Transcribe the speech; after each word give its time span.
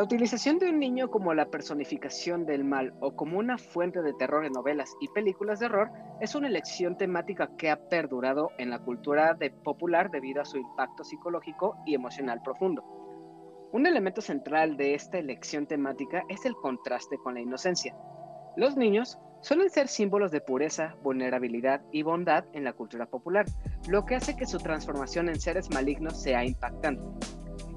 La 0.00 0.04
utilización 0.04 0.58
de 0.58 0.70
un 0.70 0.78
niño 0.78 1.10
como 1.10 1.34
la 1.34 1.50
personificación 1.50 2.46
del 2.46 2.64
mal 2.64 2.94
o 3.00 3.14
como 3.14 3.38
una 3.38 3.58
fuente 3.58 4.00
de 4.00 4.14
terror 4.14 4.46
en 4.46 4.52
novelas 4.54 4.96
y 4.98 5.08
películas 5.08 5.60
de 5.60 5.66
horror 5.66 5.90
es 6.22 6.34
una 6.34 6.48
elección 6.48 6.96
temática 6.96 7.50
que 7.58 7.68
ha 7.68 7.76
perdurado 7.76 8.48
en 8.56 8.70
la 8.70 8.78
cultura 8.78 9.36
popular 9.62 10.10
debido 10.10 10.40
a 10.40 10.46
su 10.46 10.56
impacto 10.56 11.04
psicológico 11.04 11.76
y 11.84 11.94
emocional 11.94 12.40
profundo. 12.42 12.82
Un 13.72 13.86
elemento 13.86 14.22
central 14.22 14.78
de 14.78 14.94
esta 14.94 15.18
elección 15.18 15.66
temática 15.66 16.22
es 16.30 16.46
el 16.46 16.54
contraste 16.54 17.18
con 17.18 17.34
la 17.34 17.40
inocencia. 17.40 17.94
Los 18.56 18.78
niños 18.78 19.18
suelen 19.42 19.68
ser 19.68 19.88
símbolos 19.88 20.30
de 20.30 20.40
pureza, 20.40 20.96
vulnerabilidad 21.02 21.82
y 21.92 22.04
bondad 22.04 22.46
en 22.54 22.64
la 22.64 22.72
cultura 22.72 23.04
popular, 23.04 23.44
lo 23.86 24.06
que 24.06 24.14
hace 24.14 24.34
que 24.34 24.46
su 24.46 24.56
transformación 24.60 25.28
en 25.28 25.38
seres 25.38 25.68
malignos 25.68 26.22
sea 26.22 26.42
impactante. 26.42 27.04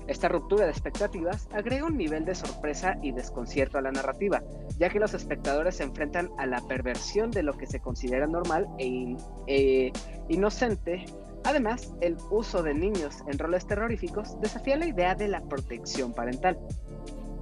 Esta 0.08 0.28
ruptura 0.28 0.66
de 0.66 0.72
expectativas 0.72 1.48
agrega 1.54 1.86
un 1.86 1.98
nivel 1.98 2.26
de 2.26 2.36
sorpresa 2.36 2.98
y 3.02 3.12
desconcierto 3.12 3.78
a 3.78 3.82
la 3.82 3.92
narrativa, 3.92 4.44
ya 4.78 4.90
que 4.90 5.00
los 5.00 5.14
espectadores 5.14 5.78
se 5.78 5.84
enfrentan 5.84 6.30
a 6.38 6.46
la 6.46 6.62
perversión 6.62 7.32
de 7.32 7.44
lo 7.44 7.54
que 7.54 7.68
se 7.68 7.80
considera 7.80 8.28
normal 8.28 8.68
e, 8.78 9.16
e 9.48 9.94
inocente 10.30 11.06
Además, 11.46 11.94
el 12.00 12.18
uso 12.32 12.64
de 12.64 12.74
niños 12.74 13.18
en 13.28 13.38
roles 13.38 13.68
terroríficos 13.68 14.40
desafía 14.40 14.78
la 14.78 14.88
idea 14.88 15.14
de 15.14 15.28
la 15.28 15.42
protección 15.42 16.14
parental. 16.14 16.58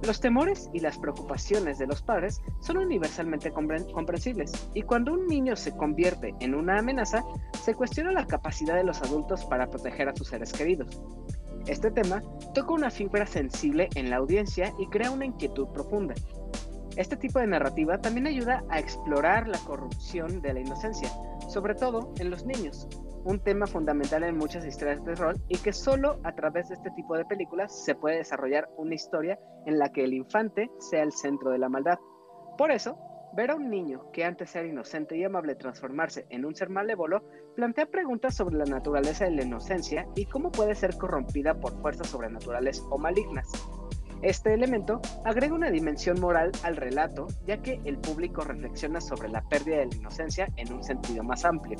Los 0.04 0.20
temores 0.20 0.68
y 0.72 0.80
las 0.80 0.98
preocupaciones 0.98 1.78
de 1.78 1.86
los 1.86 2.02
padres 2.02 2.40
son 2.60 2.78
universalmente 2.78 3.52
comprensibles 3.52 4.50
y 4.74 4.82
cuando 4.82 5.12
un 5.12 5.28
niño 5.28 5.54
se 5.54 5.76
convierte 5.76 6.34
en 6.40 6.56
una 6.56 6.78
amenaza, 6.78 7.22
se 7.62 7.74
cuestiona 7.74 8.10
la 8.10 8.26
capacidad 8.26 8.74
de 8.74 8.82
los 8.82 9.00
adultos 9.00 9.44
para 9.44 9.68
proteger 9.68 10.08
a 10.08 10.16
sus 10.16 10.26
seres 10.26 10.52
queridos. 10.52 11.00
Este 11.66 11.90
tema 11.90 12.22
toca 12.54 12.72
una 12.72 12.90
fibra 12.90 13.24
sensible 13.24 13.88
en 13.94 14.10
la 14.10 14.16
audiencia 14.16 14.72
y 14.78 14.88
crea 14.88 15.10
una 15.10 15.26
inquietud 15.26 15.68
profunda. 15.68 16.14
Este 16.96 17.16
tipo 17.16 17.38
de 17.38 17.46
narrativa 17.46 17.98
también 17.98 18.26
ayuda 18.26 18.64
a 18.68 18.78
explorar 18.78 19.48
la 19.48 19.58
corrupción 19.58 20.42
de 20.42 20.54
la 20.54 20.60
inocencia, 20.60 21.08
sobre 21.48 21.74
todo 21.74 22.12
en 22.18 22.30
los 22.30 22.44
niños, 22.44 22.88
un 23.24 23.38
tema 23.38 23.66
fundamental 23.66 24.24
en 24.24 24.36
muchas 24.36 24.66
historias 24.66 25.04
de 25.04 25.14
rol 25.14 25.36
y 25.48 25.56
que 25.58 25.72
solo 25.72 26.18
a 26.24 26.34
través 26.34 26.68
de 26.68 26.74
este 26.74 26.90
tipo 26.90 27.16
de 27.16 27.24
películas 27.24 27.84
se 27.84 27.94
puede 27.94 28.16
desarrollar 28.16 28.68
una 28.76 28.94
historia 28.94 29.38
en 29.64 29.78
la 29.78 29.90
que 29.92 30.04
el 30.04 30.14
infante 30.14 30.68
sea 30.78 31.02
el 31.02 31.12
centro 31.12 31.50
de 31.50 31.58
la 31.58 31.68
maldad. 31.68 31.98
Por 32.58 32.72
eso, 32.72 32.98
ver 33.34 33.52
a 33.52 33.54
un 33.54 33.70
niño 33.70 34.10
que 34.12 34.24
antes 34.24 34.54
era 34.56 34.66
inocente 34.66 35.16
y 35.16 35.24
amable 35.24 35.54
transformarse 35.54 36.26
en 36.28 36.44
un 36.44 36.54
ser 36.54 36.68
malévolo 36.68 37.22
plantea 37.54 37.86
preguntas 37.86 38.34
sobre 38.34 38.56
la 38.56 38.64
naturaleza 38.64 39.24
de 39.24 39.32
la 39.32 39.42
inocencia 39.42 40.06
y 40.16 40.26
cómo 40.26 40.50
puede 40.50 40.74
ser 40.74 40.96
corrompida 40.96 41.54
por 41.54 41.80
fuerzas 41.80 42.08
sobrenaturales 42.08 42.82
o 42.90 42.98
malignas. 42.98 43.50
Este 44.22 44.54
elemento 44.54 45.00
agrega 45.24 45.54
una 45.54 45.70
dimensión 45.70 46.20
moral 46.20 46.52
al 46.62 46.76
relato, 46.76 47.26
ya 47.44 47.60
que 47.60 47.80
el 47.84 47.98
público 47.98 48.42
reflexiona 48.42 49.00
sobre 49.00 49.28
la 49.28 49.42
pérdida 49.42 49.78
de 49.78 49.86
la 49.86 49.96
inocencia 49.96 50.48
en 50.56 50.72
un 50.72 50.84
sentido 50.84 51.24
más 51.24 51.44
amplio. 51.44 51.78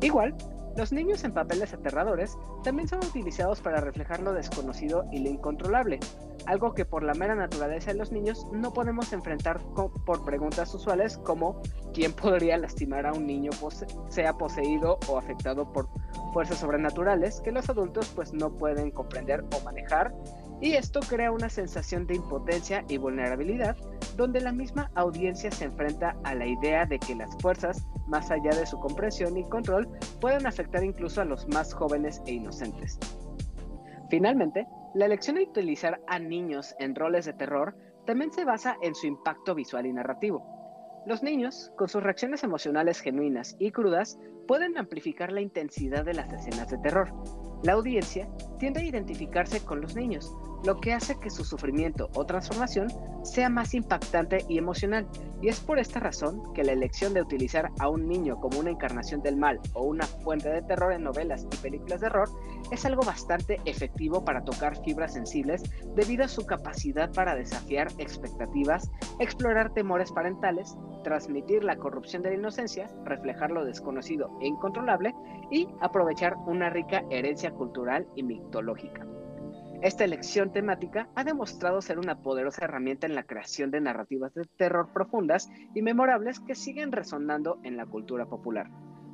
Igual, 0.00 0.34
los 0.76 0.92
niños 0.92 1.24
en 1.24 1.32
papeles 1.32 1.72
aterradores 1.72 2.38
también 2.62 2.88
son 2.88 3.00
utilizados 3.00 3.60
para 3.60 3.80
reflejar 3.80 4.20
lo 4.20 4.32
desconocido 4.32 5.04
y 5.10 5.20
lo 5.20 5.28
incontrolable, 5.28 6.00
algo 6.46 6.74
que 6.74 6.84
por 6.84 7.02
la 7.02 7.14
mera 7.14 7.34
naturaleza 7.34 7.92
de 7.92 7.98
los 7.98 8.12
niños 8.12 8.46
no 8.52 8.72
podemos 8.72 9.12
enfrentar 9.12 9.60
por 9.74 10.24
preguntas 10.24 10.72
usuales 10.74 11.18
como 11.18 11.60
quién 11.92 12.12
podría 12.12 12.56
lastimar 12.56 13.06
a 13.06 13.12
un 13.12 13.26
niño 13.26 13.50
sea 14.08 14.32
poseído 14.34 14.98
o 15.08 15.18
afectado 15.18 15.72
por 15.72 15.88
fuerzas 16.32 16.58
sobrenaturales 16.58 17.40
que 17.40 17.52
los 17.52 17.68
adultos 17.68 18.10
pues 18.14 18.32
no 18.32 18.56
pueden 18.56 18.90
comprender 18.90 19.44
o 19.56 19.64
manejar 19.64 20.14
y 20.60 20.74
esto 20.74 21.00
crea 21.00 21.32
una 21.32 21.48
sensación 21.48 22.06
de 22.06 22.16
impotencia 22.16 22.84
y 22.88 22.98
vulnerabilidad 22.98 23.76
donde 24.16 24.40
la 24.40 24.52
misma 24.52 24.90
audiencia 24.94 25.50
se 25.50 25.64
enfrenta 25.64 26.16
a 26.24 26.34
la 26.34 26.46
idea 26.46 26.84
de 26.84 26.98
que 26.98 27.14
las 27.14 27.34
fuerzas, 27.40 27.86
más 28.08 28.30
allá 28.30 28.50
de 28.50 28.66
su 28.66 28.78
comprensión 28.78 29.36
y 29.36 29.48
control, 29.48 29.88
pueden 30.20 30.46
afectar 30.46 30.84
incluso 30.84 31.22
a 31.22 31.24
los 31.24 31.48
más 31.48 31.72
jóvenes 31.72 32.20
e 32.26 32.32
inocentes. 32.32 32.98
Finalmente, 34.10 34.66
la 34.94 35.06
elección 35.06 35.36
de 35.36 35.44
utilizar 35.44 36.00
a 36.08 36.18
niños 36.18 36.74
en 36.78 36.94
roles 36.94 37.24
de 37.24 37.32
terror 37.32 37.76
también 38.06 38.32
se 38.32 38.44
basa 38.44 38.76
en 38.82 38.94
su 38.94 39.06
impacto 39.06 39.54
visual 39.54 39.86
y 39.86 39.92
narrativo. 39.92 40.44
Los 41.06 41.22
niños, 41.22 41.72
con 41.76 41.88
sus 41.88 42.02
reacciones 42.02 42.44
emocionales 42.44 43.00
genuinas 43.00 43.56
y 43.58 43.70
crudas, 43.70 44.18
pueden 44.50 44.76
amplificar 44.78 45.30
la 45.30 45.40
intensidad 45.40 46.04
de 46.04 46.12
las 46.12 46.32
escenas 46.32 46.68
de 46.68 46.78
terror. 46.78 47.14
La 47.62 47.74
audiencia 47.74 48.28
tiende 48.58 48.80
a 48.80 48.84
identificarse 48.84 49.64
con 49.64 49.80
los 49.80 49.94
niños, 49.94 50.34
lo 50.64 50.80
que 50.80 50.92
hace 50.92 51.20
que 51.20 51.30
su 51.30 51.44
sufrimiento 51.44 52.10
o 52.14 52.26
transformación 52.26 52.88
sea 53.22 53.48
más 53.48 53.74
impactante 53.74 54.44
y 54.48 54.58
emocional. 54.58 55.06
Y 55.40 55.48
es 55.48 55.60
por 55.60 55.78
esta 55.78 56.00
razón 56.00 56.52
que 56.52 56.64
la 56.64 56.72
elección 56.72 57.14
de 57.14 57.22
utilizar 57.22 57.70
a 57.78 57.88
un 57.88 58.08
niño 58.08 58.40
como 58.40 58.58
una 58.58 58.70
encarnación 58.70 59.22
del 59.22 59.36
mal 59.36 59.60
o 59.72 59.84
una 59.84 60.04
fuente 60.04 60.50
de 60.50 60.62
terror 60.62 60.92
en 60.92 61.04
novelas 61.04 61.46
y 61.50 61.56
películas 61.56 62.00
de 62.00 62.08
horror 62.08 62.28
es 62.70 62.84
algo 62.84 63.02
bastante 63.02 63.58
efectivo 63.64 64.24
para 64.24 64.44
tocar 64.44 64.82
fibras 64.82 65.14
sensibles 65.14 65.62
debido 65.94 66.24
a 66.24 66.28
su 66.28 66.44
capacidad 66.44 67.12
para 67.12 67.34
desafiar 67.34 67.88
expectativas, 67.98 68.90
explorar 69.18 69.72
temores 69.72 70.12
parentales, 70.12 70.76
transmitir 71.04 71.64
la 71.64 71.76
corrupción 71.76 72.22
de 72.22 72.30
la 72.30 72.36
inocencia, 72.36 72.88
reflejar 73.04 73.50
lo 73.50 73.64
desconocido 73.64 74.30
incontrolable 74.40 75.14
y 75.50 75.68
aprovechar 75.80 76.36
una 76.46 76.70
rica 76.70 77.04
herencia 77.10 77.50
cultural 77.52 78.06
y 78.14 78.22
mitológica. 78.22 79.06
Esta 79.82 80.04
elección 80.04 80.52
temática 80.52 81.08
ha 81.14 81.24
demostrado 81.24 81.80
ser 81.80 81.98
una 81.98 82.20
poderosa 82.20 82.64
herramienta 82.64 83.06
en 83.06 83.14
la 83.14 83.22
creación 83.22 83.70
de 83.70 83.80
narrativas 83.80 84.34
de 84.34 84.44
terror 84.58 84.92
profundas 84.92 85.50
y 85.74 85.80
memorables 85.80 86.38
que 86.40 86.54
siguen 86.54 86.92
resonando 86.92 87.58
en 87.62 87.78
la 87.78 87.86
cultura 87.86 88.26
popular. 88.26 88.70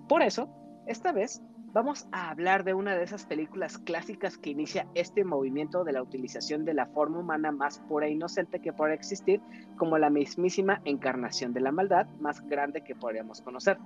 Por 0.08 0.22
eso, 0.22 0.48
esta 0.88 1.12
vez 1.12 1.40
vamos 1.72 2.08
a 2.10 2.30
hablar 2.30 2.64
de 2.64 2.74
una 2.74 2.96
de 2.96 3.04
esas 3.04 3.26
películas 3.26 3.78
clásicas 3.78 4.38
que 4.38 4.50
inicia 4.50 4.88
este 4.94 5.24
movimiento 5.24 5.84
de 5.84 5.92
la 5.92 6.02
utilización 6.02 6.64
de 6.64 6.74
la 6.74 6.86
forma 6.86 7.20
humana 7.20 7.52
más 7.52 7.78
pura 7.80 8.06
e 8.06 8.12
inocente 8.12 8.60
que 8.60 8.72
puede 8.72 8.94
existir, 8.94 9.40
como 9.76 9.98
la 9.98 10.10
mismísima 10.10 10.80
encarnación 10.84 11.52
de 11.52 11.60
la 11.60 11.72
maldad 11.72 12.06
más 12.18 12.40
grande 12.48 12.82
que 12.82 12.96
podríamos 12.96 13.40
conocer. 13.40 13.78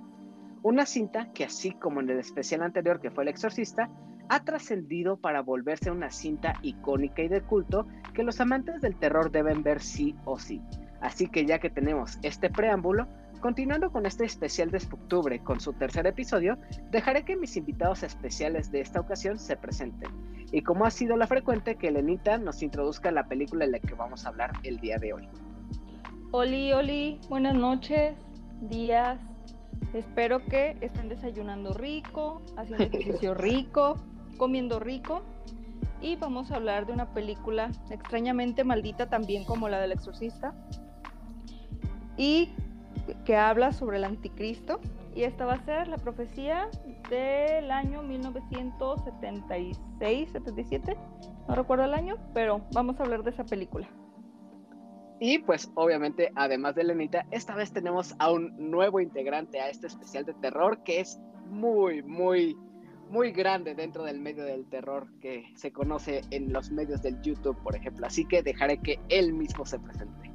Una 0.63 0.85
cinta 0.85 1.31
que 1.33 1.43
así 1.43 1.71
como 1.71 2.01
en 2.01 2.09
el 2.11 2.19
especial 2.19 2.61
anterior 2.61 3.01
que 3.01 3.09
fue 3.09 3.23
El 3.23 3.29
Exorcista, 3.29 3.89
ha 4.29 4.43
trascendido 4.43 5.17
para 5.17 5.41
volverse 5.41 5.89
una 5.89 6.11
cinta 6.11 6.53
icónica 6.61 7.23
y 7.23 7.27
de 7.27 7.41
culto 7.41 7.87
que 8.13 8.23
los 8.23 8.39
amantes 8.39 8.79
del 8.79 8.95
terror 8.95 9.31
deben 9.31 9.63
ver 9.63 9.81
sí 9.81 10.15
o 10.23 10.37
sí. 10.37 10.61
Así 11.01 11.27
que 11.27 11.47
ya 11.47 11.57
que 11.57 11.71
tenemos 11.71 12.19
este 12.21 12.51
preámbulo, 12.51 13.07
continuando 13.41 13.91
con 13.91 14.05
este 14.05 14.23
especial 14.23 14.69
de 14.69 14.77
octubre 14.77 15.39
con 15.39 15.59
su 15.59 15.73
tercer 15.73 16.05
episodio, 16.05 16.59
dejaré 16.91 17.25
que 17.25 17.35
mis 17.35 17.57
invitados 17.57 18.03
especiales 18.03 18.71
de 18.71 18.81
esta 18.81 18.99
ocasión 18.99 19.39
se 19.39 19.57
presenten. 19.57 20.11
Y 20.51 20.61
como 20.61 20.85
ha 20.85 20.91
sido 20.91 21.17
la 21.17 21.25
frecuente, 21.25 21.75
que 21.75 21.89
Lenita 21.89 22.37
nos 22.37 22.61
introduzca 22.61 23.09
la 23.09 23.27
película 23.27 23.65
de 23.65 23.71
la 23.71 23.79
que 23.79 23.95
vamos 23.95 24.25
a 24.25 24.29
hablar 24.29 24.51
el 24.61 24.77
día 24.79 24.97
de 24.99 25.13
hoy. 25.13 25.27
Oli, 26.29 26.71
Oli, 26.71 27.19
buenas 27.29 27.55
noches, 27.55 28.15
días. 28.61 29.30
Espero 29.93 30.43
que 30.45 30.77
estén 30.81 31.09
desayunando 31.09 31.73
rico, 31.73 32.41
haciendo 32.55 32.85
ejercicio 32.85 33.33
rico, 33.49 33.97
comiendo 34.37 34.79
rico. 34.79 35.23
Y 36.01 36.15
vamos 36.15 36.51
a 36.51 36.55
hablar 36.55 36.85
de 36.85 36.93
una 36.93 37.13
película 37.13 37.71
extrañamente 37.89 38.63
maldita 38.63 39.09
también 39.09 39.43
como 39.43 39.67
la 39.69 39.79
del 39.79 39.91
exorcista. 39.91 40.53
Y 42.17 42.49
que 43.25 43.35
habla 43.35 43.73
sobre 43.73 43.97
el 43.97 44.05
anticristo. 44.05 44.79
Y 45.13 45.23
esta 45.23 45.45
va 45.45 45.53
a 45.53 45.65
ser 45.65 45.87
la 45.87 45.97
profecía 45.97 46.69
del 47.09 47.69
año 47.69 48.01
1976, 48.01 50.29
77, 50.31 50.97
no 51.47 51.55
recuerdo 51.55 51.83
el 51.83 51.93
año, 51.93 52.15
pero 52.33 52.61
vamos 52.71 52.97
a 52.99 53.03
hablar 53.03 53.23
de 53.23 53.31
esa 53.31 53.43
película. 53.43 53.89
Y 55.23 55.37
pues 55.37 55.71
obviamente, 55.75 56.31
además 56.35 56.73
de 56.73 56.83
Lenita, 56.83 57.27
esta 57.29 57.53
vez 57.53 57.71
tenemos 57.71 58.15
a 58.17 58.31
un 58.31 58.71
nuevo 58.71 58.99
integrante 58.99 59.61
a 59.61 59.69
este 59.69 59.85
especial 59.85 60.25
de 60.25 60.33
terror 60.33 60.83
que 60.83 60.99
es 60.99 61.19
muy, 61.45 62.01
muy 62.01 62.57
muy 63.11 63.31
grande 63.31 63.75
dentro 63.75 64.03
del 64.03 64.19
medio 64.19 64.45
del 64.45 64.65
terror 64.69 65.05
que 65.21 65.51
se 65.55 65.71
conoce 65.71 66.21
en 66.31 66.51
los 66.51 66.71
medios 66.71 67.03
del 67.03 67.21
YouTube, 67.21 67.61
por 67.61 67.75
ejemplo. 67.75 68.07
Así 68.07 68.25
que 68.25 68.41
dejaré 68.41 68.79
que 68.79 68.99
él 69.09 69.33
mismo 69.33 69.63
se 69.63 69.77
presente. 69.77 70.31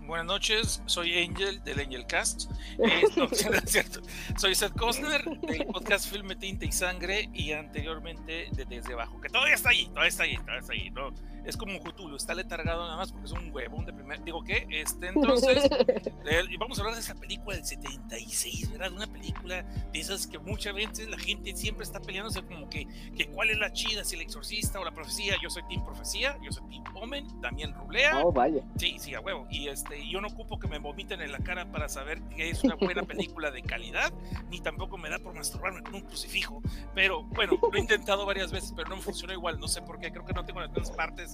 buenas 0.00 0.26
noches, 0.26 0.82
soy 0.86 1.22
Angel 1.22 1.62
del 1.62 1.78
Angel 1.78 2.04
Cast. 2.06 2.50
Eh, 2.78 3.02
no, 3.16 3.24
es 3.26 3.70
cierto. 3.70 4.00
Soy 4.36 4.56
Seth 4.56 4.72
Costner 4.76 5.22
del 5.42 5.66
podcast 5.66 6.10
Filme 6.10 6.34
Tinta 6.34 6.64
y 6.64 6.72
Sangre 6.72 7.28
y 7.32 7.52
anteriormente 7.52 8.48
de 8.50 8.64
Desde 8.64 8.94
Abajo, 8.94 9.20
que 9.20 9.28
todavía 9.28 9.54
está 9.54 9.68
ahí, 9.68 9.84
todavía 9.86 10.08
está 10.08 10.22
ahí, 10.24 10.36
todavía 10.38 10.58
está 10.58 10.72
ahí. 10.72 10.90
¿no? 10.90 11.31
Es 11.44 11.56
como 11.56 11.72
un 11.72 11.80
Cthulhu, 11.80 12.16
está 12.16 12.34
letargado 12.34 12.82
nada 12.84 12.96
más 12.96 13.12
porque 13.12 13.26
es 13.26 13.32
un 13.32 13.52
huevón 13.52 13.84
de 13.84 13.92
primer. 13.92 14.22
Digo, 14.22 14.42
¿qué? 14.44 14.66
Este, 14.70 15.08
entonces, 15.14 15.64
eh, 15.64 16.42
vamos 16.58 16.78
a 16.78 16.82
hablar 16.82 16.94
de 16.94 17.00
esa 17.00 17.14
película 17.14 17.56
del 17.56 17.64
76, 17.64 18.70
¿verdad? 18.70 18.92
Una 18.92 19.06
película 19.06 19.62
de 19.62 19.98
esas 19.98 20.26
que 20.26 20.38
muchas 20.38 20.74
veces 20.74 21.08
la 21.08 21.18
gente 21.18 21.54
siempre 21.56 21.84
está 21.84 22.00
peleándose 22.00 22.42
como 22.42 22.68
que, 22.68 22.86
que 23.16 23.26
cuál 23.28 23.50
es 23.50 23.58
la 23.58 23.72
chida, 23.72 24.04
si 24.04 24.16
el 24.16 24.22
exorcista 24.22 24.80
o 24.80 24.84
la 24.84 24.92
profecía. 24.92 25.34
Yo 25.42 25.50
soy 25.50 25.62
Team 25.68 25.84
Profecía, 25.84 26.38
yo 26.42 26.52
soy 26.52 26.68
Team 26.68 26.84
Omen, 26.94 27.40
también 27.40 27.74
Rulea. 27.74 28.20
Oh, 28.24 28.32
vaya. 28.32 28.62
Sí, 28.76 28.96
sí, 28.98 29.14
a 29.14 29.20
huevo. 29.20 29.46
Y 29.50 29.68
este, 29.68 30.08
yo 30.08 30.20
no 30.20 30.28
ocupo 30.28 30.58
que 30.58 30.68
me 30.68 30.78
vomiten 30.78 31.20
en 31.20 31.32
la 31.32 31.38
cara 31.38 31.70
para 31.70 31.88
saber 31.88 32.22
que 32.28 32.50
es 32.50 32.62
una 32.62 32.76
buena 32.76 33.02
película 33.12 33.50
de 33.50 33.62
calidad, 33.62 34.12
ni 34.50 34.60
tampoco 34.60 34.98
me 34.98 35.10
da 35.10 35.18
por 35.18 35.34
masturbarme 35.34 35.82
con 35.82 35.96
un 35.96 36.02
crucifijo. 36.02 36.62
Pero 36.94 37.24
bueno, 37.24 37.58
lo 37.60 37.76
he 37.76 37.80
intentado 37.80 38.26
varias 38.26 38.52
veces, 38.52 38.72
pero 38.76 38.88
no 38.88 38.96
me 38.96 39.02
funcionó 39.02 39.32
igual. 39.32 39.58
No 39.58 39.68
sé 39.68 39.82
por 39.82 39.98
qué, 39.98 40.12
creo 40.12 40.24
que 40.24 40.32
no 40.32 40.44
tengo 40.44 40.60
las 40.60 40.70
mismas 40.70 40.90
partes 40.92 41.31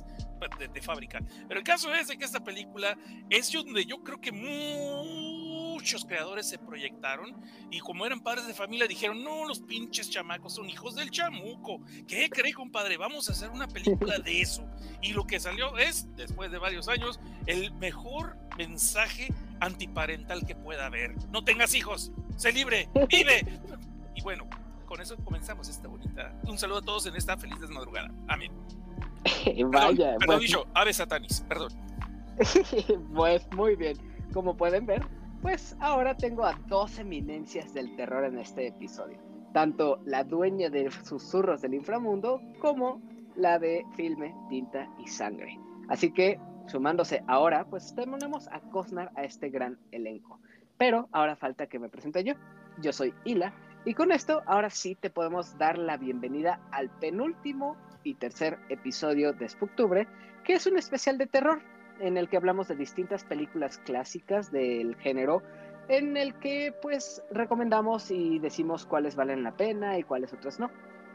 de, 0.73 0.83
fábrica. 0.83 1.21
Pero 1.47 1.61
el 1.61 1.65
caso 1.65 1.93
es 1.95 2.09
de 2.09 2.17
que 2.17 2.25
esta 2.25 2.43
película 2.43 2.97
es 3.29 3.51
donde 3.53 3.85
yo 3.85 4.03
creo 4.03 4.21
que 4.21 4.33
muchos 4.33 6.05
creadores 6.05 6.49
se 6.49 6.59
proyectaron 6.59 7.35
y 7.71 7.81
como 7.81 8.07
eran 8.07 8.21
padres 8.21 8.47
de 8.47 8.55
familia 8.55 8.87
dijeron, 8.87 9.23
no, 9.23 9.47
los 9.47 9.61
pinches 9.61 10.11
chamacos 10.11 10.55
son 10.55 10.69
hijos 10.69 10.95
del 10.95 11.11
chamuco. 11.11 11.81
¿Qué 12.07 12.29
cree, 12.31 12.53
compadre? 12.53 12.97
Vamos 12.97 13.29
a 13.29 13.33
hacer 13.33 13.51
una 13.51 13.67
película 13.69 14.19
de 14.19 14.41
eso. 14.41 14.65
Y 15.03 15.13
lo 15.13 15.27
que 15.27 15.41
salió 15.41 15.77
es, 15.77 16.07
después 16.17 16.51
de 16.51 16.59
varios 16.59 16.89
años, 16.89 17.21
el 17.47 17.73
mejor 17.75 18.37
mensaje 18.57 19.33
antiparental 19.61 20.47
que 20.47 20.55
pueda 20.55 20.87
haber. 20.87 21.15
No 21.31 21.45
tengas 21.45 21.75
hijos, 21.75 22.13
sé 22.37 22.53
libre, 22.53 22.89
vive. 23.09 23.45
Y 24.15 24.23
bueno, 24.23 24.49
con 24.87 25.01
eso 25.01 25.17
comenzamos 25.25 25.69
esta 25.69 25.87
bonita. 25.87 26.35
Un 26.45 26.59
saludo 26.59 26.79
a 26.79 26.83
todos 26.83 27.07
en 27.07 27.17
esta 27.17 27.37
feliz 27.37 27.61
desmadrugada. 27.61 28.11
Amén. 28.27 28.53
Vaya. 29.67 30.17
Perdón, 30.19 30.19
pues, 30.27 30.41
dicho, 30.41 30.67
Ave 30.75 30.93
Satanis, 30.93 31.41
perdón. 31.49 31.73
pues 33.15 33.47
muy 33.53 33.77
bien. 33.77 33.97
Como 34.33 34.57
pueden 34.57 34.87
ver, 34.87 35.03
pues 35.43 35.77
ahora 35.81 36.17
tengo 36.17 36.45
a 36.45 36.59
dos 36.67 36.99
eminencias 36.99 37.73
del 37.75 37.95
terror 37.97 38.25
en 38.25 38.39
este 38.39 38.67
episodio. 38.67 39.19
Tanto 39.53 40.01
la 40.05 40.25
dueña 40.25 40.69
de 40.69 40.91
susurros 40.91 41.63
del 41.63 41.75
inframundo 41.75 42.43
como 42.61 43.01
la 43.37 43.59
de 43.59 43.85
filme, 43.97 44.35
tinta 44.49 44.89
y 44.99 45.07
sangre. 45.07 45.59
Así 45.89 46.13
que, 46.13 46.39
sumándose 46.67 47.23
ahora, 47.29 47.65
pues 47.65 47.95
tenemos 47.95 48.49
a 48.49 48.61
Cosnar 48.61 49.11
a 49.17 49.25
este 49.25 49.49
gran 49.49 49.79
elenco. 49.91 50.41
Pero 50.77 51.09
ahora 51.13 51.37
falta 51.37 51.67
que 51.67 51.79
me 51.79 51.89
presente 51.89 52.23
yo. 52.25 52.35
Yo 52.81 52.93
soy 52.93 53.15
Hila 53.25 53.53
y 53.85 53.95
con 53.95 54.13
esto 54.13 54.43
ahora 54.47 54.71
sí 54.71 54.95
te 54.95 55.09
podemos 55.09 55.57
dar 55.57 55.79
la 55.79 55.97
bienvenida 55.97 56.61
al 56.73 56.91
penúltimo 56.91 57.77
y 58.05 58.15
tercer 58.15 58.59
episodio 58.69 59.33
de 59.33 59.49
Spooktubre, 59.49 60.07
que 60.45 60.55
es 60.55 60.67
un 60.67 60.79
especial 60.79 61.19
de 61.19 61.27
terror 61.27 61.61
en 62.01 62.17
el 62.17 62.29
que 62.29 62.37
hablamos 62.37 62.69
de 62.69 62.77
distintas 62.77 63.25
películas 63.25 63.79
clásicas 63.79 64.53
del 64.53 64.97
género, 64.97 65.43
en 65.89 66.17
el 66.17 66.35
que 66.35 66.73
pues 66.83 67.23
recomendamos 67.31 68.11
y 68.11 68.39
decimos 68.39 68.87
cuáles 68.87 69.17
valen 69.17 69.43
la 69.43 69.57
pena 69.57 69.99
y 69.99 70.03
cuáles 70.03 70.33
otras 70.33 70.61
no. 70.61 70.71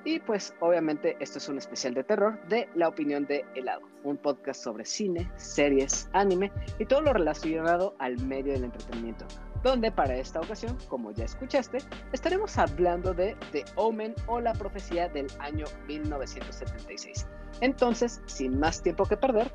Y 0.05 0.19
pues 0.19 0.53
obviamente 0.59 1.15
esto 1.21 1.37
es 1.37 1.47
un 1.47 1.57
especial 1.57 1.93
de 1.93 2.03
terror 2.03 2.37
de 2.49 2.67
La 2.75 2.89
Opinión 2.89 3.25
de 3.25 3.45
Helado, 3.55 3.87
un 4.03 4.17
podcast 4.17 4.61
sobre 4.61 4.83
cine, 4.83 5.31
series, 5.37 6.09
anime 6.11 6.51
y 6.77 6.85
todo 6.85 7.01
lo 7.01 7.13
relacionado 7.13 7.95
al 7.99 8.19
medio 8.19 8.51
del 8.51 8.65
entretenimiento 8.65 9.25
donde 9.63 9.91
para 9.91 10.15
esta 10.15 10.41
ocasión, 10.41 10.77
como 10.87 11.11
ya 11.11 11.25
escuchaste, 11.25 11.79
estaremos 12.11 12.57
hablando 12.57 13.13
de 13.13 13.35
The 13.51 13.63
Omen 13.75 14.13
o 14.27 14.39
la 14.39 14.53
profecía 14.53 15.07
del 15.09 15.27
año 15.39 15.65
1976. 15.87 17.25
Entonces, 17.61 18.21
sin 18.25 18.59
más 18.59 18.83
tiempo 18.83 19.05
que 19.05 19.17
perder, 19.17 19.51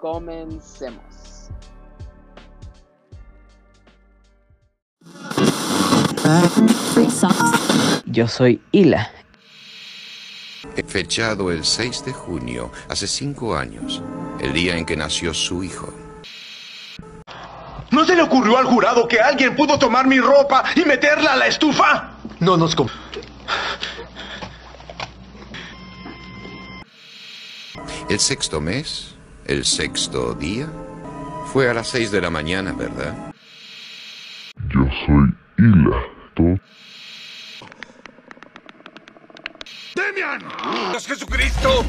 comencemos. 0.00 1.50
Yo 8.06 8.26
soy 8.28 8.62
Hila. 8.72 9.10
Fechado 10.86 11.50
el 11.50 11.64
6 11.64 12.04
de 12.04 12.12
junio, 12.12 12.70
hace 12.88 13.06
cinco 13.06 13.56
años, 13.56 14.02
el 14.40 14.52
día 14.52 14.76
en 14.76 14.86
que 14.86 14.96
nació 14.96 15.34
su 15.34 15.62
hijo. 15.62 15.92
¿No 17.90 18.04
se 18.04 18.14
le 18.14 18.22
ocurrió 18.22 18.56
al 18.56 18.66
jurado 18.66 19.08
que 19.08 19.20
alguien 19.20 19.56
pudo 19.56 19.78
tomar 19.78 20.06
mi 20.06 20.20
ropa 20.20 20.64
y 20.74 20.84
meterla 20.84 21.32
a 21.32 21.36
la 21.36 21.46
estufa? 21.46 22.12
No 22.38 22.56
nos... 22.56 22.76
El 28.08 28.18
sexto 28.18 28.60
mes, 28.60 29.16
el 29.44 29.64
sexto 29.64 30.34
día, 30.34 30.68
fue 31.52 31.68
a 31.68 31.74
las 31.74 31.88
seis 31.88 32.10
de 32.10 32.20
la 32.20 32.30
mañana, 32.30 32.72
¿verdad? 32.72 33.32
Yo 34.68 34.84
soy 35.06 35.34
Hila. 35.58 36.02
¡Demian! 39.94 40.44
¡Dios 40.90 41.06
Jesucristo! 41.06 41.84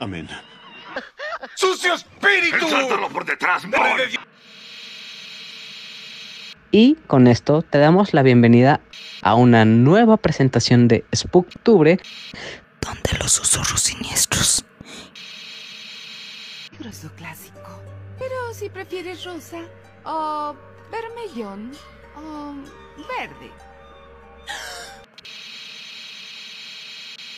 Amén. 0.00 0.28
¡Sucio 1.56 1.94
espíritu! 1.94 2.68
¡Sáltalo 2.68 3.08
por 3.08 3.24
detrás, 3.24 3.66
Madre 3.66 4.04
de 4.04 4.06
Dios! 4.08 4.24
Y 6.70 6.94
con 7.06 7.26
esto 7.26 7.62
te 7.62 7.78
damos 7.78 8.14
la 8.14 8.22
bienvenida 8.22 8.80
a 9.20 9.34
una 9.34 9.64
nueva 9.64 10.16
presentación 10.16 10.88
de 10.88 11.04
Spooktubre, 11.14 12.00
donde 12.80 13.18
los 13.18 13.32
susurros 13.32 13.80
siniestros. 13.80 14.64
Grosso 16.78 17.10
clásico. 17.16 17.82
Pero 18.18 18.54
si 18.54 18.70
prefieres 18.70 19.24
rosa, 19.24 19.58
o 20.04 20.56
vermellón, 20.90 21.72
o 22.16 22.54
verde. 23.18 23.50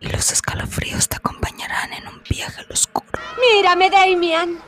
Y 0.05 0.09
los 0.09 0.33
escalofríos 0.33 1.09
te 1.09 1.17
acompañarán 1.17 1.91
en 1.95 2.07
un 2.07 2.23
viaje 2.29 2.61
al 2.61 2.71
oscuro. 2.71 3.07
Mírame, 3.41 3.89
Damian. 3.89 4.59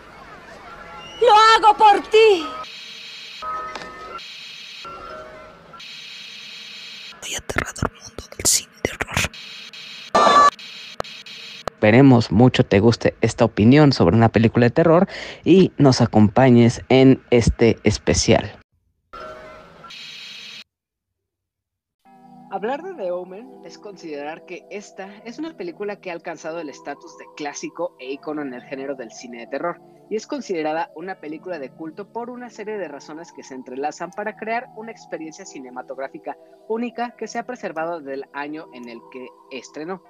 Lo 1.21 1.67
hago 1.69 1.77
por 1.77 2.01
ti. 2.09 2.47
Y 7.29 7.35
aterrador 7.35 7.91
mundo 7.93 8.25
del 8.35 8.47
cine 8.47 8.73
terror. 8.81 9.17
Esperemos 11.67 12.31
mucho 12.33 12.65
te 12.65 12.81
guste 12.81 13.15
esta 13.21 13.45
opinión 13.45 13.93
sobre 13.93 14.17
una 14.17 14.31
película 14.31 14.67
de 14.67 14.71
terror 14.71 15.07
y 15.45 15.73
nos 15.77 16.01
acompañes 16.01 16.81
en 16.89 17.21
este 17.31 17.79
especial. 17.85 18.59
Hablar 22.57 22.83
de 22.83 22.95
The 22.95 23.11
Omen 23.11 23.61
es 23.67 23.77
considerar 23.77 24.47
que 24.47 24.67
esta 24.71 25.15
es 25.27 25.39
una 25.39 25.55
película 25.59 26.01
que 26.01 26.09
ha 26.09 26.15
alcanzado 26.15 26.59
el 26.59 26.71
estatus 26.71 27.19
de 27.19 27.27
clásico 27.37 27.95
e 27.99 28.11
icono 28.13 28.41
en 28.41 28.55
el 28.55 28.63
género 28.63 28.95
del 28.95 29.13
cine 29.13 29.41
de 29.41 29.47
terror, 29.47 29.79
y 30.09 30.17
es 30.17 30.27
considerada 30.27 30.91
una 30.95 31.21
película 31.21 31.59
de 31.59 31.69
culto 31.69 32.11
por 32.11 32.31
una 32.31 32.49
serie 32.49 32.79
de 32.79 32.89
razones 32.89 33.31
que 33.31 33.43
se 33.43 33.55
entrelazan 33.55 34.11
para 34.11 34.39
crear 34.39 34.69
una 34.75 34.91
experiencia 34.91 35.45
cinematográfica 35.45 36.39
única 36.67 37.11
que 37.11 37.27
se 37.27 37.39
ha 37.39 37.45
preservado 37.45 38.01
del 38.01 38.25
año 38.33 38.69
en 38.73 38.89
el 38.89 39.01
que 39.13 39.29
estrenó. 39.51 40.03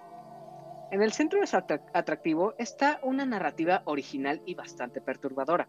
En 0.93 1.03
el 1.03 1.11
centro 1.11 1.41
de 1.41 1.49
su 1.49 1.57
atractivo 1.57 2.55
está 2.59 3.01
una 3.03 3.27
narrativa 3.27 3.83
original 3.87 4.41
y 4.47 4.55
bastante 4.55 5.01
perturbadora. 5.01 5.69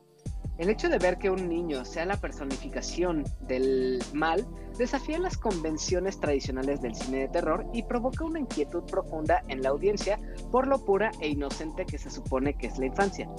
El 0.57 0.71
hecho 0.71 0.89
de 0.89 0.97
ver 0.97 1.19
que 1.19 1.29
un 1.29 1.47
niño 1.47 1.85
sea 1.85 2.05
la 2.05 2.17
personificación 2.17 3.23
del 3.41 4.03
mal 4.13 4.47
desafía 4.77 5.19
las 5.19 5.37
convenciones 5.37 6.19
tradicionales 6.19 6.81
del 6.81 6.95
cine 6.95 7.19
de 7.19 7.27
terror 7.27 7.67
y 7.73 7.83
provoca 7.83 8.25
una 8.25 8.39
inquietud 8.39 8.83
profunda 8.83 9.43
en 9.49 9.61
la 9.61 9.69
audiencia 9.69 10.19
por 10.51 10.67
lo 10.67 10.83
pura 10.83 11.11
e 11.21 11.29
inocente 11.29 11.85
que 11.85 11.99
se 11.99 12.09
supone 12.09 12.55
que 12.55 12.67
es 12.67 12.79
la 12.79 12.87
infancia. 12.87 13.29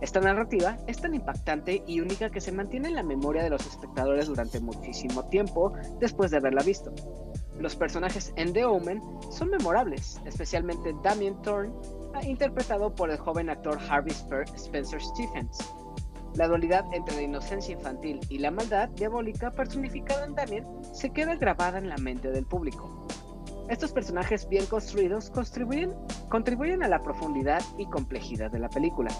Esta 0.00 0.20
narrativa 0.20 0.76
es 0.88 1.00
tan 1.00 1.14
impactante 1.14 1.84
y 1.86 2.00
única 2.00 2.30
que 2.30 2.40
se 2.40 2.50
mantiene 2.50 2.88
en 2.88 2.96
la 2.96 3.04
memoria 3.04 3.44
de 3.44 3.50
los 3.50 3.64
espectadores 3.64 4.26
durante 4.26 4.58
muchísimo 4.58 5.24
tiempo 5.28 5.72
después 6.00 6.32
de 6.32 6.38
haberla 6.38 6.64
visto. 6.64 6.92
Los 7.60 7.76
personajes 7.76 8.32
en 8.34 8.52
The 8.52 8.64
Omen 8.64 9.00
son 9.30 9.50
memorables, 9.50 10.20
especialmente 10.26 10.94
Damien 11.02 11.40
Thorne, 11.42 11.72
interpretado 12.22 12.92
por 12.94 13.10
el 13.10 13.18
joven 13.18 13.50
actor 13.50 13.78
Harvey 13.88 14.12
Spencer 14.56 15.00
Stephens. 15.00 15.58
La 16.36 16.48
dualidad 16.48 16.84
entre 16.92 17.16
la 17.16 17.22
inocencia 17.22 17.72
infantil 17.72 18.20
y 18.28 18.38
la 18.38 18.50
maldad 18.50 18.90
diabólica 18.90 19.50
personificada 19.52 20.26
en 20.26 20.34
Damien 20.34 20.66
se 20.92 21.10
queda 21.10 21.34
grabada 21.36 21.78
en 21.78 21.88
la 21.88 21.96
mente 21.96 22.30
del 22.30 22.44
público. 22.44 23.06
Estos 23.70 23.92
personajes 23.92 24.46
bien 24.46 24.66
construidos 24.66 25.30
contribuyen, 25.30 25.94
contribuyen 26.28 26.82
a 26.82 26.88
la 26.88 27.02
profundidad 27.02 27.62
y 27.78 27.86
complejidad 27.86 28.50
de 28.50 28.58
la 28.58 28.68
película. 28.68 29.10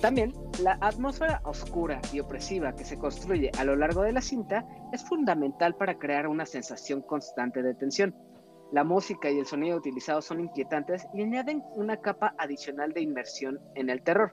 También, 0.00 0.32
la 0.62 0.78
atmósfera 0.80 1.42
oscura 1.44 2.00
y 2.12 2.20
opresiva 2.20 2.76
que 2.76 2.84
se 2.84 2.96
construye 2.96 3.50
a 3.58 3.64
lo 3.64 3.74
largo 3.74 4.02
de 4.02 4.12
la 4.12 4.20
cinta 4.20 4.64
es 4.92 5.04
fundamental 5.04 5.74
para 5.74 5.98
crear 5.98 6.28
una 6.28 6.46
sensación 6.46 7.02
constante 7.02 7.60
de 7.60 7.74
tensión. 7.74 8.14
La 8.70 8.84
música 8.84 9.30
y 9.30 9.38
el 9.40 9.46
sonido 9.46 9.76
utilizados 9.76 10.26
son 10.26 10.40
inquietantes 10.40 11.08
y 11.12 11.22
añaden 11.22 11.64
una 11.74 11.96
capa 11.96 12.34
adicional 12.38 12.92
de 12.92 13.02
inmersión 13.02 13.58
en 13.74 13.90
el 13.90 14.02
terror. 14.02 14.32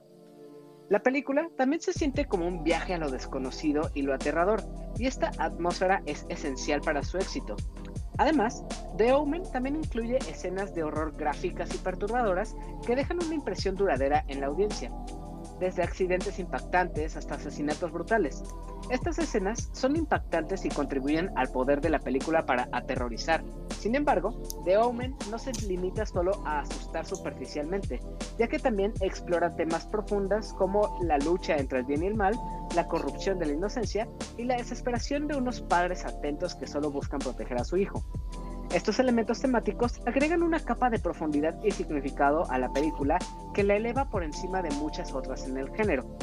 La 0.90 1.00
película 1.00 1.50
también 1.58 1.82
se 1.82 1.92
siente 1.92 2.26
como 2.26 2.48
un 2.48 2.64
viaje 2.64 2.94
a 2.94 2.98
lo 2.98 3.12
desconocido 3.12 3.92
y 3.94 4.04
lo 4.04 4.14
aterrador, 4.14 4.64
y 4.98 5.06
esta 5.06 5.32
atmósfera 5.38 6.02
es 6.06 6.26
esencial 6.30 6.80
para 6.80 7.04
su 7.04 7.18
éxito. 7.18 7.58
Además, 8.18 8.64
The 8.98 9.12
Omen 9.12 9.44
también 9.52 9.76
incluye 9.76 10.18
escenas 10.18 10.74
de 10.74 10.84
horror 10.84 11.16
gráficas 11.18 11.76
y 11.76 11.78
perturbadoras 11.78 12.56
que 12.86 12.96
dejan 12.96 13.24
una 13.24 13.36
impresión 13.36 13.76
duradera 13.76 14.24
en 14.30 14.40
la 14.40 14.48
audiencia, 14.48 14.92
desde 15.60 15.84
accidentes 15.84 16.40
impactantes 16.40 17.18
hasta 17.18 17.36
asesinatos 17.36 17.92
brutales. 17.92 18.44
Estas 18.90 19.20
escenas 19.20 19.70
son 19.74 19.96
impactantes 19.98 20.64
y 20.64 20.70
contribuyen 20.70 21.30
al 21.36 21.50
poder 21.50 21.82
de 21.82 21.90
la 21.90 22.00
película 22.00 22.46
para 22.46 22.70
aterrorizar. 22.72 23.44
Sin 23.80 23.96
embargo, 23.96 24.42
The 24.64 24.78
Omen 24.78 25.16
no 25.30 25.38
se 25.38 25.52
limita 25.68 26.06
solo 26.06 26.42
a 26.46 26.60
asustar 26.60 27.06
superficialmente, 27.06 28.00
ya 28.40 28.48
que 28.48 28.60
también 28.60 28.94
explora 29.02 29.56
temas 29.56 29.86
profundas 29.86 30.54
como 30.54 31.00
la 31.04 31.18
lucha 31.18 31.58
entre 31.58 31.80
el 31.80 31.86
bien 31.86 32.04
y 32.04 32.08
el 32.08 32.16
mal, 32.16 32.40
la 32.76 32.88
corrupción 32.88 33.40
de 33.40 33.48
la 33.48 33.54
inocencia 33.54 34.08
y 34.38 34.44
la 34.44 34.56
desesperación 34.56 35.28
de 35.28 35.36
unos 35.36 35.62
padres 35.62 36.06
atentos 36.06 36.56
que 36.56 36.68
solo 36.68 36.90
buscan 36.90 37.20
proteger 37.20 37.58
a 37.58 37.66
su 37.66 37.78
hijo. 37.78 38.06
Estos 38.74 39.00
elementos 39.00 39.40
temáticos 39.40 40.02
agregan 40.06 40.44
una 40.44 40.60
capa 40.60 40.90
de 40.90 41.00
profundidad 41.00 41.56
y 41.64 41.72
significado 41.72 42.50
a 42.52 42.58
la 42.58 42.72
película 42.74 43.18
que 43.54 43.64
la 43.64 43.76
eleva 43.76 44.10
por 44.10 44.24
encima 44.24 44.62
de 44.62 44.72
muchas 44.72 45.14
otras 45.14 45.48
en 45.48 45.58
el 45.58 45.70
género. 45.74 46.18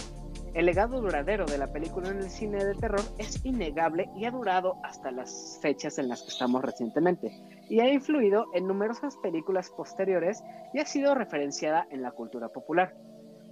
El 0.53 0.67
legado 0.67 1.01
duradero 1.01 1.47
de 1.47 1.59
la 1.59 1.73
película 1.73 2.11
en 2.11 2.19
el 2.19 2.31
cine 2.31 2.65
de 2.65 2.75
terror 2.75 3.01
es 3.19 3.45
innegable 3.45 4.09
y 4.15 4.27
ha 4.27 4.31
durado 4.31 4.77
hasta 4.85 5.11
las 5.11 5.59
fechas 5.63 5.99
en 5.99 6.09
las 6.09 6.23
que 6.23 6.29
estamos 6.29 6.63
recientemente, 6.63 7.33
y 7.69 7.81
ha 7.81 7.93
influido 7.93 8.47
en 8.55 8.69
numerosas 8.69 9.17
películas 9.17 9.71
posteriores 9.71 10.45
y 10.73 10.79
ha 10.79 10.87
sido 10.87 11.15
referenciada 11.15 11.89
en 11.91 12.03
la 12.03 12.13
cultura 12.13 12.51
popular. 12.51 12.95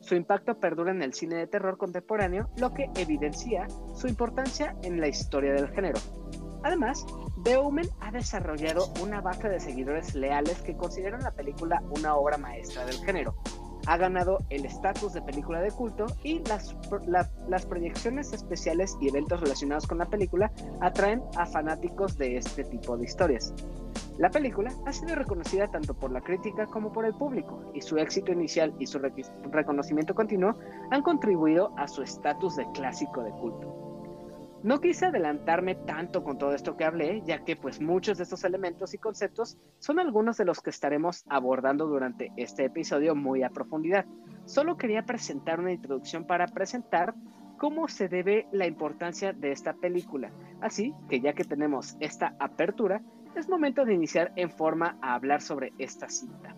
Su 0.01 0.15
impacto 0.17 0.61
perdura 0.61 0.93
en 0.93 1.03
el 1.03 1.15
cine 1.15 1.37
de 1.37 1.47
terror 1.47 1.79
contemporáneo, 1.79 2.51
lo 2.57 2.73
que 2.75 2.91
evidencia 2.97 3.67
su 3.95 4.07
importancia 4.07 4.77
en 4.83 5.01
la 5.01 5.09
historia 5.09 5.55
del 5.55 5.71
género. 5.71 5.99
Además, 6.63 7.05
The 7.43 7.57
Omen 7.57 7.89
ha 8.01 8.13
desarrollado 8.13 8.87
una 9.03 9.21
base 9.21 9.49
de 9.49 9.61
seguidores 9.61 10.15
leales 10.15 10.61
que 10.63 10.77
consideran 10.77 11.23
la 11.23 11.33
película 11.33 11.83
una 11.91 12.15
obra 12.15 12.39
maestra 12.39 12.85
del 12.85 12.97
género. 13.05 13.35
Ha 13.87 13.97
ganado 13.97 14.39
el 14.49 14.65
estatus 14.65 15.13
de 15.13 15.23
película 15.23 15.61
de 15.61 15.73
culto 15.73 16.07
y 16.23 16.41
las 17.49 17.67
proyecciones 17.67 18.33
especiales 18.33 18.97
y 19.01 19.09
eventos 19.09 19.41
relacionados 19.41 19.89
con 19.89 19.99
la 19.99 20.07
película 20.07 20.53
atraen 20.81 21.21
a 21.37 21.47
fanáticos 21.47 22.17
de 22.17 22.37
este 22.37 22.63
tipo 22.63 22.97
de 22.97 23.07
historias. 23.07 23.53
La 24.19 24.31
película 24.31 24.71
ha 24.87 24.93
sido 24.93 25.17
reconocida 25.17 25.67
tanto 25.69 25.95
por 25.95 26.13
la 26.13 26.21
crítica 26.21 26.67
como 26.67 26.93
por 26.93 27.07
el 27.07 27.15
público, 27.15 27.61
y 27.75 27.81
su 27.81 27.97
éxito 27.97 28.31
inicial 28.31 28.73
y 28.79 28.87
su 28.87 29.01
reconocimiento 29.51 30.15
continuo 30.15 30.55
han 30.93 31.03
contribuido 31.03 31.73
a 31.77 31.89
su 31.89 32.03
estatus 32.03 32.57
de 32.57 32.71
clásico 32.73 33.23
de 33.25 33.31
culto. 33.31 33.82
No 34.63 34.81
quise 34.81 35.07
adelantarme 35.07 35.75
tanto 35.75 36.23
con 36.23 36.39
todo 36.39 36.55
esto 36.55 36.77
que 36.77 36.85
hablé, 36.85 37.21
ya 37.25 37.45
que 37.45 37.57
pues 37.57 37.81
muchos 37.81 38.19
de 38.19 38.23
estos 38.23 38.45
elementos 38.45 38.95
y 38.95 38.99
conceptos 38.99 39.59
son 39.81 39.99
algunos 39.99 40.37
de 40.37 40.45
los 40.45 40.61
que 40.61 40.71
estaremos 40.71 41.25
abordando 41.29 41.89
durante 41.89 42.31
este 42.37 42.67
episodio 42.67 43.17
muy 43.17 43.43
a 43.43 43.51
profundidad. 43.51 44.07
Solo 44.45 44.77
quería 44.77 45.05
presentar 45.05 45.59
una 45.59 45.73
introducción 45.73 46.25
para 46.27 46.47
presentar 46.47 47.13
cómo 47.59 47.89
se 47.89 48.09
debe 48.09 48.47
la 48.53 48.69
importancia 48.69 49.33
de 49.33 49.51
esta 49.51 49.73
película. 49.73 50.31
Así 50.61 50.95
que 51.09 51.21
ya 51.21 51.33
que 51.33 51.43
tenemos 51.43 51.97
esta 51.99 52.37
apertura, 52.39 53.03
es 53.35 53.49
momento 53.49 53.85
de 53.85 53.95
iniciar 53.95 54.33
en 54.37 54.51
forma 54.51 54.97
a 55.03 55.15
hablar 55.15 55.41
sobre 55.43 55.73
esta 55.79 56.09
cinta. 56.09 56.55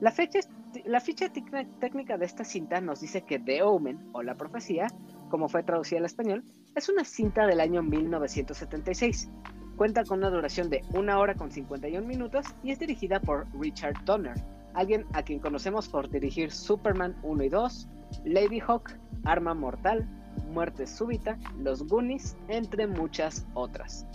La, 0.00 0.10
fecha, 0.10 0.40
la 0.84 1.00
ficha 1.00 1.30
técnica 1.30 2.18
de 2.18 2.26
esta 2.26 2.44
cinta 2.44 2.82
nos 2.82 3.00
dice 3.00 3.22
que 3.22 3.38
The 3.38 3.62
Omen, 3.62 4.10
o 4.12 4.22
la 4.22 4.34
profecía, 4.34 4.88
como 5.30 5.48
fue 5.48 5.62
traducida 5.62 6.00
al 6.00 6.04
español, 6.04 6.44
es 6.74 6.88
una 6.88 7.04
cinta 7.04 7.46
del 7.46 7.60
año 7.60 7.82
1976. 7.82 9.30
Cuenta 9.76 10.04
con 10.04 10.18
una 10.18 10.28
duración 10.28 10.68
de 10.68 10.82
1 10.92 11.18
hora 11.18 11.34
con 11.34 11.50
51 11.50 12.06
minutos 12.06 12.44
y 12.62 12.72
es 12.72 12.78
dirigida 12.78 13.20
por 13.20 13.46
Richard 13.58 14.04
Donner, 14.04 14.34
alguien 14.74 15.06
a 15.14 15.22
quien 15.22 15.38
conocemos 15.38 15.88
por 15.88 16.10
dirigir 16.10 16.52
Superman 16.52 17.16
1 17.22 17.44
y 17.44 17.48
2, 17.48 17.88
Lady 18.24 18.60
Hawk, 18.60 18.90
Arma 19.24 19.54
Mortal, 19.54 20.06
Muerte 20.52 20.86
Súbita, 20.86 21.38
Los 21.58 21.86
Goonies, 21.86 22.36
entre 22.48 22.86
muchas 22.86 23.46
otras. 23.54 24.06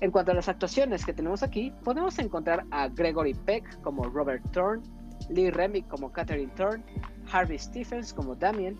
En 0.00 0.10
cuanto 0.10 0.30
a 0.30 0.34
las 0.34 0.48
actuaciones 0.48 1.04
que 1.04 1.12
tenemos 1.12 1.42
aquí, 1.42 1.72
podemos 1.82 2.18
encontrar 2.18 2.64
a 2.70 2.88
Gregory 2.88 3.34
Peck 3.34 3.80
como 3.82 4.04
Robert 4.04 4.42
Thorne, 4.52 4.82
Lee 5.28 5.50
Remick 5.50 5.88
como 5.88 6.12
Catherine 6.12 6.52
Thorne, 6.56 6.84
Harvey 7.30 7.58
Stephens 7.58 8.14
como 8.14 8.36
Damien, 8.36 8.78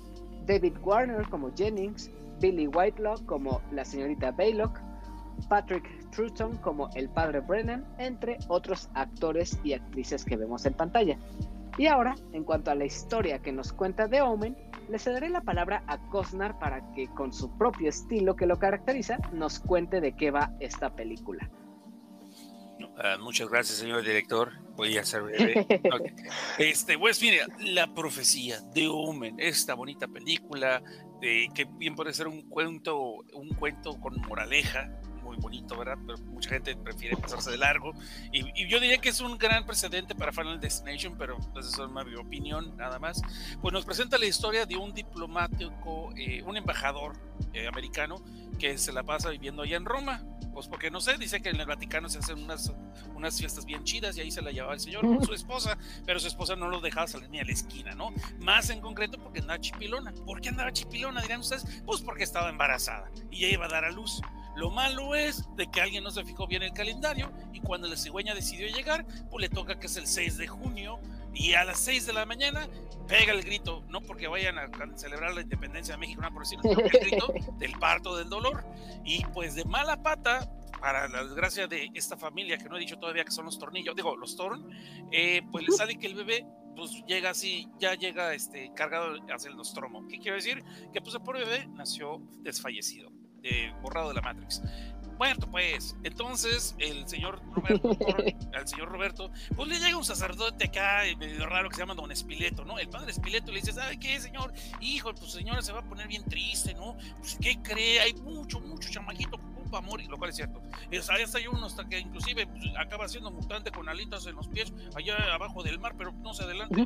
David 0.49 0.79
Warner 0.83 1.29
como 1.29 1.53
Jennings, 1.55 2.11
Billy 2.41 2.67
Whitelaw 2.67 3.25
como 3.27 3.61
la 3.71 3.85
señorita 3.85 4.33
Baylock, 4.33 4.81
Patrick 5.49 5.85
Troughton 6.11 6.57
como 6.57 6.89
el 6.95 7.09
padre 7.11 7.41
Brennan, 7.41 7.85
entre 7.99 8.39
otros 8.49 8.89
actores 8.95 9.61
y 9.63 9.75
actrices 9.75 10.25
que 10.25 10.37
vemos 10.37 10.65
en 10.65 10.73
pantalla. 10.73 11.19
Y 11.77 11.87
ahora, 11.87 12.17
en 12.33 12.43
cuanto 12.43 12.71
a 12.71 12.75
la 12.75 12.87
historia 12.87 13.39
que 13.39 13.53
nos 13.53 13.73
cuenta 13.73 14.09
The 14.09 14.23
Omen, 14.23 14.57
le 14.89 14.99
cederé 14.99 15.29
la 15.29 15.43
palabra 15.43 15.85
a 15.87 15.99
Cosnar 16.09 16.59
para 16.59 16.93
que, 16.93 17.07
con 17.09 17.33
su 17.33 17.51
propio 17.51 17.91
estilo 17.91 18.35
que 18.35 18.47
lo 18.47 18.59
caracteriza, 18.59 19.19
nos 19.33 19.61
cuente 19.61 20.01
de 20.01 20.13
qué 20.17 20.31
va 20.31 20.51
esta 20.59 20.91
película. 20.91 21.49
Ah, 23.01 23.17
muchas 23.21 23.49
gracias, 23.49 23.79
señor 23.79 24.03
director. 24.03 24.53
Voy 24.77 24.97
a 24.99 25.05
ser 25.05 25.23
breve. 25.23 25.67
Este, 26.59 26.99
pues 26.99 27.23
mire, 27.23 27.43
La 27.61 27.95
Profecía 27.95 28.61
de 28.75 28.89
Omen, 28.89 29.39
esta 29.39 29.75
bonita 29.75 30.09
película 30.09 30.83
de, 31.21 31.49
que 31.55 31.65
bien 31.65 31.95
puede 31.95 32.13
ser 32.13 32.27
un 32.27 32.43
cuento, 32.49 33.25
un 33.35 33.51
cuento 33.51 34.01
con 34.01 34.21
moraleja, 34.23 34.91
muy 35.23 35.37
bonito, 35.37 35.77
¿verdad? 35.79 35.97
Pero 36.05 36.19
mucha 36.27 36.51
gente 36.51 36.75
prefiere 36.75 37.17
pasarse 37.17 37.53
de 37.53 37.59
largo. 37.59 37.93
Y, 38.33 38.67
yo 38.67 38.81
diría 38.81 38.99
que 38.99 39.11
es 39.11 39.21
un 39.21 39.39
gran 39.39 39.65
precedente 39.65 40.17
para 40.17 40.33
Final 40.33 40.59
Destination, 40.59 41.17
pero 41.17 41.39
pues 41.53 41.67
eso 41.67 41.85
es 41.85 42.07
mi 42.07 42.17
opinión, 42.17 42.77
nada 42.77 42.99
más. 42.99 43.23
Pues 43.61 43.73
nos 43.73 43.85
presenta 43.85 44.19
la 44.19 44.27
historia 44.27 44.67
de 44.67 44.77
un 44.77 44.93
diplomático, 44.93 46.11
eh, 46.17 46.43
un 46.43 46.57
embajador 46.57 47.13
eh, 47.53 47.69
americano 47.69 48.25
que 48.59 48.77
se 48.77 48.93
la 48.93 49.05
pasa 49.05 49.31
viviendo 49.31 49.63
allá 49.63 49.77
en 49.77 49.85
Roma 49.85 50.25
pues 50.53 50.69
porque 50.69 50.91
no 50.91 51.01
sé, 51.01 51.17
dice 51.19 51.41
que 51.41 51.51
en 51.51 51.61
el 51.61 51.67
Vaticano 51.67 52.09
se 52.09 52.19
hacen 52.19 52.43
unas, 52.43 52.73
unas 53.15 53.39
fiestas 53.39 53.65
bien 53.65 53.85
chidas 53.85 54.17
y 54.17 54.21
ahí 54.21 54.31
se 54.31 54.43
la 54.43 54.51
llevaba 54.51 54.75
el 54.75 54.81
señor 54.81 55.03
con 55.03 55.25
su 55.25 55.35
esposa, 55.35 55.77
pero 56.05 56.21
su 56.21 56.29
esposa 56.29 56.57
no 56.57 56.69
lo 56.69 56.81
dejaba 56.81 57.07
salir 57.07 57.31
ni 57.31 57.41
a 57.41 57.45
la 57.45 57.53
esquina, 57.53 57.95
¿no? 57.95 58.11
Más 58.41 58.71
en 58.71 58.81
concreto 58.81 59.19
porque 59.19 59.41
andaba 59.41 59.61
chipilona. 59.61 60.13
¿Por 60.27 60.41
qué 60.41 60.49
andaba 60.49 60.73
chipilona, 60.73 61.23
dirán 61.23 61.41
ustedes? 61.41 61.65
Pues 61.85 62.01
porque 62.03 62.25
estaba 62.25 62.49
embarazada 62.49 63.11
y 63.31 63.41
ya 63.41 63.49
iba 63.49 63.67
a 63.67 63.69
dar 63.69 63.85
a 63.85 63.91
luz. 63.91 64.21
Lo 64.57 64.71
malo 64.71 65.15
es 65.15 65.45
de 65.55 65.71
que 65.71 65.81
alguien 65.81 66.03
no 66.03 66.11
se 66.11 66.25
fijó 66.25 66.49
bien 66.49 66.63
el 66.65 66.73
calendario 66.73 67.31
y 67.53 67.61
cuando 67.61 67.87
la 67.87 67.97
cigüeña 67.97 68.35
decidió 68.35 68.67
llegar, 68.67 69.07
pues 69.31 69.41
le 69.41 69.49
toca 69.49 69.79
que 69.79 69.87
es 69.87 69.97
el 69.97 70.09
6 70.09 70.37
de 70.37 70.49
junio 70.49 70.99
y 71.39 71.55
a 71.55 71.65
las 71.65 71.79
6 71.81 72.07
de 72.07 72.13
la 72.13 72.27
mañana 72.27 72.69
pega 73.07 73.33
el 73.33 73.43
grito, 73.43 73.85
no 73.89 74.01
porque 74.01 74.27
vayan 74.27 74.59
a 74.59 74.69
celebrar 74.97 75.35
la 75.35 75.43
independencia 75.43 75.95
de 75.95 75.99
México, 75.99 76.21
no 76.21 76.33
por 76.33 76.43
decirlo, 76.43 76.71
el 76.73 77.01
grito 77.01 77.33
del 77.59 77.73
parto 77.79 78.17
del 78.17 78.29
dolor. 78.29 78.65
Y 79.05 79.25
pues 79.27 79.55
de 79.55 79.65
mala 79.65 80.03
pata, 80.03 80.51
para 80.81 81.09
la 81.09 81.25
desgracia 81.25 81.69
de 81.69 81.91
esta 81.95 82.17
familia, 82.17 82.59
que 82.59 82.69
no 82.69 82.77
he 82.77 82.81
dicho 82.81 82.99
todavía 82.99 83.25
que 83.25 83.31
son 83.31 83.47
los 83.47 83.59
tornillos, 83.59 83.95
digo, 83.95 84.17
los 84.17 84.37
Torn, 84.37 84.69
eh, 85.13 85.43
pues 85.51 85.65
le 85.65 85.73
sale 85.73 85.99
que 85.99 86.09
el 86.09 86.15
bebé 86.15 86.45
pues 86.77 87.03
llega 87.07 87.31
así, 87.31 87.69
ya 87.79 87.95
llega 87.95 88.35
este, 88.35 88.73
cargado 88.75 89.17
hacia 89.33 89.51
el 89.51 89.57
nostromo. 89.57 90.07
¿Qué 90.09 90.19
quiere 90.19 90.37
decir? 90.37 90.63
Que 90.93 91.01
pues 91.01 91.15
el 91.15 91.23
pobre 91.23 91.45
bebé 91.45 91.67
nació 91.69 92.21
desfallecido, 92.43 93.11
borrado 93.81 94.09
de 94.09 94.15
la 94.15 94.23
Matrix 94.23 94.63
muerto, 95.19 95.51
pues. 95.51 95.97
Entonces, 96.05 96.75
el 96.79 97.07
señor 97.09 97.43
Roberto, 97.53 97.91
al 98.55 98.69
señor 98.69 98.89
Roberto, 98.89 99.31
pues 99.55 99.69
le 99.69 99.79
llega 99.79 99.97
un 99.97 100.05
sacerdote 100.05 100.67
acá, 100.67 101.07
eh, 101.07 101.17
medio 101.17 101.47
raro, 101.47 101.69
que 101.69 101.75
se 101.75 101.83
llama 101.83 101.95
Don 101.95 102.11
Espileto, 102.11 102.65
¿no? 102.65 102.79
El 102.79 102.89
padre 102.89 103.11
Espileto 103.11 103.53
le 103.53 103.61
dice, 103.61 103.73
¿sabe 103.73 103.99
qué, 103.99 104.19
señor? 104.21 104.53
Hijo, 104.81 105.15
pues 105.15 105.33
señora 105.33 105.61
se 105.61 105.73
va 105.73 105.81
a 105.81 105.85
poner 105.85 106.09
bien 106.09 106.25
triste, 106.25 106.75
¿no? 106.75 106.97
Pues, 107.19 107.37
¿qué 107.41 107.61
cree? 107.61 108.01
Hay 108.01 108.15
mucho, 108.15 108.61
mucho 108.61 108.89
chamaquito 108.91 109.39
va 109.73 109.79
a 109.79 109.83
morir, 109.83 110.09
lo 110.09 110.17
cual 110.17 110.31
es 110.31 110.37
cierto. 110.37 110.63
Es, 110.91 111.09
ahí 111.11 111.23
está 111.23 111.39
uno 111.51 111.67
hasta 111.67 111.89
que 111.89 111.99
inclusive 111.99 112.47
pues, 112.47 112.65
acaba 112.79 113.09
siendo 113.09 113.31
mutante 113.31 113.71
con 113.71 113.89
alitas 113.89 114.27
en 114.27 114.37
los 114.37 114.49
pies 114.49 114.73
allá 114.95 115.17
abajo 115.33 115.63
del 115.63 115.79
mar, 115.79 115.95
pero 115.97 116.13
no 116.13 116.35
se 116.35 116.45
adelante. 116.45 116.85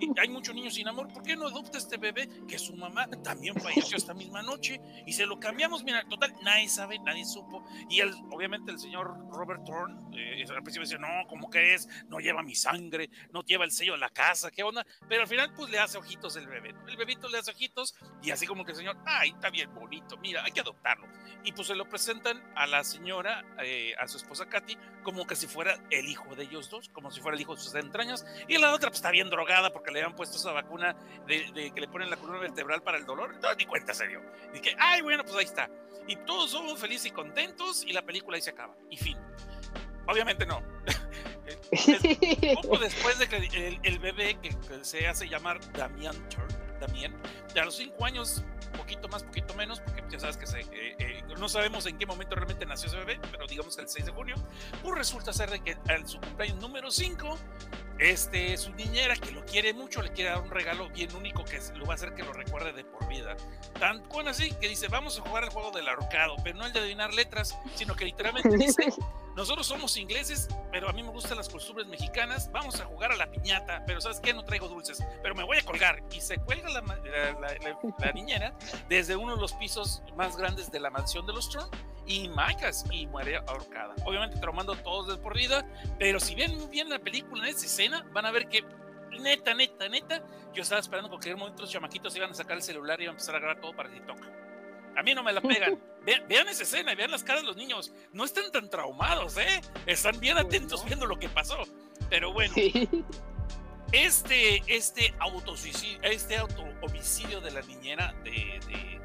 y 0.00 0.20
hay 0.20 0.28
muchos 0.28 0.54
niños 0.54 0.74
sin 0.74 0.88
amor. 0.88 1.08
¿Por 1.12 1.22
qué 1.22 1.36
no 1.36 1.46
adopta 1.46 1.78
este 1.78 1.96
bebé 1.96 2.28
que 2.48 2.58
su 2.58 2.76
mamá 2.76 3.08
también 3.22 3.54
falleció 3.60 3.96
esta 3.96 4.14
misma 4.14 4.42
noche? 4.42 4.80
Y 5.06 5.12
se 5.12 5.26
lo 5.26 5.38
cambiamos, 5.38 5.84
mira, 5.84 6.06
total, 6.08 6.34
nadie 6.42 6.68
sabe, 6.68 6.98
nadie 6.98 7.24
supo. 7.24 7.64
Y 7.90 8.00
él, 8.00 8.12
obviamente 8.30 8.72
el 8.72 8.78
señor 8.78 9.14
Robert 9.30 9.64
Thorne 9.64 10.04
eh, 10.16 10.44
al 10.48 10.62
principio 10.62 10.82
dice, 10.82 10.98
no, 10.98 11.26
¿cómo 11.28 11.50
que 11.50 11.74
es? 11.74 11.88
No 12.08 12.18
lleva 12.18 12.42
mi 12.42 12.54
sangre, 12.54 13.10
no 13.32 13.42
lleva 13.42 13.64
el 13.64 13.70
sello 13.70 13.94
a 13.94 13.98
la 13.98 14.10
casa, 14.10 14.50
¿qué 14.50 14.62
onda? 14.62 14.86
Pero 15.08 15.22
al 15.22 15.28
final 15.28 15.52
pues 15.54 15.70
le 15.70 15.78
hace 15.78 15.98
ojitos 15.98 16.36
el 16.36 16.46
bebé. 16.46 16.74
El 16.88 16.96
bebito 16.96 17.28
le 17.28 17.38
hace 17.38 17.50
ojitos 17.50 17.94
y 18.22 18.30
así 18.30 18.46
como 18.46 18.64
que 18.64 18.72
el 18.72 18.76
señor, 18.76 18.96
ay, 19.04 19.30
está 19.30 19.50
bien 19.50 19.74
bonito, 19.74 20.16
mira, 20.18 20.44
hay 20.44 20.52
que 20.52 20.60
adoptarlo. 20.60 21.06
Y 21.44 21.52
pues 21.52 21.68
se 21.68 21.74
lo 21.74 21.88
presentan 22.04 22.42
a 22.54 22.66
la 22.66 22.84
señora, 22.84 23.42
eh, 23.62 23.94
a 23.98 24.06
su 24.06 24.18
esposa 24.18 24.46
Katy, 24.46 24.76
como 25.02 25.26
que 25.26 25.34
si 25.36 25.46
fuera 25.46 25.78
el 25.90 26.06
hijo 26.06 26.34
de 26.34 26.42
ellos 26.42 26.68
dos, 26.68 26.90
como 26.90 27.10
si 27.10 27.22
fuera 27.22 27.34
el 27.34 27.40
hijo 27.40 27.54
de 27.54 27.62
sus 27.62 27.74
entrañas. 27.74 28.26
Y 28.46 28.58
la 28.58 28.74
otra 28.74 28.90
pues 28.90 28.98
está 28.98 29.10
bien 29.10 29.30
drogada 29.30 29.72
porque 29.72 29.90
le 29.90 30.02
han 30.02 30.14
puesto 30.14 30.36
esa 30.36 30.52
vacuna 30.52 30.94
de, 31.26 31.72
que 31.74 31.80
le 31.80 31.88
ponen 31.88 32.10
la 32.10 32.16
columna 32.16 32.40
vertebral 32.40 32.82
para 32.82 32.98
el 32.98 33.06
dolor. 33.06 33.36
No, 33.40 33.54
ni 33.54 33.64
cuenta 33.64 33.94
se 33.94 34.06
dio. 34.06 34.20
Y 34.52 34.60
que, 34.60 34.76
ay, 34.78 35.00
bueno, 35.00 35.24
pues 35.24 35.34
ahí 35.36 35.46
está. 35.46 35.70
Y 36.06 36.16
todos 36.16 36.50
somos 36.50 36.78
felices 36.78 37.06
y 37.06 37.10
contentos 37.10 37.84
y 37.86 37.94
la 37.94 38.02
película 38.02 38.36
ahí 38.36 38.42
se 38.42 38.50
acaba. 38.50 38.76
Y 38.90 38.98
fin. 38.98 39.16
Obviamente 40.06 40.44
no. 40.44 40.62
Poco 42.62 42.78
después 42.80 43.18
de 43.18 43.28
que 43.28 43.78
el, 43.82 43.98
bebé 43.98 44.38
que, 44.42 44.54
se 44.82 45.08
hace 45.08 45.26
llamar 45.26 45.58
Damian 45.72 46.14
Damien, 46.80 47.14
de 47.54 47.60
a 47.60 47.64
los 47.64 47.76
cinco 47.76 48.04
años, 48.04 48.44
poquito 48.76 49.08
más, 49.08 49.22
poquito 49.22 49.54
menos, 49.54 49.80
porque 49.80 50.02
ya 50.10 50.20
sabes 50.20 50.36
que 50.36 50.44
eh, 50.60 50.96
eh, 50.98 51.22
no 51.38 51.48
sabemos 51.48 51.86
en 51.86 51.98
qué 51.98 52.06
momento 52.06 52.34
realmente 52.34 52.66
nació 52.66 52.88
ese 52.88 52.98
bebé, 52.98 53.18
pero 53.30 53.46
digamos 53.46 53.76
que 53.76 53.82
el 53.82 53.88
6 53.88 54.06
de 54.06 54.12
junio, 54.12 54.34
pues 54.82 54.94
resulta 54.94 55.32
ser 55.32 55.50
de 55.50 55.60
que 55.60 55.76
en 55.88 56.06
su 56.08 56.20
cumpleaños 56.20 56.60
número 56.60 56.90
5, 56.90 57.38
este, 57.98 58.56
su 58.56 58.72
niñera 58.72 59.16
que 59.16 59.30
lo 59.32 59.44
quiere 59.44 59.72
mucho, 59.72 60.02
le 60.02 60.12
quiere 60.12 60.30
dar 60.30 60.42
un 60.42 60.50
regalo 60.50 60.88
bien 60.90 61.14
único 61.14 61.44
que 61.44 61.60
lo 61.76 61.86
va 61.86 61.92
a 61.92 61.96
hacer 61.96 62.14
que 62.14 62.22
lo 62.22 62.32
recuerde 62.32 62.72
de 62.72 62.84
por 62.84 63.06
vida. 63.08 63.36
Tan 63.78 64.02
bueno 64.08 64.30
así 64.30 64.52
que 64.60 64.68
dice, 64.68 64.88
vamos 64.88 65.18
a 65.18 65.22
jugar 65.22 65.44
el 65.44 65.50
juego 65.50 65.70
del 65.70 65.88
ahorcado, 65.88 66.36
pero 66.42 66.58
no 66.58 66.66
el 66.66 66.72
de 66.72 66.80
adivinar 66.80 67.14
letras, 67.14 67.56
sino 67.74 67.94
que 67.94 68.04
literalmente 68.04 68.56
dice 68.56 68.92
nosotros 69.36 69.66
somos 69.66 69.96
ingleses, 69.96 70.48
pero 70.70 70.88
a 70.88 70.92
mí 70.92 71.02
me 71.02 71.10
gustan 71.10 71.36
las 71.36 71.48
costumbres 71.48 71.88
mexicanas. 71.88 72.50
Vamos 72.52 72.80
a 72.80 72.84
jugar 72.84 73.10
a 73.10 73.16
la 73.16 73.30
piñata, 73.32 73.82
pero 73.84 74.00
¿sabes 74.00 74.20
qué? 74.20 74.32
No 74.32 74.44
traigo 74.44 74.68
dulces, 74.68 75.04
pero 75.22 75.34
me 75.34 75.42
voy 75.42 75.58
a 75.58 75.62
colgar. 75.64 76.04
Y 76.12 76.20
se 76.20 76.38
cuelga 76.38 76.68
la, 76.70 78.12
niñera 78.12 78.56
desde 78.88 79.16
uno 79.16 79.34
de 79.34 79.40
los 79.40 79.52
pisos 79.54 80.04
más 80.16 80.36
grandes 80.36 80.70
de 80.70 80.78
la 80.78 80.90
mansión 80.90 81.26
de 81.26 81.32
los 81.32 81.50
Trump 81.50 81.74
y 82.06 82.28
macas 82.28 82.84
y 82.90 83.06
muere 83.06 83.36
ahorcada. 83.36 83.94
Obviamente 84.04 84.38
traumando 84.38 84.74
todos 84.76 85.08
de 85.08 85.16
por 85.16 85.36
vida, 85.36 85.66
pero 85.98 86.20
si 86.20 86.34
ven 86.34 86.56
muy 86.56 86.66
bien 86.66 86.88
la 86.88 86.98
película 86.98 87.44
en 87.44 87.54
esa 87.54 87.66
escena, 87.66 88.06
van 88.12 88.26
a 88.26 88.30
ver 88.30 88.48
que 88.48 88.64
neta, 89.20 89.54
neta, 89.54 89.88
neta, 89.88 90.22
yo 90.52 90.62
estaba 90.62 90.80
esperando 90.80 91.10
porque 91.10 91.30
en 91.30 91.38
momento 91.38 91.62
los 91.62 91.70
chamaquitos 91.70 92.14
iban 92.16 92.30
a 92.30 92.34
sacar 92.34 92.56
el 92.56 92.62
celular 92.62 93.00
y 93.00 93.04
iban 93.04 93.14
a 93.14 93.16
empezar 93.16 93.36
a 93.36 93.38
grabar 93.38 93.60
todo 93.60 93.74
para 93.74 93.90
TikTok. 93.90 94.18
A 94.96 95.02
mí 95.02 95.14
no 95.14 95.22
me 95.22 95.32
la 95.32 95.40
pegan. 95.40 95.80
Vean, 96.04 96.48
esa 96.48 96.64
escena 96.64 96.92
y 96.92 96.96
vean 96.96 97.10
las 97.10 97.24
caras 97.24 97.40
de 97.40 97.48
los 97.48 97.56
niños. 97.56 97.90
No 98.12 98.24
están 98.24 98.52
tan 98.52 98.68
traumados, 98.68 99.38
¿eh? 99.38 99.62
Están 99.86 100.20
bien 100.20 100.36
atentos 100.36 100.84
viendo 100.84 101.06
lo 101.06 101.18
que 101.18 101.30
pasó. 101.30 101.56
Pero 102.10 102.30
bueno. 102.30 102.54
Este, 103.94 104.60
este 104.66 105.14
autosuicidio, 105.20 106.00
este 106.02 106.36
auto 106.36 106.64
homicidio 106.82 107.40
de 107.40 107.52
la 107.52 107.60
niñera 107.62 108.12
de, 108.24 108.58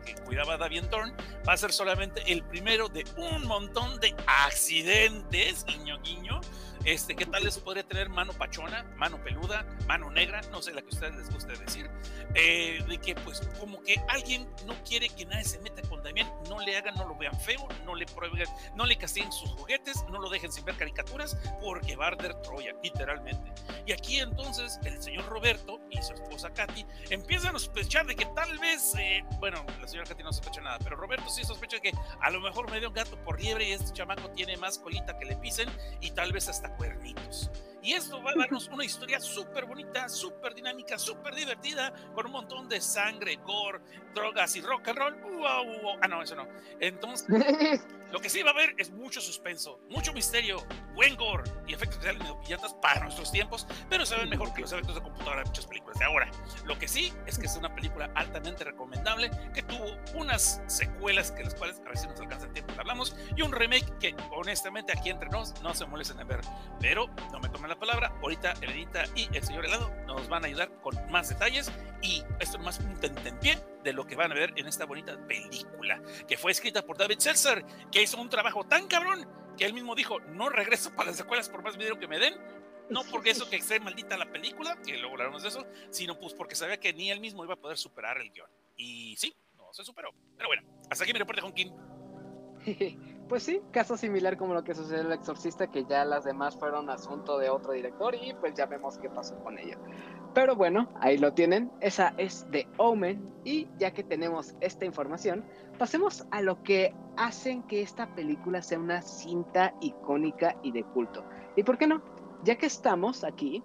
que 0.04 0.16
cuidaba 0.26 0.56
a 0.56 0.58
Davian 0.58 0.90
Thorne 0.90 1.14
va 1.48 1.54
a 1.54 1.58
ser 1.58 1.72
solamente 1.72 2.24
el 2.26 2.42
primero 2.42 2.90
de 2.90 3.06
un 3.16 3.46
montón 3.46 4.00
de 4.00 4.16
accidentes, 4.26 5.64
guiño 5.66 6.00
guiño, 6.02 6.42
este, 6.86 7.16
¿Qué 7.16 7.26
tal 7.26 7.44
les 7.44 7.58
podría 7.58 7.84
tener 7.84 8.10
mano 8.10 8.34
pachona, 8.34 8.84
mano 8.96 9.22
peluda, 9.24 9.66
mano 9.88 10.10
negra? 10.10 10.42
No 10.52 10.62
sé 10.62 10.74
la 10.74 10.82
que 10.82 10.88
a 10.88 10.94
ustedes 10.94 11.16
les 11.16 11.30
guste 11.30 11.58
decir. 11.58 11.90
Eh, 12.36 12.84
de 12.88 12.98
que, 13.00 13.16
pues, 13.16 13.42
como 13.60 13.82
que 13.82 14.02
alguien 14.08 14.48
no 14.66 14.76
quiere 14.84 15.10
que 15.10 15.26
nadie 15.26 15.44
se 15.44 15.60
meta 15.60 15.82
con 15.90 16.02
Damián, 16.04 16.32
no 16.48 16.60
le 16.60 16.78
hagan, 16.78 16.96
no 16.96 17.06
lo 17.08 17.16
vean 17.16 17.38
feo, 17.42 17.68
no 17.86 17.96
le 17.96 18.06
prohíban, 18.06 18.48
no 18.76 18.86
le 18.86 18.98
castiguen 18.98 19.32
sus 19.32 19.50
juguetes, 19.52 20.04
no 20.10 20.20
lo 20.20 20.30
dejen 20.30 20.52
sin 20.52 20.64
ver 20.66 20.76
caricaturas, 20.78 21.38
porque 21.62 21.96
va 21.96 22.06
a 22.06 22.08
arder 22.10 22.36
Troya, 22.42 22.74
literalmente. 22.84 23.52
Y 23.86 23.92
aquí 23.92 24.20
entonces 24.20 24.80
el 24.84 25.02
señor 25.02 25.26
Roberto 25.28 25.80
y 25.90 26.02
su 26.02 26.14
esposa 26.14 26.52
Katy 26.54 26.86
empiezan 27.10 27.56
a 27.56 27.60
sospechar 27.60 28.06
de 28.06 28.16
que 28.16 28.26
tal 28.28 28.58
vez, 28.60 28.94
eh, 28.98 29.24
bueno, 29.40 29.66
la 29.82 29.88
señora 29.88 30.08
Katy 30.08 30.24
no 30.24 30.32
sospecha 30.32 30.62
nada, 30.62 30.80
pero 30.80 30.96
Roberto 30.96 31.30
sí 31.30 31.44
sospecha 31.44 31.80
que 31.80 31.92
a 32.22 32.30
lo 32.30 32.40
mejor 32.40 32.70
me 32.72 32.80
dio 32.80 32.90
un 32.90 32.94
gato 32.94 33.18
por 33.24 33.42
liebre 33.42 33.68
y 33.68 33.72
este 33.74 33.92
chamaco 33.92 34.30
tiene 34.32 34.56
más 34.58 34.78
colita 34.80 35.18
que 35.18 35.26
le 35.26 35.36
pisen 35.38 35.70
y 36.02 36.12
tal 36.12 36.32
vez 36.32 36.48
hasta 36.48 36.69
cuernitos. 36.78 37.50
Y 37.82 37.94
esto 37.94 38.22
va 38.22 38.32
a 38.32 38.36
darnos 38.36 38.68
una 38.68 38.84
historia 38.84 39.20
súper 39.20 39.66
bonita, 39.66 40.10
súper 40.10 40.54
dinámica, 40.54 40.98
súper 40.98 41.36
divertida, 41.36 41.94
con 42.14 42.26
un 42.26 42.32
montón 42.34 42.68
de 42.68 42.82
sangre, 42.82 43.38
gore, 43.46 43.80
drogas 44.14 44.56
y 44.56 44.62
rock 44.62 44.90
and 44.90 44.98
roll. 44.98 45.16
Ah, 46.02 46.08
no, 46.08 46.22
eso 46.22 46.36
no. 46.36 46.48
Entonces, 46.80 47.28
lo 48.12 48.20
que 48.20 48.30
sí 48.30 48.42
va 48.44 48.52
a 48.52 48.54
haber 48.54 48.76
es 48.78 48.92
mucho 48.92 49.22
suspenso, 49.22 49.80
mucho 49.90 50.12
misterio, 50.14 50.66
buen 50.94 51.16
gore 51.16 51.50
y 51.68 51.74
efectos 51.74 52.00
especiales 52.00 52.28
pillatas 52.44 52.74
para 52.76 53.02
nuestros 53.02 53.32
tiempos, 53.32 53.68
pero 53.90 54.06
se 54.06 54.16
ven 54.16 54.30
mejor 54.30 54.54
que 54.54 54.62
los 54.62 54.72
efectos 54.72 54.96
de 54.96 55.02
computadora 55.02 55.44
de 55.44 55.46
muchas 55.46 55.68
películas 55.68 56.00
de 56.00 56.06
ahora. 56.06 56.32
Lo 56.66 56.78
que 56.78 56.88
sí 56.88 57.14
es 57.26 57.38
que 57.38 57.46
es 57.46 57.56
una 57.56 57.74
película 57.74 58.12
altamente 58.16 58.64
recomendable 58.64 59.32
que 59.54 59.64
tuvo 59.64 59.86
unas 60.16 60.62
secuelas 60.68 61.32
que 61.32 61.44
las 61.44 61.56
cuales 61.56 61.80
a 61.80 61.84
ver 61.84 61.98
si 61.98 62.08
nos 62.08 62.20
alcanza 62.20 62.48
el 62.48 62.54
tiempo 62.54 62.74
que 62.74 62.80
hablamos 62.80 63.16
y 63.36 63.42
un 63.42 63.52
remake 63.52 63.98
que 64.00 64.16
honestamente 64.32 64.92
aquí 64.92 65.10
entre 65.10 65.30
nos 65.30 65.62
no 65.62 65.74
se 65.74 65.86
molesten 65.86 66.20
en 66.20 66.28
ver, 66.28 66.42
pero 66.80 67.08
no 67.32 67.40
me 67.40 67.50
tomen 67.50 67.69
la 67.70 67.80
palabra. 67.80 68.14
Ahorita 68.22 68.54
Elenita 68.62 69.06
y 69.16 69.30
el 69.36 69.44
señor 69.44 69.66
Helado 69.66 69.90
nos 70.08 70.28
van 70.28 70.44
a 70.44 70.48
ayudar 70.48 70.70
con 70.82 70.96
más 71.12 71.30
detalles 71.30 71.72
y 72.02 72.24
esto 72.40 72.58
es 72.58 72.64
más 72.64 72.80
un 72.80 73.00
tentempié 73.00 73.60
de 73.84 73.94
lo 73.94 74.06
que 74.06 74.16
van 74.16 74.32
a 74.32 74.36
ver 74.36 74.54
en 74.58 74.68
esta 74.68 74.86
bonita 74.86 75.18
película 75.28 76.02
que 76.28 76.38
fue 76.38 76.52
escrita 76.52 76.86
por 76.86 76.98
David 76.98 77.20
Seltzer, 77.20 77.64
que 77.92 78.02
hizo 78.02 78.20
un 78.20 78.30
trabajo 78.30 78.66
tan 78.66 78.88
cabrón 78.88 79.28
que 79.58 79.66
él 79.66 79.74
mismo 79.74 79.96
dijo: 79.96 80.20
No 80.20 80.50
regreso 80.50 80.94
para 80.96 81.10
las 81.10 81.18
secuelas 81.18 81.50
por 81.50 81.64
más 81.64 81.78
dinero 81.78 82.00
que 82.00 82.08
me 82.08 82.20
den. 82.20 82.34
No 82.90 83.04
porque 83.12 83.30
eso 83.30 83.48
que 83.48 83.58
esté 83.58 83.80
maldita 83.80 84.18
la 84.18 84.32
película, 84.32 84.76
que 84.84 84.98
luego 84.98 85.12
hablaremos 85.12 85.44
de 85.44 85.50
eso, 85.50 85.68
sino 85.92 86.20
pues 86.20 86.34
porque 86.34 86.56
sabía 86.56 86.80
que 86.80 86.92
ni 86.92 87.12
él 87.12 87.20
mismo 87.20 87.44
iba 87.44 87.54
a 87.54 87.58
poder 87.58 87.78
superar 87.78 88.18
el 88.18 88.32
guion. 88.32 88.50
Y 88.76 89.16
sí, 89.16 89.36
no 89.56 89.72
se 89.74 89.84
superó. 89.84 90.12
Pero 90.36 90.50
bueno, 90.50 90.64
hasta 90.90 91.04
aquí 91.04 91.14
mi 91.14 91.20
reporte, 91.20 91.42
Honkin. 91.42 91.72
Pues 93.30 93.44
sí, 93.44 93.62
caso 93.72 93.96
similar 93.96 94.38
como 94.38 94.56
lo 94.56 94.64
que 94.64 94.74
sucedió 94.74 95.02
en 95.02 95.06
El 95.06 95.14
Exorcista, 95.14 95.68
que 95.68 95.86
ya 95.86 96.04
las 96.04 96.24
demás 96.24 96.56
fueron 96.56 96.90
asunto 96.90 97.38
de 97.38 97.52
otro 97.52 97.74
director 97.74 98.16
y 98.16 98.34
pues 98.34 98.56
ya 98.56 98.66
vemos 98.66 98.98
qué 98.98 99.08
pasó 99.08 99.38
con 99.44 99.60
ello. 99.60 99.78
Pero 100.34 100.56
bueno, 100.56 100.90
ahí 101.00 101.20
lo 101.20 101.32
tienen, 101.32 101.72
esa 101.80 102.16
es 102.18 102.48
The 102.50 102.68
Omen 102.78 103.32
y 103.44 103.68
ya 103.78 103.92
que 103.92 104.04
tenemos 104.04 104.56
esta 104.62 104.86
información, 104.86 105.46
pasemos 105.78 106.26
a 106.32 106.42
lo 106.42 106.64
que 106.64 106.96
hacen 107.18 107.62
que 107.68 107.84
esta 107.84 108.16
película 108.16 108.64
sea 108.64 108.80
una 108.80 109.04
cinta 109.04 109.76
icónica 109.80 110.56
y 110.64 110.72
de 110.72 110.84
culto. 110.84 111.24
¿Y 111.56 111.62
por 111.62 111.78
qué 111.78 111.86
no? 111.86 112.02
Ya 112.44 112.56
que 112.56 112.66
estamos 112.66 113.24
aquí, 113.24 113.64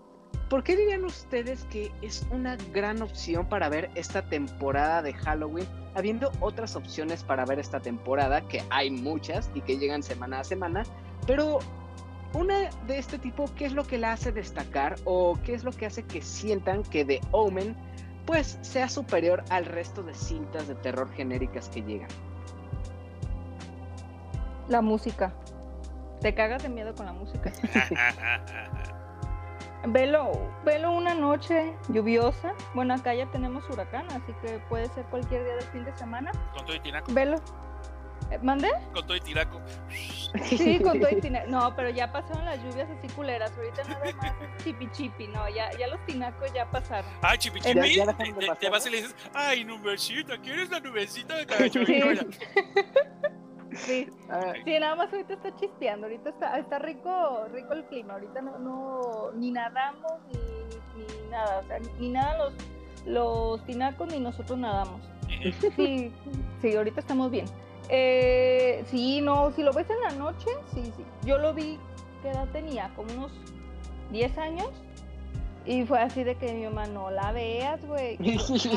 ¿Por 0.55 0.63
qué 0.63 0.77
dirían 0.77 1.05
ustedes 1.05 1.65
que 1.65 1.91
es 2.01 2.25
una 2.31 2.57
gran 2.73 3.03
opción 3.03 3.45
para 3.45 3.69
ver 3.69 3.91
esta 3.97 4.23
temporada 4.23 5.03
de 5.03 5.13
Halloween, 5.13 5.67
habiendo 5.97 6.31
otras 6.39 6.77
opciones 6.77 7.25
para 7.25 7.45
ver 7.45 7.59
esta 7.59 7.81
temporada, 7.81 8.41
que 8.43 8.63
hay 8.71 8.89
muchas 8.89 9.51
y 9.53 9.63
que 9.63 9.79
llegan 9.79 10.05
semana 10.05 10.39
a 10.39 10.45
semana, 10.45 10.85
pero 11.27 11.59
una 12.35 12.71
de 12.87 12.99
este 12.99 13.19
tipo, 13.19 13.53
¿qué 13.57 13.65
es 13.65 13.73
lo 13.73 13.83
que 13.83 13.99
la 13.99 14.13
hace 14.13 14.31
destacar 14.31 14.95
o 15.05 15.37
qué 15.45 15.55
es 15.55 15.65
lo 15.65 15.73
que 15.73 15.87
hace 15.87 16.05
que 16.05 16.23
sientan 16.23 16.85
que 16.85 17.05
The 17.05 17.21
Omen 17.33 17.75
pues 18.25 18.57
sea 18.63 18.89
superior 18.89 19.43
al 19.51 19.65
resto 19.65 20.05
de 20.05 20.15
cintas 20.15 20.69
de 20.69 20.77
terror 20.77 21.13
genéricas 21.15 21.69
que 21.69 21.83
llegan? 21.83 22.11
La 24.69 24.83
música. 24.83 25.35
Te 26.21 26.33
cagas 26.33 26.63
de 26.63 26.69
miedo 26.69 26.95
con 26.95 27.07
la 27.07 27.13
música. 27.13 27.53
Velo, 29.87 30.33
velo 30.65 30.93
una 30.93 31.15
noche 31.15 31.75
lluviosa. 31.89 32.55
Bueno, 32.75 32.95
acá 32.95 33.15
ya 33.15 33.27
tenemos 33.27 33.69
huracán, 33.69 34.07
así 34.11 34.33
que 34.41 34.59
puede 34.69 34.89
ser 34.89 35.05
cualquier 35.07 35.45
día 35.45 35.57
del 35.57 35.67
fin 35.67 35.85
de 35.85 35.97
semana. 35.97 36.33
Con 36.55 36.65
todo 36.65 36.77
y 36.77 36.81
tinaco. 36.81 37.13
Velo. 37.13 37.37
Eh, 38.31 38.39
¿Mande? 38.43 38.71
Con 38.95 39.07
todo 39.07 39.17
y 39.17 39.21
tinaco. 39.21 39.61
Sí, 40.45 40.79
con 40.83 40.99
todo 41.01 41.11
y 41.11 41.21
tinaco. 41.21 41.51
No, 41.51 41.77
pero 41.77 41.91
ya 41.91 42.11
pasaron 42.11 42.47
las 42.47 42.63
lluvias 42.63 42.89
así 42.91 43.09
culeras. 43.09 43.53
Ahorita 43.57 43.85
nada 43.85 44.01
más 44.17 44.35
chipi 44.65 44.91
chipi. 44.91 45.29
No, 45.29 45.49
ya, 45.51 45.71
ya 45.79 45.89
los 45.89 46.05
tinacos 46.07 46.51
ya 46.55 46.71
pasaron. 46.71 47.11
Ay, 47.21 47.37
chipi 47.37 47.61
chipi. 47.61 48.01
te, 48.59 48.71
vas 48.71 48.87
y 48.87 48.91
le 48.91 48.97
dices, 48.97 49.15
ay, 49.35 49.65
nubecita, 49.65 50.39
¿quieres 50.39 50.71
la 50.71 50.81
nubecita 50.81 51.37
de 51.37 51.47
cacho? 51.47 51.81
Sí. 53.75 54.09
sí, 54.65 54.79
nada 54.79 54.95
más 54.95 55.13
ahorita 55.13 55.35
está 55.35 55.55
chispeando, 55.57 56.07
ahorita 56.07 56.31
está, 56.31 56.59
está 56.59 56.79
rico, 56.79 57.47
rico 57.53 57.73
el 57.73 57.85
clima, 57.85 58.15
ahorita 58.15 58.41
no, 58.41 58.59
no 58.59 59.33
ni 59.35 59.51
nadamos 59.51 60.13
ni, 60.29 61.03
ni, 61.03 61.31
nada, 61.31 61.61
o 61.61 61.67
sea, 61.67 61.79
ni 61.99 62.09
nada 62.11 62.39
los, 62.39 62.55
los 63.07 63.65
tinacos 63.67 64.09
ni 64.09 64.21
nosotros 64.21 64.59
nadamos. 64.59 65.01
Sí, 65.77 66.13
sí, 66.63 66.77
ahorita 66.77 67.01
estamos 67.01 67.31
bien. 67.31 67.47
Eh, 67.89 68.85
sí, 68.91 69.21
no, 69.21 69.51
si 69.53 69.63
lo 69.63 69.73
ves 69.73 69.89
en 69.91 70.01
la 70.01 70.11
noche, 70.13 70.51
sí, 70.73 70.83
sí. 70.97 71.05
Yo 71.25 71.39
lo 71.39 71.53
vi, 71.53 71.79
¿qué 72.23 72.31
edad 72.31 72.49
tenía? 72.53 72.91
Como 72.97 73.13
unos 73.13 73.33
10 74.11 74.39
años. 74.39 74.71
Y 75.67 75.85
fue 75.85 75.99
así 75.99 76.25
de 76.25 76.35
que 76.35 76.53
mi 76.53 76.65
mamá, 76.65 76.87
no 76.87 77.11
la 77.11 77.33
veas, 77.33 77.85
güey. 77.87 78.19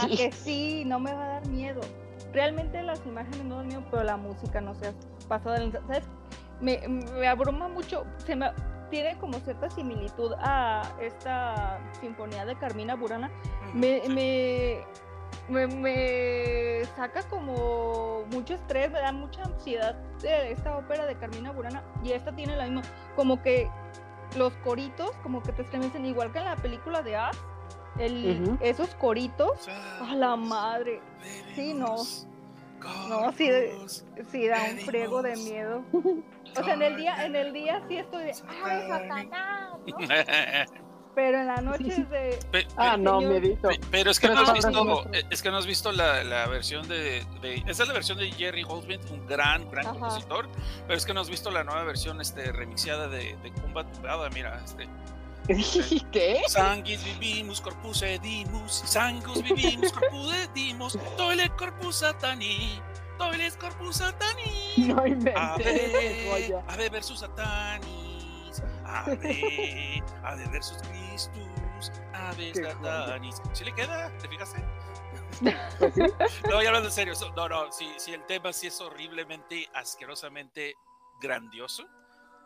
Ah, 0.02 0.08
que 0.08 0.32
sí, 0.32 0.84
no 0.86 1.00
me 1.00 1.14
va 1.14 1.24
a 1.24 1.28
dar 1.28 1.48
miedo. 1.48 1.82
Realmente 2.34 2.82
las 2.84 3.06
imágenes 3.06 3.44
no 3.46 3.58
dan 3.58 3.68
miedo, 3.68 3.84
pero 3.90 4.04
la 4.04 4.18
música 4.18 4.62
no 4.62 4.76
se 4.76 4.88
ha 4.88 4.94
pasado 5.28 5.56
de 5.56 5.62
lanza. 5.62 5.82
¿Sabes? 5.88 6.04
Me, 6.60 6.88
me 6.88 7.28
abruma 7.28 7.68
mucho, 7.68 8.06
se 8.18 8.36
me 8.36 8.52
tiene 8.90 9.18
como 9.18 9.40
cierta 9.40 9.70
similitud 9.70 10.34
a 10.40 10.84
esta 11.00 11.80
sinfonía 12.00 12.46
de 12.46 12.56
Carmina 12.58 12.96
Burana. 12.96 13.30
Me, 13.74 14.02
me, 14.10 14.84
me, 15.50 15.68
me 15.68 16.86
saca 16.96 17.24
como 17.24 18.24
mucho 18.32 18.56
estrés, 18.56 18.92
me 18.92 19.00
da 19.00 19.12
mucha 19.12 19.44
ansiedad 19.44 19.96
de 20.22 20.52
esta 20.52 20.78
ópera 20.78 21.06
de 21.06 21.16
Carmina 21.18 21.52
Burana 21.52 21.84
y 22.04 22.12
esta 22.12 22.36
tiene 22.36 22.56
la 22.56 22.66
misma, 22.66 22.82
como 23.16 23.42
que 23.42 23.70
los 24.36 24.54
coritos 24.58 25.12
como 25.24 25.42
que 25.42 25.52
te 25.52 25.62
estremecen 25.62 26.06
igual 26.06 26.32
que 26.32 26.40
en 26.40 26.46
la 26.46 26.56
película 26.56 27.02
de 27.02 27.16
As, 27.16 27.38
el, 28.00 28.42
Ujú. 28.42 28.58
esos 28.62 28.94
coritos, 28.96 29.68
a 29.68 30.16
la 30.16 30.36
madre, 30.36 31.02
sí, 31.56 31.74
no, 31.74 31.96
no, 33.10 33.32
sí, 33.34 33.50
sí 34.32 34.48
da 34.48 34.64
un 34.64 34.78
friego 34.80 35.22
de 35.22 35.36
miedo. 35.38 35.84
O 35.94 36.64
sea, 36.64 36.74
en 36.74 36.82
el 36.82 36.96
día, 36.98 37.26
en 37.26 37.36
el 37.36 37.54
día 37.54 37.84
sí 37.88 37.98
estoy 37.98 38.24
de, 38.26 38.34
¡ay, 38.48 38.82
Satanás! 38.88 39.80
¿no? 39.86 39.98
Pero 41.16 41.40
en 41.40 41.48
la 41.48 41.62
noche 41.62 41.88
es 41.88 42.10
de, 42.12 42.40
Pe- 42.52 42.68
Ah, 42.78 42.96
no, 42.96 43.20
miedito. 43.22 43.70
pe- 43.70 43.80
Pero 43.90 44.12
es 44.12 44.20
que 44.20 44.28
no 44.28 44.40
has 44.40 44.54
visto, 44.54 45.04
es 45.32 45.42
que 45.42 45.50
no 45.50 45.58
has 45.58 45.66
visto 45.66 45.92
la, 45.92 46.24
la 46.24 46.46
versión 46.48 46.88
de, 46.88 47.26
de- 47.42 47.64
esa 47.66 47.82
es 47.84 47.88
la 47.88 47.94
versión 47.96 48.20
de 48.20 48.32
Jerry 48.32 48.62
Goldsmith, 48.62 49.02
un 49.10 49.26
gran, 49.26 49.68
gran 49.72 49.88
Ajá. 49.88 49.96
compositor, 50.00 50.48
pero 50.86 50.96
es 50.96 51.08
que 51.08 51.16
no 51.16 51.22
has 51.22 51.30
visto 51.30 51.50
la 51.50 51.64
nueva 51.64 51.84
versión, 51.86 52.22
este, 52.22 52.52
remixeada 52.52 53.08
de, 53.08 53.36
de 53.38 53.50
Tumbada, 53.50 54.30
mira, 54.30 54.62
este, 54.64 54.88
¿Qué? 56.12 56.42
Sanguis 56.48 57.04
vivimus 57.04 57.62
corpus 57.62 58.02
edimus, 58.02 58.84
sangus 58.86 59.42
vivimus 59.42 59.92
corpus 59.94 60.34
edimus, 60.34 60.98
toile 61.16 61.50
corpus 61.58 61.98
satani, 61.98 62.82
toiles 63.18 63.56
corpus 63.56 63.98
satani. 63.98 64.74
No 64.78 65.06
inventes, 65.08 65.36
Ave. 65.38 66.64
Ave 66.68 66.90
versus 66.90 67.20
Satanis, 67.20 68.62
Ave, 68.86 70.04
Ave 70.24 70.48
versus 70.52 70.78
Christus, 70.84 71.92
Ave 72.14 72.52
Qué. 72.52 72.64
Satanis. 72.64 73.42
¿Sí 73.54 73.64
le 73.64 73.74
queda? 73.74 74.16
¿Te 74.18 74.28
fijaste? 74.28 74.64
Pues 75.80 75.94
sí. 75.94 76.02
No, 76.50 76.62
ya 76.62 76.70
hablando 76.70 76.90
en 76.90 76.94
serio, 76.94 77.14
no, 77.36 77.48
no, 77.50 77.72
si, 77.72 77.88
si 77.98 78.14
el 78.14 78.26
tema 78.26 78.52
sí 78.54 78.68
es 78.68 78.82
horriblemente, 78.82 79.70
asquerosamente 79.74 80.76
grandioso. 81.22 81.88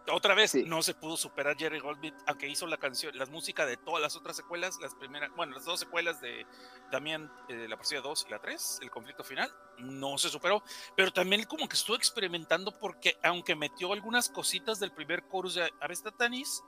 Otra 0.10 0.34
vez, 0.34 0.52
Sí. 0.52 0.64
no 0.64 0.82
se 0.82 0.94
pudo 0.94 1.16
superar 1.16 1.56
Jerry 1.58 1.80
Goldsmith, 1.80 2.16
aunque 2.26 2.48
hizo 2.48 2.66
la 2.66 2.78
canción, 2.78 3.16
las 3.18 3.30
músicas 3.30 3.68
de 3.68 3.78
todas 3.78 4.02
las 4.02 4.16
otras 4.16 4.36
secuelas, 4.36 4.80
las 4.82 4.96
primeras, 4.96 5.30
bueno, 5.36 5.54
las 5.54 5.66
dos 5.66 5.80
secuelas 5.80 6.20
de 6.22 6.46
también 6.90 7.32
eh, 7.50 7.68
la 7.70 7.78
partida 7.78 8.02
2 8.02 8.26
y 8.28 8.32
la 8.32 8.40
3, 8.40 8.80
el 8.82 8.90
conflicto 8.92 9.24
final, 9.24 9.54
no 9.78 10.18
se 10.18 10.30
superó, 10.30 10.64
pero 10.96 11.12
también 11.12 11.44
como 11.46 11.68
que 11.70 11.76
estuvo 11.76 11.96
experimentando 11.96 12.72
porque 12.78 13.18
aunque 13.24 13.56
metió 13.56 13.94
algunas 13.94 14.30
cositas 14.30 14.80
del 14.80 14.92
primer 14.92 15.24
chorus 15.30 15.56
de 15.56 15.72
Avestatanis, 15.80 16.64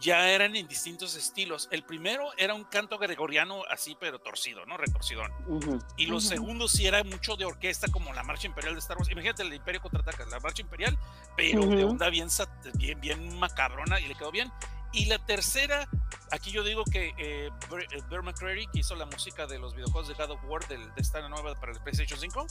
ya 0.00 0.28
eran 0.30 0.56
en 0.56 0.66
distintos 0.66 1.14
estilos. 1.14 1.68
El 1.70 1.84
primero 1.84 2.30
era 2.36 2.54
un 2.54 2.64
canto 2.64 2.98
gregoriano 2.98 3.62
así, 3.70 3.96
pero 4.00 4.18
torcido, 4.18 4.66
¿no? 4.66 4.76
Retorcidón. 4.76 5.30
Ujú. 5.46 5.78
Y 5.96 6.06
los 6.06 6.24
Ujú. 6.26 6.34
segundos 6.34 6.72
sí 6.72 6.86
era 6.86 7.04
mucho 7.04 7.36
de 7.36 7.44
orquesta, 7.44 7.86
como 7.92 8.12
la 8.12 8.22
marcha 8.24 8.46
imperial 8.46 8.74
de 8.74 8.80
Star 8.80 8.96
Wars. 8.98 9.10
Imagínate 9.10 9.42
el 9.42 9.54
Imperio 9.54 9.80
contraataca, 9.80 10.24
la 10.26 10.40
marcha 10.40 10.62
imperial, 10.62 10.98
pero 11.36 11.64
de 11.66 11.84
Ujú. 11.84 11.92
onda 11.92 12.08
bien, 12.10 12.28
bien, 12.74 13.00
bien 13.00 13.38
macabrona 13.38 14.00
y 14.00 14.06
le 14.08 14.14
quedó 14.14 14.30
bien. 14.32 14.50
Y 14.94 15.06
la 15.06 15.18
tercera, 15.24 15.88
aquí 16.32 16.50
yo 16.50 16.62
digo 16.64 16.84
que 16.84 17.14
eh, 17.16 17.48
eh, 17.48 18.02
Bear 18.10 18.22
McCreary, 18.22 18.66
que 18.66 18.80
hizo 18.80 18.94
la 18.94 19.06
música 19.06 19.46
de 19.46 19.58
los 19.58 19.74
videojuegos 19.74 20.08
de 20.08 20.14
God 20.14 20.32
of 20.32 20.40
War 20.44 20.66
del- 20.68 20.94
de 20.94 21.00
esta 21.00 21.26
nueva 21.28 21.54
para 21.58 21.72
el 21.72 21.80
PlayStation 21.80 22.20
5, 22.20 22.46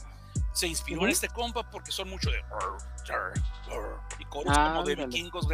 se 0.54 0.68
inspiró 0.68 1.02
en 1.02 1.06
Ujú. 1.08 1.14
este 1.14 1.30
compa 1.30 1.70
porque 1.70 1.92
son 1.92 2.10
mucho 2.10 2.30
de 2.30 2.44
y 4.20 4.26
coros 4.26 4.58
como 4.58 4.84
de 4.84 4.94
Ándale. 4.94 5.08
vikingos, 5.08 5.48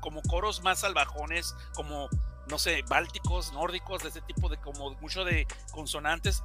como 0.00 0.22
coros 0.22 0.62
más 0.62 0.80
salvajones, 0.80 1.54
como 1.74 2.08
no 2.48 2.58
sé, 2.58 2.82
bálticos, 2.88 3.52
nórdicos, 3.52 4.02
de 4.02 4.08
ese 4.08 4.20
tipo 4.22 4.48
de 4.48 4.56
como 4.58 4.90
mucho 4.96 5.24
de 5.24 5.46
consonantes, 5.72 6.42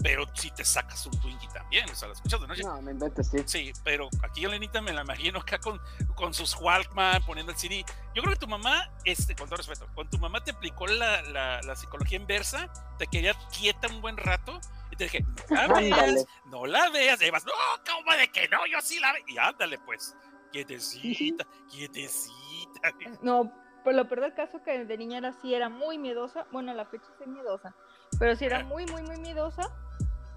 pero 0.00 0.26
si 0.34 0.50
te 0.52 0.64
sacas 0.64 1.04
un 1.06 1.20
Twinkie 1.20 1.48
también, 1.48 1.90
o 1.90 1.94
sea, 1.94 2.06
la 2.06 2.14
escuchas 2.14 2.40
de 2.40 2.46
noche. 2.46 2.62
No, 2.62 2.80
no 2.80 2.90
inventes, 2.90 3.28
sí. 3.30 3.38
Sí, 3.46 3.72
pero 3.82 4.08
aquí 4.22 4.42
yo 4.42 4.48
Lenita 4.48 4.80
me 4.80 4.92
la 4.92 5.00
imagino 5.02 5.40
acá 5.40 5.58
con, 5.58 5.80
con 6.14 6.32
sus 6.32 6.54
Walkman 6.54 7.20
poniendo 7.24 7.50
el 7.50 7.58
CD. 7.58 7.84
Yo 8.14 8.22
creo 8.22 8.34
que 8.34 8.38
tu 8.38 8.46
mamá, 8.46 8.90
este, 9.04 9.34
con 9.34 9.48
todo 9.48 9.56
respeto, 9.56 9.88
cuando 9.94 10.10
tu 10.10 10.18
mamá 10.18 10.42
te 10.44 10.52
aplicó 10.52 10.86
la, 10.86 11.22
la, 11.22 11.60
la 11.62 11.74
psicología 11.74 12.16
inversa, 12.16 12.72
te 12.98 13.08
quería 13.08 13.34
quieta 13.50 13.88
un 13.88 14.00
buen 14.00 14.16
rato 14.16 14.60
te 14.98 15.04
dije, 15.04 15.24
no 15.48 15.56
la 15.56 15.80
veas, 15.80 16.26
no 16.46 16.66
la 16.66 16.90
veas. 16.90 17.22
Y 17.22 17.30
vas, 17.30 17.44
no, 17.46 17.52
¿cómo 17.90 18.16
de 18.16 18.28
que 18.28 18.48
no? 18.48 18.66
Yo 18.66 18.80
sí 18.82 18.98
la 18.98 19.12
veo. 19.12 19.22
Y 19.28 19.38
ándale, 19.38 19.78
pues, 19.78 20.14
quietecita, 20.52 21.46
quietecita. 21.70 22.92
no, 23.22 23.50
por 23.84 23.94
lo 23.94 24.08
peor 24.08 24.22
del 24.22 24.34
caso 24.34 24.62
que 24.62 24.84
de 24.84 24.98
niña 24.98 25.18
era 25.18 25.28
así, 25.30 25.54
era 25.54 25.68
muy 25.68 25.98
miedosa, 25.98 26.46
bueno, 26.52 26.72
a 26.72 26.74
la 26.74 26.84
fecha 26.84 27.06
sí 27.16 27.22
es 27.24 27.28
miedosa, 27.28 27.74
pero 28.18 28.36
sí 28.36 28.44
era 28.44 28.64
muy, 28.64 28.84
muy, 28.86 29.02
muy 29.02 29.16
miedosa 29.18 29.62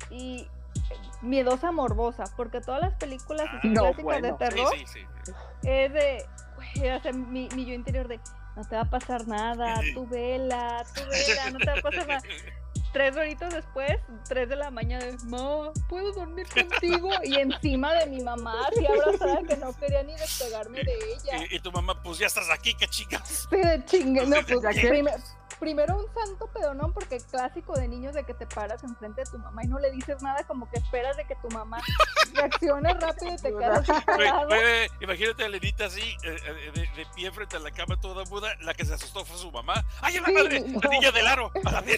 y 0.09 0.47
miedosa 1.21 1.71
morbosa, 1.71 2.23
porque 2.37 2.61
todas 2.61 2.81
las 2.81 2.93
películas 2.95 3.47
así 3.57 3.69
No, 3.69 3.81
clásicas 3.81 4.03
bueno. 4.03 4.27
de 4.27 4.33
terror 4.33 4.67
Sí, 4.75 4.85
sí, 4.85 4.99
sí. 5.25 5.31
es 5.63 5.91
de, 5.93 6.25
güey, 6.55 6.89
o 6.91 7.01
sea, 7.01 7.11
mi, 7.13 7.49
mi 7.55 7.65
yo 7.65 7.73
interior 7.73 8.07
de, 8.07 8.19
no 8.55 8.63
te 8.63 8.75
va 8.75 8.83
a 8.83 8.89
pasar 8.89 9.27
nada, 9.27 9.75
tú 9.93 10.07
vela, 10.07 10.85
tú 10.95 11.01
vela, 11.09 11.51
no 11.51 11.59
te 11.59 11.65
va 11.65 11.73
a 11.77 11.81
pasar 11.81 12.07
nada. 12.07 12.21
Tres 12.93 13.15
horitos 13.15 13.53
después, 13.53 13.97
tres 14.27 14.49
de 14.49 14.55
la 14.57 14.69
mañana, 14.69 15.05
de, 15.05 15.17
ma, 15.25 15.71
¿puedo 15.87 16.11
dormir 16.11 16.45
contigo? 16.49 17.09
Y 17.23 17.35
encima 17.35 17.93
de 17.93 18.05
mi 18.07 18.21
mamá, 18.21 18.67
así 18.67 18.85
abrazada, 18.85 19.41
que 19.47 19.55
no 19.55 19.73
quería 19.77 20.03
ni 20.03 20.13
despegarme 20.13 20.83
de 20.83 20.93
ella. 21.13 21.45
Y, 21.49 21.55
y 21.55 21.59
tu 21.59 21.71
mamá, 21.71 22.01
pues 22.03 22.17
ya 22.17 22.27
estás 22.27 22.49
aquí, 22.49 22.73
qué 22.73 22.87
chingas. 22.87 23.47
Sí, 23.49 23.55
de 23.55 23.85
chingue, 23.85 24.25
no, 24.25 24.37
pues 24.45 24.61
¿Ya 24.61 24.81
qué? 24.81 25.05
Prime- 25.61 25.71
primero 25.71 25.97
un 25.97 26.13
santo 26.13 26.47
pedonón, 26.47 26.91
porque 26.91 27.17
clásico 27.29 27.73
de 27.77 27.87
niños 27.87 28.13
de 28.13 28.23
que 28.25 28.33
te 28.33 28.45
paras 28.45 28.83
enfrente 28.83 29.21
de 29.23 29.31
tu 29.31 29.37
mamá 29.37 29.63
y 29.63 29.67
no 29.67 29.79
le 29.79 29.89
dices 29.91 30.21
nada, 30.21 30.43
como 30.45 30.69
que 30.69 30.77
esperas 30.79 31.15
de 31.15 31.25
que 31.25 31.35
tu 31.35 31.49
mamá 31.49 31.79
reaccione 32.33 32.93
rápido 32.95 33.33
y 33.33 33.37
te 33.37 33.55
quedas 33.55 33.87
imagínate 34.99 35.45
a 35.45 35.49
Lenita 35.49 35.85
así, 35.85 36.01
eh, 36.23 36.35
eh, 36.45 36.71
de, 36.73 36.81
de 36.95 37.05
pie 37.15 37.31
frente 37.31 37.55
a 37.55 37.59
la 37.59 37.71
cama 37.71 37.99
toda 37.99 38.25
muda, 38.25 38.53
la 38.61 38.73
que 38.73 38.83
se 38.85 38.93
asustó 38.95 39.23
fue 39.23 39.37
su 39.37 39.51
mamá. 39.51 39.75
¡Ay, 40.01 40.17
a 40.17 40.21
la 40.21 40.27
Sí, 40.27 40.33
madre! 40.33 40.59
no. 40.61 40.79
¡La 40.81 40.89
niña 40.89 41.11
del 41.11 41.27
aro! 41.27 41.51
¡A 41.65 41.71
la! 41.71 41.81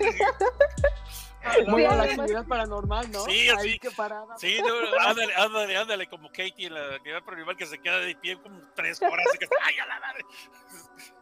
Muy 1.67 1.81
Sí, 1.81 1.85
a 1.87 1.95
la 1.95 2.03
actividad 2.03 2.45
paranormal, 2.47 3.11
¿no? 3.11 3.25
Sí, 3.25 3.31
Ahí 3.31 3.49
así. 3.49 3.79
que 3.79 3.91
parada. 3.91 4.37
Sí, 4.37 4.59
no, 4.61 4.67
ándale, 5.09 5.35
ándale, 5.35 5.77
ándale, 5.77 6.07
como 6.07 6.29
Katie 6.29 6.67
en 6.67 6.73
la 6.73 6.95
actividad 6.95 7.21
paranormal 7.23 7.57
que 7.57 7.65
se 7.65 7.79
queda 7.79 7.97
de 7.97 8.15
pie 8.15 8.37
como 8.41 8.59
tres 8.75 9.01
horas. 9.01 9.25
y 9.33 9.37
que, 9.39 9.47
¡Ay, 9.61 9.77
a 9.79 9.85
la 9.85 9.99
madre! 9.99 10.25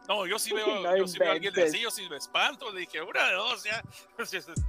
No, 0.08 0.26
yo 0.26 0.38
sí 0.38 0.52
veo, 0.54 0.66
No 0.82 0.96
yo 0.96 1.06
sí 1.06 1.18
veo 1.18 1.28
a 1.30 1.32
alguien 1.32 1.52
así, 1.60 1.80
yo 1.80 1.90
sí 1.90 2.08
me 2.08 2.16
espanto. 2.16 2.70
Le 2.72 2.80
dije, 2.80 3.00
una 3.02 3.26
de 3.28 3.34
dos, 3.34 3.64
ya. 3.64 3.82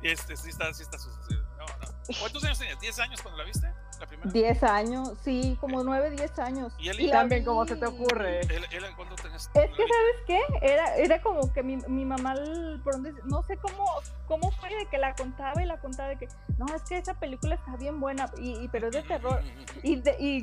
Este, 0.00 0.36
sí 0.36 0.50
está, 0.50 0.72
sí 0.72 0.84
está 0.84 0.96
sucediendo. 0.96 1.44
No, 1.58 1.66
no. 1.66 2.18
¿Cuántos 2.20 2.44
años 2.44 2.58
tenías? 2.60 2.78
¿10 2.78 3.02
años 3.02 3.20
cuando 3.20 3.38
la 3.38 3.44
viste? 3.44 3.66
La 3.98 4.06
primera. 4.06 4.30
Diez 4.30 4.62
años, 4.62 5.14
sí, 5.24 5.58
como 5.60 5.82
nueve, 5.82 6.10
diez 6.12 6.38
años. 6.38 6.72
¿Y 6.78 6.88
él- 6.88 7.00
Y 7.00 7.10
También, 7.10 7.44
¿cómo 7.44 7.66
se 7.66 7.74
te 7.74 7.84
ocurre? 7.84 8.38
¿Él, 8.42 8.64
él 8.70 8.84
cuánto 8.94 9.16
tenías? 9.16 9.50
Es 9.54 9.70
que? 9.70 9.82
¿sabes 9.82 10.16
qué? 10.24 10.38
Era, 10.62 10.94
era 10.98 11.20
como 11.20 11.52
que 11.52 11.64
mi, 11.64 11.78
mi 11.88 12.04
mamá, 12.04 12.34
por 12.84 12.92
donde, 12.92 13.12
no 13.24 13.42
sé 13.42 13.56
cómo, 13.56 13.84
cómo 14.28 14.52
fue 14.52 14.68
de 14.72 14.86
que 14.86 14.98
la 14.98 15.16
contaba 15.16 15.60
y 15.60 15.66
la 15.66 15.80
contaba 15.80 16.10
de 16.10 16.16
que, 16.18 16.28
no, 16.58 16.66
es 16.76 16.82
que 16.82 16.96
esa 16.96 17.14
película 17.18 17.56
está 17.56 17.74
bien 17.74 17.98
buena, 17.98 18.30
y, 18.38 18.52
y- 18.62 18.68
pero 18.68 18.86
es 18.86 18.92
de 18.94 19.02
terror. 19.02 19.42
Y, 19.82 19.96
de- 19.96 20.16
y 20.20 20.40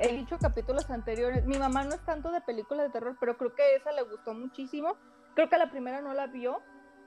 he 0.00 0.12
dicho 0.16 0.38
capítulos 0.38 0.88
anteriores, 0.90 1.44
mi 1.46 1.58
mamá 1.58 1.84
no 1.84 1.94
es 1.94 2.04
tanto 2.04 2.30
de 2.30 2.40
películas 2.40 2.86
de 2.86 2.92
terror, 2.92 3.16
pero 3.20 3.36
creo 3.36 3.54
que 3.54 3.76
esa 3.76 3.92
le 3.92 4.02
gustó 4.02 4.34
muchísimo. 4.34 4.96
Creo 5.34 5.48
que 5.48 5.58
la 5.58 5.70
primera 5.70 6.00
no 6.00 6.14
la 6.14 6.26
vio, 6.26 6.60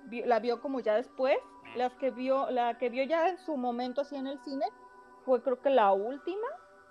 vi- 0.05 0.23
la 0.23 0.39
vio 0.39 0.61
como 0.61 0.79
ya 0.79 0.95
después. 0.95 1.37
Las 1.75 1.93
que 1.95 2.11
vio, 2.11 2.49
la 2.49 2.77
que 2.77 2.89
vio 2.89 3.03
ya 3.03 3.29
en 3.29 3.37
su 3.39 3.57
momento 3.57 4.01
así 4.01 4.15
en 4.15 4.27
el 4.27 4.39
cine 4.43 4.65
fue 5.25 5.41
creo 5.43 5.61
que 5.61 5.69
la 5.69 5.91
última. 5.91 6.47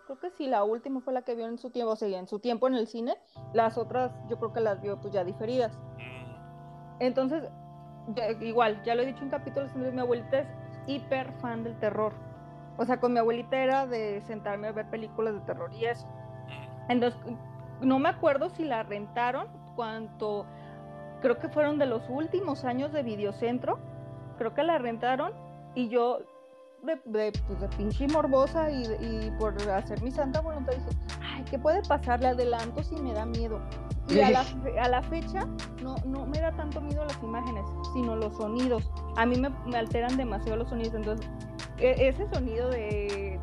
Creo 0.07 0.21
que 0.21 0.31
sí, 0.31 0.47
la 0.47 0.63
última 0.63 1.01
fue 1.01 1.13
la 1.13 1.23
que 1.23 1.35
vio 1.35 1.47
en 1.47 1.59
su 1.59 1.71
tiempo, 1.71 1.93
o 1.93 1.97
sea, 1.97 2.09
en 2.17 2.29
su 2.29 2.39
tiempo 2.39 2.69
en 2.69 2.75
el 2.75 2.87
cine. 2.87 3.17
Las 3.53 3.77
otras 3.77 4.13
yo 4.29 4.39
creo 4.39 4.53
que 4.53 4.61
las 4.61 4.81
vio 4.81 5.01
pues 5.01 5.13
ya 5.13 5.25
diferidas. 5.25 5.77
Entonces, 7.01 7.43
igual, 8.41 8.83
ya 8.85 8.95
lo 8.95 9.03
he 9.03 9.07
dicho 9.07 9.23
en 9.23 9.31
capítulos 9.31 9.75
mi 9.75 9.99
abuelita 10.01 10.39
es 10.41 10.49
hiper 10.87 11.33
fan 11.41 11.65
del 11.65 11.79
terror. 11.81 12.13
O 12.79 12.85
sea, 12.85 12.99
con 13.01 13.12
mi 13.12 13.19
abuelita 13.19 13.57
era 13.57 13.87
de 13.87 14.21
sentarme 14.23 14.69
a 14.69 14.73
ver 14.73 14.87
películas 14.91 15.35
de 15.35 15.41
terror 15.41 15.73
y 15.73 15.87
eso. 15.87 16.07
mm. 16.07 16.91
Entonces, 16.91 17.21
no 17.81 17.99
me 17.99 18.09
acuerdo 18.09 18.49
si 18.51 18.65
la 18.65 18.83
rentaron 18.83 19.49
cuanto, 19.75 20.47
creo 21.21 21.39
que 21.39 21.49
fueron 21.49 21.79
de 21.79 21.87
los 21.87 22.03
últimos 22.09 22.65
años 22.65 22.93
de 22.93 23.03
Videocentro. 23.03 23.79
Creo 24.39 24.55
que 24.55 24.62
la 24.62 24.79
rentaron 24.79 25.33
y 25.75 25.89
yo 25.89 26.19
de, 26.83 27.01
de, 27.07 27.33
pues, 27.47 27.61
de 27.61 27.69
pinche 27.77 28.07
morbosa 28.09 28.71
y, 28.71 28.83
y 29.01 29.31
por 29.39 29.55
hacer 29.71 30.03
mi 30.03 30.11
santa 30.11 30.41
voluntad 30.41 30.73
dije, 30.75 30.89
ay, 31.23 31.45
¿qué 31.51 31.59
puede 31.59 31.83
pasar? 31.83 32.21
Le 32.21 32.29
adelanto 32.29 32.83
si 32.83 32.97
me 32.97 33.12
da 33.12 33.27
miedo. 33.27 33.61
Y 34.09 34.21
a 34.21 34.31
la, 34.31 34.45
a 34.83 34.89
la 34.89 35.03
fecha 35.03 35.47
no, 35.83 35.97
no 36.05 36.27
me 36.27 36.39
da 36.39 36.53
tanto 36.53 36.81
miedo 36.81 37.05
las 37.05 37.21
imágenes, 37.23 37.65
sino 37.93 38.17
los 38.17 38.37
sonidos. 38.37 38.91
A 39.17 39.27
mí 39.27 39.39
me, 39.39 39.51
me 39.67 39.77
alteran 39.77 40.17
demasiado 40.17 40.59
los 40.59 40.69
sonidos. 40.69 40.95
Entonces, 40.95 41.29
ese 41.79 42.27
sonido 42.33 42.71
de, 42.71 43.39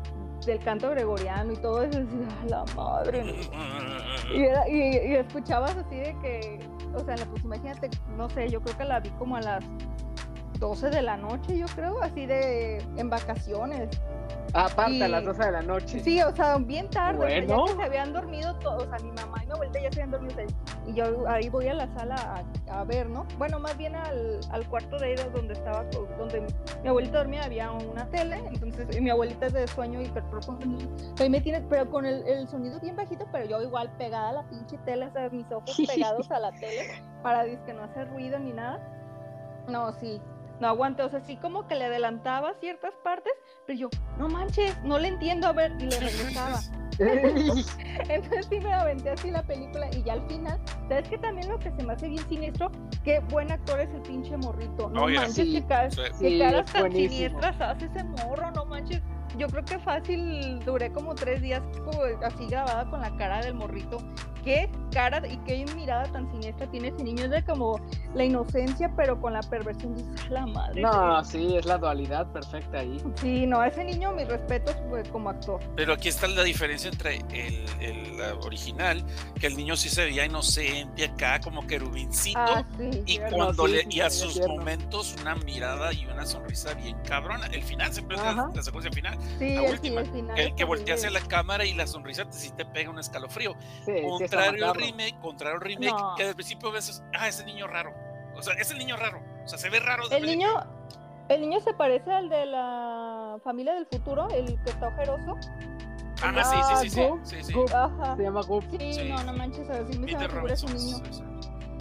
del 0.46 0.58
canto 0.60 0.90
gregoriano 0.90 1.52
y 1.52 1.56
todo 1.56 1.82
eso, 1.82 2.00
decía, 2.00 2.28
"A 2.42 2.46
la 2.46 2.64
madre. 2.76 3.24
¿no?". 3.24 4.34
Y, 4.34 4.44
era- 4.44 4.68
y 4.68 5.14
escuchabas 5.14 5.76
así 5.76 5.96
de 5.96 6.16
que, 6.20 6.60
o 6.94 7.00
sea, 7.00 7.14
pues 7.30 7.44
imagínate, 7.44 7.90
no 8.16 8.28
sé, 8.30 8.48
yo 8.48 8.60
creo 8.60 8.76
que 8.76 8.84
la 8.84 9.00
vi 9.00 9.10
como 9.10 9.36
a 9.36 9.40
las 9.40 9.64
12 10.58 10.88
de 10.90 11.02
la 11.02 11.16
noche, 11.16 11.58
yo 11.58 11.66
creo, 11.74 12.00
así 12.02 12.26
de 12.26 12.78
en 12.96 13.10
vacaciones. 13.10 13.88
Aparte, 14.54 15.02
a 15.04 15.08
las 15.08 15.22
Y- 15.22 15.26
12 15.26 15.44
de 15.44 15.52
la 15.52 15.62
noche. 15.62 16.00
Sí, 16.00 16.22
o 16.22 16.34
sea, 16.34 16.56
bien 16.58 16.88
tarde, 16.88 17.18
o 17.24 17.28
sea, 17.28 17.40
Bueno. 17.40 17.66
ya 17.66 17.72
que 17.72 17.76
se 17.78 17.82
habían 17.86 18.12
dormido 18.12 18.54
todos, 18.60 18.84
o 18.84 18.88
sea, 18.88 18.98
mi 19.04 19.10
mamá 19.12 19.42
y 19.42 19.46
mi 19.46 19.52
abuelita 19.52 19.80
ya 19.80 19.90
se 19.92 20.02
habían 20.02 20.10
dormido, 20.12 20.40
y 20.86 20.94
yo 20.94 21.28
ahí 21.28 21.48
voy 21.48 21.66
a 21.68 21.74
la 21.74 21.88
sala 21.94 22.14
a, 22.70 22.80
a 22.80 22.84
ver, 22.84 23.08
¿no? 23.10 23.26
Bueno, 23.36 23.58
más 23.58 23.76
bien 23.76 23.94
al, 23.96 24.38
al 24.50 24.68
cuarto 24.68 24.96
de 24.98 25.12
ellos 25.14 25.26
donde 25.32 25.54
estaba, 25.54 25.84
co- 25.90 26.08
donde 26.18 26.46
mi, 26.82 26.88
abuelita 26.88 27.18
dormía, 27.18 27.42
había 27.44 27.72
una 27.72 28.06
tele, 28.10 28.42
entonces, 28.46 28.86
y 28.96 29.00
mi 29.00 29.10
abuelita 29.10 29.46
es 29.46 29.52
de 29.54 29.66
sueño 29.66 30.00
hiper 30.00 30.22
profundo, 30.24 30.64
ahí 31.20 31.28
me 31.28 31.40
tienes, 31.40 31.62
pero 31.68 31.90
con 31.90 32.06
el, 32.06 32.26
el 32.26 32.46
sonido 32.48 32.78
bien 32.80 32.94
bajito, 32.96 33.26
pero 33.32 33.46
yo 33.46 33.60
igual 33.62 33.90
pegada 33.98 34.28
a 34.28 34.32
la 34.34 34.42
pinche 34.44 34.78
tele, 34.84 35.06
o 35.06 35.12
sea, 35.12 35.28
mis 35.30 35.50
ojos 35.50 35.76
pegados 35.94 36.30
a 36.30 36.38
la 36.38 36.52
tele, 36.52 37.02
para 37.22 37.44
que 37.44 37.72
no 37.72 37.82
hace 37.82 38.04
ruido 38.04 38.38
ni 38.38 38.52
nada. 38.52 38.78
No, 39.66 39.92
sí, 39.94 40.20
no 40.60 40.68
aguanté, 40.68 41.02
o 41.02 41.08
sea, 41.08 41.20
sí 41.20 41.36
como 41.36 41.66
que 41.66 41.74
le 41.74 41.84
adelantaba 41.84 42.54
ciertas 42.54 42.94
partes, 43.02 43.32
pero 43.66 43.78
yo, 43.78 43.90
no 44.18 44.28
manches, 44.28 44.76
no 44.84 44.98
le 44.98 45.08
entiendo, 45.08 45.46
a 45.46 45.52
ver, 45.52 45.72
y 45.78 45.86
le 45.86 46.00
regresaba. 46.00 46.60
Entonces 46.98 48.46
sí 48.48 48.60
me 48.60 48.72
aventé 48.72 49.10
así 49.10 49.30
la 49.30 49.42
película 49.42 49.88
y 49.92 50.02
ya 50.04 50.12
al 50.14 50.26
final, 50.28 50.60
¿sabes 50.88 51.08
que 51.08 51.18
también 51.18 51.48
lo 51.48 51.58
que 51.58 51.70
se 51.72 51.82
me 51.82 51.92
hace 51.92 52.08
bien 52.08 52.28
siniestro? 52.28 52.70
Qué 53.02 53.20
buen 53.30 53.50
actor 53.50 53.80
es 53.80 53.90
el 53.90 54.02
pinche 54.02 54.36
morrito. 54.36 54.88
No 54.90 55.08
manches, 55.08 55.34
sí, 55.34 55.64
qué, 55.68 55.90
sí. 55.90 56.00
qué 56.20 56.38
caras 56.38 56.72
tan 56.72 56.82
buenísimo. 56.82 57.40
siniestras 57.40 57.60
hace 57.60 57.86
ese 57.86 58.04
morro, 58.04 58.50
no 58.52 58.64
manches. 58.66 59.02
Yo 59.36 59.48
creo 59.48 59.64
que 59.64 59.78
fácil 59.78 60.60
duré 60.64 60.90
como 60.92 61.14
tres 61.14 61.42
días 61.42 61.62
como 61.84 62.02
así 62.24 62.46
grabada 62.46 62.88
con 62.88 63.00
la 63.00 63.14
cara 63.16 63.40
del 63.44 63.54
morrito. 63.54 63.98
Qué 64.44 64.68
cara 64.92 65.26
y 65.26 65.38
qué 65.38 65.64
mirada 65.74 66.04
tan 66.12 66.30
siniestra 66.30 66.66
tiene 66.70 66.88
ese 66.88 67.02
niño. 67.02 67.24
Es 67.24 67.30
de 67.30 67.42
como 67.44 67.80
la 68.14 68.24
inocencia, 68.24 68.92
pero 68.94 69.18
con 69.18 69.32
la 69.32 69.40
perversión. 69.40 69.94
Dices, 69.94 70.26
"A 70.26 70.32
la 70.34 70.46
madre. 70.46 70.82
No, 70.82 71.24
sí, 71.24 71.56
es 71.56 71.64
la 71.64 71.78
dualidad 71.78 72.26
perfecta 72.30 72.80
ahí. 72.80 73.02
Sí, 73.14 73.46
no, 73.46 73.64
ese 73.64 73.82
niño, 73.84 74.12
mis 74.12 74.28
respetos 74.28 74.76
pues, 74.90 75.08
como 75.08 75.30
actor. 75.30 75.60
Pero 75.76 75.94
aquí 75.94 76.08
está 76.10 76.28
la 76.28 76.42
diferencia 76.42 76.90
entre 76.90 77.16
el, 77.32 77.64
el 77.80 78.18
la 78.18 78.34
original, 78.34 79.02
que 79.40 79.46
el 79.46 79.56
niño 79.56 79.76
sí 79.76 79.88
se 79.88 80.04
veía 80.04 80.26
inocente 80.26 81.06
acá, 81.06 81.40
como 81.40 81.66
querubincito. 81.66 82.38
Ah, 82.38 82.62
sí. 82.78 82.90
y 82.92 83.00
tierno, 83.16 83.36
cuando 83.36 83.66
sí, 83.66 83.72
le, 83.72 83.80
sí, 83.80 83.88
y 83.92 84.00
a 84.02 84.10
sus 84.10 84.34
tierno. 84.34 84.56
momentos 84.56 85.16
una 85.22 85.34
mirada 85.36 85.90
y 85.94 86.04
una 86.04 86.26
sonrisa 86.26 86.74
bien 86.74 86.96
cabrona. 87.08 87.46
El 87.46 87.62
final 87.62 87.92
siempre 87.94 88.16
es 88.18 88.22
la, 88.22 88.30
Ajá. 88.30 88.50
la 88.54 88.62
secuencia 88.62 88.92
final. 88.92 89.18
Sí, 89.38 89.54
la 89.54 89.64
el, 89.64 89.70
última, 89.72 90.00
el 90.00 90.10
final. 90.10 90.54
Que 90.54 90.64
voltea 90.64 90.94
hacia 90.94 91.08
horrible. 91.08 91.20
la 91.24 91.28
cámara 91.28 91.64
y 91.64 91.74
la 91.74 91.86
sonrisa 91.86 92.24
te, 92.24 92.32
sí 92.32 92.50
te 92.56 92.64
pega 92.64 92.90
un 92.90 92.98
escalofrío. 92.98 93.52
Sí, 93.52 93.60
sí 93.86 93.90
está 93.92 94.06
contrario 94.08 94.68
al 94.70 94.74
remake, 94.74 95.18
contrario 95.20 95.56
al 95.56 95.60
remake, 95.62 95.90
No. 95.92 96.14
que 96.16 96.24
al 96.24 96.34
principio 96.34 96.70
ves, 96.72 97.02
ah, 97.18 97.28
ese 97.28 97.44
niño 97.44 97.66
raro. 97.66 97.92
O 98.36 98.42
sea, 98.42 98.54
es 98.54 98.70
el 98.70 98.78
niño 98.78 98.96
raro. 98.96 99.20
O 99.44 99.48
sea, 99.48 99.58
se 99.58 99.70
ve 99.70 99.80
raro. 99.80 100.04
El 100.10 100.24
niño, 100.26 100.48
el 101.28 101.40
niño 101.40 101.60
se 101.60 101.72
parece 101.74 102.10
al 102.12 102.28
de 102.28 102.46
la 102.46 103.38
familia 103.44 103.74
del 103.74 103.86
futuro, 103.86 104.28
el 104.30 104.46
que 104.62 104.70
está 104.70 104.88
ojeroso. 104.88 105.36
Ah, 106.22 106.44
sí, 106.44 106.56
sí, 106.56 106.90
sí, 106.90 106.90
sí. 106.90 107.02
Goop, 107.08 107.24
sí, 107.24 107.36
sí. 107.42 107.52
Goop. 107.52 107.70
Ajá. 107.74 108.16
Se 108.16 108.22
llama 108.22 108.40
Goop. 108.42 108.64
Sí, 108.70 108.92
Sí. 108.94 109.08
no, 109.08 109.22
no 109.24 109.32
manches, 109.32 109.68
a 109.68 109.72
ver 109.80 109.92
si 109.92 109.98
me 109.98 110.10
se 110.12 110.16
me 110.18 110.28
figura 110.28 110.54
ese 110.54 110.66
niño. 110.66 110.78
sí, 110.78 111.02
sí. 111.10 111.22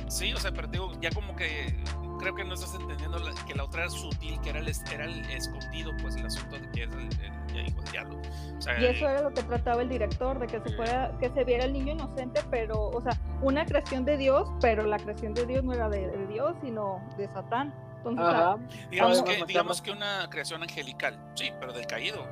Sí, 0.08 0.34
o 0.34 0.38
sea, 0.38 0.52
pero 0.52 0.68
digo, 0.68 0.92
ya 1.02 1.10
como 1.12 1.36
que 1.36 1.76
creo 2.24 2.36
que 2.36 2.44
no 2.44 2.54
estás 2.56 2.74
entendiendo 2.76 3.20
la- 3.20 3.34
que 3.46 3.54
la 3.54 3.64
otra 3.66 3.82
era 3.84 3.90
sutil, 3.92 4.40
que 4.42 4.50
era 4.50 4.60
el, 4.60 4.72
era 4.92 5.06
el 5.06 5.26
escondido, 5.30 5.92
pues 6.02 6.16
el 6.16 6.26
asunto 6.26 6.58
de 6.58 6.72
que 6.72 6.84
es 6.84 6.90
el, 6.90 7.10
el- 7.56 7.58
el 7.68 7.84
diablo. 7.92 8.20
O 8.58 8.62
sea, 8.62 8.80
Y 8.82 8.86
eso 8.86 9.08
era 9.08 9.22
lo 9.22 9.32
que 9.34 9.44
trataba 9.44 9.82
el 9.82 9.90
director, 9.90 10.40
de 10.40 10.48
que 10.48 10.60
se 10.62 10.76
fuera, 10.76 11.16
que 11.20 11.30
se 11.30 11.44
viera 11.44 11.66
el 11.66 11.74
niño 11.74 11.94
inocente, 11.94 12.42
pero, 12.50 12.88
o 12.90 13.02
sea, 13.02 13.12
una 13.42 13.66
creación 13.66 14.06
de 14.06 14.18
Dios, 14.18 14.50
pero 14.62 14.84
la 14.84 14.98
creación 14.98 15.34
de 15.34 15.46
Dios 15.46 15.64
no 15.64 15.74
era 15.74 15.90
de, 15.90 16.08
de 16.08 16.28
Dios, 16.28 16.56
sino 16.62 17.02
de 17.18 17.28
Satán. 17.28 17.74
Entonces, 17.98 18.26
Ajá. 18.26 18.58
digamos, 18.90 19.18
que, 19.22 19.30
matarlo. 19.30 19.46
digamos 19.46 19.82
que 19.82 19.92
una 19.92 20.30
creación 20.30 20.62
angelical, 20.64 21.18
sí, 21.36 21.52
pero 21.60 21.72
del 21.72 21.86
caído. 21.88 22.26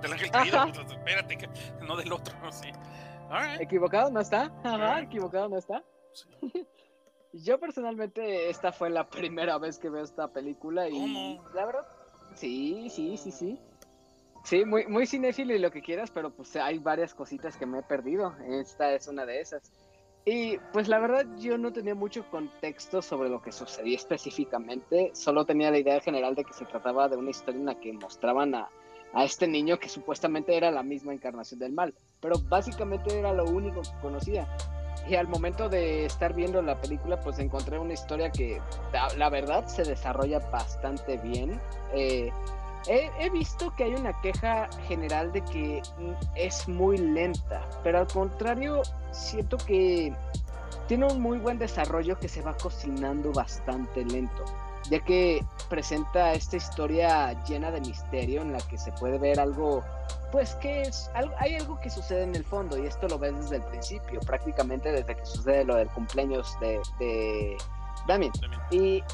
Del 0.00 0.12
ángel 0.14 0.30
caído, 0.32 0.58
pues, 0.74 0.90
espérate, 0.90 1.36
que, 1.38 1.48
no 1.82 1.96
del 1.96 2.12
otro, 2.12 2.34
sí. 2.52 2.70
All 3.30 3.40
right. 3.52 3.60
¿Equivocado 3.60 4.10
no 4.10 4.20
está? 4.20 4.50
Ajá, 4.64 4.96
Ah. 4.96 5.00
equivocado 5.00 5.48
no 5.48 5.58
está. 5.58 5.82
Sí. 6.12 6.26
Yo 7.32 7.58
personalmente 7.58 8.50
esta 8.50 8.72
fue 8.72 8.90
la 8.90 9.06
primera 9.10 9.58
vez 9.58 9.78
que 9.78 9.90
veo 9.90 10.04
esta 10.04 10.28
película 10.28 10.88
y 10.88 10.92
¿Cómo? 10.92 11.44
la 11.54 11.66
verdad, 11.66 11.86
sí, 12.34 12.88
sí, 12.90 13.16
sí, 13.16 13.30
sí. 13.30 13.58
Sí, 14.44 14.64
muy, 14.64 14.86
muy 14.86 15.06
cinéfilo 15.06 15.54
y 15.54 15.60
lo 15.60 15.70
que 15.70 15.82
quieras, 15.82 16.10
pero 16.10 16.30
pues 16.30 16.56
hay 16.56 16.78
varias 16.78 17.14
cositas 17.14 17.56
que 17.56 17.64
me 17.64 17.78
he 17.78 17.82
perdido. 17.82 18.34
Esta 18.48 18.92
es 18.92 19.06
una 19.06 19.24
de 19.24 19.40
esas. 19.40 19.70
Y 20.24 20.58
pues 20.72 20.88
la 20.88 21.00
verdad 21.00 21.26
yo 21.38 21.58
no 21.58 21.72
tenía 21.72 21.94
mucho 21.94 22.28
contexto 22.30 23.02
sobre 23.02 23.28
lo 23.28 23.42
que 23.42 23.50
sucedía 23.50 23.96
específicamente, 23.96 25.10
solo 25.14 25.44
tenía 25.44 25.70
la 25.70 25.78
idea 25.78 26.00
general 26.00 26.36
de 26.36 26.44
que 26.44 26.52
se 26.52 26.64
trataba 26.64 27.08
de 27.08 27.16
una 27.16 27.30
historia 27.30 27.58
en 27.58 27.66
la 27.66 27.80
que 27.80 27.92
mostraban 27.92 28.54
a, 28.54 28.68
a 29.14 29.24
este 29.24 29.48
niño 29.48 29.78
que 29.78 29.88
supuestamente 29.88 30.56
era 30.56 30.70
la 30.70 30.84
misma 30.84 31.12
encarnación 31.12 31.58
del 31.58 31.72
mal, 31.72 31.92
pero 32.20 32.36
básicamente 32.48 33.18
era 33.18 33.32
lo 33.32 33.44
único 33.44 33.82
que 33.82 34.00
conocía. 34.00 34.46
Y 35.08 35.16
al 35.16 35.28
momento 35.28 35.68
de 35.68 36.06
estar 36.06 36.32
viendo 36.32 36.62
la 36.62 36.80
película, 36.80 37.20
pues 37.20 37.38
encontré 37.38 37.78
una 37.78 37.92
historia 37.92 38.30
que 38.30 38.60
la, 39.16 39.28
verdad 39.30 39.66
se 39.66 39.82
desarrolla 39.82 40.38
bastante 40.50 41.18
bien. 41.18 41.60
Eh, 41.92 42.30
he, 42.86 43.30
visto 43.30 43.74
que 43.74 43.84
hay 43.84 43.94
una 43.94 44.20
queja 44.20 44.68
general 44.86 45.32
de 45.32 45.42
que 45.42 45.82
es 46.36 46.68
muy 46.68 46.98
lenta, 46.98 47.68
pero 47.82 47.98
al 47.98 48.06
contrario, 48.06 48.82
siento 49.10 49.56
que 49.56 50.14
tiene 50.86 51.06
un 51.06 51.20
muy 51.20 51.38
buen 51.38 51.58
desarrollo 51.58 52.18
que 52.18 52.28
se 52.28 52.42
va 52.42 52.56
cocinando 52.56 53.32
bastante 53.32 54.04
lento, 54.04 54.44
ya 54.90 55.00
que 55.00 55.44
presenta 55.68 56.32
esta 56.32 56.56
historia 56.56 57.32
llena 57.44 57.70
de 57.70 57.80
misterio 57.80 58.42
en 58.42 58.52
la 58.52 58.58
que 58.58 58.78
se 58.78 58.92
puede 58.92 59.18
ver 59.18 59.40
algo 59.40 59.82
pues 60.32 60.54
que 60.56 60.82
es 60.82 61.10
hay 61.38 61.54
algo 61.56 61.78
que 61.78 61.90
sucede 61.90 62.22
en 62.22 62.34
el 62.34 62.42
fondo 62.42 62.82
y 62.82 62.86
esto 62.86 63.06
lo 63.06 63.18
ves 63.18 63.36
desde 63.36 63.56
el 63.56 63.62
principio, 63.64 64.18
prácticamente 64.20 64.90
desde 64.90 65.14
que 65.14 65.26
sucede 65.26 65.64
lo 65.64 65.76
del 65.76 65.88
cumpleaños 65.88 66.58
de, 66.58 66.80
de 66.98 67.58
Damien. 68.08 68.32
Y 68.70 69.04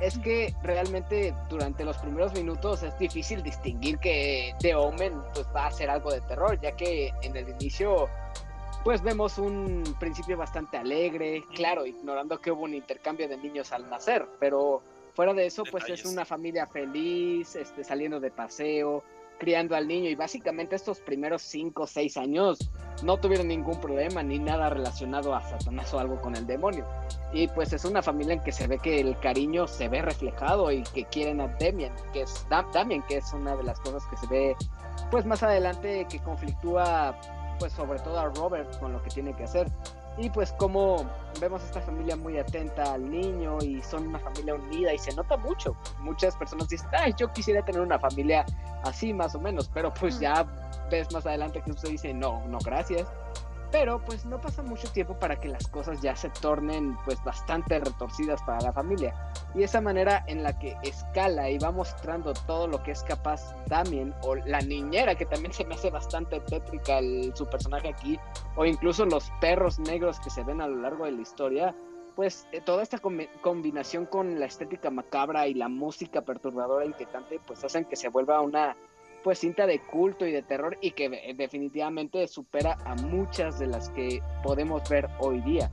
es 0.00 0.18
que 0.18 0.52
realmente 0.62 1.32
durante 1.48 1.84
los 1.84 1.96
primeros 1.98 2.34
minutos 2.34 2.82
es 2.82 2.98
difícil 2.98 3.42
distinguir 3.42 3.98
que 3.98 4.54
The 4.60 4.74
Omen 4.74 5.22
pues 5.32 5.46
va 5.54 5.66
a 5.66 5.70
ser 5.70 5.90
algo 5.90 6.10
de 6.12 6.20
terror, 6.22 6.60
ya 6.60 6.72
que 6.72 7.12
en 7.22 7.36
el 7.36 7.48
inicio 7.48 8.08
pues 8.82 9.00
vemos 9.02 9.38
un 9.38 9.84
principio 10.00 10.36
bastante 10.36 10.76
alegre, 10.76 11.44
claro, 11.54 11.86
ignorando 11.86 12.40
que 12.40 12.50
hubo 12.50 12.62
un 12.62 12.74
intercambio 12.74 13.28
de 13.28 13.36
niños 13.36 13.72
al 13.72 13.88
nacer, 13.88 14.26
pero 14.40 14.82
fuera 15.14 15.34
de 15.34 15.46
eso 15.46 15.62
pues 15.70 15.88
es 15.88 16.04
una 16.04 16.24
familia 16.24 16.66
feliz, 16.66 17.54
este, 17.54 17.84
saliendo 17.84 18.18
de 18.18 18.30
paseo, 18.30 19.04
criando 19.38 19.76
al 19.76 19.86
niño 19.88 20.10
y 20.10 20.14
básicamente 20.14 20.76
estos 20.76 21.00
primeros 21.00 21.42
5 21.42 21.82
o 21.82 21.86
6 21.86 22.16
años 22.16 22.70
no 23.02 23.16
tuvieron 23.18 23.48
ningún 23.48 23.80
problema 23.80 24.22
ni 24.22 24.38
nada 24.38 24.68
relacionado 24.70 25.34
a 25.34 25.42
Satanás 25.42 25.92
o 25.94 25.98
algo 26.00 26.20
con 26.20 26.34
el 26.36 26.46
demonio. 26.46 26.84
Y 27.32 27.46
pues 27.48 27.72
es 27.72 27.84
una 27.84 28.02
familia 28.02 28.34
en 28.34 28.42
que 28.42 28.52
se 28.52 28.66
ve 28.66 28.78
que 28.78 29.00
el 29.00 29.18
cariño 29.20 29.66
se 29.68 29.88
ve 29.88 30.02
reflejado 30.02 30.70
y 30.72 30.82
que 30.82 31.04
quieren 31.04 31.40
a 31.40 31.46
Damien, 31.60 31.92
que 32.12 32.22
es 32.22 32.46
Dam- 32.50 32.70
Damien, 32.72 33.02
que 33.08 33.18
es 33.18 33.32
una 33.32 33.54
de 33.56 33.62
las 33.62 33.78
cosas 33.80 34.04
que 34.06 34.16
se 34.16 34.26
ve 34.26 34.56
pues 35.10 35.24
más 35.24 35.42
adelante 35.42 36.06
que 36.10 36.18
conflictúa 36.18 37.16
pues 37.58 37.72
sobre 37.72 37.98
todo 38.00 38.18
a 38.18 38.26
Robert 38.26 38.78
con 38.78 38.92
lo 38.92 39.02
que 39.02 39.10
tiene 39.10 39.34
que 39.34 39.44
hacer. 39.44 39.68
Y 40.18 40.30
pues 40.30 40.52
como 40.52 41.08
vemos 41.40 41.62
a 41.62 41.66
esta 41.66 41.80
familia 41.80 42.16
muy 42.16 42.38
atenta 42.38 42.94
al 42.94 43.08
niño 43.08 43.58
y 43.62 43.80
son 43.82 44.08
una 44.08 44.18
familia 44.18 44.54
unida 44.54 44.92
y 44.92 44.98
se 44.98 45.14
nota 45.14 45.36
mucho. 45.36 45.76
Muchas 46.00 46.34
personas 46.36 46.68
dicen, 46.68 46.88
ay, 46.92 47.14
yo 47.16 47.32
quisiera 47.32 47.64
tener 47.64 47.80
una 47.80 47.98
familia 48.00 48.44
así 48.82 49.14
más 49.14 49.34
o 49.36 49.40
menos, 49.40 49.70
pero 49.72 49.94
pues 49.94 50.18
ya 50.18 50.44
ves 50.90 51.12
más 51.12 51.24
adelante 51.24 51.62
que 51.62 51.70
usted 51.70 51.90
dice, 51.90 52.12
no, 52.12 52.42
no, 52.48 52.58
gracias. 52.64 53.06
Pero 53.70 54.02
pues 54.02 54.24
no 54.24 54.40
pasa 54.40 54.62
mucho 54.62 54.90
tiempo 54.92 55.18
para 55.18 55.38
que 55.38 55.48
las 55.48 55.68
cosas 55.68 56.00
ya 56.00 56.16
se 56.16 56.30
tornen 56.30 56.96
pues 57.04 57.22
bastante 57.22 57.78
retorcidas 57.78 58.42
para 58.42 58.60
la 58.62 58.72
familia. 58.72 59.14
Y 59.54 59.62
esa 59.62 59.80
manera 59.82 60.24
en 60.26 60.42
la 60.42 60.58
que 60.58 60.74
escala 60.82 61.50
y 61.50 61.58
va 61.58 61.70
mostrando 61.70 62.32
todo 62.32 62.66
lo 62.66 62.82
que 62.82 62.92
es 62.92 63.02
capaz 63.02 63.54
Damien 63.66 64.14
o 64.22 64.36
la 64.36 64.60
niñera 64.62 65.14
que 65.16 65.26
también 65.26 65.52
se 65.52 65.66
me 65.66 65.74
hace 65.74 65.90
bastante 65.90 66.40
tétrica 66.40 66.98
el- 66.98 67.32
su 67.36 67.46
personaje 67.46 67.88
aquí 67.88 68.18
o 68.56 68.64
incluso 68.64 69.04
los 69.04 69.30
perros 69.40 69.78
negros 69.78 70.18
que 70.20 70.30
se 70.30 70.44
ven 70.44 70.62
a 70.62 70.66
lo 70.66 70.76
largo 70.76 71.04
de 71.04 71.12
la 71.12 71.20
historia, 71.20 71.74
pues 72.16 72.48
eh, 72.52 72.60
toda 72.62 72.82
esta 72.82 72.98
combi- 72.98 73.28
combinación 73.42 74.06
con 74.06 74.40
la 74.40 74.46
estética 74.46 74.90
macabra 74.90 75.46
y 75.46 75.54
la 75.54 75.68
música 75.68 76.22
perturbadora 76.22 76.84
inquietante 76.86 77.38
pues 77.46 77.62
hacen 77.64 77.84
que 77.84 77.96
se 77.96 78.08
vuelva 78.08 78.40
una 78.40 78.76
cinta 79.34 79.66
de 79.66 79.80
culto 79.80 80.26
y 80.26 80.32
de 80.32 80.42
terror 80.42 80.78
y 80.80 80.92
que 80.92 81.34
definitivamente 81.36 82.26
supera 82.28 82.76
a 82.84 82.94
muchas 82.94 83.58
de 83.58 83.66
las 83.66 83.90
que 83.90 84.22
podemos 84.42 84.88
ver 84.88 85.08
hoy 85.20 85.40
día. 85.42 85.70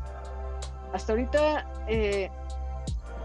Hasta 0.93 1.13
ahorita 1.13 1.85
eh, 1.87 2.29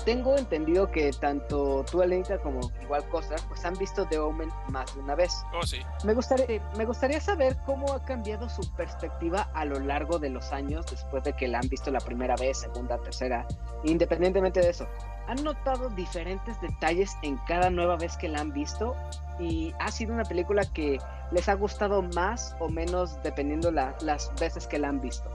tengo 0.04 0.36
entendido 0.36 0.90
que 0.90 1.10
tanto 1.12 1.84
tú, 1.90 2.02
Elenita, 2.02 2.38
como 2.38 2.60
igual 2.82 3.08
Cosa, 3.08 3.36
pues 3.48 3.64
han 3.64 3.74
visto 3.74 4.06
The 4.06 4.18
Omen 4.18 4.50
más 4.68 4.94
de 4.94 5.00
una 5.00 5.14
vez. 5.14 5.32
Oh, 5.54 5.62
sí. 5.66 5.80
Me 6.04 6.14
gustaría, 6.14 6.60
me 6.76 6.84
gustaría 6.84 7.20
saber 7.20 7.56
cómo 7.66 7.92
ha 7.92 8.04
cambiado 8.04 8.48
su 8.48 8.62
perspectiva 8.74 9.50
a 9.54 9.64
lo 9.64 9.78
largo 9.80 10.18
de 10.18 10.30
los 10.30 10.52
años 10.52 10.86
después 10.90 11.22
de 11.24 11.32
que 11.34 11.48
la 11.48 11.58
han 11.60 11.68
visto 11.68 11.90
la 11.90 12.00
primera 12.00 12.36
vez, 12.36 12.58
segunda, 12.58 12.98
tercera, 12.98 13.46
independientemente 13.84 14.60
de 14.60 14.70
eso. 14.70 14.86
¿Han 15.28 15.42
notado 15.44 15.88
diferentes 15.90 16.60
detalles 16.60 17.16
en 17.22 17.36
cada 17.46 17.70
nueva 17.70 17.96
vez 17.96 18.16
que 18.16 18.28
la 18.28 18.40
han 18.40 18.52
visto? 18.52 18.96
¿Y 19.38 19.72
ha 19.78 19.90
sido 19.90 20.12
una 20.12 20.24
película 20.24 20.62
que 20.64 20.98
les 21.30 21.48
ha 21.48 21.54
gustado 21.54 22.02
más 22.02 22.56
o 22.58 22.68
menos 22.68 23.22
dependiendo 23.22 23.70
la, 23.70 23.94
las 24.02 24.32
veces 24.40 24.66
que 24.66 24.78
la 24.78 24.88
han 24.88 25.00
visto? 25.00 25.30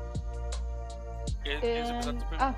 ¿Qué- 1.44 1.60
Eh, 1.62 2.00
tú 2.04 2.10
primero? 2.18 2.38
ah, 2.40 2.56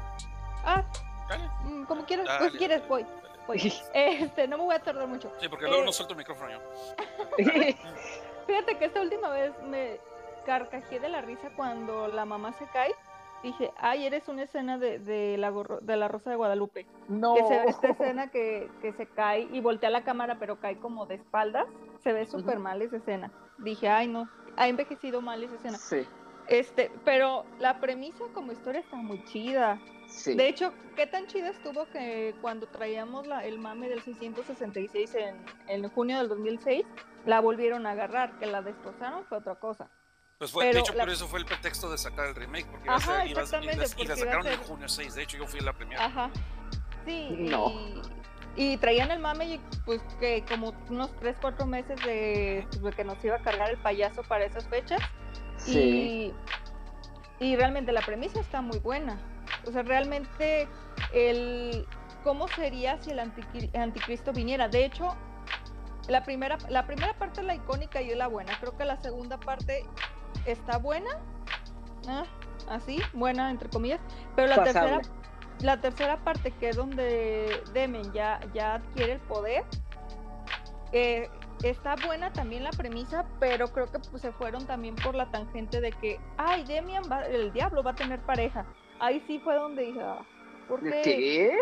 ah, 0.65 0.83
Dale. 1.27 1.49
mm, 1.63 1.83
como 1.85 2.05
quieras, 2.05 2.25
Dale, 2.25 2.39
pues 2.39 2.53
quieres, 2.57 2.87
voy. 2.87 3.05
voy. 3.47 3.73
Este, 3.93 4.47
no 4.47 4.57
me 4.57 4.63
voy 4.65 4.75
a 4.75 4.79
tardar 4.79 5.07
mucho. 5.07 5.31
Sí, 5.39 5.47
porque 5.49 5.65
luego 5.65 5.81
Eh, 5.81 5.85
no 5.85 5.91
suelto 5.91 6.13
el 6.13 6.17
micrófono 6.19 6.51
yo. 6.51 6.59
Fíjate 8.47 8.77
que 8.77 8.85
esta 8.85 9.01
última 9.01 9.29
vez 9.29 9.51
me 9.63 9.99
carcajé 10.45 10.99
de 10.99 11.09
la 11.09 11.21
risa 11.21 11.49
cuando 11.55 12.07
la 12.07 12.25
mamá 12.25 12.53
se 12.53 12.65
cae. 12.67 12.93
Dije, 13.43 13.71
ay, 13.77 14.05
eres 14.07 14.27
una 14.29 14.43
escena 14.43 14.77
de, 14.79 14.97
de, 14.99 15.37
la, 15.37 15.51
gorro- 15.51 15.79
de 15.81 15.95
la 15.95 16.07
Rosa 16.07 16.29
de 16.31 16.37
Guadalupe. 16.37 16.87
no. 17.07 17.35
Que 17.35 17.43
se 17.43 17.59
ve 17.59 17.65
esta 17.67 17.87
escena 17.89 18.31
que, 18.31 18.69
que 18.81 18.93
se 18.93 19.05
cae 19.05 19.41
y 19.51 19.59
voltea 19.61 19.89
la 19.91 20.03
cámara, 20.03 20.37
pero 20.39 20.59
cae 20.59 20.79
como 20.79 21.05
de 21.05 21.15
espaldas. 21.15 21.67
Se 22.03 22.13
ve 22.13 22.25
súper 22.25 22.57
mal 22.59 22.81
esa 22.81 22.97
escena. 22.97 23.31
Dije, 23.59 23.89
ay, 23.89 24.07
no, 24.07 24.27
ha 24.55 24.67
envejecido 24.67 25.21
mal 25.21 25.43
esa 25.43 25.55
escena. 25.55 25.77
Sí, 25.77 26.07
Este, 26.47 26.89
pero 27.05 27.45
la 27.59 27.79
premisa 27.79 28.23
como 28.33 28.51
historia 28.53 28.81
está 28.81 28.95
muy 28.95 29.23
chida. 29.25 29.79
Sí. 30.07 30.35
De 30.35 30.47
hecho, 30.47 30.73
¿qué 30.95 31.05
tan 31.07 31.27
chida 31.27 31.49
estuvo 31.49 31.85
que 31.91 32.35
cuando 32.41 32.67
traíamos 32.67 33.27
la, 33.27 33.45
el 33.45 33.59
mame 33.59 33.89
del 33.89 34.01
666 34.01 35.15
en, 35.15 35.45
en 35.67 35.89
junio 35.89 36.17
del 36.17 36.29
2006, 36.29 36.85
la 37.25 37.39
volvieron 37.41 37.85
a 37.85 37.91
agarrar, 37.91 38.37
que 38.39 38.45
la 38.45 38.61
destrozaron 38.61 39.25
fue 39.25 39.37
otra 39.39 39.55
cosa. 39.55 39.89
Pues 40.37 40.51
fue, 40.51 40.65
de 40.65 40.71
pero 40.71 40.83
hecho, 40.83 40.93
la- 40.93 41.03
por 41.03 41.13
eso 41.13 41.27
fue 41.27 41.39
el 41.39 41.45
pretexto 41.45 41.89
de 41.91 41.97
sacar 41.97 42.27
el 42.27 42.35
remake, 42.35 42.67
porque 42.67 42.85
iba 42.85 42.93
a 42.93 42.97
Ajá, 42.97 43.17
ser- 43.21 43.27
iba 43.27 43.39
a- 43.41 43.41
y 43.41 43.43
exactamente, 43.43 44.05
la- 44.07 44.15
sacaron 44.15 44.47
en 44.47 44.59
junio 44.63 44.87
6. 44.87 45.15
De 45.15 45.23
hecho, 45.23 45.37
yo 45.37 45.47
fui 45.47 45.59
a 45.59 45.63
la 45.63 45.73
primera. 45.73 46.05
Ajá. 46.05 46.29
Sí, 47.05 47.27
No. 47.39 47.69
y, 48.55 48.73
y 48.73 48.77
traían 48.77 49.11
el 49.11 49.19
mame 49.19 49.45
y 49.55 49.61
pues 49.85 50.01
que 50.19 50.43
como 50.47 50.73
unos 50.89 51.13
3, 51.19 51.35
4 51.41 51.65
meses 51.65 51.99
de, 52.05 52.65
pues, 52.69 52.81
de 52.83 52.91
que 52.91 53.03
nos 53.03 53.23
iba 53.25 53.35
a 53.35 53.39
cargar 53.41 53.69
el 53.71 53.77
payaso 53.77 54.23
para 54.23 54.45
esas 54.45 54.67
fechas. 54.67 54.99
Sí. 55.57 56.33
Y, 57.39 57.45
y 57.45 57.55
realmente 57.55 57.91
la 57.91 58.01
premisa 58.01 58.39
está 58.39 58.61
muy 58.61 58.79
buena. 58.79 59.17
O 59.67 59.71
sea, 59.71 59.83
realmente 59.83 60.67
el 61.13 61.87
cómo 62.23 62.47
sería 62.49 63.01
si 63.01 63.11
el 63.11 63.19
anticristo 63.19 64.33
viniera. 64.33 64.67
De 64.67 64.85
hecho, 64.85 65.15
la 66.07 66.23
primera, 66.23 66.57
la 66.69 66.85
primera 66.85 67.13
parte 67.13 67.41
es 67.41 67.47
la 67.47 67.55
icónica 67.55 68.01
y 68.01 68.11
es 68.11 68.17
la 68.17 68.27
buena. 68.27 68.51
Creo 68.59 68.77
que 68.77 68.85
la 68.85 69.01
segunda 69.01 69.37
parte 69.39 69.85
está 70.45 70.77
buena. 70.77 71.19
ah, 72.07 72.23
así, 72.69 72.99
buena 73.13 73.49
entre 73.49 73.69
comillas. 73.69 73.99
Pero 74.35 74.47
la 74.49 74.55
Pasable. 74.57 74.97
tercera, 74.97 75.15
la 75.61 75.81
tercera 75.81 76.17
parte, 76.23 76.51
que 76.51 76.69
es 76.69 76.75
donde 76.75 77.61
Demen 77.73 78.11
ya, 78.13 78.39
ya 78.53 78.75
adquiere 78.75 79.13
el 79.13 79.19
poder, 79.21 79.63
eh, 80.91 81.29
está 81.63 81.95
buena 82.05 82.31
también 82.31 82.63
la 82.63 82.71
premisa, 82.71 83.25
pero 83.39 83.67
creo 83.67 83.91
que 83.91 83.99
pues, 83.99 84.21
se 84.21 84.31
fueron 84.31 84.65
también 84.65 84.95
por 84.95 85.15
la 85.15 85.29
tangente 85.31 85.81
de 85.81 85.91
que, 85.91 86.19
ay, 86.37 86.63
Demian 86.65 87.03
va, 87.11 87.25
el 87.25 87.51
diablo 87.51 87.83
va 87.83 87.91
a 87.91 87.95
tener 87.95 88.19
pareja. 88.21 88.65
Ahí 88.99 89.23
sí 89.27 89.39
fue 89.39 89.55
donde 89.55 89.83
dije, 89.83 90.01
ah, 90.01 90.25
¿por 90.67 90.81
qué? 90.81 91.01
¿Qué? 91.03 91.57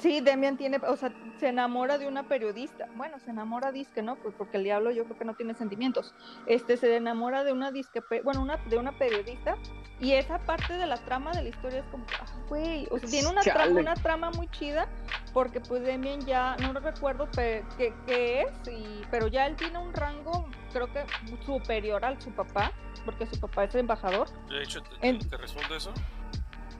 Sí, 0.00 0.20
Demian 0.20 0.58
tiene, 0.58 0.76
o 0.86 0.96
sea, 0.96 1.10
se 1.38 1.48
enamora 1.48 1.96
de 1.96 2.06
una 2.06 2.28
periodista. 2.28 2.88
Bueno, 2.94 3.18
se 3.20 3.30
enamora 3.30 3.72
disque, 3.72 4.02
¿no? 4.02 4.16
Pues 4.16 4.34
porque 4.36 4.58
el 4.58 4.64
diablo 4.64 4.90
yo 4.90 5.04
creo 5.04 5.16
que 5.16 5.24
no 5.24 5.34
tiene 5.34 5.54
sentimientos. 5.54 6.14
Este 6.44 6.76
se 6.76 6.94
enamora 6.94 7.42
de 7.42 7.52
una 7.52 7.72
disque, 7.72 8.02
bueno, 8.22 8.42
una 8.42 8.58
de 8.66 8.76
una 8.76 8.92
periodista 8.98 9.56
y 9.98 10.12
esa 10.12 10.40
parte 10.40 10.74
de 10.74 10.86
la 10.86 10.96
trama 10.98 11.32
de 11.32 11.42
la 11.44 11.48
historia 11.48 11.78
es 11.80 11.86
como, 11.86 12.04
ah, 12.20 12.26
güey, 12.50 12.86
o 12.90 12.98
sea, 12.98 13.08
tiene 13.08 13.28
una 13.28 13.40
trama, 13.40 13.60
Chale. 13.60 13.80
una 13.80 13.94
trama 13.94 14.30
muy 14.32 14.48
chida 14.48 14.88
porque 15.32 15.58
pues 15.60 15.82
Demian 15.82 16.20
ya 16.26 16.54
no 16.58 16.78
recuerdo 16.78 17.26
qué, 17.34 17.64
qué 17.78 18.42
es, 18.42 18.68
y, 18.68 19.00
pero 19.10 19.28
ya 19.28 19.46
él 19.46 19.56
tiene 19.56 19.78
un 19.78 19.94
rango, 19.94 20.50
creo 20.70 20.92
que 20.92 21.02
superior 21.46 22.04
al 22.04 22.20
su 22.20 22.30
papá, 22.32 22.72
porque 23.06 23.24
su 23.26 23.40
papá 23.40 23.64
es 23.64 23.74
el 23.74 23.80
embajador. 23.80 24.28
De 24.50 24.62
hecho, 24.62 24.82
te, 24.82 25.08
En- 25.08 25.18
te 25.18 25.36
respondo 25.38 25.74
eso. 25.74 25.94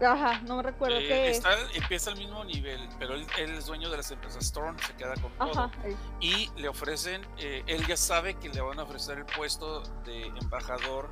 Ajá, 0.00 0.40
no 0.42 0.62
recuerdo 0.62 0.96
Eh, 0.98 1.08
qué 1.08 1.30
está, 1.30 1.50
empieza 1.74 2.10
al 2.10 2.16
mismo 2.18 2.44
nivel, 2.44 2.88
pero 2.98 3.14
él, 3.14 3.26
él 3.38 3.50
es 3.54 3.66
dueño 3.66 3.90
de 3.90 3.96
las 3.96 4.10
empresas 4.10 4.44
Storm, 4.44 4.76
se 4.78 4.94
queda 4.94 5.14
con 5.14 5.32
es. 5.32 5.38
todo. 5.38 5.50
Ajá, 5.64 5.70
eh, 5.84 5.96
Y 6.20 6.50
le 6.56 6.68
ofrecen, 6.68 7.26
eh, 7.38 7.62
él 7.66 7.86
ya 7.86 7.96
sabe 7.96 8.34
que 8.34 8.48
le 8.48 8.60
van 8.60 8.78
a 8.78 8.84
ofrecer 8.84 9.18
el 9.18 9.26
puesto 9.26 9.82
de 10.04 10.26
embajador 10.40 11.10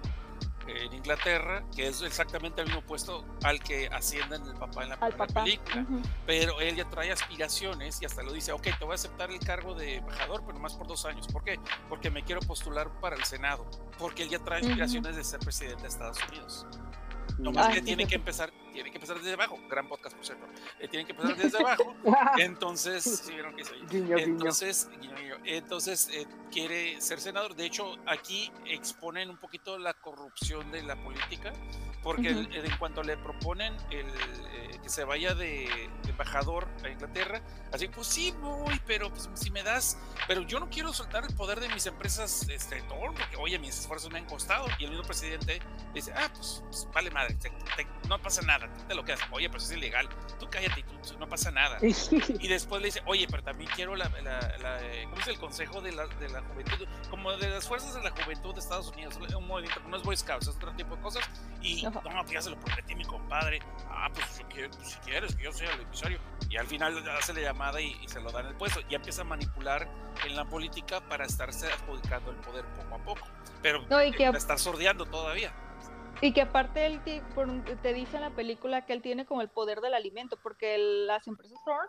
en 0.68 0.92
Inglaterra, 0.92 1.62
que 1.76 1.86
es 1.86 2.02
exactamente 2.02 2.60
el 2.60 2.66
mismo 2.66 2.82
puesto 2.82 3.24
al 3.44 3.60
que 3.60 3.86
ascienden 3.86 4.42
el 4.46 4.54
papá 4.54 4.82
en 4.82 4.88
la 4.88 4.96
papá. 4.98 5.26
película. 5.44 5.82
ujú. 5.82 6.02
Pero 6.26 6.60
él 6.60 6.74
ya 6.74 6.84
trae 6.90 7.12
aspiraciones 7.12 8.02
y 8.02 8.04
hasta 8.04 8.22
lo 8.24 8.32
dice, 8.32 8.50
ok, 8.50 8.62
te 8.76 8.84
voy 8.84 8.90
a 8.92 8.94
aceptar 8.96 9.30
el 9.30 9.38
cargo 9.38 9.74
de 9.76 9.96
embajador, 9.96 10.42
pero 10.44 10.58
más 10.58 10.74
por 10.74 10.88
dos 10.88 11.06
años. 11.06 11.28
¿Por 11.28 11.44
qué? 11.44 11.60
Porque 11.88 12.10
me 12.10 12.24
quiero 12.24 12.40
postular 12.40 12.90
para 13.00 13.14
el 13.14 13.22
Senado, 13.24 13.64
porque 13.96 14.24
él 14.24 14.28
ya 14.28 14.40
trae 14.40 14.60
aspiraciones 14.60 15.14
de 15.14 15.22
ser 15.22 15.38
presidente 15.38 15.82
de 15.82 15.88
Estados 15.88 16.18
Unidos. 16.30 16.66
No 17.38 17.50
Ah, 17.50 17.52
más 17.54 17.68
que 17.68 17.80
sí, 17.80 17.84
tiene 17.84 18.02
sí, 18.04 18.08
que 18.08 18.14
empezar, 18.16 18.52
tiene 18.76 18.90
que 18.90 18.98
empezar 18.98 19.16
desde 19.16 19.32
abajo. 19.32 19.58
Gran 19.70 19.88
podcast, 19.88 20.14
por 20.14 20.24
cierto. 20.26 20.46
Eh, 20.78 20.86
tienen 20.88 21.06
que 21.06 21.12
empezar 21.12 21.34
desde 21.36 21.58
abajo. 21.58 21.94
Entonces, 22.38 23.22
¿sí 23.24 23.32
vieron 23.32 23.56
que 23.56 23.64
soy? 23.64 23.80
Guiño. 23.88 24.18
Entonces, 24.18 24.88
guiño, 25.00 25.16
guiño. 25.16 25.36
entonces 25.44 26.08
eh, 26.12 26.26
quiere 26.52 27.00
ser 27.00 27.20
senador. 27.20 27.54
De 27.56 27.64
hecho, 27.64 27.96
aquí 28.06 28.52
exponen 28.66 29.30
un 29.30 29.38
poquito 29.38 29.78
la 29.78 29.94
corrupción 29.94 30.70
de 30.72 30.82
la 30.82 30.96
política, 30.96 31.52
porque 32.02 32.28
el- 32.28 32.54
en 32.54 32.76
cuanto 32.76 33.02
le 33.02 33.16
proponen 33.16 33.74
el, 33.90 34.06
eh, 34.08 34.78
que 34.82 34.88
se 34.90 35.04
vaya 35.04 35.34
de, 35.34 35.68
de 36.02 36.10
embajador 36.10 36.68
a 36.84 36.88
Inglaterra, 36.88 37.40
así, 37.72 37.88
pues 37.88 38.06
sí 38.06 38.32
voy, 38.40 38.80
pero 38.86 39.10
pues, 39.10 39.28
si 39.34 39.50
me 39.50 39.62
das, 39.62 39.98
pero 40.28 40.42
yo 40.42 40.60
no 40.60 40.68
quiero 40.68 40.92
soltar 40.92 41.24
el 41.24 41.34
poder 41.34 41.60
de 41.60 41.68
mis 41.70 41.86
empresas 41.86 42.46
este, 42.48 42.82
Thor, 42.82 43.14
porque 43.14 43.36
oye, 43.38 43.58
mis 43.58 43.78
esfuerzos 43.80 44.10
me 44.12 44.18
han 44.18 44.26
costado. 44.26 44.66
Y 44.78 44.84
el 44.84 44.90
mismo 44.90 45.04
presidente 45.06 45.60
dice, 45.94 46.12
ah, 46.14 46.28
pues, 46.34 46.62
pues, 46.70 46.88
vale 46.92 47.10
madre, 47.10 47.34
te- 47.34 47.50
te- 47.76 47.86
no 48.08 48.20
pasa 48.20 48.42
nada, 48.42 48.65
lo 48.94 49.04
quedas. 49.04 49.20
Oye, 49.30 49.48
pues 49.50 49.64
es 49.64 49.72
ilegal, 49.76 50.08
tú 50.38 50.48
cállate, 50.50 50.82
tú, 50.82 51.18
no 51.18 51.28
pasa 51.28 51.50
nada. 51.50 51.78
Y 51.82 52.48
después 52.48 52.80
le 52.82 52.86
dice, 52.88 53.02
oye, 53.06 53.26
pero 53.30 53.42
también 53.42 53.70
quiero 53.74 53.94
la, 53.96 54.08
la, 54.22 54.40
la, 54.58 54.80
¿cómo 55.10 55.20
es 55.20 55.26
el 55.28 55.38
consejo 55.38 55.80
de 55.80 55.92
la, 55.92 56.06
de 56.06 56.28
la 56.28 56.42
juventud? 56.42 56.86
Como 57.10 57.32
de 57.32 57.48
las 57.48 57.66
fuerzas 57.66 57.94
de 57.94 58.02
la 58.02 58.10
juventud 58.10 58.54
de 58.54 58.60
Estados 58.60 58.88
Unidos, 58.88 59.16
un 59.36 59.46
movimiento, 59.46 59.80
no 59.88 59.96
es 59.96 60.02
Boy 60.02 60.16
Scouts, 60.16 60.48
es 60.48 60.54
otro 60.56 60.72
tipo 60.72 60.96
de 60.96 61.02
cosas. 61.02 61.28
Y 61.62 61.84
Ajá. 61.84 62.00
no, 62.04 62.20
pues 62.22 62.30
ya 62.32 62.42
se 62.42 62.50
lo 62.50 62.60
prometí 62.60 62.92
a 62.92 62.96
mi 62.96 63.04
compadre. 63.04 63.58
Ah, 63.90 64.08
pues 64.12 64.38
yo 64.38 64.48
quiero, 64.48 64.70
pues, 64.70 64.90
si 64.90 64.98
quieres, 65.00 65.34
que 65.34 65.44
yo 65.44 65.52
sea 65.52 65.70
el 65.72 65.80
emisario. 65.80 66.18
Y 66.48 66.56
al 66.56 66.66
final 66.66 67.08
hace 67.10 67.32
la 67.34 67.40
llamada 67.40 67.80
y, 67.80 67.96
y 68.02 68.08
se 68.08 68.20
lo 68.20 68.30
dan 68.30 68.46
el 68.46 68.54
puesto. 68.54 68.80
Y 68.88 68.94
empieza 68.94 69.22
a 69.22 69.24
manipular 69.24 69.88
en 70.24 70.36
la 70.36 70.44
política 70.44 71.00
para 71.08 71.24
estarse 71.26 71.66
adjudicando 71.72 72.30
el 72.30 72.36
poder 72.38 72.64
poco 72.66 72.94
a 72.94 72.98
poco. 72.98 73.28
Pero 73.62 73.82
No, 73.88 74.02
y 74.02 74.12
que- 74.12 74.26
está 74.28 74.56
sordeando 74.58 75.06
todavía. 75.06 75.52
Y 76.22 76.32
que 76.32 76.42
aparte 76.42 76.86
él 76.86 77.00
te 77.82 77.92
dice 77.92 78.16
en 78.16 78.22
la 78.22 78.30
película 78.30 78.86
que 78.86 78.92
él 78.94 79.02
tiene 79.02 79.26
como 79.26 79.42
el 79.42 79.50
poder 79.50 79.80
del 79.80 79.94
alimento, 79.94 80.38
porque 80.42 80.74
el- 80.74 81.06
las 81.06 81.26
empresas 81.28 81.58
Thor 81.64 81.88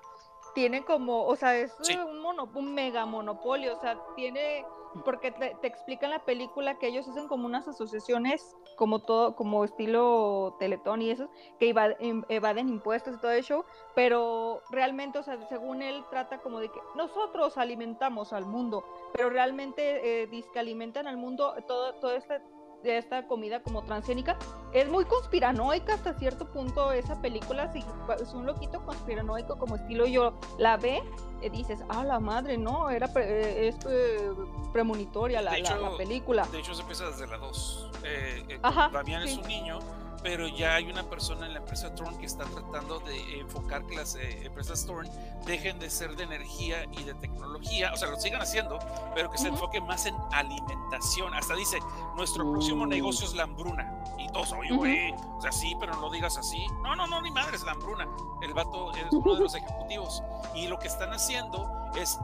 tienen 0.53 0.83
como, 0.83 1.25
o 1.25 1.35
sea, 1.35 1.55
es 1.57 1.73
Sí. 1.81 1.95
un, 1.95 2.19
mono, 2.19 2.49
un 2.53 2.73
mega 2.73 3.05
monopolio, 3.05 3.73
o 3.75 3.79
sea, 3.79 3.99
tiene, 4.15 4.65
porque 5.05 5.31
te, 5.31 5.55
te 5.61 5.67
explica 5.67 6.07
en 6.07 6.11
la 6.11 6.25
película 6.25 6.77
que 6.79 6.87
ellos 6.87 7.07
hacen 7.07 7.27
como 7.27 7.45
unas 7.45 7.67
asociaciones, 7.67 8.55
como 8.75 8.99
todo, 8.99 9.35
como 9.35 9.63
estilo 9.63 10.55
Teletón 10.59 11.01
y 11.01 11.11
eso, 11.11 11.29
que 11.59 11.73
em- 11.99 12.23
evaden 12.29 12.69
impuestos 12.69 13.15
y 13.15 13.21
todo 13.21 13.31
eso, 13.31 13.65
pero 13.95 14.61
realmente, 14.71 15.19
o 15.19 15.23
sea, 15.23 15.37
según 15.47 15.81
él 15.81 16.03
trata 16.09 16.39
como 16.39 16.59
de 16.59 16.69
que 16.69 16.79
nosotros 16.95 17.57
alimentamos 17.57 18.33
al 18.33 18.45
mundo, 18.45 18.83
pero 19.13 19.29
realmente 19.29 20.21
eh, 20.23 20.27
disque 20.27 20.59
alimentan 20.59 21.07
al 21.07 21.17
mundo 21.17 21.53
todo, 21.67 21.93
todo 21.95 22.11
este 22.13 22.41
de 22.83 22.97
esta 22.97 23.27
comida 23.27 23.61
como 23.63 23.83
transgénica. 23.83 24.37
Es 24.73 24.87
muy 24.89 25.05
conspiranoica 25.05 25.93
hasta 25.95 26.13
cierto 26.13 26.45
punto 26.51 26.91
esa 26.91 27.19
película. 27.21 27.71
Si 27.73 27.83
es 28.21 28.33
un 28.33 28.45
loquito 28.45 28.85
conspiranoico 28.85 29.57
como 29.57 29.75
estilo 29.75 30.05
yo 30.05 30.39
la 30.57 30.77
ve, 30.77 31.01
eh, 31.41 31.49
dices, 31.49 31.79
ah, 31.89 32.03
la 32.03 32.19
madre, 32.19 32.57
no, 32.57 32.89
era 32.89 33.07
pre- 33.11 33.25
eh, 33.25 33.67
es 33.69 33.77
eh, 33.89 34.29
premonitoria 34.73 35.41
la, 35.41 35.51
la- 35.51 35.97
película. 35.97 36.45
De 36.51 36.59
hecho, 36.59 36.73
se 36.73 36.81
empieza 36.81 37.05
desde 37.07 37.27
la 37.27 37.37
2. 37.37 37.91
Eh, 38.03 38.59
Ajá, 38.61 38.89
Damián 38.93 39.23
es 39.23 39.37
un 39.37 39.47
niño 39.47 39.79
pero 40.23 40.47
ya 40.47 40.75
hay 40.75 40.89
una 40.89 41.03
persona 41.03 41.45
en 41.45 41.53
la 41.53 41.59
empresa 41.59 41.93
Thorn 41.95 42.17
que 42.17 42.25
está 42.25 42.43
tratando 42.45 42.99
de 42.99 43.39
enfocar 43.39 43.85
que 43.85 43.95
las 43.95 44.15
eh, 44.15 44.45
empresas 44.45 44.85
Thorn 44.85 45.09
dejen 45.45 45.79
de 45.79 45.89
ser 45.89 46.15
de 46.15 46.23
energía 46.23 46.85
y 46.91 47.03
de 47.03 47.13
tecnología, 47.15 47.91
o 47.93 47.97
sea, 47.97 48.09
lo 48.09 48.19
sigan 48.19 48.41
haciendo, 48.41 48.79
pero 49.15 49.29
que 49.31 49.37
se 49.37 49.47
enfoquen 49.47 49.85
más 49.85 50.05
en 50.05 50.15
alimentación. 50.31 51.33
Hasta 51.33 51.55
dice, 51.55 51.79
nuestro 52.15 52.49
próximo 52.51 52.83
Uh. 52.83 52.87
negocio 52.87 53.25
es 53.25 53.33
la 53.33 53.43
hambruna. 53.43 53.93
Y 54.17 54.27
todos, 54.29 54.51
oye, 54.53 54.73
güey, 54.73 55.13
o 55.13 55.41
sea, 55.41 55.51
sí, 55.51 55.75
pero 55.79 55.93
no 55.95 56.01
lo 56.01 56.09
digas 56.09 56.37
así. 56.37 56.65
No, 56.81 56.95
no, 56.95 57.05
no, 57.07 57.21
ni 57.21 57.31
madre, 57.31 57.55
es 57.55 57.63
la 57.63 57.73
hambruna. 57.73 58.07
El 58.41 58.53
vato 58.53 58.91
es 58.95 59.05
uno 59.11 59.35
de 59.35 59.41
los 59.41 59.55
ejecutivos. 59.55 60.21
Y 60.55 60.67
lo 60.67 60.77
que 60.79 60.87
están 60.87 61.13
haciendo 61.13 61.69
es, 61.95 62.17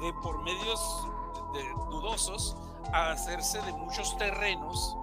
de 0.00 0.12
por 0.22 0.40
medios 0.42 1.06
de- 1.52 1.68
dudosos, 1.90 2.56
a 2.92 3.10
hacerse 3.10 3.60
de 3.62 3.72
muchos 3.72 4.16
terrenos 4.18 4.96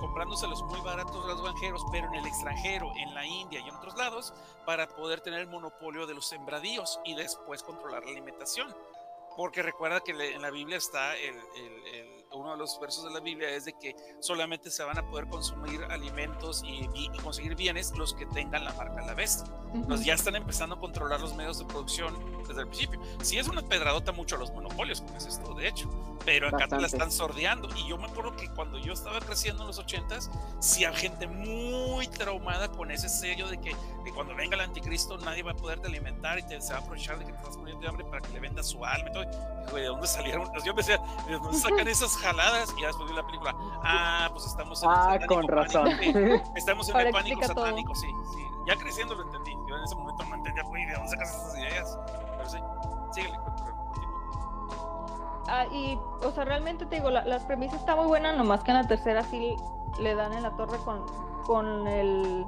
comprándoselos 0.00 0.62
muy 0.64 0.80
baratos 0.80 1.24
los 1.26 1.42
granjeros, 1.42 1.82
pero 1.92 2.06
en 2.08 2.14
el 2.14 2.26
extranjero, 2.26 2.92
en 2.96 3.14
la 3.14 3.24
India 3.26 3.60
y 3.60 3.68
en 3.68 3.74
otros 3.74 3.96
lados, 3.96 4.32
para 4.66 4.88
poder 4.88 5.20
tener 5.20 5.40
el 5.40 5.46
monopolio 5.48 6.06
de 6.06 6.14
los 6.14 6.26
sembradíos 6.26 7.00
y 7.04 7.14
después 7.14 7.62
controlar 7.62 8.04
la 8.04 8.10
alimentación. 8.10 8.74
Porque 9.36 9.62
recuerda 9.62 10.00
que 10.00 10.12
en 10.12 10.42
la 10.42 10.50
Biblia 10.50 10.76
está 10.78 11.16
el, 11.16 11.36
el- 11.56 11.86
el- 11.94 12.23
uno 12.34 12.52
de 12.52 12.56
los 12.58 12.78
versos 12.80 13.04
de 13.04 13.10
la 13.10 13.20
Biblia 13.20 13.48
es 13.50 13.64
de 13.64 13.72
que 13.74 13.94
solamente 14.20 14.70
se 14.70 14.82
van 14.84 14.98
a 14.98 15.06
poder 15.08 15.26
consumir 15.28 15.82
alimentos 15.84 16.62
y, 16.64 16.88
y- 16.94 17.10
y 17.12 17.18
conseguir 17.18 17.54
bienes 17.54 17.96
los 17.96 18.14
que 18.14 18.26
tengan 18.26 18.64
la 18.64 18.72
marca 18.74 19.00
de 19.00 19.06
la 19.06 19.14
bestia. 19.14 19.52
Pues 19.86 20.04
ya 20.04 20.14
están 20.14 20.36
empezando 20.36 20.76
a 20.76 20.80
controlar 20.80 21.20
los 21.20 21.34
medios 21.34 21.58
de 21.58 21.64
producción 21.64 22.14
desde 22.46 22.60
el 22.60 22.68
principio. 22.68 23.00
Sí 23.22 23.38
es 23.38 23.48
una 23.48 23.62
pedradota 23.62 24.12
mucho 24.12 24.36
a 24.36 24.38
los 24.38 24.52
monopolios, 24.52 25.00
como 25.00 25.16
es 25.16 25.26
esto, 25.26 25.52
de 25.54 25.68
hecho. 25.68 25.88
Pero 26.24 26.48
acá 26.48 26.68
te 26.68 26.80
la 26.80 26.86
están 26.86 27.10
sordeando. 27.10 27.68
Y 27.76 27.88
yo 27.88 27.98
me 27.98 28.06
acuerdo 28.06 28.36
que 28.36 28.48
cuando 28.50 28.78
yo 28.78 28.92
estaba 28.92 29.18
creciendo 29.20 29.62
en 29.62 29.68
los 29.68 29.78
ochentas, 29.78 30.30
sí 30.60 30.84
había 30.84 30.98
gente 30.98 31.26
muy 31.26 32.06
traumada 32.08 32.70
con 32.70 32.90
ese 32.90 33.08
sello 33.08 33.48
de 33.48 33.60
que, 33.60 33.70
de 34.04 34.12
cuando 34.14 34.34
venga 34.34 34.54
el 34.54 34.60
anticristo 34.60 35.18
nadie 35.18 35.42
va 35.42 35.50
a 35.52 35.56
poderte 35.56 35.88
alimentar 35.88 36.38
y 36.38 36.42
te, 36.44 36.60
se 36.60 36.72
va 36.72 36.78
a 36.78 36.82
aprovechar 36.82 37.18
de 37.18 37.26
que 37.26 37.32
te 37.32 37.38
estás 37.38 37.56
muriendo 37.56 37.82
de 37.82 37.88
hambre 37.88 38.04
para 38.06 38.20
que 38.20 38.28
le 38.32 38.40
vendas 38.40 38.68
su 38.68 38.84
alma 38.84 39.08
y 39.10 39.12
todo. 39.12 39.22
Y, 39.24 39.70
güey, 39.70 39.82
¿de 39.82 39.88
dónde 39.88 40.06
salieron? 40.06 40.48
Yo 40.64 40.74
pensé, 40.74 40.92
¿de 41.26 41.34
dónde 41.34 41.58
sacan 41.58 41.88
esas 41.88 42.16
jaladas? 42.24 42.74
Y 42.76 42.80
ya 42.80 42.88
después 42.88 43.08
vi 43.10 43.14
la 43.16 43.24
película. 43.26 43.54
Ah, 43.82 44.28
pues 44.32 44.46
estamos 44.46 44.82
en 44.82 44.90
el 44.90 44.96
Ah, 44.96 45.02
satánico 45.04 45.34
con 45.34 45.46
pánico, 45.46 45.62
razón. 45.62 45.88
sí. 45.98 46.12
Estamos 46.56 46.88
en 46.88 46.94
Ahora 46.96 47.08
el 47.08 47.12
pánico 47.14 47.40
todo. 47.40 47.48
satánico, 47.66 47.94
sí, 47.94 48.08
sí. 48.32 48.46
Ya 48.66 48.76
creciendo 48.76 49.14
lo 49.14 49.22
entendí. 49.24 49.52
Yo 49.68 49.76
en 49.76 49.84
ese 49.84 49.94
momento 49.94 50.24
no 50.24 50.34
entendía, 50.36 50.62
güey, 50.64 50.84
¿de 50.86 50.94
dónde 50.94 51.08
sacas 51.10 51.34
esas 51.36 51.58
ideas? 51.58 51.98
Pero 52.36 52.48
sí, 52.48 52.58
síguele. 53.12 53.38
Ah, 55.46 55.66
y, 55.70 55.98
o 56.22 56.30
sea, 56.32 56.44
realmente 56.44 56.86
te 56.86 56.96
digo, 56.96 57.10
la- 57.10 57.24
las 57.26 57.44
premisas 57.44 57.80
están 57.80 57.98
muy 57.98 58.06
buenas, 58.06 58.34
nomás 58.36 58.64
que 58.64 58.70
en 58.70 58.78
la 58.78 58.86
tercera 58.88 59.22
sí 59.24 59.54
le 59.98 60.14
dan 60.14 60.32
en 60.32 60.42
la 60.42 60.56
torre 60.56 60.78
con, 60.84 61.04
con 61.44 61.86
el 61.86 62.44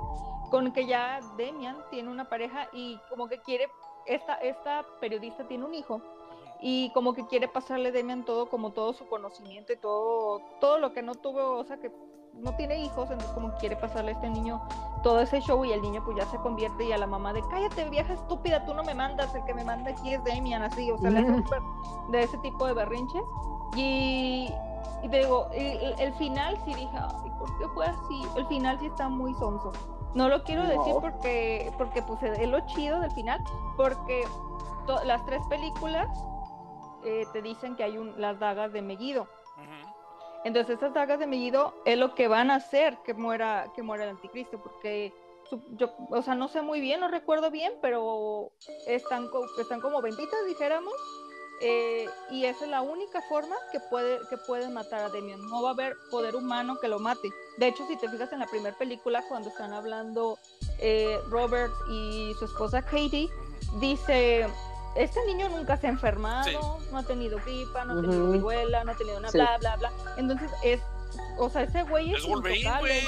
con 0.50 0.72
que 0.72 0.86
ya 0.86 1.20
Demian 1.36 1.76
tiene 1.90 2.08
una 2.08 2.24
pareja 2.28 2.68
y 2.72 2.98
como 3.10 3.26
que 3.28 3.40
quiere, 3.40 3.68
esta, 4.06 4.34
esta 4.36 4.84
periodista 5.00 5.46
tiene 5.48 5.64
un 5.64 5.74
hijo 5.74 6.00
y 6.60 6.90
como 6.90 7.12
que 7.12 7.26
quiere 7.26 7.48
pasarle 7.48 7.92
Demian 7.92 8.24
todo, 8.24 8.48
como 8.48 8.72
todo 8.72 8.92
su 8.92 9.06
conocimiento 9.06 9.72
y 9.72 9.76
todo, 9.76 10.40
todo 10.60 10.78
lo 10.78 10.92
que 10.92 11.02
no 11.02 11.14
tuvo, 11.14 11.58
o 11.58 11.64
sea, 11.64 11.78
que 11.78 11.90
no 12.34 12.54
tiene 12.56 12.78
hijos, 12.78 13.10
entonces 13.10 13.30
como 13.32 13.54
quiere 13.54 13.76
pasarle 13.76 14.10
a 14.10 14.14
este 14.14 14.28
niño 14.28 14.60
todo 15.02 15.20
ese 15.20 15.40
show 15.40 15.64
y 15.64 15.72
el 15.72 15.80
niño 15.80 16.02
pues 16.04 16.16
ya 16.18 16.26
se 16.26 16.36
convierte 16.38 16.84
y 16.84 16.92
a 16.92 16.98
la 16.98 17.06
mamá 17.06 17.32
de 17.32 17.42
cállate 17.48 17.88
vieja 17.88 18.12
estúpida, 18.12 18.64
tú 18.64 18.74
no 18.74 18.82
me 18.82 18.94
mandas, 18.94 19.34
el 19.34 19.44
que 19.44 19.54
me 19.54 19.64
manda 19.64 19.90
aquí 19.90 20.14
es 20.14 20.22
Demian, 20.24 20.62
así, 20.62 20.90
o 20.90 20.98
sea, 20.98 21.10
de 21.10 22.22
ese 22.22 22.38
tipo 22.38 22.66
de 22.66 22.74
berrinches 22.74 23.22
y, 23.74 24.50
y 25.02 25.08
te 25.08 25.18
digo, 25.18 25.48
el, 25.52 25.94
el 25.98 26.12
final 26.14 26.58
sí 26.64 26.74
dije, 26.74 26.90
ay, 26.98 27.30
¿por 27.38 27.58
qué 27.58 27.68
fue 27.68 27.86
así? 27.86 28.22
El 28.36 28.46
final 28.46 28.78
sí 28.80 28.86
está 28.86 29.08
muy 29.08 29.34
sonso. 29.34 29.72
No 30.14 30.28
lo 30.28 30.42
quiero 30.44 30.62
decir 30.62 30.94
porque, 31.00 31.70
porque 31.76 32.02
pues 32.02 32.22
es 32.22 32.48
lo 32.48 32.60
chido 32.60 33.00
del 33.00 33.10
final, 33.10 33.42
porque 33.76 34.24
las 35.04 35.24
tres 35.26 35.42
películas 35.48 36.08
eh, 37.06 37.26
te 37.32 37.40
dicen 37.40 37.76
que 37.76 37.84
hay 37.84 37.96
un, 37.96 38.20
las 38.20 38.38
dagas 38.38 38.72
de 38.72 38.82
Megiddo. 38.82 39.22
Ujú. 39.22 39.96
Entonces 40.44 40.76
esas 40.76 40.92
dagas 40.92 41.18
de 41.18 41.26
Megiddo 41.26 41.74
es 41.84 41.96
lo 41.96 42.14
que 42.14 42.28
van 42.28 42.50
a 42.50 42.56
hacer 42.56 42.98
que 43.04 43.14
muera, 43.14 43.72
que 43.74 43.82
muera 43.82 44.04
el 44.04 44.10
anticristo, 44.10 44.60
porque 44.60 45.12
yo, 45.76 45.92
o 46.10 46.22
sea, 46.22 46.34
no 46.34 46.48
sé 46.48 46.62
muy 46.62 46.80
bien, 46.80 47.00
no 47.00 47.08
recuerdo 47.08 47.50
bien, 47.50 47.72
pero 47.80 48.50
están, 48.86 49.28
están 49.58 49.80
como 49.80 50.02
benditas, 50.02 50.44
dijéramos, 50.46 50.94
eh, 51.60 52.08
y 52.30 52.44
esa 52.44 52.64
es 52.64 52.70
la 52.70 52.82
única 52.82 53.22
forma 53.22 53.56
que 53.72 53.80
puede, 53.80 54.18
que 54.28 54.36
pueden 54.36 54.74
matar 54.74 55.00
a 55.00 55.08
Demian. 55.08 55.40
No 55.48 55.62
va 55.62 55.70
a 55.70 55.72
haber 55.72 55.94
poder 56.10 56.36
humano 56.36 56.76
que 56.80 56.88
lo 56.88 56.98
mate. 56.98 57.30
De 57.58 57.68
hecho, 57.68 57.86
si 57.86 57.96
te 57.96 58.08
fijas 58.08 58.32
en 58.32 58.40
la 58.40 58.46
primera 58.46 58.76
película, 58.76 59.24
cuando 59.28 59.48
están 59.48 59.72
hablando 59.72 60.38
eh, 60.78 61.18
Robert 61.28 61.72
y 61.90 62.34
su 62.38 62.44
esposa 62.44 62.82
Katie, 62.82 63.30
dice, 63.80 64.48
este 64.96 65.24
niño 65.26 65.48
nunca 65.48 65.76
se 65.76 65.86
ha 65.86 65.90
enfermado, 65.90 66.44
Sí. 66.44 66.56
no 66.92 66.98
ha 66.98 67.02
tenido 67.02 67.38
gripa, 67.44 67.84
no 67.84 67.98
ha 67.98 68.02
tenido 68.02 68.30
viruela, 68.32 68.84
no 68.84 68.92
ha 68.92 68.94
tenido 68.96 69.18
una 69.18 69.30
Sí. 69.30 69.38
bla, 69.38 69.56
bla, 69.58 69.76
bla. 69.76 69.92
Entonces 70.16 70.50
es, 70.62 70.80
o 71.38 71.48
sea, 71.50 71.62
ese 71.62 71.82
güey 71.84 72.12
es, 72.12 72.18
Es 72.18 72.24
intocable. 72.24 72.78
güey. 72.80 73.04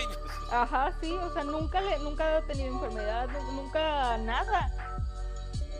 Ajá, 0.50 0.92
sí, 1.00 1.12
o 1.12 1.32
sea, 1.32 1.44
nunca 1.44 1.80
le, 1.80 1.98
nunca 2.00 2.38
ha 2.38 2.40
tenido 2.42 2.68
enfermedad, 2.74 3.28
nu- 3.28 3.52
nunca 3.62 4.16
nada. 4.18 4.70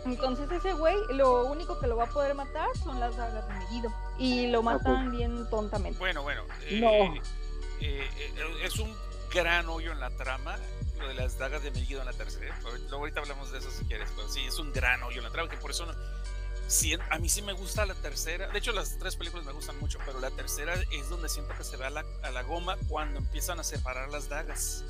Entonces 0.05 0.49
ese 0.51 0.73
güey, 0.73 0.95
lo 1.11 1.45
único 1.45 1.77
que 1.79 1.87
lo 1.87 1.97
va 1.97 2.05
a 2.05 2.09
poder 2.09 2.33
matar 2.33 2.67
son 2.83 2.99
las 2.99 3.15
dagas 3.17 3.47
de 3.47 3.53
Megiddo. 3.53 3.89
Y 4.17 4.47
lo 4.47 4.63
matan 4.63 5.11
bien 5.11 5.49
tontamente. 5.49 5.99
Bueno, 5.99 6.23
bueno. 6.23 6.43
eh, 6.67 6.79
No. 6.79 6.89
eh, 6.89 7.21
eh, 7.81 8.39
es 8.63 8.79
un 8.79 8.95
gran 9.33 9.67
hoyo 9.69 9.91
en 9.91 9.99
la 9.99 10.09
trama, 10.11 10.57
lo 10.99 11.07
de 11.07 11.13
las 11.15 11.37
dagas 11.37 11.63
de 11.63 11.71
Megiddo 11.71 11.99
en 12.01 12.05
la 12.05 12.13
tercera. 12.13 12.57
Luego 12.63 12.97
ahorita 12.97 13.19
hablamos 13.21 13.51
de 13.51 13.59
eso 13.59 13.71
si 13.71 13.85
quieres, 13.85 14.09
pero 14.15 14.27
sí, 14.29 14.41
es 14.45 14.59
un 14.59 14.71
gran 14.73 15.01
hoyo 15.03 15.17
en 15.19 15.23
la 15.23 15.31
trama, 15.31 15.49
que 15.49 15.57
por 15.57 15.71
eso 15.71 15.85
no- 15.85 15.93
sí, 16.67 16.95
a 17.09 17.17
mí 17.19 17.29
sí 17.29 17.41
me 17.41 17.53
gusta 17.53 17.85
la 17.85 17.95
tercera. 17.95 18.47
De 18.49 18.59
hecho, 18.59 18.71
las 18.71 18.97
tres 18.99 19.15
películas 19.15 19.45
me 19.45 19.51
gustan 19.53 19.79
mucho, 19.79 19.99
pero 20.05 20.19
la 20.19 20.31
tercera 20.31 20.73
es 20.91 21.09
donde 21.09 21.29
siento 21.29 21.53
que 21.57 21.63
se 21.63 21.77
ve 21.77 21.85
a 21.85 21.89
la, 21.89 22.05
a 22.23 22.31
la 22.31 22.41
goma 22.43 22.77
cuando 22.87 23.19
empiezan 23.19 23.59
a 23.59 23.63
separar 23.63 24.09
las 24.09 24.29
dagas. 24.29 24.83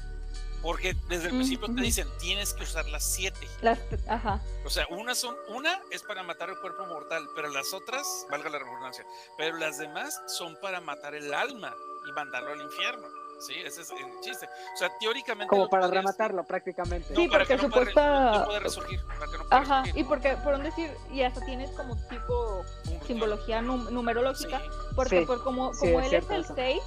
Porque 0.61 0.93
desde 1.07 1.27
el 1.27 1.33
Mm, 1.35 1.37
principio 1.37 1.73
te 1.73 1.81
dicen, 1.81 2.07
tienes 2.19 2.53
que 2.53 2.63
usar 2.63 2.85
las 2.89 3.01
siete. 3.15 3.47
Las, 3.61 3.79
ajá. 4.09 4.41
O 4.65 4.69
sea, 4.69 4.85
una 4.89 5.15
son, 5.15 5.33
una 5.47 5.79
es 5.89 6.03
para 6.03 6.21
matar 6.23 6.49
el 6.49 6.59
cuerpo 6.59 6.85
mortal, 6.85 7.29
pero 7.33 7.47
las 7.47 7.71
otras, 7.73 8.05
valga 8.29 8.49
la 8.49 8.59
redundancia, 8.59 9.05
pero 9.37 9.55
las 9.55 9.77
demás 9.77 10.19
son 10.27 10.57
para 10.61 10.81
matar 10.81 11.15
el 11.15 11.33
alma 11.33 11.73
y 12.09 12.11
mandarlo 12.11 12.51
al 12.51 12.61
infierno. 12.61 13.07
Sí, 13.39 13.53
ese 13.65 13.81
es 13.81 13.89
el 13.91 13.97
chiste. 14.21 14.47
O 14.73 14.77
sea, 14.77 14.89
teóricamente. 14.99 15.47
Como 15.49 15.69
para 15.69 15.83
podrías- 15.87 16.03
rematarlo 16.03 16.43
prácticamente. 16.43 17.15
Sí, 17.15 17.27
para 17.27 17.45
porque 17.45 17.55
que 17.57 17.63
no 17.63 17.69
pueda 17.69 17.85
supuesta- 17.85 18.31
no 18.39 18.45
pueda 18.45 18.59
resurgir. 18.59 18.99
Para 19.05 19.19
que 19.31 19.37
no 19.37 19.43
pueda 19.45 19.61
Ajá, 19.61 19.81
resurgir. 19.83 20.01
y 20.01 20.07
porque, 20.07 20.37
por 20.43 20.53
un 20.55 20.63
decir, 20.63 20.91
y 21.11 21.21
hasta 21.23 21.45
tienes 21.45 21.71
como 21.71 21.95
tipo 22.07 22.63
Un 22.91 23.01
simbología 23.07 23.61
num- 23.61 23.89
numerológica, 23.89 24.59
Sí, 24.59 24.65
porque 24.95 25.19
Sí, 25.21 25.25
por 25.25 25.43
como, 25.43 25.73
sí, 25.73 25.79
como 25.79 26.01
es 26.01 26.07
él 26.07 26.13
es 26.15 26.29
el 26.29 26.41
eso. 26.41 26.53
6, 26.55 26.81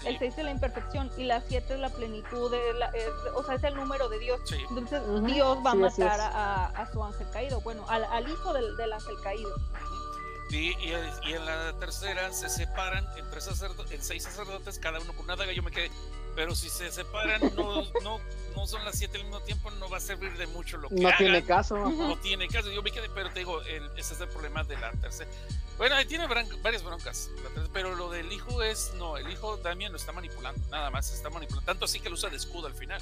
sí, 0.00 0.06
el 0.08 0.18
6 0.18 0.34
es 0.38 0.44
la 0.44 0.50
imperfección 0.50 1.10
y 1.16 1.24
la 1.24 1.40
7 1.40 1.74
es 1.74 1.80
la 1.80 1.88
plenitud, 1.88 2.50
de 2.50 2.74
la- 2.74 2.88
es- 2.90 3.08
o 3.34 3.42
sea, 3.42 3.54
es 3.54 3.64
el 3.64 3.74
número 3.74 4.08
de 4.10 4.18
Dios. 4.18 4.40
sí. 4.44 4.56
Entonces 4.68 5.00
Ujú, 5.08 5.26
Dios 5.26 5.58
va 5.64 5.70
a 5.70 5.74
sí, 5.74 5.84
así 5.84 6.00
matar 6.02 6.20
es. 6.20 6.26
a, 6.36 6.66
a 6.66 6.92
su 6.92 7.02
ángel 7.02 7.26
caído, 7.32 7.60
bueno, 7.62 7.84
al, 7.88 8.04
al 8.04 8.28
hijo 8.28 8.52
del, 8.52 8.76
del 8.76 8.92
ángel 8.92 9.14
caído. 9.22 9.54
Ujú. 9.54 10.03
Sí, 10.50 10.74
y, 10.80 10.88
y 11.28 11.32
en 11.32 11.46
la 11.46 11.72
tercera 11.78 12.32
se 12.32 12.48
separan 12.48 13.06
entre 13.16 13.40
sacerdo- 13.40 13.84
en 13.90 14.02
seis 14.02 14.22
sacerdotes, 14.24 14.78
cada 14.78 15.00
uno 15.00 15.12
con 15.14 15.24
una 15.24 15.36
daga. 15.36 15.52
Yo 15.52 15.62
me 15.62 15.70
quedé, 15.70 15.90
pero 16.36 16.54
si 16.54 16.68
se 16.68 16.92
separan, 16.92 17.40
no, 17.56 17.82
no, 18.02 18.20
no 18.54 18.66
son 18.66 18.84
las 18.84 18.96
siete 18.98 19.16
al 19.18 19.24
mismo 19.24 19.40
tiempo, 19.40 19.70
no 19.72 19.88
va 19.88 19.96
a 19.96 20.00
servir 20.00 20.36
de 20.36 20.46
mucho 20.46 20.76
lo 20.76 20.88
que 20.90 20.96
No 20.96 21.08
hagan. 21.08 21.18
tiene 21.18 21.44
caso. 21.44 21.76
no 21.76 22.16
tiene 22.18 22.46
caso. 22.48 22.70
Yo 22.70 22.82
me 22.82 22.92
quedé, 22.92 23.08
pero 23.10 23.30
te 23.30 23.40
digo, 23.40 23.60
el- 23.62 23.90
ese 23.96 24.14
es 24.14 24.20
el 24.20 24.28
problema 24.28 24.62
de 24.64 24.76
la 24.78 24.92
tercera. 24.92 25.30
Bueno, 25.78 25.96
ahí 25.96 26.04
tiene 26.04 26.28
bran- 26.28 26.62
varias 26.62 26.84
broncas, 26.84 27.30
pero 27.72 27.96
lo 27.96 28.08
del 28.10 28.30
hijo 28.30 28.62
es, 28.62 28.92
no, 28.94 29.16
el 29.16 29.28
hijo 29.30 29.56
Damien 29.56 29.90
lo 29.90 29.98
está 29.98 30.12
manipulando, 30.12 30.60
nada 30.70 30.88
más, 30.90 31.06
se 31.08 31.16
está 31.16 31.30
manipulando, 31.30 31.66
tanto 31.66 31.86
así 31.86 31.98
que 31.98 32.08
lo 32.08 32.14
usa 32.14 32.30
de 32.30 32.36
escudo 32.36 32.68
al 32.68 32.74
final. 32.74 33.00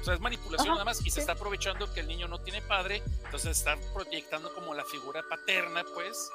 O 0.00 0.04
sea, 0.04 0.14
es 0.14 0.20
manipulación 0.20 0.68
Ajá, 0.68 0.74
nada 0.74 0.84
más 0.86 1.00
y 1.00 1.04
se 1.04 1.16
sí. 1.16 1.20
está 1.20 1.32
aprovechando 1.32 1.92
que 1.92 2.00
el 2.00 2.06
niño 2.08 2.26
no 2.28 2.38
tiene 2.40 2.62
padre, 2.62 3.02
entonces 3.24 3.58
está 3.58 3.76
proyectando 3.92 4.54
como 4.54 4.72
la 4.74 4.84
figura 4.86 5.22
paterna, 5.28 5.84
pues, 5.94 6.30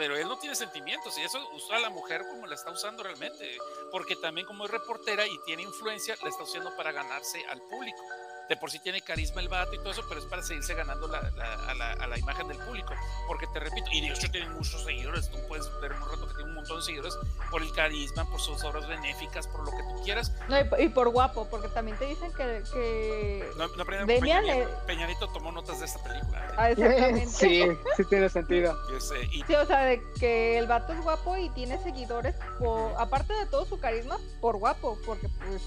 pero 0.00 0.16
él 0.16 0.26
no 0.26 0.38
tiene 0.38 0.56
sentimientos 0.56 1.18
y 1.18 1.20
eso 1.20 1.38
usa 1.52 1.76
a 1.76 1.80
la 1.80 1.90
mujer 1.90 2.26
como 2.30 2.46
la 2.46 2.54
está 2.54 2.70
usando 2.70 3.02
realmente, 3.02 3.58
porque 3.92 4.16
también 4.16 4.46
como 4.46 4.64
es 4.64 4.70
reportera 4.70 5.26
y 5.26 5.38
tiene 5.44 5.62
influencia, 5.62 6.16
la 6.22 6.30
está 6.30 6.42
usando 6.42 6.74
para 6.74 6.90
ganarse 6.90 7.44
al 7.50 7.60
público. 7.60 8.02
De 8.50 8.56
por 8.56 8.68
sí 8.68 8.80
tiene 8.80 9.00
carisma 9.00 9.40
el 9.40 9.48
vato 9.48 9.72
y 9.74 9.78
todo 9.78 9.92
eso, 9.92 10.02
pero 10.08 10.18
es 10.20 10.26
para 10.26 10.42
seguirse 10.42 10.74
ganando 10.74 11.06
la- 11.06 11.20
la- 11.30 11.54
a, 11.70 11.74
la, 11.74 11.92
a 11.92 12.06
la 12.08 12.18
imagen 12.18 12.48
del 12.48 12.58
público. 12.58 12.92
Porque 13.28 13.46
te 13.46 13.60
repito, 13.60 13.86
y 13.92 14.00
de 14.00 14.08
hecho 14.08 14.28
tiene 14.28 14.48
muchos 14.50 14.82
seguidores, 14.82 15.30
tú 15.30 15.38
puedes 15.46 15.70
ver 15.80 15.92
un 15.92 16.00
rato 16.00 16.26
que 16.26 16.34
tiene 16.34 16.50
un 16.50 16.56
montón 16.56 16.78
de 16.78 16.82
seguidores 16.82 17.16
por 17.48 17.62
el 17.62 17.70
carisma, 17.72 18.28
por 18.28 18.40
sus 18.40 18.62
obras 18.64 18.88
benéficas, 18.88 19.46
por 19.46 19.60
lo 19.64 19.70
que 19.70 19.82
tú 19.84 20.02
quieras. 20.02 20.32
No, 20.48 20.58
y, 20.60 20.64
por- 20.64 20.80
y 20.80 20.88
por 20.88 21.08
guapo, 21.10 21.46
porque 21.48 21.68
también 21.68 21.96
te 21.96 22.06
dicen 22.06 22.32
que... 22.32 22.64
que... 22.72 23.48
No, 23.56 23.68
no 23.68 23.84
Peña- 23.86 24.42
Peñanito 24.84 25.28
tomó 25.28 25.52
notas 25.52 25.78
de 25.78 25.86
esta 25.86 26.02
película. 26.02 26.44
¿eh? 26.44 26.54
Ah, 26.58 26.70
exactamente. 26.72 27.26
Sí, 27.30 27.62
sí 27.96 28.04
tiene 28.06 28.28
sentido. 28.28 28.76
Y 29.30 29.44
Sí, 29.44 29.54
o 29.54 29.64
sea, 29.64 29.84
de 29.84 30.02
que 30.18 30.58
el 30.58 30.66
vato 30.66 30.92
es 30.92 31.00
guapo 31.00 31.36
y 31.36 31.50
tiene 31.50 31.80
seguidores, 31.84 32.34
por, 32.58 32.94
aparte 32.98 33.32
de 33.32 33.46
todo 33.46 33.64
su 33.64 33.78
carisma, 33.78 34.18
por 34.40 34.56
guapo, 34.56 34.98
porque 35.06 35.28
pues 35.28 35.62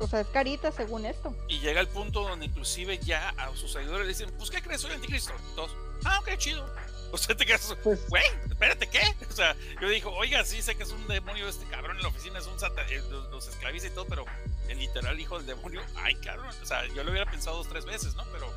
o 0.00 0.06
sea, 0.06 0.20
es 0.20 0.26
carita 0.28 0.70
según 0.72 1.06
esto. 1.06 1.34
Y 1.48 1.58
llega 1.60 1.80
el 1.80 1.88
punto 1.88 2.22
donde 2.22 2.46
inclusive 2.46 2.98
ya 2.98 3.30
a 3.30 3.54
sus 3.56 3.72
seguidores 3.72 4.06
le 4.06 4.12
dicen, 4.12 4.30
pues 4.38 4.50
¿qué 4.50 4.62
crees? 4.62 4.80
Soy 4.80 4.90
el 4.90 4.96
anticristo. 4.96 5.32
Todos, 5.54 5.70
ah, 6.04 6.18
ok, 6.20 6.36
chido. 6.36 6.66
O 7.12 7.18
sea, 7.18 7.36
te 7.36 7.46
quedas, 7.46 7.74
Pues- 7.84 8.08
güey, 8.08 8.24
espérate, 8.50 8.88
¿qué? 8.88 9.00
O 9.30 9.32
sea, 9.32 9.54
yo 9.80 9.88
digo, 9.88 10.10
oiga, 10.16 10.44
sí 10.44 10.60
sé 10.60 10.74
que 10.74 10.82
es 10.82 10.90
un 10.90 11.06
demonio 11.06 11.48
este 11.48 11.64
cabrón 11.66 11.96
en 11.96 12.02
la 12.02 12.08
oficina, 12.08 12.40
es 12.40 12.46
un 12.48 12.58
satan, 12.58 12.84
eh, 12.90 13.00
los, 13.08 13.30
los 13.30 13.46
esclaviza 13.46 13.86
y 13.86 13.90
todo, 13.90 14.06
pero 14.06 14.24
el 14.68 14.78
literal 14.78 15.18
hijo 15.18 15.36
del 15.38 15.46
demonio, 15.46 15.80
ay, 15.94 16.16
cabrón. 16.16 16.48
O 16.60 16.66
sea, 16.66 16.84
yo 16.88 17.04
lo 17.04 17.12
hubiera 17.12 17.30
pensado 17.30 17.58
dos, 17.58 17.68
tres 17.68 17.84
veces, 17.84 18.16
¿no? 18.16 18.24
Pero, 18.32 18.52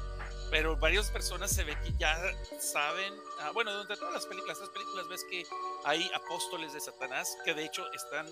pero 0.49 0.75
varias 0.77 1.09
personas 1.11 1.51
se 1.51 1.63
ve 1.63 1.75
que 1.83 1.93
ya 1.97 2.15
saben, 2.59 3.13
ah, 3.41 3.51
bueno, 3.53 3.79
entre 3.81 3.95
todas 3.97 4.13
las 4.13 4.25
películas, 4.25 4.59
las 4.59 4.69
películas 4.69 5.07
ves 5.07 5.23
que 5.29 5.45
hay 5.85 6.09
apóstoles 6.13 6.73
de 6.73 6.79
Satanás 6.79 7.37
que 7.45 7.53
de 7.53 7.65
hecho 7.65 7.85
están 7.93 8.27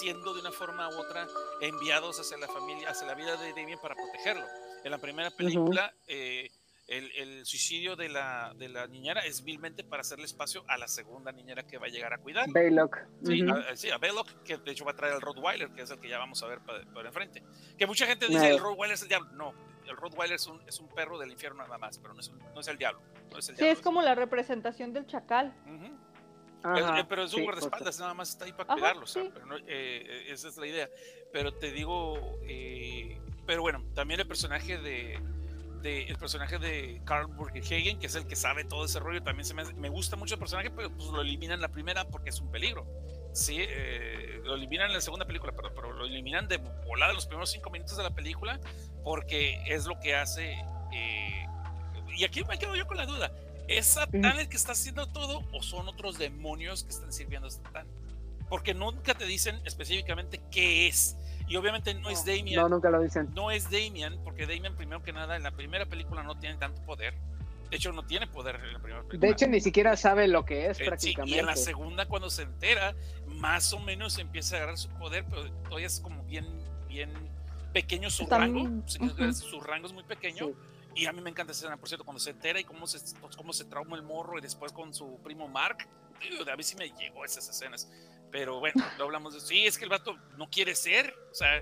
siendo 0.00 0.34
de 0.34 0.40
una 0.40 0.52
forma 0.52 0.88
u 0.88 0.98
otra 0.98 1.26
enviados 1.60 2.18
hacia 2.20 2.36
la 2.38 2.48
familia, 2.48 2.90
hacia 2.90 3.06
la 3.06 3.14
vida 3.14 3.36
de 3.36 3.50
Damien 3.50 3.78
para 3.80 3.94
protegerlo. 3.94 4.44
En 4.84 4.90
la 4.90 4.98
primera 4.98 5.30
película, 5.30 5.92
eh, 6.06 6.50
el, 6.88 7.10
el 7.16 7.46
suicidio 7.46 7.96
de 7.96 8.08
la, 8.08 8.52
de 8.56 8.68
la 8.68 8.86
niñera 8.86 9.24
es 9.26 9.42
vilmente 9.42 9.82
para 9.82 10.02
hacerle 10.02 10.24
espacio 10.24 10.64
a 10.68 10.76
la 10.78 10.86
segunda 10.86 11.32
niñera 11.32 11.66
que 11.66 11.78
va 11.78 11.86
a 11.86 11.90
llegar 11.90 12.12
a 12.12 12.18
cuidar. 12.18 12.48
Baylock. 12.50 12.96
Sí, 13.24 13.42
Ujú. 13.42 13.52
a, 13.56 13.76
sí, 13.76 13.90
a 13.90 13.98
Belloc, 13.98 14.28
que 14.44 14.56
de 14.58 14.70
hecho 14.70 14.84
va 14.84 14.92
a 14.92 14.96
traer 14.96 15.14
al 15.14 15.20
Rottweiler, 15.20 15.70
que 15.72 15.82
es 15.82 15.90
el 15.90 15.98
que 15.98 16.08
ya 16.08 16.18
vamos 16.18 16.40
a 16.44 16.46
ver 16.46 16.60
por, 16.60 16.86
por 16.92 17.04
enfrente. 17.04 17.42
Que 17.76 17.86
mucha 17.86 18.06
gente 18.06 18.26
dice 18.26 18.38
Claro. 18.38 18.54
el 18.54 18.60
Rottweiler 18.62 18.94
es 18.94 19.02
el 19.02 19.08
diablo. 19.08 19.28
No, 19.32 19.54
el 19.88 19.96
Rottweiler 19.96 20.36
es 20.36 20.46
un, 20.46 20.60
es 20.66 20.78
un 20.80 20.88
perro 20.88 21.18
del 21.18 21.30
infierno 21.30 21.62
nada 21.62 21.78
más, 21.78 21.98
pero 21.98 22.14
no 22.14 22.20
es, 22.20 22.28
un- 22.28 22.38
no 22.54 22.60
es 22.60 22.68
el 22.68 22.78
diablo. 22.78 23.00
No 23.32 23.38
es 23.38 23.48
el 23.48 23.56
Sí, 23.56 23.62
diablo, 23.64 23.72
es 23.78 23.84
como 23.84 24.02
la 24.02 24.14
representación 24.14 24.92
del 24.92 25.06
chacal. 25.06 25.52
Ajá, 26.62 27.00
Eh, 27.00 27.04
pero 27.08 27.22
es 27.24 27.32
un 27.32 27.40
sí, 27.40 27.44
guardaespaldas, 27.44 28.00
nada 28.00 28.14
más 28.14 28.30
está 28.30 28.44
ahí 28.44 28.52
para 28.52 28.64
Ajá, 28.64 28.74
cuidarlo, 28.74 29.04
o 29.04 29.06
sea, 29.06 29.22
sí. 29.22 29.30
pero 29.32 29.46
no, 29.46 29.56
eh, 29.56 29.62
eh, 29.68 30.24
esa 30.28 30.48
es 30.48 30.56
la 30.56 30.66
idea. 30.66 30.90
Pero 31.32 31.52
te 31.54 31.70
digo, 31.70 32.38
eh, 32.48 33.20
pero 33.46 33.62
bueno, 33.62 33.84
también 33.94 34.18
el 34.20 34.26
personaje 34.26 34.78
de, 34.78 35.20
de- 35.82 36.02
el 36.04 36.16
personaje 36.16 36.58
de 36.58 37.00
Carl 37.04 37.28
Burgerhagen, 37.28 38.00
que 38.00 38.06
es 38.06 38.14
el 38.16 38.26
que 38.26 38.34
sabe 38.34 38.64
todo 38.64 38.84
ese 38.84 38.98
rollo, 38.98 39.22
también 39.22 39.44
se 39.44 39.54
me, 39.54 39.64
me 39.74 39.88
gusta 39.88 40.16
mucho 40.16 40.34
el 40.34 40.40
personaje, 40.40 40.70
pero 40.70 40.90
pues 40.90 41.08
lo 41.10 41.20
eliminan 41.20 41.54
en 41.56 41.60
la 41.60 41.68
primera 41.68 42.08
porque 42.08 42.30
es 42.30 42.40
un 42.40 42.50
peligro. 42.50 42.84
Sí, 43.36 43.58
eh, 43.58 44.40
lo 44.44 44.54
eliminan 44.54 44.86
en 44.86 44.94
la 44.94 45.00
segunda 45.02 45.26
película, 45.26 45.52
pero, 45.54 45.74
pero 45.74 45.92
lo 45.92 46.06
eliminan 46.06 46.48
de 46.48 46.56
volada 46.86 47.10
en 47.10 47.16
los 47.16 47.26
primeros 47.26 47.50
cinco 47.50 47.68
minutos 47.68 47.94
de 47.94 48.02
la 48.02 48.14
película 48.14 48.58
porque 49.04 49.62
es 49.66 49.84
lo 49.84 50.00
que 50.00 50.14
hace. 50.14 50.52
eh, 50.92 51.46
y 52.16 52.24
aquí 52.24 52.42
me 52.44 52.58
quedo 52.58 52.74
yo 52.74 52.86
con 52.86 52.96
la 52.96 53.04
duda: 53.04 53.30
¿es 53.68 53.86
Satán 53.88 54.38
el 54.38 54.48
que 54.48 54.56
está 54.56 54.72
haciendo 54.72 55.06
todo 55.08 55.44
o 55.52 55.62
son 55.62 55.86
otros 55.86 56.16
demonios 56.16 56.84
que 56.84 56.90
están 56.90 57.12
sirviendo 57.12 57.48
a 57.48 57.50
Satán? 57.50 57.86
Porque 58.48 58.72
nunca 58.72 59.12
te 59.12 59.26
dicen 59.26 59.60
específicamente 59.66 60.40
qué 60.50 60.86
es. 60.88 61.18
Y 61.46 61.56
obviamente 61.56 61.92
no, 61.92 62.08
es 62.08 62.24
Damien. 62.24 62.56
No, 62.56 62.70
nunca 62.70 62.88
lo 62.88 63.02
dicen. 63.02 63.28
No 63.34 63.50
es 63.50 63.64
Damien, 63.70 64.18
porque 64.24 64.46
Damien, 64.46 64.74
primero 64.76 65.02
que 65.02 65.12
nada, 65.12 65.36
en 65.36 65.42
la 65.42 65.50
primera 65.50 65.84
película 65.84 66.22
no 66.22 66.38
tiene 66.38 66.56
tanto 66.56 66.82
poder. 66.86 67.12
De 67.70 67.76
hecho, 67.76 67.92
no 67.92 68.04
tiene 68.06 68.26
poder 68.26 68.56
en 68.56 68.72
la 68.72 68.78
primera 68.78 69.02
película. 69.02 69.20
De 69.26 69.32
hecho, 69.32 69.46
ni 69.48 69.60
siquiera 69.60 69.96
sabe 69.96 70.28
lo 70.28 70.44
que 70.44 70.66
es 70.66 70.78
Eh, 70.78 70.82
sí, 70.82 70.84
prácticamente. 70.84 71.36
y 71.36 71.38
en 71.40 71.46
la 71.46 71.56
segunda, 71.56 72.06
cuando 72.06 72.30
se 72.30 72.42
entera, 72.42 72.94
más 73.26 73.72
o 73.72 73.80
menos 73.80 74.18
empieza 74.18 74.54
a 74.54 74.58
agarrar 74.58 74.78
su 74.78 74.88
poder, 74.90 75.24
pero 75.28 75.50
todavía 75.64 75.86
es 75.88 76.00
como 76.00 76.22
bien, 76.24 76.46
bien 76.88 77.12
pequeño 77.72 78.08
su 78.10 78.22
Está 78.24 78.38
rango. 78.38 78.64
muy- 78.64 78.82
sí, 78.88 78.98
ujú. 79.02 79.32
Su 79.32 79.60
rango 79.60 79.86
es 79.86 79.92
muy 79.92 80.04
pequeño. 80.04 80.50
Y 80.94 81.04
a 81.06 81.12
mí 81.12 81.20
me 81.20 81.28
encanta 81.28 81.52
esa 81.52 81.62
escena, 81.66 81.76
por 81.76 81.88
cierto, 81.88 82.04
cuando 82.04 82.20
se 82.20 82.30
entera 82.30 82.58
y 82.58 82.64
cómo 82.64 82.86
se, 82.86 82.98
cómo 83.36 83.52
se 83.52 83.66
trauma 83.66 83.96
el 83.96 84.02
morro 84.02 84.38
y 84.38 84.40
después 84.40 84.72
con 84.72 84.94
su 84.94 85.20
primo 85.22 85.46
Mark. 85.46 85.86
Dude, 86.38 86.50
a 86.50 86.56
mí 86.56 86.62
sí 86.62 86.74
me 86.76 86.88
llegó 86.88 87.22
esas 87.24 87.46
escenas. 87.50 87.86
Pero 88.32 88.58
bueno, 88.60 88.82
no 88.96 89.04
hablamos 89.04 89.34
de. 89.34 89.40
Sí, 89.40 89.66
es 89.66 89.76
que 89.76 89.84
el 89.84 89.90
vato 89.90 90.16
no 90.38 90.48
quiere 90.48 90.74
ser. 90.74 91.14
O 91.30 91.34
sea, 91.34 91.60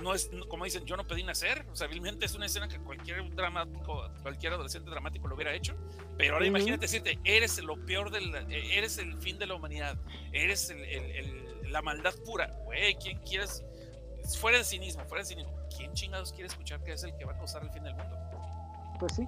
no 0.00 0.14
es, 0.14 0.30
como 0.48 0.64
dicen, 0.64 0.84
yo 0.84 0.96
no 0.96 1.06
pedí 1.06 1.22
nacer. 1.22 1.66
O 1.70 1.76
sea, 1.76 1.86
realmente 1.86 2.26
es 2.26 2.34
una 2.34 2.46
escena 2.46 2.68
que 2.68 2.78
cualquier 2.78 3.28
dramático, 3.34 4.10
cualquier 4.22 4.52
adolescente 4.54 4.90
dramático 4.90 5.28
lo 5.28 5.34
hubiera 5.34 5.52
hecho. 5.54 5.76
Pero 6.18 6.34
ahora 6.34 6.44
Ujú. 6.46 6.56
imagínate 6.56 6.82
decirte, 6.82 7.18
eres 7.24 7.62
lo 7.62 7.76
peor 7.86 8.10
del, 8.10 8.34
eres 8.52 8.98
el 8.98 9.16
fin 9.18 9.38
de 9.38 9.46
la 9.46 9.54
humanidad. 9.54 9.96
Eres 10.32 10.70
el- 10.70 10.84
el- 10.84 11.10
el- 11.16 11.72
la 11.72 11.82
maldad 11.82 12.14
pura. 12.24 12.50
Güey, 12.64 12.94
¿quién 12.96 13.18
quieres? 13.20 13.64
Fuera 14.38 14.58
de 14.58 14.64
cinismo, 14.64 15.04
fuera 15.06 15.22
de 15.22 15.28
cinismo. 15.28 15.52
¿Quién 15.76 15.92
chingados 15.92 16.32
quiere 16.32 16.48
escuchar 16.48 16.82
que 16.82 16.92
es 16.92 17.02
el 17.04 17.16
que 17.16 17.24
va 17.24 17.32
a 17.32 17.36
causar 17.38 17.62
el 17.62 17.70
fin 17.70 17.82
del 17.84 17.94
mundo? 17.94 18.16
Pues 18.98 19.14
sí. 19.14 19.24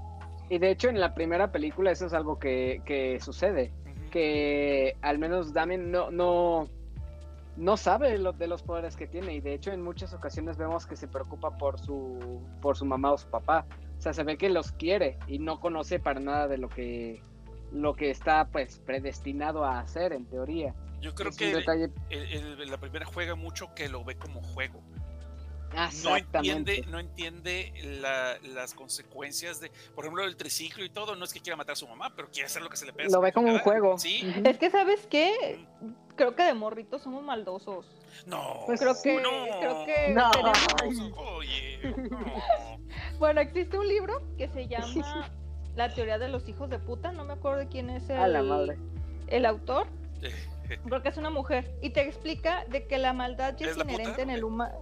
Y 0.51 0.59
de 0.59 0.70
hecho, 0.70 0.89
en 0.89 1.01
la 1.01 1.14
primera 1.14 1.51
película 1.51 1.91
eso 1.93 2.07
es 2.07 2.12
algo 2.12 2.39
que, 2.39 2.83
que 2.85 3.18
sucede. 3.20 3.73
Que 4.11 4.97
al 5.01 5.18
menos 5.18 5.53
Damien 5.55 5.91
no, 5.91 6.11
no, 6.11 6.68
no 7.57 7.76
sabe 7.76 8.16
lo, 8.18 8.32
de 8.32 8.46
los 8.46 8.62
poderes 8.62 8.96
que 8.96 9.07
tiene. 9.07 9.34
Y 9.34 9.40
de 9.40 9.55
hecho, 9.55 9.72
en 9.72 9.82
muchas 9.82 10.12
ocasiones 10.14 10.57
vemos 10.57 10.86
que 10.86 10.96
se 10.96 11.09
preocupa 11.09 11.57
por 11.59 11.78
su, 11.78 12.40
por 12.61 12.76
su 12.76 12.84
mamá 12.84 13.12
o 13.12 13.18
su 13.18 13.28
papá. 13.28 13.66
O 13.98 14.00
sea, 14.00 14.12
se 14.12 14.24
ve 14.24 14.36
que 14.36 14.48
los 14.48 14.72
quiere 14.72 15.18
y 15.28 15.38
no 15.38 15.61
conoce 15.61 15.98
para 16.00 16.18
nada 16.20 16.48
de 16.48 16.59
lo 16.59 16.68
que, 16.68 17.20
lo 17.72 17.94
que 17.94 18.11
está 18.11 18.46
pues 18.46 18.80
predestinado 18.80 19.64
a 19.64 19.80
hacer, 19.80 20.12
en 20.12 20.24
teoría. 20.26 20.74
Yo 21.00 21.14
creo 21.14 21.30
Es 21.30 21.36
que 21.36 21.53
detalle- 21.55 21.90
el- 22.11 22.61
el- 22.61 22.70
la 22.70 22.78
primera 22.78 23.05
juega 23.05 23.34
mucho 23.34 23.74
que 23.74 23.88
lo 23.88 24.05
ve 24.05 24.16
como 24.16 24.40
juego. 24.42 24.80
No 25.75 25.85
Exactamente. 25.87 26.77
entiende, 26.79 26.91
no 26.91 26.99
entiende 26.99 27.73
la- 28.01 28.39
las 28.55 28.75
consecuencias 28.75 29.61
de, 29.61 29.70
por 29.95 30.05
ejemplo, 30.05 30.25
el 30.25 30.37
triciclo 30.37 30.85
y 30.85 30.91
todo. 30.91 31.16
No 31.16 31.25
es 31.25 31.33
que 31.33 31.41
quiera 31.41 31.57
matar 31.57 31.73
a 31.73 31.77
su 31.77 31.89
mamá, 31.89 32.12
pero 32.14 32.29
quiere 32.31 32.47
hacer 32.47 32.62
lo 32.62 32.68
que 32.68 32.77
se 32.77 32.87
le 32.87 32.93
pega. 32.93 33.09
Lo 33.11 33.20
ve 33.20 33.33
como 33.33 33.49
un 33.53 33.59
juego. 33.61 33.99
Sí, 33.99 34.20
Es 34.45 34.59
que, 34.59 34.70
¿sabes 34.70 35.07
qué? 35.09 35.64
Creo 36.16 36.35
que 36.37 36.43
de 36.43 36.55
morritos 36.55 37.03
somos 37.03 37.23
maldosos. 37.25 37.87
no. 38.27 38.64
Pues 38.66 38.81
creo 38.81 38.95
que, 39.03 39.20
no. 39.20 39.31
creo 39.59 39.87
que 39.87 40.12
No. 40.12 40.31
tenemos- 40.31 41.12
Oye, 41.16 41.79
no. 42.11 42.79
Bueno, 43.18 43.41
existe 43.41 43.79
un 43.79 43.89
libro 43.89 44.23
que 44.37 44.49
se 44.49 44.68
llama 44.68 45.31
La 45.75 45.95
teoría 45.95 46.18
de 46.18 46.29
los 46.29 46.47
hijos 46.49 46.68
de 46.68 46.79
puta. 46.79 47.12
No 47.12 47.25
me 47.25 47.33
acuerdo 47.33 47.61
de 47.61 47.68
quién 47.68 47.89
es 47.89 48.07
el, 48.11 48.18
A 48.18 48.29
la 48.29 48.43
madre. 48.43 48.77
el 49.29 49.47
autor. 49.47 49.87
Porque 50.89 51.09
es 51.09 51.16
una 51.16 51.31
mujer. 51.31 51.75
Y 51.83 51.91
te 51.91 52.03
explica 52.03 52.64
de 52.66 52.87
que 52.87 52.99
la 52.99 53.12
maldad 53.12 53.55
ya 53.57 53.66
¿Es 53.66 53.73
es, 53.73 53.79
la 53.79 53.85
puta? 53.85 53.95
inherente 53.95 54.23
en 54.23 54.31
el 54.31 54.45
humano. 54.45 54.75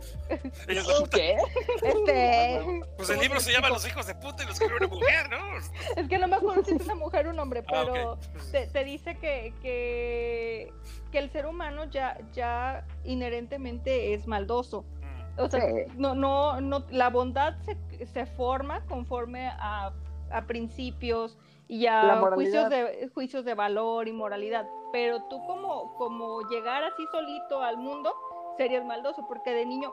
Ella 0.68 0.80
es 0.80 0.86
la 0.86 0.94
puta. 0.98 1.16
¿Qué? 1.16 1.36
Este. 1.82 2.60
Pues 2.96 3.08
el 3.10 3.16
¿cómo 3.16 3.22
libro 3.22 3.40
se 3.40 3.52
llama? 3.52 3.68
Los 3.70 3.86
hijos 3.86 4.06
de 4.06 4.14
puta 4.14 4.42
y 4.42 4.46
lo 4.46 4.52
escribió 4.52 4.76
una 4.76 4.86
mujer, 4.88 5.30
¿no? 5.30 5.56
Es 5.96 6.08
que 6.08 6.18
no 6.18 6.28
me 6.28 6.36
acuerdo 6.36 6.64
si 6.64 6.74
es 6.74 6.82
una 6.84 6.94
mujer 6.94 7.26
o 7.26 7.30
un 7.30 7.38
hombre, 7.38 7.60
Ah, 7.68 7.84
pero 7.86 8.18
te, 8.52 8.66
te 8.66 8.84
dice 8.84 9.16
que, 9.16 9.54
que, 9.62 10.72
que 11.10 11.18
el 11.18 11.30
ser 11.30 11.46
humano 11.46 11.84
ya, 11.86 12.18
ya 12.32 12.86
inherentemente 13.04 14.12
es 14.14 14.26
maldoso. 14.26 14.82
Mm. 14.82 15.40
O 15.40 15.48
sea, 15.48 15.60
Sí. 15.60 15.92
no, 15.96 16.14
no, 16.14 16.60
no, 16.60 16.84
la 16.90 17.08
bondad 17.08 17.54
se, 17.64 18.06
se 18.06 18.26
forma 18.26 18.84
conforme 18.86 19.48
a, 19.48 19.92
a 20.30 20.46
principios 20.46 21.38
y 21.68 21.86
a 21.86 22.16
juicios 22.34 22.68
de, 22.68 23.08
juicios 23.14 23.44
de 23.44 23.54
valor 23.54 24.08
y 24.08 24.12
moralidad. 24.12 24.66
Pero 24.92 25.22
tú 25.24 25.44
como, 25.46 25.94
como 25.94 26.40
llegar 26.48 26.84
así 26.84 27.06
solito 27.12 27.62
al 27.62 27.76
mundo 27.76 28.14
serías 28.56 28.84
maldoso, 28.84 29.26
porque 29.26 29.52
de 29.54 29.66
niño 29.66 29.92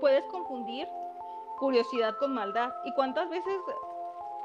puedes 0.00 0.24
confundir 0.26 0.88
curiosidad 1.58 2.16
con 2.18 2.34
maldad. 2.34 2.72
¿Y 2.84 2.92
cuántas 2.94 3.30
veces, 3.30 3.54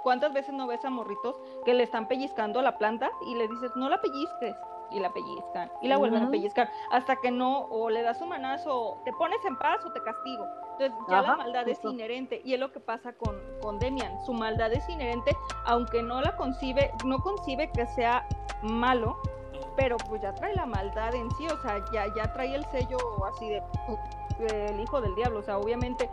cuántas 0.03 0.33
veces 0.33 0.53
no 0.53 0.67
ves 0.67 0.85
a 0.85 0.89
morritos 0.89 1.35
que 1.65 1.73
le 1.73 1.83
están 1.83 2.07
pellizcando 2.07 2.59
a 2.59 2.63
la 2.63 2.77
planta 2.77 3.09
y 3.25 3.35
le 3.35 3.47
dices, 3.47 3.71
no 3.75 3.89
la 3.89 3.99
pellizques? 3.99 4.55
Y 4.89 5.01
la 5.01 5.11
pellizcan, 5.11 5.69
y 5.81 5.89
la 5.89 5.97
vuelven 5.97 6.23
a 6.23 6.29
pellizcar, 6.29 6.71
hasta 6.91 7.17
que 7.17 7.29
no, 7.29 7.65
o 7.65 7.89
le 7.89 8.03
das 8.03 8.21
un 8.21 8.29
manazo, 8.29 8.73
o 8.73 9.01
te 9.03 9.11
pones 9.11 9.43
en 9.43 9.57
paz 9.57 9.83
o 9.85 9.91
te 9.91 10.01
castigo. 10.01 10.45
Entonces 10.79 10.93
ya 11.09 11.21
la 11.23 11.35
maldad 11.35 11.65
justo. 11.65 11.89
es 11.89 11.93
inherente, 11.93 12.41
y 12.45 12.53
es 12.53 12.59
lo 12.59 12.71
que 12.71 12.79
pasa 12.79 13.11
con, 13.11 13.35
con 13.61 13.79
Demian. 13.79 14.17
Su 14.25 14.31
maldad 14.31 14.71
es 14.71 14.87
inherente, 14.87 15.35
aunque 15.65 16.01
no 16.01 16.21
la 16.21 16.37
concibe, 16.37 16.93
no 17.03 17.19
concibe 17.19 17.69
que 17.73 17.85
sea 17.87 18.25
malo, 18.61 19.17
pero 19.77 19.95
pues 20.09 20.21
ya 20.21 20.33
trae 20.35 20.53
la 20.55 20.65
maldad 20.65 21.15
en 21.15 21.29
sí, 21.37 21.47
o 21.47 21.61
sea, 21.61 21.77
ya, 21.93 22.13
ya 22.15 22.33
trae 22.33 22.53
el 22.55 22.65
sello 22.71 22.97
así 23.33 23.47
de 23.47 23.63
el 24.69 24.79
hijo 24.81 24.99
del 24.99 25.15
diablo, 25.15 25.39
o 25.39 25.43
sea, 25.43 25.57
obviamente 25.57 26.09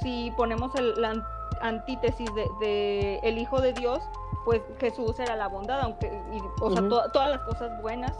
si 0.00 0.30
ponemos 0.36 0.74
el, 0.74 1.00
la 1.00 1.10
an- 1.10 1.24
antítesis 1.62 2.32
de, 2.34 2.48
de 2.60 3.18
el 3.22 3.38
hijo 3.38 3.60
de 3.60 3.72
Dios, 3.72 4.00
pues 4.44 4.60
Jesús 4.80 5.18
era 5.20 5.36
la 5.36 5.48
bondad, 5.48 5.80
aunque, 5.80 6.06
y, 6.32 6.40
o 6.60 6.70
sea, 6.70 6.80
to- 6.88 7.10
todas 7.12 7.30
las 7.30 7.40
cosas 7.40 7.80
buenas, 7.82 8.12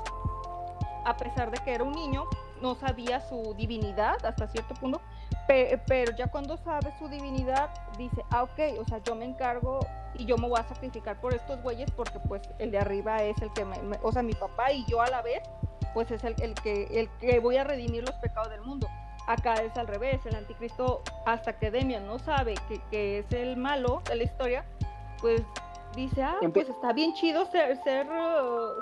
a 1.05 1.17
pesar 1.17 1.51
de 1.51 1.59
que 1.65 1.75
era 1.75 1.85
un 1.85 1.93
niño, 1.93 2.25
no 2.63 2.75
sabía 2.75 3.21
su 3.21 3.55
divinidad 3.55 4.17
hasta 4.25 4.47
cierto 4.49 4.75
punto, 4.75 5.01
pe- 5.47 5.81
pero 5.87 6.13
ya 6.17 6.27
cuando 6.29 6.57
sabe 6.57 6.93
su 6.99 7.09
divinidad, 7.09 7.71
dice, 7.99 8.25
ah, 8.31 8.43
ok, 8.45 8.79
o 8.81 8.85
sea, 8.85 8.99
yo 8.99 9.15
me 9.15 9.25
encargo 9.25 9.81
y 10.15 10.25
yo 10.27 10.37
me 10.39 10.49
voy 10.49 10.61
a 10.61 10.65
sacrificar 10.65 11.21
por 11.21 11.35
estos 11.35 11.61
güeyes 11.63 11.91
porque 11.93 12.19
pues 12.21 12.43
el 12.59 12.71
de 12.71 12.79
arriba 12.79 13.23
es 13.23 13.41
el 13.43 13.53
que, 13.53 13.65
me, 13.65 13.81
me- 13.83 13.99
o 14.03 14.13
sea, 14.13 14.23
mi 14.23 14.33
papá 14.35 14.73
y 14.73 14.85
yo 14.87 15.01
a 15.01 15.09
la 15.09 15.23
vez, 15.23 15.43
pues 15.93 16.11
es 16.11 16.23
el, 16.25 16.35
el 16.43 16.55
que, 16.55 16.85
el 17.01 17.09
que 17.21 17.39
voy 17.41 17.57
a 17.57 17.65
redimir 17.65 18.03
los 18.05 18.15
pecados 18.17 18.51
del 18.51 18.61
mundo. 18.63 18.89
Acá 19.27 19.55
es 19.55 19.75
al 19.79 19.87
revés, 19.87 20.25
el 20.27 20.35
anticristo 20.35 21.03
hasta 21.25 21.59
que 21.59 21.71
Demian 21.71 22.07
no 22.07 22.19
sabe 22.19 22.55
que, 22.69 22.81
que 22.91 23.19
es 23.21 23.33
el 23.33 23.57
malo 23.57 24.03
de 24.09 24.17
la 24.17 24.25
historia, 24.25 24.65
pues 25.21 25.43
dice, 25.97 26.23
ah, 26.23 26.37
pues 26.53 26.69
está 26.69 26.93
bien 26.93 27.15
chido 27.15 27.47
ser, 27.47 27.77
ser, 27.85 28.07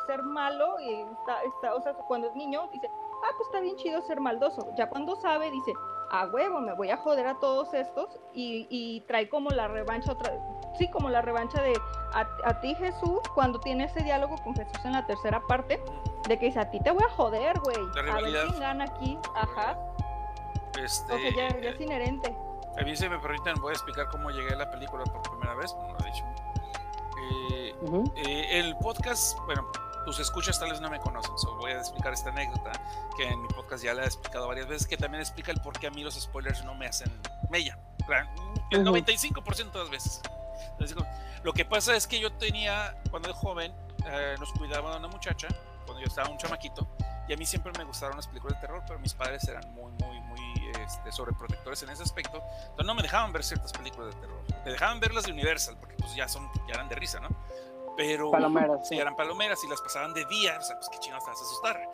ser 0.07 0.23
malo 0.23 0.81
y 0.81 0.95
está, 0.95 1.43
está, 1.45 1.75
o 1.77 1.83
sea, 1.83 1.93
cuando 1.95 2.29
es 2.29 2.35
niño 2.35 2.69
dice, 2.73 2.89
ah, 2.89 3.29
pues 3.37 3.47
está 3.49 3.61
bien 3.61 3.77
chido 3.77 4.03
ser 4.03 4.19
maldoso. 4.19 4.67
Ya 4.77 4.89
cuando 4.89 5.15
sabe, 5.17 5.51
dice, 5.51 5.73
a 6.13 6.27
huevo, 6.27 6.61
me 6.61 6.75
voy 6.75 6.91
a 6.91 6.97
joder 6.99 7.27
a 7.27 7.39
todos 7.41 7.73
estos 7.73 8.21
y, 8.35 8.67
y 8.71 9.01
trae 9.09 9.29
como 9.29 9.49
la 9.51 9.67
revancha 9.67 10.13
otra 10.13 10.31
sí, 10.79 10.89
como 10.89 11.09
la 11.09 11.23
revancha 11.23 11.61
de 11.63 11.73
a, 12.13 12.27
a, 12.45 12.61
ti 12.61 12.75
Jesús, 12.75 13.21
cuando 13.35 13.59
tiene 13.61 13.85
ese 13.85 14.03
diálogo 14.03 14.37
con 14.45 14.55
Jesús 14.55 14.85
en 14.85 14.93
la 14.93 15.07
tercera 15.07 15.41
parte, 15.41 15.83
de 16.29 16.39
que 16.39 16.47
dice, 16.47 16.61
a 16.61 16.71
ti 16.71 16.81
te 16.81 16.91
voy 16.91 17.03
a 17.03 17.11
joder, 17.11 17.59
güey, 17.61 17.77
a 17.77 18.21
ver 18.21 18.25
quién 18.25 18.61
gana 18.61 18.85
aquí, 18.85 19.19
ajá. 19.35 19.79
Este, 20.83 21.15
o 21.15 21.19
sea, 21.19 21.49
ya, 21.51 21.61
ya 21.61 21.71
es 21.71 21.81
inherente. 21.81 22.37
A 22.79 22.83
mí, 22.85 22.97
si 22.97 23.09
me 23.09 23.19
permiten, 23.19 23.55
voy 23.61 23.71
a 23.71 23.73
explicar 23.73 24.09
cómo 24.11 24.31
llegué 24.31 24.53
a 24.55 24.57
la 24.57 24.71
película 24.71 25.05
por 25.05 25.23
primera 25.23 25.55
vez, 25.55 25.73
como 25.73 25.93
lo 25.93 25.99
he 26.01 26.11
dicho. 26.11 26.25
Eh, 27.31 27.75
uh 27.83 27.87
-huh. 27.87 28.13
eh, 28.17 28.61
el 28.61 28.77
podcast, 28.79 29.39
bueno, 29.45 29.67
tus 30.05 30.19
escuchas 30.19 30.59
tal 30.59 30.71
vez 30.71 30.81
no 30.81 30.91
me 30.91 30.99
conocen, 30.99 31.37
so 31.39 31.57
voy 31.57 31.73
a 31.73 31.79
explicar 31.79 32.13
esta 32.13 32.31
anécdota 32.31 32.73
que 33.17 33.29
en 33.29 33.41
mi 33.41 33.49
podcast 33.49 33.85
ya 33.85 33.95
la 33.95 34.03
he 34.03 34.07
explicado 34.07 34.49
varias 34.49 34.69
veces, 34.69 34.87
que 34.87 34.97
también 34.97 35.21
explica 35.21 35.51
el 35.51 35.61
por 35.61 35.79
qué 35.79 35.87
a 35.87 35.91
mí 35.91 36.03
los 36.03 36.21
spoilers 36.21 36.65
no 36.65 36.75
me 36.75 36.87
hacen 36.87 37.11
mella. 37.51 37.79
El 38.71 38.85
95% 38.85 39.73
de 39.73 39.79
las 39.79 39.91
veces. 39.91 40.21
Entonces, 40.73 40.97
lo 41.43 41.53
que 41.53 41.65
pasa 41.65 41.95
es 41.97 42.07
que 42.07 42.19
yo 42.21 42.33
tenía, 42.33 42.97
cuando 43.11 43.29
era 43.29 43.39
joven, 43.39 43.73
eh, 44.07 44.35
nos 44.39 44.53
cuidaba 44.53 44.97
una 44.97 45.09
muchacha, 45.09 45.49
cuando 45.85 46.01
yo 46.01 46.07
estaba 46.07 46.29
un 46.29 46.39
chamaquito, 46.39 46.89
y 47.29 47.33
a 47.33 47.37
mí 47.37 47.47
siempre 47.47 47.73
me 47.79 47.85
gustaron 47.85 48.17
las 48.17 48.27
películas 48.27 48.61
de 48.61 48.67
terror, 48.67 48.83
pero 48.87 48.99
mis 48.99 49.15
padres 49.15 49.47
eran 49.49 49.73
muy, 49.75 49.93
muy, 49.93 50.21
muy 50.21 50.71
este, 50.81 51.13
sobreprotectores 51.13 51.83
en 51.83 51.91
ese 51.91 52.03
aspecto, 52.03 52.43
entonces 52.63 52.87
no 52.87 52.95
me 52.95 53.03
dejaban 53.03 53.33
ver 53.33 53.45
ciertas 53.45 53.73
películas 53.73 54.15
de 54.15 54.21
terror. 54.21 54.43
Me 54.65 54.73
dejaban 54.73 55.01
ver 55.01 55.15
las 55.15 55.25
de 55.25 55.33
Universal, 55.33 55.77
porque 55.79 55.95
pues 55.97 56.15
ya, 56.15 56.29
son, 56.29 56.51
ya 56.69 56.75
eran 56.75 56.89
de 56.89 56.97
risa, 56.97 57.21
¿no? 57.21 57.29
Pero 57.97 58.31
palomeras, 58.31 58.89
sí. 58.89 58.99
eran 58.99 59.15
palomeras 59.17 59.63
y 59.65 59.69
las 59.69 59.81
pasaban 59.81 60.15
de 60.15 60.25
día, 60.27 60.57
o 60.59 60.63
sea, 60.63 60.77
pues 60.77 60.89
qué 60.91 60.99
chingados 60.99 61.25
te 61.25 61.31
vas 61.31 61.41
a 61.41 61.45
asustar. 61.45 61.91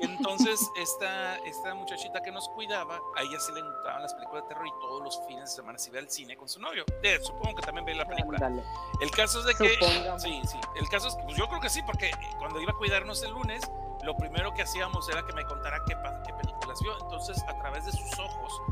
Entonces, 0.00 0.70
esta, 0.76 1.36
esta 1.38 1.74
muchachita 1.74 2.22
que 2.22 2.30
nos 2.30 2.48
cuidaba, 2.50 3.00
a 3.16 3.22
ella 3.22 3.38
sí 3.38 3.52
le 3.52 3.62
gustaban 3.62 4.02
las 4.02 4.14
películas 4.14 4.44
de 4.44 4.48
terror 4.48 4.66
y 4.66 4.80
todos 4.80 5.02
los 5.02 5.26
fines 5.26 5.50
de 5.50 5.56
semana 5.56 5.78
se 5.78 5.90
iba 5.90 5.98
al 5.98 6.10
cine 6.10 6.36
con 6.36 6.48
su 6.48 6.60
novio. 6.60 6.84
Supongo 7.22 7.56
que 7.56 7.62
también 7.62 7.84
ve 7.84 7.94
la 7.94 8.06
película. 8.06 8.38
Dale. 8.38 8.62
El 9.00 9.10
caso 9.10 9.40
es 9.40 9.46
de 9.46 9.54
que. 9.54 9.74
Supongamos. 9.74 10.22
Sí, 10.22 10.40
sí. 10.46 10.58
El 10.76 10.88
caso 10.88 11.08
es 11.08 11.14
que, 11.14 11.22
pues 11.22 11.36
yo 11.36 11.46
creo 11.48 11.60
que 11.60 11.70
sí, 11.70 11.80
porque 11.84 12.10
cuando 12.38 12.60
iba 12.60 12.72
a 12.72 12.76
cuidarnos 12.76 13.22
el 13.22 13.32
lunes, 13.32 13.62
lo 14.02 14.16
primero 14.16 14.52
que 14.54 14.62
hacíamos 14.62 15.08
era 15.08 15.24
que 15.26 15.32
me 15.32 15.44
contara 15.44 15.82
qué, 15.86 15.94
qué 16.26 16.32
películas 16.34 16.80
vio. 16.80 16.92
Entonces, 17.02 17.42
a 17.46 17.58
través 17.58 17.84
de 17.84 17.92
sus 17.92 18.18
ojos, 18.18 18.62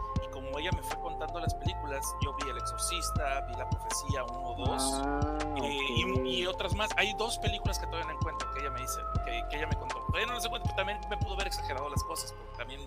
como 0.58 0.66
ella 0.66 0.72
me 0.72 0.82
fue 0.82 1.00
contando 1.00 1.38
las 1.40 1.54
películas, 1.54 2.04
yo 2.20 2.34
vi 2.34 2.50
El 2.50 2.58
Exorcista, 2.58 3.42
vi 3.42 3.54
La 3.54 3.70
Profecía 3.70 4.24
1, 4.24 4.54
2 4.56 5.00
Ah, 5.04 5.38
eh, 5.40 6.12
ok. 6.14 6.24
y, 6.24 6.40
y, 6.40 6.46
otras 6.46 6.74
más. 6.74 6.90
Hay 6.96 7.14
dos 7.14 7.38
películas 7.38 7.78
que 7.78 7.86
todavía 7.86 8.06
no 8.06 8.18
encuentro 8.18 8.50
que 8.52 8.60
ella 8.60 8.70
me 8.70 8.80
dice, 8.80 9.00
que, 9.24 9.44
que 9.50 9.56
ella 9.56 9.66
me 9.68 9.76
contó. 9.76 10.00
Todavía 10.06 10.26
no 10.26 10.34
las 10.34 10.44
encuentro, 10.44 10.66
pero 10.66 10.76
también 10.76 11.00
me 11.08 11.16
pudo 11.16 11.34
haber 11.34 11.46
exagerado 11.46 11.88
las 11.88 12.02
cosas, 12.02 12.32
porque 12.32 12.56
también 12.56 12.80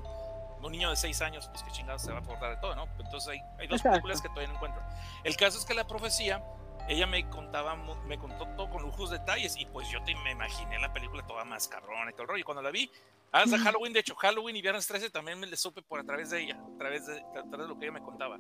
un 0.62 0.72
niño 0.72 0.90
de 0.90 0.96
6 0.96 1.22
años, 1.22 1.48
pues 1.48 1.64
que 1.64 1.72
chingados 1.72 2.02
se 2.02 2.12
va 2.12 2.20
a 2.20 2.22
acordar 2.22 2.52
de 2.56 2.58
todo, 2.58 2.76
¿no? 2.76 2.88
Entonces 3.00 3.30
hay, 3.30 3.40
hay 3.58 3.68
dos 3.68 3.78
Exacto. 3.80 3.90
películas 3.92 4.22
que 4.22 4.28
todavía 4.30 4.50
no 4.50 4.56
encuentro. 4.56 4.82
El 5.24 5.36
caso 5.38 5.58
es 5.58 5.66
que 5.66 5.74
La 5.74 5.88
Profecía, 5.88 6.44
ella 6.90 7.08
me 7.08 7.30
contaba, 7.30 7.76
me 7.76 8.18
contó 8.18 8.48
todo 8.58 8.70
con 8.70 8.82
lujos 8.82 9.10
detalles, 9.12 9.56
y 9.56 9.66
pues 9.66 9.88
yo 9.90 10.04
te, 10.04 10.14
me 10.18 10.32
imaginé 10.32 10.78
la 10.78 10.92
película 10.92 11.26
toda 11.26 11.46
más 11.46 11.68
cabrona 11.70 12.12
y 12.12 12.14
todo 12.14 12.24
el 12.24 12.28
rollo. 12.28 12.42
Y 12.42 12.44
cuando 12.44 12.62
la 12.62 12.72
vi, 12.72 12.92
hasta 13.32 13.58
Halloween, 13.60 13.94
de 13.94 14.00
hecho, 14.02 14.16
Halloween 14.16 14.56
y 14.56 14.62
Viernes 14.62 14.86
13 14.88 15.10
también 15.10 15.40
me 15.40 15.48
le 15.48 15.56
supe 15.56 15.82
por 15.82 16.00
a 16.00 16.04
través 16.04 16.30
de 16.32 16.42
ella, 16.42 16.60
a 16.62 16.78
través 16.78 17.08
de, 17.08 17.20
a 17.20 17.44
través 17.44 17.60
de 17.60 17.68
lo 17.68 17.78
que 17.80 17.86
ella 17.86 17.94
me 17.94 18.02
contaba. 18.02 18.38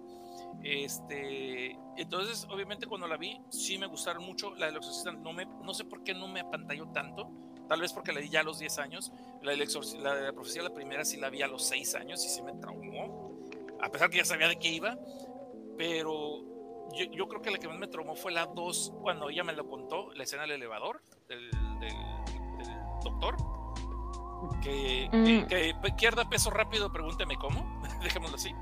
Este, 0.63 1.77
entonces, 1.97 2.45
obviamente, 2.49 2.87
cuando 2.87 3.07
la 3.07 3.17
vi, 3.17 3.39
sí 3.49 3.77
me 3.77 3.87
gustaron 3.87 4.23
mucho. 4.23 4.53
La 4.55 4.67
del 4.67 4.77
Exorcista, 4.77 5.11
no, 5.11 5.33
me, 5.33 5.45
no 5.45 5.73
sé 5.73 5.85
por 5.85 6.03
qué 6.03 6.13
no 6.13 6.27
me 6.27 6.41
apantalló 6.41 6.87
tanto. 6.89 7.29
Tal 7.67 7.79
vez 7.79 7.93
porque 7.93 8.11
la 8.11 8.19
di 8.19 8.29
ya 8.29 8.41
a 8.41 8.43
los 8.43 8.59
10 8.59 8.79
años. 8.79 9.11
La, 9.41 9.51
del 9.51 9.61
exorci- 9.61 9.97
la 9.97 10.13
de 10.13 10.23
la 10.23 10.33
profecía, 10.33 10.61
la 10.61 10.73
primera, 10.73 11.05
sí 11.05 11.17
la 11.17 11.29
vi 11.29 11.41
a 11.41 11.47
los 11.47 11.65
6 11.67 11.95
años 11.95 12.25
y 12.25 12.29
sí 12.29 12.41
me 12.41 12.53
traumó. 12.53 13.39
A 13.81 13.89
pesar 13.89 14.09
que 14.09 14.17
ya 14.17 14.25
sabía 14.25 14.47
de 14.49 14.59
qué 14.59 14.67
iba. 14.67 14.97
Pero 15.77 16.43
yo, 16.93 17.05
yo 17.11 17.27
creo 17.27 17.41
que 17.41 17.49
la 17.49 17.57
que 17.57 17.67
más 17.67 17.77
me 17.79 17.87
traumó 17.87 18.15
fue 18.15 18.31
la 18.31 18.45
2, 18.45 18.93
cuando 19.01 19.29
ella 19.29 19.43
me 19.43 19.53
lo 19.53 19.67
contó, 19.67 20.11
la 20.13 20.23
escena 20.23 20.41
del 20.43 20.51
elevador, 20.51 21.01
del, 21.29 21.49
del, 21.79 21.93
del 22.57 22.75
doctor. 23.03 23.37
Que, 24.61 25.09
Mm. 25.11 25.47
que, 25.47 25.75
que 25.81 25.91
pierda 25.93 26.27
peso 26.29 26.49
rápido, 26.49 26.91
pregúnteme 26.91 27.37
cómo. 27.37 27.81
Dejémoslo 28.01 28.35
así. 28.35 28.53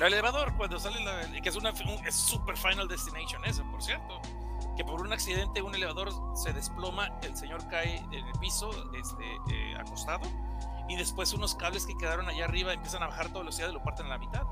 El 0.00 0.12
elevador, 0.12 0.54
cuando 0.56 0.78
sale 0.78 1.00
la, 1.02 1.40
que 1.42 1.48
es 1.48 1.56
una 1.56 1.70
un- 1.70 2.06
es 2.06 2.14
super 2.14 2.56
Final 2.56 2.86
Destination 2.86 3.44
eso, 3.44 3.64
por 3.70 3.82
cierto. 3.82 4.20
Que 4.76 4.84
por 4.84 5.00
un 5.00 5.12
accidente 5.12 5.60
un 5.60 5.74
elevador 5.74 6.10
se 6.36 6.52
desploma, 6.52 7.08
el 7.22 7.36
señor 7.36 7.66
cae 7.68 7.96
en 7.96 8.14
el 8.26 8.32
piso, 8.38 8.70
este, 8.94 9.24
eh, 9.50 9.76
acostado, 9.76 10.24
y 10.88 10.96
después 10.96 11.32
unos 11.32 11.54
cables 11.54 11.86
que 11.86 11.96
quedaron 11.96 12.28
allá 12.28 12.44
arriba 12.44 12.72
empiezan 12.72 13.02
a 13.02 13.08
bajar 13.08 13.28
toda 13.28 13.40
velocidad 13.40 13.68
y 13.68 13.72
lo 13.72 13.82
parten 13.82 14.06
a 14.06 14.10
la 14.10 14.18
mitad. 14.18 14.42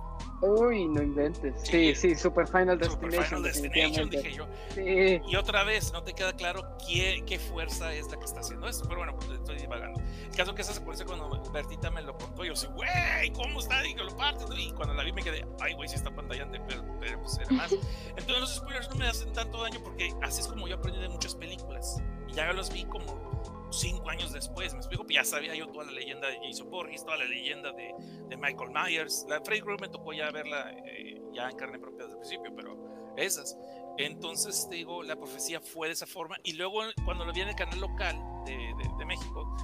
Uy, 0.43 0.87
no 0.87 1.03
inventes. 1.03 1.63
Sí, 1.63 1.95
sí, 1.95 2.15
Super 2.15 2.47
Final 2.47 2.79
Super 2.85 3.11
Destination. 3.11 3.25
Final 3.25 3.43
Destination, 3.43 4.11
dije 4.11 4.33
yo. 4.35 4.47
Sí. 4.75 5.21
Y 5.27 5.37
otra 5.37 5.65
vez, 5.65 5.93
no 5.93 6.03
te 6.03 6.13
queda 6.13 6.35
claro 6.35 6.77
qué, 6.87 7.23
qué 7.27 7.39
fuerza 7.39 7.95
es 7.95 8.11
la 8.11 8.19
que 8.19 8.25
está 8.27 8.41
haciendo 8.41 8.69
esto. 8.69 8.85
Pero 8.87 8.99
bueno, 8.99 9.15
pues 9.17 9.31
estoy 9.31 9.57
divagando. 9.57 9.99
El 10.01 10.37
caso 10.37 10.55
que 10.55 10.61
esa 10.61 10.75
secuencia 10.75 11.07
cuando 11.07 11.43
Bertita 11.53 11.91
me 11.91 12.03
lo 12.03 12.17
contó, 12.19 12.45
yo 12.45 12.53
así, 12.53 12.67
güey, 12.67 13.33
¿cómo 13.33 13.61
está? 13.61 13.87
Y 13.87 13.95
que 13.95 14.05
lo 14.05 14.15
partes. 14.15 14.47
Y 14.59 14.73
cuando 14.73 14.93
la 14.95 15.05
vi 15.05 15.13
me 15.13 15.23
quedé, 15.23 15.47
ay, 15.61 15.73
güey, 15.75 15.89
sí 15.89 15.95
está 15.95 16.15
pantallante, 16.15 16.61
pero, 16.69 16.85
pero 17.01 17.21
pues 17.23 17.39
era 17.39 17.51
más. 17.53 17.73
Entonces 17.73 18.41
los 18.41 18.57
spoilers 18.57 18.91
no 18.91 18.97
me 18.97 19.09
hacen 19.09 19.33
tanto 19.33 19.63
daño 19.63 19.81
porque 19.83 20.13
así 20.23 20.43
es 20.43 20.49
como 20.49 20.69
yo 20.69 20.77
aprendí 20.77 21.01
de 21.01 21.09
muchas 21.09 21.35
películas. 21.35 22.03
Y 22.29 22.35
ya 22.35 22.53
los 22.53 22.71
vi 22.71 22.85
como 22.85 23.56
cinco 23.71 24.09
años 24.11 24.33
después, 24.33 24.73
me 24.73 24.79
explico, 24.79 25.05
ya 25.09 25.25
sabía 25.25 25.55
yo 25.55 25.69
toda 25.69 25.87
la 25.87 25.93
leyenda 25.93 26.29
de 26.29 26.39
Jason 26.43 26.71
Voorhees, 26.71 27.05
toda 27.05 27.17
la 27.19 27.25
leyenda 27.25 27.73
de, 27.73 27.95
de 28.29 28.37
Michael 28.37 28.71
Myers. 28.71 29.27
La 29.29 29.41
Freddy 29.41 29.61
Krueger 29.63 29.81
me 29.81 29.89
tocó 29.89 30.13
ya 30.13 30.31
verla 30.31 30.71
eh, 30.87 31.21
ya 31.33 31.49
en 31.51 31.57
carne 31.57 31.79
propia 31.79 32.05
desde 32.07 32.13
el 32.13 32.19
principio, 32.19 32.53
pero 32.55 32.77
esas. 33.17 33.57
Entonces, 33.99 34.69
digo, 34.71 35.03
la 35.03 35.17
profecía 35.17 35.61
fue 35.61 35.89
de 35.89 35.95
esa 35.95 36.07
forma. 36.07 36.37
Y 36.45 36.53
luego, 36.55 36.81
cuando 37.05 37.25
lo 37.25 37.33
vi 37.33 37.41
en 37.41 37.49
el 37.49 37.55
canal 37.57 37.81
local 37.81 38.17
de, 38.45 38.53
de, 38.53 38.91
de 38.99 39.05
México, 39.07 39.57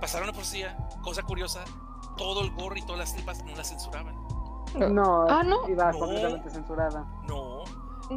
pasaron 0.00 0.26
la 0.28 0.32
profecía, 0.32 0.76
cosa 1.02 1.22
curiosa, 1.22 1.64
todo 2.16 2.42
el 2.42 2.50
gore 2.52 2.80
y 2.80 2.82
todas 2.82 2.98
las 2.98 3.14
tripas 3.14 3.44
no 3.44 3.54
las 3.54 3.68
censuraban. 3.68 4.14
No, 4.74 5.26
Ah, 5.28 5.42
no. 5.42 5.68
iba 5.68 5.92
No. 5.92 5.98
completamente 5.98 6.50
censurada. 6.50 7.06
No, 7.28 7.64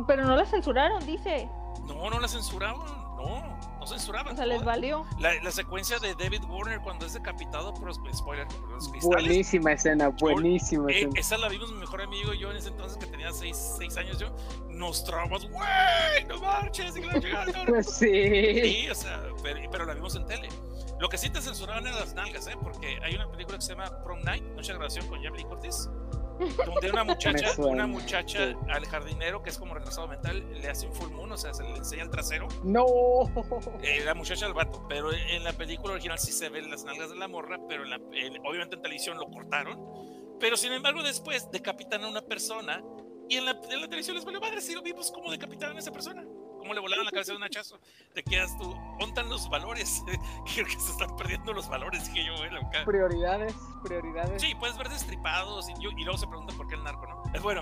Pero 0.08 0.24
no 0.26 0.36
la 0.36 0.46
censuraron, 0.46 1.06
dice. 1.06 1.50
no, 1.88 2.10
no 2.10 2.20
las 2.20 2.32
censuraban, 2.32 2.86
no, 3.28 3.78
no 3.80 3.88
censuraban. 3.88 4.34
O 4.34 4.36
sea, 4.38 4.46
les 4.46 4.64
valió. 4.64 5.06
La, 5.20 5.34
la 5.42 5.52
secuencia 5.52 6.00
de 6.00 6.14
David 6.16 6.44
Warner 6.46 6.80
cuando 6.82 7.06
es 7.06 7.14
decapitado 7.14 7.74
por 7.74 7.86
los 7.88 8.00
spoiler, 8.16 8.48
por 8.48 8.70
los 8.72 8.90
cristales. 8.90 9.26
Buenísima 9.26 9.74
escena, 9.74 10.10
buenísima 10.10 10.90
Eh, 10.92 10.96
escena. 10.96 11.20
esa 11.20 11.38
la 11.38 11.50
vimos 11.50 11.72
mi 11.72 11.80
mejor 11.80 12.02
amigo 12.02 12.34
y 12.34 12.40
yo 12.40 12.52
en 12.52 12.58
ese 12.58 12.70
entonces 12.70 12.98
que 12.98 13.06
tenía 13.08 13.32
6 13.32 13.80
años 13.98 14.20
yo. 14.20 14.36
Nos 14.70 15.04
traumas, 15.06 15.46
güey, 15.50 16.26
no 16.28 16.38
marches, 16.42 16.98
y 16.98 17.02
que 17.02 17.08
la 17.08 17.14
chingada, 17.22 17.46
no, 17.46 17.64
no". 17.66 17.72
Pues 17.72 17.90
sí. 17.94 18.62
Sí, 18.64 18.90
o 18.90 18.96
sea, 18.96 19.22
pero, 19.42 19.60
pero 19.72 19.86
la 19.86 19.94
vimos 19.94 20.16
en 20.16 20.26
tele. 20.26 20.50
Lo 21.00 21.10
que 21.10 21.18
sí 21.18 21.30
te 21.30 21.42
censuraban 21.42 21.86
eran 21.86 22.00
las 22.00 22.14
nalgas, 22.14 22.48
¿eh? 22.48 22.56
Porque 22.62 23.00
hay 23.04 23.16
una 23.16 23.30
película 23.30 23.58
que 23.58 23.64
se 23.64 23.74
llama 23.76 24.02
Prom 24.04 24.22
Night, 24.24 24.44
Noche 24.56 24.72
de 24.72 24.78
Grabación 24.78 25.06
con 25.08 25.22
Jamie 25.22 25.40
Lee 25.42 25.44
Curtis, 25.46 25.90
donde 26.66 26.90
una 26.92 27.04
muchacha, 27.06 27.52
una 27.58 27.88
muchacha 27.88 28.48
sí. 28.50 28.56
al 28.70 28.86
jardinero 28.86 29.42
que 29.44 29.50
es 29.50 29.58
como 29.58 29.74
retrasado 29.74 30.08
mental 30.08 30.44
le 30.62 30.68
hace 30.70 30.88
un 30.88 30.94
full 30.94 31.10
moon, 31.12 31.32
o 31.32 31.38
sea, 31.38 31.54
se 31.54 31.64
le 31.64 31.72
enseña 31.78 32.04
el 32.04 32.10
trasero. 32.10 32.48
No. 32.64 32.86
Eh, 33.82 34.02
la 34.04 34.14
muchacha 34.14 34.46
al 34.46 34.54
vato, 34.54 34.86
pero 34.90 35.12
en 35.14 35.44
la 35.44 35.54
película 35.54 35.94
original 35.94 36.20
sí 36.20 36.32
se 36.32 36.50
ven 36.50 36.70
las 36.70 36.84
nalgas 36.84 37.10
de 37.10 37.16
la 37.16 37.28
morra, 37.28 37.60
pero 37.68 37.84
en 37.84 37.90
la- 37.90 38.02
en- 38.14 38.40
obviamente 38.46 38.76
en 38.76 38.82
televisión 38.82 39.18
lo 39.18 39.28
cortaron. 39.30 39.80
Pero 40.40 40.58
sin 40.58 40.74
embargo, 40.74 41.02
después 41.04 41.50
decapitan 41.52 42.04
a 42.04 42.08
una 42.10 42.22
persona 42.22 42.84
y 43.30 43.38
en 43.38 43.46
la, 43.46 43.52
en 43.70 43.82
la 43.82 43.88
televisión 43.88 44.16
les 44.16 44.26
valió 44.26 44.40
madre 44.42 44.62
si 44.62 44.74
lo 44.76 44.82
vimos 44.82 45.12
como 45.12 45.32
decapitaron 45.32 45.78
a 45.78 45.80
esa 45.80 45.92
persona. 45.92 46.24
Cómo 46.66 46.74
le 46.74 46.80
volaban 46.82 47.06
la 47.06 47.12
cabeza 47.12 47.32
de 47.34 47.38
un 47.38 47.44
hachazo. 47.44 47.80
Te 48.16 48.24
quedas 48.24 48.58
tú, 48.58 48.74
¿ontan 49.00 49.30
los 49.30 49.48
valores? 49.52 50.04
Creo 50.56 50.66
que 50.66 50.80
se 50.80 50.92
están 50.94 51.16
perdiendo 51.16 51.54
los 51.54 51.70
valores, 51.70 52.12
dije 52.12 52.26
yo, 52.26 52.36
güey, 52.38 52.50
loca. 52.50 52.84
Prioridades, 52.86 53.54
prioridades. 53.84 54.42
Sí, 54.42 54.56
puedes 54.56 54.76
ver 54.76 54.90
destripados 54.90 55.70
y, 55.70 55.74
yo- 55.80 55.92
y 55.92 56.04
luego 56.04 56.18
se 56.18 56.26
pregunta 56.26 56.56
por 56.58 56.68
qué 56.68 56.74
el 56.74 56.84
narco, 56.84 57.06
¿no? 57.06 57.22
Es 57.36 57.44
bueno, 57.44 57.62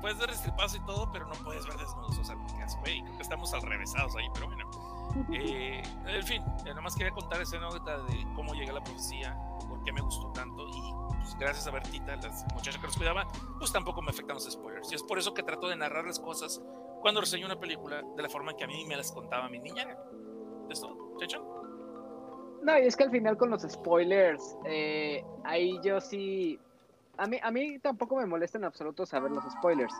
puedes 0.00 0.18
ver 0.18 0.30
destripados 0.30 0.74
y 0.74 0.80
todo, 0.80 1.12
pero 1.12 1.28
no 1.28 1.34
puedes 1.44 1.64
ver 1.64 1.76
desnudos. 1.76 2.18
O 2.18 2.24
sea, 2.24 2.34
¿qué 2.56 2.60
haces, 2.64 2.80
güey? 2.80 3.02
Creo 3.02 3.16
que 3.18 3.22
estamos 3.22 3.54
al 3.54 3.62
revésados 3.62 4.16
ahí, 4.16 4.26
pero 4.34 4.46
bueno. 4.48 4.68
Eh, 5.32 5.82
en 6.06 6.24
fin, 6.24 6.40
eh, 6.60 6.66
nada 6.68 6.80
más 6.82 6.94
quería 6.94 7.12
contar 7.12 7.40
esa 7.42 7.56
anécdota 7.56 7.98
de 8.04 8.24
cómo 8.36 8.54
llegué 8.54 8.70
a 8.70 8.74
la 8.74 8.80
profecía, 8.84 9.36
por 9.68 9.82
qué 9.82 9.92
me 9.92 10.00
gustó 10.02 10.30
tanto 10.30 10.68
y 10.68 10.94
pues, 11.18 11.36
gracias 11.36 11.66
a 11.66 11.72
Bertita, 11.72 12.14
la 12.14 12.30
muchacha 12.54 12.80
que 12.80 12.86
nos 12.86 12.96
cuidaba, 12.96 13.26
pues 13.58 13.72
tampoco 13.72 14.02
me 14.02 14.10
afectan 14.10 14.34
los 14.34 14.44
spoilers. 14.48 14.92
Y 14.92 14.94
es 14.94 15.02
por 15.02 15.18
eso 15.18 15.34
que 15.34 15.42
trato 15.42 15.66
de 15.66 15.74
narrar 15.74 16.04
las 16.06 16.20
cosas 16.20 16.62
cuando 17.00 17.20
reseño 17.20 17.46
una 17.46 17.58
película 17.58 18.02
de 18.16 18.22
la 18.22 18.28
forma 18.28 18.52
en 18.52 18.56
que 18.56 18.64
a 18.64 18.66
mí 18.66 18.84
me 18.86 18.96
las 18.96 19.10
contaba 19.12 19.48
mi 19.48 19.58
niña. 19.58 19.96
¿Es 20.68 20.80
todo? 20.80 20.96
No, 22.62 22.78
y 22.78 22.86
es 22.86 22.96
que 22.96 23.04
al 23.04 23.10
final 23.10 23.36
con 23.36 23.50
los 23.50 23.62
spoilers, 23.62 24.56
eh, 24.66 25.24
ahí 25.44 25.78
yo 25.82 26.00
sí. 26.00 26.58
A 27.16 27.26
mí, 27.26 27.38
a 27.42 27.50
mí 27.50 27.78
tampoco 27.78 28.16
me 28.16 28.26
molesta 28.26 28.58
en 28.58 28.64
absoluto 28.64 29.04
saber 29.04 29.30
los 29.30 29.44
spoilers. 29.58 29.94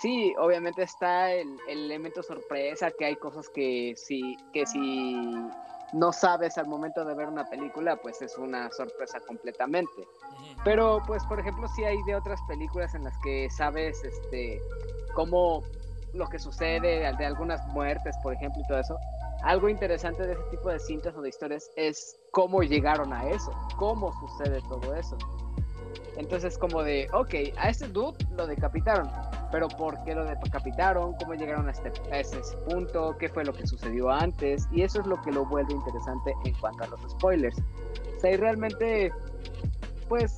Sí, 0.00 0.34
obviamente 0.38 0.82
está 0.82 1.32
el, 1.32 1.58
el 1.68 1.84
elemento 1.84 2.22
sorpresa, 2.22 2.90
que 2.90 3.04
hay 3.04 3.16
cosas 3.16 3.48
que 3.48 3.94
sí, 3.96 4.36
que 4.52 4.66
sí 4.66 5.16
no 5.92 6.12
sabes 6.12 6.56
al 6.56 6.66
momento 6.66 7.04
de 7.04 7.14
ver 7.14 7.28
una 7.28 7.44
película, 7.44 7.96
pues 7.96 8.22
es 8.22 8.38
una 8.38 8.70
sorpresa 8.70 9.20
completamente. 9.20 10.08
Pero, 10.64 11.02
pues, 11.06 11.24
por 11.24 11.38
ejemplo, 11.38 11.68
sí 11.68 11.84
hay 11.84 12.02
de 12.04 12.14
otras 12.14 12.40
películas 12.48 12.94
en 12.94 13.04
las 13.04 13.18
que 13.18 13.50
sabes, 13.50 14.02
este, 14.02 14.60
cómo 15.14 15.62
lo 16.14 16.28
que 16.28 16.38
sucede, 16.38 17.12
de 17.16 17.26
algunas 17.26 17.66
muertes, 17.68 18.16
por 18.22 18.34
ejemplo, 18.34 18.60
y 18.62 18.66
todo 18.66 18.78
eso. 18.78 18.98
Algo 19.42 19.68
interesante 19.68 20.26
de 20.26 20.34
ese 20.34 20.42
tipo 20.50 20.70
de 20.70 20.78
cintas 20.78 21.14
o 21.16 21.22
de 21.22 21.28
historias 21.28 21.70
es 21.76 22.16
cómo 22.30 22.62
llegaron 22.62 23.12
a 23.12 23.28
eso, 23.28 23.50
cómo 23.76 24.12
sucede 24.20 24.60
todo 24.68 24.94
eso. 24.94 25.16
Entonces, 26.16 26.58
como 26.58 26.82
de, 26.82 27.08
ok, 27.12 27.56
a 27.56 27.70
ese 27.70 27.88
dude 27.88 28.16
lo 28.36 28.46
decapitaron, 28.46 29.10
pero 29.50 29.68
¿por 29.68 30.02
qué 30.04 30.14
lo 30.14 30.24
decapitaron? 30.24 31.14
¿Cómo 31.14 31.34
llegaron 31.34 31.68
a, 31.68 31.72
este, 31.72 31.90
a 32.12 32.20
ese 32.20 32.40
punto? 32.68 33.16
¿Qué 33.18 33.28
fue 33.28 33.44
lo 33.44 33.52
que 33.52 33.66
sucedió 33.66 34.10
antes? 34.10 34.68
Y 34.72 34.82
eso 34.82 35.00
es 35.00 35.06
lo 35.06 35.20
que 35.22 35.32
lo 35.32 35.44
vuelve 35.46 35.72
interesante 35.72 36.34
en 36.44 36.54
cuanto 36.54 36.84
a 36.84 36.86
los 36.88 37.00
spoilers. 37.12 37.56
O 38.16 38.20
sea, 38.20 38.32
y 38.32 38.36
realmente, 38.36 39.12
pues, 40.08 40.36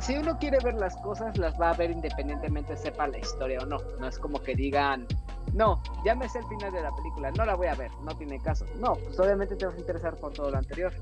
si 0.00 0.16
uno 0.16 0.38
quiere 0.38 0.58
ver 0.64 0.74
las 0.74 0.96
cosas, 0.96 1.36
las 1.36 1.60
va 1.60 1.70
a 1.70 1.74
ver 1.74 1.90
independientemente 1.90 2.76
sepa 2.76 3.06
la 3.08 3.18
historia 3.18 3.60
o 3.60 3.66
no. 3.66 3.78
No 3.98 4.06
es 4.06 4.18
como 4.18 4.42
que 4.42 4.54
digan, 4.54 5.06
no, 5.54 5.82
ya 6.04 6.14
me 6.14 6.28
sé 6.28 6.38
el 6.38 6.46
final 6.46 6.72
de 6.72 6.80
la 6.80 6.90
película, 6.92 7.30
no 7.32 7.44
la 7.44 7.54
voy 7.54 7.66
a 7.66 7.74
ver, 7.74 7.90
no 8.02 8.16
tiene 8.16 8.38
caso. 8.40 8.64
No, 8.78 8.94
pues 8.94 9.18
obviamente 9.20 9.56
te 9.56 9.66
vas 9.66 9.74
a 9.74 9.78
interesar 9.78 10.16
por 10.16 10.32
todo 10.32 10.50
lo 10.50 10.56
anterior. 10.56 10.92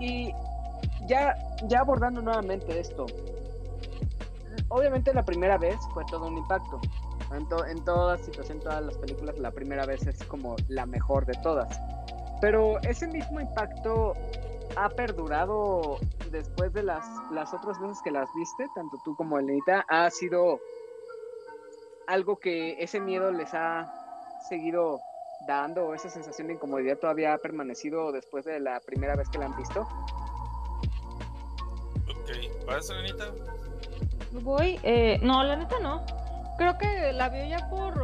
Y 0.00 0.32
ya, 1.06 1.34
ya 1.68 1.80
abordando 1.80 2.20
nuevamente 2.20 2.78
esto, 2.78 3.06
obviamente 4.68 5.12
la 5.14 5.24
primera 5.24 5.56
vez 5.56 5.76
fue 5.94 6.04
todo 6.10 6.26
un 6.26 6.36
impacto. 6.36 6.80
En, 7.32 7.46
en 7.68 7.84
toda 7.84 8.18
situación, 8.18 8.58
todas 8.58 8.84
las 8.84 8.96
películas, 8.98 9.38
la 9.38 9.52
primera 9.52 9.86
vez 9.86 10.06
es 10.06 10.22
como 10.24 10.56
la 10.68 10.84
mejor 10.84 11.26
de 11.26 11.34
todas. 11.42 11.80
Pero 12.40 12.80
ese 12.80 13.06
mismo 13.06 13.40
impacto 13.40 14.14
ha 14.76 14.88
perdurado 14.90 15.98
después 16.30 16.72
de 16.72 16.82
las, 16.82 17.04
las 17.32 17.52
otras 17.52 17.80
veces 17.80 17.98
que 18.02 18.10
las 18.10 18.28
viste, 18.34 18.66
tanto 18.74 18.98
tú 19.04 19.14
como 19.16 19.38
Elenita, 19.38 19.84
ha 19.88 20.10
sido 20.10 20.60
algo 22.06 22.38
que 22.38 22.82
ese 22.82 23.00
miedo 23.00 23.30
les 23.30 23.54
ha 23.54 23.92
seguido 24.48 25.00
dando 25.46 25.86
o 25.86 25.94
esa 25.94 26.10
sensación 26.10 26.48
de 26.48 26.54
incomodidad 26.54 26.98
todavía 26.98 27.34
ha 27.34 27.38
permanecido 27.38 28.12
después 28.12 28.44
de 28.44 28.60
la 28.60 28.80
primera 28.80 29.16
vez 29.16 29.28
que 29.28 29.38
la 29.38 29.46
han 29.46 29.56
visto. 29.56 29.82
Ok, 32.08 32.66
¿vas, 32.66 32.90
Elenita? 32.90 33.32
Voy, 34.32 34.78
eh, 34.82 35.18
no, 35.22 35.42
la 35.42 35.56
neta 35.56 35.78
no. 35.80 36.04
Creo 36.58 36.76
que 36.78 37.12
la 37.12 37.28
vio 37.28 37.44
ya 37.46 37.68
por, 37.68 37.94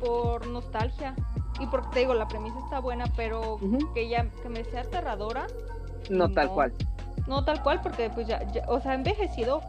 por 0.00 0.46
nostalgia. 0.46 1.14
Y 1.60 1.66
porque 1.66 1.88
te 1.92 1.98
digo, 2.00 2.14
la 2.14 2.28
premisa 2.28 2.58
está 2.60 2.80
buena, 2.80 3.04
pero 3.16 3.58
que 3.94 4.08
ya 4.08 4.26
que 4.42 4.48
me 4.48 4.64
sea 4.64 4.82
aterradora. 4.82 5.46
No, 6.10 6.30
tal 6.30 6.48
cual. 6.50 6.72
No 7.26 7.44
tal 7.44 7.62
cual, 7.62 7.80
porque 7.82 8.10
pues 8.10 8.26
ya, 8.26 8.42
o 8.68 8.80
sea, 8.80 8.94
envejecido, 8.94 9.62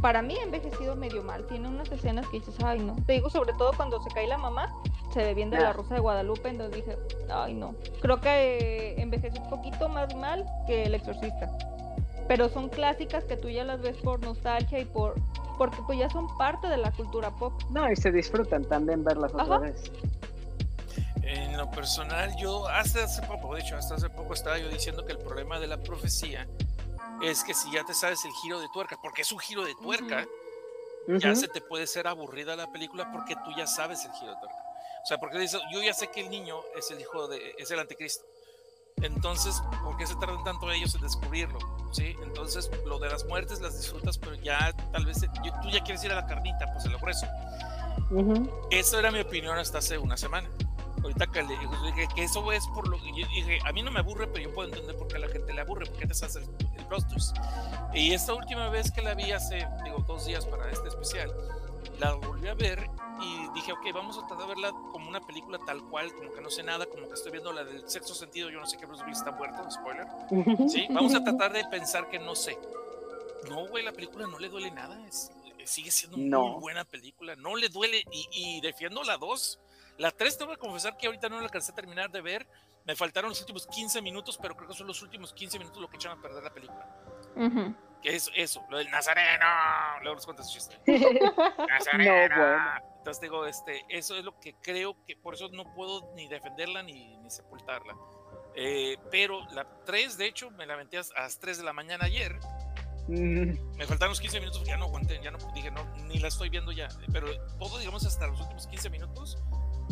para 0.00 0.22
mí 0.22 0.36
ha 0.36 0.42
envejecido 0.42 0.94
medio 0.94 1.22
mal. 1.22 1.46
Tiene 1.46 1.68
unas 1.68 1.90
escenas 1.90 2.26
que 2.28 2.38
dices, 2.38 2.54
ay 2.64 2.80
no. 2.80 2.96
Te 3.06 3.14
digo, 3.14 3.30
sobre 3.30 3.52
todo 3.54 3.72
cuando 3.76 4.00
se 4.02 4.10
cae 4.10 4.26
la 4.26 4.38
mamá, 4.38 4.68
se 5.12 5.24
ve 5.24 5.34
bien 5.34 5.50
de 5.50 5.58
la 5.58 5.72
Rosa 5.72 5.94
de 5.94 6.00
Guadalupe, 6.00 6.48
entonces 6.48 6.84
dije, 6.84 6.98
ay 7.30 7.54
no. 7.54 7.74
Creo 8.00 8.20
que 8.20 8.94
envejeció 8.98 9.42
un 9.42 9.50
poquito 9.50 9.88
más 9.88 10.14
mal 10.14 10.46
que 10.66 10.84
El 10.84 10.94
Exorcista. 10.94 11.50
Pero 12.28 12.48
son 12.48 12.68
clásicas 12.68 13.24
que 13.24 13.36
tú 13.36 13.48
ya 13.48 13.64
las 13.64 13.82
ves 13.82 13.96
por 13.96 14.20
nostalgia 14.20 14.78
y 14.78 14.84
por 14.84 15.14
porque 15.58 15.78
pues 15.86 15.98
ya 15.98 16.08
son 16.10 16.26
parte 16.38 16.66
de 16.68 16.76
la 16.76 16.90
cultura 16.92 17.30
pop. 17.30 17.52
No, 17.70 17.90
y 17.90 17.96
se 17.96 18.10
disfrutan 18.10 18.64
también 18.64 19.04
verlas 19.04 19.32
otra 19.34 19.58
vez. 19.58 19.92
En 21.22 21.56
lo 21.56 21.70
personal, 21.70 22.34
yo 22.36 22.66
hasta 22.66 23.04
hace 23.04 23.22
poco, 23.22 23.54
de 23.54 23.60
hecho, 23.60 23.76
hasta 23.76 23.94
hace 23.94 24.10
poco 24.10 24.34
estaba 24.34 24.58
yo 24.58 24.68
diciendo 24.68 25.04
que 25.04 25.12
el 25.12 25.18
problema 25.18 25.60
de 25.60 25.68
la 25.68 25.78
profecía 25.78 26.48
es 27.22 27.44
que 27.44 27.54
si 27.54 27.70
ya 27.70 27.84
te 27.84 27.94
sabes 27.94 28.24
el 28.24 28.32
giro 28.42 28.60
de 28.60 28.68
tuerca, 28.72 28.98
porque 29.00 29.22
es 29.22 29.30
un 29.30 29.38
giro 29.38 29.64
de 29.64 29.74
tuerca, 29.76 30.26
ya 31.06 31.34
se 31.34 31.48
te 31.48 31.60
puede 31.60 31.86
ser 31.86 32.08
aburrida 32.08 32.56
la 32.56 32.70
película 32.72 33.10
porque 33.12 33.36
tú 33.44 33.52
ya 33.56 33.66
sabes 33.66 34.04
el 34.04 34.12
giro 34.12 34.32
de 34.32 34.40
tuerca. 34.40 34.58
O 35.02 35.06
sea, 35.06 35.18
porque 35.18 35.38
dices, 35.38 35.60
yo 35.72 35.82
ya 35.82 35.94
sé 35.94 36.08
que 36.08 36.20
el 36.20 36.30
niño 36.30 36.60
es 36.76 36.90
el 36.90 37.00
hijo 37.00 37.28
de, 37.28 37.54
es 37.58 37.70
el 37.70 37.78
anticristo. 37.78 38.24
Entonces, 38.96 39.60
¿por 39.82 39.96
qué 39.96 40.06
se 40.06 40.14
tardan 40.16 40.44
tanto 40.44 40.70
ellos 40.70 40.94
en 40.94 41.00
descubrirlo? 41.00 41.58
¿Sí? 41.92 42.16
Entonces, 42.22 42.70
lo 42.84 42.98
de 42.98 43.08
las 43.08 43.24
muertes 43.24 43.60
las 43.60 43.76
disfrutas, 43.76 44.18
pero 44.18 44.34
ya 44.34 44.72
tal 44.92 45.06
vez 45.06 45.20
tú 45.20 45.70
ya 45.70 45.82
quieres 45.82 46.04
ir 46.04 46.12
a 46.12 46.16
la 46.16 46.26
carnita, 46.26 46.70
pues 46.72 46.84
el 46.84 46.96
grueso. 46.98 47.26
Eso 48.70 48.98
era 48.98 49.10
mi 49.10 49.20
opinión 49.20 49.58
hasta 49.58 49.78
hace 49.78 49.98
una 49.98 50.16
semana 50.16 50.48
ahorita 51.02 51.26
que 51.26 51.42
le 51.42 51.58
dije 51.58 52.08
que 52.14 52.24
eso 52.24 52.52
es 52.52 52.66
por 52.68 52.88
lo 52.88 52.98
que 52.98 53.08
yo 53.08 53.26
dije, 53.28 53.58
a 53.64 53.72
mí 53.72 53.82
no 53.82 53.90
me 53.90 54.00
aburre, 54.00 54.26
pero 54.28 54.48
yo 54.48 54.54
puedo 54.54 54.68
entender 54.68 54.96
por 54.96 55.08
qué 55.08 55.16
a 55.16 55.20
la 55.20 55.28
gente 55.28 55.52
le 55.52 55.60
aburre, 55.60 55.86
porque 55.86 56.06
te 56.06 56.12
hace 56.12 56.38
el, 56.38 56.44
el 56.44 57.96
Y 57.98 58.12
esta 58.12 58.34
última 58.34 58.68
vez 58.68 58.90
que 58.90 59.02
la 59.02 59.14
vi 59.14 59.32
hace, 59.32 59.66
digo, 59.84 60.04
dos 60.06 60.26
días 60.26 60.46
para 60.46 60.70
este 60.70 60.88
especial, 60.88 61.32
la 61.98 62.14
volví 62.14 62.48
a 62.48 62.54
ver 62.54 62.88
y 63.20 63.48
dije, 63.54 63.72
ok, 63.72 63.92
vamos 63.94 64.18
a 64.18 64.26
tratar 64.26 64.38
de 64.38 64.46
verla 64.46 64.70
como 64.92 65.08
una 65.08 65.20
película 65.20 65.58
tal 65.64 65.82
cual, 65.88 66.12
como 66.12 66.32
que 66.32 66.40
no 66.40 66.50
sé 66.50 66.62
nada, 66.62 66.86
como 66.86 67.06
que 67.06 67.14
estoy 67.14 67.32
viendo 67.32 67.52
la 67.52 67.64
del 67.64 67.88
sexto 67.88 68.14
sentido, 68.14 68.50
yo 68.50 68.60
no 68.60 68.66
sé 68.66 68.76
qué 68.76 68.86
Bruce 68.86 69.02
Willis 69.04 69.18
está 69.18 69.32
muerto, 69.32 69.68
spoiler. 69.70 70.06
Sí, 70.68 70.86
vamos 70.90 71.14
a 71.14 71.22
tratar 71.22 71.52
de 71.52 71.64
pensar 71.66 72.08
que 72.08 72.18
no 72.18 72.34
sé. 72.34 72.58
No, 73.48 73.66
güey, 73.68 73.84
la 73.84 73.92
película 73.92 74.26
no 74.26 74.38
le 74.38 74.48
duele 74.48 74.70
nada, 74.70 74.98
es, 75.06 75.30
sigue 75.64 75.90
siendo 75.90 76.16
una 76.16 76.38
muy 76.38 76.60
buena 76.60 76.84
película, 76.84 77.36
no 77.36 77.56
le 77.56 77.68
duele 77.68 78.04
y, 78.10 78.28
y 78.32 78.60
defiendo 78.60 79.02
la 79.04 79.16
dos 79.16 79.60
la 79.98 80.10
3 80.10 80.38
tengo 80.38 80.52
que 80.52 80.58
confesar 80.58 80.96
que 80.96 81.06
ahorita 81.06 81.28
no 81.28 81.36
la 81.36 81.44
alcancé 81.44 81.72
a 81.72 81.74
terminar 81.74 82.10
de 82.10 82.20
ver. 82.20 82.46
Me 82.84 82.96
faltaron 82.96 83.30
los 83.30 83.40
últimos 83.40 83.66
15 83.66 84.02
minutos, 84.02 84.38
pero 84.40 84.56
creo 84.56 84.68
que 84.68 84.74
son 84.74 84.86
los 84.86 85.00
últimos 85.02 85.32
15 85.32 85.58
minutos 85.58 85.80
lo 85.80 85.88
que 85.88 85.96
echan 85.96 86.18
a 86.18 86.22
perder 86.22 86.42
la 86.42 86.52
película. 86.52 86.88
Que 88.02 88.16
es 88.16 88.30
eso, 88.34 88.64
lo 88.68 88.78
del 88.78 88.90
Nazareno. 88.90 89.46
Luego 90.00 90.16
nos 90.16 90.24
cuentas 90.24 90.52
chiste. 90.52 90.80
Nazareno. 91.68 92.34
Entonces 92.98 93.20
digo, 93.20 93.46
este, 93.46 93.84
eso 93.88 94.16
es 94.16 94.24
lo 94.24 94.38
que 94.40 94.54
creo 94.62 94.96
que 95.06 95.16
por 95.16 95.34
eso 95.34 95.48
no 95.48 95.72
puedo 95.74 96.12
ni 96.14 96.28
defenderla 96.28 96.82
ni, 96.82 97.16
ni 97.18 97.30
sepultarla. 97.30 97.94
Eh, 98.54 98.98
pero 99.10 99.44
la 99.52 99.66
3, 99.84 100.18
de 100.18 100.26
hecho, 100.26 100.50
me 100.50 100.66
la 100.66 100.74
aventé 100.74 100.98
a, 100.98 101.02
las 101.16 101.38
3 101.38 101.58
de 101.58 101.64
la 101.64 101.72
mañana 101.72 102.04
ayer. 102.04 102.38
Me 103.08 103.86
faltaron 103.86 104.10
los 104.10 104.20
15 104.20 104.40
minutos, 104.40 104.64
ya 104.64 104.76
no 104.76 104.84
aguanté, 104.84 105.20
ya 105.22 105.30
no 105.30 105.38
dije, 105.52 105.70
no, 105.70 105.84
ni 106.06 106.18
la 106.18 106.28
estoy 106.28 106.48
viendo 106.48 106.72
ya. 106.72 106.88
Pero 107.12 107.26
todo, 107.58 107.78
digamos, 107.78 108.06
hasta 108.06 108.26
los 108.26 108.40
últimos 108.40 108.66
15 108.66 108.90
minutos, 108.90 109.38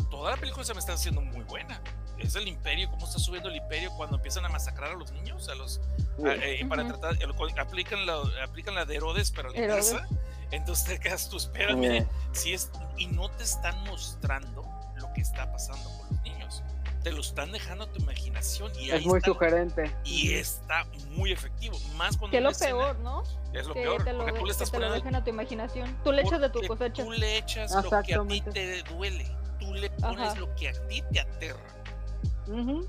toda 0.09 0.31
la 0.31 0.37
película 0.37 0.63
se 0.63 0.73
me 0.73 0.79
está 0.79 0.93
haciendo 0.93 1.21
muy 1.21 1.43
buena. 1.43 1.81
Es 2.17 2.35
el 2.35 2.47
imperio, 2.47 2.89
cómo 2.91 3.05
está 3.07 3.17
subiendo 3.17 3.49
el 3.49 3.55
imperio 3.55 3.91
cuando 3.97 4.17
empiezan 4.17 4.45
a 4.45 4.49
masacrar 4.49 4.91
a 4.91 4.95
los 4.95 5.11
niños, 5.11 5.49
a 5.49 5.55
los 5.55 5.81
eh, 6.23 6.63
para 6.69 6.87
tratar, 6.87 7.17
aplican 7.59 8.05
la, 8.05 8.21
aplican 8.43 8.75
la 8.75 8.85
de 8.85 8.95
Herodes, 8.95 9.31
pero 9.31 9.49
la 9.49 9.57
inversa. 9.57 10.07
Entonces 10.51 10.85
te 10.85 10.99
quedas 10.99 11.29
tú, 11.29 11.37
espérame, 11.37 12.05
si 12.33 12.53
es, 12.53 12.69
y 12.97 13.07
no 13.07 13.29
te 13.31 13.43
están 13.43 13.75
mostrando 13.85 14.63
lo 14.97 15.11
que 15.13 15.21
está 15.21 15.51
pasando 15.51 15.89
con 15.97 16.09
los 16.09 16.21
niños. 16.21 16.63
Te 17.03 17.11
lo 17.11 17.21
están 17.21 17.51
dejando 17.51 17.85
a 17.85 17.91
tu 17.91 17.99
imaginación. 17.99 18.71
Y 18.79 18.91
es 18.91 19.03
muy 19.03 19.19
sugerente. 19.21 19.91
Y 20.03 20.33
está 20.33 20.85
muy 21.09 21.31
efectivo. 21.31 21.75
Más 21.95 22.15
cuando. 22.15 22.29
Que 22.29 22.37
es 22.37 22.43
lo 22.43 22.51
peor, 22.51 22.99
¿no? 22.99 23.23
Es 23.53 23.65
lo 23.65 23.73
peor. 23.73 24.03
Te 24.03 24.13
lo, 24.13 24.31
tú 24.31 24.45
le 24.45 24.51
estás 24.51 24.69
te 24.69 24.77
lo 24.77 24.91
dejan 24.91 25.15
a 25.15 25.23
tu 25.23 25.31
imaginación. 25.31 25.97
Tú 26.03 26.11
le 26.11 26.21
echas 26.21 26.39
de 26.39 26.49
tu 26.51 26.61
cosecha. 26.67 27.03
Tú 27.03 27.11
le 27.11 27.37
echas 27.39 27.71
lo 27.71 27.89
que 28.03 28.13
a 28.13 28.23
ti 28.27 28.41
te 28.41 28.83
duele 28.83 29.40
tú 29.61 29.73
le 29.73 29.89
pones 29.91 30.37
lo 30.37 30.53
que 30.55 30.69
a 30.69 30.87
ti 30.87 31.01
te 31.13 31.21
aterra. 31.21 31.83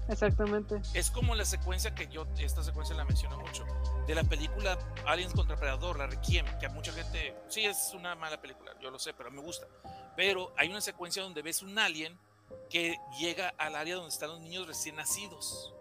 exactamente. 0.08 0.80
Es 0.94 1.10
como 1.10 1.34
la 1.34 1.44
secuencia 1.44 1.94
que 1.94 2.08
yo, 2.08 2.26
esta 2.38 2.64
secuencia 2.64 2.96
la 2.96 3.04
menciono 3.04 3.38
mucho, 3.38 3.64
de 4.06 4.14
la 4.14 4.24
película 4.24 4.78
Aliens 5.06 5.34
contra 5.34 5.56
Predador, 5.56 5.98
la 5.98 6.06
Requiem, 6.06 6.46
que 6.58 6.66
a 6.66 6.70
mucha 6.70 6.92
gente, 6.92 7.36
sí 7.48 7.64
es 7.64 7.92
una 7.94 8.14
mala 8.16 8.40
película, 8.40 8.72
yo 8.80 8.90
lo 8.90 8.98
sé, 8.98 9.12
pero 9.12 9.30
me 9.30 9.40
gusta. 9.40 9.66
Pero 10.16 10.52
hay 10.56 10.68
una 10.68 10.80
secuencia 10.80 11.22
donde 11.22 11.42
ves 11.42 11.62
un 11.62 11.78
alien 11.78 12.18
que 12.68 12.98
llega 13.20 13.54
al 13.58 13.76
área 13.76 13.96
donde 13.96 14.08
están 14.08 14.30
los 14.30 14.40
niños 14.40 14.66
recién 14.66 14.96
nacidos. 14.96 15.74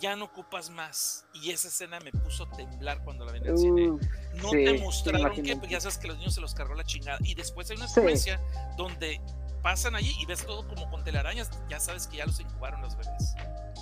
Ya 0.00 0.16
no 0.16 0.26
ocupas 0.26 0.70
más. 0.70 1.24
Y 1.34 1.50
esa 1.50 1.68
escena 1.68 2.00
me 2.00 2.10
puso 2.10 2.44
a 2.44 2.50
temblar 2.50 3.02
cuando 3.04 3.24
la 3.24 3.32
vi 3.32 3.38
en 3.38 3.46
el 3.46 3.58
cine. 3.58 3.86
No 4.34 4.50
te 4.50 4.78
mostraron 4.78 5.32
que 5.40 5.68
ya 5.68 5.80
sabes 5.80 5.98
que 5.98 6.08
los 6.08 6.18
niños 6.18 6.34
se 6.34 6.40
los 6.40 6.54
cargó 6.54 6.74
la 6.74 6.84
chingada. 6.84 7.18
Y 7.22 7.34
después 7.34 7.70
hay 7.70 7.76
una 7.76 7.88
secuencia 7.88 8.40
donde 8.76 9.20
pasan 9.64 9.96
allí 9.96 10.14
y 10.20 10.26
ves 10.26 10.44
todo 10.44 10.68
como 10.68 10.88
con 10.90 11.02
telarañas, 11.02 11.50
ya 11.70 11.80
sabes 11.80 12.06
que 12.06 12.18
ya 12.18 12.26
los 12.26 12.38
incubaron 12.38 12.82
los 12.82 12.94
bebés. 12.96 13.34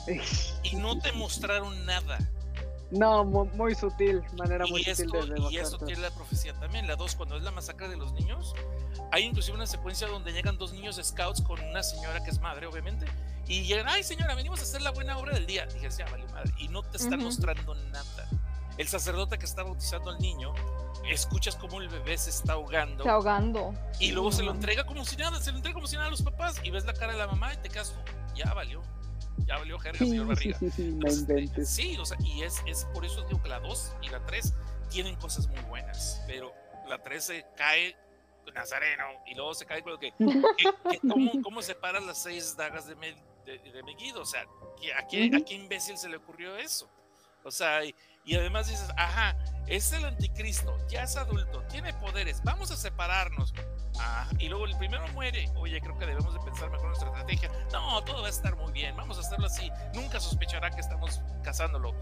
y 0.63 0.77
no 0.77 0.99
te 1.01 1.11
mostraron 1.13 1.85
nada. 1.85 2.19
No, 2.93 3.25
muy, 3.25 3.75
sutil, 3.75 4.23
manera 4.37 4.65
muy 4.67 4.85
sutil 4.85 5.11
de 5.11 5.41
Y 5.51 5.57
eso 5.57 5.79
tiene 5.79 6.03
la 6.03 6.11
profecía 6.11 6.53
también. 6.61 6.87
La 6.87 6.95
dos, 6.95 7.17
cuando 7.17 7.37
es 7.37 7.43
la 7.43 7.51
masacre 7.51 7.89
de 7.89 7.97
los 7.97 8.13
niños, 8.13 8.55
hay 9.11 9.25
inclusive 9.25 9.57
una 9.57 9.67
secuencia 9.67 10.07
donde 10.07 10.33
llegan 10.33 10.57
dos 10.57 10.73
niños 10.73 11.01
scouts 11.03 11.41
con 11.41 11.59
una 11.61 11.83
señora 11.83 12.23
que 12.23 12.31
es 12.31 12.41
madre, 12.41 12.67
obviamente, 12.67 13.07
y 13.49 13.63
llegan, 13.63 13.89
ay 13.89 14.05
señora, 14.05 14.35
venimos 14.35 14.61
a 14.61 14.63
hacer 14.63 14.83
la 14.83 14.91
buena 14.93 15.19
obra 15.19 15.35
del 15.35 15.47
día. 15.47 15.67
Dije, 15.67 15.89
ya 15.91 16.05
vale 16.11 16.27
madre. 16.29 16.53
Y 16.59 16.69
no 16.69 16.83
te 16.83 16.99
están 16.99 17.21
mostrando 17.25 17.75
nada. 17.75 18.29
El 18.79 18.89
sacerdote 18.89 19.39
que 19.39 19.45
está 19.45 19.63
bautizando 19.63 20.11
al 20.11 20.19
niño 20.19 20.55
escuchas 21.11 21.57
cómo 21.57 21.81
el 21.81 21.89
bebé 21.89 22.17
se 22.17 22.31
está 22.31 22.55
ahogando. 22.55 23.03
Está 23.05 23.13
ahogando. 23.15 23.75
Y 24.01 24.13
luego 24.13 24.33
se 24.33 24.43
lo 24.43 24.53
entrega 24.53 24.85
como 24.87 25.05
si 25.05 25.17
nada, 25.17 25.41
se 25.41 25.51
lo 25.51 25.57
entrega 25.59 25.75
como 25.75 25.87
si 25.87 25.97
nada 25.97 26.09
a 26.09 26.11
los 26.11 26.23
papás 26.23 26.57
y 26.63 26.71
ves 26.71 26.85
la 26.85 26.95
cara 26.95 27.13
de 27.13 27.19
la 27.19 27.27
mamá 27.27 27.53
y 27.55 27.57
te 27.59 27.69
quedas, 27.69 27.95
ya 28.35 28.53
valió. 28.55 28.83
Ya 29.47 29.57
valió 29.59 29.79
jerga, 29.79 29.99
señor 29.99 30.27
Barriga. 30.27 30.59
Sí, 30.59 30.71
sí, 30.71 30.77
sí, 30.85 30.93
no 30.93 31.07
Este, 31.09 31.33
inventes. 31.33 31.69
sí, 31.69 31.97
o 31.99 32.05
sea, 32.05 32.17
y 32.21 32.43
es, 32.43 32.63
es 32.67 32.85
por 32.95 33.05
eso 33.05 33.23
digo 33.27 33.43
que 33.43 33.49
la 33.49 33.61
2 33.61 33.93
y 34.03 34.09
la 34.11 34.25
3 34.27 34.55
tienen 34.91 35.17
cosas 35.17 35.49
muy 35.49 35.61
buenas, 35.63 36.23
pero 36.27 36.53
la 36.89 37.03
3 37.03 37.25
se 37.25 37.47
cae 37.57 37.97
Nazareno 38.55 39.05
y 39.27 39.35
luego 39.35 39.55
se 39.55 39.65
cae 39.65 39.83
con 39.83 39.93
lo 39.93 39.99
que, 39.99 40.13
que- 40.13 40.71
que 40.91 41.01
¿cómo, 41.09 41.31
cómo 41.43 41.63
separas 41.63 42.03
las 42.05 42.23
seis 42.23 42.57
dagas 42.57 42.87
de, 42.87 42.95
Me- 42.97 43.17
de, 43.47 43.59
de 43.59 43.83
Megiddo? 43.83 44.21
O 44.21 44.27
sea, 44.27 44.45
¿qué- 44.81 44.93
¿a 44.93 45.07
qué, 45.07 45.31
¿a 45.35 45.41
qué 45.45 45.55
imbécil 45.55 45.97
se 45.97 46.09
le 46.09 46.17
ocurrió 46.17 46.57
eso? 46.57 46.89
O 47.45 47.51
sea, 47.51 47.85
y, 47.85 47.95
y 48.25 48.37
además 48.37 48.69
dices, 48.69 48.89
ajá, 48.97 49.37
es 49.67 49.93
el 49.93 50.05
anticristo, 50.05 50.77
ya 50.89 51.03
es 51.03 51.17
adulto, 51.17 51.63
tiene 51.65 51.93
poderes, 51.95 52.43
vamos 52.45 52.71
a 52.71 52.77
separarnos. 52.77 53.55
Ah, 53.99 54.27
y 54.39 54.49
luego 54.49 54.67
el 54.67 54.77
primero 54.79 55.07
muere. 55.09 55.51
Oye, 55.57 55.81
creo 55.81 55.97
que 55.99 56.07
debemos 56.07 56.33
de 56.33 56.41
pensar 56.41 56.71
mejor 56.71 56.87
nuestra 56.87 57.09
estrategia. 57.09 57.51
No, 57.73 58.03
todo 58.05 58.23
va 58.23 58.29
a 58.29 58.31
estar 58.31 58.57
muy 58.57 58.73
bien. 58.73 58.97
Vamos 58.97 59.19
a 59.19 59.21
hacerlo 59.21 59.47
así. 59.47 59.71
Nunca 59.95 60.19
sospechará 60.19 60.71
que 60.71 60.81
estamos 60.81 61.21
cazándolo. 61.43 61.95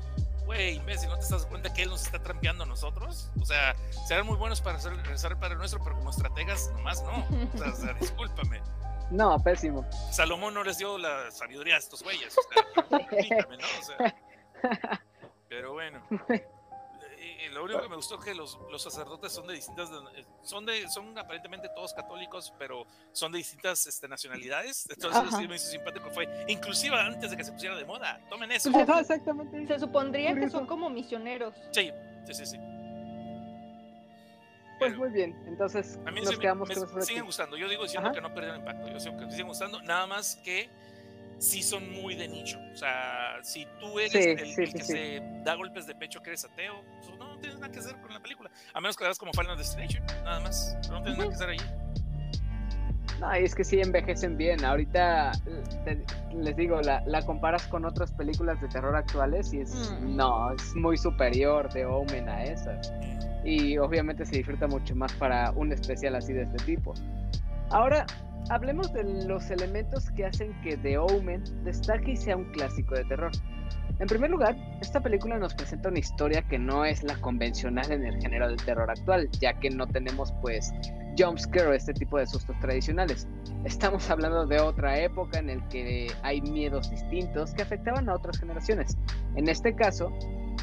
Güey, 0.47 0.77
imbécil, 0.77 1.09
¿no 1.09 1.19
te 1.19 1.29
das 1.29 1.47
cuenta 1.47 1.73
que 1.73 1.83
él 1.83 1.91
nos 1.91 2.03
está 2.03 2.23
trampeando 2.23 2.65
a 2.65 2.67
nosotros? 2.67 3.31
O 3.41 3.45
sea, 3.45 3.75
serán 4.07 4.27
muy 4.27 4.37
buenos 4.37 4.61
para 4.61 4.79
rezar 4.79 5.39
Padre 5.39 5.57
Nuestro, 5.57 5.83
pero 5.83 5.97
como 5.97 6.11
estrategas 6.11 6.71
nomás 6.73 7.03
no. 7.03 7.27
O 7.55 7.59
sea, 7.59 7.73
o 7.73 7.77
sea, 7.77 7.93
discúlpame. 8.01 8.61
No, 9.11 9.43
pésimo. 9.43 9.85
Salomón 10.13 10.55
no 10.55 10.63
les 10.63 10.79
dio 10.79 10.97
la 10.97 11.31
sabiduría 11.31 11.75
a 11.75 11.79
estos 11.79 12.03
güeyes. 12.03 12.37
O 12.39 12.43
sea, 12.53 12.85
¿no? 13.49 13.67
O 13.81 13.83
sea, 13.83 15.01
pero 15.51 15.75
bueno. 15.75 16.01
Eh, 17.23 17.51
lo 17.51 17.65
único 17.65 17.83
que 17.83 17.89
me 17.91 17.97
gustó 17.97 18.19
es 18.19 18.25
que 18.25 18.35
los, 18.35 18.59
los 18.71 18.83
sacerdotes 18.83 19.31
son 19.31 19.47
de 19.47 19.53
distintas, 19.53 19.91
eh, 20.15 20.25
son 20.43 20.65
de, 20.65 20.89
son 20.89 21.17
aparentemente 21.19 21.69
todos 21.75 21.93
católicos, 21.93 22.51
pero 22.59 22.87
son 23.13 23.31
de 23.31 23.39
distintas 23.39 23.87
este, 23.87 24.09
nacionalidades. 24.09 24.89
Entonces 24.89 25.21
Ajá. 25.29 25.37
sí 25.37 25.47
me 25.47 25.57
hizo 25.57 25.67
simpático 25.71 26.09
fue, 26.13 26.27
inclusive 26.49 26.97
antes 26.99 27.31
de 27.31 27.37
que 27.37 27.45
se 27.45 27.53
pusiera 27.53 27.77
de 27.77 27.85
moda. 27.85 28.19
Tomen 28.31 28.51
eso. 28.53 28.71
Ajá, 28.75 29.01
exactamente. 29.01 29.67
Se 29.67 29.81
supondría 29.81 30.35
que 30.35 30.49
son 30.49 30.67
como 30.67 30.89
misioneros. 30.89 31.55
Sí, 31.73 31.91
sí, 32.27 32.35
sí, 32.35 32.47
sí. 32.47 32.57
Pues 34.79 34.97
muy 34.97 35.11
bien, 35.11 35.37
entonces 35.47 35.99
A 36.07 36.11
mí 36.11 36.21
nos 36.21 36.31
sí 36.31 36.37
me- 36.37 36.41
quedamos 36.41 36.69
me 36.71 36.75
con 36.75 36.85
eso 36.85 37.01
siguen 37.03 37.19
aquí. 37.21 37.27
gustando. 37.27 37.57
Yo 37.59 37.69
digo 37.69 37.83
diciendo 37.83 38.09
Ajá. 38.09 38.15
que 38.15 38.23
no 38.23 38.33
perdieron 38.33 38.61
impacto. 38.61 38.89
Yo 38.89 38.99
sigo 38.99 39.19
que 39.19 39.27
me 39.27 39.31
siguen 39.31 39.49
gustando. 39.49 39.83
Nada 39.83 40.07
más 40.07 40.37
que 40.37 40.71
sí 41.41 41.63
son 41.63 41.91
muy 41.91 42.15
de 42.15 42.29
nicho. 42.29 42.59
O 42.73 42.77
sea, 42.77 43.39
si 43.43 43.67
tú 43.81 43.99
eres 43.99 44.13
Sí, 44.13 44.19
el, 44.19 44.39
sí, 44.39 44.61
el 44.63 44.67
sí, 44.69 44.73
que 44.75 44.85
sí. 44.85 44.93
se 44.93 45.23
da 45.45 45.55
golpes 45.57 45.87
de 45.87 45.95
pecho 45.97 46.21
que 46.23 46.31
eres 46.31 46.45
ateo, 46.45 46.85
pues 47.05 47.19
no 47.19 47.37
tienes 47.39 47.59
nada 47.59 47.73
que 47.73 47.81
hacer 47.81 47.97
con 48.01 48.13
la 48.13 48.21
película. 48.21 48.51
A 48.75 48.81
menos 48.81 48.97
que 48.97 49.03
la 49.05 49.09
hagas 49.09 49.19
como 49.19 49.33
Final 49.33 49.57
Destination, 49.59 50.05
nada 50.23 50.39
más. 50.41 50.77
Pero 50.83 50.95
no 50.95 51.03
tienes 51.03 51.19
nada 51.19 51.29
que 51.31 51.35
hacer 51.35 51.49
ahí. 51.51 51.59
No, 53.21 53.39
y 53.39 53.45
es 53.45 53.55
que 53.55 53.65
sí 53.65 53.81
envejecen 53.81 54.37
bien. 54.39 54.65
Ahorita 54.65 55.33
te- 55.85 56.05
les 56.35 56.57
digo, 56.57 56.81
la, 56.81 57.03
la 57.07 57.21
comparas 57.27 57.67
con 57.67 57.85
otras 57.85 58.13
películas 58.13 58.59
de 58.63 58.69
terror 58.69 58.97
actuales 58.97 59.53
y 59.53 59.61
es 59.61 59.75
Mm. 60.01 60.17
no, 60.17 60.53
es 60.55 60.75
muy 60.75 60.97
superior 60.97 61.71
de 61.73 61.85
Omen 61.85 62.29
a 62.31 62.45
esas. 62.45 62.93
Y 63.45 63.77
obviamente 63.79 64.25
se 64.25 64.37
disfruta 64.39 64.67
mucho 64.67 64.95
más 64.95 65.13
para 65.15 65.51
un 65.53 65.73
especial 65.73 66.15
así 66.15 66.33
de 66.33 66.43
este 66.43 66.65
tipo. 66.65 66.95
Ahora, 67.71 68.07
hablemos 68.49 68.93
de 68.93 69.05
los 69.27 69.51
elementos 69.51 70.11
que 70.13 70.27
hacen 70.27 70.59
que 70.63 70.77
The 70.77 70.99
Omen 70.99 71.43
destaque 71.65 72.13
y 72.13 72.17
sea 72.17 72.37
un 72.37 72.51
clásico 72.53 72.95
de 72.95 73.05
terror. 73.05 73.33
En 73.99 74.07
primer 74.07 74.31
lugar, 74.31 74.57
esta 74.81 75.01
película 75.01 75.39
nos 75.39 75.55
presenta 75.55 75.91
una 75.91 75.99
historia 75.99 76.41
que 76.49 76.59
no 76.59 76.87
es 76.87 77.03
la 77.03 77.15
convencional 77.21 77.93
en 77.93 78.05
el 78.07 78.19
género 78.21 78.49
del 78.49 78.57
terror 78.57 78.91
actual, 78.91 79.29
ya 79.41 79.53
que 79.53 79.69
no 79.69 79.87
tenemos 79.87 80.33
pues 80.41 80.73
jumpscare 81.19 81.77
este 81.77 81.93
tipo 81.93 82.19
de 82.19 82.27
sustos 82.27 82.59
tradicionales. 82.61 83.29
Estamos 83.65 84.09
hablando 84.09 84.47
de 84.47 84.59
otra 84.59 84.99
época 84.99 85.39
en 85.39 85.51
el 85.51 85.69
que 85.69 86.11
hay 86.23 86.41
miedos 86.41 86.91
distintos 86.91 87.53
que 87.53 87.63
afectaban 87.63 88.09
a 88.09 88.15
otras 88.15 88.39
generaciones. 88.39 88.97
En 89.37 89.49
este 89.51 89.75
caso, 89.75 90.11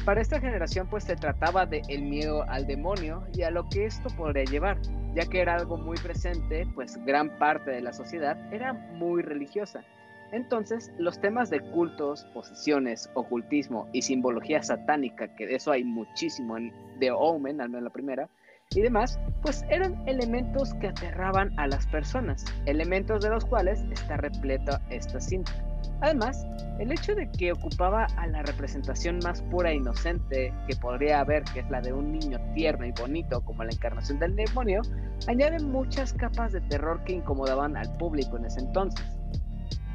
para 0.04 0.20
esta 0.20 0.40
generación 0.40 0.86
pues 0.88 1.04
se 1.04 1.16
trataba 1.16 1.66
de 1.66 1.82
el 1.88 2.02
miedo 2.02 2.44
al 2.48 2.66
demonio 2.66 3.26
y 3.34 3.42
a 3.42 3.50
lo 3.50 3.68
que 3.68 3.86
esto 3.86 4.08
podría 4.16 4.44
llevar, 4.44 4.78
ya 5.14 5.26
que 5.26 5.40
era 5.40 5.54
algo 5.54 5.76
muy 5.76 5.96
presente, 5.98 6.66
pues 6.74 6.96
gran 7.04 7.38
parte 7.38 7.70
de 7.70 7.80
la 7.80 7.92
sociedad 7.92 8.36
era 8.52 8.72
muy 8.72 9.22
religiosa. 9.22 9.84
Entonces, 10.30 10.92
los 10.98 11.20
temas 11.20 11.48
de 11.48 11.60
cultos, 11.60 12.26
posesiones, 12.34 13.08
ocultismo 13.14 13.88
y 13.92 14.02
simbología 14.02 14.62
satánica, 14.62 15.34
que 15.34 15.46
de 15.46 15.54
eso 15.54 15.72
hay 15.72 15.84
muchísimo 15.84 16.58
en 16.58 16.72
The 17.00 17.12
Omen, 17.12 17.60
al 17.60 17.70
menos 17.70 17.84
la 17.84 17.90
primera, 17.90 18.28
y 18.70 18.82
demás, 18.82 19.18
pues 19.40 19.64
eran 19.70 20.06
elementos 20.06 20.74
que 20.74 20.88
aterraban 20.88 21.58
a 21.58 21.66
las 21.66 21.86
personas, 21.86 22.44
elementos 22.66 23.22
de 23.22 23.30
los 23.30 23.46
cuales 23.46 23.80
está 23.90 24.18
repleta 24.18 24.82
esta 24.90 25.20
cinta. 25.20 25.52
Además, 26.00 26.46
el 26.78 26.92
hecho 26.92 27.14
de 27.14 27.28
que 27.30 27.52
ocupaba 27.52 28.06
a 28.16 28.26
la 28.28 28.42
representación 28.42 29.18
más 29.24 29.42
pura 29.42 29.70
e 29.70 29.76
inocente 29.76 30.54
que 30.68 30.76
podría 30.76 31.20
haber, 31.20 31.42
que 31.44 31.60
es 31.60 31.70
la 31.70 31.80
de 31.80 31.92
un 31.92 32.12
niño 32.12 32.38
tierno 32.54 32.86
y 32.86 32.92
bonito 32.92 33.40
como 33.40 33.64
la 33.64 33.72
encarnación 33.72 34.18
del 34.20 34.36
demonio, 34.36 34.82
añade 35.26 35.58
muchas 35.58 36.12
capas 36.12 36.52
de 36.52 36.60
terror 36.62 37.02
que 37.04 37.14
incomodaban 37.14 37.76
al 37.76 37.92
público 37.96 38.36
en 38.36 38.44
ese 38.44 38.60
entonces. 38.60 39.04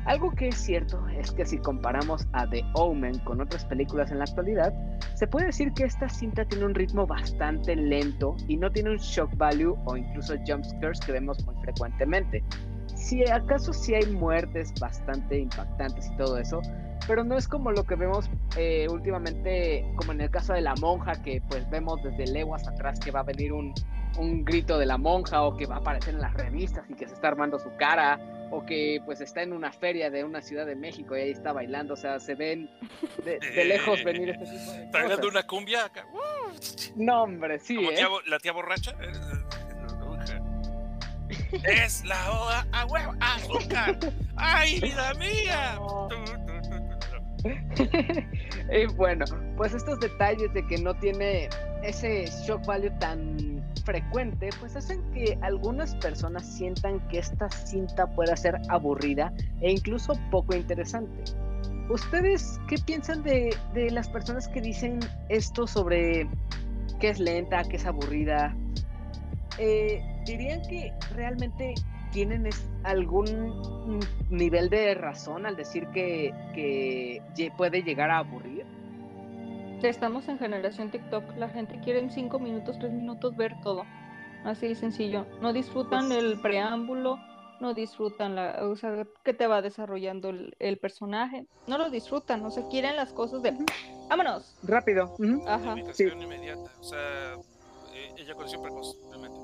Algo 0.05 0.31
que 0.31 0.49
es 0.49 0.55
cierto 0.55 1.07
es 1.07 1.31
que 1.31 1.45
si 1.45 1.57
comparamos 1.57 2.27
a 2.33 2.45
The 2.49 2.65
Omen 2.73 3.19
con 3.19 3.39
otras 3.39 3.63
películas 3.63 4.11
en 4.11 4.17
la 4.17 4.25
actualidad, 4.25 4.73
se 5.13 5.27
puede 5.27 5.45
decir 5.45 5.71
que 5.71 5.85
esta 5.85 6.09
cinta 6.09 6.43
tiene 6.43 6.65
un 6.65 6.75
ritmo 6.75 7.07
bastante 7.07 7.73
lento 7.77 8.35
y 8.49 8.57
no 8.57 8.69
tiene 8.69 8.89
un 8.89 8.97
shock 8.97 9.33
value 9.37 9.77
o 9.85 9.95
incluso 9.95 10.33
jump 10.45 10.65
scares 10.65 10.99
que 10.99 11.13
vemos 11.13 11.45
muy 11.45 11.55
frecuentemente. 11.61 12.43
Si 13.03 13.21
acaso 13.29 13.73
sí 13.73 13.93
hay 13.95 14.05
muertes 14.05 14.73
bastante 14.79 15.37
impactantes 15.37 16.07
y 16.07 16.15
todo 16.15 16.37
eso, 16.37 16.61
pero 17.05 17.23
no 17.25 17.37
es 17.37 17.47
como 17.49 17.71
lo 17.71 17.83
que 17.83 17.95
vemos 17.95 18.29
eh, 18.55 18.87
últimamente, 18.89 19.85
como 19.97 20.13
en 20.13 20.21
el 20.21 20.29
caso 20.31 20.53
de 20.53 20.61
la 20.61 20.73
monja, 20.75 21.21
que 21.21 21.41
pues 21.49 21.69
vemos 21.69 22.01
desde 22.01 22.31
leguas 22.31 22.65
atrás 22.65 22.99
que 23.01 23.11
va 23.11 23.19
a 23.19 23.23
venir 23.23 23.51
un, 23.51 23.73
un 24.17 24.45
grito 24.45 24.77
de 24.77 24.85
la 24.85 24.97
monja 24.97 25.43
o 25.43 25.57
que 25.57 25.65
va 25.65 25.75
a 25.75 25.79
aparecer 25.79 26.13
en 26.15 26.21
las 26.21 26.33
revistas 26.33 26.89
y 26.89 26.93
que 26.93 27.05
se 27.07 27.13
está 27.13 27.27
armando 27.27 27.59
su 27.59 27.75
cara 27.77 28.19
o 28.51 28.65
que 28.65 29.01
pues 29.05 29.19
está 29.19 29.41
en 29.41 29.51
una 29.51 29.73
feria 29.73 30.09
de 30.09 30.23
una 30.23 30.41
ciudad 30.41 30.65
de 30.65 30.75
México 30.75 31.17
y 31.17 31.21
ahí 31.21 31.31
está 31.31 31.51
bailando, 31.51 31.95
o 31.95 31.97
sea, 31.97 32.19
se 32.21 32.35
ven 32.35 32.69
de, 33.25 33.39
de 33.39 33.65
lejos 33.65 34.01
venir 34.03 34.29
este 34.29 34.45
tipo 34.45 34.71
de 34.71 34.83
Está 34.85 35.03
cosas. 35.03 35.25
una 35.25 35.43
cumbia 35.43 35.85
acá. 35.85 36.05
No, 36.95 37.23
hombre, 37.23 37.59
sí, 37.59 37.75
Como 37.75 37.91
¿eh? 37.91 37.95
tía 37.95 38.07
la 38.27 38.39
tía 38.39 38.51
borracha. 38.53 38.95
Es 41.63 42.03
la 42.05 42.31
hora 42.31 42.67
a 42.71 42.85
huevo, 42.85 43.13
azúcar. 43.19 43.97
¡Ay, 44.35 44.79
vida 44.79 45.13
mía! 45.15 45.79
y 48.71 48.85
bueno, 48.95 49.25
pues 49.57 49.73
estos 49.73 49.99
detalles 49.99 50.53
de 50.53 50.65
que 50.67 50.77
no 50.77 50.93
tiene 50.95 51.49
ese 51.83 52.25
shock 52.47 52.65
value 52.65 52.91
tan 52.99 53.61
frecuente, 53.85 54.49
pues 54.59 54.75
hacen 54.75 55.01
que 55.11 55.37
algunas 55.41 55.95
personas 55.95 56.45
sientan 56.45 57.05
que 57.09 57.19
esta 57.19 57.49
cinta 57.49 58.07
pueda 58.07 58.35
ser 58.37 58.59
aburrida 58.69 59.33
e 59.61 59.71
incluso 59.71 60.13
poco 60.31 60.55
interesante. 60.55 61.23
¿Ustedes 61.89 62.59
qué 62.67 62.77
piensan 62.85 63.23
de, 63.23 63.55
de 63.73 63.91
las 63.91 64.07
personas 64.07 64.47
que 64.47 64.61
dicen 64.61 64.99
esto 65.27 65.67
sobre 65.67 66.29
que 66.99 67.09
es 67.09 67.19
lenta, 67.19 67.63
que 67.63 67.75
es 67.75 67.85
aburrida? 67.85 68.55
Eh, 69.57 70.01
¿Dirían 70.25 70.61
que 70.63 70.93
realmente 71.15 71.73
tienen 72.11 72.45
es- 72.45 72.65
algún 72.83 73.99
nivel 74.29 74.69
de 74.69 74.93
razón 74.95 75.45
al 75.45 75.55
decir 75.55 75.87
que, 75.87 76.33
que 76.53 77.51
puede 77.57 77.81
llegar 77.83 78.09
a 78.11 78.19
aburrir? 78.19 78.65
Estamos 79.81 80.29
en 80.29 80.39
generación 80.39 80.91
TikTok. 80.91 81.35
La 81.37 81.49
gente 81.49 81.77
quiere 81.83 81.99
en 81.99 82.09
5 82.09 82.39
minutos, 82.39 82.79
3 82.79 82.91
minutos 82.93 83.35
ver 83.35 83.59
todo. 83.61 83.83
Así 84.45 84.67
de 84.69 84.75
sencillo. 84.75 85.25
No 85.41 85.51
disfrutan 85.51 86.07
Pues- 86.07 86.23
el 86.23 86.39
preámbulo, 86.39 87.17
no 87.59 87.73
disfrutan 87.73 88.35
la, 88.35 88.59
o 88.61 88.75
sea, 88.77 89.05
que 89.23 89.33
te 89.33 89.45
va 89.47 89.61
desarrollando 89.61 90.29
el, 90.29 90.55
el 90.59 90.77
personaje. 90.77 91.45
No 91.67 91.77
lo 91.77 91.89
disfrutan, 91.89 92.45
o 92.45 92.51
sea, 92.51 92.63
quieren 92.69 92.95
las 92.95 93.11
cosas 93.13 93.41
de 93.41 93.53
¡vámonos! 94.09 94.55
Rápido. 94.63 95.15
Ajá. 95.47 95.73
Ubicación 95.73 96.21
inmediata. 96.21 96.71
O 96.79 96.83
sea, 96.83 97.33
eh, 97.93 98.13
eyaculación 98.17 98.61
precoz, 98.61 98.97
realmente. 99.09 99.37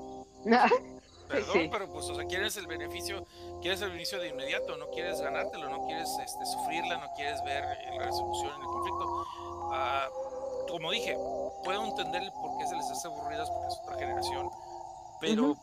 Perdón, 1.28 1.52
Sí. 1.52 1.68
pero 1.70 1.88
pues, 1.92 2.06
o 2.10 2.14
sea, 2.16 2.24
quieres 2.24 2.56
el 2.56 2.66
beneficio, 2.66 3.24
quieres 3.60 3.80
el 3.82 3.90
beneficio 3.90 4.18
de 4.18 4.28
inmediato, 4.28 4.76
no 4.76 4.90
quieres 4.90 5.20
ganártelo, 5.20 5.68
no 5.68 5.86
quieres 5.86 6.08
este, 6.24 6.44
sufrirla, 6.44 6.96
no 6.98 7.12
quieres 7.14 7.40
ver 7.44 7.62
la 7.64 8.04
resolución 8.04 8.52
en 8.56 8.60
el 8.60 8.66
conflicto. 8.66 9.24
Ah, 9.72 10.08
como 10.68 10.90
dije, 10.90 11.16
puedo 11.64 11.84
entender 11.84 12.22
el 12.22 12.32
por 12.32 12.58
qué 12.58 12.66
se 12.66 12.74
les 12.74 12.90
hace 12.90 13.06
aburridas 13.06 13.48
porque 13.48 13.68
es 13.68 13.78
otra 13.82 13.96
generación, 13.98 14.50
pero 15.20 15.56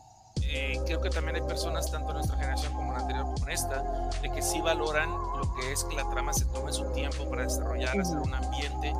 eh, 0.50 0.80
creo 0.86 1.00
que 1.00 1.10
también 1.10 1.36
hay 1.36 1.42
personas, 1.42 1.90
tanto 1.90 2.10
en 2.10 2.16
nuestra 2.16 2.36
generación 2.36 2.72
como 2.72 2.88
en 2.88 2.94
la 2.94 3.00
anterior 3.00 3.24
como 3.24 3.46
en 3.46 3.50
esta, 3.50 3.82
de 4.22 4.30
que 4.30 4.42
sí 4.42 4.60
valoran 4.60 5.10
lo 5.10 5.54
que 5.54 5.72
es 5.72 5.84
que 5.84 5.94
la 5.94 6.08
trama 6.10 6.32
se 6.32 6.44
tome 6.46 6.72
su 6.72 6.84
tiempo 6.92 7.28
para 7.28 7.42
desarrollar, 7.42 8.00
hacer 8.00 8.18
un 8.18 8.34
ambiente. 8.34 8.94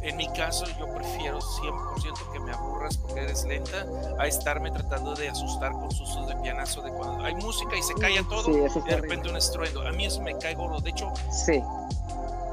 En 0.00 0.16
mi 0.16 0.26
caso, 0.32 0.64
yo 0.78 0.92
prefiero 0.92 1.38
100% 1.40 2.32
que 2.32 2.40
me 2.40 2.52
aburras 2.52 2.96
porque 2.96 3.20
eres 3.20 3.44
lenta 3.44 3.86
a 4.18 4.26
estarme 4.26 4.70
tratando 4.72 5.14
de 5.14 5.28
asustar 5.28 5.72
con 5.72 5.90
sustos 5.92 6.26
de 6.26 6.34
pianazo 6.36 6.82
de 6.82 6.90
cuando 6.90 7.24
hay 7.24 7.34
música 7.36 7.76
y 7.76 7.82
se 7.82 7.94
calla 7.94 8.22
todo 8.28 8.44
Sí, 8.44 8.60
eso 8.64 8.78
y 8.78 8.82
es 8.82 8.84
de 8.96 9.00
repente 9.00 9.28
un 9.28 9.36
estruendo. 9.36 9.86
A 9.86 9.92
mí 9.92 10.06
eso 10.06 10.20
me 10.20 10.36
cae 10.38 10.54
gordo. 10.54 10.80
De 10.80 10.90
hecho, 10.90 11.12
Sí, 11.30 11.62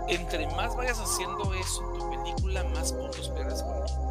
entre 0.08 0.48
más 0.56 0.76
vayas 0.76 1.00
haciendo 1.00 1.52
eso 1.56 1.82
en 1.94 2.00
tu 2.00 2.10
película, 2.12 2.64
más 2.66 2.94
puntos 2.94 3.30
pierdes 3.30 3.64
conmigo. 3.64 4.09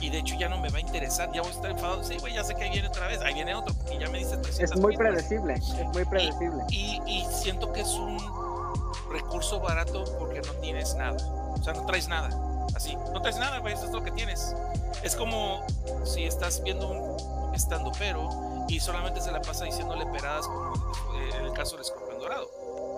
Y 0.00 0.10
de 0.10 0.18
hecho 0.18 0.34
ya 0.38 0.48
no 0.48 0.58
me 0.58 0.70
va 0.70 0.78
a 0.78 0.80
interesar, 0.80 1.30
ya 1.32 1.42
voy 1.42 1.50
a 1.50 1.54
estar 1.54 1.70
enfadado. 1.70 2.02
Sí, 2.02 2.16
güey, 2.18 2.34
ya 2.34 2.44
sé 2.44 2.54
que 2.54 2.64
ahí 2.64 2.70
viene 2.70 2.88
otra 2.88 3.06
vez, 3.06 3.20
ahí 3.20 3.34
viene 3.34 3.54
otro, 3.54 3.74
porque 3.74 3.98
ya 3.98 4.08
me 4.08 4.18
dice 4.18 4.36
300 4.36 4.76
es 4.76 4.82
muy 4.82 4.96
predecible, 4.96 5.54
es 5.54 5.86
muy 5.92 6.04
predecible. 6.04 6.64
Y, 6.70 7.02
y 7.06 7.26
siento 7.30 7.72
que 7.72 7.80
es 7.80 7.94
un 7.94 8.18
recurso 9.10 9.60
barato 9.60 10.04
porque 10.18 10.40
no 10.40 10.52
tienes 10.54 10.94
nada. 10.94 11.16
O 11.52 11.62
sea, 11.62 11.74
no 11.74 11.84
traes 11.84 12.08
nada. 12.08 12.30
Así, 12.74 12.96
no 13.12 13.20
traes 13.20 13.36
nada, 13.38 13.58
güey, 13.58 13.74
eso 13.74 13.86
es 13.86 13.92
lo 13.92 14.02
que 14.02 14.10
tienes. 14.12 14.54
Es 15.02 15.16
como 15.16 15.64
si 16.04 16.24
estás 16.24 16.62
viendo 16.62 16.88
un 16.88 17.54
estando 17.54 17.90
pero 17.98 18.28
y 18.68 18.80
solamente 18.80 19.20
se 19.20 19.32
la 19.32 19.42
pasa 19.42 19.64
diciéndole 19.64 20.06
peradas 20.06 20.46
como 20.46 20.72
en 21.36 21.44
el 21.46 21.52
caso 21.52 21.76
del 21.76 21.84
escorpión 21.84 22.18
dorado. 22.20 22.48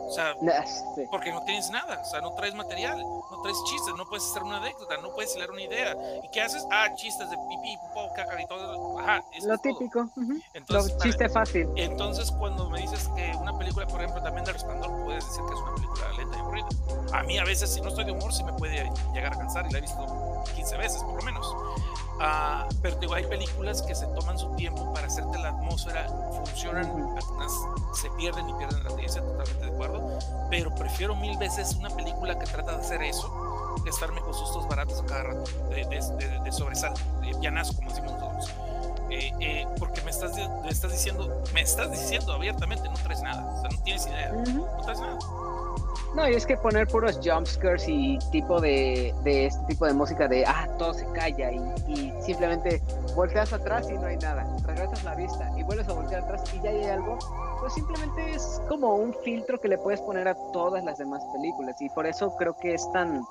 O 0.07 0.11
sea, 0.13 0.35
porque 1.11 1.33
no 1.33 1.43
tienes 1.45 1.71
nada, 1.71 2.01
o 2.01 2.05
sea, 2.05 2.21
no 2.21 2.33
traes 2.35 2.55
material, 2.55 2.99
no 3.01 3.43
traes 3.43 3.57
chistes, 3.65 3.95
no 3.97 4.05
puedes 4.07 4.25
hacer 4.31 4.43
una 4.43 4.59
anécdota, 4.59 4.97
no 4.99 5.11
puedes 5.15 5.35
hilar 5.37 5.51
una 5.51 5.63
idea. 5.63 5.97
¿Y 6.23 6.29
qué 6.29 6.43
haces? 6.43 6.67
Ah, 6.71 6.89
chistes 6.95 7.29
de 7.31 7.37
pipí, 7.49 7.77
popó, 7.79 8.13
caca 8.15 8.41
y 8.41 8.47
todo. 8.47 8.99
Ajá, 8.99 9.25
eso 9.33 9.49
Lo 9.49 9.55
es 9.55 9.63
todo. 9.63 9.79
típico. 9.79 10.09
Entonces, 10.55 10.93
Lo 10.95 11.01
chiste 11.01 11.29
fácil. 11.29 11.69
entonces, 11.77 12.31
cuando 12.33 12.69
me 12.69 12.81
dices 12.81 13.09
que 13.17 13.33
una 13.37 13.57
película, 13.59 13.87
por 13.87 14.01
ejemplo, 14.01 14.23
también 14.23 14.45
de 14.45 14.53
Resplandor, 14.53 14.91
puedes 15.05 15.25
decir 15.27 15.43
que 15.47 15.55
es 15.55 15.61
una 15.61 15.75
película 15.75 16.13
lenta 16.17 16.37
y 16.37 16.41
aburrida. 16.41 16.69
A 17.13 17.23
mí, 17.23 17.39
a 17.39 17.45
veces, 17.45 17.73
si 17.73 17.81
no 17.81 17.89
estoy 17.89 18.05
de 18.05 18.13
humor, 18.13 18.33
sí 18.33 18.45
me 18.45 18.53
puede 18.55 18.91
llegar 19.15 19.33
a 19.35 19.39
cansar 19.39 19.67
y 19.67 19.73
la 19.73 19.79
he 19.79 19.83
visto 19.83 20.45
15 20.55 20.77
veces, 20.77 21.03
por 21.05 21.15
lo 21.17 21.23
menos. 21.23 21.55
Ah, 22.25 22.69
pero 22.81 22.97
digo, 23.01 23.15
hay 23.15 23.25
películas 23.27 23.83
que 23.83 23.97
se 23.97 24.07
toman 24.09 24.39
su 24.39 24.49
tiempo 24.55 24.93
para 24.95 25.09
hacerte 25.09 25.39
la 25.39 25.49
atmósfera, 25.49 26.07
funcionan, 26.37 26.87
algunas 26.87 27.53
se 27.95 28.09
pierden 28.11 28.49
y 28.49 28.55
pierden 28.55 28.85
la 28.85 28.91
audiencia, 28.91 29.21
totalmente 29.23 29.67
de 29.67 29.73
acuerdo. 29.73 30.19
Pero 30.49 30.73
prefiero 30.75 31.17
mil 31.17 31.37
veces 31.37 31.75
una 31.75 31.91
película 31.91 32.39
que 32.39 32.47
trata 32.47 32.77
de 32.77 32.79
hacer 32.79 33.03
eso 33.03 33.75
que 33.83 33.91
estarme 33.91 34.21
con 34.21 34.33
sustos 34.35 34.69
baratos 34.69 35.01
a 35.01 35.07
cada 35.07 35.23
rato, 35.25 35.51
de, 35.71 35.85
de, 35.87 36.01
de- 36.29 36.41
de 36.41 36.53
sobresalto, 36.53 37.01
de 37.23 37.35
pianazo, 37.35 37.75
como 37.75 37.89
decimos 37.91 38.13
nosotros. 38.13 38.51
Eh, 39.13 39.31
eh, 39.41 39.67
porque 39.79 40.01
me 40.01 40.11
estás, 40.11 40.33
me 40.63 40.71
estás 40.71 40.91
diciendo, 40.91 41.43
me 41.53 41.61
estás 41.61 41.91
diciendo 41.91 42.33
abiertamente, 42.33 42.89
no 42.89 42.95
traes 42.95 43.21
nada, 43.21 43.45
o 43.59 43.61
sea, 43.61 43.69
no 43.69 43.83
tienes 43.83 44.07
idea, 44.07 44.33
Ujú. 44.33 44.67
no 44.67 44.83
traes 44.85 45.01
nada. 45.01 45.19
No, 46.15 46.29
y 46.29 46.35
es 46.35 46.47
que 46.47 46.57
poner 46.57 46.87
puros 46.89 47.21
jumpscares 47.23 47.87
y 47.89 48.19
tipo 48.31 48.59
de, 48.59 49.15
de 49.23 49.47
este 49.47 49.63
tipo 49.67 49.85
de 49.85 49.93
música 49.93 50.29
de, 50.29 50.47
ah, 50.47 50.67
todo 50.79 50.95
se 50.95 51.07
calla 51.13 51.53
y, 51.53 51.59
y 51.89 52.13
simplemente 52.25 52.83
volteas 53.15 53.53
atrás 53.53 53.89
y 53.91 53.95
no 53.95 54.07
hay 54.07 54.17
nada, 54.17 54.47
regresas 54.65 55.05
la 55.05 55.15
vista 55.15 55.51
y 55.59 55.63
vuelves 55.63 55.89
a 55.89 55.93
voltear 55.93 56.23
atrás 56.23 56.43
y 56.55 56.63
ya 56.63 56.71
hay 56.71 56.85
algo, 56.85 57.19
pues 57.61 57.75
simplemente 57.75 58.31
es 58.35 58.63
como 58.67 58.95
un 58.97 59.15
filtro 59.25 59.61
que 59.61 59.69
le 59.69 59.77
puedes 59.77 60.01
poner 60.01 60.27
a 60.27 60.35
todas 60.53 60.83
las 60.85 60.97
demás 60.97 61.23
películas 61.35 61.81
y 61.83 61.91
por 61.91 62.07
eso 62.07 62.35
creo 62.37 62.57
que 62.57 62.73
es 62.75 62.93
tan, 62.93 63.23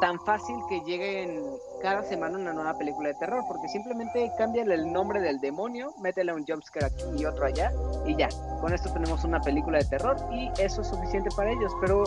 tan 0.00 0.18
fácil 0.20 0.56
que 0.68 0.80
lleguen 0.80 1.44
cada 1.82 2.02
semana 2.04 2.38
una 2.38 2.52
nueva 2.52 2.78
película 2.78 3.08
de 3.08 3.14
terror, 3.16 3.44
porque 3.48 3.68
simplemente 3.68 4.30
cámbiale 4.38 4.74
el 4.74 4.92
nombre 4.92 5.20
del 5.20 5.40
demonio, 5.40 5.92
métele 6.00 6.32
un 6.32 6.46
jumpscare 6.46 6.86
aquí 6.86 7.04
y 7.18 7.24
otro 7.24 7.44
allá 7.44 7.72
y 8.06 8.16
ya, 8.16 8.28
con 8.60 8.72
esto 8.72 8.92
tenemos 8.92 9.24
una 9.24 9.40
película 9.40 9.78
de 9.78 9.84
terror 9.84 10.16
y 10.32 10.50
eso 10.58 10.82
es 10.82 10.88
suficiente 10.88 11.28
para 11.36 11.50
ellos, 11.50 11.72
pero 11.80 12.04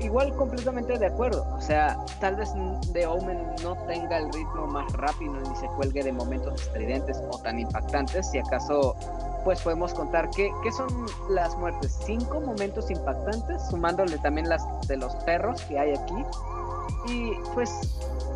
igual 0.00 0.34
completamente 0.36 0.98
de 0.98 1.06
acuerdo, 1.06 1.46
o 1.56 1.60
sea, 1.60 1.96
tal 2.20 2.36
vez 2.36 2.52
The 2.92 3.06
Omen 3.06 3.54
no 3.62 3.76
tenga 3.86 4.18
el 4.18 4.32
ritmo 4.32 4.66
más 4.66 4.92
rápido 4.92 5.34
ni 5.34 5.56
se 5.56 5.66
cuelgue 5.68 6.02
de 6.02 6.12
momentos 6.12 6.60
estridentes 6.62 7.22
o 7.30 7.38
tan 7.38 7.58
impactantes, 7.58 8.30
si 8.30 8.38
acaso 8.38 8.94
pues 9.44 9.60
podemos 9.60 9.92
contar 9.92 10.30
que, 10.30 10.50
que 10.62 10.72
son 10.72 10.88
las 11.28 11.56
muertes, 11.58 11.98
cinco 12.06 12.40
momentos 12.40 12.90
impactantes, 12.90 13.62
sumándole 13.68 14.16
también 14.18 14.48
las 14.48 14.62
de 14.88 14.96
los 14.96 15.14
perros 15.16 15.60
que 15.62 15.78
hay 15.78 15.94
aquí, 15.94 16.24
y 17.08 17.32
pues 17.52 17.70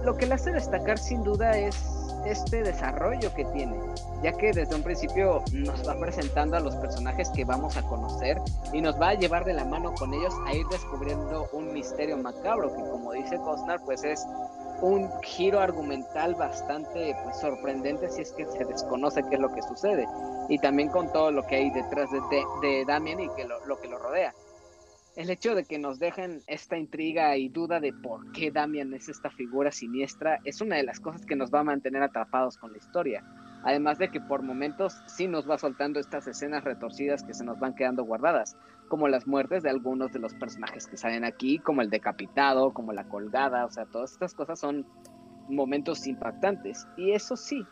lo 0.04 0.16
que 0.16 0.26
le 0.26 0.34
hace 0.34 0.52
destacar 0.52 0.98
sin 0.98 1.22
duda 1.22 1.56
es 1.56 1.97
este 2.24 2.62
desarrollo 2.62 3.32
que 3.34 3.44
tiene, 3.46 3.76
ya 4.22 4.32
que 4.32 4.52
desde 4.52 4.74
un 4.74 4.82
principio 4.82 5.42
nos 5.52 5.86
va 5.86 5.98
presentando 5.98 6.56
a 6.56 6.60
los 6.60 6.76
personajes 6.76 7.30
que 7.30 7.44
vamos 7.44 7.76
a 7.76 7.82
conocer 7.82 8.40
y 8.72 8.80
nos 8.80 9.00
va 9.00 9.10
a 9.10 9.14
llevar 9.14 9.44
de 9.44 9.54
la 9.54 9.64
mano 9.64 9.94
con 9.94 10.12
ellos 10.12 10.34
a 10.46 10.54
ir 10.54 10.66
descubriendo 10.68 11.48
un 11.52 11.72
misterio 11.72 12.16
macabro 12.16 12.74
que 12.74 12.82
como 12.82 13.12
dice 13.12 13.36
Cosnar 13.38 13.80
pues 13.84 14.04
es 14.04 14.26
un 14.80 15.10
giro 15.22 15.60
argumental 15.60 16.34
bastante 16.34 17.16
pues, 17.24 17.36
sorprendente 17.38 18.08
si 18.10 18.22
es 18.22 18.32
que 18.32 18.44
se 18.46 18.64
desconoce 18.64 19.22
qué 19.28 19.34
es 19.34 19.40
lo 19.40 19.52
que 19.52 19.62
sucede. 19.62 20.06
Y 20.48 20.58
también 20.58 20.88
con 20.88 21.12
todo 21.12 21.30
lo 21.30 21.46
que 21.46 21.56
hay 21.56 21.70
detrás 21.70 22.10
de, 22.10 22.20
de, 22.30 22.44
de 22.62 22.84
Damien 22.84 23.20
y 23.20 23.28
que 23.30 23.44
lo, 23.44 23.64
lo 23.66 23.80
que 23.80 23.88
lo 23.88 23.98
rodea 23.98 24.32
el 25.18 25.30
hecho 25.30 25.56
de 25.56 25.64
que 25.64 25.80
nos 25.80 25.98
dejen 25.98 26.42
esta 26.46 26.78
intriga 26.78 27.36
y 27.36 27.48
duda 27.48 27.80
de 27.80 27.92
por 27.92 28.30
qué 28.30 28.52
Damian 28.52 28.94
es 28.94 29.08
esta 29.08 29.30
figura 29.30 29.72
siniestra 29.72 30.38
es 30.44 30.60
una 30.60 30.76
de 30.76 30.84
las 30.84 31.00
cosas 31.00 31.26
que 31.26 31.34
nos 31.34 31.52
va 31.52 31.58
a 31.58 31.64
mantener 31.64 32.04
atrapados 32.04 32.56
con 32.56 32.70
la 32.70 32.78
historia. 32.78 33.24
Además 33.64 33.98
de 33.98 34.12
que 34.12 34.20
por 34.20 34.42
momentos 34.42 35.02
sí 35.06 35.26
nos 35.26 35.50
va 35.50 35.58
soltando 35.58 35.98
estas 35.98 36.28
escenas 36.28 36.62
retorcidas 36.62 37.24
que 37.24 37.34
se 37.34 37.42
nos 37.42 37.58
van 37.58 37.74
quedando 37.74 38.04
guardadas, 38.04 38.56
como 38.86 39.08
las 39.08 39.26
muertes 39.26 39.64
de 39.64 39.70
algunos 39.70 40.12
de 40.12 40.20
los 40.20 40.34
personajes 40.34 40.86
que 40.86 40.96
salen 40.96 41.24
aquí, 41.24 41.58
como 41.58 41.82
el 41.82 41.90
decapitado, 41.90 42.72
como 42.72 42.92
la 42.92 43.08
colgada, 43.08 43.66
o 43.66 43.72
sea, 43.72 43.86
todas 43.86 44.12
estas 44.12 44.34
cosas 44.34 44.60
son 44.60 44.86
momentos 45.48 46.06
impactantes. 46.06 46.86
Y 46.96 47.10
eso 47.10 47.36
sí, 47.36 47.66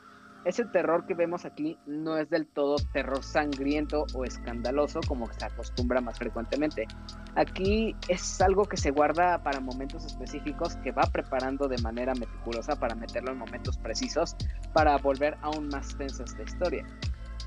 ese 0.46 0.64
terror 0.64 1.04
que 1.06 1.14
vemos 1.14 1.44
aquí 1.44 1.76
no 1.86 2.16
es 2.18 2.30
del 2.30 2.46
todo 2.46 2.76
terror 2.92 3.22
sangriento 3.24 4.06
o 4.14 4.24
escandaloso 4.24 5.00
como 5.08 5.26
se 5.32 5.44
acostumbra 5.44 6.00
más 6.00 6.18
frecuentemente. 6.18 6.86
Aquí 7.34 7.96
es 8.06 8.40
algo 8.40 8.64
que 8.64 8.76
se 8.76 8.92
guarda 8.92 9.42
para 9.42 9.58
momentos 9.58 10.06
específicos 10.06 10.76
que 10.76 10.92
va 10.92 11.02
preparando 11.12 11.66
de 11.66 11.82
manera 11.82 12.14
meticulosa 12.14 12.76
para 12.76 12.94
meterlo 12.94 13.32
en 13.32 13.38
momentos 13.38 13.76
precisos 13.78 14.36
para 14.72 14.96
volver 14.98 15.36
aún 15.42 15.66
más 15.66 15.96
tensa 15.98 16.22
esta 16.22 16.44
historia. 16.44 16.86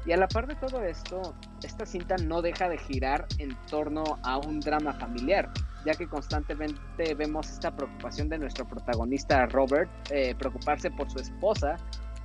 Y 0.06 0.12
a 0.12 0.18
la 0.18 0.28
par 0.28 0.48
de 0.48 0.56
todo 0.56 0.82
esto, 0.84 1.36
esta 1.64 1.86
cinta 1.86 2.18
no 2.18 2.42
deja 2.42 2.68
de 2.68 2.78
girar 2.78 3.28
en 3.38 3.56
torno 3.70 4.04
a 4.24 4.38
un 4.40 4.60
drama 4.60 4.94
familiar, 4.94 5.50
ya 5.86 5.94
que 5.94 6.08
constantemente 6.08 7.16
vemos 7.16 7.50
esta 7.50 7.74
preocupación 7.76 8.28
de 8.28 8.40
nuestro 8.40 8.68
protagonista 8.68 9.46
Robert, 9.48 9.90
eh, 10.10 10.36
preocuparse 10.36 10.90
por 10.92 11.10
su 11.10 11.20
esposa, 11.20 11.78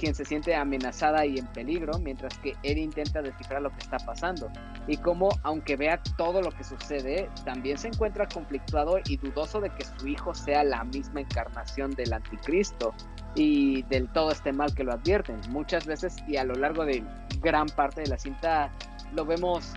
quien 0.05 0.15
se 0.15 0.27
siente 0.27 0.55
amenazada 0.55 1.25
y 1.25 1.39
en 1.39 1.47
peligro, 1.47 1.99
mientras 1.99 2.37
que 2.41 2.55
él 2.63 2.77
intenta 2.77 3.23
descifrar 3.23 3.63
lo 3.63 3.71
que 3.71 3.79
está 3.79 3.97
pasando. 3.97 4.51
Y 4.87 4.99
como, 4.99 5.31
aunque 5.45 5.77
vea 5.77 5.99
todo 6.19 6.43
lo 6.43 6.51
que 6.51 6.63
sucede, 6.63 7.31
también 7.47 7.79
se 7.79 7.89
encuentra 7.89 8.29
conflictuado 8.29 8.99
y 9.07 9.17
dudoso 9.17 9.63
de 9.63 9.71
que 9.71 9.87
su 9.87 10.07
hijo 10.07 10.35
sea 10.35 10.63
la 10.63 10.85
misma 10.85 11.23
encarnación 11.23 11.93
del 11.93 12.13
anticristo 12.13 12.93
y 13.35 13.81
del 13.85 14.07
todo 14.13 14.31
este 14.31 14.53
mal 14.53 14.75
que 14.75 14.85
lo 14.85 14.93
advierten. 14.93 15.41
Muchas 15.49 15.87
veces 15.87 16.17
y 16.29 16.37
a 16.37 16.45
lo 16.45 16.53
largo 16.53 16.85
de 16.85 17.03
gran 17.41 17.67
parte 17.69 18.03
de 18.03 18.09
la 18.09 18.19
cinta 18.19 18.71
lo 19.15 19.25
vemos 19.25 19.73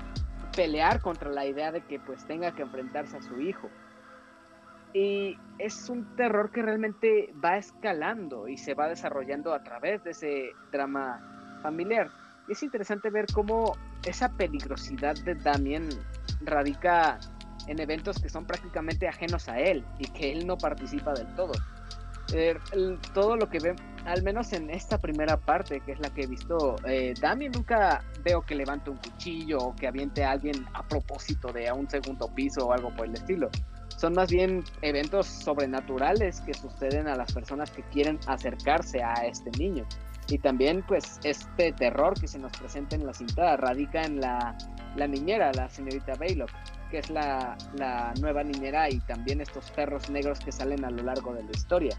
pelear 0.57 0.99
contra 0.99 1.31
la 1.31 1.45
idea 1.45 1.71
de 1.71 1.85
que 1.85 2.01
pues 2.01 2.25
tenga 2.25 2.53
que 2.53 2.63
enfrentarse 2.63 3.15
a 3.15 3.21
su 3.21 3.39
hijo. 3.39 3.69
Y 4.97 5.37
es 5.59 5.89
un 5.89 6.15
terror 6.15 6.51
que 6.51 6.63
realmente 6.63 7.31
va 7.45 7.57
escalando 7.57 8.47
y 8.47 8.57
se 8.57 8.73
va 8.73 8.87
desarrollando 8.87 9.53
a 9.53 9.61
través 9.61 10.03
de 10.03 10.09
ese 10.09 10.49
drama 10.71 11.59
familiar. 11.61 12.09
Y 12.47 12.53
es 12.53 12.63
interesante 12.63 13.11
ver 13.11 13.27
cómo 13.31 13.77
esa 14.07 14.27
peligrosidad 14.29 15.13
de 15.23 15.35
Damien 15.35 15.87
radica 16.41 17.19
en 17.67 17.79
eventos 17.79 18.19
que 18.19 18.27
son 18.27 18.47
prácticamente 18.47 19.07
ajenos 19.07 19.47
a 19.47 19.59
él 19.59 19.85
y 19.99 20.07
que 20.07 20.31
él 20.31 20.47
no 20.47 20.57
participa 20.57 21.13
del 21.13 21.27
todo. 21.35 21.51
Eh, 22.33 22.57
todo 23.13 23.37
lo 23.37 23.51
que 23.51 23.59
ve, 23.59 23.75
al 24.05 24.23
menos 24.23 24.51
en 24.51 24.71
esta 24.71 24.97
primera 24.97 25.37
parte, 25.37 25.79
que 25.81 25.91
es 25.91 25.99
la 25.99 26.09
que 26.09 26.23
he 26.23 26.27
visto, 26.27 26.75
eh, 26.87 27.13
Damien 27.21 27.51
nunca 27.51 28.03
veo 28.23 28.41
que 28.41 28.55
levante 28.55 28.89
un 28.89 28.97
cuchillo 28.97 29.59
o 29.59 29.75
que 29.75 29.87
aviente 29.87 30.23
a 30.23 30.31
alguien 30.31 30.65
a 30.73 30.81
propósito 30.81 31.53
de 31.53 31.67
a 31.67 31.75
un 31.75 31.87
segundo 31.87 32.33
piso 32.33 32.65
o 32.65 32.73
algo 32.73 32.89
por 32.95 33.05
el 33.05 33.13
estilo 33.13 33.51
son 33.97 34.13
más 34.13 34.31
bien 34.31 34.63
eventos 34.81 35.25
sobrenaturales 35.25 36.39
que 36.41 36.53
suceden 36.53 37.07
a 37.07 37.15
las 37.15 37.33
personas 37.33 37.71
que 37.71 37.83
quieren 37.83 38.19
acercarse 38.27 39.03
a 39.03 39.13
este 39.25 39.51
niño. 39.59 39.85
Y 40.29 40.37
también 40.37 40.83
pues 40.87 41.19
este 41.23 41.71
terror 41.73 42.19
que 42.19 42.27
se 42.27 42.37
nos 42.37 42.51
presenta 42.57 42.95
en 42.95 43.05
la 43.05 43.13
cinta 43.13 43.57
radica 43.57 44.03
en 44.03 44.21
la, 44.21 44.57
la 44.95 45.07
niñera, 45.07 45.51
la 45.53 45.69
señorita 45.69 46.13
Baylock, 46.19 46.51
que 46.91 46.99
es 46.99 47.09
la, 47.09 47.57
la, 47.75 48.13
nueva 48.19 48.43
niñera 48.43 48.89
y 48.89 48.99
también 49.01 49.41
estos 49.41 49.71
perros 49.71 50.09
negros 50.09 50.39
que 50.39 50.51
salen 50.51 50.83
a 50.85 50.91
lo 50.91 51.03
largo 51.03 51.33
de 51.33 51.43
la 51.43 51.51
historia. 51.51 51.97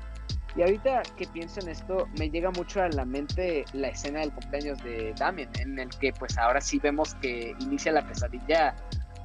Y 0.57 0.63
ahorita 0.63 1.03
que 1.17 1.27
pienso 1.27 1.61
en 1.61 1.69
esto, 1.69 2.07
me 2.19 2.31
llega 2.31 2.51
mucho 2.51 2.83
a 2.83 2.89
la 2.89 3.05
mente 3.05 3.65
la 3.73 3.89
escena 3.89 4.21
del 4.21 4.33
cumpleaños 4.33 4.83
de 4.83 5.15
Damien, 5.19 5.49
en 5.61 5.79
el 5.79 5.89
que 5.89 6.13
pues 6.13 6.37
ahora 6.37 6.61
sí 6.61 6.79
vemos 6.79 7.15
que 7.17 7.55
inicia 7.61 7.93
la 7.93 8.07
pesadilla 8.07 8.75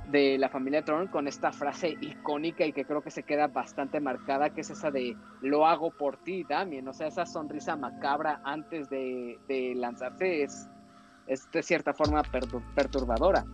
de 0.09 0.37
la 0.37 0.49
familia 0.49 0.83
Tron 0.83 1.07
con 1.07 1.27
esta 1.27 1.51
frase 1.51 1.97
icónica 2.01 2.65
y 2.65 2.73
que 2.73 2.85
creo 2.85 3.01
que 3.01 3.11
se 3.11 3.23
queda 3.23 3.47
bastante 3.47 3.99
marcada, 3.99 4.49
que 4.49 4.61
es 4.61 4.69
esa 4.69 4.91
de 4.91 5.15
lo 5.41 5.65
hago 5.65 5.91
por 5.91 6.17
ti, 6.17 6.43
Damien. 6.43 6.87
O 6.87 6.93
sea, 6.93 7.07
esa 7.07 7.25
sonrisa 7.25 7.75
macabra 7.75 8.41
antes 8.43 8.89
de, 8.89 9.39
de 9.47 9.73
lanzarse 9.75 10.43
es, 10.43 10.69
es 11.27 11.49
de 11.51 11.63
cierta 11.63 11.93
forma 11.93 12.21
perturbadora. 12.75 13.45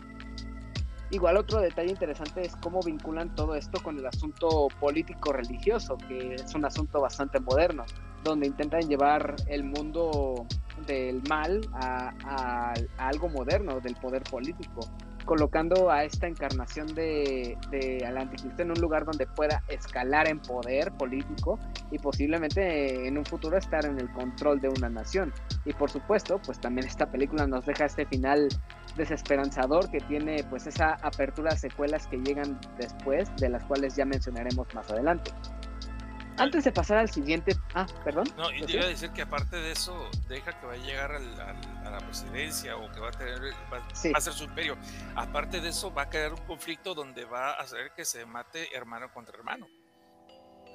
Igual 1.12 1.38
otro 1.38 1.60
detalle 1.60 1.89
interesante 1.89 2.41
es 2.41 2.56
cómo 2.58 2.82
vinculan 2.82 3.34
todo 3.34 3.56
esto 3.56 3.82
con 3.82 3.97
el 3.97 4.06
asunto 4.06 4.68
político-religioso, 4.80 5.97
que 6.08 6.36
es 6.36 6.54
un 6.54 6.66
asunto 6.66 7.02
bastante 7.02 7.39
moderno, 7.39 7.84
donde 8.24 8.45
intentan 8.45 8.82
llevar 8.82 9.36
el 9.47 9.64
mundo 9.64 10.45
del 10.86 11.24
mal 11.28 11.62
a, 11.74 12.14
a 12.26 12.74
algo 13.08 13.28
moderno, 13.28 13.80
del 13.80 13.95
poder 13.95 14.22
político 14.24 14.82
colocando 15.26 15.92
a 15.92 16.04
esta 16.04 16.28
encarnación 16.28 16.88
de, 16.96 17.58
de, 17.72 18.06
al 18.06 18.18
anticristo 18.18 18.62
en 18.62 18.72
un 18.72 18.82
lugar 18.82 19.06
donde 19.06 19.28
pueda 19.28 19.64
escalar 19.68 20.28
en 20.28 20.40
poder 20.40 20.92
político 20.94 21.60
y 21.92 22.00
posiblemente 22.00 23.08
en 23.08 23.18
un 23.18 23.26
futuro 23.26 23.58
estar 23.58 23.86
en 23.86 24.00
el 24.00 24.12
control 24.12 24.60
de 24.60 24.70
una 24.70 24.90
nación. 24.90 25.34
Y 25.66 25.74
por 25.74 25.90
supuesto, 25.90 26.40
pues 26.44 26.60
también 26.60 26.88
esta 26.88 27.10
película 27.10 27.48
nos 27.48 27.66
deja 27.66 27.86
este 27.86 28.06
final 28.06 28.50
desesperanzador 28.96 29.90
que 29.90 30.00
tiene 30.02 30.44
pues 30.50 30.68
esa 30.68 30.94
apertura 31.02 31.52
a 31.52 31.58
secuelas 31.58 32.08
que 32.08 32.18
llegan 32.18 32.60
después, 32.78 33.30
de 33.38 33.50
las 33.50 33.64
cuales 33.64 33.96
ya 33.96 34.06
mencionaremos 34.06 34.68
más 34.74 34.90
adelante. 34.90 35.32
Antes 36.40 36.64
de 36.64 36.72
pasar 36.72 36.98
al 36.98 37.10
siguiente. 37.10 37.56
Ah, 37.74 37.86
perdón. 38.04 38.28
No, 38.38 38.52
y 38.52 38.62
te 38.64 38.74
iba 38.74 38.86
a 38.86 38.88
decir 38.88 39.12
que 39.12 39.22
aparte 39.22 39.58
de 39.58 39.72
eso, 39.72 40.10
deja 40.28 40.60
que 40.60 40.66
va 40.66 40.74
a 40.74 40.78
llegar 40.78 41.12
al, 41.12 41.40
a 41.40 41.90
la 41.90 41.98
presidencia 42.00 42.78
o 42.78 42.92
que 42.92 43.00
va 43.00 43.10
a 43.10 43.12
tener. 43.12 43.40
Va, 43.72 43.86
a 44.16 44.22
ser 44.22 44.34
su 44.34 44.46
imperio. 44.46 44.78
Aparte 45.16 45.60
de 45.60 45.70
eso, 45.70 45.94
va 45.94 46.04
a 46.04 46.10
crear 46.10 46.34
un 46.34 46.46
conflicto 46.46 46.96
donde 46.96 47.26
va 47.26 47.52
a 47.52 47.62
hacer 47.62 47.92
que 47.96 48.06
se 48.06 48.26
mate 48.26 48.76
hermano 48.76 49.12
contra 49.14 49.38
hermano. 49.38 49.68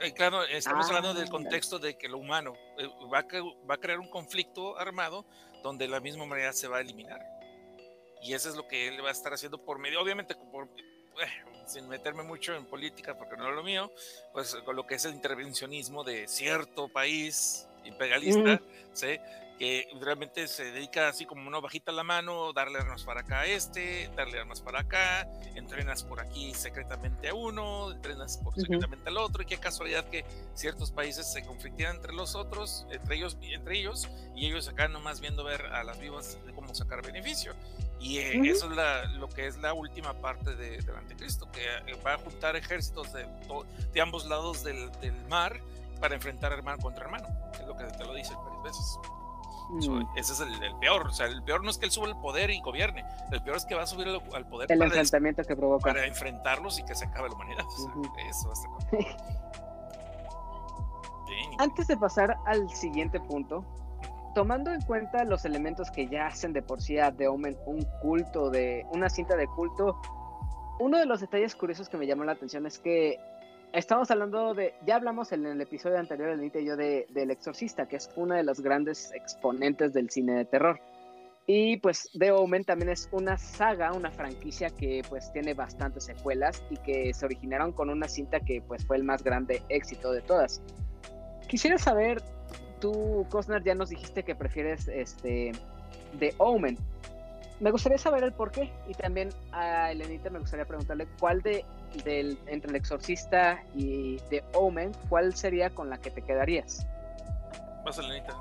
Eh, 0.01 0.13
claro, 0.13 0.45
estamos 0.45 0.87
hablando 0.89 1.15
del 1.15 1.29
ah. 1.29 1.31
contexto 1.31 1.79
de 1.79 1.97
que 1.97 2.09
lo 2.09 2.19
humano 2.19 2.55
eh, 2.79 2.89
va, 3.13 3.21
a, 3.21 3.25
va 3.69 3.75
a 3.75 3.79
crear 3.79 4.01
un 4.01 4.11
conflicto 4.11 4.79
armado 4.79 5.25
donde 5.63 5.87
de 5.87 5.91
la 5.91 6.01
misma 6.01 6.27
manera 6.27 6.53
se 6.53 6.69
va 6.69 6.79
a 6.79 6.81
eliminar. 6.81 7.21
Y 8.23 8.33
eso 8.33 8.49
es 8.49 8.57
lo 8.57 8.67
que 8.67 8.89
él 8.89 9.05
va 9.05 9.09
a 9.09 9.13
estar 9.13 9.33
haciendo 9.33 9.59
por 9.59 9.79
medio, 9.79 10.01
obviamente, 10.01 10.35
por, 10.35 10.69
sin 11.67 11.89
meterme 11.89 12.23
mucho 12.23 12.55
en 12.55 12.67
política 12.67 13.17
porque 13.17 13.37
no 13.37 13.49
es 13.49 13.55
lo 13.55 13.63
mío, 13.63 13.91
pues 14.33 14.55
con 14.65 14.77
lo 14.77 14.87
que 14.87 14.97
es 14.97 15.05
el 15.05 15.15
intervencionismo 15.15 16.05
de 16.05 16.29
cierto 16.29 16.89
país 16.89 17.67
imperialista, 17.85 18.61
¿sí? 18.93 19.19
que 19.59 19.87
realmente 20.01 20.49
se 20.49 20.65
dedica 20.73 21.09
así 21.09 21.27
como 21.27 21.47
una 21.47 21.61
bajita 21.61 21.93
la 21.93 22.03
mano, 22.03 22.53
darle 22.53 22.79
armas 22.79 23.05
para 23.05 23.21
acá 23.21 23.41
a 23.41 23.47
este, 23.47 24.11
darle 24.17 24.41
armas 24.41 24.61
para 24.61 24.81
acá, 24.81 25.29
entrenas 25.55 26.03
por 26.03 26.21
aquí 26.21 26.53
secretamente 26.55 27.29
a 27.29 27.35
uno, 27.35 27.93
entrenas 27.93 28.39
por 28.39 28.55
secretamente 28.55 29.09
al 29.09 29.17
otro, 29.17 29.43
y 29.43 29.47
qué 29.47 29.59
casualidad 29.59 30.09
que 30.11 30.25
ciertos 30.55 30.91
países 30.91 31.33
se 31.33 31.45
conflictieran 31.45 31.97
entre 31.97 32.13
los 32.13 32.35
otros, 32.35 32.87
entre 32.91 33.17
ellos, 33.17 33.37
entre 33.43 33.79
ellos, 33.79 34.09
y 34.35 34.47
ellos 34.47 34.69
acá 34.69 34.89
nomás 34.89 35.21
viendo 35.21 35.45
ver 35.45 35.67
a 35.67 35.85
las 35.85 36.01
vivas 36.01 36.39
de 36.45 36.53
cómo 36.53 36.75
sacar 36.75 37.03
beneficio. 37.03 37.55
Y 38.05 38.19
eh, 38.19 38.51
eso 38.51 38.71
es 38.71 39.13
lo 39.15 39.29
que 39.31 39.47
es 39.47 39.57
la 39.57 39.73
última 39.73 40.13
parte 40.13 40.55
de, 40.57 40.77
del 40.77 40.97
anticristo, 40.97 41.51
que 41.51 41.63
eh, 41.63 41.97
va 42.07 42.15
a 42.15 42.19
juntar 42.19 42.55
ejércitos 42.55 43.11
de, 43.15 43.27
de 43.95 44.01
ambos 44.01 44.27
lados 44.27 44.63
del, 44.63 44.93
del, 45.01 45.15
mar 45.29 45.59
para 46.01 46.15
enfrentar 46.15 46.53
hermano 46.53 46.83
contra 46.83 47.07
hermano, 47.07 47.27
es 47.55 47.67
lo 47.67 47.75
que 47.75 47.85
te 47.85 48.05
lo 48.05 48.13
dicen 48.13 48.37
varias 48.45 48.63
veces. 48.63 48.99
Mm. 49.71 50.05
ese 50.17 50.35
es 50.35 50.41
el, 50.41 50.77
peor, 50.79 51.07
o 51.07 51.13
sea, 51.13 51.27
el 51.27 51.43
peor 51.43 51.65
no 51.65 51.71
es 51.71 51.79
que 51.79 51.87
él 51.87 51.91
suba 51.91 52.07
el 52.07 52.17
poder 52.17 52.51
y 52.51 52.61
gobierne, 52.61 53.07
el 53.33 53.43
peor 53.43 53.57
es 53.57 53.65
que 53.65 53.75
va 53.75 53.85
a 53.85 53.87
subir 53.87 54.07
al 54.07 54.47
poder 54.49 54.71
el 54.71 54.79
para, 54.79 54.91
enfrentamiento 54.91 55.43
que 55.43 55.57
provoca. 55.57 55.91
para 55.91 56.07
enfrentarlos 56.07 56.79
y 56.79 56.85
que 56.85 56.95
se 56.95 57.07
acabe 57.07 57.31
la 57.31 57.35
humanidad. 57.35 57.65
eso 58.29 58.49
va 58.49 58.53
a 58.53 59.01
estar 59.01 59.35
Antes 61.59 61.87
de 61.87 61.97
pasar 61.97 62.37
al 62.45 62.69
siguiente 62.69 63.19
punto, 63.19 63.65
tomando 64.35 64.73
en 64.73 64.83
cuenta 64.83 65.25
los 65.25 65.45
elementos 65.45 65.91
que 65.91 66.09
ya 66.09 66.27
hacen 66.27 66.53
de 66.53 66.63
por 66.63 66.83
sí 66.83 66.99
a 66.99 67.13
The 67.13 67.29
Omen 67.29 67.57
un 67.67 67.83
culto 68.03 68.51
de 68.51 68.85
una 68.93 69.09
cinta 69.09 69.37
de 69.37 69.47
culto, 69.47 70.01
uno 70.79 70.99
de 70.99 71.07
los 71.07 71.21
detalles 71.21 71.55
curiosos 71.55 71.89
que 71.89 71.97
me 71.97 72.07
llamó 72.07 72.25
la 72.25 72.33
atención 72.33 72.67
es 72.67 72.79
que 72.79 73.19
estamos 73.73 74.11
hablando 74.11 74.55
de, 74.55 74.75
ya 74.87 74.97
hablamos 74.97 75.33
en 75.33 75.47
el 75.47 75.61
episodio 75.61 75.99
anterior, 75.99 76.31
Elite 76.31 76.63
y 76.63 76.67
yo, 76.67 76.77
de, 76.77 77.07
del 77.11 77.31
Exorcista, 77.31 77.87
que 77.87 77.97
es 77.97 78.11
uno 78.17 78.35
de 78.35 78.43
los 78.43 78.61
grandes 78.61 79.13
exponentes 79.13 79.93
del 79.93 80.11
cine 80.11 80.35
de 80.35 80.45
terror. 80.45 80.81
Y 81.47 81.77
pues 81.77 82.09
The 82.19 82.33
Omen 82.33 82.65
también 82.65 82.89
es 82.89 83.09
una 83.13 83.37
saga, 83.37 83.93
una 83.93 84.11
franquicia 84.11 84.71
que 84.71 85.03
pues 85.09 85.31
tiene 85.33 85.53
bastantes 85.53 86.05
secuelas 86.05 86.63
y 86.71 86.77
que 86.79 87.13
se 87.13 87.27
originaron 87.27 87.73
con 87.73 87.91
una 87.91 88.09
cinta 88.09 88.41
que 88.41 88.63
pues 88.63 88.87
fue 88.87 88.97
el 88.97 89.05
más 89.05 89.23
grande 89.23 89.63
éxito 89.69 90.11
de 90.13 90.23
todas. 90.23 90.63
Quisiera 91.47 91.77
saber 91.77 92.23
tú, 92.85 93.27
Cosner, 93.31 93.65
ya 93.65 93.75
nos 93.75 93.89
dijiste 93.89 94.25
que 94.25 94.35
prefieres 94.35 94.89
este 94.89 95.53
The 96.19 96.35
Omen. 96.37 96.77
Me 97.59 97.71
gustaría 97.71 97.97
saber 97.97 98.23
el 98.25 98.33
por 98.35 98.51
qué 98.51 98.71
y 98.87 98.93
también 98.93 99.31
a 99.53 99.91
Elenita 99.91 100.29
me 100.29 100.39
gustaría 100.39 100.67
preguntarle 100.67 101.09
cuál 101.19 101.41
de 101.41 101.65
del, 102.05 102.39
entre 102.47 102.69
el 102.69 102.77
exorcista 102.77 103.63
y 103.75 104.19
The 104.29 104.45
Omen, 104.53 104.93
cuál 105.09 105.35
sería 105.35 105.71
con 105.71 105.89
la 105.89 105.97
que 105.97 106.11
te 106.11 106.21
quedarías. 106.21 106.87
Vas, 107.87 107.97
Elenita. 107.99 108.37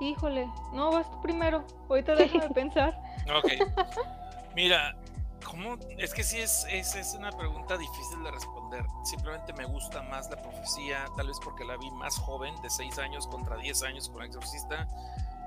Híjole, 0.00 0.48
no, 0.72 0.90
vas 0.90 1.08
tú 1.08 1.22
primero. 1.22 1.64
Ahorita 1.88 2.16
déjame 2.16 2.48
pensar. 2.54 2.98
Ok. 3.32 3.52
Mira, 4.56 4.96
¿cómo? 5.42 5.76
Es 5.98 6.14
que 6.14 6.22
sí 6.22 6.40
es, 6.40 6.66
es, 6.70 6.94
es, 6.94 7.14
una 7.14 7.30
pregunta 7.32 7.76
difícil 7.76 8.22
de 8.22 8.30
responder. 8.30 8.84
Simplemente 9.04 9.52
me 9.52 9.64
gusta 9.64 10.02
más 10.02 10.30
la 10.30 10.40
profecía, 10.40 11.04
tal 11.16 11.28
vez 11.28 11.38
porque 11.42 11.64
la 11.64 11.76
vi 11.76 11.90
más 11.92 12.16
joven, 12.18 12.54
de 12.62 12.70
6 12.70 12.98
años 12.98 13.26
contra 13.26 13.56
10 13.56 13.82
años 13.82 14.08
con 14.08 14.22
Exorcista. 14.22 14.88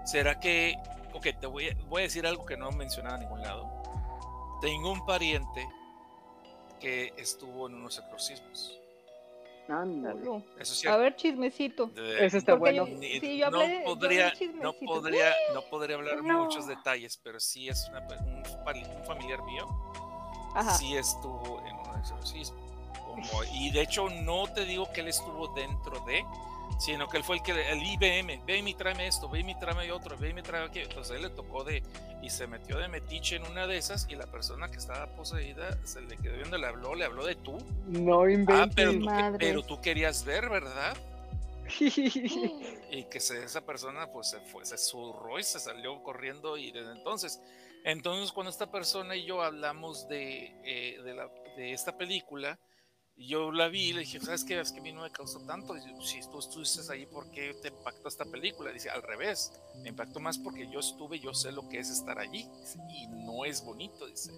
¿Será 0.05 0.39
que, 0.39 0.77
ok, 1.13 1.27
te 1.39 1.47
voy 1.47 1.73
voy 1.89 2.01
a 2.01 2.03
decir 2.03 2.27
algo 2.27 2.45
que 2.45 2.57
no 2.57 2.69
he 2.69 2.75
mencionado 2.75 3.15
a 3.15 3.19
ningún 3.19 3.41
lado? 3.41 3.83
Tengo 4.61 4.91
un 4.91 5.05
pariente 5.05 5.67
que 6.79 7.13
estuvo 7.17 7.67
en 7.67 7.75
unos 7.75 7.97
exorcismos. 7.97 8.84
Ándale. 9.67 10.43
Eso 10.59 10.89
a 10.89 10.97
ver, 10.97 11.15
chismecito. 11.15 11.91
Eso 12.19 12.37
está 12.37 12.55
bueno. 12.55 12.85
sí, 12.85 13.37
yo 13.37 13.47
hablé, 13.47 13.79
no, 13.79 13.85
podría, 13.85 14.33
no, 14.61 14.73
podría, 14.73 15.33
no 15.53 15.61
podría 15.63 15.95
hablar 15.95 16.21
muchos 16.21 16.67
detalles, 16.67 17.19
pero 17.23 17.39
sí 17.39 17.67
es 17.69 17.87
una, 17.89 18.01
un, 18.01 18.97
un, 18.97 19.05
familiar 19.05 19.43
mío. 19.43 19.67
Ajá. 20.53 20.73
Sí 20.75 20.95
estuvo 20.95 21.61
en 21.67 21.75
un 21.75 21.99
exorcismo. 21.99 22.57
Como, 23.05 23.43
y 23.53 23.71
de 23.71 23.81
hecho, 23.81 24.09
no 24.09 24.45
te 24.53 24.65
digo 24.65 24.91
que 24.93 25.01
él 25.01 25.07
estuvo 25.07 25.47
dentro 25.55 25.99
de, 26.05 26.23
sino 26.77 27.07
que 27.07 27.17
él 27.17 27.23
fue 27.23 27.37
el 27.37 27.43
que, 27.43 27.51
el 27.51 27.81
IBM, 27.81 28.45
ve 28.45 28.57
y 28.57 28.73
tráeme 28.73 29.07
esto, 29.07 29.29
ve 29.29 29.39
y 29.39 29.55
tráeme 29.59 29.91
otro, 29.91 30.17
ve 30.17 30.33
y 30.37 30.41
tráeme 30.41 30.67
aquello. 30.67 30.87
Entonces 30.89 31.15
él 31.15 31.23
le 31.23 31.29
tocó 31.29 31.63
de, 31.63 31.83
y 32.21 32.29
se 32.29 32.47
metió 32.47 32.77
de 32.77 32.87
metiche 32.87 33.37
en 33.37 33.45
una 33.45 33.67
de 33.67 33.77
esas, 33.77 34.07
y 34.09 34.15
la 34.15 34.27
persona 34.27 34.69
que 34.69 34.77
estaba 34.77 35.07
poseída 35.15 35.77
se 35.85 36.01
le 36.01 36.17
quedó 36.17 36.35
viendo, 36.35 36.57
le 36.57 36.67
habló, 36.67 36.95
le 36.95 37.05
habló 37.05 37.25
de 37.25 37.35
tú. 37.35 37.57
No 37.87 38.29
inventes. 38.29 38.55
Ah, 38.55 38.71
pero 38.75 38.93
tú, 38.93 39.37
pero 39.39 39.63
tú 39.63 39.81
querías 39.81 40.25
ver, 40.25 40.49
¿verdad? 40.49 40.97
y 41.79 43.03
que 43.05 43.19
se, 43.19 43.43
esa 43.43 43.65
persona 43.65 44.11
pues 44.11 44.29
se 44.29 44.39
fue, 44.39 44.65
se 44.65 44.77
zurró 44.77 45.39
y 45.39 45.43
se 45.43 45.59
salió 45.59 46.01
corriendo 46.03 46.57
y 46.57 46.71
desde 46.71 46.91
entonces, 46.91 47.41
entonces 47.83 48.31
cuando 48.31 48.51
esta 48.51 48.71
persona 48.71 49.15
y 49.15 49.25
yo 49.25 49.41
hablamos 49.41 50.07
de, 50.07 50.55
eh, 50.63 51.01
de, 51.03 51.13
la, 51.15 51.27
de 51.57 51.73
esta 51.73 51.97
película, 51.97 52.59
yo 53.17 53.51
la 53.51 53.67
vi 53.69 53.89
y 53.89 53.93
le 53.93 54.01
dije, 54.01 54.19
¿sabes 54.19 54.43
qué? 54.43 54.59
Es 54.59 54.71
que 54.71 54.79
a 54.79 54.81
mí 54.81 54.91
no 54.91 55.01
me 55.01 55.11
causó 55.11 55.39
tanto. 55.41 55.73
si 56.01 56.21
tú 56.29 56.39
estuviste 56.39 56.81
ahí, 56.91 57.05
¿por 57.05 57.29
qué 57.31 57.53
te 57.61 57.69
impactó 57.69 58.09
esta 58.09 58.25
película? 58.25 58.71
Dice, 58.71 58.89
al 58.89 59.01
revés, 59.03 59.53
me 59.81 59.89
impactó 59.89 60.19
más 60.19 60.37
porque 60.37 60.69
yo 60.69 60.79
estuve, 60.79 61.19
yo 61.19 61.33
sé 61.33 61.51
lo 61.51 61.67
que 61.69 61.79
es 61.79 61.89
estar 61.89 62.19
allí. 62.19 62.47
y 62.89 63.07
no 63.07 63.45
es 63.45 63.63
bonito, 63.63 64.05
dice. 64.05 64.31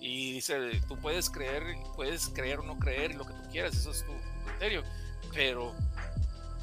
Y 0.00 0.32
dice, 0.32 0.80
tú 0.86 0.98
puedes 0.98 1.30
creer, 1.30 1.62
puedes 1.96 2.28
creer 2.28 2.60
o 2.60 2.62
no 2.62 2.78
creer 2.78 3.14
lo 3.14 3.24
que 3.24 3.32
tú 3.32 3.50
quieras, 3.50 3.74
eso 3.74 3.90
es 3.90 4.04
tu 4.04 4.12
criterio. 4.46 4.84
Pero 5.32 5.74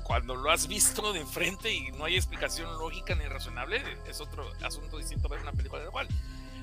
cuando 0.03 0.35
lo 0.35 0.51
has 0.51 0.67
visto 0.67 1.11
de 1.11 1.19
enfrente 1.19 1.73
y 1.73 1.91
no 1.91 2.05
hay 2.05 2.15
explicación 2.15 2.71
lógica 2.77 3.15
ni 3.15 3.25
razonable, 3.25 3.81
es 4.07 4.21
otro 4.21 4.49
asunto 4.63 4.97
distinto 4.97 5.27
ver 5.27 5.41
una 5.41 5.53
película 5.53 5.83
igual. 5.83 6.07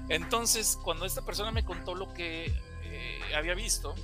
Entonces, 0.09 0.79
cuando 0.83 1.05
esta 1.05 1.23
persona 1.23 1.51
me 1.51 1.65
contó 1.65 1.95
lo 1.95 2.15
que 2.15 2.47
eh, 2.85 3.21
había 3.35 3.55
visto, 3.55 3.95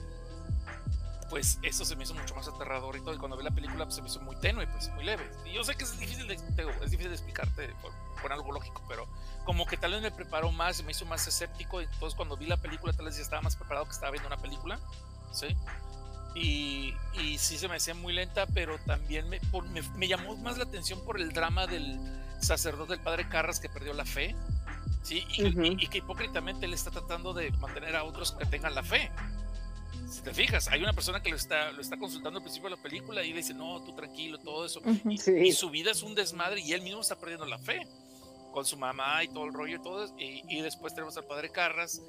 pues 1.30 1.58
eso 1.62 1.84
se 1.84 1.96
me 1.96 2.04
hizo 2.04 2.14
mucho 2.14 2.34
más 2.34 2.46
aterrador 2.48 2.96
y 2.96 3.00
todo. 3.00 3.14
Y 3.14 3.18
cuando 3.18 3.36
vi 3.36 3.44
la 3.44 3.50
película, 3.50 3.84
pues 3.84 3.96
se 3.96 4.02
me 4.02 4.08
hizo 4.08 4.20
muy 4.20 4.36
tenue, 4.36 4.66
pues 4.66 4.88
muy 4.90 5.04
leve. 5.04 5.28
Y 5.46 5.52
yo 5.52 5.64
sé 5.64 5.74
que 5.74 5.84
es 5.84 5.98
difícil 5.98 6.26
de, 6.28 6.34
es 6.34 6.90
difícil 6.90 7.08
de 7.08 7.14
explicarte 7.14 7.74
por, 8.20 8.32
algo 8.32 8.52
lógico, 8.52 8.82
pero 8.88 9.06
como 9.44 9.66
que 9.66 9.76
tal 9.76 9.92
vez 9.92 10.00
me 10.00 10.10
preparó 10.10 10.50
más, 10.50 10.82
me 10.82 10.92
hizo 10.92 11.04
más 11.04 11.26
escéptico. 11.26 11.80
Entonces, 11.80 12.14
cuando 12.16 12.36
vi 12.38 12.46
la 12.46 12.56
película, 12.56 12.92
tal 12.94 13.04
vez 13.06 13.16
ya 13.16 13.22
estaba 13.22 13.42
más 13.42 13.54
preparado 13.56 13.84
que 13.86 13.92
estaba 13.92 14.12
viendo 14.12 14.26
una 14.28 14.38
película, 14.38 14.78
¿sí? 15.32 15.48
Y, 16.34 16.94
y 17.20 17.38
sí 17.38 17.58
se 17.58 17.68
me 17.68 17.76
hacía 17.76 17.94
muy 17.94 18.12
lenta, 18.12 18.46
pero 18.46 18.78
también 18.78 19.28
me, 19.28 19.40
por- 19.40 19.68
me, 19.68 19.82
me 19.82 20.08
llamó 20.08 20.36
más 20.36 20.56
la 20.58 20.64
atención 20.64 21.04
por 21.04 21.20
el 21.20 21.32
drama 21.32 21.66
del 21.66 21.98
sacerdote, 22.40 22.94
el 22.94 23.00
padre 23.00 23.28
Carras, 23.28 23.60
que 23.60 23.68
perdió 23.68 23.92
la 23.92 24.04
fe. 24.04 24.34
Sí, 25.02 25.24
y, 25.34 25.44
Ujú. 25.48 25.62
y- 25.64 25.84
y 25.84 25.86
que 25.88 25.98
hipócritamente 25.98 26.66
le 26.66 26.74
está 26.74 26.90
tratando 26.90 27.34
de 27.34 27.50
mantener 27.52 27.94
a 27.94 28.04
otros 28.04 28.32
que 28.32 28.46
tengan 28.46 28.74
la 28.74 28.82
fe. 28.82 29.12
Si 30.10 30.22
te 30.22 30.32
fijas, 30.34 30.68
hay 30.68 30.82
una 30.82 30.92
persona 30.92 31.22
que 31.22 31.30
lo 31.30 31.36
está, 31.36 31.72
lo 31.72 31.80
está 31.80 31.96
consultando 31.96 32.38
al 32.38 32.42
principio 32.42 32.70
de 32.70 32.76
la 32.76 32.82
película 32.82 33.22
y 33.24 33.30
le 33.30 33.38
dice, 33.38 33.54
no, 33.54 33.82
tú 33.82 33.94
tranquilo, 33.94 34.38
todo 34.38 34.64
eso. 34.64 34.80
Y, 35.08 35.18
Sí. 35.18 35.32
y 35.32 35.52
su 35.52 35.70
vida 35.70 35.90
es 35.90 36.02
un 36.02 36.14
desmadre 36.14 36.60
y 36.60 36.72
él 36.72 36.82
mismo 36.82 37.00
está 37.00 37.16
perdiendo 37.18 37.46
la 37.46 37.58
fe 37.58 37.86
con 38.52 38.64
su 38.64 38.76
mamá 38.76 39.24
y 39.24 39.28
todo 39.28 39.44
el 39.46 39.52
rollo 39.52 39.76
y 39.76 39.82
todo. 39.82 40.06
Y, 40.18 40.42
y 40.48 40.60
después 40.60 40.94
tenemos 40.94 41.16
al 41.16 41.24
padre 41.24 41.50
Carras. 41.50 42.00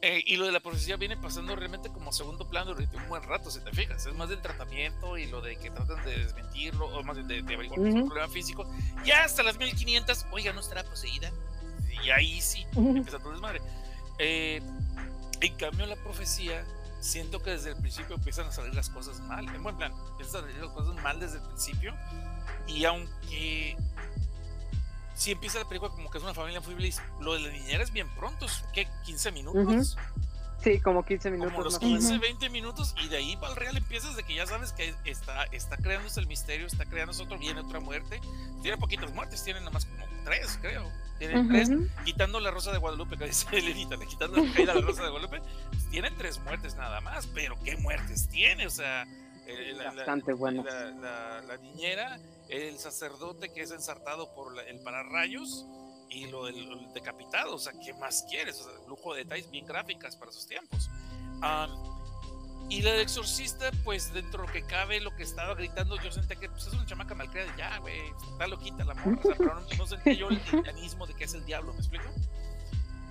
eh, 0.00 0.22
y 0.24 0.36
lo 0.36 0.46
de 0.46 0.52
la 0.52 0.60
profecía 0.60 0.96
viene 0.96 1.14
pasando 1.18 1.54
realmente 1.54 1.90
como 1.90 2.10
segundo 2.10 2.48
plano 2.48 2.72
durante 2.72 2.96
un 2.96 3.06
buen 3.06 3.22
rato, 3.22 3.50
si 3.50 3.60
te 3.60 3.70
fijas. 3.72 4.06
Es 4.06 4.14
más 4.14 4.30
del 4.30 4.40
tratamiento 4.40 5.18
y 5.18 5.26
lo 5.26 5.42
de 5.42 5.56
que 5.56 5.70
tratan 5.70 6.02
de 6.06 6.20
desmentirlo, 6.20 6.86
o 6.86 7.02
más 7.02 7.16
bien 7.16 7.28
de, 7.28 7.42
de 7.42 7.54
averiguar 7.54 7.82
que 7.82 7.88
es 7.90 7.94
un 7.94 8.06
problema 8.08 8.32
físico. 8.32 8.64
Ya 9.04 9.24
hasta 9.24 9.42
las 9.42 9.58
1500, 9.58 10.24
oiga, 10.32 10.54
no 10.54 10.60
estará 10.60 10.84
poseída. 10.84 11.30
Y 12.02 12.08
ahí 12.10 12.40
sí, 12.40 12.64
empieza 12.74 13.18
todo 13.18 13.32
desmadre. 13.32 13.60
Eh, 14.18 14.62
en 15.40 15.54
cambio, 15.56 15.84
la 15.84 15.96
profecía, 15.96 16.64
siento 17.04 17.42
que 17.42 17.50
desde 17.50 17.70
el 17.70 17.76
principio 17.76 18.16
empiezan 18.16 18.46
a 18.46 18.52
salir 18.52 18.74
las 18.74 18.88
cosas 18.88 19.20
mal. 19.20 19.46
En 19.54 19.62
buen 19.62 19.76
plan, 19.76 19.92
empiezan 20.12 20.36
a 20.36 20.46
salir 20.46 20.62
las 20.62 20.72
cosas 20.72 20.94
mal 21.02 21.20
desde 21.20 21.36
el 21.36 21.42
principio. 21.44 21.94
Y 22.66 22.84
aunque 22.86 23.76
si 25.14 25.32
empieza 25.32 25.58
la 25.58 25.68
película 25.68 25.92
como 25.92 26.10
que 26.10 26.18
es 26.18 26.24
una 26.24 26.34
familia 26.34 26.60
muy 26.60 26.74
feliz, 26.74 27.00
lo 27.20 27.34
de 27.34 27.40
la 27.40 27.50
niñera 27.50 27.84
es 27.84 27.92
bien 27.92 28.08
pronto, 28.16 28.46
¿qué? 28.72 28.88
15 29.04 29.32
minutos. 29.32 29.96
Sí, 30.64 30.80
como 30.80 31.04
15 31.04 31.30
minutos. 31.30 31.52
Como 31.52 31.64
los 31.64 31.74
más 31.74 31.82
o 31.82 31.86
menos. 31.86 32.00
15, 32.06 32.18
20 32.18 32.48
minutos, 32.50 32.94
y 33.04 33.08
de 33.08 33.18
ahí 33.18 33.36
para 33.36 33.50
el 33.52 33.56
real 33.56 33.76
empiezas 33.76 34.16
de 34.16 34.22
que 34.22 34.34
ya 34.34 34.46
sabes 34.46 34.72
que 34.72 34.94
está, 35.04 35.44
está 35.52 35.76
creándose 35.76 36.18
el 36.20 36.26
misterio, 36.26 36.66
está 36.66 36.86
creándose 36.86 37.22
otro, 37.22 37.38
viene 37.38 37.60
otra 37.60 37.80
muerte. 37.80 38.20
Tiene 38.62 38.78
poquitas 38.78 39.12
muertes, 39.12 39.44
tiene 39.44 39.60
nomás 39.60 39.84
como 39.84 40.06
tres, 40.24 40.58
creo. 40.62 40.90
Tiene 41.18 41.38
Ujú. 41.38 41.48
tres, 41.50 41.68
quitando 42.04 42.40
la 42.40 42.50
Rosa 42.50 42.72
de 42.72 42.78
Guadalupe, 42.78 43.16
que 43.18 43.26
dice 43.26 43.46
Elenita, 43.52 43.96
le 43.96 44.06
quitando 44.06 44.38
la 44.42 44.52
caída 44.52 44.72
de 44.74 44.80
la 44.80 44.86
Rosa 44.86 45.04
de 45.04 45.10
Guadalupe, 45.10 45.40
pues, 45.70 45.90
tiene 45.90 46.10
tres 46.12 46.40
muertes 46.40 46.74
nada 46.76 47.00
más, 47.02 47.26
pero 47.28 47.56
¿qué 47.62 47.76
muertes 47.76 48.28
tiene? 48.28 48.66
O 48.66 48.70
sea, 48.70 49.06
eh, 49.46 49.74
la, 49.76 49.92
Bastante 49.92 50.32
la, 50.32 50.50
la- 50.90 51.42
la 51.42 51.56
niñera, 51.58 52.18
el 52.48 52.78
sacerdote 52.78 53.52
que 53.52 53.60
es 53.60 53.70
ensartado 53.70 54.34
por 54.34 54.56
la- 54.56 54.62
el 54.62 54.80
pararrayos 54.80 55.66
y 56.10 56.26
lo 56.26 56.44
del 56.44 56.56
el 56.56 56.92
decapitado, 56.92 57.54
o 57.54 57.58
sea, 57.58 57.72
¿qué 57.84 57.92
más 57.94 58.24
quieres? 58.28 58.60
O 58.60 58.64
sea, 58.64 58.72
lujo 58.88 59.14
de 59.14 59.24
detalles 59.24 59.50
bien 59.50 59.66
gráficas 59.66 60.16
para 60.16 60.32
sus 60.32 60.46
tiempos. 60.46 60.88
Am, 61.42 61.70
y 62.68 62.80
la 62.80 62.92
del 62.92 63.02
exorcista, 63.02 63.70
pues 63.84 64.12
dentro 64.14 64.42
de 64.42 64.46
lo 64.46 64.52
que 64.52 64.62
cabe, 64.62 65.00
lo 65.00 65.14
que 65.14 65.22
estaba 65.22 65.54
gritando, 65.54 66.00
yo 66.00 66.10
sentía 66.10 66.36
que 66.36 66.48
pues, 66.48 66.66
es 66.66 66.72
una 66.72 66.86
chamaca 66.86 67.14
malcriada, 67.14 67.54
ya, 67.56 67.78
güey, 67.78 68.00
está 68.32 68.46
loquita 68.46 68.84
la 68.84 68.94
morra, 68.94 69.18
o 69.18 69.22
sea, 69.22 69.34
pero 69.36 69.60
no, 69.60 69.66
no 69.76 69.86
sentía 69.86 70.12
yo 70.14 70.28
el 70.28 70.42
dinamismo 70.50 71.06
de 71.06 71.14
que 71.14 71.24
es 71.24 71.34
el 71.34 71.44
diablo, 71.44 71.72
¿me 71.74 71.80
explico? 71.80 72.04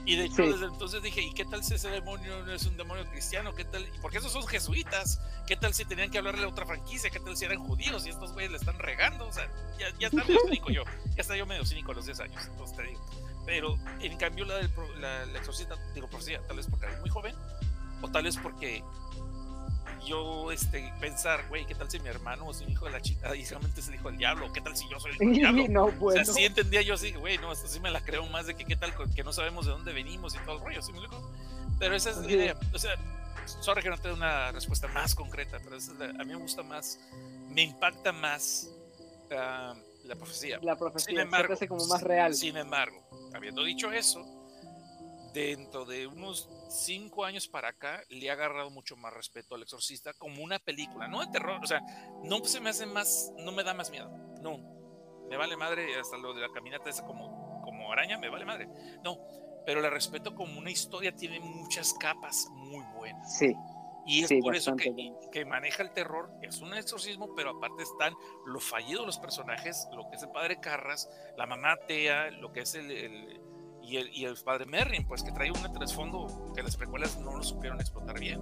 Y 0.05 0.17
de 0.17 0.25
hecho, 0.25 0.43
Sí. 0.43 0.51
desde 0.51 0.65
entonces 0.65 1.01
dije, 1.01 1.21
¿y 1.21 1.33
qué 1.33 1.45
tal 1.45 1.63
si 1.63 1.75
ese 1.75 1.89
demonio 1.89 2.43
no 2.45 2.51
es 2.53 2.65
un 2.65 2.75
demonio 2.75 3.05
cristiano? 3.09 3.53
¿Qué 3.55 3.63
tal? 3.63 3.89
Porque 4.01 4.17
esos 4.17 4.31
son 4.33 4.45
jesuitas. 4.45 5.21
¿Qué 5.47 5.55
tal 5.55 5.73
si 5.73 5.85
tenían 5.85 6.11
que 6.11 6.17
hablarle 6.17 6.43
a 6.43 6.47
otra 6.49 6.65
franquicia? 6.65 7.09
¿Qué 7.09 7.19
tal 7.21 7.37
si 7.37 7.45
eran 7.45 7.59
judíos 7.59 8.05
y 8.05 8.09
estos 8.09 8.33
güeyes 8.33 8.51
le 8.51 8.57
están 8.57 8.77
regando? 8.79 9.27
O 9.27 9.31
sea, 9.31 9.49
ya, 9.79 9.87
ya 9.99 10.07
está 10.07 10.23
medio 10.25 10.39
cínico 10.45 10.69
yo. 10.71 10.83
Ya 11.15 11.21
está 11.21 11.37
yo 11.37 11.45
medio 11.45 11.65
cínico 11.65 11.91
a 11.91 11.95
los 11.95 12.05
10 12.05 12.19
años, 12.19 12.43
entonces 12.47 12.75
te 12.75 12.83
digo. 12.83 13.05
Pero 13.45 13.77
en 14.01 14.17
cambio 14.17 14.45
la 14.45 14.55
del 14.57 14.69
pro- 14.69 14.93
la, 14.95 15.25
la 15.25 15.39
exorcista, 15.39 15.75
digo 15.93 16.07
profecía, 16.09 16.41
tal 16.47 16.57
vez 16.57 16.67
porque 16.69 16.85
era 16.85 16.99
muy 16.99 17.09
joven, 17.09 17.35
o 18.01 18.09
tal 18.09 18.23
vez 18.23 18.37
porque 18.37 18.83
yo 20.05 20.51
este, 20.51 20.93
pensar, 20.99 21.47
güey, 21.49 21.65
¿qué 21.65 21.75
tal 21.75 21.89
si 21.89 21.99
mi 21.99 22.07
hermano 22.09 22.49
es 22.51 22.61
un 22.61 22.69
hijo 22.71 22.85
de 22.85 22.91
la 22.91 23.01
chica 23.01 23.35
y 23.35 23.43
realmente 23.45 23.79
es 23.81 23.87
el 23.87 23.95
hijo 23.95 24.09
del 24.09 24.17
diablo? 24.17 24.51
¿Qué 24.53 24.61
tal 24.61 24.75
si 24.75 24.87
yo 24.89 24.99
soy 24.99 25.11
el 25.11 25.15
hijo 25.17 25.25
del 25.25 25.33
diablo? 25.33 25.67
no, 25.69 25.85
O 25.85 25.91
bueno. 25.93 26.23
sea, 26.25 26.33
sí 26.33 26.43
entendía 26.45 26.81
yo 26.81 26.93
así, 26.95 27.11
güey, 27.13 27.37
no, 27.37 27.51
esto 27.51 27.67
sí 27.67 27.79
me 27.79 27.91
la 27.91 28.01
creo 28.01 28.25
más 28.27 28.45
de 28.47 28.55
que 28.55 28.65
qué 28.65 28.75
tal 28.75 28.93
que 29.13 29.23
no 29.23 29.33
sabemos 29.33 29.65
de 29.65 29.71
dónde 29.71 29.93
venimos 29.93 30.35
y 30.35 30.39
todo 30.39 30.55
el 30.57 30.61
rollo, 30.63 30.81
¿sí 30.81 30.91
me 30.91 30.99
explico? 30.99 31.31
Pero 31.79 31.95
esa 31.95 32.11
es 32.11 32.17
la 32.17 32.31
idea. 32.31 32.55
O 32.73 32.79
sea, 32.79 32.95
sorry 33.45 33.81
que 33.81 33.89
no 33.89 33.97
te 33.97 34.07
dé 34.09 34.13
una 34.13 34.51
respuesta 34.51 34.87
más 34.89 35.15
concreta, 35.15 35.59
pero 35.63 35.75
es 35.75 35.87
la- 35.89 36.05
a 36.09 36.23
mí 36.23 36.25
me 36.25 36.35
gusta 36.35 36.63
más, 36.63 36.99
me 37.49 37.63
impacta 37.63 38.11
más 38.11 38.69
ah, 39.31 39.73
la 40.05 40.15
profecía. 40.15 40.59
La 40.61 40.75
profecía 40.75 41.07
Sin 41.07 41.15
se 41.17 41.21
embargo, 41.23 41.53
hace 41.53 41.67
como 41.67 41.85
más 41.87 42.01
real. 42.01 42.33
Sin 42.35 42.57
embargo, 42.57 43.01
habiendo 43.33 43.63
dicho 43.63 43.91
eso, 43.91 44.23
dentro 45.33 45.85
de 45.85 46.07
unos 46.07 46.49
cinco 46.69 47.25
años 47.25 47.47
para 47.47 47.69
acá, 47.69 48.03
le 48.09 48.29
ha 48.29 48.33
agarrado 48.33 48.69
mucho 48.69 48.95
más 48.95 49.13
respeto 49.13 49.55
al 49.55 49.63
exorcista 49.63 50.13
como 50.13 50.43
una 50.43 50.59
película, 50.59 51.07
no 51.07 51.21
de 51.21 51.27
terror, 51.31 51.59
o 51.63 51.67
sea, 51.67 51.81
no 52.23 52.43
se 52.45 52.59
me 52.59 52.69
hace 52.69 52.85
más, 52.85 53.31
no 53.37 53.51
me 53.51 53.63
da 53.63 53.73
más 53.73 53.89
miedo, 53.89 54.09
no, 54.41 54.57
me 55.29 55.37
vale 55.37 55.57
madre 55.57 55.99
hasta 55.99 56.17
lo 56.17 56.33
de 56.33 56.41
la 56.41 56.49
caminata 56.53 56.89
esa 56.89 57.03
como, 57.05 57.61
como 57.63 57.91
araña, 57.91 58.17
me 58.17 58.29
vale 58.29 58.45
madre, 58.45 58.67
no, 59.03 59.17
pero 59.65 59.81
la 59.81 59.89
respeto 59.89 60.35
como 60.35 60.59
una 60.59 60.69
historia, 60.71 61.15
tiene 61.15 61.39
muchas 61.39 61.93
capas 61.93 62.47
muy 62.51 62.85
buenas. 62.95 63.37
Sí. 63.37 63.55
Y 64.05 64.23
es 64.23 64.27
Sí, 64.27 64.41
por 64.41 64.53
eso 64.53 64.75
que, 64.75 65.13
que 65.31 65.45
maneja 65.45 65.81
el 65.81 65.93
terror, 65.93 66.29
es 66.41 66.59
un 66.59 66.73
exorcismo, 66.73 67.33
pero 67.35 67.51
aparte 67.51 67.83
están 67.83 68.13
lo 68.45 68.59
fallido 68.59 68.99
de 68.99 69.05
los 69.05 69.17
personajes, 69.17 69.87
lo 69.93 70.09
que 70.09 70.17
es 70.17 70.23
el 70.23 70.29
padre 70.29 70.59
Carras, 70.59 71.09
la 71.37 71.45
mamá 71.45 71.77
Tea, 71.87 72.29
lo 72.31 72.51
que 72.51 72.59
es 72.59 72.75
el, 72.75 72.91
el- 72.91 73.41
y, 73.93 73.97
el 73.97 74.09
y 74.11 74.25
el 74.25 74.35
padre 74.43 74.65
Merrin, 74.65 75.05
pues 75.07 75.21
que 75.23 75.31
trae 75.31 75.51
un 75.51 75.71
trasfondo 75.73 76.51
que 76.55 76.63
las 76.63 76.75
precuelas 76.75 77.19
no 77.19 77.37
lo 77.37 77.43
supieron 77.43 77.79
explotar 77.79 78.19
bien. 78.19 78.41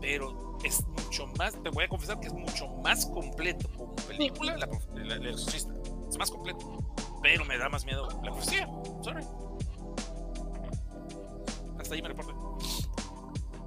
Pero 0.00 0.58
es 0.64 0.86
mucho 0.86 1.26
más, 1.38 1.60
te 1.62 1.70
voy 1.70 1.84
a 1.84 1.88
confesar 1.88 2.20
que 2.20 2.28
es 2.28 2.32
mucho 2.32 2.68
más 2.84 3.06
completo 3.06 3.68
como 3.76 3.96
película, 3.96 4.56
la, 4.56 4.66
prof- 4.68 4.86
la- 4.94 5.14
el 5.16 5.26
exorcista. 5.26 5.72
Es 6.08 6.16
más 6.18 6.30
completo, 6.30 6.78
pero 7.22 7.44
me 7.44 7.58
da 7.58 7.68
más 7.68 7.84
miedo 7.84 8.08
la 8.22 8.30
profecía. 8.30 8.68
Sorry. 9.02 9.24
Hasta 11.80 11.94
ahí 11.94 12.02
me 12.02 12.08
reporto. 12.08 12.58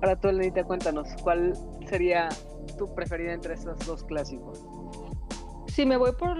Ahora 0.02 0.18
tú, 0.20 0.30
Elenita, 0.30 0.64
cuéntanos, 0.64 1.08
¿cuál 1.22 1.54
sería 1.90 2.30
tu 2.78 2.94
preferida 2.96 3.34
entre 3.34 3.56
esos 3.56 3.78
dos 3.86 4.04
clásicos? 4.06 4.62
Si 5.80 5.86
me 5.86 5.96
voy 5.96 6.12
por, 6.12 6.38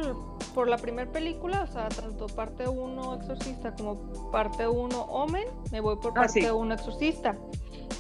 por 0.54 0.68
la 0.68 0.78
primera 0.78 1.10
película, 1.10 1.62
o 1.64 1.68
sea, 1.68 1.88
tanto 1.88 2.28
parte 2.28 2.68
1 2.68 3.14
Exorcista 3.16 3.74
como 3.74 3.96
parte 4.32 4.68
1 4.68 5.00
Omen, 5.02 5.48
me 5.72 5.80
voy 5.80 5.96
por 5.96 6.12
Ah, 6.12 6.16
parte 6.16 6.42
sí. 6.42 6.46
1 6.46 6.74
Exorcista. 6.74 7.38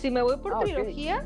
Si 0.02 0.12
me 0.12 0.22
voy 0.22 0.36
por 0.36 0.56
Ah, 0.56 0.60
trilogía, 0.60 1.26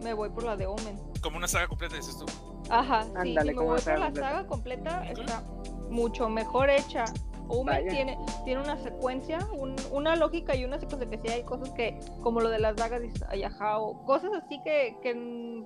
me 0.00 0.14
voy 0.14 0.30
por 0.30 0.44
la 0.44 0.54
de 0.56 0.66
Omen. 0.68 0.96
Como 1.20 1.38
una 1.38 1.48
saga 1.48 1.66
completa, 1.66 1.96
dices 1.96 2.16
tú. 2.16 2.26
Ajá, 2.70 3.02
sí, 3.02 3.10
Ándale, 3.16 3.50
si 3.50 3.58
me 3.58 3.64
voy 3.64 3.80
por 3.80 3.98
la 3.98 4.04
completa. 4.04 4.28
saga 4.28 4.46
completa, 4.46 5.02
Ok. 5.10 5.18
está 5.18 5.42
mucho 5.90 6.28
mejor 6.28 6.70
hecha. 6.70 7.04
Omen 7.48 7.66
Vaya. 7.84 7.90
tiene, 7.90 8.16
tiene 8.44 8.60
una 8.62 8.76
secuencia, 8.80 9.40
un- 9.58 9.74
una 9.90 10.14
lógica 10.14 10.54
y 10.54 10.64
una 10.64 10.78
secuencia 10.78 11.10
que 11.10 11.18
sí 11.18 11.34
hay 11.34 11.42
cosas 11.42 11.70
que, 11.70 11.98
como 12.22 12.40
lo 12.40 12.48
de 12.48 12.60
las 12.60 12.76
dagas, 12.76 13.02
dices, 13.02 13.24
ay, 13.28 13.42
ajá, 13.42 13.80
o 13.80 14.04
cosas 14.04 14.30
así 14.34 14.62
que, 14.62 14.96
que 15.02 15.64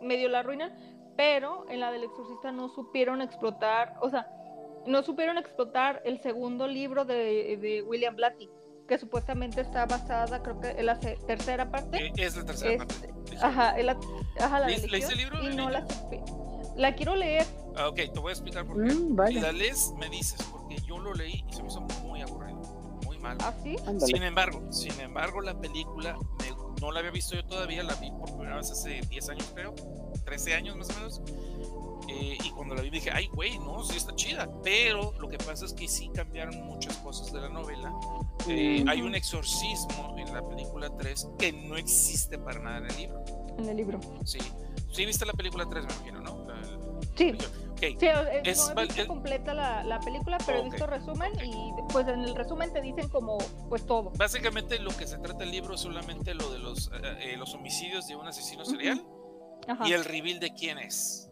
medio 0.00 0.30
la 0.30 0.38
arruinan, 0.38 0.72
pero 1.18 1.66
en 1.68 1.80
la 1.80 1.90
del 1.90 2.04
exorcista 2.04 2.52
no 2.52 2.68
supieron 2.68 3.20
explotar, 3.22 3.96
o 4.00 4.08
sea, 4.08 4.28
no 4.86 5.02
supieron 5.02 5.36
explotar 5.36 6.00
el 6.04 6.22
segundo 6.22 6.68
libro 6.68 7.04
de, 7.04 7.58
de 7.60 7.82
William 7.82 8.14
Blatty, 8.14 8.48
que 8.86 8.96
supuestamente 8.98 9.60
está 9.60 9.84
basada, 9.84 10.40
creo 10.44 10.60
que 10.60 10.68
en 10.70 10.86
la 10.86 10.98
tercera 11.00 11.68
parte. 11.72 12.06
Eh, 12.06 12.12
Es 12.16 12.36
la 12.36 12.44
tercera 12.44 12.70
Es- 12.72 12.78
parte. 12.78 13.14
Ajá, 13.42 13.76
en 13.80 13.86
la, 13.86 13.98
ajá, 14.40 14.60
la 14.60 14.66
¿Leíste- 14.68 15.12
el 15.12 15.18
libro, 15.18 15.42
y 15.42 15.56
no 15.56 15.68
la 15.68 15.84
La 16.76 16.94
quiero 16.94 17.16
leer, 17.16 17.44
Ah, 17.76 17.88
ok, 17.88 17.96
te 17.96 18.20
voy 18.20 18.30
a 18.30 18.32
explicar 18.34 18.64
por 18.64 18.76
qué. 18.76 18.94
Mm, 18.94 19.08
Si 19.08 19.12
vaya. 19.14 19.40
la 19.42 19.52
lees, 19.52 19.92
me 19.98 20.08
dices, 20.08 20.40
porque 20.52 20.76
yo 20.86 20.98
lo 21.00 21.12
leí 21.14 21.44
y 21.48 21.52
se 21.52 21.62
me 21.64 21.68
hizo 21.68 21.80
muy 22.04 22.22
aburrido, 22.22 22.60
muy 23.04 23.18
mal. 23.18 23.36
así. 23.40 23.74
Ándale. 23.86 24.06
Sin 24.06 24.22
embargo, 24.22 24.72
sin 24.72 25.00
embargo, 25.00 25.40
la 25.40 25.60
película 25.60 26.16
me- 26.38 26.80
no 26.80 26.92
la 26.92 27.00
había 27.00 27.10
visto 27.10 27.34
yo 27.34 27.44
todavía, 27.44 27.82
la 27.82 27.94
vi 27.96 28.12
por 28.12 28.26
primera 28.36 28.56
vez 28.56 28.70
hace 28.70 29.00
10 29.10 29.28
años, 29.28 29.50
creo, 29.54 29.74
13 30.24 30.54
años 30.54 30.76
más 30.76 30.90
o 30.90 30.94
menos. 30.94 31.20
Eh, 32.08 32.38
y 32.42 32.50
cuando 32.52 32.74
la 32.74 32.80
vi 32.80 32.88
dije, 32.90 33.10
ay, 33.12 33.28
güey, 33.34 33.58
no, 33.58 33.84
sí 33.84 33.96
está 33.96 34.14
chida. 34.14 34.48
Pero 34.64 35.12
lo 35.20 35.28
que 35.28 35.36
pasa 35.38 35.66
es 35.66 35.74
que 35.74 35.86
sí 35.88 36.08
cambiaron 36.14 36.56
muchas 36.66 36.96
cosas 36.98 37.32
de 37.32 37.40
la 37.40 37.48
novela. 37.50 37.92
Eh, 38.48 38.82
Mm. 38.84 38.88
Hay 38.88 39.02
un 39.02 39.14
exorcismo 39.14 40.14
en 40.16 40.32
la 40.32 40.42
película 40.42 40.88
3 40.96 41.28
que 41.38 41.52
no 41.52 41.76
existe 41.76 42.38
para 42.38 42.60
nada 42.60 42.78
en 42.78 42.86
el 42.86 42.96
libro. 42.96 43.24
en 43.58 43.68
el 43.68 43.76
libro. 43.76 43.98
Sí. 44.24 44.38
Sí, 44.92 45.04
viste 45.04 45.26
la 45.26 45.32
película 45.32 45.66
3, 45.68 45.84
me 45.84 45.92
imagino, 45.92 46.20
¿no? 46.20 46.44
La- 46.46 46.58
Sí, 47.16 47.32
Ok. 47.32 47.78
sí, 47.80 48.06
eh, 48.06 48.40
Es 48.44 48.72
no 48.72 48.80
he 48.80 48.84
visto 48.86 49.02
es- 49.02 49.08
completa 49.08 49.52
la, 49.52 49.82
la 49.82 49.98
película, 50.00 50.38
pero 50.46 50.60
Ok, 50.60 50.66
he 50.66 50.70
visto 50.70 50.86
resumen 50.86 51.32
ok. 51.32 51.42
y 51.44 51.92
pues 51.92 52.06
en 52.06 52.20
el 52.20 52.34
resumen 52.36 52.72
te 52.72 52.80
dicen 52.80 53.08
como 53.08 53.36
pues 53.68 53.84
todo. 53.84 54.10
Básicamente 54.16 54.78
lo 54.78 54.96
que 54.96 55.06
se 55.08 55.18
trata 55.18 55.42
el 55.42 55.50
libro 55.50 55.74
es 55.74 55.80
solamente 55.80 56.34
lo 56.34 56.50
de 56.52 56.58
los, 56.60 56.86
eh, 56.94 57.32
eh, 57.32 57.36
los 57.36 57.52
homicidios 57.54 58.06
de 58.06 58.14
un 58.16 58.28
asesino 58.28 58.64
serial 58.64 59.04
Ajá, 59.68 59.86
y 59.88 59.92
el 59.92 60.04
reveal 60.04 60.40
de 60.40 60.52
quién 60.54 60.78
es. 60.78 61.24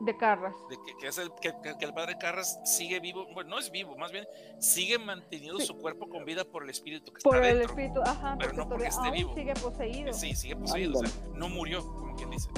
de 0.00 0.16
Carras. 0.16 0.54
De 0.68 0.76
que, 0.84 0.96
que 0.98 1.06
es 1.06 1.18
el, 1.18 1.30
que, 1.40 1.52
que- 1.62 1.78
que 1.78 1.84
el 1.84 1.94
padre 1.94 2.18
Carras 2.18 2.58
sigue 2.64 2.98
vivo, 3.00 3.26
bueno, 3.32 3.50
no 3.50 3.58
es 3.60 3.70
vivo, 3.70 3.96
más 3.96 4.10
bien 4.10 4.26
sigue 4.58 4.98
manteniendo 4.98 5.60
Sí. 5.60 5.66
su 5.66 5.78
cuerpo 5.78 6.08
con 6.08 6.24
vida 6.24 6.44
por 6.44 6.64
el 6.64 6.70
espíritu 6.70 7.12
que 7.12 7.20
Por 7.22 7.36
está 7.36 7.48
el 7.48 7.58
dentro. 7.58 7.72
espíritu, 7.74 8.00
ajá, 8.02 8.36
pero 8.38 8.52
no 8.54 8.68
porque 8.68 8.88
esté 8.88 9.10
vivo. 9.12 9.34
sigue 9.34 9.54
poseído. 9.54 10.12
Sí, 10.12 10.34
sigue 10.34 10.56
poseído, 10.56 10.98
o 10.98 11.06
sea, 11.06 11.10
no 11.34 11.48
murió, 11.48 11.80
como 11.86 12.16
quien 12.16 12.28
dice. 12.30 12.50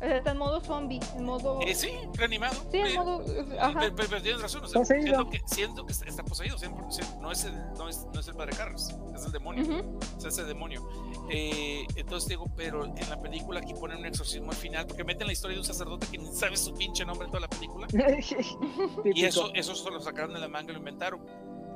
O 0.00 0.04
sea, 0.04 0.16
está 0.16 0.30
en 0.30 0.38
modo 0.38 0.60
zombie, 0.60 0.98
en 1.16 1.24
modo. 1.24 1.60
Eh, 1.60 1.74
sí, 1.74 1.90
reanimado. 2.14 2.54
Sí, 2.70 2.78
en 2.78 2.86
Eh, 2.86 2.94
modo. 2.98 3.22
Ajá. 3.60 3.80
Pero, 3.80 3.94
pero- 3.96 4.08
pero 4.08 4.22
tienes 4.22 4.40
razón, 4.40 4.64
o 4.64 4.68
sea, 4.68 4.80
Poseído. 4.80 5.06
siento 5.06 5.30
que, 5.30 5.40
siento 5.46 5.86
que 5.86 5.92
está, 5.92 6.22
poseído, 6.22 6.56
100%, 6.56 7.18
no 7.20 7.30
es, 7.30 7.44
el, 7.44 7.54
no, 7.74 7.88
es, 7.88 8.06
no 8.12 8.20
es 8.20 8.28
el 8.28 8.34
padre 8.34 8.56
Carras, 8.56 8.96
es 9.14 9.24
el 9.26 9.32
demonio, 9.32 9.62
Ujú. 9.64 9.98
es 10.18 10.24
ese 10.24 10.44
demonio. 10.44 10.88
Eh, 11.30 11.86
entonces 11.96 12.28
digo, 12.30 12.46
pero 12.56 12.84
en 12.86 13.10
la 13.10 13.20
película 13.20 13.60
aquí 13.60 13.74
ponen 13.74 13.98
un 13.98 14.06
exorcismo 14.06 14.50
al 14.50 14.56
final, 14.56 14.86
porque 14.86 15.04
meten 15.04 15.26
la 15.26 15.32
historia 15.34 15.54
de 15.56 15.60
un 15.60 15.66
sacerdote 15.66 16.06
que 16.10 16.16
ni 16.18 16.32
sabe 16.32 16.56
su 16.56 16.72
pinche 16.74 17.04
nombre 17.04 17.26
en 17.26 17.30
toda 17.32 17.42
la 17.42 17.48
película, 17.48 17.86
y 19.14 19.24
eso, 19.24 19.50
eso 19.54 19.74
se 19.74 19.90
lo 19.90 20.00
sacaron 20.00 20.32
de 20.32 20.40
la 20.40 20.48
manga 20.48 20.70
y 20.70 20.72
lo 20.74 20.78
inventaron. 20.78 21.20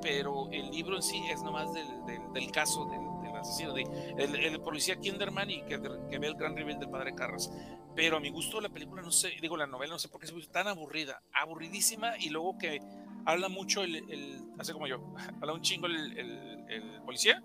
Pero 0.02 0.48
el 0.50 0.70
libro 0.70 0.96
en 0.96 1.02
sí 1.02 1.22
es 1.30 1.42
nomás 1.42 1.72
del, 1.72 1.86
del, 2.04 2.32
del 2.34 2.50
caso 2.50 2.84
del 2.86 3.00
asesino, 3.44 3.72
de, 3.72 3.82
el, 4.18 4.34
el 4.34 4.60
policía 4.60 4.96
Kinderman 4.96 5.50
y 5.50 5.62
que, 5.62 5.80
que 6.10 6.18
ve 6.18 6.26
el 6.26 6.34
gran 6.34 6.56
reveal 6.56 6.78
del 6.78 6.90
padre 6.90 7.14
Carras. 7.14 7.50
Pero 7.94 8.16
a 8.16 8.20
mi 8.20 8.30
gusto 8.30 8.60
la 8.60 8.68
película, 8.70 9.02
no 9.02 9.10
sé, 9.12 9.32
digo 9.40 9.56
la 9.56 9.66
novela, 9.66 9.92
no 9.92 9.98
sé 9.98 10.08
por 10.08 10.20
qué 10.20 10.26
se 10.26 10.36
hizo 10.36 10.50
tan 10.50 10.66
aburrida, 10.66 11.22
aburridísima 11.32 12.18
y 12.18 12.30
luego 12.30 12.58
que 12.58 12.80
habla 13.24 13.48
mucho 13.48 13.82
el, 13.84 13.96
el 14.10 14.42
hace 14.58 14.72
como 14.72 14.86
yo, 14.86 15.14
habla 15.40 15.52
un 15.54 15.60
chingo 15.62 15.86
el, 15.86 16.18
el, 16.18 17.00
policía, 17.04 17.42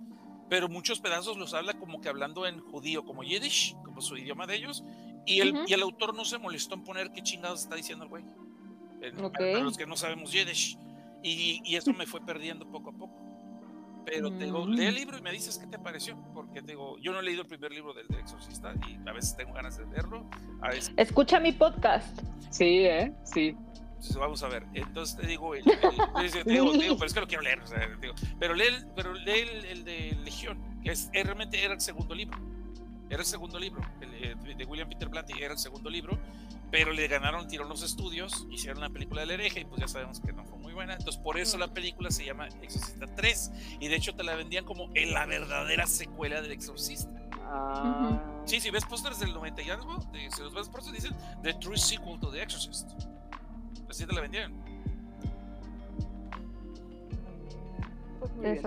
pero 0.49 0.67
muchos 0.69 0.99
pedazos 0.99 1.37
los 1.37 1.53
habla 1.53 1.73
como 1.73 2.01
que 2.01 2.09
hablando 2.09 2.47
en 2.47 2.59
judío, 2.61 3.03
como 3.05 3.23
yiddish, 3.23 3.75
como 3.83 4.01
su 4.01 4.17
idioma 4.17 4.47
de 4.47 4.55
ellos, 4.55 4.83
y 5.25 5.41
el, 5.41 5.53
Ujú. 5.53 5.63
y 5.67 5.73
el 5.73 5.81
autor 5.83 6.15
no 6.15 6.25
se 6.25 6.37
molestó 6.39 6.73
en 6.75 6.83
poner 6.83 7.11
qué 7.11 7.21
chingados 7.21 7.61
está 7.61 7.75
diciendo 7.75 8.05
el 8.05 8.09
güey. 8.09 8.23
En- 9.01 9.23
Ok. 9.23 9.37
Para 9.37 9.59
los 9.59 9.77
que 9.77 9.85
no 9.85 9.95
sabemos 9.95 10.31
yiddish. 10.31 10.77
Y, 11.21 11.61
y 11.63 11.75
eso 11.75 11.93
me 11.93 12.07
fue 12.07 12.21
perdiendo 12.25 12.65
poco 12.71 12.89
a 12.89 12.93
poco. 12.93 13.13
Pero 14.09 14.31
te 14.31 14.45
digo, 14.45 14.65
Mm. 14.65 14.69
lee 14.71 14.85
el 14.85 14.95
libro 14.95 15.17
y 15.17 15.21
me 15.21 15.31
dices 15.31 15.57
qué 15.57 15.67
te 15.67 15.79
pareció. 15.79 16.17
Porque 16.33 16.61
te 16.61 16.71
digo, 16.73 16.97
yo 16.99 17.11
no 17.11 17.19
he 17.19 17.23
leído 17.23 17.41
el 17.43 17.47
primer 17.47 17.71
libro 17.71 17.93
del, 17.93 18.07
del 18.07 18.19
Exorcista 18.19 18.73
y 18.87 18.97
a 19.07 19.13
veces 19.13 19.35
tengo 19.35 19.53
ganas 19.53 19.77
de 19.77 19.85
leerlo. 19.87 20.29
A 20.61 20.69
veces 20.69 20.91
Escucha 20.97 21.39
mi 21.39 21.51
podcast. 21.51 22.19
Sí, 22.49 22.85
¿eh? 22.85 23.13
Sí. 23.23 23.55
pues, 23.97 24.15
vamos 24.15 24.41
a 24.43 24.47
ver. 24.47 24.65
Entonces 24.73 25.17
te 25.17 25.27
digo, 25.27 25.53
el- 25.55 25.63
el- 25.69 25.79
te 26.43 26.49
digo, 26.51 26.71
te 26.71 26.77
digo, 26.83 26.95
pero 26.95 27.05
es 27.05 27.13
que 27.13 27.19
lo 27.19 27.27
quiero 27.27 27.43
leer. 27.43 27.59
o 27.61 27.67
sea, 27.67 27.87
digo, 28.01 28.13
pero 28.39 28.53
lee, 28.53 28.63
el, 28.67 28.87
pero 28.95 29.13
lee 29.13 29.39
el, 29.41 29.65
el 29.65 29.83
de 29.83 30.17
Legión, 30.23 30.57
que 30.83 30.91
es, 30.91 31.09
es- 31.13 31.25
realmente 31.25 31.63
era 31.63 31.73
el 31.73 31.81
segundo 31.81 32.15
libro. 32.15 32.37
Era 33.09 33.21
el 33.21 33.25
segundo 33.25 33.57
libro, 33.57 33.81
el, 34.01 34.13
eh, 34.13 34.35
de 34.55 34.65
William 34.65 34.87
Peter 34.87 35.09
Blatty 35.09 35.33
era 35.41 35.53
el 35.53 35.57
segundo 35.59 35.89
libro, 35.89 36.17
pero 36.71 36.91
le 36.93 37.07
ganaron, 37.07 37.47
tiraron 37.47 37.69
los 37.69 37.81
estudios, 37.83 38.45
hicieron 38.51 38.79
la 38.81 38.89
película 38.89 39.21
del 39.21 39.31
hereje 39.31 39.61
y 39.61 39.65
pues 39.65 39.81
ya 39.81 39.87
sabemos 39.87 40.19
que 40.19 40.31
no 40.33 40.45
fue 40.45 40.57
muy 40.59 40.73
buena. 40.73 40.93
Entonces 40.93 41.19
por 41.21 41.37
eso 41.39 41.57
la 41.57 41.67
película 41.73 42.11
se 42.11 42.25
llama 42.25 42.47
Exorcista 42.61 43.07
3 43.15 43.51
y 43.79 43.87
de 43.87 43.95
hecho 43.95 44.15
te 44.15 44.23
la 44.23 44.35
vendían 44.35 44.65
como 44.65 44.89
en 44.93 45.13
la 45.13 45.25
verdadera 45.25 45.87
secuela 45.87 46.41
del 46.41 46.51
Exorcista. 46.51 47.09
Ah, 47.51 48.21
Sí, 48.45 48.59
si 48.59 48.69
ves 48.71 48.85
pósters 48.85 49.19
del 49.19 49.33
90 49.33 49.61
y 49.61 49.69
algo, 49.69 49.97
de- 50.11 50.29
si 50.31 50.41
los 50.41 50.53
ves 50.53 50.69
por 50.69 50.79
eso 50.81 50.91
dicen 50.91 51.15
The 51.43 51.53
True 51.55 51.77
Sequel 51.77 52.19
to 52.19 52.31
The 52.31 52.41
Exorcist. 52.43 52.89
Así 53.89 54.05
te 54.05 54.13
la 54.13 54.21
vendieron. 54.21 54.53
pues 58.19 58.31
bien. 58.53 58.61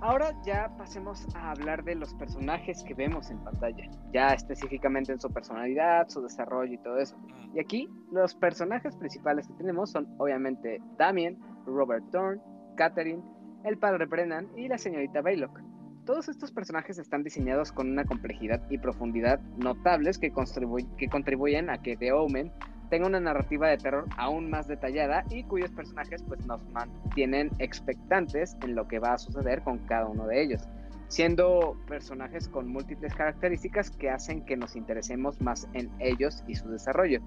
Ahora 0.00 0.32
ya 0.44 0.70
pasemos 0.78 1.26
a 1.34 1.50
hablar 1.50 1.82
de 1.82 1.96
los 1.96 2.14
personajes 2.14 2.84
que 2.84 2.94
vemos 2.94 3.30
en 3.30 3.42
pantalla, 3.42 3.90
ya 4.12 4.28
específicamente 4.28 5.10
en 5.10 5.20
su 5.20 5.28
personalidad, 5.28 6.08
su 6.08 6.22
desarrollo 6.22 6.72
y 6.72 6.78
todo 6.78 6.98
eso. 6.98 7.16
Mm. 7.16 7.56
Y 7.56 7.60
aquí 7.60 7.88
los 8.12 8.34
personajes 8.36 8.94
principales 8.96 9.48
que 9.48 9.54
tenemos 9.54 9.90
son 9.90 10.06
obviamente 10.18 10.80
Damien, 10.98 11.36
Robert 11.66 12.04
Thorne, 12.12 12.40
Catherine, 12.76 13.22
el 13.64 13.76
padre 13.78 14.06
Brennan 14.06 14.48
y 14.56 14.68
la 14.68 14.78
señorita 14.78 15.20
Baylock. 15.20 15.60
Todos 16.04 16.28
estos 16.28 16.52
personajes 16.52 16.98
están 16.98 17.24
diseñados 17.24 17.72
con 17.72 17.90
una 17.90 18.04
complejidad 18.04 18.62
y 18.70 18.78
profundidad 18.78 19.40
notables 19.58 20.18
que 20.18 20.30
contribuyen 20.30 21.70
a 21.70 21.82
que 21.82 21.96
The 21.96 22.12
Omen 22.12 22.52
tenga 22.88 23.06
una 23.06 23.20
narrativa 23.20 23.68
de 23.68 23.78
terror 23.78 24.06
aún 24.16 24.50
más 24.50 24.66
detallada 24.66 25.24
y 25.30 25.44
cuyos 25.44 25.70
personajes 25.70 26.22
pues 26.22 26.44
nos 26.46 26.64
mantienen 26.70 27.50
expectantes 27.58 28.56
en 28.62 28.74
lo 28.74 28.88
que 28.88 28.98
va 28.98 29.14
a 29.14 29.18
suceder 29.18 29.62
con 29.62 29.78
cada 29.78 30.06
uno 30.06 30.26
de 30.26 30.42
ellos, 30.42 30.62
siendo 31.08 31.76
personajes 31.86 32.48
con 32.48 32.68
múltiples 32.68 33.14
características 33.14 33.90
que 33.90 34.10
hacen 34.10 34.44
que 34.44 34.56
nos 34.56 34.76
interesemos 34.76 35.40
más 35.40 35.68
en 35.74 35.90
ellos 35.98 36.42
y 36.46 36.54
su 36.54 36.68
desarrollo. 36.70 37.20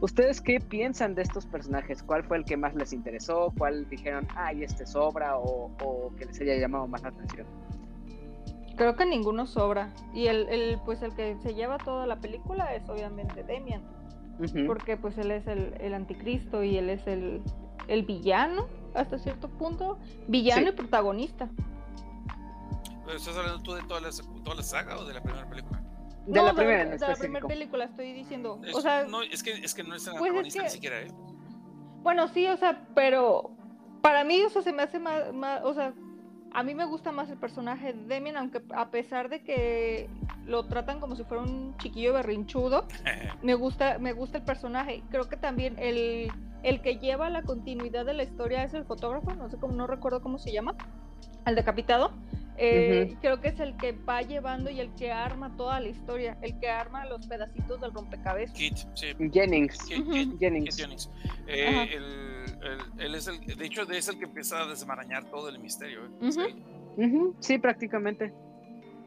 ¿Ustedes 0.00 0.42
qué 0.42 0.60
piensan 0.60 1.14
de 1.14 1.22
estos 1.22 1.46
personajes? 1.46 2.02
¿Cuál 2.02 2.22
fue 2.22 2.36
el 2.36 2.44
que 2.44 2.58
más 2.58 2.74
les 2.74 2.92
interesó? 2.92 3.52
¿Cuál 3.56 3.88
dijeron, 3.88 4.28
ay, 4.36 4.62
este 4.62 4.84
sobra? 4.84 5.38
O, 5.38 5.70
o 5.82 6.14
que 6.16 6.26
les 6.26 6.38
haya 6.40 6.56
llamado 6.56 6.86
más 6.86 7.02
la 7.02 7.08
atención? 7.08 7.46
Creo 8.76 8.94
que 8.94 9.06
ninguno 9.06 9.46
sobra. 9.46 9.94
Y 10.12 10.26
el, 10.26 10.50
el, 10.50 10.78
pues 10.84 11.00
el 11.00 11.14
que 11.14 11.38
se 11.38 11.54
lleva 11.54 11.78
toda 11.78 12.06
la 12.06 12.16
película 12.16 12.74
es 12.74 12.86
obviamente 12.90 13.42
Demian. 13.42 13.82
Porque 14.66 14.96
pues 14.96 15.16
él 15.18 15.30
es 15.30 15.46
el, 15.46 15.74
el 15.80 15.94
anticristo 15.94 16.62
y 16.62 16.76
él 16.76 16.90
es 16.90 17.06
el, 17.06 17.42
el 17.88 18.02
villano 18.04 18.66
hasta 18.94 19.18
cierto 19.18 19.48
punto. 19.48 19.98
Villano 20.28 20.62
Sí. 20.62 20.68
y 20.68 20.72
protagonista. 20.72 21.48
Pero 23.04 23.16
¿Estás 23.18 23.36
hablando 23.36 23.62
tú 23.62 23.72
de 23.74 23.82
toda 23.84 24.00
la, 24.00 24.10
toda 24.44 24.56
la 24.56 24.62
saga 24.62 24.98
o 24.98 25.04
de 25.04 25.14
la 25.14 25.22
primera 25.22 25.48
película? 25.48 25.80
De 26.26 26.32
No, 26.40 26.44
la 26.46 26.54
primera 26.54 26.82
en 26.82 26.90
de 26.90 26.98
la 26.98 27.14
primera 27.14 27.46
película 27.46 27.84
estoy 27.84 28.12
diciendo. 28.12 28.60
Es- 28.64 28.74
o 28.74 28.80
sea, 28.80 29.04
no, 29.04 29.22
es 29.22 29.42
que, 29.42 29.52
es 29.52 29.74
que 29.74 29.84
no 29.84 29.94
es 29.94 30.06
el 30.06 30.14
pues 30.14 30.22
es 30.22 30.28
antagonista 30.28 30.58
que- 30.60 30.64
ni 30.64 30.70
siquiera 30.70 31.00
él. 31.00 31.12
Bueno, 32.02 32.26
sí, 32.28 32.46
o 32.48 32.56
sea, 32.56 32.84
pero 32.94 33.50
para 34.02 34.24
mí 34.24 34.36
eso 34.40 34.60
se 34.62 34.72
me 34.72 34.82
hace 34.82 34.98
más, 34.98 35.32
más- 35.32 35.62
o 35.64 35.72
sea, 35.74 35.92
a 36.56 36.62
mí 36.62 36.74
me 36.74 36.86
gusta 36.86 37.12
más 37.12 37.28
el 37.28 37.36
personaje 37.36 37.92
de 37.92 38.06
Demian, 38.06 38.38
aunque 38.38 38.62
a 38.74 38.90
pesar 38.90 39.28
de 39.28 39.42
que 39.42 40.08
lo 40.46 40.64
tratan 40.64 41.00
como 41.00 41.14
si 41.14 41.22
fuera 41.22 41.42
un 41.42 41.76
chiquillo 41.76 42.14
berrinchudo, 42.14 42.86
me 43.42 43.54
gusta, 43.54 43.98
me 43.98 44.14
gusta 44.14 44.38
el 44.38 44.44
personaje. 44.44 45.02
Creo 45.10 45.28
que 45.28 45.36
también 45.36 45.76
el, 45.78 46.32
el 46.62 46.80
que 46.80 46.96
lleva 46.96 47.28
la 47.28 47.42
continuidad 47.42 48.06
de 48.06 48.14
la 48.14 48.22
historia 48.22 48.64
es 48.64 48.72
el 48.72 48.86
fotógrafo, 48.86 49.34
no 49.34 49.50
sé 49.50 49.58
cómo, 49.58 49.74
no 49.74 49.86
recuerdo 49.86 50.22
cómo 50.22 50.38
se 50.38 50.50
llama, 50.50 50.74
el 51.44 51.56
decapitado. 51.56 52.12
Eh. 52.58 53.16
Creo 53.20 53.40
que 53.40 53.48
es 53.48 53.60
el 53.60 53.76
que 53.76 53.92
va 53.92 54.22
llevando 54.22 54.70
y 54.70 54.80
el 54.80 54.94
que 54.94 55.12
arma 55.12 55.54
toda 55.56 55.78
la 55.80 55.88
historia, 55.88 56.36
el 56.42 56.58
que 56.58 56.68
arma 56.68 57.04
los 57.06 57.26
pedacitos 57.26 57.80
del 57.80 57.92
rompecabezas. 57.92 58.56
Kit, 58.56 58.76
sí. 58.94 59.08
Jennings. 59.32 59.76
Kit, 59.84 59.98
Ujú. 60.00 60.12
Kit- 60.12 60.30
Kit 60.32 60.38
Jennings. 60.40 60.76
Jennings. 60.76 61.10
Eh, 61.46 61.88
el- 61.94 62.58
el- 62.62 63.00
él 63.06 63.14
es 63.14 63.28
el, 63.28 63.40
de 63.40 63.66
hecho, 63.66 63.82
es 63.90 64.08
el 64.08 64.18
que 64.18 64.24
empieza 64.24 64.62
a 64.62 64.66
desmarañar 64.66 65.24
todo 65.30 65.48
el 65.48 65.58
misterio. 65.58 66.04
¿eh? 66.06 66.10
Es 66.22 66.36
Ujú. 66.36 66.46
él. 66.46 66.64
Ujú, 66.96 67.36
Sí, 67.40 67.58
prácticamente. 67.58 68.32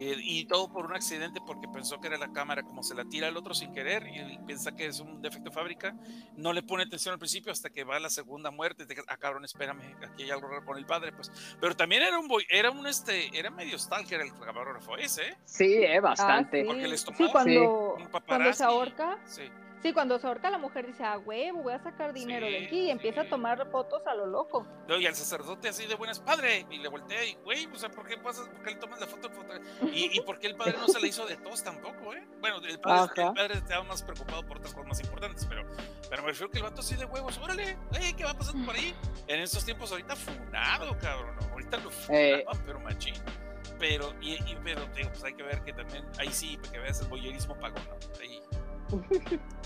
Eh, 0.01 0.15
y 0.23 0.45
todo 0.45 0.71
por 0.71 0.85
un 0.85 0.95
accidente 0.95 1.41
porque 1.45 1.67
pensó 1.67 1.99
que 1.99 2.07
era 2.07 2.17
la 2.17 2.31
cámara, 2.31 2.63
como 2.63 2.83
se 2.83 2.95
la 2.95 3.03
tira 3.05 3.27
al 3.27 3.35
otro 3.35 3.53
sin 3.53 3.73
querer 3.73 4.07
y 4.07 4.37
piensa 4.45 4.73
que 4.73 4.85
es 4.85 4.99
un 5.01 5.21
defecto 5.21 5.49
de 5.49 5.55
fábrica, 5.55 5.93
no 6.37 6.53
le 6.53 6.63
pone 6.63 6.83
atención 6.83 7.11
al 7.13 7.19
principio 7.19 7.51
hasta 7.51 7.69
que 7.69 7.83
va 7.83 7.97
a 7.97 7.99
la 7.99 8.09
segunda 8.09 8.49
muerte, 8.49 8.85
de 8.85 8.95
que, 8.95 9.01
ah 9.07 9.17
cabrón, 9.17 9.43
espérame, 9.43 9.81
aquí 10.01 10.23
hay 10.23 10.29
algo 10.31 10.47
raro 10.47 10.63
con 10.65 10.77
el 10.77 10.85
padre, 10.85 11.11
pues, 11.11 11.29
pero 11.59 11.75
también 11.75 12.01
era 12.03 12.17
un 12.17 12.29
boy, 12.29 12.45
era 12.49 12.71
un 12.71 12.87
este, 12.87 13.37
era 13.37 13.49
medio 13.49 13.77
stalker 13.77 14.21
el 14.21 14.31
camarógrafo 14.33 14.95
ese, 14.95 15.29
¿eh? 15.29 15.37
Sí, 15.43 15.73
eh, 15.83 15.97
Ah, 15.97 16.01
bastante. 16.01 16.61
sí. 16.61 16.67
Porque 16.67 16.87
les 16.87 17.01
Sí, 17.01 17.27
cuando, 17.31 17.95
un 17.95 18.07
cuando 18.25 18.53
se 18.53 18.63
ahorca, 18.63 19.17
Sí. 19.25 19.43
Sí, 19.81 19.93
cuando 19.93 20.19
se 20.19 20.27
ahorca 20.27 20.49
la 20.49 20.57
mujer 20.57 20.87
dice, 20.87 21.03
ah, 21.03 21.17
huevo, 21.17 21.63
voy 21.63 21.73
a 21.73 21.79
sacar 21.83 22.13
dinero 22.13 22.45
de 22.45 22.59
Sí, 22.59 22.65
aquí 22.65 22.79
y 22.81 22.89
empieza 22.89 23.21
sí. 23.21 23.27
a 23.27 23.29
tomar 23.29 23.69
fotos 23.71 24.05
a 24.07 24.13
lo 24.15 24.25
loco. 24.25 24.65
No, 24.87 24.97
y 24.97 25.05
al 25.05 25.15
sacerdote 25.15 25.69
así 25.69 25.85
de 25.85 25.95
buenas, 25.95 26.19
padre, 26.19 26.65
y 26.69 26.77
le 26.79 26.87
voltea 26.89 27.23
y, 27.25 27.35
güey, 27.43 27.65
o 27.67 27.75
sea, 27.75 27.89
¿por 27.89 28.07
qué 28.07 28.17
pasas, 28.17 28.47
por 28.49 28.61
qué 28.63 28.71
le 28.71 28.75
tomas 28.77 28.99
la 28.99 29.07
foto? 29.07 29.29
foto? 29.29 29.53
Y, 29.91 30.17
y 30.17 30.21
por 30.21 30.39
qué 30.39 30.47
el 30.47 30.55
padre 30.55 30.75
no 30.79 30.87
se 30.87 30.99
la 30.99 31.07
hizo 31.07 31.25
de 31.25 31.37
todos 31.37 31.63
tampoco, 31.63 32.13
¿eh? 32.13 32.27
Bueno, 32.39 32.57
el 32.57 32.79
padre, 32.79 33.11
Ajá. 33.23 33.29
el 33.29 33.33
padre 33.35 33.53
estaba 33.55 33.83
más 33.83 34.03
preocupado 34.03 34.45
por 34.45 34.57
otras 34.57 34.73
cosas 34.73 34.87
más 34.89 34.99
importantes, 35.01 35.45
pero, 35.47 35.63
pero 36.09 36.21
me 36.23 36.29
refiero 36.29 36.49
que 36.51 36.57
el 36.57 36.63
vato 36.63 36.81
así 36.81 36.95
de 36.95 37.05
huevos, 37.05 37.37
órale, 37.39 37.77
ey, 37.99 38.13
¿qué 38.13 38.23
va 38.25 38.33
pasando 38.33 38.65
por 38.65 38.75
ahí? 38.75 38.95
En 39.27 39.39
estos 39.41 39.63
tiempos 39.65 39.91
ahorita 39.91 40.15
funado, 40.15 40.97
cabrón, 40.99 41.35
¿no? 41.39 41.47
ahorita 41.53 41.77
lo 41.77 41.89
Eh. 42.09 42.43
funaban, 42.43 42.63
pero 42.65 42.79
machín. 42.79 43.13
Pero, 43.77 44.13
y, 44.19 44.33
y- 44.33 44.57
pero, 44.61 44.81
pues 44.91 45.23
hay 45.23 45.33
que 45.35 45.43
ver 45.43 45.61
que 45.63 45.71
también, 45.71 46.05
ahí 46.17 46.29
sí, 46.33 46.57
para 46.57 46.71
que 46.73 46.79
veas 46.79 46.99
el 47.01 47.07
boyerismo 47.07 47.57
pagón, 47.59 47.81
¿no? 47.87 47.95
Ahí. 48.21 48.41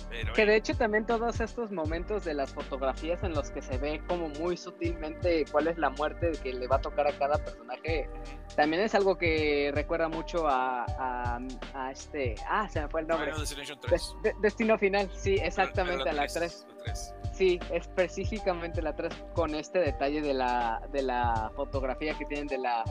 Pero, 0.09 0.33
Que 0.33 0.45
de 0.45 0.55
hecho 0.57 0.75
también 0.75 1.05
todos 1.07 1.39
estos 1.39 1.71
momentos 1.71 2.23
de 2.23 2.35
las 2.35 2.53
fotografías 2.53 3.23
en 3.23 3.33
los 3.33 3.49
que 3.49 3.61
se 3.63 3.77
ve 3.79 3.99
como 4.07 4.29
muy 4.29 4.55
sutilmente 4.57 5.43
cuál 5.51 5.67
es 5.67 5.77
la 5.79 5.89
muerte 5.89 6.31
que 6.43 6.53
le 6.53 6.67
va 6.67 6.75
a 6.75 6.81
tocar 6.81 7.07
a 7.07 7.17
cada 7.17 7.37
personaje, 7.43 8.07
también 8.55 8.83
es 8.83 8.93
algo 8.93 9.17
que 9.17 9.71
recuerda 9.73 10.09
mucho 10.09 10.47
a, 10.47 10.85
a, 10.99 11.39
a 11.73 11.91
este... 11.91 12.35
Ah, 12.47 12.69
se 12.69 12.81
me 12.81 12.89
fue 12.89 13.01
el 13.01 13.07
nombre. 13.07 13.31
Final 13.31 13.41
Destination 13.41 13.79
De- 13.81 13.87
3. 13.87 14.15
de- 14.21 14.33
Destino 14.41 14.77
Final, 14.77 15.09
sí, 15.15 15.35
exactamente, 15.41 16.07
a 16.07 16.13
la 16.13 16.21
3. 16.27 16.33
tres, 16.33 16.67
la 16.77 16.83
tres. 16.83 17.15
Sí, 17.33 17.59
específicamente 17.71 18.81
la 18.83 18.95
3 18.95 19.11
con 19.33 19.55
este 19.55 19.79
detalle 19.79 20.21
de 20.21 20.35
la, 20.35 20.79
de 20.91 21.01
la 21.01 21.51
fotografía 21.55 22.13
que 22.15 22.25
tienen 22.25 22.45
de 22.47 22.59
la, 22.59 22.83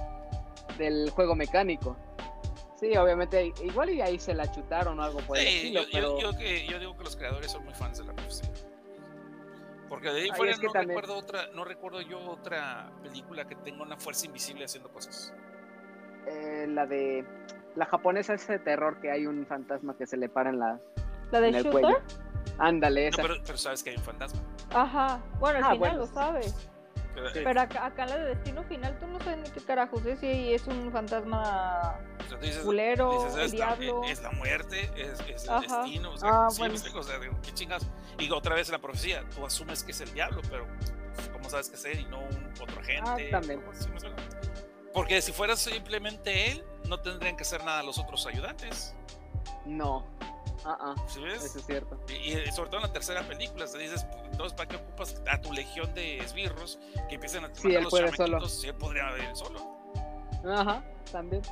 del 0.77 1.09
juego 1.11 1.37
mecánico. 1.37 1.97
Sí, 2.83 2.97
obviamente, 2.97 3.53
igual 3.63 3.91
y 3.91 4.01
ahí 4.01 4.19
se 4.19 4.35
la 4.35 4.51
chutaron 4.51 4.99
o 4.99 5.03
algo 5.05 5.21
por 5.21 5.39
el 5.39 5.45
Sí, 5.47 5.57
estilo, 5.57 5.83
yo, 5.83 5.87
yo- 5.87 5.93
pero... 5.93 6.21
yo 6.33 6.37
que- 6.39 6.67
yo 6.67 6.79
digo 6.81 6.97
que 6.97 7.05
los 7.05 7.15
creadores 7.17 7.53
son 7.53 7.65
muy 7.65 7.75
fans 7.75 7.99
de 7.99 8.05
la 8.05 8.13
profesión. 8.13 8.51
Porque 9.89 10.09
de 10.11 10.23
ahí 10.23 10.29
Ay, 10.33 10.37
fuera 10.37 10.53
es 10.53 10.59
que 10.59 10.67
no 10.67 10.73
también- 10.73 10.99
recuerdo 10.99 11.17
otra, 11.17 11.47
no 11.55 11.65
recuerdo 11.65 12.01
yo 12.01 12.19
otra 12.29 12.91
película 13.05 13.47
que 13.47 13.55
tenga 13.55 13.85
una 13.85 13.97
fuerza 13.99 14.27
invisible 14.27 14.65
haciendo 14.65 14.91
cosas. 14.91 15.33
eh, 16.27 16.67
la 16.69 16.87
de 16.87 17.25
la 17.75 17.85
japonesa 17.87 18.35
ese 18.35 18.53
de 18.53 18.59
terror 18.61 19.01
que 19.01 19.11
hay 19.11 19.27
un 19.27 19.45
fantasma 19.47 19.97
que 19.97 20.07
se 20.07 20.17
le 20.17 20.29
para 20.29 20.51
en 20.51 20.59
la 20.61 20.81
¿La 21.33 21.41
de 21.41 21.49
en 21.49 21.55
el 21.57 21.65
Shooter? 21.65 21.81
cuello. 21.83 21.99
Ándale, 22.59 23.03
No, 23.03 23.09
esa. 23.11 23.23
pero, 23.23 23.35
pero 23.45 23.59
sabes 23.59 23.83
que 23.83 23.91
hay 23.91 23.97
un 23.97 24.03
fantasma. 24.05 24.41
Ajá. 24.73 25.21
Bueno, 25.41 25.59
al 25.59 25.65
Ah, 25.65 25.71
final 25.73 25.79
bueno. 25.79 25.97
lo 25.99 26.07
sabes. 26.07 26.69
Pero, 27.15 27.29
Sí. 27.31 27.41
Pero 27.45 27.61
acá, 27.61 27.87
acá 27.87 28.07
la 28.07 28.17
de 28.17 28.35
Destino 28.35 28.63
Final, 28.65 28.99
tú 28.99 29.07
no 29.07 29.19
sabes 29.21 29.39
ni 29.39 29.51
qué 29.51 29.61
carajos 29.61 30.05
es 30.07 30.19
si 30.21 30.55
es 30.55 30.67
un 30.67 30.91
fantasma 30.91 31.99
o 32.19 32.29
sea, 32.29 32.39
tú 32.39 32.47
dices, 32.47 32.63
culero, 32.63 33.13
dices, 33.25 33.35
el 33.37 33.41
es, 33.45 33.55
la, 33.55 33.77
diablo. 33.77 34.03
es 34.05 34.23
la 34.23 34.31
muerte, 34.31 34.91
es, 34.97 35.21
es 35.29 35.45
el 35.45 35.51
Ajá. 35.51 35.83
destino. 35.83 36.13
O 36.13 36.17
sea, 36.17 36.31
Ah, 36.33 36.49
sí, 36.51 36.59
bueno. 36.59 36.73
me 36.73 36.77
explico, 36.79 37.01
o 37.01 37.03
sea, 37.03 37.19
digo, 37.19 37.39
qué 37.43 37.53
chingados. 37.53 37.87
Y 38.19 38.31
otra 38.31 38.55
vez 38.55 38.69
la 38.71 38.79
profecía, 38.79 39.25
tú 39.35 39.45
asumes 39.45 39.83
que 39.85 39.93
es 39.93 40.01
el 40.01 40.13
diablo, 40.15 40.41
pero 40.51 40.67
pues, 41.15 41.29
¿cómo 41.29 41.51
sabes 41.51 41.69
que 41.69 41.77
es 41.77 41.85
él 41.85 42.01
y 42.01 42.05
no 42.07 42.21
un 42.21 42.53
otro 42.61 42.81
agente? 42.81 43.29
también. 43.31 43.61
¿Cómo- 43.61 43.75
sí 43.75 43.89
me 43.89 43.95
explico? 43.97 44.17
Porque 44.95 45.21
si 45.23 45.33
fuera 45.33 45.57
simplemente 45.57 46.51
él, 46.53 46.65
no 46.89 46.99
tendrían 47.01 47.37
que 47.37 47.43
hacer 47.43 47.65
nada 47.65 47.83
los 47.83 47.99
otros 47.99 48.27
ayudantes. 48.27 48.95
No. 49.65 50.07
Ah, 50.65 50.77
ah, 50.81 50.95
¿Sí 51.09 51.21
ves? 51.21 51.45
eso 51.45 51.59
es 51.59 51.67
cierto. 51.67 51.99
Y, 52.09 52.35
y 52.39 52.53
sobre 52.53 52.71
todo 52.71 52.81
en 52.81 52.87
la 52.87 52.93
tercera 52.93 53.23
película, 53.23 53.67
te 53.67 53.79
dices, 53.79 54.07
entonces, 54.31 54.53
¿para 54.57 54.69
qué 54.69 54.77
ocupas 54.77 55.21
a 55.31 55.41
tu 55.41 55.53
legión 55.53 55.93
de 55.95 56.19
esbirros 56.19 56.79
que 57.09 57.17
empiecen 57.17 57.45
a 57.45 57.55
Sí, 57.55 57.75
él 57.75 57.83
los 57.83 57.91
puede 57.91 58.13
solo. 58.15 58.41
Si 58.49 58.69
él 58.69 58.75
podría 58.75 59.11
ir 59.19 59.35
solo. 59.35 59.77
Ajá, 60.47 60.85
también. 61.11 61.43
Sí, 61.45 61.51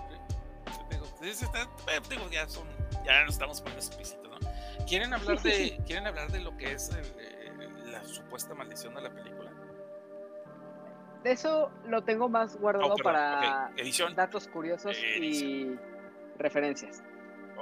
Digo, 0.91 1.07
está- 1.25 1.63
eh, 1.63 2.01
digo, 2.09 2.29
ya 2.31 2.49
son, 2.49 2.67
ya 3.05 3.23
no 3.25 3.31
estamos 3.31 3.61
poniendo 3.61 3.85
explícito, 3.85 4.29
¿no? 4.29 4.39
¿Quieren 4.87 5.13
hablar 5.13 5.41
de, 5.43 5.79
quieren 5.87 6.07
hablar 6.07 6.31
de 6.31 6.41
lo 6.41 6.57
que 6.57 6.73
es 6.73 6.91
el, 6.91 7.05
eh, 7.19 7.69
la 7.87 8.05
supuesta 8.05 8.55
maldición 8.55 8.95
de 8.95 9.03
la 9.03 9.11
película? 9.11 9.51
De 11.23 11.33
eso 11.33 11.71
lo 11.87 12.03
tengo 12.03 12.29
más 12.29 12.57
guardado 12.57 12.95
Oh, 12.95 12.97
para 13.03 13.71
ok, 13.73 13.79
edición. 13.81 14.15
datos 14.15 14.49
curiosos 14.49 14.97
y 14.97 15.77
referencias. 16.39 17.03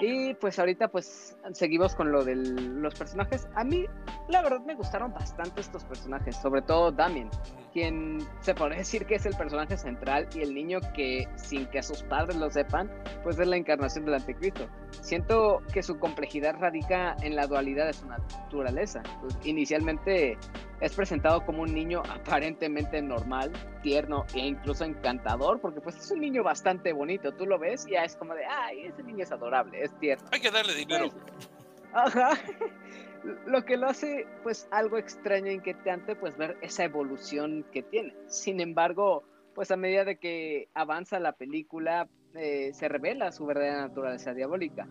Y 0.00 0.34
pues 0.34 0.58
ahorita 0.58 0.88
pues 0.88 1.36
seguimos 1.52 1.94
con 1.94 2.12
lo 2.12 2.24
de 2.24 2.36
los 2.36 2.94
personajes. 2.94 3.48
A 3.54 3.64
mí 3.64 3.84
la 4.28 4.42
verdad 4.42 4.60
me 4.60 4.74
gustaron 4.74 5.12
bastante 5.12 5.60
estos 5.60 5.84
personajes, 5.84 6.36
sobre 6.36 6.62
todo 6.62 6.92
Damien, 6.92 7.30
quien 7.78 8.18
se 8.40 8.56
podría 8.56 8.78
decir 8.78 9.06
que 9.06 9.14
es 9.14 9.24
el 9.24 9.36
personaje 9.36 9.76
central 9.76 10.28
y 10.34 10.40
el 10.40 10.52
niño 10.52 10.80
que 10.96 11.28
sin 11.36 11.66
que 11.66 11.80
sus 11.80 12.02
padres 12.02 12.34
lo 12.34 12.50
sepan, 12.50 12.90
pues 13.22 13.38
es 13.38 13.46
la 13.46 13.56
encarnación 13.56 14.04
del 14.04 14.14
anticristo. 14.14 14.68
Siento 15.00 15.62
que 15.72 15.84
su 15.84 15.96
complejidad 15.96 16.56
radica 16.58 17.14
en 17.22 17.36
la 17.36 17.46
dualidad 17.46 17.86
de 17.86 17.92
su 17.92 18.04
naturaleza. 18.06 19.02
Pues, 19.20 19.38
inicialmente 19.44 20.36
es 20.80 20.92
presentado 20.92 21.44
como 21.46 21.62
un 21.62 21.72
niño 21.72 22.02
aparentemente 22.10 23.00
normal, 23.00 23.52
tierno 23.82 24.26
e 24.34 24.40
incluso 24.40 24.84
encantador, 24.84 25.60
porque 25.60 25.80
pues 25.80 25.96
es 25.98 26.10
un 26.10 26.20
niño 26.20 26.42
bastante 26.42 26.92
bonito. 26.92 27.32
Tú 27.32 27.46
lo 27.46 27.60
ves 27.60 27.86
y 27.86 27.92
ya 27.92 28.02
es 28.02 28.16
como 28.16 28.34
de, 28.34 28.44
ay, 28.44 28.86
ese 28.86 29.04
niño 29.04 29.22
es 29.22 29.30
adorable, 29.30 29.84
es 29.84 29.96
tierno. 30.00 30.26
Hay 30.32 30.40
que 30.40 30.50
darle 30.50 30.74
dinero. 30.74 31.10
Ajá. 31.92 32.30
Lo 33.46 33.64
que 33.64 33.76
lo 33.76 33.88
hace 33.88 34.26
pues 34.42 34.68
algo 34.70 34.98
extraño 34.98 35.46
e 35.46 35.54
inquietante 35.54 36.16
pues 36.16 36.36
ver 36.36 36.56
esa 36.62 36.84
evolución 36.84 37.64
que 37.72 37.82
tiene. 37.82 38.14
Sin 38.26 38.60
embargo, 38.60 39.24
pues 39.54 39.70
a 39.70 39.76
medida 39.76 40.04
de 40.04 40.18
que 40.18 40.68
avanza 40.74 41.18
la 41.18 41.32
película 41.32 42.08
eh, 42.34 42.70
se 42.74 42.88
revela 42.88 43.32
su 43.32 43.46
verdadera 43.46 43.80
naturaleza 43.80 44.34
diabólica. 44.34 44.86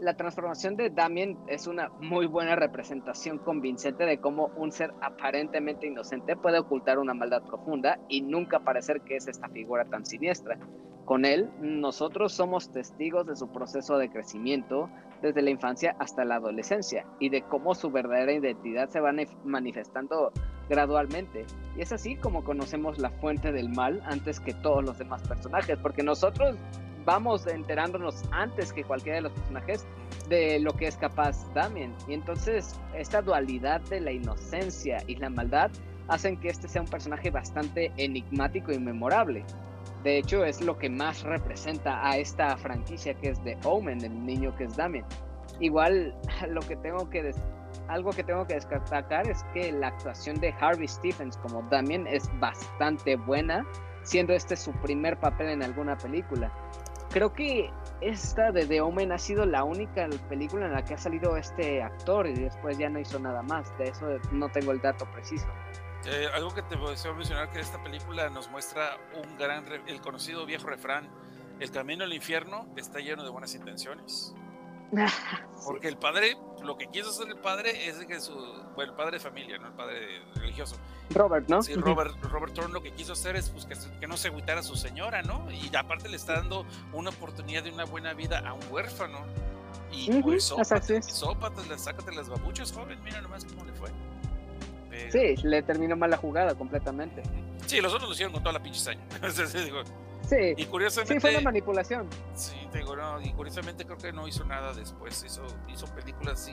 La 0.00 0.16
transformación 0.16 0.76
de 0.76 0.90
Damien 0.90 1.36
es 1.48 1.66
una 1.66 1.88
muy 2.00 2.26
buena 2.26 2.54
representación 2.54 3.38
convincente 3.38 4.04
de 4.04 4.20
cómo 4.20 4.52
un 4.56 4.70
ser 4.70 4.94
aparentemente 5.00 5.88
inocente 5.88 6.36
puede 6.36 6.60
ocultar 6.60 7.00
una 7.00 7.14
maldad 7.14 7.42
profunda 7.42 7.98
y 8.08 8.20
nunca 8.20 8.60
parecer 8.60 9.00
que 9.00 9.16
es 9.16 9.26
esta 9.26 9.48
figura 9.48 9.86
tan 9.86 10.06
siniestra. 10.06 10.56
Con 11.04 11.24
él, 11.24 11.50
nosotros 11.60 12.32
somos 12.32 12.70
testigos 12.70 13.26
de 13.26 13.34
su 13.34 13.48
proceso 13.50 13.98
de 13.98 14.08
crecimiento 14.08 14.88
desde 15.20 15.42
la 15.42 15.50
infancia 15.50 15.96
hasta 15.98 16.24
la 16.24 16.36
adolescencia 16.36 17.04
y 17.18 17.30
de 17.30 17.42
cómo 17.42 17.74
su 17.74 17.90
verdadera 17.90 18.32
identidad 18.32 18.88
se 18.90 19.00
va 19.00 19.12
manifestando 19.42 20.30
gradualmente. 20.68 21.44
Y 21.76 21.80
es 21.80 21.92
así 21.92 22.14
como 22.14 22.44
conocemos 22.44 23.00
la 23.00 23.10
fuente 23.10 23.50
del 23.50 23.68
mal 23.68 24.00
antes 24.04 24.38
que 24.38 24.54
todos 24.54 24.84
los 24.84 24.96
demás 24.96 25.26
personajes, 25.26 25.76
porque 25.78 26.04
nosotros 26.04 26.56
vamos 27.08 27.46
enterándonos 27.46 28.22
antes 28.32 28.70
que 28.70 28.84
cualquiera 28.84 29.16
de 29.16 29.22
los 29.22 29.32
personajes 29.32 29.86
de 30.28 30.58
lo 30.60 30.74
que 30.74 30.88
es 30.88 30.96
capaz 30.98 31.42
Damien. 31.54 31.94
Y 32.06 32.12
entonces 32.12 32.78
esta 32.94 33.22
dualidad 33.22 33.80
de 33.88 34.00
la 34.02 34.12
inocencia 34.12 35.02
y 35.06 35.16
la 35.16 35.30
maldad 35.30 35.70
hacen 36.08 36.36
que 36.36 36.48
este 36.48 36.68
sea 36.68 36.82
un 36.82 36.88
personaje 36.88 37.30
bastante 37.30 37.90
enigmático 37.96 38.72
y 38.72 38.78
memorable. 38.78 39.42
De 40.04 40.18
hecho, 40.18 40.44
es 40.44 40.60
lo 40.60 40.76
que 40.76 40.90
más 40.90 41.22
representa 41.22 42.06
a 42.06 42.18
esta 42.18 42.54
franquicia 42.58 43.14
que 43.14 43.30
es 43.30 43.42
de 43.42 43.56
Omen, 43.64 44.04
el 44.04 44.26
niño 44.26 44.54
que 44.56 44.64
es 44.64 44.76
Damien. 44.76 45.06
Igual, 45.60 46.14
lo 46.50 46.60
que 46.60 46.76
tengo 46.76 47.08
que 47.08 47.32
algo 47.88 48.10
que 48.10 48.22
tengo 48.22 48.46
que 48.46 48.54
destacar 48.54 49.26
es 49.30 49.42
que 49.54 49.72
la 49.72 49.88
actuación 49.88 50.38
de 50.40 50.54
Harvey 50.60 50.86
Stephens 50.86 51.38
como 51.38 51.62
Damien 51.70 52.06
es 52.06 52.28
bastante 52.38 53.16
buena, 53.16 53.66
siendo 54.02 54.34
este 54.34 54.56
su 54.56 54.72
primer 54.72 55.18
papel 55.18 55.48
en 55.48 55.62
alguna 55.62 55.96
película. 55.96 56.52
Creo 57.10 57.32
que 57.32 57.70
esta 58.00 58.52
de 58.52 58.66
The 58.66 58.80
Omen 58.80 59.12
ha 59.12 59.18
sido 59.18 59.46
la 59.46 59.64
única 59.64 60.08
película 60.28 60.66
en 60.66 60.72
la 60.72 60.84
que 60.84 60.94
ha 60.94 60.98
salido 60.98 61.36
este 61.36 61.82
actor 61.82 62.26
y 62.26 62.34
después 62.34 62.78
ya 62.78 62.88
no 62.88 63.00
hizo 63.00 63.18
nada 63.18 63.42
más. 63.42 63.76
De 63.78 63.84
eso 63.84 64.06
no 64.32 64.48
tengo 64.50 64.72
el 64.72 64.80
dato 64.80 65.06
preciso. 65.12 65.46
Eh, 66.06 66.28
algo 66.32 66.54
que 66.54 66.62
te 66.62 66.76
deseo 66.76 67.14
mencionar 67.14 67.50
que 67.50 67.60
esta 67.60 67.82
película 67.82 68.28
nos 68.30 68.48
muestra 68.50 68.96
un 69.16 69.36
gran, 69.36 69.64
el 69.86 70.00
conocido 70.00 70.46
viejo 70.46 70.68
refrán, 70.68 71.08
el 71.58 71.70
camino 71.70 72.04
al 72.04 72.12
infierno 72.12 72.68
está 72.76 73.00
lleno 73.00 73.24
de 73.24 73.30
buenas 73.30 73.54
intenciones. 73.54 74.34
Porque 75.66 75.88
el 75.88 75.96
padre, 75.98 76.36
lo 76.62 76.76
que 76.76 76.86
quiso 76.86 77.10
hacer 77.10 77.28
el 77.28 77.36
padre 77.38 77.88
es 77.88 77.96
que 78.06 78.20
su, 78.20 78.32
bueno, 78.74 78.92
el 78.92 78.96
padre 78.96 79.12
de 79.12 79.20
familia, 79.20 79.58
no 79.58 79.66
el 79.68 79.72
padre 79.74 80.22
religioso. 80.36 80.76
Robert, 81.10 81.48
¿no? 81.48 81.62
Sí, 81.62 81.74
Robert, 81.74 82.14
Robert 82.22 82.54
Thorne 82.54 82.72
lo 82.72 82.82
que 82.82 82.92
quiso 82.92 83.12
hacer 83.14 83.36
es 83.36 83.50
pues, 83.50 83.66
que, 83.66 84.06
no 84.06 84.16
se 84.16 84.28
agüitara 84.28 84.60
a 84.60 84.62
su 84.62 84.76
señora, 84.76 85.22
¿no? 85.22 85.50
Y 85.50 85.70
aparte 85.76 86.08
le 86.08 86.16
está 86.16 86.34
dando 86.34 86.64
una 86.92 87.10
oportunidad 87.10 87.62
de 87.64 87.70
una 87.70 87.84
buena 87.84 88.14
vida 88.14 88.38
a 88.46 88.52
un 88.54 88.60
huérfano. 88.70 89.18
Y 89.92 90.10
Ujú, 90.10 90.22
pues 90.30 90.52
así 90.52 90.64
sópates, 90.64 90.90
es. 90.90 91.06
sópates, 91.06 91.68
le- 91.68 91.78
sácate 91.78 92.12
las 92.14 92.28
babuchas, 92.28 92.72
joven, 92.72 93.02
mira 93.02 93.20
nomás 93.20 93.44
cómo 93.44 93.64
le 93.64 93.72
fue. 93.72 93.90
Pero- 94.90 95.12
Sí, 95.12 95.36
le 95.46 95.62
terminó 95.62 95.96
mal 95.96 96.10
la 96.10 96.16
jugada 96.16 96.54
completamente. 96.54 97.22
Sí, 97.66 97.80
los 97.80 97.92
otros 97.92 98.08
lo 98.08 98.14
hicieron 98.14 98.32
con 98.32 98.42
toda 98.42 98.52
la 98.54 98.62
pinche 98.62 98.80
saña. 98.80 99.04
Sí, 100.28 100.54
y 100.56 100.64
curiosamente, 100.66 101.14
sí 101.14 101.20
fue 101.20 101.30
una 101.30 101.40
manipulación. 101.40 102.06
sí, 102.34 102.56
te 102.70 102.78
digo, 102.78 102.94
no, 102.94 103.20
y 103.20 103.32
curiosamente 103.32 103.86
creo 103.86 103.96
que 103.96 104.12
no 104.12 104.28
hizo 104.28 104.44
nada 104.44 104.74
después. 104.74 105.24
Hizo, 105.24 105.46
hizo 105.68 105.86
películas, 105.94 106.52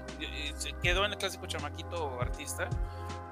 se 0.58 0.72
quedó 0.82 1.06
en 1.06 1.12
el 1.12 1.18
clásico 1.18 1.46
chamaquito 1.46 2.20
artista 2.22 2.70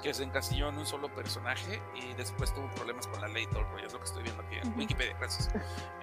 que 0.02 0.14
se 0.14 0.24
encasilló 0.24 0.68
en 0.68 0.78
un 0.78 0.86
solo 0.86 1.08
personaje 1.16 1.82
y 1.96 2.14
después 2.16 2.54
tuvo 2.54 2.70
problemas 2.76 3.08
con 3.08 3.22
la 3.22 3.30
ley 3.30 3.44
y 3.44 3.48
todo 3.48 3.62
el 3.62 3.68
rollo, 3.68 3.88
es 3.88 3.94
lo 3.94 4.00
que 4.00 4.06
estoy 4.06 4.24
viendo 4.24 4.44
aquí 4.44 4.58
en. 4.62 4.78
Wikipedia, 4.78 5.16
gracias. 5.18 5.50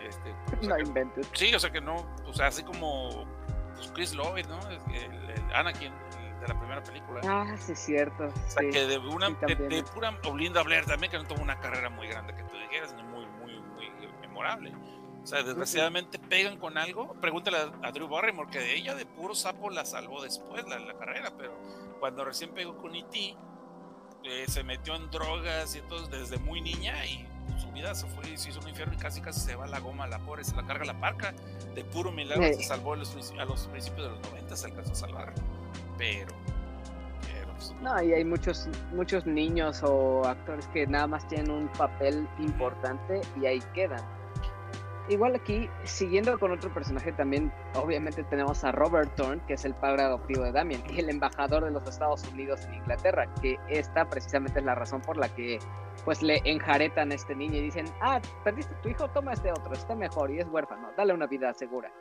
Este, 0.02 0.30
o 0.58 0.62
sea 0.62 0.76
No 0.76 0.78
inventes. 0.78 1.28
sí, 1.34 1.54
o 1.54 1.60
sea 1.60 1.70
que 1.70 1.82
no, 1.82 1.96
o 2.26 2.32
sea, 2.32 2.46
así 2.46 2.62
como 2.62 3.26
pues, 3.74 3.92
Chris 3.92 4.12
Lloyd, 4.12 4.46
¿no? 4.46 4.58
El, 4.70 4.80
el 4.94 5.54
Anakin 5.54 5.92
de 6.40 6.48
la 6.48 6.58
primera 6.58 6.82
película. 6.82 7.20
Ah, 7.24 7.54
sí, 7.58 7.72
es 7.72 7.78
cierto. 7.78 8.24
O 8.24 8.50
sea, 8.50 8.62
sí. 8.62 8.70
que 8.70 8.86
de 8.86 8.96
una 8.96 9.26
sí, 9.28 9.34
de, 9.46 9.54
de 9.54 9.82
pura 9.82 10.18
o 10.26 10.34
Linda 10.36 10.62
Blair 10.62 10.86
también 10.86 11.10
que 11.10 11.18
no 11.18 11.24
tuvo 11.26 11.42
una 11.42 11.60
carrera 11.60 11.90
muy 11.90 12.08
grande 12.08 12.34
que 12.34 12.42
tú 12.44 12.56
dijeras 12.56 12.94
ni 12.94 13.02
memorable 14.40 14.72
o 15.22 15.26
sea 15.26 15.42
desgraciadamente 15.42 16.18
pegan 16.18 16.56
con 16.58 16.78
algo 16.78 17.14
pregúntale 17.20 17.58
a, 17.58 17.86
a 17.86 17.92
Drew 17.92 18.08
Barrymore 18.08 18.50
que 18.50 18.58
de 18.58 18.74
ella 18.76 18.94
de 18.94 19.04
puro 19.06 19.34
sapo 19.34 19.70
la 19.70 19.84
salvó 19.84 20.22
después 20.22 20.66
la, 20.68 20.78
la 20.78 20.94
carrera 20.94 21.30
pero 21.36 21.52
cuando 22.00 22.24
recién 22.24 22.50
pegó 22.54 22.76
con 22.78 22.94
E.T. 22.94 23.36
eh, 24.24 24.44
se 24.48 24.64
metió 24.64 24.94
en 24.94 25.10
drogas 25.10 25.74
y 25.74 25.78
entonces 25.80 26.10
desde 26.10 26.38
muy 26.42 26.60
niña 26.62 27.04
y 27.06 27.26
su 27.60 27.70
vida 27.72 27.94
se 27.94 28.06
fue 28.08 28.30
y 28.30 28.38
se 28.38 28.48
hizo 28.50 28.60
un 28.60 28.68
infierno 28.68 28.94
y 28.94 28.96
casi 28.96 29.20
casi 29.20 29.40
se 29.40 29.56
va 29.56 29.64
a 29.64 29.68
la 29.68 29.80
goma 29.80 30.06
la 30.06 30.18
pobre 30.20 30.42
se 30.44 30.56
la 30.56 30.66
carga 30.66 30.84
la 30.86 30.98
parca 30.98 31.34
de 31.74 31.84
puro 31.84 32.10
milagro 32.10 32.44
Sí. 32.48 32.54
se 32.54 32.62
salvó 32.64 32.94
a 32.94 32.96
los, 32.96 33.14
a 33.38 33.44
los 33.44 33.66
principios 33.66 34.04
de 34.08 34.10
los 34.18 34.30
90 34.30 34.56
se 34.56 34.66
alcanzó 34.68 34.92
a 34.92 34.94
salvar 34.94 35.34
pero 35.98 36.34
pero 37.26 37.52
pues, 37.52 37.74
No, 37.82 38.02
y 38.02 38.14
hay 38.14 38.24
muchos, 38.24 38.68
muchos 38.92 39.26
niños 39.26 39.82
o 39.82 40.24
actores 40.26 40.66
que 40.68 40.86
nada 40.86 41.06
más 41.06 41.28
tienen 41.28 41.50
un 41.50 41.68
papel 41.68 42.26
importante 42.38 43.20
y 43.38 43.44
ahí 43.44 43.60
quedan. 43.74 44.02
Igual 45.11 45.35
aquí, 45.35 45.69
siguiendo 45.82 46.39
con 46.39 46.53
otro 46.53 46.73
personaje 46.73 47.11
también, 47.11 47.53
obviamente 47.74 48.23
tenemos 48.23 48.62
a 48.62 48.70
Robert 48.70 49.12
Thorne, 49.16 49.43
que 49.49 49.55
es 49.55 49.65
el 49.65 49.74
padre 49.74 50.03
adoptivo 50.03 50.45
de 50.45 50.53
Damien, 50.53 50.85
y 50.89 51.01
el 51.01 51.11
embajador 51.11 51.65
de 51.65 51.73
los 51.73 51.82
Estados 51.89 52.23
Unidos 52.32 52.65
en 52.66 52.74
Inglaterra, 52.74 53.28
que 53.43 53.59
esta 53.69 54.09
precisamente 54.09 54.61
es 54.61 54.65
la 54.65 54.77
razón 54.77 55.01
por 55.01 55.16
la 55.16 55.28
que 55.35 55.59
pues 56.05 56.23
le 56.23 56.41
enjaretan 56.45 57.11
a 57.11 57.16
este 57.16 57.35
niño 57.35 57.57
y 57.57 57.62
dicen, 57.62 57.87
ah, 58.01 58.20
perdiste 58.45 58.73
tu 58.85 58.89
hijo, 58.89 59.09
toma 59.09 59.32
este 59.32 59.51
otro, 59.51 59.73
está 59.73 59.97
mejor 59.97 60.31
y 60.31 60.39
es 60.39 60.47
huérfano, 60.47 60.93
dale 60.97 61.12
una 61.12 61.27
vida 61.27 61.53
segura. 61.55 61.93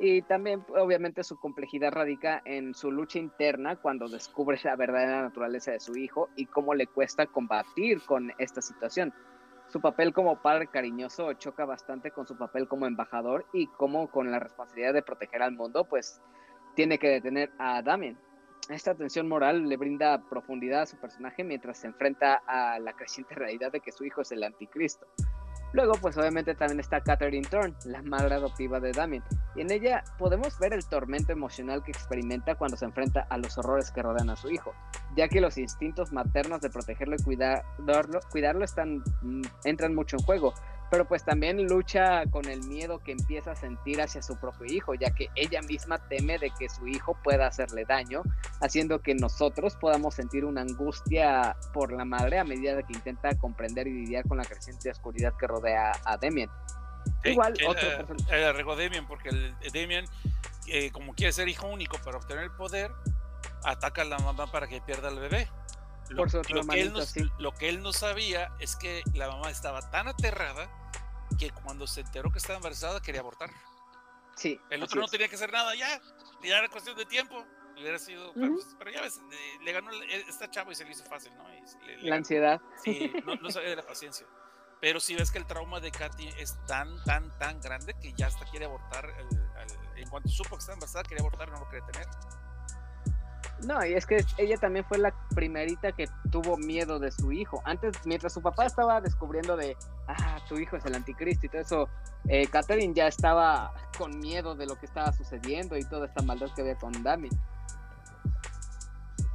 Y 0.00 0.22
también, 0.22 0.66
obviamente, 0.76 1.22
su 1.22 1.38
complejidad 1.38 1.92
radica 1.92 2.42
en 2.44 2.74
su 2.74 2.90
lucha 2.90 3.20
interna 3.20 3.76
cuando 3.76 4.08
descubre 4.08 4.58
la 4.64 4.74
verdadera 4.74 5.22
naturaleza 5.22 5.70
de 5.70 5.78
su 5.78 5.96
hijo 5.96 6.30
y 6.34 6.46
cómo 6.46 6.74
le 6.74 6.88
cuesta 6.88 7.26
combatir 7.26 8.02
con 8.02 8.32
esta 8.38 8.60
situación. 8.60 9.14
Su 9.68 9.80
papel 9.80 10.12
como 10.12 10.40
padre 10.40 10.68
cariñoso 10.68 11.32
choca 11.34 11.64
bastante 11.64 12.12
con 12.12 12.26
su 12.26 12.36
papel 12.36 12.68
como 12.68 12.86
embajador 12.86 13.46
y 13.52 13.66
como 13.66 14.08
con 14.10 14.30
la 14.30 14.38
responsabilidad 14.38 14.94
de 14.94 15.02
proteger 15.02 15.42
al 15.42 15.52
mundo, 15.52 15.84
pues 15.84 16.20
tiene 16.74 16.98
que 16.98 17.08
detener 17.08 17.50
a 17.58 17.82
Damien. 17.82 18.16
Esta 18.68 18.94
tensión 18.94 19.28
moral 19.28 19.68
le 19.68 19.76
brinda 19.76 20.22
profundidad 20.28 20.82
a 20.82 20.86
su 20.86 20.96
personaje 20.98 21.44
mientras 21.44 21.78
se 21.78 21.88
enfrenta 21.88 22.42
a 22.46 22.78
la 22.78 22.92
creciente 22.92 23.34
realidad 23.34 23.72
de 23.72 23.80
que 23.80 23.92
su 23.92 24.04
hijo 24.04 24.22
es 24.22 24.32
el 24.32 24.44
anticristo. 24.44 25.06
Luego, 25.72 25.92
pues 26.00 26.16
obviamente 26.16 26.54
también 26.54 26.80
está 26.80 27.00
Catherine 27.00 27.46
Thorne, 27.48 27.74
la 27.84 28.02
madre 28.02 28.36
adoptiva 28.36 28.80
de 28.80 28.92
Damien, 28.92 29.22
y 29.54 29.62
en 29.62 29.70
ella 29.70 30.04
podemos 30.18 30.58
ver 30.58 30.72
el 30.72 30.84
tormento 30.84 31.32
emocional 31.32 31.82
que 31.82 31.90
experimenta 31.90 32.54
cuando 32.54 32.76
se 32.76 32.84
enfrenta 32.84 33.26
a 33.28 33.36
los 33.36 33.58
horrores 33.58 33.90
que 33.90 34.02
rodean 34.02 34.30
a 34.30 34.36
su 34.36 34.50
hijo, 34.50 34.72
ya 35.16 35.28
que 35.28 35.40
los 35.40 35.58
instintos 35.58 36.12
maternos 36.12 36.60
de 36.60 36.70
protegerlo 36.70 37.16
y 37.18 37.22
cuidarlo, 37.22 38.20
cuidarlo 38.30 38.64
mm, 39.22 39.42
entran 39.64 39.94
mucho 39.94 40.16
en 40.16 40.24
juego, 40.24 40.54
pero 40.90 41.06
pues 41.06 41.24
también 41.24 41.66
lucha 41.66 42.24
con 42.26 42.46
el 42.48 42.62
miedo 42.62 43.00
que 43.00 43.12
empieza 43.12 43.52
a 43.52 43.56
sentir 43.56 44.00
hacia 44.00 44.22
su 44.22 44.36
propio 44.38 44.66
hijo, 44.72 44.94
ya 44.94 45.10
que 45.10 45.28
ella 45.34 45.60
misma 45.62 45.98
teme 46.08 46.38
de 46.38 46.50
que 46.50 46.68
su 46.68 46.86
hijo 46.86 47.18
pueda 47.24 47.46
hacerle 47.46 47.84
daño, 47.84 48.22
haciendo 48.60 49.00
que 49.00 49.14
nosotros 49.14 49.76
podamos 49.76 50.14
sentir 50.14 50.44
una 50.44 50.62
angustia 50.62 51.56
por 51.72 51.92
la 51.92 52.04
madre 52.04 52.38
a 52.38 52.44
medida 52.44 52.74
de 52.74 52.84
que 52.84 52.92
intenta 52.92 53.36
comprender 53.36 53.86
y 53.88 53.92
lidiar 53.92 54.26
con 54.28 54.38
la 54.38 54.44
creciente 54.44 54.90
oscuridad 54.90 55.34
que 55.38 55.46
rodea 55.46 55.92
a 56.04 56.16
Demian. 56.16 56.50
Igual, 57.24 57.54
otro 57.66 57.88
regó 58.52 58.76
Demian, 58.76 59.06
porque 59.06 59.30
el, 59.30 59.54
Demian, 59.72 60.04
eh, 60.68 60.90
como 60.92 61.14
quiere 61.14 61.32
ser 61.32 61.48
hijo 61.48 61.66
único 61.66 61.98
para 61.98 62.18
obtener 62.18 62.44
el 62.44 62.52
poder, 62.52 62.92
ataca 63.64 64.02
a 64.02 64.04
la 64.04 64.18
mamá 64.18 64.50
para 64.50 64.66
que 64.66 64.80
pierda 64.80 65.08
al 65.08 65.18
bebé. 65.18 65.48
Lo, 66.10 66.26
que 66.26 66.80
él 66.80 66.92
no, 66.92 67.00
lo, 67.38 67.52
que 67.52 67.68
él 67.68 67.82
no, 67.82 67.92
sabía 67.92 68.52
es 68.58 68.76
que 68.76 69.02
la 69.14 69.28
mamá 69.28 69.50
estaba 69.50 69.90
tan 69.90 70.08
aterrada 70.08 70.68
que 71.38 71.50
cuando 71.50 71.86
se 71.86 72.00
enteró 72.00 72.30
que 72.30 72.38
estaba 72.38 72.56
embarazada 72.56 73.00
quería 73.00 73.20
abortar. 73.20 73.50
Sí. 74.36 74.60
El 74.70 74.82
otro 74.82 75.00
no 75.00 75.08
tenía 75.08 75.28
que 75.28 75.36
hacer 75.36 75.50
nada, 75.50 75.74
ya, 75.74 76.00
ya 76.42 76.58
era 76.58 76.68
cuestión 76.68 76.96
de 76.96 77.06
tiempo. 77.06 77.44
Hubiera 77.78 77.98
sido, 77.98 78.32
pues, 78.32 78.74
pero, 78.78 78.90
ya 78.90 79.02
ves, 79.02 79.20
le, 79.62 79.72
ganó 79.72 79.90
esta 80.10 80.50
chava 80.50 80.72
y 80.72 80.74
se 80.74 80.84
le 80.84 80.92
hizo 80.92 81.04
fácil, 81.04 81.36
¿no? 81.36 81.44
la 82.02 82.16
ansiedad. 82.16 82.60
Sí, 82.82 83.12
no, 83.26 83.50
sabía 83.50 83.70
de 83.70 83.76
la 83.76 83.86
paciencia. 83.86 84.26
Pero 84.80 84.98
si 84.98 85.14
ves 85.14 85.30
que 85.30 85.38
el 85.38 85.46
trauma 85.46 85.78
de 85.80 85.90
Katy 85.90 86.28
es 86.38 86.56
tan, 86.66 87.02
tan, 87.04 87.36
tan 87.38 87.60
grande 87.60 87.94
que 88.00 88.14
ya 88.14 88.28
hasta 88.28 88.46
quiere 88.46 88.64
abortar. 88.64 89.12
en 89.96 90.08
cuanto 90.08 90.28
supo 90.30 90.50
que 90.56 90.60
estaba 90.60 90.74
embarazada, 90.74 91.04
quería 91.04 91.20
abortar, 91.20 91.50
no 91.50 91.60
lo 91.60 91.68
quería 91.68 91.86
tener. 91.86 92.06
No, 93.64 93.84
y 93.84 93.94
es 93.94 94.04
que 94.04 94.24
ella 94.36 94.58
también 94.58 94.84
fue 94.84 94.98
la 94.98 95.14
primerita 95.34 95.92
que 95.92 96.08
tuvo 96.30 96.56
miedo 96.58 96.98
de 96.98 97.10
su 97.10 97.32
hijo. 97.32 97.62
Antes, 97.64 97.96
mientras 98.04 98.34
su 98.34 98.42
papá 98.42 98.66
estaba 98.66 99.00
descubriendo 99.00 99.56
de, 99.56 99.76
ah, 100.08 100.38
tu 100.48 100.58
hijo 100.58 100.76
es 100.76 100.84
el 100.84 100.94
anticristo 100.94 101.46
y 101.46 101.48
todo 101.48 101.62
eso, 101.62 101.88
eh, 102.28 102.46
Catherine 102.48 102.92
ya 102.94 103.06
estaba 103.06 103.72
con 103.96 104.18
miedo 104.18 104.54
de 104.54 104.66
lo 104.66 104.78
que 104.78 104.86
estaba 104.86 105.12
sucediendo 105.12 105.76
y 105.76 105.84
toda 105.84 106.06
esta 106.06 106.22
maldad 106.22 106.48
que 106.54 106.62
había 106.62 106.76
con 106.76 107.02
Dami. 107.02 107.30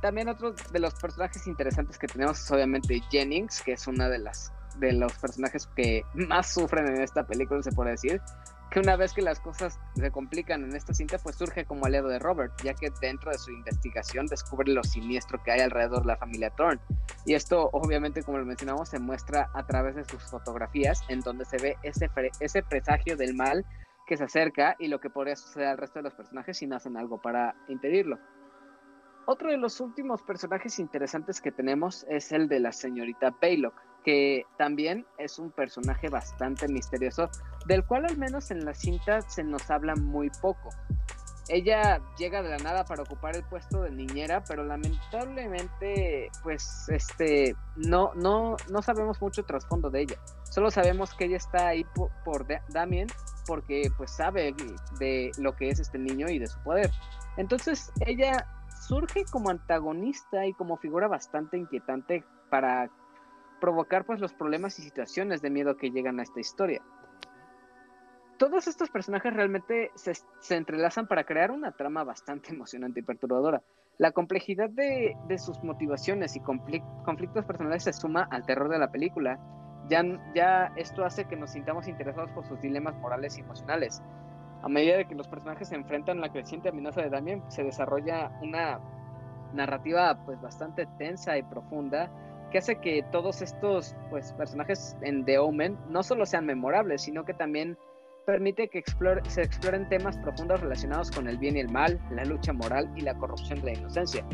También 0.02 0.30
otro 0.30 0.54
de 0.54 0.80
los 0.80 0.94
personajes 0.96 1.46
interesantes 1.48 1.98
que 1.98 2.08
tenemos 2.08 2.40
es 2.40 2.52
obviamente 2.52 3.02
Jennings, 3.10 3.62
que 3.62 3.74
es 3.74 3.88
una 3.88 4.08
de 4.08 4.20
las 4.20 4.52
de 4.78 4.94
los 4.94 5.14
personajes 5.14 5.68
que 5.76 6.04
más 6.14 6.54
sufren 6.54 6.88
en 6.88 7.02
esta 7.02 7.26
película, 7.26 7.62
se 7.62 7.72
puede 7.72 7.92
decir, 7.92 8.22
que 8.72 8.80
una 8.80 8.96
vez 8.96 9.14
que 9.14 9.22
las 9.22 9.42
cosas 9.42 9.80
se 9.96 10.12
complican 10.12 10.64
en 10.64 10.74
esta 10.74 10.94
cinta, 10.94 11.18
pues 11.18 11.36
surge 11.36 11.66
como 11.66 11.86
aliado 11.86 12.08
de 12.08 12.20
Robert, 12.20 12.54
ya 12.64 12.74
que 12.74 12.90
dentro 13.02 13.30
de 13.30 13.38
su 13.38 13.52
investigación 13.52 14.28
descubre 14.28 14.72
lo 14.72 14.82
siniestro 14.82 15.44
que 15.44 15.52
hay 15.52 15.60
alrededor 15.60 16.02
de 16.02 16.08
la 16.08 16.16
familia 16.16 16.52
Thorne. 16.52 16.80
Y 17.26 17.34
esto, 17.34 17.70
obviamente, 17.74 18.24
como 18.24 18.38
lo 18.38 18.46
mencionamos, 18.46 18.88
se 18.88 18.98
muestra 18.98 19.50
a 19.54 19.68
través 19.68 19.96
de 19.96 20.06
sus 20.06 20.24
fotografías, 20.24 21.04
en 21.10 21.20
donde 21.20 21.44
se 21.44 21.58
ve 21.58 21.76
ese, 21.84 22.10
ese 22.40 22.64
presagio 22.64 23.18
del 23.18 23.36
mal 23.36 23.66
que 24.08 24.16
se 24.16 24.24
acerca 24.24 24.78
y 24.80 24.88
lo 24.88 25.02
que 25.02 25.10
podría 25.10 25.36
suceder 25.36 25.68
al 25.68 25.78
resto 25.78 26.00
de 26.00 26.04
los 26.04 26.14
personajes 26.14 26.58
si 26.58 26.66
no 26.66 26.78
hacen 26.78 26.96
algo 26.96 27.22
para 27.22 27.54
impedirlo. 27.68 28.20
Otro 29.26 29.52
de 29.52 29.58
los 29.58 29.82
últimos 29.82 30.24
personajes 30.24 30.80
interesantes 30.80 31.42
que 31.42 31.52
tenemos 31.52 32.06
es 32.10 32.32
el 32.32 32.48
de 32.48 32.62
la 32.62 32.72
señorita 32.72 33.36
Baylock, 33.42 33.76
que 34.04 34.46
también 34.58 35.06
es 35.18 35.40
un 35.40 35.52
personaje 35.52 36.10
bastante 36.10 36.68
misterioso, 36.68 37.30
del 37.66 37.86
cual 37.86 38.06
al 38.06 38.18
menos 38.18 38.52
en 38.52 38.66
la 38.66 38.74
cinta 38.74 39.22
se 39.22 39.44
nos 39.44 39.70
habla 39.70 39.96
muy 39.96 40.30
poco. 40.42 40.70
Ella 41.50 42.02
llega 42.18 42.42
de 42.42 42.50
la 42.50 42.58
nada 42.60 42.86
para 42.86 43.04
ocupar 43.04 43.36
el 43.36 43.44
puesto 43.44 43.82
de 43.82 43.92
niñera, 43.92 44.44
pero 44.48 44.64
lamentablemente, 44.64 46.30
pues, 46.44 46.88
este, 46.88 47.56
no, 47.76 48.14
no, 48.16 48.56
no 48.70 48.82
sabemos 48.82 49.22
mucho 49.22 49.44
trasfondo 49.44 49.90
de 49.90 50.02
ella. 50.02 50.16
Solo 50.50 50.72
sabemos 50.72 51.14
que 51.14 51.26
ella 51.26 51.38
está 51.38 51.68
ahí 51.68 51.84
por, 51.96 52.10
por 52.24 52.46
Damien, 52.70 53.08
porque 53.46 53.92
pues 53.98 54.12
sabe 54.12 54.56
de 55.00 55.32
lo 55.38 55.56
que 55.56 55.70
es 55.70 55.80
este 55.80 55.98
niño 55.98 56.30
y 56.30 56.40
de 56.40 56.48
su 56.48 56.60
poder. 56.64 56.92
Entonces 57.38 57.92
ella 58.06 58.48
surge 58.88 59.26
como 59.32 59.50
antagonista 59.50 60.46
y 60.46 60.54
como 60.54 60.78
figura 60.78 61.08
bastante 61.08 61.58
inquietante 61.58 62.24
para 62.50 62.90
provocar 63.62 64.04
pues 64.04 64.20
los 64.20 64.34
problemas 64.34 64.78
y 64.80 64.82
situaciones 64.82 65.42
de 65.42 65.50
miedo 65.50 65.78
que 65.78 65.92
llegan 65.92 66.20
a 66.20 66.24
esta 66.24 66.42
historia. 66.42 66.82
Todos 68.38 68.68
estos 68.68 68.90
personajes 68.90 69.34
realmente 69.34 69.92
se, 69.96 70.14
entrelazan 70.56 71.08
para 71.08 71.24
crear 71.24 71.52
una 71.52 71.72
trama 71.72 72.04
bastante 72.04 72.50
emocionante 72.54 73.00
y 73.00 73.04
perturbadora. 73.04 73.62
La 73.98 74.12
complejidad 74.12 74.70
de, 74.70 75.16
sus 75.38 75.64
motivaciones 75.64 76.36
y 76.36 76.42
conflictos 76.42 77.46
personales 77.46 77.84
se 77.84 77.94
suma 77.94 78.28
al 78.32 78.46
terror 78.46 78.68
de 78.68 78.80
la 78.80 78.92
película. 78.92 79.40
Ya, 79.88 80.04
ya 80.36 80.74
esto 80.76 81.06
hace 81.06 81.26
que 81.26 81.38
nos 81.38 81.52
sintamos 81.52 81.88
interesados 81.88 82.32
por 82.32 82.46
sus 82.46 82.60
dilemas 82.60 82.96
morales 82.98 83.38
y 83.38 83.42
emocionales 83.42 84.02
a 84.64 84.70
medida 84.70 84.98
de 84.98 85.06
que 85.06 85.16
los 85.16 85.28
personajes 85.28 85.70
se 85.70 85.76
enfrentan 85.76 86.20
a 86.20 86.22
la 86.22 86.32
creciente 86.32 86.70
amenaza 86.70 87.02
de 87.02 87.10
Damien, 87.10 87.44
se 87.50 87.64
desarrolla 87.64 88.32
una 88.42 88.80
narrativa 89.54 90.18
pues 90.26 90.40
bastante 90.42 90.86
tensa 90.98 91.38
y 91.38 91.44
profunda 91.44 92.10
que 92.52 92.60
hace 92.60 92.76
que 92.76 93.04
todos 93.12 93.42
estos 93.42 93.96
pues 94.10 94.34
personajes 94.34 94.96
en 95.02 95.26
The 95.26 95.40
Omen 95.40 95.78
no 95.90 96.04
solo 96.04 96.26
sean 96.26 96.46
memorables, 96.46 97.02
sino 97.04 97.24
que 97.26 97.34
también 97.34 97.78
permite 98.26 98.68
que 98.68 98.84
se 99.28 99.42
exploren 99.42 99.90
temas 99.90 100.18
profundos 100.18 100.62
relacionados 100.62 101.10
con 101.10 101.28
el 101.28 101.38
bien 101.38 101.58
y 101.58 101.62
el 101.62 101.70
mal, 101.70 102.00
la 102.12 102.24
lucha 102.26 102.54
moral 102.54 102.92
y 102.96 103.02
la 103.02 103.16
corrupción 103.16 103.60
de 103.62 103.74
la 103.74 103.80
inocencia. 103.80 104.26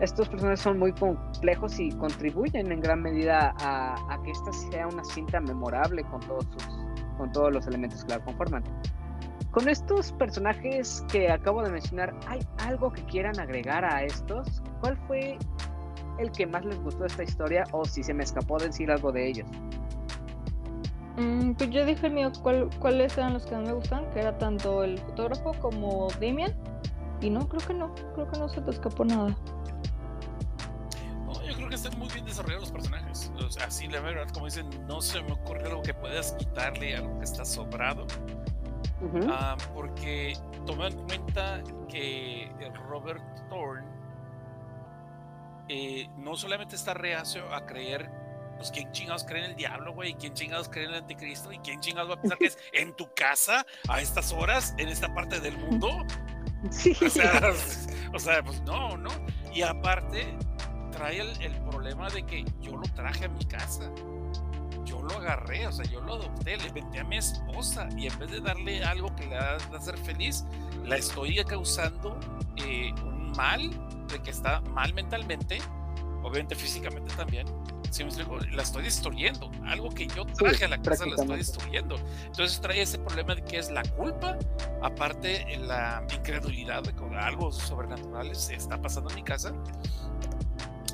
Estos 0.00 0.28
personajes 0.28 0.60
son 0.60 0.78
muy 0.78 0.92
complejos 0.92 1.80
y 1.80 1.90
contribuyen 1.90 2.70
en 2.70 2.80
gran 2.80 3.02
medida 3.02 3.54
a, 3.60 3.94
a 4.12 4.22
que 4.22 4.30
esta 4.30 4.52
sea 4.52 4.86
una 4.86 5.02
cinta 5.04 5.40
memorable 5.40 6.04
con 6.04 6.20
todos, 6.20 6.44
sus, 6.44 6.68
con 7.16 7.32
todos 7.32 7.52
los 7.52 7.66
elementos 7.66 8.04
que 8.04 8.10
la 8.12 8.20
conforman. 8.20 8.62
Con 9.50 9.68
estos 9.68 10.12
personajes 10.12 11.04
que 11.10 11.30
acabo 11.30 11.62
de 11.62 11.70
mencionar, 11.70 12.14
¿hay 12.28 12.38
algo 12.58 12.92
que 12.92 13.02
quieran 13.06 13.40
agregar 13.40 13.84
a 13.84 14.04
estos? 14.04 14.62
¿Cuál 14.80 14.96
fue 15.08 15.36
el 16.18 16.30
que 16.32 16.46
más 16.46 16.64
les 16.64 16.82
gustó 16.82 17.04
esta 17.04 17.22
historia 17.22 17.64
o 17.72 17.84
si 17.84 18.02
se 18.02 18.14
me 18.14 18.24
escapó 18.24 18.58
decir 18.58 18.90
algo 18.90 19.12
de 19.12 19.28
ellos? 19.28 19.46
Mm, 21.16 21.52
pues 21.54 21.70
yo 21.70 21.84
dije 21.84 22.06
el 22.06 22.12
mío, 22.12 22.30
¿cuáles 22.78 23.18
eran 23.18 23.34
los 23.34 23.44
que 23.44 23.56
más 23.56 23.66
me 23.66 23.72
gustan? 23.72 24.08
Que 24.10 24.20
era 24.20 24.38
tanto 24.38 24.84
el 24.84 24.98
fotógrafo 24.98 25.52
como 25.60 26.08
Damien. 26.20 26.54
Y 27.20 27.30
no, 27.30 27.48
creo 27.48 27.66
que 27.66 27.74
no, 27.74 27.92
creo 28.14 28.30
que 28.30 28.38
no 28.38 28.48
se 28.48 28.60
te 28.60 28.70
escapó 28.70 29.04
nada. 29.04 29.36
No, 31.26 31.44
yo 31.44 31.54
creo 31.56 31.68
que 31.68 31.74
están 31.74 31.98
muy 31.98 32.08
bien 32.08 32.24
desarrollados 32.24 32.70
los 32.70 32.72
personajes. 32.72 33.32
O 33.44 33.50
sea, 33.50 33.66
así 33.66 33.88
la 33.88 34.00
verdad, 34.00 34.28
como 34.32 34.46
dicen, 34.46 34.68
no 34.86 35.00
se 35.00 35.20
me 35.22 35.32
ocurre 35.32 35.64
algo 35.64 35.82
que 35.82 35.94
puedas 35.94 36.32
quitarle, 36.34 36.96
algo 36.96 37.18
que 37.18 37.24
está 37.24 37.44
sobrado. 37.44 38.06
Ah, 39.28 39.56
porque 39.74 40.36
toma 40.66 40.88
en 40.88 40.96
cuenta 41.06 41.62
que 41.88 42.50
Robert 42.88 43.22
Thorne 43.48 43.86
eh, 45.68 46.08
no 46.16 46.36
solamente 46.36 46.76
está 46.76 46.94
reacio 46.94 47.52
a 47.54 47.66
creer, 47.66 48.10
pues 48.56 48.70
quién 48.70 48.90
chingados 48.92 49.24
cree 49.24 49.44
en 49.44 49.50
el 49.50 49.56
diablo, 49.56 49.94
güey, 49.94 50.14
quién 50.14 50.34
chingados 50.34 50.68
cree 50.68 50.84
en 50.84 50.90
el 50.90 50.96
anticristo 50.98 51.52
y 51.52 51.58
quién 51.58 51.80
chingados 51.80 52.10
va 52.10 52.14
a 52.14 52.20
pensar 52.20 52.38
que 52.38 52.46
es 52.46 52.58
en 52.72 52.94
tu 52.94 53.12
casa 53.14 53.64
a 53.88 54.00
estas 54.00 54.32
horas, 54.32 54.74
en 54.78 54.88
esta 54.88 55.12
parte 55.14 55.40
del 55.40 55.56
mundo. 55.58 56.04
Sí. 56.70 56.92
O 57.04 57.08
sea, 57.08 57.52
o 58.14 58.18
sea 58.18 58.42
pues 58.42 58.60
no, 58.62 58.96
¿no? 58.96 59.10
Y 59.52 59.62
aparte 59.62 60.26
trae 60.90 61.20
el, 61.20 61.42
el 61.42 61.54
problema 61.62 62.08
de 62.08 62.24
que 62.24 62.44
yo 62.60 62.76
lo 62.76 62.82
traje 62.94 63.26
a 63.26 63.28
mi 63.28 63.44
casa 63.44 63.90
yo 64.88 65.02
lo 65.02 65.16
agarré, 65.16 65.66
o 65.66 65.72
sea, 65.72 65.84
yo 65.86 66.00
lo 66.00 66.14
adopté, 66.14 66.56
le 66.56 66.70
vendí 66.70 66.98
a 66.98 67.04
mi 67.04 67.18
esposa 67.18 67.88
y 67.96 68.06
en 68.06 68.18
vez 68.18 68.30
de 68.30 68.40
darle 68.40 68.82
algo 68.82 69.14
que 69.14 69.26
le 69.26 69.36
va 69.36 69.52
a 69.52 69.76
hacer 69.76 69.98
feliz, 69.98 70.44
la 70.84 70.96
estoy 70.96 71.36
causando 71.44 72.18
eh, 72.56 72.92
un 73.04 73.17
mal, 73.36 73.70
de 74.08 74.20
que 74.20 74.30
está 74.30 74.60
mal 74.60 74.94
mentalmente, 74.94 75.58
obviamente 76.22 76.54
físicamente 76.54 77.14
también. 77.14 77.46
Si 77.90 78.04
me 78.04 78.10
explico, 78.10 78.38
la 78.38 78.62
estoy 78.62 78.82
destruyendo. 78.84 79.50
Algo 79.64 79.88
que 79.88 80.06
yo 80.08 80.26
traje 80.26 80.66
a 80.66 80.68
la 80.68 80.80
casa 80.80 81.06
la 81.06 81.14
estoy 81.14 81.38
destruyendo. 81.38 81.96
Entonces 82.26 82.60
trae 82.60 82.82
ese 82.82 82.98
problema 82.98 83.34
de 83.34 83.42
que 83.42 83.58
es 83.58 83.70
la 83.70 83.82
culpa, 83.82 84.36
aparte 84.82 85.56
la 85.58 86.06
incredulidad 86.14 86.82
de 86.82 86.94
que 86.94 87.16
algo 87.16 87.50
sobrenatural 87.50 88.34
se 88.34 88.54
está 88.54 88.80
pasando 88.80 89.08
en 89.10 89.16
mi 89.16 89.22
casa 89.22 89.52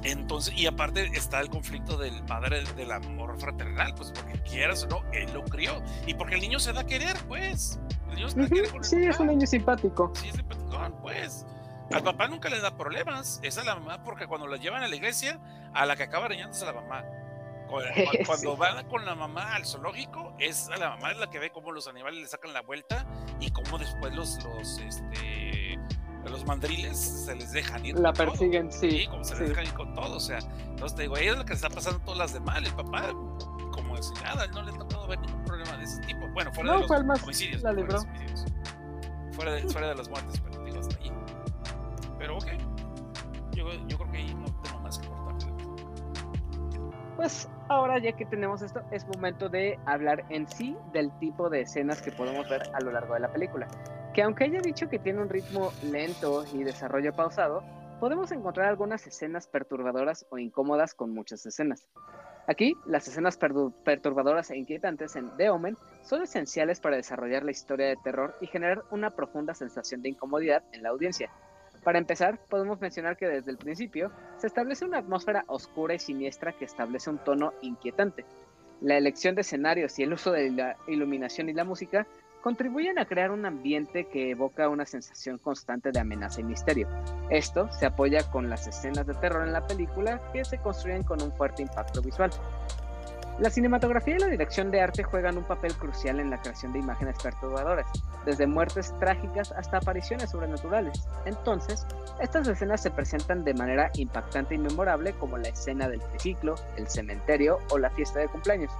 Entonces, 0.04 0.54
y 0.56 0.66
aparte 0.66 1.06
está 1.16 1.40
el 1.40 1.48
conflicto 1.48 1.96
del 1.96 2.22
padre 2.24 2.62
del 2.76 2.92
amor 2.92 3.38
fraternal, 3.40 3.94
pues 3.94 4.12
porque 4.12 4.40
quieras 4.42 4.84
o 4.84 4.88
no, 4.88 5.02
él 5.12 5.32
lo 5.32 5.42
crió. 5.44 5.82
Y 6.06 6.14
porque 6.14 6.36
el 6.36 6.42
niño 6.42 6.58
se 6.60 6.72
da 6.72 6.82
a 6.82 6.86
querer, 6.86 7.16
pues. 7.26 7.80
El 8.08 8.16
niño 8.16 8.28
se 8.28 8.36
da 8.38 8.46
a 8.46 8.48
querer 8.48 8.70
con 8.70 8.78
el 8.78 8.84
Sí, 8.84 9.04
es 9.04 9.18
un 9.18 9.26
niño 9.28 9.46
simpático. 9.46 10.12
Sí, 10.14 10.28
es 10.28 10.36
simpaticón, 10.36 10.94
pues. 11.02 11.46
Al 11.92 12.02
papá 12.02 12.28
nunca 12.28 12.48
le 12.48 12.60
da 12.60 12.76
problemas. 12.76 13.40
Es 13.42 13.62
la 13.64 13.74
mamá, 13.74 14.02
porque 14.04 14.26
cuando 14.26 14.46
la 14.46 14.56
llevan 14.56 14.82
a 14.82 14.88
la 14.88 14.96
iglesia, 14.96 15.38
a 15.74 15.84
la 15.86 15.96
que 15.96 16.04
acaba 16.04 16.28
reñándose 16.28 16.64
a 16.66 16.72
la 16.72 16.80
mamá. 16.80 17.04
Cu- 17.68 17.76
cu- 18.20 18.24
Cuando 18.26 18.52
Sí. 18.54 18.58
van 18.58 18.86
con 18.88 19.04
la 19.04 19.14
mamá 19.14 19.54
al 19.54 19.64
zoológico, 19.66 20.34
es 20.38 20.68
a 20.70 20.76
la 20.76 20.90
mamá 20.90 21.12
la 21.14 21.28
que 21.30 21.38
ve 21.38 21.50
cómo 21.50 21.72
los 21.72 21.86
animales 21.88 22.20
le 22.20 22.26
sacan 22.26 22.52
la 22.52 22.62
vuelta 22.62 23.04
y 23.40 23.50
cómo 23.50 23.78
después 23.78 24.14
los, 24.14 24.42
los, 24.44 24.78
este, 24.78 25.78
los 26.24 26.44
mandriles 26.46 26.98
se 26.98 27.34
les 27.34 27.52
dejan 27.52 27.84
ir. 27.84 27.98
La 27.98 28.12
con 28.12 28.26
todo. 28.26 28.26
persiguen, 28.38 28.72
sí, 28.72 29.06
como 29.08 29.24
se 29.24 29.34
sí. 29.34 29.40
les 29.40 29.48
dejan 29.50 29.64
ir 29.66 29.74
con 29.74 29.94
todo. 29.94 30.16
O 30.16 30.20
sea, 30.20 30.38
entonces 30.38 30.94
te 30.96 31.02
digo, 31.02 31.16
ella 31.16 31.32
es 31.32 31.38
la 31.38 31.44
que 31.44 31.52
está 31.52 31.68
pasando 31.70 32.00
todas 32.00 32.18
las 32.18 32.32
de 32.32 32.40
mal. 32.40 32.64
El 32.64 32.72
papá, 32.74 33.08
como 33.72 34.02
si 34.02 34.12
nada, 34.22 34.46
no 34.48 34.62
le 34.62 34.70
ha 34.72 34.78
tocado 34.78 35.06
ver 35.06 35.18
ningún 35.20 35.44
problema 35.44 35.76
de 35.76 35.84
ese 35.84 36.00
tipo. 36.02 36.26
Bueno, 36.28 36.52
fuera 36.52 36.72
No, 36.72 36.80
de 36.80 37.02
los 37.02 37.22
homicidios. 37.22 37.62
la 37.62 37.70
fuera 37.72 37.74
de 37.74 37.82
libró. 37.82 37.94
los 37.96 38.04
homicidios. 38.04 38.44
Fuera 39.32 39.52
de, 39.52 39.62
fuera 39.68 39.88
de 39.88 39.94
las 39.96 40.08
muertes, 40.08 40.40
pero 40.40 40.64
digo, 40.64 40.80
hasta 40.80 40.96
ahí. 41.02 41.12
Pero 42.24 42.38
ok. 42.38 42.46
Yo, 43.52 43.66
creo 43.98 44.10
que 44.10 44.16
ahí 44.16 44.34
no 44.34 44.46
tengo 44.62 44.80
más 44.80 44.98
que 44.98 45.06
cortar. 45.08 45.50
Pues 47.16 47.50
ahora 47.68 47.98
ya 47.98 48.12
que 48.12 48.24
tenemos 48.24 48.62
esto, 48.62 48.80
es 48.92 49.06
momento 49.06 49.50
de 49.50 49.78
hablar 49.84 50.24
en 50.30 50.48
sí 50.48 50.74
del 50.94 51.12
tipo 51.18 51.50
de 51.50 51.60
escenas 51.60 52.00
que 52.00 52.12
podemos 52.12 52.48
ver 52.48 52.62
a 52.72 52.80
lo 52.80 52.92
largo 52.92 53.12
de 53.12 53.20
la 53.20 53.30
película. 53.30 53.68
Que 54.14 54.22
aunque 54.22 54.44
haya 54.44 54.62
dicho 54.62 54.88
que 54.88 54.98
tiene 54.98 55.20
un 55.20 55.28
ritmo 55.28 55.70
lento 55.82 56.46
y 56.50 56.64
desarrollo 56.64 57.12
pausado, 57.12 57.62
podemos 58.00 58.32
encontrar 58.32 58.70
algunas 58.70 59.06
escenas 59.06 59.46
perturbadoras 59.46 60.24
o 60.30 60.38
incómodas 60.38 60.94
con 60.94 61.12
muchas 61.12 61.44
escenas. 61.44 61.90
Aquí, 62.46 62.74
las 62.86 63.06
escenas 63.06 63.36
perturbadoras 63.36 64.50
e 64.50 64.56
inquietantes 64.56 65.14
en 65.16 65.28
The 65.36 65.50
Omen 65.50 65.76
son 66.00 66.22
esenciales 66.22 66.80
para 66.80 66.96
desarrollar 66.96 67.44
la 67.44 67.50
historia 67.50 67.88
de 67.88 67.96
terror 67.96 68.34
y 68.40 68.46
generar 68.46 68.82
una 68.90 69.10
profunda 69.10 69.52
sensación 69.52 70.00
de 70.00 70.08
incomodidad 70.08 70.62
en 70.72 70.82
la 70.82 70.88
audiencia. 70.88 71.30
Para 71.84 71.98
empezar, 71.98 72.38
podemos 72.48 72.80
mencionar 72.80 73.16
que 73.16 73.28
desde 73.28 73.50
el 73.50 73.58
principio 73.58 74.10
se 74.38 74.46
establece 74.46 74.86
una 74.86 74.98
atmósfera 74.98 75.44
oscura 75.48 75.94
y 75.94 75.98
siniestra 75.98 76.52
que 76.52 76.64
establece 76.64 77.10
un 77.10 77.18
tono 77.18 77.52
inquietante. 77.60 78.24
La 78.80 78.96
elección 78.96 79.34
de 79.34 79.42
escenarios 79.42 79.98
y 79.98 80.02
el 80.02 80.14
uso 80.14 80.32
de 80.32 80.50
la 80.50 80.76
iluminación 80.88 81.48
y 81.50 81.52
la 81.52 81.64
música 81.64 82.06
contribuyen 82.42 82.98
a 82.98 83.06
crear 83.06 83.30
un 83.30 83.46
ambiente 83.46 84.04
que 84.04 84.30
evoca 84.30 84.68
una 84.68 84.84
sensación 84.84 85.38
constante 85.38 85.92
de 85.92 86.00
amenaza 86.00 86.40
y 86.40 86.44
misterio. 86.44 86.88
Esto 87.30 87.70
se 87.72 87.86
apoya 87.86 88.30
con 88.30 88.50
las 88.50 88.66
escenas 88.66 89.06
de 89.06 89.14
terror 89.14 89.46
en 89.46 89.52
la 89.52 89.66
película 89.66 90.20
que 90.32 90.44
se 90.44 90.58
construyen 90.58 91.02
con 91.04 91.22
un 91.22 91.32
fuerte 91.32 91.62
impacto 91.62 92.02
visual. 92.02 92.30
La 93.38 93.50
cinematografía 93.50 94.14
y 94.14 94.20
la 94.20 94.28
dirección 94.28 94.70
de 94.70 94.80
arte 94.80 95.02
juegan 95.02 95.36
un 95.36 95.42
papel 95.42 95.74
crucial 95.74 96.20
en 96.20 96.30
la 96.30 96.40
creación 96.40 96.72
de 96.72 96.78
imágenes 96.78 97.16
perturbadoras, 97.20 97.86
desde 98.24 98.46
muertes 98.46 98.94
trágicas 99.00 99.50
hasta 99.50 99.78
apariciones 99.78 100.30
sobrenaturales. 100.30 101.04
Entonces, 101.24 101.84
estas 102.20 102.46
escenas 102.46 102.80
se 102.80 102.92
presentan 102.92 103.42
de 103.42 103.54
manera 103.54 103.90
impactante 103.96 104.54
y 104.54 104.58
memorable 104.58 105.14
como 105.14 105.36
la 105.36 105.48
escena 105.48 105.88
del 105.88 106.00
triciclo, 106.00 106.54
el 106.76 106.86
cementerio 106.86 107.58
o 107.70 107.78
la 107.78 107.90
fiesta 107.90 108.20
de 108.20 108.28
cumpleaños. 108.28 108.70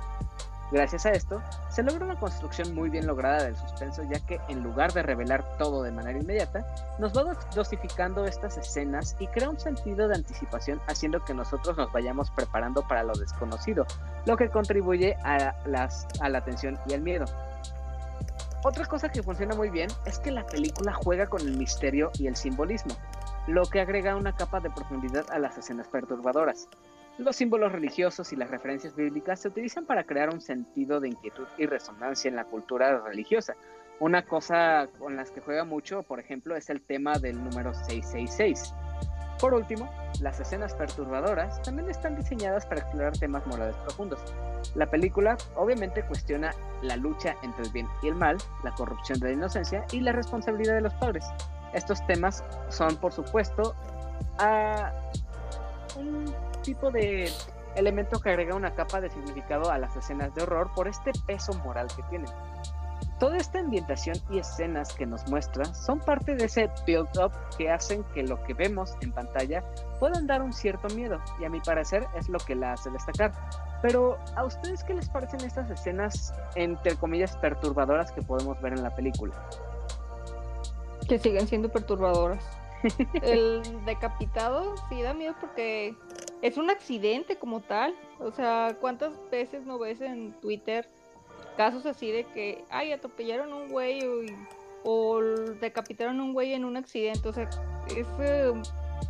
Gracias 0.73 1.07
a 1.07 1.11
esto, 1.11 1.41
se 1.69 1.83
logra 1.83 2.05
una 2.05 2.19
construcción 2.19 2.75
muy 2.75 2.91
bien 2.91 3.07
lograda 3.07 3.45
del 3.45 3.55
suspenso 3.55 4.03
ya 4.11 4.19
que 4.21 4.41
en 4.49 4.63
lugar 4.63 4.93
de 4.93 5.03
revelar 5.03 5.45
todo 5.57 5.83
de 5.83 5.93
manera 5.93 6.19
inmediata, 6.19 6.67
nos 6.99 7.17
va 7.17 7.23
dos- 7.23 7.39
dosificando 7.55 8.25
estas 8.25 8.57
escenas 8.57 9.15
y 9.21 9.29
crea 9.29 9.51
un 9.51 9.61
sentido 9.61 10.09
de 10.09 10.17
anticipación 10.17 10.81
haciendo 10.89 11.25
que 11.25 11.35
nosotros 11.35 11.77
nos 11.77 11.93
vayamos 11.93 12.31
preparando 12.31 12.83
para 12.89 13.05
lo 13.05 13.13
desconocido, 13.15 13.87
lo 14.27 14.37
que 14.37 14.49
contribuye 14.49 15.17
a 15.23 15.55
la 15.67 16.45
tensión 16.45 16.79
y 16.87 16.95
el 16.95 17.03
miedo. 17.03 17.27
Otra 18.65 18.87
cosa 18.87 19.11
que 19.11 19.23
funciona 19.23 19.55
muy 19.55 19.69
bien 19.69 19.91
es 20.07 20.19
que 20.19 20.31
la 20.31 20.47
película 20.47 20.95
juega 20.95 21.27
con 21.27 21.43
el 21.43 21.57
misterio 21.57 22.11
y 22.15 22.27
el 22.27 22.35
simbolismo, 22.35 22.95
lo 23.47 23.67
que 23.67 23.81
agrega 23.81 24.17
una 24.17 24.35
capa 24.35 24.59
de 24.59 24.71
profundidad 24.71 25.27
a 25.31 25.39
las 25.39 25.59
escenas 25.59 25.87
perturbadoras. 25.89 26.67
Los 27.17 27.37
símbolos 27.37 27.71
religiosos 27.71 28.33
y 28.33 28.37
las 28.37 28.51
referencias 28.51 28.97
bíblicas 28.97 29.41
se 29.41 29.47
utilizan 29.47 29.87
para 29.87 30.03
crear 30.03 30.35
un 30.35 30.41
sentido 30.41 30.99
de 30.99 31.09
inquietud 31.09 31.47
y 31.57 31.67
resonancia 31.67 32.29
en 32.29 32.35
la 32.35 32.45
cultura 32.45 33.01
religiosa. 33.03 33.55
Una 34.01 34.25
cosa 34.27 34.89
con 34.99 35.15
las 35.15 35.31
que 35.31 35.41
juega 35.41 35.65
mucho, 35.65 36.03
por 36.03 36.19
ejemplo, 36.19 36.57
es 36.57 36.71
el 36.71 36.83
tema 36.83 37.17
del 37.21 37.43
número 37.43 37.73
666. 37.73 38.75
Por 39.39 39.55
último, 39.55 39.89
las 40.21 40.41
escenas 40.41 40.75
perturbadoras 40.75 41.63
también 41.63 41.89
están 41.89 42.17
diseñadas 42.17 42.67
para 42.67 42.81
explorar 42.81 43.17
temas 43.17 43.47
morales 43.47 43.77
profundos. 43.77 44.21
La 44.75 44.91
película 44.91 45.37
obviamente 45.55 46.05
cuestiona 46.07 46.53
la 46.83 46.97
lucha 46.97 47.37
entre 47.45 47.65
el 47.65 47.71
bien 47.71 47.87
y 48.03 48.09
el 48.09 48.17
mal, 48.17 48.39
la 48.65 48.73
corrupción 48.73 49.21
de 49.21 49.29
la 49.29 49.33
inocencia 49.35 49.85
y 49.93 50.01
la 50.01 50.11
responsabilidad 50.11 50.75
de 50.75 50.81
los 50.81 50.95
padres. 50.95 51.25
Estos 51.75 52.05
temas 52.09 52.43
son, 52.71 52.97
por 52.97 53.13
supuesto, 53.13 53.77
a 54.39 54.93
un 55.97 56.35
tipo 56.65 56.91
de 56.91 57.31
elemento 57.77 58.21
que 58.21 58.31
agrega 58.31 58.55
una 58.55 58.75
capa 58.75 59.01
de 59.01 59.11
significado 59.11 59.71
a 59.71 59.79
las 59.79 59.97
escenas 59.97 60.35
de 60.35 60.43
horror 60.43 60.73
por 60.75 60.89
este 60.89 61.13
peso 61.27 61.53
moral 61.65 61.89
que 61.95 62.03
tienen. 62.05 62.31
Toda 63.19 63.37
esta 63.37 63.61
ambientación 63.61 64.17
y 64.31 64.39
escenas 64.39 64.93
que 64.93 65.07
nos 65.07 65.29
muestra 65.31 65.65
son 65.73 66.01
parte 66.01 66.35
de 66.35 66.47
ese 66.47 66.69
build-up 66.85 67.33
que 67.57 67.71
hacen 67.71 68.03
que 68.13 68.25
lo 68.25 68.43
que 68.43 68.55
vemos 68.55 68.95
en 69.01 69.13
pantalla 69.13 69.63
puedan 70.01 70.27
dar 70.27 70.43
un 70.43 70.53
cierto 70.53 70.93
miedo, 70.95 71.21
y 71.41 71.45
a 71.45 71.49
mi 71.49 71.61
parecer 71.61 72.07
es 72.17 72.29
lo 72.29 72.39
que 72.39 72.57
la 72.57 72.73
hace 72.73 72.91
destacar. 72.91 73.33
Pero, 73.83 74.19
¿a 74.35 74.45
ustedes 74.45 74.83
qué 74.83 74.95
les 74.95 75.09
parecen 75.09 75.41
estas 75.43 75.71
escenas, 75.71 76.35
entre 76.55 76.97
comillas, 76.97 77.37
perturbadoras 77.37 78.11
que 78.13 78.23
podemos 78.23 78.61
ver 78.61 78.73
en 78.73 78.83
la 78.83 78.95
película? 78.95 79.35
Que 81.09 81.19
siguen 81.19 81.47
siendo 81.47 81.69
perturbadoras. 81.69 82.45
El 83.23 83.63
decapitado 83.85 84.75
sí 84.89 85.03
da 85.03 85.15
miedo 85.15 85.35
porque 85.41 85.97
es 86.45 86.59
un 86.59 86.69
accidente 86.69 87.37
como 87.37 87.61
tal. 87.61 87.97
O 88.21 88.31
sea, 88.31 88.77
¿cuántas 88.79 89.13
veces 89.31 89.65
no 89.65 89.79
ves 89.79 90.03
en 90.03 90.39
Twitter 90.41 90.89
casos 91.57 91.87
así 91.87 92.13
de 92.13 92.25
que, 92.25 92.65
ay, 92.69 92.93
atropellaron 92.93 93.51
a 93.51 93.57
un 93.57 93.69
güey 93.71 94.03
o, 94.05 94.21
o 94.85 95.21
decapitaron 95.61 96.21
a 96.21 96.23
un 96.23 96.35
güey 96.35 96.53
en 96.53 96.67
un 96.67 96.77
accidente? 96.77 97.27
O 97.27 97.33
sea, 97.33 97.49
es 97.89 98.07
eh, 98.21 98.53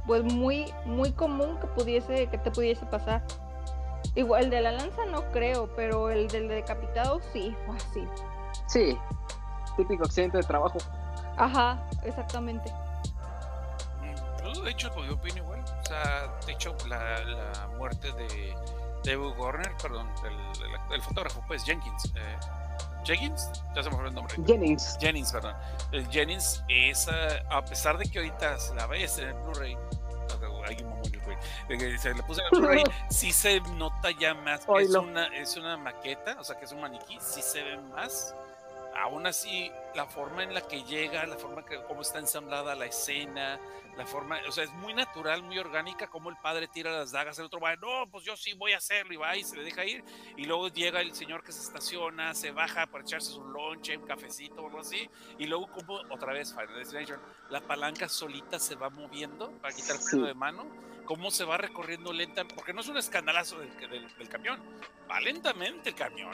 pues 0.06 0.22
muy, 0.22 0.66
muy 0.86 1.10
común 1.10 1.58
que 1.58 1.66
pudiese, 1.66 2.28
que 2.28 2.38
te 2.38 2.52
pudiese 2.52 2.86
pasar. 2.86 3.26
Igual 4.14 4.44
el 4.44 4.50
de 4.50 4.60
la 4.60 4.70
lanza 4.70 5.04
no 5.06 5.28
creo, 5.32 5.68
pero 5.74 6.10
el 6.10 6.28
del 6.28 6.46
decapitado 6.46 7.20
sí, 7.32 7.52
fácil. 7.66 8.08
Sí, 8.68 8.96
típico 9.76 10.04
accidente 10.04 10.36
de 10.36 10.44
trabajo. 10.44 10.78
Ajá, 11.36 11.84
exactamente. 12.04 12.72
Yo, 14.54 14.62
de 14.62 14.70
hecho, 14.70 14.88
pues, 14.94 15.08
yo 15.08 15.14
opino 15.14 15.38
igual. 15.38 15.64
O 15.84 15.86
sea, 15.86 16.34
de 16.46 16.52
hecho, 16.52 16.74
la, 16.88 17.22
la 17.24 17.66
muerte 17.76 18.10
de 18.12 18.54
David 19.04 19.38
Warner, 19.38 19.70
perdón, 19.82 20.08
del 20.88 21.02
fotógrafo, 21.02 21.44
pues 21.46 21.62
Jenkins. 21.64 22.12
Eh, 22.16 22.36
Jenkins, 23.04 23.50
ya 23.76 23.82
se 23.82 23.90
me 23.90 23.96
fue 23.96 24.08
el 24.08 24.14
nombre. 24.14 24.34
Jennings. 24.46 24.96
Jennings, 24.98 25.30
perdón. 25.30 25.54
El 25.92 26.08
Jennings 26.08 26.64
es, 26.68 27.06
eh, 27.08 27.42
a 27.50 27.62
pesar 27.62 27.98
de 27.98 28.06
que 28.06 28.18
ahorita 28.18 28.58
se 28.58 28.74
la 28.74 28.86
ves 28.86 29.18
en 29.18 29.28
el 29.28 29.34
Blu-ray, 29.34 29.76
se 31.98 32.14
le 32.14 32.22
puse 32.22 32.40
en 32.40 32.46
el 32.46 32.60
Blu-ray, 32.60 32.84
sí 33.10 33.32
se 33.32 33.60
nota 33.60 34.10
ya 34.18 34.34
más 34.34 34.64
que 34.64 34.82
es 34.82 34.94
una, 34.94 35.26
es 35.26 35.56
una 35.56 35.76
maqueta, 35.76 36.36
o 36.38 36.44
sea 36.44 36.56
que 36.56 36.64
es 36.64 36.72
un 36.72 36.80
maniquí, 36.80 37.18
sí 37.20 37.42
se 37.42 37.62
ve 37.62 37.76
más. 37.76 38.34
Aún 38.96 39.26
así, 39.26 39.70
la 39.94 40.06
forma 40.06 40.42
en 40.44 40.54
la 40.54 40.60
que 40.66 40.82
llega, 40.84 41.26
la 41.26 41.36
forma 41.36 41.64
que 41.64 41.82
cómo 41.88 42.02
está 42.02 42.18
ensamblada 42.20 42.74
la 42.74 42.86
escena, 42.86 43.58
la 43.96 44.06
forma, 44.06 44.38
o 44.48 44.52
sea, 44.52 44.64
es 44.64 44.72
muy 44.72 44.92
natural, 44.94 45.42
muy 45.42 45.58
orgánica, 45.58 46.08
como 46.08 46.30
el 46.30 46.36
padre 46.36 46.68
tira 46.68 46.90
las 46.90 47.12
dagas, 47.12 47.38
el 47.38 47.46
otro 47.46 47.60
va, 47.60 47.76
no, 47.76 48.08
pues 48.10 48.24
yo 48.24 48.36
sí 48.36 48.52
voy 48.54 48.72
a 48.72 48.78
hacerlo, 48.78 49.12
y 49.14 49.16
va 49.16 49.36
y 49.36 49.44
se 49.44 49.56
le 49.56 49.62
deja 49.64 49.84
ir, 49.84 50.04
y 50.36 50.44
luego 50.46 50.68
llega 50.68 51.00
el 51.00 51.14
señor 51.14 51.44
que 51.44 51.52
se 51.52 51.62
estaciona, 51.62 52.34
se 52.34 52.50
baja 52.50 52.86
para 52.86 53.04
echarse 53.04 53.30
su 53.32 53.44
lonche, 53.44 53.96
un 53.96 54.06
cafecito 54.06 54.62
o 54.62 54.66
algo 54.66 54.80
así, 54.80 55.08
y 55.38 55.46
luego 55.46 55.70
como 55.70 55.94
otra 56.10 56.32
vez 56.32 56.52
Final 56.52 56.74
Destination, 56.74 57.20
la 57.50 57.60
palanca 57.60 58.08
solita 58.08 58.58
se 58.58 58.74
va 58.74 58.90
moviendo 58.90 59.52
para 59.60 59.74
quitar 59.74 59.96
el 59.96 60.02
freno 60.02 60.26
de 60.26 60.34
mano, 60.34 60.66
cómo 61.04 61.30
se 61.30 61.44
va 61.44 61.56
recorriendo 61.56 62.12
lenta, 62.12 62.44
porque 62.44 62.72
no 62.72 62.80
es 62.80 62.88
un 62.88 62.96
escandalazo 62.96 63.58
del, 63.60 63.76
del- 63.76 64.16
del 64.16 64.28
camión, 64.28 64.60
va 65.08 65.20
lentamente 65.20 65.90
el 65.90 65.94
camión 65.94 66.32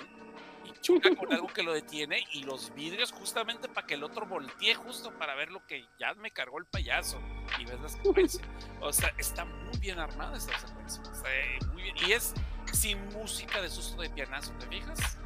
y 0.77 0.81
choca 0.81 1.15
con 1.17 1.33
algo 1.33 1.47
que 1.49 1.63
lo 1.63 1.73
detiene 1.73 2.25
y 2.33 2.43
los 2.45 2.75
vidrios 2.75 3.13
justamente 3.13 3.69
para 3.69 3.87
que 3.87 3.95
el 3.95 4.05
otro 4.05 4.27
voltee 4.27 4.75
justo 4.75 5.13
para 5.19 5.35
ver 5.35 5.51
lo 5.51 5.67
que 5.67 5.87
ya 5.99 6.15
me 6.15 6.31
cargó 6.31 6.59
el 6.59 6.67
payaso 6.67 7.21
y 7.59 7.65
ves 7.65 7.81
la 7.81 7.89
secuencia. 7.89 8.45
O 8.81 8.93
sea, 8.93 9.13
está 9.19 9.45
muy 9.45 9.79
bien 9.79 9.99
armada 9.99 10.37
esta 10.37 10.59
secuencia. 10.59 11.03
está, 11.13 11.29
eh, 11.35 11.59
muy 11.73 11.83
bien. 11.83 11.97
Y 12.07 12.13
es 12.13 12.35
sin 12.73 13.05
música 13.09 13.61
de 13.61 13.69
susto 13.69 14.01
de 14.03 14.11
pianazo, 14.11 14.53
¿te 14.59 14.67
fijas? 14.67 15.19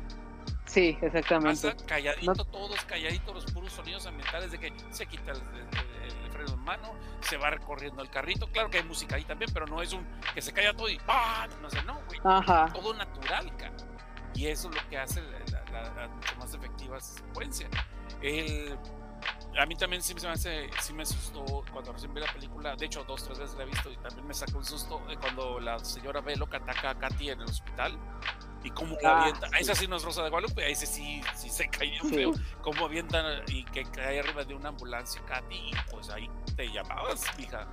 Sí, 0.66 0.96
exactamente. 1.02 1.72
Pasa 1.72 1.86
calladito, 1.86 2.44
todos 2.46 2.84
calladitos, 2.86 3.34
los 3.34 3.44
puros 3.52 3.72
sonidos 3.72 4.06
ambientales 4.06 4.50
de 4.50 4.58
que 4.58 4.72
se 4.90 5.06
quita 5.06 5.32
el, 5.32 5.38
el- 5.38 6.24
el 6.24 6.30
freno 6.32 6.50
de 6.50 6.56
mano, 6.56 6.94
se 7.20 7.36
va 7.36 7.50
recorriendo 7.50 8.02
el 8.02 8.10
carrito. 8.10 8.46
Claro 8.48 8.70
que 8.70 8.78
hay 8.78 8.84
música 8.84 9.16
ahí 9.16 9.24
también, 9.24 9.50
pero 9.52 9.66
no 9.66 9.80
es 9.82 9.92
un 9.92 10.04
que 10.34 10.40
se 10.42 10.52
caiga 10.52 10.72
todo 10.74 10.88
y 10.88 10.98
¡pah! 10.98 11.46
No 11.60 11.70
sé, 11.70 11.82
no, 11.84 12.00
güey. 12.06 12.18
Ajá. 12.24 12.70
Todo 12.72 12.92
natural, 12.94 13.54
cara. 13.56 13.76
Y 14.34 14.46
eso 14.48 14.68
es 14.68 14.74
lo 14.82 14.88
que 14.88 14.98
hace 14.98 15.22
la, 15.22 15.64
la- 15.72 15.94
la 15.94 16.08
mucho 16.08 16.36
más 16.36 16.52
efectiva 16.54 16.98
esa 16.98 17.14
secuencia. 17.14 17.68
El, 18.20 18.76
a 19.58 19.66
mí 19.66 19.76
también 19.76 20.02
sí 20.02 20.14
me, 20.14 20.28
hace, 20.28 20.68
sí 20.80 20.92
me 20.92 21.04
asustó 21.04 21.44
cuando 21.72 21.92
recién 21.92 22.12
vi 22.12 22.20
la 22.20 22.32
película. 22.32 22.74
De 22.76 22.86
hecho, 22.86 23.04
dos, 23.04 23.22
tres 23.24 23.38
veces 23.38 23.56
la 23.56 23.62
he 23.62 23.66
visto 23.66 23.90
y 23.90 23.96
también 23.98 24.26
me 24.26 24.34
sacó 24.34 24.58
un 24.58 24.64
susto 24.64 25.00
eh, 25.08 25.16
cuando 25.20 25.60
la 25.60 25.78
señora 25.78 26.20
Velo 26.20 26.48
que 26.48 26.56
ataca 26.56 26.90
a 26.90 26.98
Katy 26.98 27.30
en 27.30 27.40
el 27.40 27.46
hospital. 27.48 27.98
Y 28.64 28.70
cómo 28.70 28.96
Ah, 29.04 29.20
avienta. 29.20 29.46
sí. 29.48 29.54
Esa 29.60 29.74
sí 29.74 29.86
no 29.86 29.96
es 29.96 30.02
Rosa 30.04 30.22
de 30.24 30.30
Guadalupe, 30.30 30.64
ahí 30.64 30.74
sí, 30.74 30.86
sí, 30.86 31.50
se 31.50 31.68
bien 31.78 32.02
Sí. 32.02 32.14
feo. 32.14 32.32
Cómo 32.62 32.86
avientan 32.86 33.42
y 33.48 33.62
que 33.66 33.84
cae 33.84 34.20
arriba 34.20 34.42
de 34.44 34.54
una 34.54 34.70
ambulancia 34.70 35.22
Katy. 35.26 35.54
Y 35.54 35.72
pues 35.90 36.08
ahí 36.10 36.28
te 36.56 36.66
llamabas, 36.72 37.24
hija. 37.38 37.68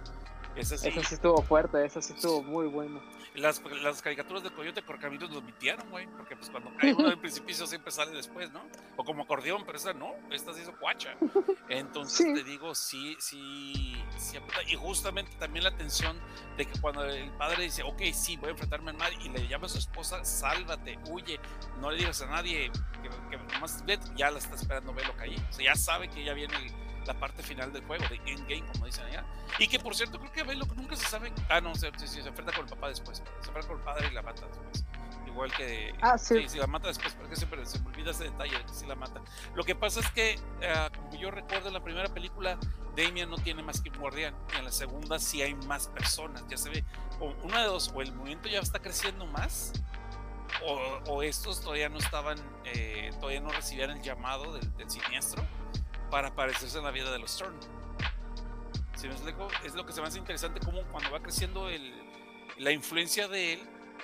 Esa 0.55 0.77
sí. 0.77 0.89
Eso 0.89 1.01
sí 1.03 1.15
estuvo 1.15 1.41
fuerte, 1.41 1.83
eso 1.85 2.01
sí 2.01 2.11
estuvo 2.13 2.43
muy 2.43 2.67
bueno. 2.67 2.99
Las, 3.35 3.61
las 3.81 4.01
caricaturas 4.01 4.43
del 4.43 4.51
Coyote 4.53 4.81
Corcaminos 4.81 5.29
lo 5.31 5.39
omitieron, 5.39 5.89
güey. 5.89 6.05
Porque 6.07 6.35
pues 6.35 6.49
cuando 6.49 6.75
cae 6.77 6.93
uno 6.93 7.07
del 7.09 7.17
precipicio 7.19 7.65
siempre 7.65 7.91
sale 7.91 8.11
después, 8.11 8.51
¿no? 8.51 8.61
O 8.97 9.05
como 9.05 9.23
acordeón, 9.23 9.63
pero 9.65 9.77
esa 9.77 9.93
no, 9.93 10.13
esta 10.31 10.53
se 10.53 10.61
hizo 10.63 10.73
cuacha. 10.77 11.15
Entonces 11.69 12.17
Sí. 12.27 12.33
te 12.33 12.43
digo, 12.43 12.75
sí, 12.75 13.15
sí, 13.19 13.95
sí. 14.17 14.37
Y 14.67 14.75
justamente 14.75 15.31
también 15.39 15.63
la 15.63 15.75
tensión 15.77 16.19
de 16.57 16.65
que 16.65 16.79
cuando 16.81 17.05
el 17.05 17.31
padre 17.37 17.63
dice, 17.63 17.83
ok, 17.83 18.01
sí, 18.13 18.35
voy 18.37 18.49
a 18.49 18.51
enfrentarme 18.51 18.91
al 18.91 18.97
mal, 18.97 19.13
y 19.23 19.29
le 19.29 19.47
llama 19.47 19.67
a 19.67 19.69
su 19.69 19.77
esposa, 19.77 20.23
sálvate, 20.25 20.99
huye, 21.09 21.39
no 21.79 21.89
le 21.91 21.99
digas 21.99 22.21
a 22.21 22.25
nadie 22.27 22.69
que, 23.01 23.09
que 23.29 23.37
nomás 23.53 23.83
ve, 23.85 23.97
ya 24.15 24.29
la 24.29 24.39
está 24.39 24.55
esperando 24.55 24.93
Velo 24.93 25.15
caí. 25.15 25.35
O 25.49 25.53
sea, 25.53 25.65
ya 25.65 25.75
sabe 25.75 26.09
que 26.09 26.23
ya 26.23 26.33
viene 26.33 26.53
el- 26.57 26.90
la 27.05 27.13
parte 27.13 27.41
final 27.43 27.71
del 27.73 27.83
juego, 27.85 28.03
de 28.07 28.15
endgame, 28.15 28.65
como 28.73 28.85
dicen 28.85 29.05
allá. 29.05 29.25
Y 29.59 29.67
que 29.67 29.79
por 29.79 29.95
cierto, 29.95 30.19
creo 30.19 30.31
que 30.31 30.43
Velo 30.43 30.65
nunca 30.75 30.95
se 30.95 31.05
sabe. 31.05 31.31
Ah, 31.49 31.61
no, 31.61 31.73
se, 31.75 31.91
se, 31.97 32.07
se 32.07 32.19
enfrenta 32.19 32.53
con 32.53 32.65
el 32.65 32.69
papá 32.69 32.89
después. 32.89 33.17
Se 33.17 33.47
enfrenta 33.47 33.67
con 33.67 33.77
el 33.77 33.83
padre 33.83 34.07
y 34.09 34.13
la 34.13 34.21
mata 34.21 34.45
después. 34.45 34.85
Igual 35.27 35.51
que. 35.53 35.93
Ah, 36.01 36.17
sí. 36.17 36.47
sí, 36.47 36.57
la 36.57 36.67
mata 36.67 36.89
después, 36.89 37.13
porque 37.13 37.35
siempre 37.35 37.65
se 37.65 37.79
me 37.79 37.87
olvida 37.87 38.11
ese 38.11 38.25
detalle 38.25 38.57
de 38.57 38.65
que 38.65 38.73
sí 38.73 38.85
la 38.85 38.95
mata. 38.95 39.21
Lo 39.55 39.63
que 39.63 39.75
pasa 39.75 40.01
es 40.01 40.11
que, 40.11 40.39
ah, 40.67 40.89
como 40.93 41.15
yo 41.15 41.31
recuerdo 41.31 41.69
en 41.69 41.73
la 41.73 41.83
primera 41.83 42.13
película, 42.13 42.57
Damien 42.97 43.29
no 43.29 43.37
tiene 43.37 43.63
más 43.63 43.81
que 43.81 43.89
un 43.89 43.97
guardián. 43.97 44.35
Y 44.53 44.57
en 44.57 44.65
la 44.65 44.71
segunda 44.71 45.19
sí 45.19 45.41
hay 45.41 45.55
más 45.55 45.87
personas. 45.87 46.43
Ya 46.49 46.57
se 46.57 46.69
ve. 46.69 46.83
O 47.19 47.33
una 47.43 47.61
de 47.61 47.67
dos, 47.67 47.91
o 47.93 48.01
el 48.01 48.13
movimiento 48.13 48.49
ya 48.49 48.59
está 48.59 48.79
creciendo 48.79 49.25
más. 49.25 49.73
O, 50.67 50.99
o 51.07 51.23
estos 51.23 51.61
todavía 51.61 51.87
no 51.87 51.97
estaban, 51.97 52.37
eh, 52.65 53.09
todavía 53.19 53.39
no 53.39 53.49
recibían 53.49 53.91
el 53.91 54.01
llamado 54.01 54.53
del, 54.53 54.75
del 54.75 54.89
siniestro 54.89 55.43
para 56.11 56.27
aparecerse 56.27 56.77
en 56.77 56.83
la 56.83 56.91
vida 56.91 57.11
de 57.11 57.17
los 57.17 57.31
Storm. 57.31 57.55
¿Sí 58.95 59.07
me 59.07 59.13
explico? 59.13 59.47
Es 59.65 59.73
lo 59.73 59.85
que 59.85 59.93
se 59.93 60.01
me 60.01 60.07
hace 60.07 60.19
interesante 60.19 60.59
como 60.59 60.83
cuando 60.91 61.09
va 61.09 61.21
creciendo 61.21 61.69
el, 61.69 61.91
la 62.59 62.71
influencia 62.71 63.27
de 63.27 63.53
él, 63.53 63.59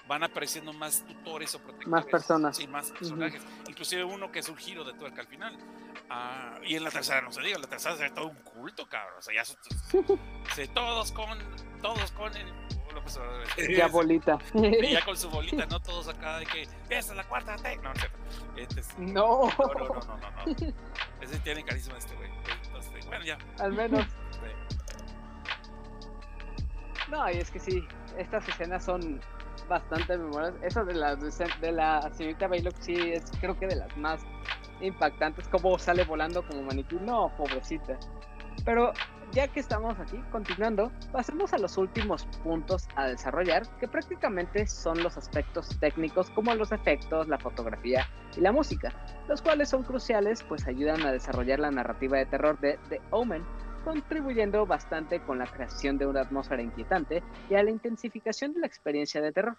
van 0.07 0.23
apareciendo 0.23 0.73
más 0.73 1.05
tutores 1.05 1.53
o 1.53 1.59
protectores. 1.59 1.87
Más 1.89 2.05
personas. 2.05 2.57
Sí, 2.57 2.67
más 2.67 2.91
personajes. 2.91 3.43
Inclusive 3.67 4.03
uno 4.05 4.31
que 4.31 4.39
es 4.39 4.49
un 4.49 4.55
giro 4.57 4.83
de 4.83 4.93
tuerca 4.93 5.21
al 5.21 5.27
final. 5.27 5.55
Ah, 6.09 6.57
y 6.63 6.75
en 6.75 6.83
la 6.83 6.89
tercera 6.89 7.21
no 7.21 7.31
se 7.31 7.41
diga, 7.41 7.55
en 7.57 7.61
la 7.61 7.67
tercera 7.67 7.95
se 7.97 8.03
ve 8.03 8.09
todo 8.11 8.27
un 8.27 8.37
culto, 8.37 8.87
cabrón. 8.87 9.15
O 9.19 9.21
sea, 9.21 9.35
ya 9.35 9.43
son- 9.45 9.57
se- 10.55 10.67
todos 10.69 11.11
con, 11.11 11.37
todos 11.81 12.11
con 12.13 12.35
el... 12.35 12.47
Ya 13.75 13.87
bolita. 13.91 14.37
y 14.53 14.91
ya 14.93 15.03
con 15.05 15.17
su 15.17 15.29
bolita, 15.29 15.65
no 15.65 15.79
todos 15.79 16.07
acá 16.07 16.37
de 16.39 16.45
que 16.45 16.63
esa 16.63 16.73
es 16.89 17.15
la 17.15 17.23
cuarta 17.25 17.55
T. 17.57 17.77
No, 17.77 17.93
no. 17.93 18.57
Este 18.57 18.79
es- 18.81 18.97
No. 18.97 19.49
no, 19.57 19.73
no, 19.73 19.85
no, 19.85 19.93
no, 19.93 20.17
no, 20.17 20.31
no. 20.45 20.73
Ese 21.21 21.39
tiene 21.43 21.63
carisma 21.63 21.97
este 21.97 22.15
güey. 22.15 22.29
Entonces, 22.65 23.05
bueno, 23.07 23.25
ya. 23.25 23.37
Al 23.59 23.73
menos. 23.73 24.05
No, 27.09 27.29
y 27.31 27.37
es 27.37 27.49
que 27.51 27.59
sí, 27.59 27.87
estas 28.17 28.47
escenas 28.49 28.83
son 28.83 29.21
bastante 29.69 30.17
memorables. 30.17 30.61
Esa 30.63 30.83
de 30.83 30.93
la, 30.93 31.15
de 31.15 31.71
la 31.71 32.09
señorita 32.13 32.47
Baylock 32.47 32.75
sí 32.79 32.95
es 32.95 33.23
creo 33.39 33.57
que 33.57 33.67
de 33.67 33.75
las 33.77 33.95
más 33.97 34.21
impactantes. 34.81 35.47
Como 35.47 35.79
sale 35.79 36.03
volando 36.03 36.45
como 36.45 36.63
maniquí. 36.63 36.95
No, 36.99 37.31
pobrecita. 37.37 37.97
Pero 38.65 38.91
ya 39.31 39.47
que 39.47 39.59
estamos 39.59 39.99
aquí, 39.99 40.17
continuando, 40.31 40.91
pasemos 41.11 41.53
a 41.53 41.57
los 41.57 41.77
últimos 41.77 42.25
puntos 42.43 42.87
a 42.95 43.07
desarrollar, 43.07 43.67
que 43.79 43.87
prácticamente 43.87 44.67
son 44.67 45.03
los 45.03 45.17
aspectos 45.17 45.77
técnicos 45.79 46.29
como 46.31 46.53
los 46.55 46.71
efectos, 46.71 47.27
la 47.27 47.37
fotografía 47.37 48.07
y 48.35 48.41
la 48.41 48.51
música, 48.51 48.93
los 49.27 49.41
cuales 49.41 49.69
son 49.69 49.83
cruciales 49.83 50.43
pues 50.43 50.67
ayudan 50.67 51.01
a 51.03 51.11
desarrollar 51.11 51.59
la 51.59 51.71
narrativa 51.71 52.17
de 52.17 52.25
terror 52.25 52.59
de 52.59 52.79
The 52.89 53.01
Omen, 53.11 53.45
contribuyendo 53.83 54.65
bastante 54.65 55.21
con 55.21 55.39
la 55.39 55.47
creación 55.47 55.97
de 55.97 56.07
una 56.07 56.21
atmósfera 56.21 56.61
inquietante 56.61 57.23
y 57.49 57.55
a 57.55 57.63
la 57.63 57.71
intensificación 57.71 58.53
de 58.53 58.61
la 58.61 58.67
experiencia 58.67 59.21
de 59.21 59.31
terror. 59.31 59.57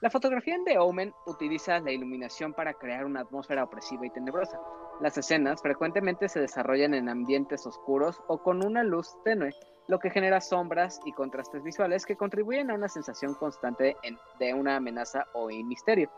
La 0.00 0.10
fotografía 0.10 0.54
en 0.54 0.64
The 0.64 0.78
Omen 0.78 1.14
utiliza 1.26 1.78
la 1.80 1.92
iluminación 1.92 2.52
para 2.52 2.74
crear 2.74 3.04
una 3.04 3.20
atmósfera 3.20 3.64
opresiva 3.64 4.06
y 4.06 4.10
tenebrosa. 4.10 4.58
Las 5.00 5.18
escenas 5.18 5.60
frecuentemente 5.60 6.28
se 6.28 6.40
desarrollan 6.40 6.94
en 6.94 7.08
ambientes 7.08 7.66
oscuros 7.66 8.20
o 8.28 8.38
con 8.38 8.64
una 8.64 8.84
luz 8.84 9.08
tenue, 9.24 9.52
lo 9.88 9.98
que 9.98 10.10
genera 10.10 10.40
sombras 10.40 11.00
y 11.04 11.12
contrastes 11.12 11.62
visuales 11.62 12.06
que 12.06 12.16
contribuyen 12.16 12.70
a 12.70 12.74
una 12.74 12.88
sensación 12.88 13.34
constante 13.34 13.96
de 14.38 14.54
una 14.54 14.76
amenaza 14.76 15.26
o 15.34 15.48
misterio. 15.48 16.10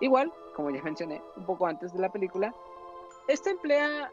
Igual, 0.00 0.32
como 0.56 0.70
ya 0.70 0.82
mencioné 0.82 1.22
un 1.36 1.46
poco 1.46 1.66
antes 1.66 1.92
de 1.92 2.00
la 2.00 2.10
película, 2.10 2.52
esta 3.28 3.50
emplea 3.50 4.10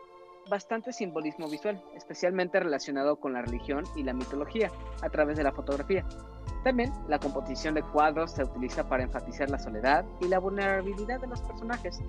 bastante 0.49 0.93
simbolismo 0.93 1.49
visual, 1.49 1.83
especialmente 1.95 2.59
relacionado 2.59 3.15
con 3.17 3.33
la 3.33 3.41
religión 3.41 3.83
y 3.95 4.03
la 4.03 4.13
mitología, 4.13 4.71
a 5.01 5.09
través 5.09 5.37
de 5.37 5.43
la 5.43 5.51
fotografía. 5.51 6.05
También 6.63 6.91
la 7.07 7.19
composición 7.19 7.73
de 7.73 7.83
cuadros 7.83 8.31
se 8.31 8.43
utiliza 8.43 8.87
para 8.87 9.03
enfatizar 9.03 9.49
la 9.49 9.59
soledad 9.59 10.05
y 10.19 10.27
la 10.27 10.39
vulnerabilidad 10.39 11.19
de 11.19 11.27
los 11.27 11.41
personajes. 11.41 12.01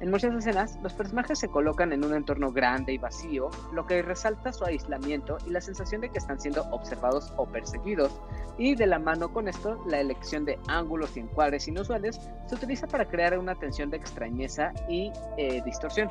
En 0.00 0.10
muchas 0.10 0.32
escenas, 0.34 0.78
los 0.82 0.92
personajes 0.92 1.40
se 1.40 1.48
colocan 1.48 1.92
en 1.92 2.04
un 2.04 2.14
entorno 2.14 2.52
grande 2.52 2.92
y 2.92 2.98
vacío, 2.98 3.50
lo 3.72 3.84
que 3.86 4.00
resalta 4.02 4.52
su 4.52 4.64
aislamiento 4.64 5.38
y 5.44 5.50
la 5.50 5.60
sensación 5.60 6.00
de 6.00 6.10
que 6.10 6.18
están 6.18 6.38
siendo 6.38 6.62
observados 6.70 7.32
o 7.36 7.46
perseguidos, 7.46 8.12
y 8.58 8.76
de 8.76 8.86
la 8.86 9.00
mano 9.00 9.32
con 9.32 9.48
esto, 9.48 9.82
la 9.86 9.98
elección 9.98 10.44
de 10.44 10.58
ángulos 10.68 11.16
y 11.16 11.20
encuadres 11.20 11.66
inusuales 11.66 12.20
se 12.46 12.54
utiliza 12.54 12.86
para 12.86 13.06
crear 13.06 13.36
una 13.38 13.56
tensión 13.56 13.90
de 13.90 13.96
extrañeza 13.96 14.72
y 14.88 15.10
eh, 15.36 15.62
distorsión. 15.64 16.10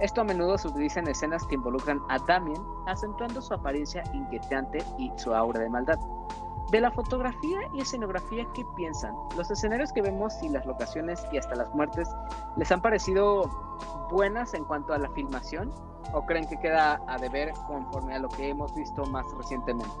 Esto 0.00 0.20
a 0.20 0.24
menudo 0.24 0.58
se 0.58 0.68
utiliza 0.68 1.00
en 1.00 1.08
escenas 1.08 1.44
que 1.46 1.54
involucran 1.54 2.00
a 2.08 2.18
Damien, 2.26 2.60
acentuando 2.86 3.40
su 3.40 3.54
apariencia 3.54 4.02
inquietante 4.12 4.78
y 4.98 5.10
su 5.16 5.34
aura 5.34 5.60
de 5.60 5.70
maldad. 5.70 5.98
De 6.70 6.80
la 6.80 6.90
fotografía 6.90 7.60
y 7.74 7.80
escenografía, 7.80 8.44
¿qué 8.54 8.64
piensan? 8.76 9.14
¿Los 9.36 9.50
escenarios 9.50 9.92
que 9.92 10.02
vemos 10.02 10.34
y 10.42 10.48
las 10.48 10.66
locaciones 10.66 11.24
y 11.32 11.38
hasta 11.38 11.54
las 11.54 11.72
muertes 11.74 12.08
les 12.56 12.72
han 12.72 12.82
parecido 12.82 13.48
buenas 14.10 14.52
en 14.54 14.64
cuanto 14.64 14.92
a 14.92 14.98
la 14.98 15.08
filmación? 15.10 15.72
¿O 16.12 16.26
creen 16.26 16.48
que 16.48 16.58
queda 16.58 17.00
a 17.06 17.18
deber 17.18 17.52
conforme 17.68 18.14
a 18.14 18.18
lo 18.18 18.28
que 18.28 18.48
hemos 18.48 18.74
visto 18.74 19.04
más 19.06 19.24
recientemente? 19.36 19.94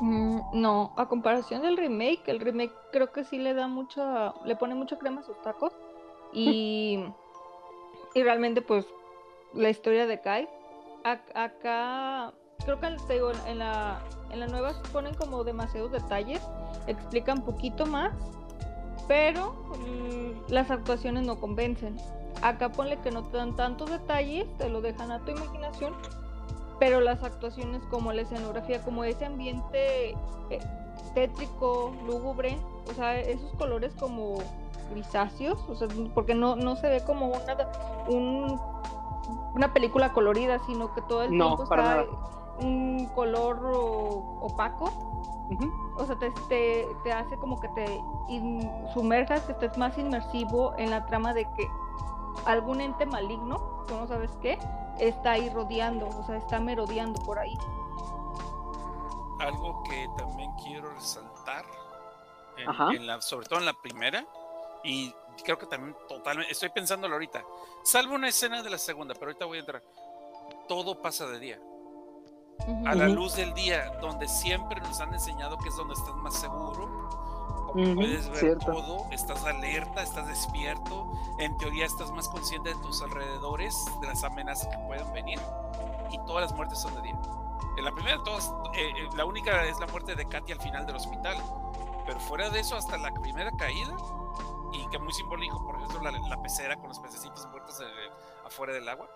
Mm, 0.00 0.40
no, 0.54 0.92
a 0.96 1.06
comparación 1.06 1.62
del 1.62 1.76
remake, 1.76 2.22
el 2.26 2.40
remake 2.40 2.72
creo 2.90 3.12
que 3.12 3.24
sí 3.24 3.38
le 3.38 3.54
da 3.54 3.68
mucha, 3.68 4.34
le 4.44 4.56
pone 4.56 4.74
mucha 4.74 4.98
crema 4.98 5.20
a 5.20 5.24
sus 5.24 5.40
tacos 5.42 5.72
y, 6.32 7.04
y 8.14 8.22
realmente 8.24 8.62
pues 8.62 8.86
la 9.54 9.68
historia 9.70 10.06
de 10.06 10.20
Kai, 10.20 10.48
ac- 11.04 11.30
acá 11.34 12.32
creo 12.64 12.80
que 12.80 12.88
te 13.06 13.14
digo, 13.14 13.30
en 13.46 13.58
la, 13.58 13.98
en 14.30 14.40
la 14.40 14.46
nueva 14.46 14.72
ponen 14.92 15.14
como 15.14 15.44
demasiados 15.44 15.92
detalles, 15.92 16.40
explican 16.86 17.42
poquito 17.42 17.86
más, 17.86 18.12
pero 19.08 19.52
mm, 19.78 20.52
las 20.52 20.70
actuaciones 20.70 21.24
no 21.26 21.38
convencen. 21.38 21.96
Acá 22.42 22.70
ponle 22.70 22.98
que 23.00 23.10
no 23.10 23.22
te 23.22 23.36
dan 23.36 23.54
tantos 23.54 23.90
detalles, 23.90 24.46
te 24.58 24.68
lo 24.68 24.80
dejan 24.80 25.12
a 25.12 25.20
tu 25.20 25.30
imaginación, 25.32 25.94
pero 26.80 27.00
las 27.00 27.22
actuaciones 27.22 27.82
como 27.90 28.12
la 28.12 28.22
escenografía, 28.22 28.82
como 28.82 29.04
ese 29.04 29.24
ambiente 29.26 30.10
eh, 30.50 30.58
tétrico, 31.14 31.92
lúgubre, 32.06 32.58
o 32.90 32.94
sea, 32.94 33.18
esos 33.20 33.52
colores 33.54 33.92
como 33.98 34.38
grisáceos, 34.90 35.58
o 35.68 35.76
sea, 35.76 35.86
porque 36.14 36.34
no, 36.34 36.56
no 36.56 36.74
se 36.76 36.88
ve 36.88 37.04
como 37.04 37.26
una, 37.28 37.56
un- 38.08 38.60
una 39.54 39.72
película 39.72 40.12
colorida, 40.12 40.58
sino 40.66 40.92
que 40.94 41.02
todo 41.02 41.22
el 41.22 41.36
No, 41.36 41.46
tiempo 41.56 41.62
está 41.64 41.76
nada. 41.76 42.04
Un 42.58 43.06
color 43.14 43.60
opaco. 44.40 44.92
O 45.98 46.06
sea, 46.06 46.16
te, 46.18 46.30
te, 46.48 46.88
te 47.04 47.12
hace 47.12 47.36
como 47.36 47.60
que 47.60 47.68
te 47.68 48.00
in- 48.28 48.70
sumerjas, 48.94 49.42
que 49.42 49.52
estés 49.52 49.76
más 49.76 49.98
inmersivo 49.98 50.72
en 50.78 50.90
la 50.90 51.04
trama 51.04 51.34
de 51.34 51.44
que 51.44 51.68
algún 52.46 52.80
ente 52.80 53.04
maligno, 53.04 53.84
tú 53.86 53.94
no 53.96 54.06
sabes 54.06 54.30
qué, 54.40 54.58
está 54.98 55.32
ahí 55.32 55.50
rodeando, 55.50 56.08
o 56.08 56.24
sea, 56.24 56.36
está 56.36 56.58
merodeando 56.58 57.20
por 57.24 57.38
ahí. 57.38 57.54
Algo 59.40 59.82
que 59.82 60.08
también 60.16 60.50
quiero 60.64 60.90
resaltar, 60.94 61.64
en 62.92 63.06
la- 63.06 63.20
sobre 63.20 63.46
todo 63.46 63.58
en 63.58 63.66
la 63.66 63.74
primera, 63.74 64.24
y 64.84 65.12
creo 65.44 65.58
que 65.58 65.66
también 65.66 65.94
totalmente, 66.08 66.52
estoy 66.52 66.68
pensándolo 66.70 67.14
ahorita, 67.14 67.42
salvo 67.82 68.14
una 68.14 68.28
escena 68.28 68.62
de 68.62 68.70
la 68.70 68.78
segunda, 68.78 69.14
pero 69.14 69.26
ahorita 69.26 69.44
voy 69.44 69.58
a 69.58 69.60
entrar. 69.60 69.82
Todo 70.68 71.02
pasa 71.02 71.26
de 71.26 71.38
día. 71.38 71.58
A 72.86 72.94
la 72.94 73.08
luz 73.08 73.36
del 73.36 73.54
día, 73.54 73.90
donde 74.00 74.28
siempre 74.28 74.80
nos 74.80 75.00
han 75.00 75.12
enseñado 75.12 75.58
que 75.58 75.68
es 75.68 75.76
donde 75.76 75.94
estás 75.94 76.14
más 76.16 76.34
seguro, 76.34 77.10
Ujú, 77.74 77.94
puedes 77.94 78.28
ver 78.28 78.38
cierto. 78.38 78.66
todo, 78.72 79.06
estás 79.10 79.44
alerta, 79.44 80.02
estás 80.02 80.26
despierto, 80.26 81.10
en 81.38 81.56
teoría 81.56 81.86
estás 81.86 82.10
más 82.10 82.28
consciente 82.28 82.68
de 82.74 82.80
tus 82.82 83.00
alrededores, 83.02 83.74
de 84.00 84.08
las 84.08 84.22
amenazas 84.24 84.68
que 84.68 84.78
pueden 84.86 85.10
venir, 85.12 85.40
y 86.10 86.18
todas 86.26 86.42
las 86.42 86.52
muertes 86.52 86.78
son 86.78 86.94
de 86.96 87.02
día. 87.02 87.18
En 87.78 87.84
la 87.84 87.92
primera, 87.92 88.22
todas, 88.22 88.52
eh, 88.74 88.92
eh, 88.96 89.08
la 89.16 89.24
única 89.24 89.64
es 89.64 89.80
la 89.80 89.86
muerte 89.86 90.14
de 90.14 90.28
Katy 90.28 90.52
al 90.52 90.60
final 90.60 90.84
del 90.86 90.96
hospital, 90.96 91.36
pero 92.04 92.20
fuera 92.20 92.50
de 92.50 92.60
eso, 92.60 92.76
hasta 92.76 92.98
la 92.98 93.10
primera 93.12 93.50
caída, 93.52 93.96
y 94.72 94.86
que 94.88 94.98
muy 94.98 95.12
simbólico, 95.12 95.62
por 95.64 95.76
ejemplo, 95.76 96.02
la, 96.02 96.10
la 96.10 96.42
pecera 96.42 96.76
con 96.76 96.88
los 96.88 96.98
pececitos 96.98 97.46
muertos 97.48 97.80
eh, 97.80 97.84
afuera 98.44 98.74
del 98.74 98.88
agua, 98.88 99.08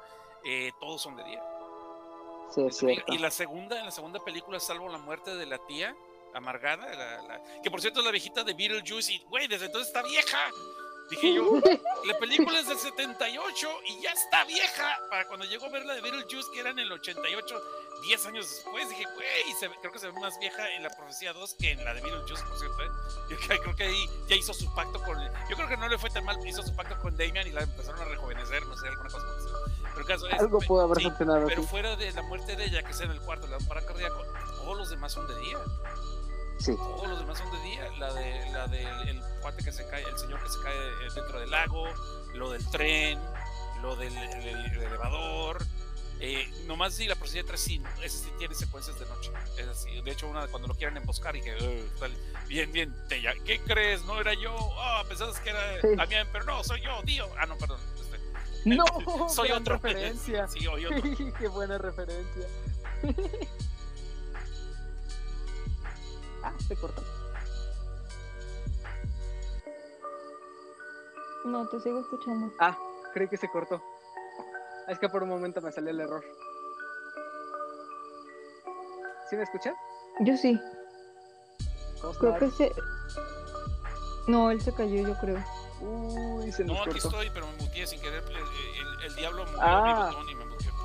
eh, 0.45 0.73
todos 0.81 1.03
son 1.03 1.17
de 1.17 1.25
día. 1.25 1.43
Sí, 2.55 2.63
es 2.67 2.77
cierto. 2.77 3.13
Y 3.13 3.19
la 3.19 3.31
segunda, 3.31 3.79
en 3.79 3.85
la 3.87 3.91
segunda 3.91 4.23
película, 4.25 4.59
salvo 4.61 4.89
la 4.89 4.99
muerte 4.99 5.35
de 5.35 5.47
la 5.47 5.59
tía 5.67 5.95
amargada, 6.35 6.87
la- 6.95 7.23
la- 7.23 7.43
que 7.63 7.71
por 7.71 7.81
cierto 7.81 8.01
es 8.01 8.05
la 8.07 8.13
viejita 8.13 8.45
de 8.45 8.53
Beetlejuice, 8.55 9.13
y 9.15 9.19
güey, 9.29 9.47
desde 9.49 9.67
entonces 9.67 9.89
está 9.89 10.03
vieja. 10.03 10.39
Dije 11.11 11.35
yo, 11.35 11.45
la 12.05 12.19
película 12.19 12.59
es 12.59 12.69
del 12.69 12.79
78 12.79 13.69
y 13.87 14.01
ya 14.03 14.11
está 14.11 14.45
vieja. 14.45 14.99
Para 15.09 15.27
cuando 15.29 15.47
llegó 15.47 15.67
a 15.67 15.69
ver 15.71 15.87
la 15.87 15.95
de 15.95 16.01
Beetlejuice, 16.03 16.51
que 16.53 16.61
era 16.61 16.71
en 16.71 16.79
el 16.81 16.91
88, 16.93 17.63
10 18.03 18.27
años 18.27 18.49
después, 18.49 18.89
dije, 18.89 19.05
güey, 19.15 19.71
creo 19.81 19.93
que 19.93 19.99
se 19.99 20.07
ve 20.11 20.21
más 20.21 20.39
vieja 20.39 20.71
en 20.75 20.83
la 20.83 20.91
profecía 20.91 21.33
2 21.33 21.55
que 21.59 21.73
en 21.73 21.85
la 21.85 21.95
de 21.95 22.01
Beetlejuice, 22.03 22.43
por 22.45 22.59
cierto. 22.59 22.83
¿eh? 22.85 22.89
Yo 23.31 23.37
creo- 23.39 23.77
que 23.77 23.85
ahí 23.85 24.11
ya 24.29 24.37
hizo 24.37 24.55
su 24.55 24.73
pacto 24.75 25.03
con. 25.03 25.19
Yo 25.49 25.57
creo 25.57 25.69
que 25.69 25.77
no 25.77 25.89
le 25.89 25.99
fue 25.99 26.09
tan 26.11 26.25
mal, 26.25 26.39
hizo 26.47 26.63
su 26.63 26.75
pacto 26.75 26.99
con 27.01 27.17
Damian 27.17 27.47
y 27.47 27.51
la 27.53 27.63
empezaron 27.63 28.01
a 28.01 28.05
rejuvenecer, 28.05 28.65
no 28.67 28.77
sé, 28.77 28.89
alguna 28.89 29.11
cosa. 29.11 29.27
Pero 29.95 30.07
caso 30.07 30.29
es. 30.29 30.41
Algo 30.41 30.59
pudo 30.61 30.83
haber 30.83 30.99
sí, 30.99 31.05
funcionado 31.05 31.47
Pero 31.47 31.63
fuera 31.65 31.97
de 31.97 32.13
la 32.13 32.23
muerte 32.23 32.55
de 32.57 32.65
ella, 32.67 32.83
que 32.83 32.93
es 32.93 33.01
en 33.01 33.11
el 33.11 33.21
cuarto, 33.21 33.47
la 33.47 33.59
lámpara 33.59 33.85
cardíaco, 33.85 34.23
todos 34.57 34.77
los 34.79 34.91
demás 34.91 35.13
son 35.13 35.27
de 35.27 35.39
día. 35.41 35.59
Sí. 36.59 36.75
Todos 36.77 37.09
los 37.09 37.19
demás 37.19 37.39
son 37.39 37.51
de 37.51 37.61
día. 37.63 37.91
La 37.99 38.13
de 38.15 38.51
la 38.53 38.67
del 38.69 39.09
el 39.09 39.23
cuate 39.43 39.63
que 39.65 39.73
se 39.73 39.87
cae, 39.89 40.03
el 40.05 40.19
señor 40.19 40.43
que 40.43 40.49
se 40.49 40.61
cae 40.63 40.75
eh, 40.75 41.09
dentro 41.15 41.39
del 41.41 41.51
lago, 41.51 41.85
lo 42.35 42.51
del 42.51 42.67
tren, 42.71 43.21
lo 43.83 43.95
del 43.97 44.17
el- 44.17 44.47
el- 44.49 44.67
el 44.73 44.83
elevador. 44.83 45.59
Eh, 46.19 46.51
nomás 46.67 46.95
sí, 46.95 47.07
la 47.07 47.15
de 47.15 47.45
tres 47.45 47.61
sí, 47.61 47.83
ese 48.03 48.25
sí 48.25 48.31
tiene 48.39 48.55
secuencias 48.55 48.99
de 48.99 49.05
noche. 49.07 49.31
Es 49.59 49.67
así. 49.69 50.01
De 50.01 50.11
hecho, 50.13 50.27
una 50.29 50.47
cuando 50.47 50.67
lo 50.69 50.75
quieren 50.75 50.97
emboscar 50.97 51.37
y 51.37 51.43
que 51.43 51.55
"Ugh, 51.55 51.99
tal, 52.01 52.11
bien, 52.49 52.73
bien, 52.73 52.95
te 53.09 53.21
ya- 53.21 53.35
¿qué 53.45 53.61
crees? 53.61 54.03
No 54.07 54.19
era 54.19 54.33
yo. 54.33 54.57
Ah, 54.81 55.05
pensabas 55.07 55.39
que 55.41 55.51
era 55.51 55.81
Sí. 55.83 55.89
Damián, 55.95 56.27
pero 56.33 56.45
no, 56.47 56.65
soy 56.65 56.81
yo, 56.81 57.03
tío. 57.05 57.29
Ah, 57.39 57.45
no, 57.47 57.57
perdón. 57.59 57.79
este, 58.01 58.19
No, 58.77 58.85
soy 59.29 59.49
gran 59.49 59.61
otro. 59.61 59.75
referencia. 59.75 60.49
Sí, 60.53 60.67
oí 60.67 60.87
otro. 60.87 61.03
Qué 61.39 61.49
buena 61.49 61.77
referencia. 61.77 62.47
ah, 66.43 66.53
se 66.67 66.77
cortó. 66.77 67.03
No, 71.45 71.69
te 71.69 71.79
sigo 71.81 72.01
escuchando. 72.01 72.53
Ah, 72.59 72.77
creí 73.13 73.29
que 73.29 73.37
se 73.37 73.49
cortó. 73.49 73.83
Es 74.89 74.99
que 74.99 75.09
por 75.09 75.23
un 75.23 75.29
momento 75.29 75.61
me 75.61 75.73
salió 75.73 75.91
el 75.91 76.01
error. 76.01 76.25
¿Sí 79.29 79.37
me 79.37 79.43
escuchan? 79.43 79.75
Yo 80.21 80.37
sí. 80.37 80.59
¿Cómo 82.01 82.15
Creo 82.15 82.39
que 82.39 82.51
se. 82.51 82.73
No, 84.29 84.51
él 84.51 84.61
se 84.61 84.73
cayó, 84.73 85.07
yo 85.09 85.15
creo. 85.19 85.43
Uy, 85.81 86.51
se 86.53 86.65
nos 86.65 86.77
No, 86.77 86.83
aquí 86.83 86.93
cortó. 86.93 87.09
estoy, 87.09 87.31
pero 87.31 87.47
me 87.49 87.57
muteé 87.65 87.87
sin 87.87 88.01
querer. 88.01 88.23
El, 88.29 88.37
el- 88.37 89.05
el 89.07 89.17
diablo 89.17 89.45
movió 89.45 89.59
Ah. 89.61 89.83
mi 90.11 90.15
botón 90.17 90.29
y 90.31 90.35
me 90.35 90.45
muteó. 90.45 90.67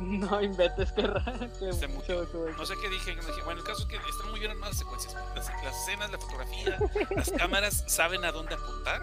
No 0.00 0.40
inventes, 0.40 0.92
qué 0.92 1.02
raro. 1.08 1.48
Qué 1.58 1.72
Se 1.72 1.88
mucho 1.88 2.22
estuvo 2.22 2.46
eso. 2.46 2.56
No 2.56 2.66
sé 2.66 2.74
qué 2.80 2.88
dije, 2.88 3.16
no 3.16 3.22
dije. 3.22 3.42
Bueno, 3.42 3.60
el 3.60 3.66
caso 3.66 3.82
es 3.82 3.88
que 3.88 3.96
están 3.96 4.30
muy 4.30 4.38
bien 4.38 4.52
armadas 4.52 4.74
las 4.74 4.78
secuencias. 4.78 5.14
Las, 5.34 5.48
las 5.64 5.76
escenas, 5.76 6.10
la 6.12 6.18
fotografía, 6.18 6.78
las 7.16 7.30
cámaras 7.36 7.84
saben 7.88 8.24
a 8.24 8.30
dónde 8.30 8.54
apuntar. 8.54 9.02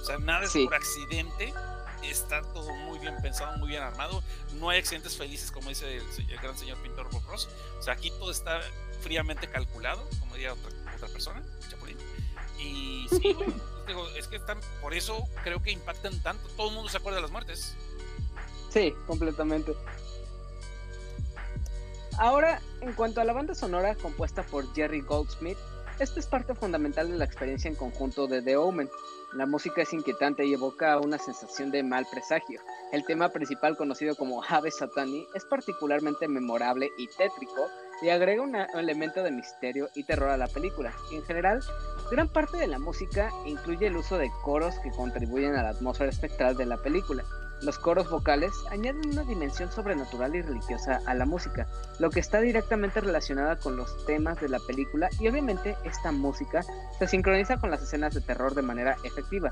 O 0.00 0.04
sea, 0.04 0.18
nada 0.18 0.44
es 0.44 0.52
Sí. 0.52 0.64
por 0.64 0.74
accidente. 0.76 1.52
Está 2.02 2.42
todo 2.52 2.72
muy 2.74 2.98
bien 2.98 3.14
pensado, 3.20 3.56
muy 3.58 3.68
bien 3.68 3.82
armado. 3.82 4.22
No 4.54 4.70
hay 4.70 4.78
accidentes 4.78 5.16
felices, 5.16 5.50
como 5.50 5.68
dice 5.68 5.96
el, 5.96 6.38
gran 6.40 6.56
señor 6.56 6.78
pintor 6.78 7.10
Bob 7.10 7.22
Ross. 7.26 7.48
O 7.78 7.82
sea, 7.82 7.94
aquí 7.94 8.10
todo 8.10 8.30
está 8.30 8.60
fríamente 9.02 9.48
calculado, 9.48 10.06
como 10.20 10.34
diría 10.34 10.52
otra, 10.52 10.70
otra 10.96 11.08
persona, 11.08 11.42
Chapulín. 11.68 11.96
Y 12.58 13.06
sí, 13.08 13.32
güey, 13.32 13.52
digo, 13.86 14.08
es 14.10 14.26
que 14.26 14.36
están, 14.36 14.58
por 14.80 14.94
eso 14.94 15.28
creo 15.44 15.62
que 15.62 15.70
impactan 15.70 16.20
tanto. 16.22 16.48
Todo 16.56 16.68
el 16.68 16.74
mundo 16.74 16.90
se 16.90 16.96
acuerda 16.96 17.16
de 17.16 17.22
las 17.22 17.30
muertes. 17.30 17.74
Sí, 18.70 18.94
completamente. 19.06 19.74
Ahora, 22.18 22.60
en 22.80 22.92
cuanto 22.94 23.20
a 23.20 23.24
la 23.24 23.32
banda 23.32 23.54
sonora 23.54 23.94
compuesta 23.94 24.42
por 24.42 24.74
Jerry 24.74 25.00
Goldsmith, 25.02 25.58
esta 25.98 26.20
es 26.20 26.26
parte 26.26 26.54
fundamental 26.54 27.10
de 27.10 27.16
la 27.16 27.24
experiencia 27.24 27.68
en 27.68 27.74
conjunto 27.74 28.26
de 28.26 28.40
The 28.40 28.56
Omen. 28.56 28.88
La 29.32 29.46
música 29.46 29.82
es 29.82 29.92
inquietante 29.92 30.46
y 30.46 30.54
evoca 30.54 30.98
una 30.98 31.18
sensación 31.18 31.70
de 31.70 31.82
mal 31.82 32.06
presagio. 32.10 32.60
El 32.92 33.04
tema 33.04 33.30
principal, 33.30 33.76
conocido 33.76 34.14
como 34.14 34.42
Ave 34.42 34.70
Satani, 34.70 35.26
es 35.34 35.44
particularmente 35.44 36.28
memorable 36.28 36.88
y 36.98 37.08
tétrico 37.08 37.66
y 38.00 38.10
agrega 38.10 38.42
un 38.42 38.54
elemento 38.54 39.22
de 39.24 39.32
misterio 39.32 39.88
y 39.94 40.04
terror 40.04 40.30
a 40.30 40.36
la 40.36 40.46
película. 40.46 40.92
En 41.10 41.24
general, 41.24 41.60
gran 42.10 42.28
parte 42.28 42.58
de 42.58 42.68
la 42.68 42.78
música 42.78 43.30
incluye 43.44 43.88
el 43.88 43.96
uso 43.96 44.18
de 44.18 44.30
coros 44.44 44.78
que 44.84 44.92
contribuyen 44.92 45.56
a 45.56 45.64
la 45.64 45.70
atmósfera 45.70 46.10
espectral 46.10 46.56
de 46.56 46.66
la 46.66 46.76
película. 46.76 47.24
Los 47.62 47.78
coros 47.78 48.08
vocales 48.08 48.52
añaden 48.70 49.10
una 49.10 49.24
dimensión 49.24 49.70
sobrenatural 49.72 50.34
y 50.36 50.42
religiosa 50.42 51.00
a 51.06 51.14
la 51.14 51.26
música, 51.26 51.66
lo 51.98 52.10
que 52.10 52.20
está 52.20 52.40
directamente 52.40 53.00
relacionada 53.00 53.56
con 53.56 53.76
los 53.76 54.06
temas 54.06 54.40
de 54.40 54.48
la 54.48 54.60
película 54.60 55.08
y 55.18 55.26
obviamente 55.28 55.76
esta 55.84 56.12
música 56.12 56.64
se 56.98 57.08
sincroniza 57.08 57.58
con 57.58 57.70
las 57.70 57.82
escenas 57.82 58.14
de 58.14 58.20
terror 58.20 58.54
de 58.54 58.62
manera 58.62 58.96
efectiva. 59.02 59.50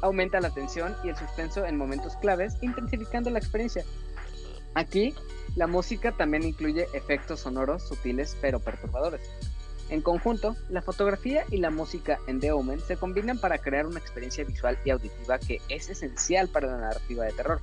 Aumenta 0.00 0.40
la 0.40 0.50
tensión 0.50 0.94
y 1.04 1.10
el 1.10 1.16
suspenso 1.16 1.66
en 1.66 1.76
momentos 1.76 2.16
claves, 2.16 2.54
intensificando 2.62 3.28
la 3.30 3.38
experiencia. 3.38 3.84
Aquí, 4.74 5.14
la 5.56 5.66
música 5.66 6.12
también 6.12 6.44
incluye 6.44 6.86
efectos 6.92 7.40
sonoros 7.40 7.82
sutiles 7.82 8.36
pero 8.40 8.60
perturbadores. 8.60 9.20
En 9.90 10.02
conjunto, 10.02 10.54
la 10.68 10.82
fotografía 10.82 11.44
y 11.50 11.58
la 11.58 11.70
música 11.70 12.18
en 12.26 12.40
The 12.40 12.52
Omen 12.52 12.80
se 12.80 12.96
combinan 12.96 13.38
para 13.38 13.58
crear 13.58 13.86
una 13.86 13.98
experiencia 13.98 14.44
visual 14.44 14.78
y 14.84 14.90
auditiva 14.90 15.38
que 15.38 15.60
es 15.68 15.88
esencial 15.88 16.48
para 16.48 16.66
la 16.66 16.76
narrativa 16.76 17.24
de 17.24 17.32
terror. 17.32 17.60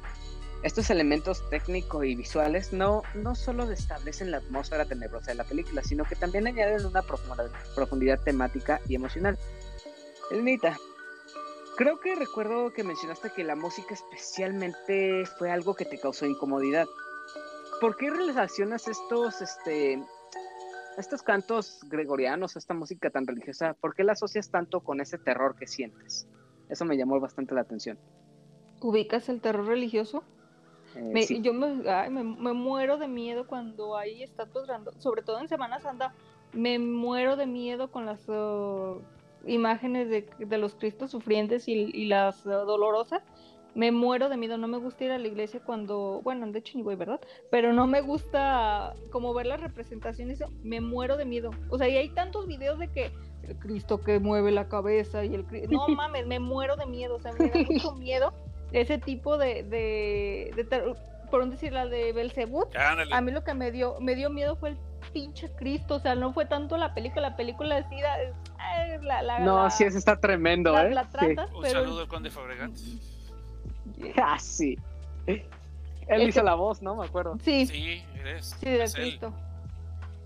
Estos 0.64 0.90
elementos 0.90 1.48
técnicos 1.52 2.06
y 2.06 2.16
visuales 2.16 2.74
no, 2.74 3.04
no 3.14 3.36
solo 3.36 3.70
establecen 3.70 4.32
la 4.32 4.38
atmósfera 4.38 4.86
tenebrosa 4.86 5.32
de 5.32 5.36
la 5.36 5.44
película, 5.44 5.84
sino 5.84 6.06
que 6.06 6.16
también 6.16 6.48
añaden 6.48 6.84
una 6.88 7.04
profundidad 7.04 8.20
temática 8.22 8.82
y 8.88 8.96
emocional. 8.96 9.38
Elenita, 10.32 10.80
creo 11.78 12.00
que 12.00 12.16
recuerdo 12.16 12.74
que 12.74 12.84
mencionaste 12.84 13.30
que 13.30 13.44
la 13.44 13.56
música 13.56 13.94
especialmente 13.94 15.28
fue 15.38 15.52
algo 15.52 15.76
que 15.76 15.86
te 15.86 16.00
causó 16.00 16.26
incomodidad. 16.26 16.88
¿Por 17.80 17.96
qué 17.98 18.10
relacionas 18.10 18.88
estos, 18.88 19.44
este, 19.44 20.04
estos 20.98 21.22
cantos 21.22 21.80
gregorianos, 21.90 22.56
esta 22.56 22.74
música 22.74 23.10
tan 23.10 23.28
religiosa, 23.28 23.74
por 23.74 23.96
qué 23.96 24.04
la 24.04 24.14
asocias 24.14 24.50
tanto 24.50 24.82
con 24.82 25.02
ese 25.02 25.18
terror 25.18 25.56
que 25.56 25.68
sientes? 25.68 26.28
Eso 26.70 26.86
me 26.86 26.98
llamó 26.98 27.20
bastante 27.20 27.54
la 27.54 27.62
atención. 27.62 28.00
¿Ubicas 28.82 29.30
el 29.30 29.42
terror 29.42 29.66
religioso? 29.66 30.24
Eh, 30.96 31.12
Me- 31.14 31.24
sí. 31.24 31.42
Yo 31.42 31.54
me, 31.54 31.90
ay, 31.90 32.10
me, 32.10 32.24
me 32.24 32.54
muero 32.54 32.98
de 32.98 33.08
miedo 33.08 33.46
cuando 33.48 33.98
hay 33.98 34.24
estatuas 34.24 34.68
grandes, 34.68 34.96
sobre 34.98 35.22
todo 35.22 35.40
en 35.40 35.48
Semana 35.48 35.80
Santa, 35.80 36.14
me 36.54 36.80
muero 36.80 37.36
de 37.36 37.46
miedo 37.46 37.92
con 37.92 38.06
las 38.06 38.28
uh, 38.30 39.02
imágenes 39.46 40.10
de, 40.10 40.28
de 40.40 40.58
los 40.58 40.76
Cristos 40.76 41.12
sufrientes 41.12 41.68
y, 41.68 41.74
y 41.74 42.06
las 42.06 42.46
uh, 42.46 42.50
dolorosas. 42.50 43.22
Me 43.76 43.92
muero 43.92 44.30
de 44.30 44.38
miedo, 44.38 44.58
no 44.58 44.68
me 44.68 44.78
gusta 44.78 45.04
ir 45.04 45.12
a 45.12 45.18
la 45.18 45.28
iglesia 45.28 45.60
cuando, 45.60 46.22
bueno, 46.24 46.48
de 46.50 46.60
hecho 46.60 46.78
ni 46.78 46.82
voy, 46.84 46.96
¿verdad? 46.96 47.20
Pero 47.52 47.74
no 47.74 47.88
me 47.88 48.00
gusta 48.02 48.96
como 49.12 49.34
ver 49.34 49.46
las 49.48 49.60
representaciones, 49.60 50.42
me 50.64 50.80
muero 50.80 51.18
de 51.18 51.26
miedo. 51.26 51.52
O 51.70 51.78
sea, 51.78 51.90
y 51.90 51.98
hay 51.98 52.10
tantos 52.10 52.48
videos 52.48 52.80
de 52.80 52.88
que 52.88 53.12
el 53.44 53.58
Cristo 53.60 54.02
que 54.02 54.20
mueve 54.20 54.52
la 54.52 54.68
cabeza 54.70 55.26
y 55.26 55.36
el 55.36 55.46
Cri- 55.46 55.68
No 55.70 55.88
mames, 55.96 56.26
me 56.26 56.40
muero 56.40 56.78
de 56.78 56.86
miedo, 56.86 57.16
o 57.16 57.20
sea, 57.20 57.34
me 57.34 57.50
da 57.50 57.60
mucho 57.70 57.92
miedo 57.98 58.34
ese 58.72 58.98
tipo 58.98 59.38
de, 59.38 59.64
de, 59.64 60.52
de 60.56 60.64
ter- 60.64 60.96
por 61.30 61.42
un 61.42 61.50
decir 61.50 61.74
la 61.74 61.86
de 61.86 62.14
Belzebú. 62.14 62.66
Ándale. 62.80 63.14
A 63.14 63.20
mí 63.20 63.32
lo 63.32 63.44
que 63.44 63.54
me 63.54 63.72
dio, 63.72 64.00
me 64.00 64.16
dio 64.16 64.30
miedo 64.30 64.56
fue 64.56 64.70
el 64.70 64.78
pinche 65.12 65.50
Cristo, 65.52 65.96
o 65.96 66.00
sea, 66.00 66.16
no 66.16 66.32
fue 66.34 66.46
tanto 66.46 66.78
la 66.78 66.94
película, 66.94 67.30
la 67.30 67.36
película 67.36 67.88
sí 67.90 67.96
eh, 67.98 69.00
la, 69.02 69.22
la, 69.22 69.40
No, 69.40 69.64
la- 69.66 69.70
sí, 69.70 69.84
eso 69.84 69.98
está 69.98 70.18
tremendo, 70.20 70.72
la- 70.72 70.88
¿eh? 70.88 70.94
la 70.94 71.04
Sí. 71.04 71.10
tratas, 71.12 71.52
Un 71.54 71.66
saludo 71.66 72.02
al 72.02 72.08
conde 72.08 72.32
Fabregat. 72.32 72.72
Ah, 74.22 74.38
sí. 74.40 74.78
Él 75.28 76.22
hizo 76.30 76.44
la 76.44 76.54
voz, 76.56 76.82
¿no? 76.82 76.96
Me 76.96 77.06
acuerdo. 77.06 77.38
sí, 77.44 77.66
Sí, 77.66 78.04
eres. 78.20 78.56
Sí, 78.60 78.66
del 78.70 78.82
es 78.82 78.96
él. 78.96 79.02
Cristo. 79.02 79.34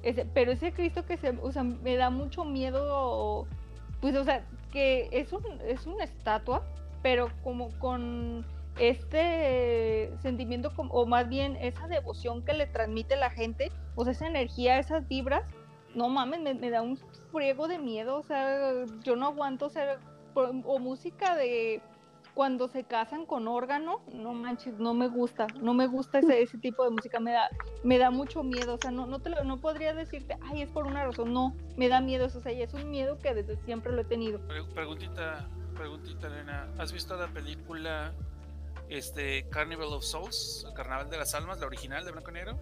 Ese- 0.04 0.26
pero 0.34 0.52
ese 0.52 0.72
Cristo 0.74 1.06
que 1.06 1.18
se, 1.18 1.30
o 1.42 1.52
sea, 1.52 1.64
me 1.64 1.96
da 1.96 2.10
mucho 2.10 2.44
miedo, 2.46 3.48
pues, 4.02 4.16
o 4.16 4.24
sea, 4.24 4.44
que 4.72 5.10
es 5.12 5.32
un, 5.34 5.44
es 5.68 5.86
una 5.88 6.04
estatua, 6.04 6.64
pero 7.02 7.30
como 7.44 7.70
con 7.80 8.46
este 8.78 10.12
sentimiento, 10.22 10.72
o 10.78 11.06
más 11.06 11.28
bien 11.28 11.58
esa 11.58 11.88
devoción 11.88 12.44
que 12.44 12.54
le 12.54 12.66
transmite 12.68 13.16
la 13.16 13.30
gente, 13.30 13.72
o 13.96 14.04
sea, 14.04 14.12
esa 14.14 14.28
energía, 14.28 14.80
esas 14.80 15.08
vibras, 15.08 15.44
no 15.96 16.08
mames, 16.10 16.40
me, 16.42 16.54
me 16.54 16.70
da 16.70 16.82
un 16.82 16.98
friego 17.32 17.68
de 17.68 17.80
miedo, 17.80 18.18
o 18.18 18.24
sea, 18.24 18.74
yo 19.04 19.16
no 19.16 19.28
aguanto, 19.28 19.66
o 19.66 19.70
sea, 19.70 19.98
o 20.36 20.80
música 20.80 21.36
de 21.36 21.82
cuando 22.40 22.70
se 22.70 22.86
casan 22.86 23.26
con 23.26 23.50
órgano, 23.50 24.00
no 24.14 24.32
manches, 24.34 24.76
no 24.80 24.94
me 24.94 25.10
gusta, 25.10 25.46
no 25.62 25.74
me 25.74 25.88
gusta 25.88 26.20
ese, 26.20 26.42
ese 26.42 26.58
tipo 26.58 26.86
de 26.86 26.90
música, 26.90 27.20
me 27.20 27.34
da, 27.34 27.50
me 27.84 27.98
da 27.98 28.12
mucho 28.12 28.44
miedo, 28.44 28.76
o 28.76 28.78
sea, 28.78 28.92
no, 28.92 29.06
no, 29.08 29.20
te 29.20 29.30
lo- 29.30 29.44
no 29.44 29.60
podría 29.60 29.94
decirte, 29.94 30.38
ay, 30.50 30.62
es 30.62 30.70
por 30.70 30.86
una 30.88 31.04
razón, 31.04 31.34
no, 31.34 31.54
me 31.76 31.90
da 31.90 32.00
miedo, 32.00 32.28
o 32.28 32.30
sea, 32.30 32.54
y 32.54 32.62
es 32.62 32.74
un 32.74 32.90
miedo 32.90 33.20
que 33.20 33.34
desde 33.34 33.58
siempre 33.66 33.92
lo 33.92 34.00
he 34.04 34.06
tenido. 34.06 34.40
Pre- 34.48 34.64
Preguntita, 34.74 35.50
preguntita, 35.76 36.28
Elena. 36.28 36.70
¿Has 36.78 36.94
visto 36.94 37.18
la 37.18 37.28
película 37.28 38.14
este, 38.88 39.50
Carnival 39.50 39.88
of 39.92 40.06
Souls? 40.06 40.64
El 40.66 40.74
Carnaval 40.76 41.10
de 41.10 41.18
las 41.18 41.34
Almas, 41.36 41.60
la 41.60 41.68
original 41.68 42.06
de 42.06 42.12
Blanco 42.14 42.30
y 42.32 42.34
Negro. 42.36 42.58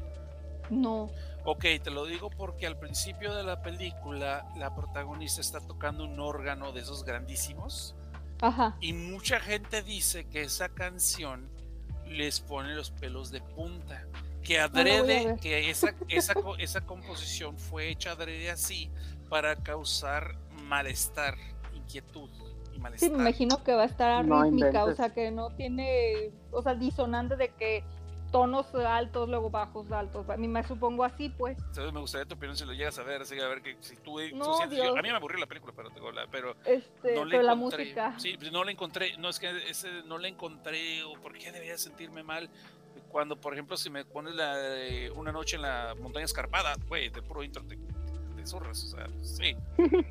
No, 0.72 1.12
Ok, 1.46 1.66
te 1.84 1.92
lo 1.92 2.06
digo 2.08 2.32
porque 2.32 2.66
al 2.66 2.80
principio 2.80 3.36
de 3.36 3.44
la 3.44 3.62
película 3.62 4.44
la 4.58 4.74
protagonista 4.76 5.40
está 5.40 5.60
tocando 5.62 6.04
un 6.04 6.20
órgano 6.20 6.72
de 6.72 6.82
esos 6.82 7.06
grandísimos 7.06 7.96
ajá, 8.42 8.78
y 8.80 8.94
mucha 8.94 9.40
gente 9.40 9.82
dice 9.84 10.26
que 10.28 10.42
esa 10.42 10.70
canción 10.70 11.50
les 12.06 12.40
pone 12.40 12.74
los 12.76 12.92
pelos 12.92 13.32
de 13.32 13.42
punta. 13.42 14.06
Que 14.42 14.60
Ah, 14.60 14.66
adrede, 14.66 15.26
ver. 15.26 15.40
que 15.40 15.70
esa, 15.70 15.94
esa, 16.08 16.34
esa 16.58 16.82
composición 16.82 17.58
fue 17.58 17.90
hecha 17.90 18.12
adrede 18.12 18.50
así 18.50 18.90
para 19.30 19.56
causar 19.58 20.38
malestar, 20.52 21.36
inquietud 21.74 22.30
y 22.72 22.74
sí, 22.74 22.80
malestar. 22.80 23.12
me 23.12 23.18
imagino 23.18 23.62
que 23.64 23.74
va 23.74 23.84
a 23.84 23.86
estar 23.86 24.26
No 24.26 24.44
rítmica, 24.44 24.86
o 24.86 24.96
sea, 24.96 25.14
que 25.14 25.32
no 25.32 25.50
tiene, 25.56 26.32
o 26.52 26.62
sea, 26.62 26.76
disonante 26.76 27.36
de 27.36 27.50
que 27.56 27.84
tonos 28.40 28.74
altos, 28.76 29.28
luego 29.30 29.50
bajos, 29.50 29.92
altos, 29.92 30.30
a 30.30 30.38
mí 30.38 30.48
me 30.48 30.64
supongo 30.64 31.04
así, 31.04 31.30
pues, 31.30 31.58
Entonces 31.58 31.92
me 31.94 32.00
gustaría 32.00 32.26
tu 32.26 32.36
opinión 32.36 32.56
si 32.58 32.66
lo 32.66 32.74
llegas 32.74 32.98
a 33.00 33.04
ver, 33.04 33.22
así 33.22 33.40
a 33.40 33.48
ver 33.48 33.62
que 33.62 33.76
si 33.80 33.96
tú, 33.98 34.20
tú 34.30 34.36
No, 34.38 34.54
sientes- 34.58 34.78
yo- 34.78 34.98
a 34.98 35.02
mí 35.02 35.10
me 35.10 35.16
aburrió 35.16 35.40
la 35.40 35.46
película, 35.48 35.74
pero, 35.76 35.90
digo, 35.90 36.12
la- 36.12 36.28
pero 36.28 36.56
este, 36.66 37.16
no 37.16 37.26
le 37.26 37.32
pero 37.38 37.44
la 37.44 37.54
encontré- 37.54 37.84
música, 37.86 38.20
Sí, 38.20 38.36
pues 38.38 38.52
no 38.52 38.64
la 38.64 38.72
encontré, 38.72 39.18
no 39.18 39.30
es 39.30 39.40
que 39.40 39.70
ese 39.70 40.04
no 40.06 40.18
la 40.18 40.28
encontré 40.28 41.04
o 41.04 41.14
por 41.22 41.34
qué 41.38 41.52
debería 41.52 41.78
sentirme 41.78 42.24
mal. 42.24 42.50
Cuando, 43.10 43.40
por 43.40 43.54
ejemplo, 43.54 43.78
si 43.78 43.90
me 43.90 44.04
pones 44.06 44.36
la 44.36 44.58
de 44.58 45.12
una 45.12 45.32
noche 45.32 45.56
en 45.56 45.62
la 45.62 45.96
montaña 46.00 46.26
escarpada, 46.26 46.76
güey, 46.88 47.10
de 47.10 47.22
puro 47.22 47.42
intro 47.44 47.64
te, 47.64 47.78
te 47.78 48.46
zurras, 48.46 48.84
o 48.84 48.88
sea, 48.98 49.08
sí, 49.22 49.56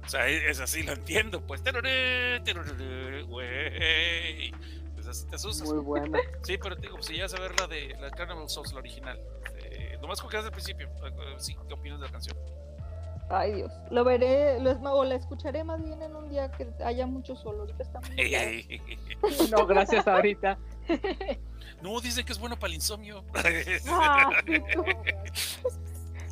o 0.04 0.08
sea, 0.08 0.26
es, 0.28 0.42
es 0.44 0.60
así, 0.60 0.82
lo 0.82 0.92
entiendo, 0.92 1.40
pues, 1.46 1.62
güey, 1.62 1.72
pues 3.28 4.52
así 5.08 5.26
te 5.26 5.36
asustas. 5.36 5.68
Muy 5.72 5.82
buena. 5.82 6.18
Sí, 6.42 6.58
pero 6.58 6.76
te 6.76 6.82
digo, 6.82 6.94
pues, 6.96 7.06
si 7.06 7.14
llegas 7.14 7.34
a 7.34 7.40
ver 7.40 7.58
la 7.60 7.66
de 7.66 7.96
la 8.00 8.10
Carnival 8.10 8.48
Souls, 8.48 8.72
la 8.72 8.78
original, 8.80 9.20
eh, 9.62 9.98
nomás 10.00 10.20
con 10.20 10.30
que 10.30 10.36
el 10.38 10.50
principio, 10.50 10.86
eh, 10.88 10.90
eh, 11.08 11.34
sí, 11.38 11.56
¿qué 11.68 11.74
opinas 11.74 11.98
de 12.00 12.06
la 12.06 12.12
canción? 12.12 12.36
ay 13.28 13.54
Dios, 13.54 13.72
lo 13.90 14.04
veré, 14.04 14.60
lo 14.60 14.70
es- 14.70 14.78
o 14.84 15.02
la 15.04 15.16
escucharé 15.16 15.64
más 15.64 15.82
bien 15.82 16.00
en 16.00 16.14
un 16.14 16.28
día 16.28 16.48
que 16.52 16.68
haya 16.84 17.06
mucho 17.08 17.34
sol, 17.34 17.58
ahorita 17.58 17.82
está 17.82 18.00
muy. 18.00 18.16
No, 19.50 19.66
gracias 19.66 20.06
ahorita. 20.06 20.56
No, 21.82 22.00
dicen 22.00 22.24
que 22.24 22.32
es 22.32 22.38
bueno 22.38 22.56
para 22.56 22.68
el 22.68 22.74
insomnio. 22.74 23.24
Ah, 23.88 24.30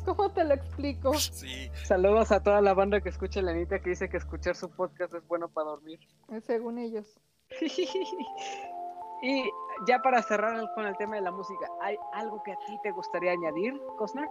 ¿Cómo 0.05 0.29
te 0.31 0.43
lo 0.43 0.53
explico? 0.53 1.13
Sí, 1.15 1.69
Saludos 1.83 2.31
a 2.31 2.41
toda 2.41 2.61
la 2.61 2.73
banda 2.73 3.01
que 3.01 3.09
escucha 3.09 3.41
la 3.41 3.51
Anita 3.51 3.79
que 3.79 3.89
dice 3.89 4.07
que 4.07 4.17
escuchar 4.17 4.55
su 4.55 4.69
podcast 4.69 5.13
es 5.15 5.27
bueno 5.27 5.49
para 5.49 5.71
dormir. 5.71 5.99
Según 6.45 6.77
ellos. 6.77 7.19
y 9.21 9.49
ya 9.87 9.99
para 9.99 10.21
cerrar 10.23 10.73
con 10.73 10.85
el 10.85 10.95
tema 10.97 11.15
de 11.15 11.21
la 11.21 11.31
música, 11.31 11.67
¿hay 11.81 11.97
algo 12.13 12.41
que 12.43 12.51
a 12.53 12.57
ti 12.65 12.77
te 12.83 12.91
gustaría 12.91 13.31
añadir, 13.31 13.79
Cosner? 13.97 14.27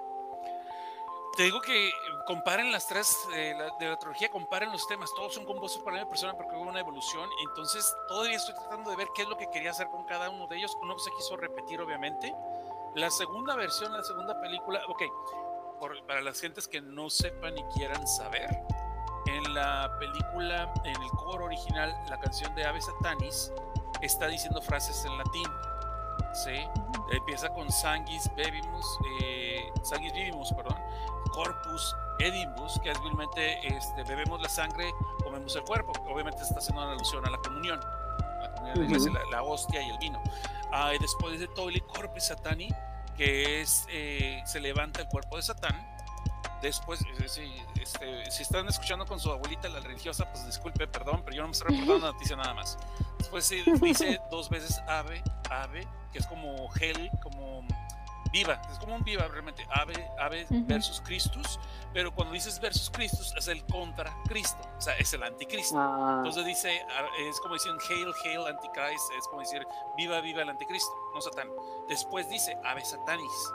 te 1.36 1.43
digo 1.43 1.61
que 1.61 1.91
comparen 2.27 2.70
las 2.70 2.86
tres 2.86 3.27
eh, 3.35 3.57
de 3.81 3.89
la 3.89 3.99
trilogía, 3.99 4.31
comparen 4.31 4.70
los 4.70 4.86
temas, 4.86 5.12
todos 5.15 5.35
son 5.35 5.45
compuestos 5.45 5.82
por 5.82 5.93
la 5.93 5.99
misma 5.99 6.11
persona 6.11 6.36
porque 6.36 6.55
hubo 6.55 6.70
una 6.70 6.78
evolución, 6.78 7.28
entonces 7.49 7.93
todavía 8.07 8.36
estoy 8.36 8.55
tratando 8.55 8.91
de 8.91 8.97
ver 8.97 9.09
qué 9.16 9.23
es 9.23 9.28
lo 9.28 9.36
que 9.36 9.51
quería 9.51 9.70
hacer 9.70 9.89
con 9.89 10.05
cada 10.05 10.31
uno 10.31 10.47
de 10.47 10.59
ellos, 10.59 10.77
uno 10.81 10.97
se 10.97 11.11
quiso 11.11 11.36
repetir 11.36 11.81
obviamente, 11.81 12.32
la 12.95 13.11
segunda 13.11 13.57
versión, 13.57 13.93
la 13.93 14.05
segunda 14.05 14.41
película, 14.41 14.81
ok, 14.86 15.03
por- 15.81 16.07
para 16.07 16.20
las 16.20 16.41
gentes 16.41 16.69
que 16.69 16.81
no 16.81 17.11
sepan 17.11 17.59
y 17.59 17.65
quieran 17.74 18.07
saber, 18.07 18.49
en 19.35 19.55
la 19.55 19.90
película, 19.98 20.73
en 20.85 21.02
el 21.02 21.11
coro 21.11 21.47
original, 21.47 21.94
la 22.09 22.19
canción 22.19 22.55
de 22.55 22.65
Ave 22.65 22.81
Satanis 22.81 23.52
está 24.01 24.27
diciendo 24.28 24.61
frases 24.61 25.05
en 25.05 25.16
latín, 25.19 25.47
¿sí? 26.32 26.69
Empieza 27.12 27.48
con 27.51 27.70
Sanguis 27.70 28.31
Bebimus, 28.36 28.98
eh, 29.23 29.73
Sanguis 29.82 30.12
Vivimus, 30.12 30.52
perdón, 30.52 30.77
Corpus 31.32 31.97
Edimbus, 32.19 32.78
que 32.81 32.90
es 32.90 33.01
realmente 33.01 33.66
este, 33.66 34.05
bebemos 34.05 34.40
la 34.40 34.48
sangre, 34.48 34.93
comemos 35.23 35.55
el 35.56 35.62
cuerpo. 35.65 35.93
Obviamente 36.09 36.43
está 36.43 36.59
haciendo 36.59 36.82
una 36.82 36.93
alusión 36.93 37.27
a 37.27 37.31
la 37.31 37.39
comunión, 37.39 37.81
la 38.40 38.52
comunión 38.55 38.78
la 38.78 38.85
iglesia, 38.85 39.12
la, 39.12 39.24
la 39.31 39.43
hostia 39.43 39.82
y 39.82 39.90
el 39.90 39.98
vino. 39.98 40.23
Ah, 40.73 40.93
y 40.94 40.98
después 40.98 41.39
de 41.39 41.48
Toile 41.48 41.81
Corpus 41.81 42.24
Satani, 42.24 42.69
que 43.16 43.61
es 43.61 43.86
eh, 43.90 44.43
se 44.44 44.61
levanta 44.61 45.01
el 45.02 45.09
cuerpo 45.09 45.36
de 45.36 45.43
Satán. 45.43 45.94
Después, 46.62 47.05
si, 47.28 47.62
este, 47.81 48.31
si 48.31 48.43
están 48.43 48.66
escuchando 48.68 49.05
con 49.05 49.20
su 49.20 49.31
abuelita 49.31 49.68
la 49.68 49.81
religiosa, 49.81 50.31
pues 50.31 50.47
disculpe, 50.47 50.86
perdón, 50.86 51.22
pero 51.24 51.36
yo 51.36 51.43
no 51.43 51.48
me 51.48 51.52
estoy 51.52 51.68
reportando 51.68 52.06
la 52.06 52.12
noticia 52.12 52.36
nada 52.36 52.55
más. 52.55 52.78
Después 53.18 53.44
sí, 53.44 53.62
dice 53.82 54.20
dos 54.31 54.48
veces 54.48 54.81
ave, 54.89 55.22
ave, 55.51 55.86
que 56.12 56.18
es 56.18 56.26
como 56.26 56.68
hell, 56.81 57.10
como 57.22 57.66
viva, 58.32 58.60
es 58.72 58.78
como 58.81 58.97
un 58.97 59.05
viva 59.05 59.28
realmente, 59.28 59.64
ave, 59.70 59.94
ave 60.18 60.44
Ujú. 60.51 60.64
versus 60.66 61.01
Christus, 61.02 61.60
pero 61.93 62.12
cuando 62.12 62.35
dices 62.35 62.59
versus 62.59 62.90
Christus 62.90 63.32
es 63.36 63.47
el 63.47 63.64
contra 63.66 64.12
Cristo, 64.26 64.59
o 64.76 64.81
sea, 64.81 64.97
es 64.97 65.12
el 65.12 65.22
anticristo. 65.22 65.76
Ah, 65.78 66.14
Entonces 66.16 66.44
dice, 66.44 66.82
ah, 66.98 67.06
es 67.28 67.39
como 67.40 67.55
decir 67.55 67.70
Hail, 67.89 68.12
Hail, 68.24 68.47
Antichrist, 68.47 69.12
es 69.16 69.28
como 69.28 69.40
decir 69.40 69.64
viva, 69.97 70.20
viva 70.20 70.43
el 70.43 70.48
anticristo, 70.48 70.90
no 71.14 71.20
Satán. 71.20 71.48
Después 71.89 72.28
dice 72.28 72.56
Ave 72.64 72.85
Satanis. 72.85 73.52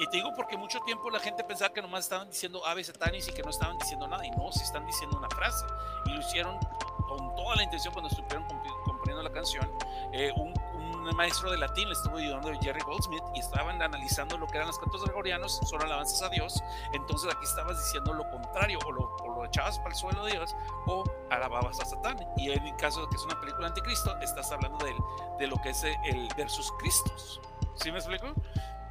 Y 0.00 0.06
te 0.06 0.16
digo 0.16 0.32
porque 0.34 0.56
mucho 0.56 0.80
tiempo 0.80 1.10
la 1.10 1.20
gente 1.20 1.44
pensaba 1.44 1.74
que 1.74 1.82
nomás 1.82 2.04
estaban 2.04 2.30
diciendo 2.30 2.64
Ave 2.66 2.82
Satanis 2.82 3.28
y 3.28 3.32
que 3.32 3.42
no 3.42 3.50
estaban 3.50 3.76
diciendo 3.76 4.08
nada. 4.08 4.24
Y 4.24 4.30
no, 4.30 4.50
si 4.50 4.62
están 4.62 4.86
diciendo 4.86 5.18
una 5.18 5.28
frase. 5.28 5.66
Y 6.06 6.14
lo 6.14 6.20
hicieron 6.20 6.58
con 7.06 7.34
toda 7.36 7.56
la 7.56 7.64
intención 7.64 7.92
cuando 7.92 8.08
estuvieron 8.08 8.46
componiendo 8.84 9.22
la 9.22 9.30
canción. 9.30 9.70
Eh, 10.14 10.32
un, 10.36 10.54
un 10.74 11.16
maestro 11.16 11.50
de 11.50 11.58
latín 11.58 11.86
le 11.88 11.92
estuvo 11.92 12.16
ayudando, 12.16 12.50
Jerry 12.62 12.80
Goldsmith, 12.80 13.22
y 13.34 13.40
estaban 13.40 13.82
analizando 13.82 14.38
lo 14.38 14.46
que 14.46 14.56
eran 14.56 14.68
los 14.68 14.78
cantos 14.78 15.04
gregorianos, 15.04 15.60
son 15.68 15.82
alabanzas 15.82 16.22
a 16.22 16.30
Dios. 16.30 16.62
Entonces 16.94 17.30
aquí 17.34 17.44
estabas 17.44 17.76
diciendo 17.76 18.14
lo 18.14 18.28
contrario, 18.30 18.78
o 18.86 18.92
lo, 18.92 19.16
o 19.16 19.34
lo 19.34 19.44
echabas 19.44 19.78
para 19.80 19.90
el 19.90 19.96
suelo 19.96 20.24
de 20.24 20.32
Dios, 20.32 20.56
o 20.86 21.04
alababas 21.28 21.78
a 21.78 21.84
Satán. 21.84 22.16
Y 22.38 22.52
en 22.52 22.66
el 22.66 22.76
caso 22.76 23.02
de 23.02 23.08
que 23.10 23.16
es 23.16 23.24
una 23.24 23.38
película 23.38 23.66
anticristo, 23.66 24.16
estás 24.20 24.50
hablando 24.50 24.82
del, 24.82 24.96
de 25.38 25.46
lo 25.46 25.56
que 25.56 25.70
es 25.70 25.84
el 25.84 26.26
versus 26.38 26.72
Cristos. 26.78 27.40
¿Sí 27.74 27.92
me 27.92 27.98
explico? 27.98 28.32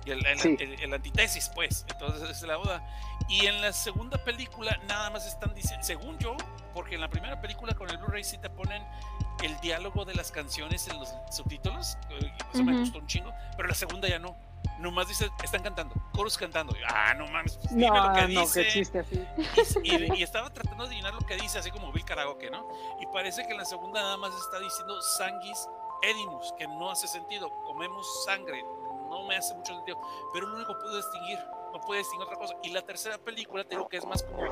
El, 0.10 0.26
el, 0.26 0.40
Sí. 0.40 0.57
el- 0.60 0.94
antítesis, 0.94 1.49
pues. 1.56 1.86
Entonces 1.90 2.30
es 2.30 2.41
la 2.44 2.57
boda. 2.57 2.84
Y 3.27 3.45
en 3.45 3.61
la 3.61 3.72
segunda 3.73 4.23
película, 4.23 4.77
nada 4.88 5.10
más 5.10 5.26
están 5.27 5.53
diciendo, 5.53 5.86
según 5.86 6.18
yo, 6.19 6.36
porque 6.73 6.95
en 6.95 7.02
la 7.02 7.10
primera 7.10 7.40
película 7.41 7.73
con 7.73 7.90
el 7.90 7.98
Blu-ray 7.98 8.23
sí 8.23 8.38
te 8.38 8.49
ponen 8.49 8.84
el 9.44 9.57
diálogo 9.61 10.03
de 10.06 10.15
las 10.15 10.31
canciones 10.31 10.88
en 10.88 10.99
los 10.99 11.14
subtítulos, 11.31 11.98
eh, 12.10 12.19
y 12.22 12.56
eso 12.56 12.64
me 12.64 12.77
gustó 12.80 12.99
un 12.99 13.07
chingo, 13.07 13.31
pero 13.56 13.69
la 13.69 13.76
segunda 13.76 14.07
ya 14.07 14.19
no. 14.19 14.36
Nomás 14.80 15.07
dice, 15.07 15.30
están 15.44 15.61
cantando, 15.61 15.94
coros 16.14 16.38
cantando. 16.38 16.76
Y, 16.76 16.80
ah, 16.88 17.14
no 17.14 17.27
mames, 17.27 17.57
pues, 17.57 17.69
dime 17.69 17.88
no, 17.90 18.07
lo 18.07 18.14
que 18.14 18.22
no, 18.34 18.41
dice. 18.41 18.68
chiste 18.68 18.99
así. 18.99 19.22
Y, 19.84 19.95
y- 19.95 20.19
y 20.19 20.23
estaba 20.23 20.52
tratando 20.52 20.84
de 20.84 20.90
adivinar 20.90 21.14
lo 21.14 21.19
que 21.22 21.36
dice, 21.36 21.60
así 21.60 21.69
como 21.72 21.91
Bill 21.91 22.03
Karaoke, 22.06 22.49
¿no? 22.49 22.65
Y 23.02 23.06
parece 23.07 23.44
que 23.45 23.52
en 23.52 23.57
la 23.57 23.65
segunda 23.65 24.02
nada 24.02 24.18
más 24.18 24.34
está 24.36 24.60
diciendo 24.60 25.02
sanguis 25.02 25.68
edimus, 26.02 26.53
que 26.57 26.68
no 26.68 26.90
hace 26.91 27.07
sentido. 27.07 27.49
Comemos 27.65 28.06
sangre, 28.26 28.64
no 29.10 29.23
me 29.23 29.36
hace 29.38 29.53
mucho 29.56 29.73
sentido. 29.76 29.98
Pero 30.34 30.48
lo 30.48 30.56
único 30.56 30.73
que 30.76 30.81
puedo 30.81 30.95
distinguir, 30.98 31.40
no 31.73 31.80
puedo 31.81 31.98
distinguir 31.99 32.26
otra 32.27 32.38
cosa. 32.38 32.56
Y 32.64 32.69
la 32.69 32.81
tercera 32.81 33.18
película, 33.18 33.64
te 33.64 33.72
digo 33.76 33.88
que 33.90 33.98
es 33.98 34.06
más 34.06 34.23
como 34.23 34.44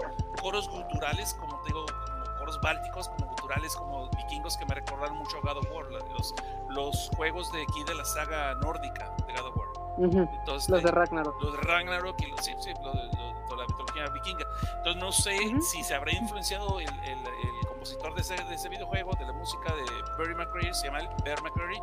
coros 0.42 0.68
guturales, 0.70 1.34
como 1.36 1.60
te 1.62 1.68
digo, 1.68 1.86
como 1.86 2.38
coros 2.40 2.62
bálticos, 2.62 3.10
como 3.10 3.28
guturales, 3.32 3.76
como 3.76 4.10
vikingos 4.12 4.58
que 4.58 4.66
me 4.66 4.76
recordaron 4.76 5.18
mucho 5.18 5.38
a 5.38 5.42
God 5.42 5.58
of 5.58 5.68
War, 5.72 5.86
los, 6.12 6.36
los 6.70 7.10
juegos 7.16 7.52
de 7.52 7.62
aquí 7.64 7.84
de 7.86 7.96
la 7.96 8.06
saga 8.06 8.54
nórdica 8.56 9.16
de 9.28 9.34
God 9.34 9.48
of 9.48 9.58
War. 9.58 9.68
Entonces, 10.00 10.70
Los 10.70 10.84
de 10.84 10.92
Ragnarok. 10.92 11.42
los 11.42 11.54
de 11.54 11.62
Ragnarok 11.62 12.22
y 12.22 12.28
los, 12.28 12.46
sí, 12.46 12.54
sí, 12.60 12.72
lo 12.84 12.92
de, 12.94 13.04
lo- 13.18 13.48
de 13.50 13.56
la 13.56 13.66
mitología 13.68 14.06
vikinga. 14.14 14.46
Entonces 14.78 14.96
no 15.02 15.12
sé 15.12 15.36
si 15.62 15.84
se 15.84 15.96
habrá 15.96 16.12
influenciado 16.12 16.80
el, 16.80 16.88
el- 17.00 17.26
el 17.28 17.67
compositor 17.78 18.16
de 18.16 18.22
ese, 18.22 18.36
de 18.36 18.56
ese 18.56 18.70
videojuego, 18.70 19.12
de 19.20 19.26
la 19.26 19.34
música 19.34 19.74
de 19.76 19.84
Barry 20.18 20.36
McCreary, 20.36 20.74
se 20.74 20.88
llama 20.88 21.00
el 21.00 21.08
Bear 21.24 21.42
McCreary. 21.44 21.78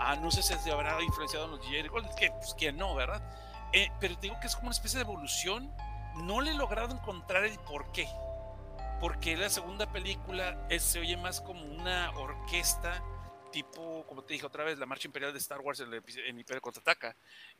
Ah, 0.00 0.16
no 0.20 0.30
sé 0.30 0.42
si 0.42 0.54
se 0.54 0.70
habrá 0.70 1.00
influenciado 1.02 1.46
en 1.46 1.50
los 1.52 1.60
DJ 1.68 1.88
que 2.16 2.30
pues 2.30 2.54
quién 2.56 2.76
no, 2.76 2.94
¿verdad? 2.94 3.20
Eh, 3.72 3.88
pero 4.00 4.14
digo 4.20 4.36
que 4.40 4.46
es 4.46 4.54
como 4.54 4.68
una 4.68 4.74
especie 4.74 4.98
de 4.98 5.04
evolución. 5.04 5.74
No 6.16 6.40
le 6.40 6.52
he 6.52 6.54
logrado 6.54 6.94
encontrar 6.94 7.44
el 7.44 7.58
por 7.60 7.90
qué. 7.92 8.06
Porque 9.00 9.36
la 9.36 9.48
segunda 9.50 9.90
película 9.90 10.66
es- 10.70 10.82
se 10.84 11.00
oye 11.00 11.16
más 11.16 11.40
como 11.40 11.64
una 11.64 12.10
orquesta 12.16 13.02
tipo, 13.50 14.06
como 14.06 14.22
te 14.22 14.32
dije 14.34 14.46
otra 14.46 14.64
vez, 14.64 14.78
la 14.78 14.86
marcha 14.86 15.08
imperial 15.08 15.32
de 15.32 15.38
Star 15.38 15.60
Wars 15.60 15.80
en, 15.80 15.92
el 15.92 16.02
en 16.26 16.38
Imperio 16.38 16.62
Contraataca, 16.62 17.14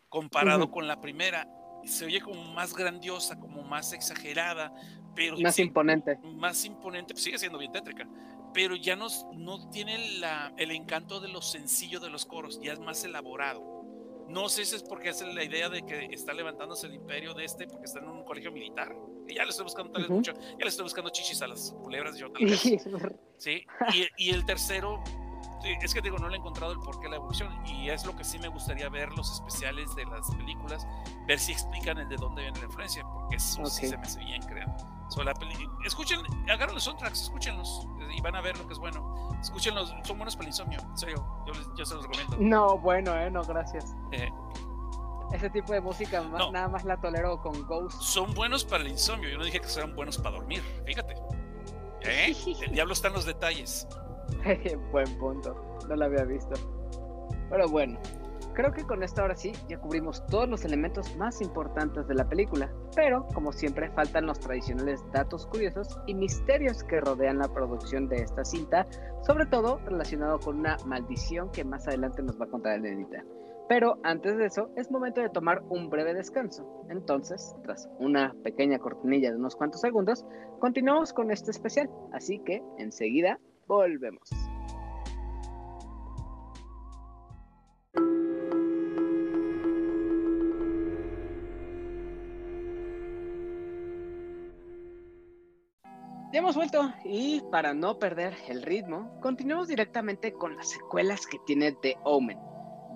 comparado 0.08 0.64
Ujú. 0.64 0.72
con 0.74 0.86
la 0.88 1.00
primera, 1.02 1.46
se 1.84 2.04
oye 2.06 2.20
como 2.20 2.42
más 2.52 2.74
grandiosa, 2.74 3.38
como 3.38 3.62
más 3.62 3.92
exagerada, 3.92 4.72
pero 5.14 5.38
Más 5.38 5.54
sí- 5.56 5.62
imponente. 5.62 6.18
más 6.34 6.64
imponente, 6.64 7.14
pues 7.14 7.24
sigue 7.24 7.38
siendo 7.38 7.58
bien 7.58 7.72
tétrica, 7.72 8.08
pero 8.54 8.76
ya 8.76 8.96
no, 8.96 9.06
s- 9.08 9.24
no 9.34 9.68
tiene 9.70 10.18
la, 10.18 10.52
el 10.56 10.70
encanto 10.70 11.20
de 11.20 11.28
lo 11.28 11.42
sencillo 11.42 12.00
de 12.00 12.10
los 12.10 12.24
coros, 12.26 12.60
ya 12.62 12.72
es 12.72 12.80
más 12.80 13.04
elaborado. 13.04 13.82
No 14.28 14.48
sé 14.48 14.64
si 14.64 14.76
es 14.76 14.82
porque 14.82 15.10
es 15.10 15.20
la 15.20 15.44
idea 15.44 15.68
de 15.68 15.82
que 15.82 16.06
está 16.06 16.32
levantándose 16.32 16.86
el 16.86 16.94
imperio 16.94 17.34
de 17.34 17.44
este, 17.44 17.66
porque 17.66 17.84
está 17.84 17.98
en 17.98 18.08
un 18.08 18.24
colegio 18.24 18.50
militar. 18.50 18.94
Y 19.28 19.34
ya 19.34 19.44
le 19.44 19.50
estoy 19.50 19.64
buscando 19.64 19.92
tal 19.92 20.02
vez 20.02 20.10
Ujú. 20.10 20.18
mucho, 20.18 20.32
ya 20.32 20.56
le 20.64 20.68
estoy 20.68 20.84
buscando 20.84 21.10
chichis 21.10 21.42
a 21.42 21.48
las 21.48 21.72
culebras 21.82 22.16
yo 22.16 22.30
tal 22.30 22.44
vez. 22.46 22.62
Sí, 23.36 23.66
y, 23.92 24.06
y 24.28 24.30
el 24.30 24.46
tercero, 24.46 25.02
es 25.64 25.94
que 25.94 26.00
digo, 26.00 26.18
no 26.18 26.28
le 26.28 26.36
he 26.36 26.38
encontrado 26.38 26.72
el 26.72 26.78
porqué 26.80 27.04
de 27.04 27.10
la 27.10 27.16
evolución, 27.16 27.52
y 27.66 27.88
es 27.90 28.04
lo 28.06 28.14
que 28.16 28.24
sí 28.24 28.38
me 28.38 28.48
gustaría 28.48 28.88
ver 28.88 29.12
los 29.16 29.30
especiales 29.32 29.94
de 29.94 30.04
las 30.06 30.30
películas, 30.34 30.86
ver 31.26 31.38
si 31.38 31.52
explican 31.52 31.98
el 31.98 32.08
de 32.08 32.16
dónde 32.16 32.42
viene 32.42 32.58
la 32.58 32.66
influencia, 32.66 33.04
porque 33.12 33.36
eso 33.36 33.64
sí 33.66 33.86
Ok. 33.86 33.90
se 33.90 33.96
me 33.96 34.02
hace 34.02 34.18
bien 34.20 34.42
creado. 34.42 34.72
So, 35.08 35.22
la 35.22 35.34
peli- 35.34 35.68
escuchen, 35.84 36.20
agarren 36.50 36.74
los 36.74 36.84
soundtracks, 36.84 37.22
escúchenlos, 37.22 37.86
y 38.16 38.20
van 38.22 38.34
a 38.36 38.40
ver 38.40 38.56
lo 38.58 38.66
que 38.66 38.72
es 38.72 38.78
bueno. 38.78 39.30
Escúchenlos, 39.40 39.94
son 40.04 40.16
buenos 40.18 40.34
para 40.36 40.44
el 40.44 40.48
insomnio, 40.52 40.80
en 40.80 40.96
serio, 40.98 41.24
yo, 41.46 41.52
les- 41.52 41.68
yo 41.76 41.84
se 41.84 41.94
los 41.94 42.04
recomiendo. 42.04 42.36
No, 42.40 42.78
bueno, 42.78 43.14
eh, 43.16 43.30
no, 43.30 43.42
gracias. 43.42 43.94
Eh, 44.12 44.30
Ese 45.32 45.48
tipo 45.48 45.72
de 45.72 45.80
música 45.80 46.20
No. 46.20 46.52
nada 46.52 46.68
más 46.68 46.84
la 46.84 46.98
tolero 47.00 47.40
con 47.40 47.66
Ghost. 47.66 47.98
son 48.02 48.34
buenos 48.34 48.64
para 48.66 48.82
el 48.84 48.90
insomnio, 48.90 49.30
yo 49.30 49.38
no 49.38 49.44
dije 49.44 49.60
que 49.60 49.68
sean 49.68 49.94
buenos 49.96 50.18
para 50.18 50.36
dormir, 50.36 50.62
fíjate. 50.84 51.14
¿Eh? 52.02 52.34
El 52.62 52.72
diablo 52.72 52.92
está 52.92 53.08
en 53.08 53.14
los 53.14 53.24
detalles. 53.24 53.86
Buen 54.92 55.18
punto. 55.18 55.54
No 55.88 55.96
lo 55.96 56.04
había 56.04 56.24
visto. 56.24 56.54
Pero 57.50 57.68
bueno, 57.68 57.98
creo 58.54 58.72
que 58.72 58.84
con 58.84 59.02
esto 59.02 59.22
ahora 59.22 59.36
sí 59.36 59.52
ya 59.68 59.78
cubrimos 59.78 60.24
todos 60.26 60.48
los 60.48 60.64
elementos 60.64 61.14
más 61.16 61.40
importantes 61.40 62.06
de 62.06 62.14
la 62.14 62.28
película. 62.28 62.70
Pero, 62.94 63.26
como 63.34 63.52
siempre, 63.52 63.90
faltan 63.90 64.26
los 64.26 64.40
tradicionales 64.40 65.04
datos 65.12 65.46
curiosos 65.46 65.98
y 66.06 66.14
misterios 66.14 66.82
que 66.84 67.00
rodean 67.00 67.38
la 67.38 67.48
producción 67.48 68.08
de 68.08 68.16
esta 68.16 68.44
cinta, 68.44 68.86
sobre 69.22 69.46
todo 69.46 69.80
relacionado 69.86 70.38
con 70.38 70.60
una 70.60 70.76
maldición 70.86 71.50
que 71.50 71.64
más 71.64 71.86
adelante 71.88 72.22
nos 72.22 72.40
va 72.40 72.46
a 72.46 72.48
contar 72.48 72.78
Elenita. 72.78 73.24
Pero 73.68 73.98
antes 74.02 74.36
de 74.36 74.46
eso, 74.46 74.68
es 74.76 74.90
momento 74.90 75.20
de 75.22 75.30
tomar 75.30 75.62
un 75.70 75.88
breve 75.88 76.12
descanso. 76.12 76.84
Entonces, 76.90 77.56
tras 77.62 77.88
una 77.98 78.34
pequeña 78.42 78.78
cortinilla 78.78 79.30
de 79.30 79.36
unos 79.36 79.56
cuantos 79.56 79.80
segundos, 79.80 80.26
continuamos 80.58 81.12
con 81.12 81.30
este 81.30 81.52
especial. 81.52 81.88
Así 82.12 82.38
que, 82.40 82.62
enseguida, 82.76 83.38
volvemos. 83.66 84.28
Ya 96.32 96.38
hemos 96.38 96.56
vuelto 96.56 96.90
y 97.04 97.42
para 97.50 97.74
no 97.74 97.98
perder 97.98 98.34
el 98.48 98.62
ritmo, 98.62 99.20
continuamos 99.20 99.68
directamente 99.68 100.32
con 100.32 100.56
las 100.56 100.70
secuelas 100.70 101.26
que 101.26 101.38
tiene 101.44 101.72
The 101.72 101.98
Omen. 102.04 102.38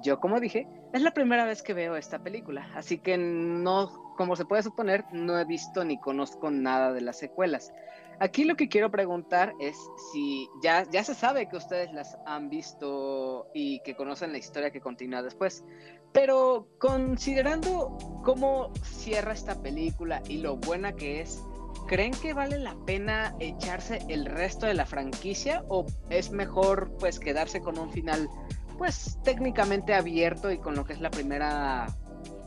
Yo, 0.03 0.21
como 0.21 0.41
dije, 0.41 0.67
es 0.95 1.03
la 1.03 1.11
primera 1.11 1.45
vez 1.45 1.63
que 1.63 1.75
veo 1.75 1.97
esta 1.97 2.23
película, 2.23 2.71
así 2.75 2.97
que 2.97 3.19
no, 3.19 4.15
como 4.17 4.37
se 4.37 4.47
puede 4.47 4.63
suponer, 4.63 5.05
no 5.13 5.39
he 5.39 5.45
visto 5.45 5.85
ni 5.85 6.01
conozco 6.01 6.51
nada 6.51 6.95
de 6.95 7.03
las 7.03 7.19
secuelas. 7.19 7.75
Aquí 8.19 8.45
lo 8.45 8.57
que 8.57 8.69
quiero 8.69 8.91
preguntar 8.91 9.55
es 9.61 9.77
si 10.13 10.49
ya, 10.63 10.85
ya 10.91 11.05
se 11.05 11.15
sabe 11.15 11.49
que 11.49 11.57
ustedes 11.57 11.93
las 11.93 12.17
han 12.25 12.49
visto 12.49 13.49
y 13.53 13.81
que 13.81 13.95
conocen 13.95 14.33
la 14.33 14.39
historia 14.39 14.71
que 14.71 14.81
continúa 14.81 15.23
después, 15.23 15.65
pero 16.13 16.67
considerando 16.79 17.99
cómo 18.25 18.73
cierra 18.83 19.33
esta 19.33 19.61
película 19.61 20.23
y 20.29 20.39
lo 20.39 20.57
buena 20.57 20.93
que 20.93 21.21
es, 21.21 21.43
¿creen 21.87 22.13
que 22.13 22.33
vale 22.33 22.59
la 22.59 22.75
pena 22.87 23.35
echarse 23.39 23.99
el 24.09 24.25
resto 24.25 24.65
de 24.65 24.73
la 24.73 24.87
franquicia 24.87 25.63
o 25.69 25.85
es 26.09 26.31
mejor 26.31 26.97
pues 26.99 27.21
quedarse 27.21 27.61
con 27.61 27.79
un 27.79 27.91
final 27.91 28.31
pues 28.79 29.19
técnicamente 29.25 29.93
abierto 29.93 30.51
y 30.51 30.59
con 30.59 30.75
lo 30.75 30.87
que 30.87 30.95
es 30.95 31.01
la 31.03 31.11
primera 31.11 31.87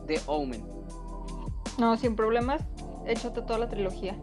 de 0.08 0.20
Omen? 0.26 0.66
No, 1.78 1.96
sin 1.96 2.16
problemas, 2.16 2.64
échate 3.06 3.44
toda 3.44 3.60
la 3.60 3.70
trilogía. 3.70 4.20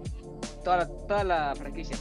Toda 0.67 0.79
la, 0.79 0.89
toda 0.89 1.23
la 1.23 1.55
franquicia. 1.55 1.97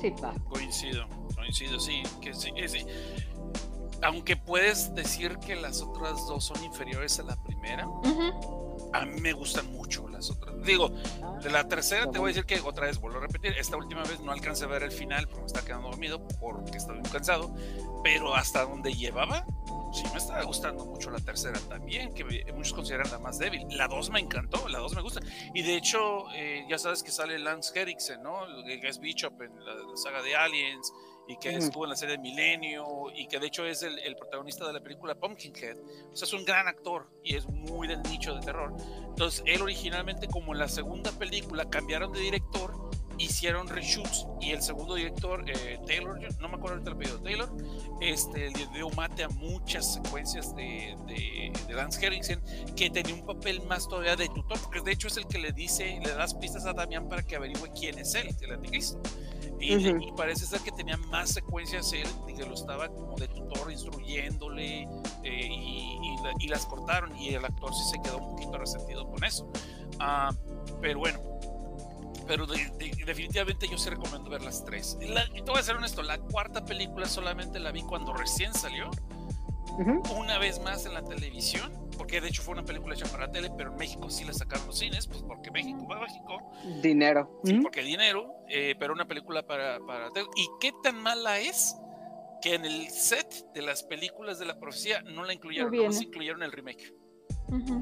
Sí, 0.00 0.12
Va. 0.20 0.34
Coincido, 0.48 1.06
coincido, 1.32 1.78
sí, 1.78 2.02
que 2.20 2.34
sí, 2.34 2.50
que 2.50 2.68
sí. 2.68 2.84
Aunque 4.02 4.36
puedes 4.36 4.92
decir 4.96 5.38
que 5.38 5.54
las 5.54 5.80
otras 5.80 6.26
dos 6.26 6.44
son 6.44 6.64
inferiores 6.64 7.20
a 7.20 7.22
la 7.22 7.36
primera, 7.44 7.86
a 8.92 9.04
mí 9.04 9.20
me 9.20 9.32
gustan 9.32 9.70
mucho. 9.72 10.07
Digo, 10.64 10.90
de 11.42 11.50
la 11.50 11.66
tercera 11.68 12.10
te 12.10 12.18
voy 12.18 12.30
a 12.30 12.34
decir 12.34 12.44
que 12.44 12.60
otra 12.60 12.86
vez 12.86 12.98
vuelvo 13.00 13.18
a 13.18 13.22
repetir, 13.22 13.52
esta 13.58 13.76
última 13.76 14.02
vez 14.02 14.20
no 14.20 14.32
alcancé 14.32 14.64
a 14.64 14.68
ver 14.68 14.82
el 14.82 14.92
final 14.92 15.26
porque 15.26 15.40
me 15.40 15.46
estaba 15.46 15.66
quedando 15.66 15.88
dormido, 15.88 16.26
porque 16.40 16.76
estaba 16.76 16.98
muy 16.98 17.10
cansado, 17.10 17.54
pero 18.02 18.34
hasta 18.34 18.64
donde 18.64 18.92
llevaba, 18.92 19.46
sí 19.92 20.04
me 20.12 20.18
estaba 20.18 20.42
gustando 20.42 20.84
mucho 20.84 21.10
la 21.10 21.20
tercera 21.20 21.58
también, 21.68 22.12
que 22.12 22.24
muchos 22.52 22.72
consideran 22.72 23.10
la 23.10 23.18
más 23.18 23.38
débil. 23.38 23.66
La 23.70 23.88
dos 23.88 24.10
me 24.10 24.20
encantó, 24.20 24.68
la 24.68 24.78
dos 24.78 24.94
me 24.94 25.02
gusta. 25.02 25.20
Y 25.54 25.62
de 25.62 25.76
hecho, 25.76 26.30
eh, 26.34 26.66
ya 26.68 26.78
sabes 26.78 27.02
que 27.02 27.10
sale 27.10 27.38
Lance 27.38 27.78
Henriksen, 27.78 28.22
¿no? 28.22 28.40
Que 28.64 28.88
es 28.88 28.98
Bishop 28.98 29.40
en 29.42 29.64
la, 29.64 29.74
la 29.74 29.96
saga 29.96 30.22
de 30.22 30.36
Aliens 30.36 30.92
y 31.28 31.36
que 31.36 31.54
estuvo 31.54 31.84
en 31.84 31.90
la 31.90 31.96
serie 31.96 32.16
de 32.16 32.22
Milenio 32.22 33.06
y 33.14 33.28
que 33.28 33.38
de 33.38 33.46
hecho 33.46 33.66
es 33.66 33.82
el, 33.82 33.98
el 33.98 34.16
protagonista 34.16 34.66
de 34.66 34.72
la 34.72 34.80
película 34.80 35.14
Pumpkinhead. 35.14 35.76
O 36.10 36.16
sea, 36.16 36.26
es 36.26 36.32
un 36.32 36.44
gran 36.44 36.66
actor 36.66 37.06
y 37.22 37.36
es 37.36 37.46
muy 37.46 37.86
del 37.86 38.02
nicho 38.04 38.34
de 38.34 38.40
terror. 38.40 38.74
Entonces, 39.06 39.42
él 39.46 39.60
originalmente, 39.60 40.26
como 40.26 40.54
en 40.54 40.58
la 40.58 40.68
segunda 40.68 41.12
película, 41.12 41.68
cambiaron 41.68 42.12
de 42.12 42.20
director, 42.20 42.88
hicieron 43.18 43.68
reshoots 43.68 44.26
y 44.40 44.52
el 44.52 44.62
segundo 44.62 44.94
director, 44.94 45.44
eh, 45.50 45.78
Taylor, 45.86 46.18
no 46.40 46.48
me 46.48 46.56
acuerdo 46.56 46.80
el 46.80 46.88
apellido, 46.88 47.20
Taylor, 47.20 47.50
este, 48.00 48.50
le 48.50 48.66
dio 48.68 48.88
mate 48.90 49.24
a 49.24 49.28
muchas 49.28 49.94
secuencias 49.94 50.54
de, 50.56 50.96
de, 51.06 51.52
de 51.66 51.74
Lance 51.74 52.04
Henriksen, 52.04 52.40
que 52.74 52.88
tenía 52.88 53.14
un 53.14 53.26
papel 53.26 53.60
más 53.66 53.88
todavía 53.88 54.16
de 54.16 54.28
tutor, 54.28 54.58
porque 54.62 54.80
de 54.80 54.92
hecho 54.92 55.08
es 55.08 55.16
el 55.16 55.26
que 55.26 55.38
le 55.38 55.52
dice, 55.52 56.00
le 56.02 56.14
das 56.14 56.32
pistas 56.34 56.64
a 56.64 56.72
Damián 56.72 57.08
para 57.08 57.22
que 57.22 57.36
averigüe 57.36 57.70
quién 57.72 57.98
es 57.98 58.14
él, 58.14 58.34
el 58.40 58.52
anticristo. 58.52 59.00
Y, 59.60 59.76
Ujú. 59.76 60.02
y 60.02 60.12
parece 60.12 60.46
ser 60.46 60.60
que 60.60 60.70
tenía 60.70 60.96
más 60.96 61.30
secuencias 61.30 61.92
él 61.92 62.06
y 62.28 62.34
que 62.34 62.46
lo 62.46 62.54
estaba 62.54 62.88
como 62.88 63.16
de 63.16 63.26
tutor 63.28 63.70
instruyéndole 63.72 64.82
eh, 65.24 65.46
y, 65.50 65.98
y 66.00 66.16
la- 66.22 66.32
y 66.38 66.48
las 66.48 66.64
cortaron 66.66 67.16
y 67.18 67.30
el 67.34 67.44
actor 67.44 67.72
sí 67.74 67.82
se 67.90 68.00
quedó 68.02 68.18
un 68.18 68.30
poquito 68.36 68.56
resentido 68.58 69.08
con 69.10 69.24
eso. 69.24 69.50
Ah, 69.98 70.30
pero 70.80 71.00
bueno, 71.00 71.18
pero 72.26 72.46
de- 72.46 72.70
de- 72.78 73.04
definitivamente 73.04 73.66
yo 73.68 73.78
sí 73.78 73.90
recomiendo 73.90 74.30
ver 74.30 74.42
las 74.42 74.64
tres. 74.64 74.96
La- 75.00 75.24
y 75.34 75.42
te 75.42 75.50
voy 75.50 75.58
a 75.58 75.62
ser 75.62 75.76
honesto, 75.76 76.02
la 76.02 76.18
cuarta 76.18 76.64
película 76.64 77.06
solamente 77.06 77.58
la 77.58 77.72
vi 77.72 77.82
cuando 77.82 78.12
recién 78.12 78.54
salió, 78.54 78.90
Una 80.16 80.38
vez 80.38 80.60
más 80.62 80.86
en 80.86 80.94
la 80.94 81.02
televisión, 81.04 81.72
porque 81.96 82.20
de 82.20 82.28
hecho 82.28 82.42
fue 82.42 82.52
una 82.54 82.64
película 82.64 82.94
hecha 82.94 83.06
para 83.06 83.26
la 83.26 83.32
tele, 83.32 83.50
pero 83.56 83.70
en 83.72 83.76
México 83.76 84.08
sí 84.10 84.24
la 84.24 84.32
sacaron 84.32 84.66
los 84.66 84.78
cines, 84.78 85.06
pues 85.06 85.22
porque 85.22 85.50
México 85.50 85.86
va 85.86 85.98
a 85.98 86.00
México, 86.00 86.38
Dinero. 86.82 87.40
sí, 87.44 87.54
Ujú. 87.54 87.62
porque 87.62 87.82
dinero, 87.82 88.34
eh, 88.48 88.74
pero 88.78 88.92
una 88.92 89.06
película 89.06 89.46
para, 89.46 89.78
para 89.86 90.10
tele. 90.10 90.26
¿Y 90.36 90.48
qué 90.60 90.72
tan 90.82 90.96
mala 91.00 91.38
es? 91.40 91.76
Que 92.42 92.54
en 92.54 92.64
el 92.64 92.88
set 92.90 93.52
de 93.52 93.62
las 93.62 93.82
películas 93.82 94.38
de 94.38 94.46
la 94.46 94.58
profecía 94.58 95.02
no 95.02 95.24
la 95.24 95.32
incluyeron, 95.32 95.70
viene. 95.70 95.86
nomás 95.88 96.02
incluyeron 96.02 96.42
el 96.42 96.52
remake. 96.52 96.94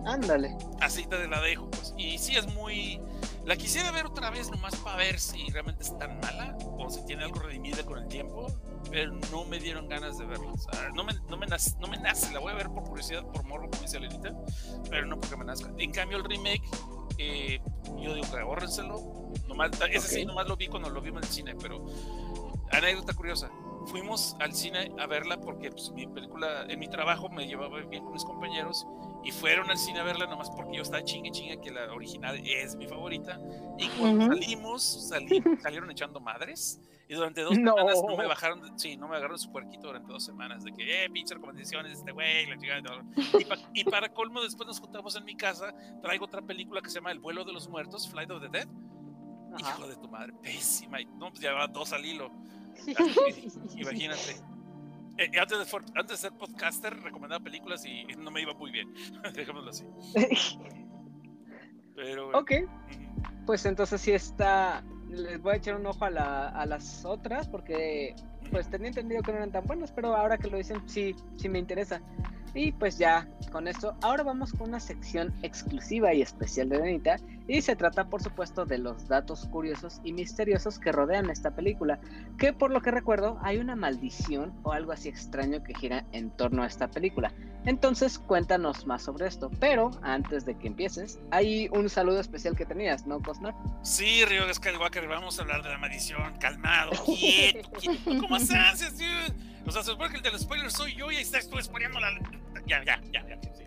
Ándale. 0.06 0.56
Así 0.80 1.06
te 1.06 1.26
la 1.28 1.40
dejo, 1.40 1.68
pues. 1.70 1.92
Y 1.98 2.18
sí 2.18 2.36
es 2.36 2.46
muy. 2.54 3.00
La 3.44 3.56
quisiera 3.56 3.90
ver 3.90 4.06
otra 4.06 4.30
vez 4.30 4.50
nomás 4.50 4.74
para 4.76 4.96
ver 4.96 5.18
si 5.18 5.50
realmente 5.50 5.82
es 5.82 5.96
tan 5.98 6.18
mala 6.20 6.56
o 6.78 6.88
si 6.88 7.04
tiene 7.04 7.24
algo 7.24 7.40
redimible 7.40 7.84
con 7.84 7.98
el 7.98 8.08
tiempo, 8.08 8.46
pero 8.90 9.12
no 9.30 9.44
me 9.44 9.58
dieron 9.58 9.88
ganas 9.88 10.18
de 10.18 10.26
verla. 10.26 10.52
O 10.52 10.58
sea, 10.58 10.90
no 10.94 11.04
me, 11.04 11.12
no 11.28 11.36
me, 11.36 11.46
nace, 11.46 11.76
no 11.80 11.88
me 11.88 11.98
nace, 11.98 12.32
la 12.32 12.40
voy 12.40 12.52
a 12.52 12.56
ver 12.56 12.68
por 12.70 12.84
curiosidad, 12.84 13.24
por 13.26 13.44
morro, 13.44 13.68
como 13.70 13.82
dice 13.82 13.98
Lenita, 14.00 14.34
pero 14.90 15.06
no 15.06 15.18
porque 15.18 15.36
me 15.36 15.44
nazca. 15.44 15.70
En 15.78 15.90
cambio, 15.92 16.18
el 16.18 16.24
remake, 16.24 16.62
eh, 17.18 17.60
yo 17.98 18.14
digo 18.14 18.26
que 18.30 18.38
ahórrenselo. 18.38 19.00
Nomás, 19.48 19.70
ese 19.90 20.08
sí, 20.08 20.24
nomás 20.24 20.48
lo 20.48 20.56
vi 20.56 20.66
cuando 20.68 20.88
lo 20.90 21.00
vimos 21.00 21.22
en 21.22 21.28
el 21.28 21.32
cine, 21.32 21.54
pero 21.56 21.84
anécdota 22.72 23.14
curiosa. 23.14 23.50
Fuimos 23.86 24.34
al 24.40 24.52
cine 24.52 24.90
a 24.98 25.06
verla 25.06 25.38
porque 25.40 25.70
pues, 25.70 25.90
mi 25.92 26.06
película, 26.08 26.64
en 26.68 26.78
mi 26.80 26.88
trabajo 26.88 27.28
me 27.28 27.46
llevaba 27.46 27.78
bien 27.82 28.02
con 28.02 28.12
mis 28.14 28.24
compañeros 28.24 28.84
y 29.22 29.30
fueron 29.30 29.70
al 29.70 29.78
cine 29.78 30.00
a 30.00 30.02
verla 30.02 30.26
nomás 30.26 30.50
porque 30.50 30.76
yo 30.76 30.82
estaba 30.82 31.04
chingue 31.04 31.30
chingue 31.30 31.60
que 31.60 31.70
la 31.70 31.92
original 31.92 32.40
es 32.44 32.74
mi 32.74 32.88
favorita. 32.88 33.40
Y 33.78 33.86
cuando 33.90 34.24
Ujú. 34.24 34.34
salimos, 34.34 35.08
salí- 35.08 35.40
salieron 35.62 35.88
echando 35.90 36.18
madres 36.18 36.80
y 37.08 37.14
durante 37.14 37.42
dos 37.42 37.56
No. 37.58 37.74
semanas 37.76 37.98
no 38.08 38.16
me 38.16 38.26
bajaron, 38.26 38.78
sí, 38.78 38.96
no 38.96 39.06
me 39.08 39.14
agarraron 39.16 39.38
su 39.38 39.50
puerquito 39.52 39.86
durante 39.88 40.12
dos 40.12 40.24
semanas 40.24 40.64
de 40.64 40.72
que, 40.72 41.04
eh, 41.04 41.10
pinche 41.10 41.34
recomendaciones 41.34 41.98
este 41.98 42.12
güey, 42.12 42.46
la 42.46 42.56
chingada 42.58 43.04
y 43.38 43.44
pa- 43.44 43.56
y 43.74 43.84
para 43.84 44.08
colmo, 44.08 44.42
después 44.42 44.66
nos 44.66 44.80
juntamos 44.80 45.14
en 45.16 45.24
mi 45.24 45.36
casa, 45.36 45.72
traigo 46.02 46.24
otra 46.24 46.42
película 46.42 46.80
que 46.80 46.88
se 46.90 46.96
llama 46.96 47.12
El 47.12 47.20
vuelo 47.20 47.44
de 47.44 47.52
los 47.52 47.68
muertos, 47.68 48.08
Flight 48.10 48.30
of 48.30 48.42
the 48.42 48.48
Dead. 48.48 48.68
Ajá. 49.54 49.70
Hijo 49.78 49.88
de 49.88 49.96
tu 49.96 50.08
madre, 50.08 50.32
pésima. 50.42 51.00
Y 51.00 51.06
no, 51.06 51.30
pues 51.30 51.40
llevaba 51.40 51.66
dos 51.68 51.92
al 51.92 52.04
hilo. 52.04 52.30
Imagínate. 53.76 54.36
Eh, 55.18 55.30
antes, 55.40 55.58
de, 55.70 55.76
antes 55.94 56.08
de 56.08 56.16
ser 56.28 56.32
podcaster, 56.36 56.94
recomendaba 57.02 57.42
películas 57.42 57.82
y 57.86 58.04
no 58.18 58.30
me 58.30 58.42
iba 58.42 58.52
muy 58.52 58.70
bien. 58.70 58.92
Dejémoslo 59.34 59.70
así. 59.70 59.84
Pero 61.94 62.24
bueno. 62.26 62.38
ok, 62.40 62.50
pues 63.46 63.64
entonces 63.64 64.00
sí 64.00 64.12
está. 64.12 64.84
Les 65.08 65.40
voy 65.40 65.52
a 65.54 65.56
echar 65.56 65.76
un 65.76 65.86
ojo 65.86 66.04
a, 66.04 66.10
la- 66.10 66.48
a 66.48 66.66
las 66.66 67.04
otras 67.04 67.48
porque 67.48 68.14
pues 68.50 68.68
tenía 68.68 68.88
entendido 68.88 69.22
que 69.22 69.32
no 69.32 69.38
eran 69.38 69.52
tan 69.52 69.64
buenas, 69.64 69.90
pero 69.92 70.14
ahora 70.14 70.38
que 70.38 70.48
lo 70.50 70.56
dicen, 70.56 70.82
sí, 70.88 71.14
sí 71.36 71.48
me 71.48 71.58
interesa. 71.58 72.00
Y 72.56 72.72
pues 72.72 72.96
ya 72.96 73.28
con 73.52 73.68
esto, 73.68 73.94
ahora 74.00 74.22
vamos 74.22 74.52
con 74.52 74.70
una 74.70 74.80
sección 74.80 75.32
exclusiva 75.42 76.14
y 76.14 76.22
especial 76.22 76.70
de 76.70 76.78
Benita. 76.78 77.16
Y 77.46 77.60
se 77.60 77.76
trata, 77.76 78.08
por 78.08 78.22
supuesto, 78.22 78.64
de 78.64 78.78
los 78.78 79.06
datos 79.08 79.46
curiosos 79.46 80.00
y 80.04 80.12
misteriosos 80.14 80.78
que 80.78 80.90
rodean 80.90 81.28
esta 81.28 81.50
película. 81.50 82.00
Que 82.38 82.54
por 82.54 82.70
lo 82.70 82.80
que 82.80 82.90
recuerdo, 82.90 83.38
hay 83.42 83.58
una 83.58 83.76
maldición 83.76 84.54
o 84.62 84.72
algo 84.72 84.92
así 84.92 85.10
extraño 85.10 85.62
que 85.62 85.74
gira 85.74 86.06
en 86.12 86.30
torno 86.30 86.62
a 86.62 86.66
esta 86.66 86.88
película. 86.88 87.30
Entonces, 87.66 88.18
cuéntanos 88.18 88.86
más 88.86 89.02
sobre 89.02 89.26
esto. 89.26 89.50
Pero 89.60 89.90
antes 90.02 90.46
de 90.46 90.56
que 90.56 90.66
empieces, 90.66 91.18
hay 91.30 91.68
un 91.72 91.90
saludo 91.90 92.20
especial 92.20 92.56
que 92.56 92.64
tenías, 92.64 93.06
¿no, 93.06 93.20
Cosner? 93.20 93.54
Sí, 93.82 94.24
Río 94.24 94.42
Skywalker, 94.52 95.06
vamos 95.06 95.38
a 95.38 95.42
hablar 95.42 95.62
de 95.62 95.68
la 95.68 95.78
maldición. 95.78 96.36
Calmado, 96.38 96.92
quieto, 97.04 97.70
quieto. 97.72 98.18
¿Cómo 98.20 98.36
haces, 98.36 98.98
dude? 98.98 99.55
O 99.66 99.70
sea, 99.72 99.82
se 99.82 99.90
supone 99.90 100.10
que 100.10 100.16
el 100.16 100.22
del 100.22 100.38
spoiler 100.38 100.70
soy 100.70 100.94
yo 100.94 101.10
y 101.10 101.16
ahí 101.16 101.22
estás 101.22 101.48
tú 101.48 101.58
spoileando 101.60 101.98
la. 102.00 102.10
Ya, 102.66 102.84
ya, 102.84 103.00
ya, 103.12 103.26
ya. 103.26 103.40
sí. 103.54 103.64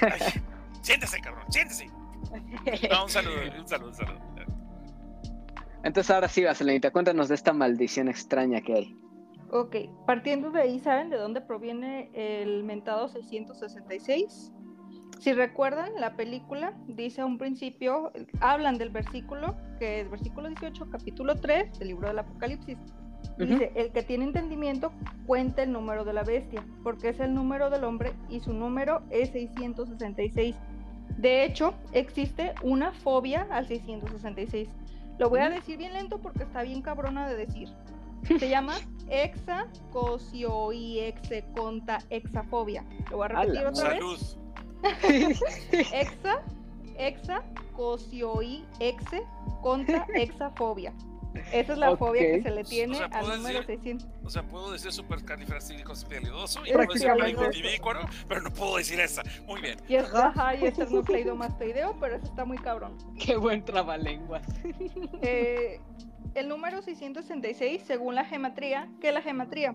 Ay, 0.00 0.42
siéntese, 0.82 1.20
cabrón, 1.20 1.44
siéntese. 1.50 1.86
No, 2.90 3.04
un 3.04 3.10
saludo, 3.10 3.36
un 3.58 3.68
saludo, 3.68 3.88
un 3.88 3.94
saludo. 3.94 4.20
Entonces 5.84 6.10
ahora 6.10 6.28
sí, 6.28 6.44
Vaselinita, 6.44 6.90
cuéntanos 6.90 7.28
de 7.28 7.34
esta 7.34 7.52
maldición 7.52 8.08
extraña 8.08 8.60
que 8.60 8.74
hay. 8.74 8.96
Ok, 9.50 9.76
partiendo 10.06 10.50
de 10.50 10.60
ahí, 10.60 10.78
¿saben 10.80 11.08
de 11.08 11.16
dónde 11.16 11.40
proviene 11.40 12.10
el 12.12 12.64
mentado 12.64 13.08
666? 13.08 14.52
Si 15.20 15.32
recuerdan, 15.32 15.90
la 15.98 16.16
película 16.16 16.74
dice 16.86 17.22
a 17.22 17.26
un 17.26 17.38
principio, 17.38 18.12
hablan 18.40 18.76
del 18.76 18.90
versículo, 18.90 19.56
que 19.78 20.02
es 20.02 20.10
versículo 20.10 20.48
18, 20.48 20.90
capítulo 20.90 21.34
3 21.34 21.78
del 21.78 21.88
libro 21.88 22.08
del 22.08 22.18
Apocalipsis. 22.18 22.78
Dice, 23.38 23.70
el 23.76 23.92
que 23.92 24.02
tiene 24.02 24.24
entendimiento 24.24 24.90
cuenta 25.26 25.62
el 25.62 25.70
número 25.72 26.04
de 26.04 26.12
la 26.12 26.24
bestia, 26.24 26.64
porque 26.82 27.10
es 27.10 27.20
el 27.20 27.32
número 27.34 27.70
del 27.70 27.84
hombre 27.84 28.14
y 28.28 28.40
su 28.40 28.52
número 28.52 29.02
es 29.10 29.30
666. 29.30 30.56
De 31.18 31.44
hecho, 31.44 31.74
existe 31.92 32.52
una 32.62 32.90
fobia 32.92 33.46
al 33.50 33.68
666. 33.68 34.68
Lo 35.18 35.30
voy 35.30 35.40
a 35.40 35.50
decir 35.50 35.76
bien 35.78 35.92
lento 35.92 36.18
porque 36.18 36.42
está 36.44 36.62
bien 36.62 36.82
cabrona 36.82 37.28
de 37.28 37.36
decir. 37.36 37.68
Se 38.38 38.48
llama 38.48 38.74
hexacosioiexeconta 39.08 41.98
hexafobia. 42.10 42.84
Lo 43.10 43.16
voy 43.18 43.26
a 43.26 43.28
repetir 43.28 43.58
Ala, 43.58 43.70
otra 43.70 43.90
Salud. 43.90 44.18
vez. 44.18 44.38
Hexa, 45.92 46.42
hexa, 46.96 47.42
cosioi, 47.74 48.64
exe, 48.80 49.22
contra 49.62 50.06
hexafobia. 50.14 50.92
Esa 51.52 51.72
es 51.72 51.78
la 51.78 51.96
fobia 51.96 52.22
que 52.22 52.42
se 52.42 52.50
le 52.50 52.64
tiene 52.64 52.94
O 52.94 52.96
sea, 52.96 53.06
al 53.06 53.20
¿puedo 53.24 53.36
número 53.36 53.58
decir? 53.60 53.76
600. 53.76 54.08
O 54.24 54.30
sea, 54.30 54.42
puedo 54.42 54.70
decir 54.72 54.92
supercalifragilicospialidoso 54.92 56.60
y 56.66 56.72
puedo 56.72 56.92
decir 56.92 57.62
vivícuaro, 57.62 58.00
pero 58.28 58.40
no 58.42 58.50
puedo 58.50 58.76
decir 58.76 58.98
esa. 59.00 59.22
Muy 59.46 59.60
bien. 59.60 59.78
Y 59.88 59.96
es 59.96 60.12
ajá, 60.14 60.54
y 60.54 60.64
es 60.64 60.72
esternocleidomastoideo, 60.78 61.96
pero 62.00 62.16
eso 62.16 62.24
está 62.26 62.44
muy 62.44 62.58
cabrón. 62.58 62.96
Qué 63.24 63.36
buen 63.36 63.64
trabalenguas. 63.64 64.42
Eh, 65.22 65.80
el 66.34 66.48
número 66.48 66.82
666, 66.82 67.82
según 67.86 68.14
la 68.14 68.24
gematría, 68.24 68.88
¿qué 69.00 69.08
es 69.08 69.14
la 69.14 69.22
gematría? 69.22 69.74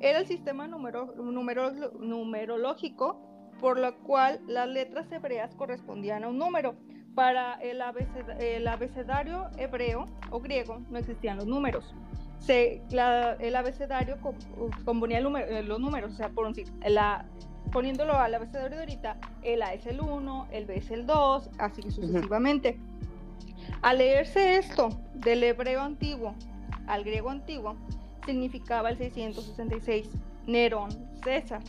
Era 0.00 0.18
el 0.18 0.26
sistema 0.26 0.66
numero, 0.66 1.14
numero- 1.16 1.70
numerológico 1.98 3.20
por 3.60 3.78
lo 3.78 3.96
cual 4.00 4.40
las 4.46 4.68
letras 4.68 5.10
hebreas 5.12 5.54
correspondían 5.54 6.24
a 6.24 6.28
un 6.28 6.38
número. 6.38 6.74
Para 7.14 7.54
el, 7.54 7.80
abeced- 7.80 8.40
el 8.40 8.66
abecedario 8.66 9.48
hebreo 9.56 10.06
o 10.30 10.40
griego 10.40 10.80
no 10.90 10.98
existían 10.98 11.36
los 11.36 11.46
números. 11.46 11.94
Se, 12.40 12.82
la- 12.90 13.34
el 13.34 13.54
abecedario 13.56 14.20
com- 14.20 14.34
componía 14.84 15.18
el 15.18 15.24
número- 15.24 15.62
los 15.62 15.78
números, 15.80 16.12
o 16.12 16.16
sea, 16.16 16.28
por 16.30 16.46
un, 16.46 16.54
la, 16.86 17.24
poniéndolo 17.72 18.14
al 18.14 18.34
abecedario 18.34 18.76
de 18.76 18.82
ahorita, 18.82 19.16
el 19.42 19.62
A 19.62 19.72
es 19.74 19.86
el 19.86 20.00
1, 20.00 20.48
el 20.50 20.66
B 20.66 20.76
es 20.76 20.90
el 20.90 21.06
2, 21.06 21.50
así 21.58 21.82
sucesivamente. 21.90 22.78
Al 23.80 23.98
leerse 23.98 24.56
esto 24.56 24.88
del 25.14 25.42
hebreo 25.44 25.80
antiguo 25.82 26.34
al 26.86 27.02
griego 27.04 27.30
antiguo, 27.30 27.76
significaba 28.26 28.90
el 28.90 28.98
666, 28.98 30.10
Nerón, 30.46 30.90
César. 31.22 31.62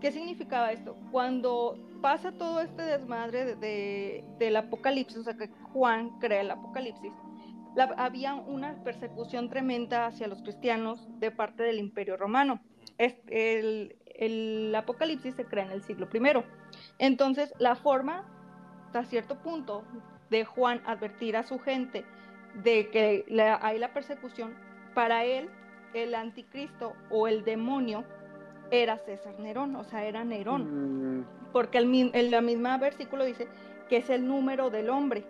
¿Qué 0.00 0.10
significaba 0.10 0.72
esto? 0.72 0.96
Cuando 1.12 1.76
pasa 2.04 2.32
todo 2.32 2.60
este 2.60 2.82
desmadre 2.82 3.46
de- 3.46 3.56
de- 3.56 4.24
del 4.38 4.56
apocalipsis, 4.56 5.16
o 5.16 5.22
sea 5.24 5.38
que 5.38 5.48
Juan 5.72 6.18
crea 6.18 6.42
el 6.42 6.50
apocalipsis, 6.50 7.10
había 7.96 8.34
una 8.34 8.74
persecución 8.84 9.48
tremenda 9.48 10.04
hacia 10.04 10.26
los 10.26 10.42
cristianos 10.42 11.08
de 11.18 11.30
parte 11.30 11.62
del 11.62 11.78
imperio 11.78 12.18
romano. 12.18 12.60
El, 12.98 13.96
apocalipsis 14.76 15.34
se 15.34 15.46
crea 15.46 15.64
en 15.64 15.70
el 15.70 15.82
siglo 15.82 16.06
I. 16.12 16.44
Entonces, 16.98 17.54
la 17.58 17.74
forma, 17.74 18.26
hasta 18.84 19.06
cierto 19.06 19.36
punto, 19.36 19.82
de 20.28 20.44
Juan 20.44 20.82
advertir 20.84 21.38
a 21.38 21.42
su 21.42 21.58
gente 21.58 22.04
de 22.62 22.90
que 22.90 23.24
hay 23.62 23.78
la 23.78 23.94
persecución, 23.94 24.54
para 24.94 25.24
él, 25.24 25.48
el 25.94 26.14
anticristo 26.14 26.92
o 27.10 27.28
el 27.28 27.44
demonio 27.44 28.04
era 28.82 28.98
César 28.98 29.38
Nerón, 29.38 29.76
o 29.76 29.84
sea, 29.84 30.04
era 30.04 30.24
Nerón, 30.24 31.20
Mm, 31.20 31.24
porque 31.52 31.78
el, 31.78 32.30
la 32.30 32.40
misma 32.40 32.78
versículo 32.78 33.24
dice 33.24 33.48
que 33.88 33.98
es 33.98 34.10
el 34.10 34.26
número 34.26 34.70
del 34.70 34.90
hombre. 34.90 35.24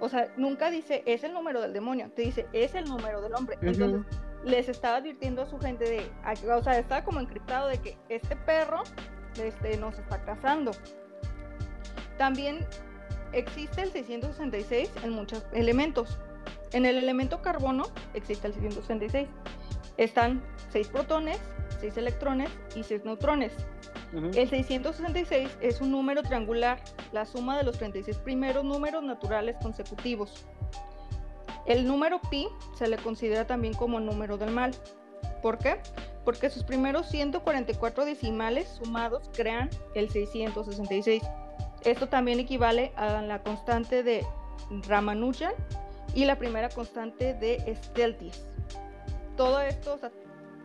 O 0.00 0.08
sea, 0.08 0.28
nunca 0.36 0.70
dice 0.70 1.02
es 1.06 1.24
el 1.24 1.32
número 1.32 1.60
del 1.60 1.72
demonio, 1.72 2.10
te 2.14 2.22
dice 2.22 2.46
es 2.52 2.74
el 2.74 2.84
número 2.84 3.22
del 3.22 3.34
hombre. 3.34 3.56
Entonces, 3.62 4.02
les 4.44 4.68
estaba 4.68 4.96
advirtiendo 4.96 5.42
a 5.42 5.46
su 5.46 5.58
gente 5.58 5.84
de, 5.84 6.02
o 6.50 6.62
sea, 6.62 6.78
estaba 6.78 7.04
como 7.04 7.20
encriptado 7.20 7.68
de 7.68 7.78
que 7.78 7.96
este 8.08 8.36
perro 8.36 8.82
este, 9.42 9.76
nos 9.78 9.98
está 9.98 10.22
cazando. 10.24 10.72
También 12.18 12.66
existe 13.32 13.82
el 13.82 13.90
666 13.90 14.90
en 15.02 15.10
muchos 15.10 15.46
elementos. 15.52 16.18
En 16.72 16.86
el 16.86 16.96
elemento 16.96 17.40
carbono 17.40 17.84
existe 18.14 18.48
el 18.48 18.54
666. 18.54 19.28
Están 19.96 20.42
6 20.72 20.88
protones, 20.88 21.38
6 21.80 21.96
electrones 21.96 22.50
y 22.74 22.82
6 22.82 23.04
neutrones. 23.04 23.52
El 24.12 24.48
666 24.48 25.58
es 25.60 25.80
un 25.80 25.90
número 25.90 26.22
triangular, 26.22 26.80
la 27.12 27.26
suma 27.26 27.56
de 27.58 27.64
los 27.64 27.78
36 27.78 28.18
primeros 28.18 28.64
números 28.64 29.02
naturales 29.02 29.56
consecutivos. 29.60 30.46
El 31.66 31.86
número 31.86 32.20
pi 32.30 32.46
se 32.76 32.86
le 32.86 32.96
considera 32.96 33.46
también 33.46 33.74
como 33.74 33.98
número 33.98 34.36
del 34.36 34.50
mal. 34.50 34.72
¿Por 35.42 35.58
qué? 35.58 35.80
Porque 36.24 36.48
sus 36.48 36.62
primeros 36.62 37.08
144 37.08 38.04
decimales 38.04 38.68
sumados 38.82 39.30
crean 39.34 39.68
el 39.94 40.10
666. 40.10 41.22
Esto 41.82 42.08
también 42.08 42.38
equivale 42.38 42.92
a 42.96 43.20
la 43.20 43.42
constante 43.42 44.02
de 44.02 44.24
Ramanujan 44.86 45.52
y 46.14 46.24
la 46.24 46.36
primera 46.36 46.68
constante 46.68 47.34
de 47.34 47.76
Steltis. 47.76 48.46
Todo 49.36 49.60
esto, 49.60 49.94
o 49.94 49.98
sea, 49.98 50.10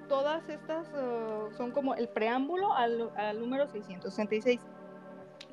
todas 0.07 0.47
estas 0.49 0.87
eh, 0.95 1.47
son 1.57 1.71
como 1.71 1.95
el 1.95 2.07
preámbulo 2.09 2.73
al, 2.73 3.11
al 3.15 3.39
número 3.39 3.67
666. 3.67 4.59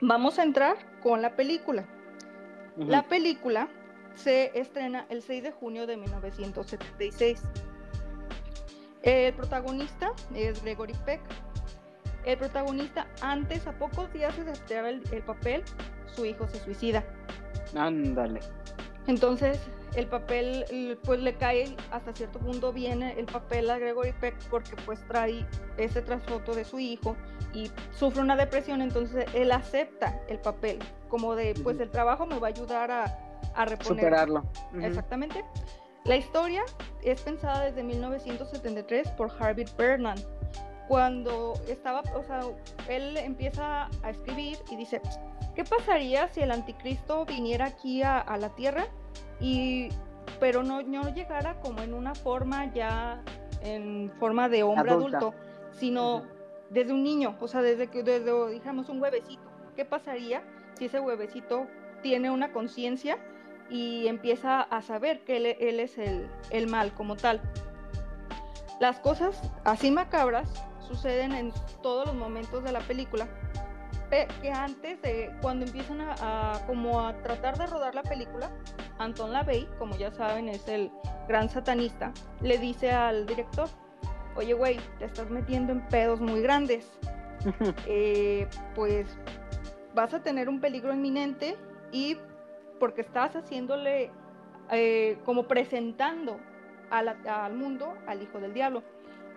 Vamos 0.01 0.39
a 0.39 0.43
entrar 0.43 0.77
con 1.03 1.23
la 1.23 1.37
película. 1.37 1.87
La 2.77 3.05
película 3.05 3.69
se 4.15 4.59
estrena 4.59 5.07
el 5.09 5.23
6 5.23 5.45
de 5.45 5.53
junio 5.53 5.87
de 5.87 5.97
1976. 5.97 7.43
El 9.03 9.33
protagonista 9.35 10.13
es 10.35 10.63
Gregory 10.63 10.95
Peck. 11.07 11.21
El 12.25 12.37
protagonista, 12.37 13.07
antes, 13.23 13.67
a 13.67 13.73
pocos 13.73 14.13
días 14.13 14.37
de 14.37 14.51
aceptar 14.51 14.85
el, 14.85 15.03
el 15.13 15.23
papel, 15.23 15.63
su 16.07 16.27
hijo 16.27 16.47
se 16.49 16.59
suicida. 16.59 17.05
Ándale. 17.75 18.41
Entonces, 19.07 19.61
el 19.95 20.07
papel, 20.07 20.99
pues 21.05 21.21
le 21.21 21.35
cae 21.35 21.77
hasta 21.91 22.13
cierto 22.13 22.39
punto 22.39 22.73
bien 22.73 23.03
el 23.03 23.27
papel 23.27 23.71
a 23.71 23.79
Gregory 23.79 24.13
Peck 24.13 24.37
porque 24.51 24.77
pues 24.85 25.07
trae 25.07 25.47
ese 25.77 26.03
trasfondo 26.03 26.55
de 26.55 26.65
su 26.65 26.79
hijo 26.79 27.17
y 27.53 27.71
sufre 27.93 28.21
una 28.21 28.37
depresión, 28.37 28.83
entonces 28.83 29.27
él 29.35 29.53
acepta 29.53 30.21
el 30.29 30.39
papel, 30.39 30.79
como 31.09 31.35
de 31.35 31.55
pues 31.63 31.81
el 31.81 31.91
trabajo 31.91 32.27
me 32.27 32.39
va 32.39 32.49
a 32.49 32.51
ayudar 32.51 32.91
a, 32.91 33.05
a 33.55 33.65
reponer. 33.65 34.05
Superarlo. 34.05 34.45
Exactamente. 34.81 35.45
La 36.05 36.17
historia 36.17 36.63
es 37.03 37.21
pensada 37.23 37.65
desde 37.65 37.83
1973 37.83 39.11
por 39.13 39.31
Harvey 39.41 39.67
Bernard. 39.77 40.21
Cuando 40.87 41.55
estaba, 41.67 42.03
o 42.15 42.23
sea, 42.23 42.43
él 42.89 43.17
empieza 43.17 43.89
a 44.05 44.11
escribir 44.11 44.57
y 44.71 44.77
dice, 44.77 45.01
¿qué 45.57 45.65
pasaría 45.65 46.29
si 46.29 46.43
el 46.43 46.53
anticristo 46.53 47.25
viniera 47.27 47.67
aquí 47.67 48.03
a, 48.03 48.19
a 48.19 48.37
la 48.37 48.51
tierra 48.51 48.87
y 49.41 49.89
pero 50.41 50.63
no, 50.63 50.83
no 50.83 51.09
llegara 51.15 51.59
como 51.61 51.81
en 51.83 51.95
una 51.95 52.15
forma 52.15 52.73
ya 52.75 53.23
en 53.63 54.13
forma 54.19 54.49
de 54.49 54.63
hombre 54.63 54.91
Adulta. 54.93 55.19
adulto, 55.19 55.39
sino 55.73 56.23
desde 56.71 56.93
un 56.93 57.03
niño, 57.03 57.37
o 57.41 57.49
sea, 57.49 57.63
desde 57.63 57.89
que 57.89 58.03
desde, 58.03 58.51
digamos, 58.51 58.89
un 58.89 59.01
huevecito. 59.01 59.43
¿Qué 59.77 59.85
pasaría 59.85 60.43
si 60.79 60.87
ese 60.87 61.01
huevecito 61.01 61.67
tiene 62.03 62.31
una 62.31 62.53
conciencia 62.53 63.19
y 63.71 64.07
empieza 64.09 64.61
a 64.63 64.83
saber 64.83 65.21
que 65.25 65.37
él, 65.39 65.47
él 65.47 65.81
es 65.81 65.97
el, 65.99 66.29
el 66.51 66.67
mal 66.69 66.93
como 66.93 67.17
tal? 67.17 67.41
Las 68.81 68.99
cosas 69.01 69.41
así 69.65 69.91
macabras 69.91 70.49
suceden 70.87 71.33
en 71.33 71.53
todos 71.83 72.07
los 72.07 72.15
momentos 72.15 72.63
de 72.63 72.73
la 72.73 72.81
película, 72.81 73.27
pe- 73.27 73.61
que 74.11 74.51
antes 74.53 75.01
de 75.03 75.31
cuando 75.43 75.67
empiezan 75.67 76.01
a, 76.01 76.15
a- 76.55 76.67
como 76.67 77.01
a 77.01 77.15
tratar 77.23 77.59
de 77.59 77.67
rodar 77.67 77.95
la 77.95 78.03
película, 78.03 78.51
Anton 78.99 79.33
LaVey, 79.33 79.69
como 79.79 79.97
ya 79.97 80.11
saben, 80.13 80.49
es 80.49 80.67
el 80.69 80.91
gran 81.29 81.49
satanista, 81.51 82.13
le 82.41 82.59
dice 82.59 82.93
al 82.93 83.27
director, 83.27 83.69
oye 84.37 84.55
güey, 84.55 84.79
te 84.99 85.07
estás 85.07 85.29
metiendo 85.31 85.73
en 85.73 85.81
pedos 85.89 86.21
muy 86.21 86.41
grandes, 86.41 86.91
Eh, 87.87 88.49
pues 88.75 89.07
vas 89.95 90.13
a 90.15 90.23
tener 90.23 90.49
un 90.49 90.61
peligro 90.61 90.93
inminente 90.93 91.57
y 91.93 92.17
porque 92.81 93.03
estás 93.03 93.37
haciéndole 93.37 94.11
eh, 94.71 95.19
como 95.25 95.45
presentando 95.45 96.39
a 96.91 97.03
la- 97.03 97.17
al 97.45 97.55
mundo 97.55 97.95
al 98.07 98.23
hijo 98.23 98.41
del 98.41 98.53
diablo. 98.53 98.83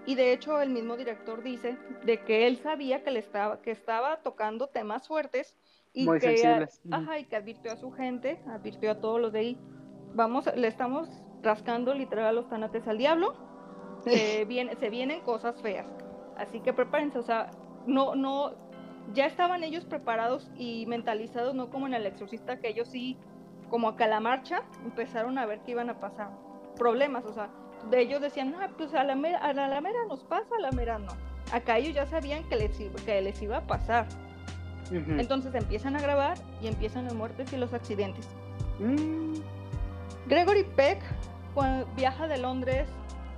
Y 0.10 0.16
de 0.16 0.34
hecho 0.34 0.60
el 0.60 0.72
mismo 0.72 0.98
director 0.98 1.44
dice 1.44 1.78
de 2.04 2.24
que 2.24 2.48
él 2.48 2.58
sabía 2.58 3.04
que 3.04 3.12
le 3.12 3.20
estaba 3.20 3.62
que 3.62 3.70
estaba 3.70 4.18
tocando 4.24 4.66
temas 4.66 5.08
fuertes 5.08 5.56
y 5.94 6.06
Muy 6.06 6.20
que 6.20 6.36
sensibles. 6.36 6.82
Ajá, 6.90 7.20
y 7.20 7.26
que 7.26 7.36
advirtió 7.36 7.72
a 7.72 7.76
su 7.76 7.92
gente, 7.92 8.42
advirtió 8.48 8.90
a 8.90 8.96
todos 8.96 9.22
los 9.22 9.32
de 9.32 9.40
ahí. 9.40 9.58
Vamos, 10.16 10.50
le 10.56 10.68
estamos 10.68 11.08
rascando 11.44 11.94
literal 11.94 12.38
los 12.38 12.50
tanates 12.50 12.88
al 12.88 12.98
diablo. 12.98 13.36
Se, 14.04 14.46
viene, 14.50 14.76
se 14.78 14.90
vienen 14.90 15.22
cosas 15.22 15.62
feas. 15.62 15.86
Así 16.38 16.60
que 16.60 16.74
prepárense, 16.74 17.20
o 17.20 17.24
sea, 17.24 17.52
no 17.86 18.16
no 18.16 18.56
ya 19.14 19.28
estaban 19.28 19.64
ellos 19.64 19.86
preparados 19.86 20.50
y 20.58 20.88
mentalizados, 20.88 21.54
no 21.54 21.70
como 21.70 21.86
en 21.86 21.94
el 21.94 22.08
exorcista 22.08 22.60
que 22.60 22.70
ellos 22.70 22.88
sí 22.88 23.16
como 23.70 23.96
que 23.96 24.06
a 24.06 24.08
la 24.08 24.20
marcha 24.20 24.64
empezaron 24.84 25.38
a 25.38 25.46
ver 25.46 25.60
que 25.60 25.70
iban 25.70 25.92
a 25.92 26.00
pasar 26.00 26.32
problemas, 26.78 27.26
o 27.26 27.34
sea, 27.34 27.52
ellos 27.92 28.22
decían, 28.22 28.52
no, 28.52 28.58
pues 28.78 28.94
a 28.94 29.04
la, 29.04 29.16
mera, 29.16 29.40
a 29.40 29.54
la, 29.54 29.66
a 29.66 29.68
la 29.68 29.82
mera 29.82 30.00
nos 30.08 30.24
pasa, 30.24 30.48
a 30.58 30.62
la 30.62 30.72
mera 30.72 31.00
no. 31.00 31.12
Acá 31.52 31.78
ellos 31.78 31.96
ya 31.96 32.06
sabían 32.06 32.44
que 32.50 32.56
les, 32.56 32.80
iba- 32.80 33.00
que 33.06 33.22
les 33.22 33.42
iba 33.42 33.58
a 33.58 33.68
pasar. 33.68 34.06
Entonces 35.20 35.54
empiezan 35.56 35.96
a 35.96 36.00
grabar 36.02 36.38
y 36.62 36.68
empiezan 36.68 37.06
las 37.06 37.14
muertes 37.14 37.52
y 37.54 37.58
los 37.58 37.74
accidentes. 37.74 38.28
Mm, 38.80 39.36
Gregory 40.28 40.64
Peck 40.64 41.02
cua- 41.56 41.86
viaja 41.96 42.28
de 42.28 42.38
Londres 42.38 42.88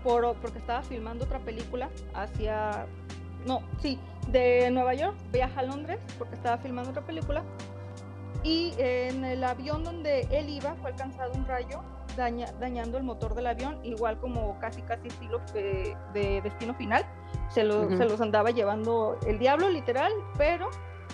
por, 0.04 0.34
porque 0.38 0.60
estaba 0.60 0.82
filmando 0.82 1.26
otra 1.26 1.40
película 1.40 1.90
hacia... 2.14 2.86
No, 3.46 3.62
sí, 3.82 4.00
de 4.28 4.70
Nueva 4.72 4.94
York 4.94 5.16
viaja 5.32 5.60
a 5.62 5.64
Londres 5.64 6.00
porque 6.18 6.36
estaba 6.36 6.58
filmando 6.58 6.92
otra 6.92 7.04
película. 7.04 7.44
Y 8.44 8.74
en 8.78 9.26
el 9.26 9.44
avión 9.44 9.84
donde 9.84 10.22
él 10.32 10.50
iba 10.50 10.74
fue 10.76 10.92
alcanzado 10.92 11.34
un 11.34 11.46
rayo 11.46 11.82
daña- 12.16 12.52
dañando 12.60 12.98
el 12.98 13.04
motor 13.04 13.34
del 13.36 13.48
avión, 13.48 13.80
igual 13.84 14.20
como 14.20 14.58
casi 14.60 14.82
casi 14.82 15.08
estilo 15.08 15.40
de, 15.54 15.96
de 16.14 16.42
destino 16.42 16.74
final. 16.76 17.06
Se, 17.50 17.64
lo- 17.64 17.90
se 17.98 18.06
los 18.06 18.20
andaba 18.22 18.52
llevando 18.52 19.18
el 19.28 19.40
diablo 19.40 19.70
literal, 19.70 20.12
pero 20.38 20.70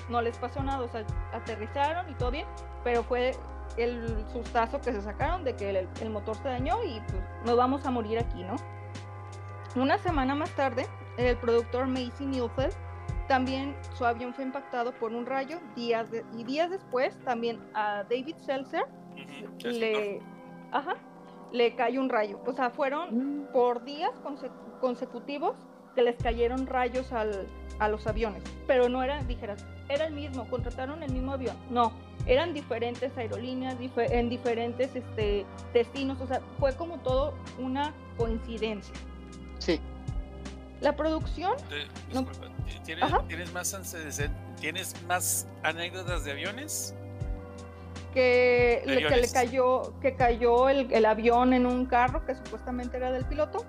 no 0.09 0.21
les 0.21 0.37
pasó 0.37 0.61
nada, 0.63 0.81
o 0.83 0.87
sea, 0.87 1.03
aterrizaron 1.33 2.09
y 2.09 2.13
todo 2.15 2.31
bien, 2.31 2.45
pero 2.83 3.03
fue 3.03 3.31
el 3.77 4.25
sustazo 4.31 4.79
que 4.79 4.91
se 4.91 5.01
sacaron 5.01 5.43
de 5.43 5.55
que 5.55 5.69
el, 5.69 5.87
el 6.01 6.09
motor 6.09 6.35
se 6.37 6.47
dañó 6.47 6.83
y 6.83 6.99
pues 7.01 7.21
nos 7.45 7.57
vamos 7.57 7.85
a 7.85 7.91
morir 7.91 8.17
aquí, 8.19 8.43
¿no? 8.43 8.55
Una 9.75 9.97
semana 9.97 10.33
más 10.33 10.49
tarde, 10.51 10.87
el 11.17 11.37
productor 11.37 11.87
Macy 11.87 12.25
Neufeld 12.25 12.73
también 13.27 13.75
su 13.93 14.05
avión 14.05 14.33
fue 14.33 14.45
impactado 14.45 14.93
por 14.93 15.11
un 15.11 15.25
rayo 15.25 15.59
días 15.75 16.09
de- 16.09 16.23
y 16.37 16.43
días 16.45 16.69
después 16.71 17.17
también 17.25 17.59
a 17.73 18.03
David 18.09 18.35
Seltzer 18.37 18.85
le, 19.79 20.21
ajá, 20.71 20.95
le 21.51 21.75
cayó 21.75 22.01
un 22.01 22.09
rayo. 22.09 22.39
O 22.45 22.53
sea, 22.53 22.69
fueron 22.69 23.47
por 23.53 23.83
días 23.83 24.11
conse- 24.23 24.51
consecutivos 24.81 25.55
que 25.95 26.01
les 26.03 26.15
cayeron 26.21 26.67
rayos 26.67 27.11
al- 27.13 27.47
a 27.79 27.87
los 27.89 28.05
aviones. 28.07 28.43
Pero 28.67 28.89
no 28.89 29.01
eran, 29.03 29.27
dijeras, 29.27 29.65
era 29.89 30.05
el 30.07 30.13
mismo, 30.13 30.47
contrataron 30.49 31.01
el 31.03 31.11
mismo 31.11 31.31
avión. 31.33 31.55
No, 31.69 31.91
eran 32.25 32.53
diferentes 32.53 33.15
aerolíneas, 33.17 33.75
en 33.97 34.29
diferentes 34.29 34.95
este, 34.95 35.45
destinos. 35.73 36.19
O 36.21 36.27
sea, 36.27 36.41
fue 36.59 36.75
como 36.75 36.99
todo 36.99 37.33
una 37.59 37.93
coincidencia. 38.17 38.93
sí. 39.59 39.79
La 40.79 40.95
producción, 40.95 41.53
Eh, 41.71 41.87
No. 42.13 42.21
disculpa, 42.21 42.53
¿tienes, 42.85 43.03
Ajá. 43.03 43.23
¿tienes 43.27 43.51
más? 43.51 43.95
¿Tienes 44.59 44.93
más 45.07 45.47
anécdotas 45.63 46.23
de 46.23 46.31
aviones? 46.33 46.93
Que, 48.17 48.81
le, 48.85 48.95
que 48.95 48.99
le 49.01 49.05
aviones. 49.07 49.33
cayó, 49.33 49.99
que 49.99 50.15
cayó 50.15 50.69
el, 50.69 50.91
el 50.91 51.05
avión 51.05 51.53
en 51.53 51.65
un 51.67 51.85
carro 51.85 52.25
que 52.25 52.33
supuestamente 52.35 52.97
era 52.97 53.11
del 53.11 53.25
piloto. 53.25 53.63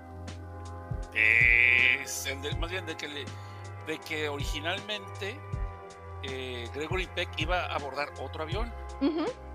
Es 1.13 2.25
el 2.25 2.41
del- 2.41 2.57
más 2.57 2.71
bien 2.71 2.85
de 2.85 2.95
que, 2.97 3.07
le- 3.07 3.25
de 3.87 3.97
que 3.99 4.29
originalmente 4.29 5.39
eh, 6.23 6.67
Gregory 6.73 7.07
Peck 7.15 7.29
iba 7.37 7.61
a 7.65 7.75
abordar 7.75 8.09
otro 8.21 8.43
avión 8.43 8.71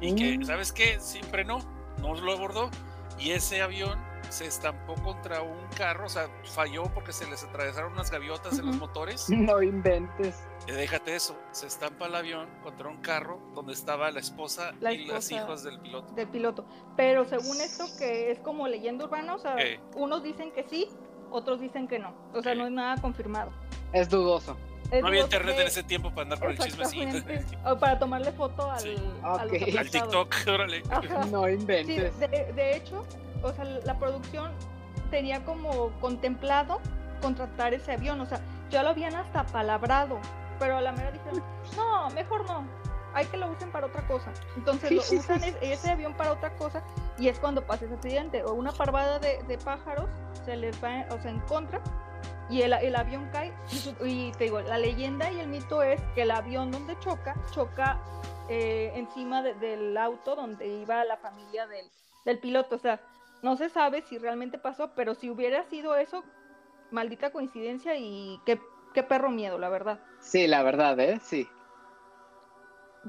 y 0.00 0.14
que, 0.14 0.38
Mm. 0.38 0.44
¿sabes 0.44 0.72
qué? 0.72 0.98
Siempre 1.00 1.44
no, 1.44 1.58
no 2.00 2.14
lo 2.14 2.32
abordó 2.32 2.70
y 3.18 3.32
ese 3.32 3.60
avión 3.62 3.98
se 4.30 4.46
estampó 4.46 4.94
contra 4.94 5.42
un 5.42 5.66
carro, 5.76 6.06
o 6.06 6.08
sea, 6.08 6.28
falló 6.54 6.84
porque 6.94 7.12
se 7.12 7.26
les 7.28 7.44
atravesaron 7.44 7.92
unas 7.92 8.10
gaviotas 8.10 8.58
en 8.58 8.66
los 8.66 8.76
motores. 8.76 9.26
No 9.28 9.62
inventes. 9.62 10.36
Eh, 10.66 10.72
déjate 10.72 11.14
eso, 11.14 11.36
se 11.52 11.66
estampa 11.66 12.06
el 12.06 12.14
avión 12.14 12.48
contra 12.62 12.88
un 12.88 12.96
carro 12.98 13.38
donde 13.54 13.72
estaba 13.74 14.10
la 14.10 14.20
esposa 14.20 14.72
La 14.80 14.92
y 14.92 15.04
esposa. 15.04 15.34
hijos 15.34 15.62
del 15.62 15.78
piloto. 15.80 16.14
del 16.14 16.28
piloto. 16.28 16.64
Pero 16.96 17.24
según 17.26 17.60
esto 17.60 17.84
que 17.98 18.30
es 18.30 18.38
como 18.40 18.66
leyenda 18.66 19.04
urbana, 19.04 19.34
o 19.34 19.38
sea, 19.38 19.56
Eh. 19.58 19.78
unos 19.94 20.22
dicen 20.22 20.52
que 20.52 20.64
sí, 20.64 20.88
otros 21.30 21.60
dicen 21.60 21.86
que 21.86 21.98
no. 21.98 22.14
O 22.32 22.42
sea, 22.42 22.52
Eh. 22.52 22.56
no 22.56 22.64
es 22.66 22.72
nada 22.72 23.00
confirmado. 23.00 23.50
Es 23.92 24.08
dudoso. 24.08 24.56
Es 24.90 25.00
No 25.02 25.08
había 25.08 25.22
internet 25.22 25.56
que- 25.56 25.62
en 25.62 25.66
ese 25.68 25.82
tiempo 25.82 26.10
para 26.10 26.22
andar 26.22 26.38
con 26.40 26.50
el 26.50 26.58
chisme 26.58 26.84
así. 26.84 27.00
Exactamente. 27.02 27.56
O 27.66 27.78
para 27.78 27.98
tomarle 27.98 28.32
foto 28.32 28.70
al, 28.70 28.80
Sí. 28.80 28.96
los. 29.72 29.90
TikTok, 29.90 30.34
órale. 30.48 30.82
Ajá. 30.90 31.24
No 31.26 31.44
Sí, 31.44 31.52
inventes. 31.52 32.18
de, 32.20 32.28
de 32.54 32.76
hecho, 32.76 33.04
o 33.42 33.52
sea, 33.52 33.64
la 33.64 33.98
producción 33.98 34.50
tenía 35.10 35.44
como 35.44 35.90
contemplado 36.00 36.80
contratar 37.20 37.72
ese 37.74 37.92
avión, 37.92 38.20
o 38.20 38.26
sea, 38.26 38.40
ya 38.70 38.82
lo 38.82 38.90
habían 38.90 39.14
hasta 39.14 39.44
palabrado, 39.46 40.18
pero 40.58 40.76
a 40.76 40.80
la 40.80 40.92
mera 40.92 41.10
dijeron, 41.10 41.42
no, 41.76 42.10
mejor 42.10 42.46
no, 42.48 42.64
hay 43.14 43.26
que 43.26 43.36
lo 43.36 43.48
usen 43.50 43.70
para 43.70 43.86
otra 43.86 44.06
cosa. 44.06 44.32
Entonces 44.56 44.88
Sí, 44.88 44.94
lo 44.96 45.02
sí, 45.02 45.18
usan 45.18 45.40
sí, 45.40 45.48
es- 45.48 45.56
ese 45.80 45.90
avión 45.90 46.14
para 46.14 46.32
otra 46.32 46.54
cosa 46.56 46.82
y 47.18 47.28
es 47.28 47.38
cuando 47.38 47.62
pasa 47.66 47.84
ese 47.84 47.94
accidente, 47.94 48.42
o 48.44 48.52
una 48.54 48.72
parvada 48.72 49.18
de, 49.18 49.42
de 49.44 49.58
pájaros 49.58 50.08
se 50.44 50.56
les 50.56 50.82
va, 50.82 51.06
o 51.10 51.20
sea, 51.20 51.30
en 51.30 51.40
contra. 51.40 51.80
Y 52.50 52.60
el, 52.60 52.74
el 52.74 52.94
avión 52.94 53.28
cae, 53.32 53.54
y, 54.04 54.30
te 54.32 54.44
digo, 54.44 54.60
la 54.60 54.76
leyenda 54.76 55.30
y 55.32 55.40
el 55.40 55.48
mito 55.48 55.82
es 55.82 55.98
que 56.14 56.22
el 56.22 56.30
avión 56.30 56.70
donde 56.70 56.98
choca, 56.98 57.34
choca 57.52 57.98
eh, 58.50 58.92
encima 58.96 59.40
de- 59.42 59.54
del 59.54 59.96
auto 59.96 60.36
donde 60.36 60.66
iba 60.66 61.02
la 61.04 61.16
familia 61.16 61.66
del, 61.66 61.86
del 62.26 62.38
piloto. 62.40 62.76
O 62.76 62.78
sea, 62.78 63.00
no 63.42 63.56
se 63.56 63.70
sabe 63.70 64.02
si 64.02 64.18
realmente 64.18 64.58
pasó, 64.58 64.90
pero 64.94 65.14
si 65.14 65.30
hubiera 65.30 65.64
sido 65.70 65.96
eso, 65.96 66.22
maldita 66.90 67.30
coincidencia 67.30 67.96
y 67.96 68.38
qué, 68.44 68.60
qué 68.94 69.02
perro 69.02 69.30
miedo, 69.30 69.58
la 69.58 69.68
verdad. 69.68 70.00
Sí, 70.20 70.46
la 70.46 70.62
verdad, 70.62 70.98
¿eh? 71.00 71.20
Sí. 71.22 71.48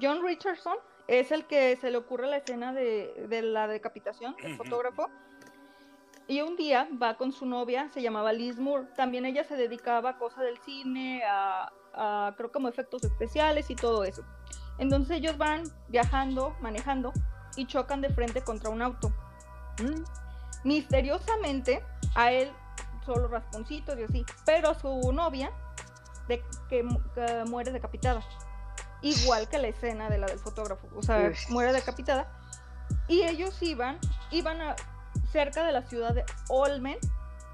John 0.02 0.22
Richardson 0.26 0.76
es 1.08 1.32
el 1.32 1.46
que 1.46 1.78
se 1.78 1.92
le 1.92 1.98
ocurre 1.98 2.28
la 2.28 2.38
escena 2.38 2.74
de, 2.74 3.28
de 3.30 3.42
la 3.42 3.68
decapitación, 3.68 4.36
el 4.44 4.58
fotógrafo. 4.58 5.10
Y 6.28 6.42
un 6.42 6.58
día 6.58 6.90
va 7.02 7.18
con 7.18 7.32
su 7.32 7.46
novia, 7.46 7.90
se 7.94 8.02
llamaba 8.02 8.34
Liz 8.34 8.58
Moore. 8.58 8.88
También 8.96 9.26
ella 9.26 9.44
se 9.44 9.56
dedicaba 9.56 10.12
a 10.12 10.18
cosas 10.18 10.44
del 10.44 10.58
cine, 10.58 11.24
a, 11.24 11.72
a 11.94 12.34
creo 12.36 12.52
como 12.52 12.68
efectos 12.68 13.04
especiales 13.04 13.70
y 13.70 13.76
todo 13.76 14.04
eso. 14.04 14.24
Entonces 14.80 15.18
ellos 15.18 15.38
van 15.38 15.64
viajando, 15.88 16.56
manejando 16.62 17.14
y 17.56 17.68
chocan 17.68 18.02
de 18.02 18.10
frente 18.10 18.44
contra 18.44 18.72
un 18.72 18.82
auto. 18.82 19.10
Mm. 19.82 20.04
Misteriosamente, 20.64 21.84
a 22.16 22.32
él 22.32 22.52
solo 23.06 23.28
rasponcitos 23.28 23.98
y 24.00 24.04
así, 24.04 24.26
pero 24.46 24.70
a 24.70 24.74
su 24.74 25.14
novia 25.14 25.52
de, 26.28 26.44
que, 26.70 26.84
mu- 26.84 27.02
que 27.14 27.44
muere 27.48 27.72
decapitada. 27.72 28.22
Igual 29.02 29.48
que 29.50 29.58
la 29.58 29.68
escena 29.68 30.10
de 30.10 30.18
la 30.18 30.28
del 30.28 30.40
fotógrafo, 30.40 30.88
o 30.96 31.04
sea, 31.04 31.18
Uy. 31.30 31.36
muere 31.50 31.74
decapitada. 31.74 32.32
Y 33.08 33.22
ellos 33.24 33.62
iban, 33.62 34.00
iban 34.32 34.62
a, 34.62 34.76
cerca 35.32 35.64
de 35.64 35.72
la 35.72 35.84
ciudad 35.84 36.14
de 36.14 36.26
Olmen, 36.50 36.98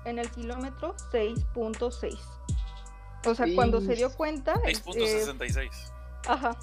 en 0.06 0.18
el 0.20 0.30
kilómetro 0.32 0.96
6.6. 1.12 2.18
O 3.26 3.36
sea, 3.36 3.46
cuando 3.54 3.82
se 3.82 3.96
dio 3.96 4.12
cuenta, 4.14 4.54
eh, 4.66 4.74
6.66. 4.74 5.70
ajá, 6.28 6.58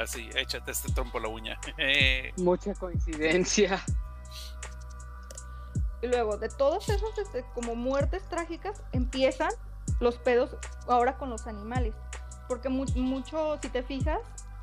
Así, 0.00 0.30
échate 0.34 0.70
este 0.70 0.92
trompo 0.92 1.18
a 1.18 1.22
la 1.22 1.28
uña. 1.28 1.58
Mucha 2.36 2.74
coincidencia. 2.74 3.82
Y 6.02 6.06
luego 6.06 6.38
de 6.38 6.48
todas 6.48 6.88
esas 6.88 7.18
este, 7.18 7.44
como 7.54 7.74
muertes 7.74 8.22
trágicas 8.28 8.82
empiezan 8.92 9.50
los 10.00 10.18
pedos 10.18 10.56
ahora 10.88 11.16
con 11.16 11.30
los 11.30 11.46
animales. 11.46 11.94
Porque 12.48 12.68
mu- 12.68 12.86
mucho, 12.96 13.58
si 13.62 13.68
te 13.68 13.82
fijas, 13.82 14.18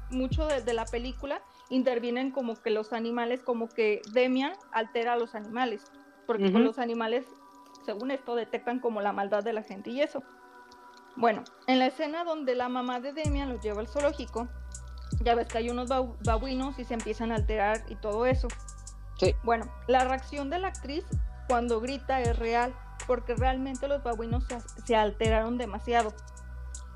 mucho 0.09 0.45
de, 0.47 0.61
de 0.61 0.73
la 0.73 0.85
película 0.85 1.41
intervienen 1.69 2.31
como 2.31 2.61
que 2.61 2.69
los 2.69 2.91
animales, 2.93 3.41
como 3.41 3.69
que 3.69 4.01
Demian 4.11 4.53
altera 4.71 5.13
a 5.13 5.17
los 5.17 5.35
animales. 5.35 5.83
Porque 6.25 6.51
con 6.51 6.63
los 6.65 6.77
animales, 6.79 7.25
según 7.85 8.11
esto, 8.11 8.35
detectan 8.35 8.79
como 8.79 8.99
la 9.01 9.13
maldad 9.13 9.43
de 9.43 9.53
la 9.53 9.63
gente 9.63 9.91
y 9.91 10.01
eso. 10.01 10.21
Bueno, 11.15 11.43
en 11.67 11.79
la 11.79 11.87
escena 11.87 12.23
donde 12.25 12.53
la 12.53 12.67
mamá 12.69 12.99
de 12.99 13.13
Demian 13.13 13.49
los 13.49 13.61
lleva 13.61 13.79
al 13.79 13.87
zoológico, 13.87 14.47
ya 15.21 15.35
ves 15.35 15.47
que 15.47 15.59
hay 15.59 15.69
unos 15.69 15.89
babuinos 16.23 16.77
y 16.79 16.83
se 16.83 16.93
empiezan 16.93 17.31
a 17.31 17.35
alterar 17.35 17.83
y 17.87 17.95
todo 17.95 18.25
eso. 18.25 18.49
Sí. 19.17 19.33
Bueno, 19.43 19.65
la 19.87 20.03
reacción 20.03 20.49
de 20.49 20.59
la 20.59 20.67
actriz 20.67 21.05
cuando 21.47 21.79
grita 21.79 22.19
es 22.21 22.37
real, 22.37 22.75
porque 23.07 23.33
realmente 23.35 23.87
los 23.87 24.03
babuinos 24.03 24.43
se, 24.45 24.59
se 24.85 24.95
alteraron 24.95 25.57
demasiado. 25.57 26.13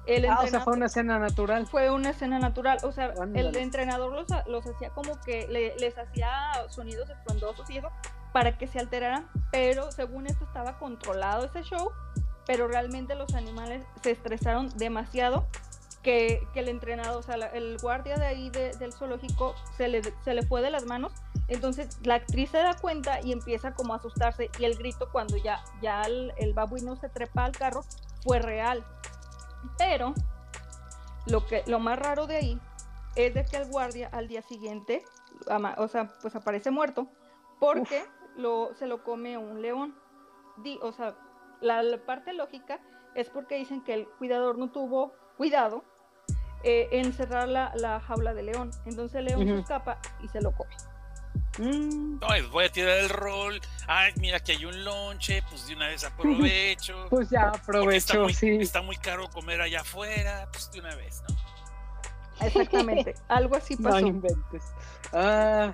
El 0.08 0.26
Ah, 0.26 0.40
o 0.44 0.48
sea, 0.48 0.62
fue 0.62 0.74
una 0.74 0.88
escena 0.88 1.20
natural. 1.20 1.68
fue 1.68 1.90
una 1.92 2.10
escena 2.10 2.40
natural, 2.40 2.80
o 2.84 2.92
sea, 2.92 3.06
el 3.14 3.22
Ándale. 3.22 3.62
entrenador 3.62 4.12
los, 4.14 4.26
los 4.48 4.66
hacía 4.68 4.90
como 4.90 5.20
que 5.22 5.48
le- 5.48 5.76
les 5.78 5.96
hacía 5.98 6.52
sonidos 6.70 7.10
estruendosos 7.10 7.70
y 7.70 7.78
eso 7.78 7.90
para 8.34 8.58
que 8.58 8.66
se 8.68 8.80
alteraran, 8.80 9.28
pero 9.52 9.92
según 9.92 10.26
esto 10.26 10.44
estaba 10.46 10.80
controlado 10.80 11.46
ese 11.46 11.62
show, 11.64 11.92
pero 12.48 12.68
realmente 12.68 13.14
los 13.14 13.36
animales 13.36 13.86
se 14.02 14.12
estresaron 14.12 14.70
demasiado 14.78 15.46
que, 16.02 16.48
que 16.54 16.62
el 16.62 16.70
entrenador, 16.70 17.18
o 17.18 17.22
sea, 17.22 17.38
la- 17.38 17.48
el 17.48 17.78
guardia 17.80 18.18
de 18.18 18.26
ahí 18.26 18.50
de- 18.50 18.74
del 18.78 18.94
zoológico 18.94 19.54
se 19.78 19.88
le, 19.88 20.02
se 20.24 20.34
le 20.34 20.42
fue 20.48 20.62
de 20.64 20.72
las 20.72 20.86
manos, 20.86 21.14
entonces 21.48 21.98
la 22.04 22.16
actriz 22.16 22.50
se 22.52 22.58
da 22.60 22.76
cuenta 22.76 23.22
y 23.22 23.32
empieza 23.32 23.74
como 23.74 23.94
a 23.94 23.98
asustarse 23.98 24.50
y 24.60 24.66
el 24.66 24.76
grito 24.78 25.10
cuando 25.12 25.38
ya, 25.38 25.64
ya 25.82 26.04
el, 26.04 26.34
el 26.38 26.54
babuino 26.54 26.96
se 26.96 27.10
trepa 27.10 27.46
al 27.46 27.52
carro 27.52 27.84
fue 28.24 28.40
real. 28.40 28.86
Pero 29.78 30.14
lo, 31.28 31.46
que, 31.46 31.64
lo 31.68 31.80
más 31.80 32.00
raro 32.00 32.26
de 32.28 32.36
ahí 32.38 32.62
es 33.16 33.34
de 33.34 33.46
que 33.46 33.58
el 33.58 33.70
guardia 33.70 34.10
al 34.12 34.28
día 34.28 34.42
siguiente, 34.42 35.04
o 35.78 35.88
sea, 35.88 36.12
pues 36.22 36.36
aparece 36.36 36.72
muerto 36.72 37.08
porque 37.60 38.04
lo, 38.38 38.74
se 38.76 38.88
lo 38.88 39.04
come 39.04 39.38
un 39.38 39.62
león. 39.62 39.96
Di- 40.58 40.80
o 40.82 40.92
sea, 40.94 41.16
la, 41.62 41.84
la 41.84 41.98
parte 42.06 42.34
lógica 42.34 42.80
es 43.14 43.30
porque 43.30 43.58
dicen 43.58 43.84
que 43.84 43.94
el 43.94 44.08
cuidador 44.18 44.58
no 44.58 44.72
tuvo 44.72 45.14
cuidado 45.38 45.84
eh, 46.64 46.88
en 46.92 47.12
cerrar 47.14 47.48
la, 47.50 47.72
la 47.76 48.00
jaula 48.00 48.34
de 48.34 48.44
león. 48.44 48.72
Entonces 48.86 49.16
el 49.16 49.26
león 49.26 49.42
se 49.42 49.62
escapa 49.62 50.00
y 50.22 50.28
se 50.30 50.42
lo 50.42 50.54
come. 50.54 50.76
Mm, 51.62 52.18
Ay, 52.22 52.42
voy 52.52 52.66
a 52.66 52.72
tirar 52.72 52.98
el 52.98 53.10
rol. 53.10 53.60
Ay, 53.88 54.14
mira 54.18 54.40
que 54.40 54.54
hay 54.54 54.66
un 54.66 54.84
lonche, 54.84 55.44
pues 55.50 55.68
de 55.68 55.76
una 55.76 55.88
vez 55.88 56.04
aprovecho. 56.04 57.06
pues 57.10 57.30
ya 57.30 57.48
está 57.48 57.58
aprovecho, 57.60 58.24
muy, 58.24 58.34
sí. 58.34 58.50
está 58.60 58.82
muy 58.82 58.96
caro 58.98 59.30
comer 59.30 59.62
allá 59.62 59.82
afuera, 59.82 60.48
pues 60.52 60.72
de 60.72 60.80
una 60.80 60.96
vez, 60.96 61.22
¿no? 61.30 61.36
Exactamente, 62.46 63.14
algo 63.28 63.56
así 63.56 63.76
No 63.78 63.90
pasó. 63.90 64.06
inventes. 64.08 64.64
Ah, 65.14 65.74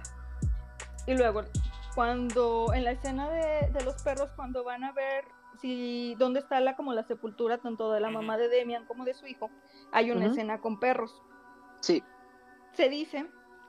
Y 1.05 1.14
luego, 1.14 1.43
cuando 1.95 2.73
en 2.73 2.84
la 2.84 2.91
escena 2.91 3.30
de, 3.30 3.69
de 3.72 3.84
los 3.85 4.01
perros, 4.03 4.30
cuando 4.35 4.64
van 4.64 4.84
a 4.84 4.91
ver 4.91 5.23
si 5.61 6.15
dónde 6.19 6.39
está 6.39 6.59
la 6.59 6.76
como 6.76 6.93
la 6.93 7.03
sepultura 7.03 7.57
tanto 7.59 7.91
de 7.91 7.99
la 7.99 8.09
mamá 8.09 8.38
de 8.38 8.47
Demian 8.49 8.85
como 8.85 9.05
de 9.05 9.14
su 9.14 9.26
hijo, 9.26 9.49
hay 9.91 10.11
una 10.11 10.27
escena 10.27 10.59
con 10.59 10.80
perros. 10.80 11.22
sí. 11.81 12.03
Se 12.73 12.89
dice 12.89 13.26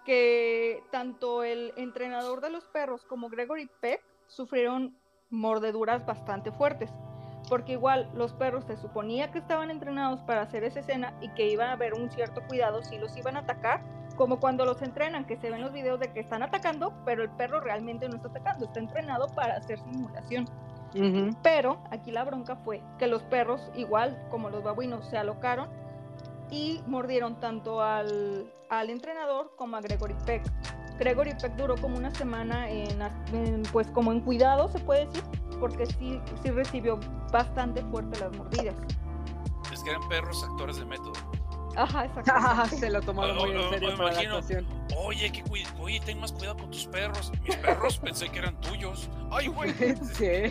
que 0.08 0.82
tanto 0.90 1.42
el 1.44 1.74
entrenador 1.76 2.40
de 2.40 2.48
los 2.48 2.64
perros 2.64 3.04
como 3.04 3.28
Gregory 3.28 3.68
Peck 3.82 4.00
sufrieron 4.26 4.96
mordeduras 5.28 6.06
bastante 6.06 6.50
fuertes. 6.50 6.90
Porque 7.50 7.72
igual 7.72 8.10
los 8.14 8.32
perros 8.32 8.64
se 8.64 8.78
suponía 8.78 9.30
que 9.30 9.38
estaban 9.38 9.70
entrenados 9.70 10.22
para 10.22 10.40
hacer 10.40 10.64
esa 10.64 10.80
escena 10.80 11.12
y 11.20 11.28
que 11.34 11.50
iban 11.50 11.68
a 11.68 11.72
haber 11.72 11.92
un 11.92 12.10
cierto 12.10 12.40
cuidado 12.48 12.82
si 12.82 12.96
los 12.96 13.14
iban 13.18 13.36
a 13.36 13.40
atacar, 13.40 13.82
como 14.16 14.40
cuando 14.40 14.64
los 14.64 14.80
entrenan, 14.80 15.26
que 15.26 15.36
se 15.36 15.50
ven 15.50 15.60
los 15.60 15.74
videos 15.74 16.00
de 16.00 16.10
que 16.10 16.20
están 16.20 16.42
atacando, 16.42 16.94
pero 17.04 17.22
el 17.22 17.28
perro 17.28 17.60
realmente 17.60 18.08
no 18.08 18.16
está 18.16 18.28
atacando, 18.28 18.64
está 18.64 18.80
entrenado 18.80 19.26
para 19.34 19.56
hacer 19.56 19.78
simulación. 19.78 20.46
Pero 21.42 21.82
aquí 21.90 22.12
la 22.12 22.24
bronca 22.24 22.56
fue 22.56 22.80
que 22.98 23.08
los 23.08 23.22
perros, 23.24 23.70
igual 23.74 24.18
como 24.30 24.48
los 24.48 24.64
babuinos, 24.64 25.06
se 25.10 25.18
alocaron 25.18 25.68
y 26.50 26.80
mordieron 26.86 27.38
tanto 27.40 27.82
al, 27.82 28.50
al 28.70 28.90
entrenador 28.90 29.54
como 29.56 29.76
a 29.76 29.80
Gregory 29.80 30.14
Peck. 30.26 30.42
Gregory 30.98 31.32
Peck 31.40 31.54
duró 31.56 31.76
como 31.76 31.96
una 31.96 32.10
semana 32.14 32.68
en, 32.68 33.00
en, 33.32 33.62
pues 33.72 33.86
como 33.92 34.12
en 34.12 34.20
cuidado, 34.20 34.68
se 34.68 34.78
puede 34.80 35.06
decir, 35.06 35.22
porque 35.60 35.86
sí, 35.86 36.20
sí 36.42 36.50
recibió 36.50 36.98
bastante 37.32 37.82
fuerte 37.84 38.18
las 38.20 38.36
mordidas. 38.36 38.74
Es 39.72 39.82
que 39.84 39.90
eran 39.90 40.08
perros 40.08 40.42
actores 40.44 40.76
de 40.78 40.84
método. 40.86 41.12
Ajá, 41.76 42.00
Ah, 42.00 42.04
exactamente. 42.06 42.76
se 42.80 42.90
lo 42.90 43.00
tomaron 43.00 43.36
muy 43.36 43.52
en 43.52 43.70
serio 43.70 43.96
para 43.96 44.12
la 44.12 44.20
actuación. 44.20 44.66
Oye, 44.96 45.30
que 45.30 45.44
oye, 45.80 46.00
ten 46.00 46.18
más 46.18 46.32
cuidado 46.32 46.56
con 46.56 46.70
tus 46.70 46.86
perros. 46.86 47.30
Mis 47.44 47.54
perros 47.56 47.98
pensé 48.02 48.28
que 48.28 48.40
eran 48.40 48.60
tuyos. 48.60 49.08
Ay, 49.30 49.46
güey. 49.46 49.72
Sí. 50.14 50.50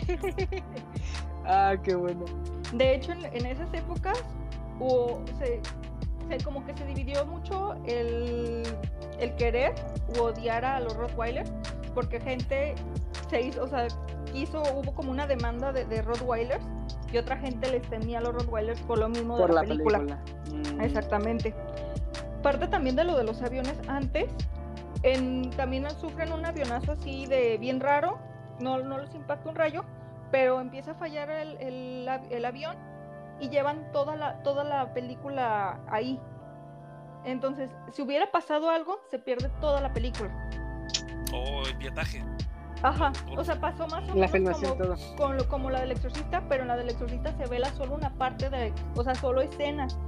Ah, 1.44 1.74
qué 1.82 1.94
bueno. 1.94 2.24
De 2.72 2.94
hecho, 2.94 3.12
en, 3.12 3.24
en 3.26 3.46
esas 3.46 3.72
épocas 3.74 4.22
hubo, 4.78 5.22
se, 5.38 5.60
se- 6.28 6.42
como 6.44 6.64
que 6.64 6.76
se 6.76 6.84
dividió 6.84 7.24
mucho 7.26 7.74
el, 7.86 8.62
el 9.18 9.34
querer 9.36 9.74
u 10.16 10.22
odiar 10.22 10.64
a 10.64 10.80
los 10.80 10.94
Rottweilers, 10.96 11.50
porque 11.94 12.20
gente 12.20 12.74
se 13.30 13.40
hizo, 13.40 13.64
o 13.64 13.68
sea, 13.68 13.88
quiso, 14.32 14.62
hubo 14.74 14.94
como 14.94 15.10
una 15.10 15.26
demanda 15.26 15.72
de, 15.72 15.84
de 15.86 16.02
Rottweilers 16.02 16.64
y 17.12 17.18
otra 17.18 17.36
gente 17.38 17.70
les 17.70 17.82
temía 17.88 18.18
a 18.18 18.20
los 18.20 18.34
Rottweilers 18.34 18.80
por 18.82 18.98
lo 18.98 19.08
mismo 19.08 19.36
Por 19.36 19.48
de 19.48 19.54
la, 19.54 19.62
la 19.62 19.68
película. 19.68 19.98
película. 19.98 20.18
Mm. 20.76 20.80
Exactamente. 20.82 21.54
Parte 22.42 22.68
también 22.68 22.94
de 22.96 23.04
lo 23.04 23.16
de 23.16 23.24
los 23.24 23.42
aviones 23.42 23.74
antes, 23.88 24.26
en, 25.02 25.50
también 25.50 25.88
sufren 26.00 26.32
un 26.32 26.44
avionazo 26.44 26.92
así 26.92 27.26
de 27.26 27.56
bien 27.58 27.80
raro, 27.80 28.18
no, 28.60 28.78
no 28.78 28.98
los 28.98 29.14
impacta 29.14 29.48
un 29.48 29.56
rayo, 29.56 29.84
pero 30.30 30.60
empieza 30.60 30.92
a 30.92 30.94
fallar 30.94 31.30
el, 31.30 31.56
el 31.58 32.08
el 32.30 32.44
avión 32.44 32.76
y 33.40 33.48
llevan 33.48 33.90
toda 33.92 34.16
la, 34.16 34.42
toda 34.42 34.64
la 34.64 34.92
película 34.92 35.80
ahí. 35.88 36.20
Entonces, 37.24 37.70
si 37.92 38.02
hubiera 38.02 38.30
pasado 38.30 38.70
algo, 38.70 39.00
se 39.10 39.18
pierde 39.18 39.48
toda 39.60 39.80
la 39.80 39.92
película. 39.92 40.30
Oh, 41.32 41.62
el 41.66 41.76
pietaje. 41.76 42.22
Ajá, 42.82 43.12
o 43.36 43.44
sea, 43.44 43.60
pasó 43.60 43.86
más 43.88 44.04
o 44.04 44.06
La 44.08 44.14
menos 44.14 44.30
filmación, 44.32 44.70
como, 44.78 44.84
todo. 44.94 45.16
con 45.16 45.36
lo- 45.36 45.48
como 45.48 45.70
la 45.70 45.80
del 45.80 45.90
exorcista, 45.92 46.42
pero 46.48 46.62
en 46.62 46.68
la 46.68 46.76
del 46.76 46.88
exorcista 46.90 47.32
se 47.36 47.46
vela 47.46 47.68
solo 47.74 47.94
una 47.94 48.10
parte 48.10 48.48
de, 48.50 48.72
o 48.96 49.02
sea, 49.02 49.14
solo 49.14 49.40
escenas. 49.40 49.98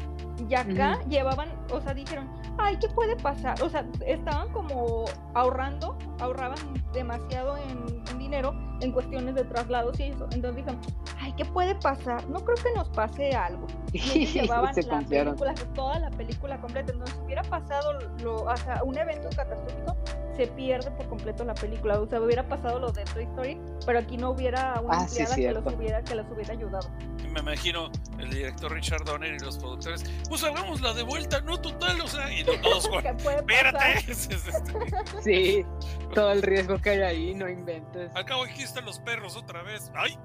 Y 0.49 0.55
acá 0.55 0.97
Ujú. 1.01 1.09
llevaban, 1.11 1.49
o 1.71 1.81
sea, 1.83 1.93
dijeron, 1.93 2.31
ay, 2.59 2.79
¿qué 2.81 2.89
puede 2.89 3.15
pasar? 3.17 3.61
O 3.63 3.69
sea, 3.69 3.85
estaban 4.07 4.49
como 4.53 5.05
ahorrando, 5.35 5.99
ahorraban 6.21 6.57
demasiado 6.95 7.59
en, 7.59 8.03
en 8.11 8.19
dinero 8.19 8.55
en 8.81 8.93
cuestiones 8.93 9.35
de 9.35 9.45
traslados 9.45 10.01
y 10.01 10.05
eso. 10.05 10.25
Entonces 10.33 10.57
dijeron, 10.65 10.81
ay, 11.21 11.35
¿qué 11.37 11.45
puede 11.45 11.75
pasar? 11.75 12.27
No 12.31 12.39
creo 12.41 12.57
que 12.57 12.73
nos 12.75 12.89
pase 12.89 13.33
algo. 13.33 13.67
Y 13.93 13.99
ellos 14.21 14.33
llevaban 14.33 14.73
Se 14.75 14.83
la 14.85 14.89
confiaron. 14.97 15.37
película, 15.37 15.55
toda 15.75 15.99
la 15.99 16.11
película 16.11 16.59
completa. 16.61 16.93
Entonces, 16.93 17.17
si 17.19 17.25
hubiera 17.27 17.43
pasado 17.43 17.99
lo, 18.23 18.37
o 18.45 18.57
sea, 18.57 18.81
un 18.83 18.97
evento 18.97 19.29
catastrófico, 19.37 19.95
se 20.41 20.47
pierde 20.47 20.91
por 20.93 21.07
completo 21.07 21.45
la 21.45 21.53
película. 21.53 22.01
O 22.01 22.07
sea, 22.07 22.19
hubiera 22.19 22.49
pasado 22.49 22.79
lo 22.79 22.91
de 22.93 23.05
Toy 23.05 23.25
Story, 23.25 23.61
pero 23.85 23.99
aquí 23.99 24.17
no 24.17 24.31
hubiera 24.31 24.81
una 24.81 25.01
Ah, 25.01 25.09
sí, 25.09 25.23
que 25.35 25.53
los 25.53 25.67
hubiera, 25.67 26.03
que 26.03 26.15
los 26.15 26.27
hubiera 26.31 26.55
ayudado. 26.55 26.89
Me 27.31 27.41
imagino 27.41 27.91
el 28.19 28.31
director 28.31 28.73
Richard 28.73 29.05
Donner 29.05 29.35
y 29.35 29.39
los 29.39 29.59
productores. 29.59 30.03
Pues 30.31 30.43
hagamos 30.43 30.81
la 30.81 30.95
de 30.95 31.03
vuelta, 31.03 31.43
no 31.43 31.61
total, 31.61 32.01
o 32.01 32.09
sea, 32.09 32.33
y 32.33 32.43
no 32.43 32.53
todos. 32.63 32.89
Espérate. 33.05 34.15
Sí, 35.23 35.67
todo 36.15 36.33
el 36.33 36.41
riesgo 36.41 36.81
que 36.81 36.91
hay 36.91 37.01
ahí, 37.01 37.35
no 37.35 37.49
inventes. 37.49 38.11
Al 38.15 38.25
cabo 38.25 38.45
aquí 38.45 38.63
están 38.63 38.87
los 38.87 38.99
perros 39.01 39.37
otra 39.37 39.63
vez. 39.63 39.93
Ay. 39.95 40.19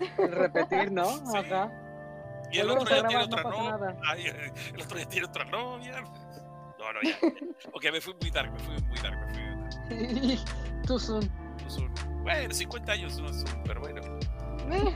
Repetir, 0.18 0.90
¿no? 0.90 1.06
Sí. 1.06 1.36
Ajá. 1.36 1.70
Y 2.50 2.58
el 2.58 2.70
otro 2.70 2.84
ya 2.84 3.06
tiene 3.06 3.28
no 3.28 3.36
otra 3.36 3.42
novia. 3.44 3.96
el 4.74 4.82
otro 4.82 4.98
ya 4.98 5.06
tiene 5.06 5.26
otra 5.26 5.44
novia. 5.44 6.02
No, 6.80 6.92
no, 6.92 7.00
ya. 7.02 7.16
Ok, 7.74 7.84
me 7.92 8.00
fui 8.00 8.14
muy 8.20 8.30
dark, 8.30 8.52
me 8.52 8.58
fui 8.58 8.74
muy 8.88 8.98
dark, 8.98 9.18
me 9.26 9.34
fui 9.34 9.42
muy 9.42 10.36
dark. 10.36 10.46
Tú 10.86 10.98
son. 10.98 11.20
No 11.62 11.70
son- 11.70 11.92
Bueno, 12.22 12.52
50 12.54 12.92
años 12.92 13.20
no 13.20 13.28
son, 13.32 13.62
pero 13.64 13.80
bueno. 13.80 14.00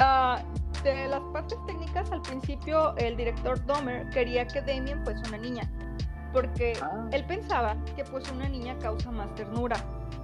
Ah, 0.00 0.40
de 0.84 1.08
las 1.08 1.20
partes 1.32 1.58
técnicas, 1.66 2.12
al 2.12 2.22
principio 2.22 2.94
el 2.98 3.16
director 3.16 3.64
Domer 3.66 4.08
quería 4.10 4.46
que 4.46 4.60
Damien 4.60 5.02
fuese 5.04 5.20
una 5.28 5.38
niña, 5.38 5.68
porque 6.32 6.74
Ah. 6.80 7.08
él 7.10 7.24
pensaba 7.26 7.76
que 7.96 8.04
pues 8.04 8.30
una 8.30 8.48
niña 8.48 8.78
causa 8.78 9.10
más 9.10 9.34
ternura. 9.34 9.74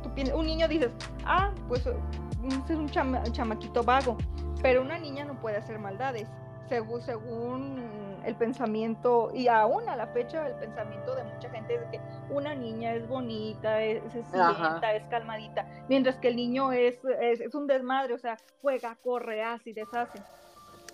Tú 0.05 0.11
un 0.37 0.47
niño 0.47 0.69
dices, 0.69 0.93
ah, 1.25 1.51
pues 1.67 1.85
es 1.87 2.77
un 2.77 2.89
chama- 2.89 3.25
chamaquito 3.33 3.83
vago, 3.83 4.17
pero 4.63 4.83
una 4.83 4.97
niña 4.97 5.25
no 5.25 5.35
puede 5.41 5.57
hacer 5.57 5.81
maldades. 5.81 6.29
Según, 6.69 7.03
según 7.03 8.04
el 8.27 8.35
pensamiento, 8.37 9.31
y 9.35 9.49
aún 9.49 9.89
a 9.89 9.97
la 9.97 10.07
fecha 10.09 10.47
el 10.47 10.55
pensamiento 10.55 11.15
de 11.15 11.25
mucha 11.25 11.51
gente 11.51 11.75
es 11.75 11.81
de 11.81 11.91
que 11.91 12.01
una 12.31 12.55
niña 12.55 12.95
es 12.95 13.07
bonita, 13.09 13.83
es, 13.83 14.03
es 14.15 14.27
sienta, 14.27 14.95
es 14.95 15.05
calmadita, 15.11 15.67
mientras 15.89 16.17
que 16.17 16.29
el 16.29 16.37
niño 16.37 16.73
es, 16.73 16.99
es, 17.21 17.41
es 17.41 17.55
un 17.55 17.67
desmadre, 17.67 18.15
o 18.15 18.19
sea, 18.19 18.39
juega, 18.63 18.97
corre, 19.03 19.43
hace 19.43 19.71
y 19.71 19.73
deshace. 19.73 20.23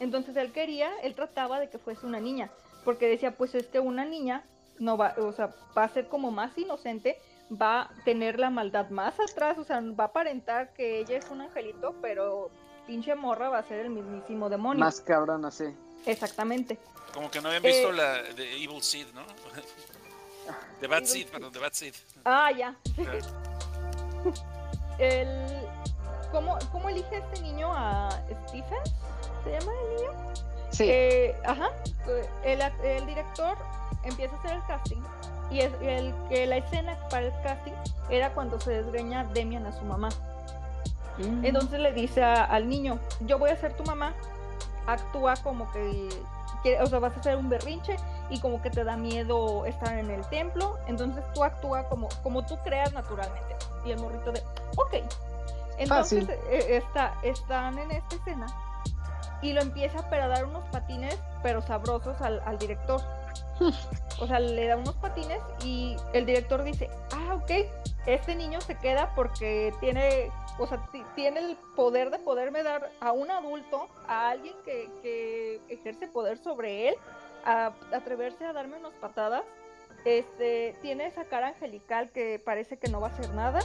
Entonces 0.01 0.37
él 0.37 0.53
quería, 0.53 0.91
él 1.03 1.15
trataba 1.15 1.61
de 1.61 1.69
que 1.69 1.79
fuese 1.79 2.07
una 2.07 2.21
niña, 2.21 2.51
porque 2.85 3.09
decía, 3.09 3.33
pues 3.33 3.55
es 3.55 3.67
que 3.67 3.81
una 3.81 4.05
niña 4.05 4.45
no 4.79 4.97
va, 4.97 5.15
o 5.19 5.33
sea, 5.33 5.51
va 5.77 5.85
a 5.85 5.89
ser 5.89 6.09
como 6.09 6.31
más 6.31 6.57
inocente, 6.57 7.19
va 7.51 7.83
a 7.83 7.91
tener 8.05 8.39
la 8.39 8.51
maldad 8.51 8.91
más 8.91 9.19
atrás, 9.21 9.59
o 9.59 9.65
sea, 9.65 9.81
va 9.81 10.05
a 10.05 10.07
aparentar 10.09 10.73
que 10.73 10.99
ella 10.99 11.19
es 11.19 11.31
un 11.31 11.43
angelito, 11.43 11.95
pero 12.01 12.51
pinche 12.87 13.15
morra 13.15 13.49
va 13.49 13.59
a 13.59 13.63
ser 13.63 13.81
el 13.81 13.91
mismísimo 13.91 14.49
demonio. 14.49 14.81
Más 14.81 15.01
cabrón 15.01 15.45
así. 15.45 15.65
Exactamente. 16.07 16.79
Como 17.15 17.31
que 17.31 17.41
no 17.41 17.49
habían 17.49 17.63
visto 17.63 17.91
Eh, 17.91 17.93
la 17.93 18.23
de 18.23 18.57
Evil 18.63 18.83
Seed, 18.83 19.07
¿no? 19.15 19.23
The 20.81 20.87
Bad 20.87 20.99
Evil 20.99 21.09
Seed, 21.09 21.29
perdón, 21.29 21.53
The 21.53 21.59
Bad 21.59 21.73
Seed. 21.73 21.95
Ah, 22.25 22.51
ya. 22.53 22.75
El, 24.99 25.29
¿cómo, 26.31 26.59
¿Cómo 26.73 26.89
elige 26.89 27.17
este 27.19 27.41
niño 27.43 27.73
a 27.75 28.11
Stephen? 28.49 28.79
¿Se 29.45 29.51
llama 29.51 29.73
el 29.73 29.97
niño? 29.97 30.11
Sí. 30.71 30.85
Eh, 30.89 31.37
ajá. 31.45 31.71
El, 32.45 32.61
el 32.85 33.07
director 33.07 33.57
empieza 34.05 34.35
a 34.35 34.39
hacer 34.39 34.53
el 34.53 34.63
casting 34.67 35.03
y 35.51 35.61
es 35.61 35.73
el 35.83 36.15
que 36.29 36.47
la 36.47 36.57
escena 36.59 36.97
para 37.09 37.27
el 37.27 37.33
casting 37.43 37.73
era 38.11 38.33
cuando 38.35 38.61
se 38.61 38.71
desgreña 38.73 39.25
Demian 39.33 39.67
a 39.67 39.73
su 39.73 39.85
mamá. 39.85 40.11
Mm. 41.19 41.45
Entonces 41.45 41.81
le 41.81 41.93
dice 41.93 42.23
a- 42.23 42.45
al 42.45 42.69
niño, 42.69 42.99
yo 43.21 43.39
voy 43.39 43.51
a 43.51 43.57
ser 43.57 43.75
tu 43.77 43.83
mamá, 43.85 44.15
actúa 44.87 45.35
como 45.43 45.71
que, 45.73 46.09
que- 46.63 46.81
o 46.81 46.87
sea, 46.87 46.99
vas 46.99 47.17
a 47.17 47.21
hacer 47.21 47.37
un 47.37 47.49
berrinche 47.49 47.97
y 48.31 48.39
como 48.41 48.61
que 48.63 48.71
te 48.71 48.85
da 48.85 48.97
miedo 48.97 49.65
estar 49.67 49.99
en 49.99 50.11
el 50.11 50.25
templo, 50.29 50.79
entonces 50.87 51.25
tú 51.35 51.43
actúa 51.45 51.85
como, 51.89 52.09
como 52.23 52.45
tú 52.45 52.57
creas 52.65 52.93
naturalmente. 52.93 53.57
Y 53.85 53.91
el 53.93 53.99
morrito 54.01 54.33
de, 54.33 54.41
ok. 54.77 54.95
Entonces 55.79 56.27
Fácil. 56.27 56.31
eh, 56.51 56.77
está, 56.77 57.15
están 57.23 57.79
en 57.79 57.91
esta 57.91 58.17
escena 58.17 58.47
y 59.41 59.55
lo 59.55 59.63
empieza 59.63 60.05
pero 60.11 60.25
a 60.25 60.29
dar 60.29 60.45
unos 60.45 60.63
patines, 60.71 61.19
pero 61.43 61.63
sabrosos 61.63 62.21
al, 62.21 62.41
al 62.47 62.59
director. 62.59 63.01
O 64.21 64.27
sea, 64.27 64.39
le 64.39 64.67
da 64.67 64.77
unos 64.77 64.95
patines 64.97 65.41
y 65.65 65.97
el 66.13 66.27
director 66.27 66.63
dice, 66.63 66.91
ah, 67.15 67.37
ok, 67.37 67.51
este 68.07 68.35
niño 68.35 68.61
se 68.61 68.77
queda 68.77 69.13
porque 69.15 69.73
tiene, 69.81 70.31
o 70.59 70.67
sea, 70.67 70.79
ti- 70.93 71.05
tiene 71.15 71.41
el 71.41 71.57
poder 71.77 72.11
de 72.11 72.19
poderme 72.19 72.63
dar 72.63 72.91
a 73.01 73.13
un 73.13 73.31
adulto, 73.31 73.89
a 74.09 74.31
alguien 74.31 74.55
que, 74.65 74.91
que 75.03 75.61
ejerce 75.69 76.09
poder 76.09 76.39
sobre 76.39 76.89
él, 76.89 76.95
a 77.45 77.73
atreverse 77.95 78.45
a 78.45 78.53
darme 78.53 78.79
unas 78.79 78.95
patadas. 78.95 79.43
Este, 80.05 80.75
tiene 80.81 81.07
esa 81.07 81.25
cara 81.27 81.49
angelical 81.49 82.11
que 82.11 82.39
parece 82.39 82.79
que 82.79 82.91
no 82.91 83.01
va 83.01 83.09
a 83.09 83.11
hacer 83.11 83.35
nada. 83.35 83.61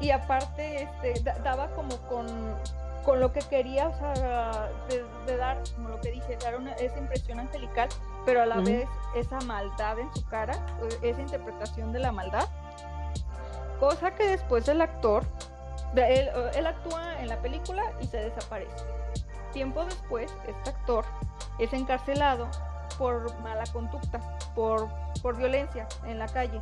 Y 0.00 0.10
aparte, 0.10 0.82
este, 0.82 1.20
da- 1.22 1.38
daba 1.40 1.68
como 1.74 1.96
con, 2.08 2.26
con 3.04 3.20
lo 3.20 3.32
que 3.32 3.40
quería, 3.40 3.88
o 3.88 3.94
sea, 3.98 4.70
de, 4.88 5.04
de 5.26 5.36
dar, 5.36 5.58
como 5.76 5.90
lo 5.90 6.00
que 6.00 6.10
dije, 6.10 6.36
dar 6.42 6.56
una, 6.56 6.72
esa 6.74 6.98
impresión 6.98 7.38
angelical, 7.38 7.88
pero 8.24 8.42
a 8.42 8.46
la 8.46 8.56
Ujú. 8.56 8.64
vez 8.64 8.88
esa 9.14 9.38
maldad 9.42 9.98
en 9.98 10.12
su 10.14 10.26
cara, 10.28 10.54
eh, 10.82 10.98
esa 11.10 11.20
interpretación 11.20 11.92
de 11.92 11.98
la 12.00 12.12
maldad. 12.12 12.48
Cosa 13.80 14.10
que 14.14 14.28
después 14.28 14.68
el 14.68 14.82
actor, 14.82 15.24
él, 15.96 16.66
actúa 16.66 17.18
en 17.20 17.28
la 17.28 17.40
película 17.40 17.82
y 18.00 18.06
se 18.06 18.18
desaparece. 18.18 18.76
Tiempo 19.52 19.84
después, 19.84 20.32
este 20.46 20.70
actor 20.70 21.04
es 21.58 21.72
encarcelado 21.72 22.48
por 22.98 23.34
mala 23.40 23.64
conducta, 23.72 24.20
por, 24.54 24.88
por 25.22 25.36
violencia 25.36 25.88
en 26.04 26.18
la 26.18 26.28
calle. 26.28 26.60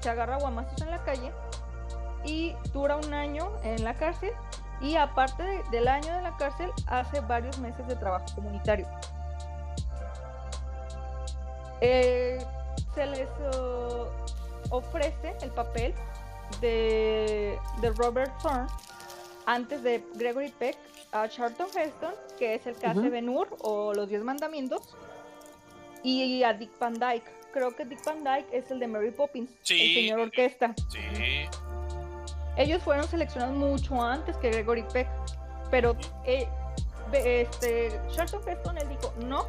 Se 0.00 0.10
agarra 0.10 0.36
guamazos 0.38 0.82
en 0.82 0.90
la 0.90 1.02
calle 1.04 1.32
y 2.24 2.54
dura 2.72 2.96
un 2.96 3.14
año 3.14 3.48
en 3.62 3.84
la 3.84 3.94
cárcel 3.94 4.32
y 4.80 4.96
aparte 4.96 5.44
de- 5.44 5.62
del 5.70 5.86
año 5.86 6.12
de 6.12 6.22
la 6.22 6.36
cárcel 6.36 6.72
hace 6.88 7.20
varios 7.20 7.58
meses 7.58 7.86
de 7.86 7.94
trabajo 7.94 8.26
comunitario. 8.34 8.86
Eh, 11.80 12.44
se 12.94 13.06
les 13.06 13.28
ofrece 14.70 15.36
el 15.40 15.50
papel 15.50 15.94
de, 16.62 17.58
de 17.82 17.90
Robert 17.90 18.32
Thorne 18.40 18.66
antes 19.44 19.82
de 19.82 20.02
Gregory 20.14 20.50
Peck 20.58 20.78
a 21.12 21.28
Charlton 21.28 21.66
Heston, 21.76 22.14
que 22.38 22.54
es 22.54 22.66
el 22.66 22.74
que 22.76 22.86
hace 22.86 23.00
Ujú. 23.00 23.10
Ben 23.10 23.28
Hur 23.28 23.48
o 23.60 23.92
Los 23.92 24.08
Diez 24.08 24.22
Mandamientos, 24.22 24.96
y 26.02 26.42
a 26.42 26.54
Dick 26.54 26.70
Van 26.78 26.94
Dyke. 26.94 27.30
Creo 27.52 27.76
que 27.76 27.84
Dick 27.84 28.02
Van 28.06 28.24
Dyke 28.24 28.46
es 28.50 28.70
el 28.70 28.78
de 28.78 28.86
Mary 28.88 29.10
Poppins, 29.10 29.50
Sí. 29.62 29.78
el 29.78 29.94
señor 29.94 30.20
orquesta. 30.20 30.74
Sí. 30.88 31.46
Ellos 32.56 32.82
fueron 32.82 33.06
seleccionados 33.06 33.54
mucho 33.56 34.00
antes 34.02 34.36
que 34.38 34.50
Gregory 34.50 34.84
Peck, 34.92 35.08
pero 35.70 35.94
eh, 36.24 36.48
este, 37.12 38.00
Charlton 38.10 38.40
Heston 38.48 38.78
él 38.78 38.88
dijo 38.88 39.12
no, 39.26 39.46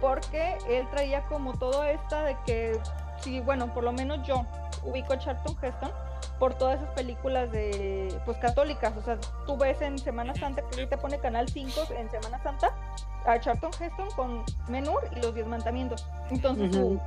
porque 0.00 0.56
él 0.68 0.84
traía 0.90 1.24
como 1.26 1.56
todo 1.58 1.84
esta 1.84 2.24
de 2.24 2.36
que, 2.44 2.78
sí, 3.22 3.40
bueno, 3.40 3.72
por 3.72 3.84
lo 3.84 3.92
menos 3.92 4.26
yo 4.26 4.44
ubico 4.84 5.12
a 5.12 5.18
Charlton 5.18 5.56
Heston 5.62 5.90
por 6.38 6.54
todas 6.54 6.80
esas 6.80 6.90
películas 6.94 7.50
de, 7.52 8.20
pues, 8.24 8.36
católicas, 8.38 8.92
o 8.96 9.02
sea, 9.02 9.16
tú 9.46 9.56
ves 9.56 9.80
en 9.80 9.98
Semana 9.98 10.34
Santa, 10.34 10.62
que 10.62 10.76
ahorita 10.76 10.96
pone 10.98 11.18
Canal 11.18 11.48
5 11.48 11.80
en 11.96 12.10
Semana 12.10 12.42
Santa, 12.42 12.70
a 13.26 13.38
Charlton 13.38 13.70
Heston 13.80 14.10
con 14.16 14.44
Menur 14.68 15.02
y 15.16 15.20
los 15.20 15.34
Diez 15.34 15.46
Mandamientos. 15.46 16.06
Entonces 16.30 16.72
su, 16.74 17.00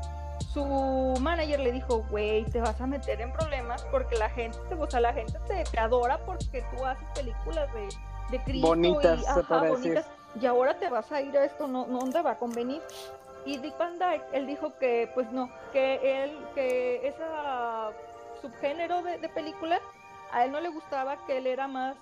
su 0.54 1.16
manager 1.22 1.60
le 1.60 1.72
dijo, 1.74 2.04
güey, 2.10 2.46
te 2.46 2.62
vas 2.62 2.80
a 2.80 2.88
meter 2.88 3.20
en 3.20 3.32
problemas 3.34 3.84
porque 3.92 4.16
la 4.18 4.30
gente, 4.30 4.58
te- 4.70 4.76
o 4.76 4.90
sea, 4.90 5.02
la 5.02 5.14
gente 5.14 5.38
te, 5.48 5.64
te 5.66 5.80
adora 5.80 6.18
porque 6.26 6.64
tú 6.76 6.86
haces 6.86 7.08
películas 7.16 7.68
de, 7.74 7.88
de 8.38 8.44
Cristo 8.44 8.68
Bonitas, 8.68 9.20
y, 9.20 9.24
se 9.24 9.30
ajá, 9.30 9.42
bonitas, 9.64 10.06
y 10.40 10.46
ahora 10.46 10.78
te 10.80 10.90
vas 10.90 11.12
a 11.12 11.22
ir 11.22 11.38
a 11.38 11.44
esto, 11.44 11.68
no, 11.68 11.86
no 11.88 12.00
te 12.10 12.22
va 12.22 12.32
a 12.32 12.38
convenir. 12.38 12.82
Y 13.46 13.58
Dick 13.58 13.78
Van 13.78 14.00
Dyke, 14.00 14.24
él 14.34 14.48
dijo 14.48 14.78
que, 14.80 15.10
pues 15.14 15.32
no, 15.32 15.50
que 15.72 16.24
él, 16.24 16.38
que 16.56 17.08
ese 17.08 17.24
subgénero 18.42 19.02
de, 19.04 19.18
de 19.20 19.30
película, 19.30 19.80
a 20.32 20.46
él 20.46 20.52
no 20.52 20.60
le 20.60 20.70
gustaba, 20.70 21.18
que 21.26 21.38
él 21.38 21.48
era 21.48 21.68
más 21.68 21.96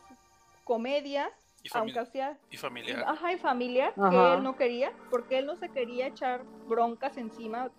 comedia, 0.64 1.30
Y, 1.64 1.70
aunque 1.78 1.99
hacía 1.99 2.38
y 2.49 2.57
familiar. 2.57 3.03
Ajá, 3.07 3.34
y 3.34 3.38
familia, 3.38 3.94
que 3.94 4.34
él 4.36 4.44
no 4.44 4.56
quería, 4.56 4.91
porque 5.10 5.40
él 5.40 5.45
no 5.45 5.56
se 5.56 5.70
quería 5.70 6.07
echar 6.07 6.44
broncas 6.68 7.18
encima 7.18 7.70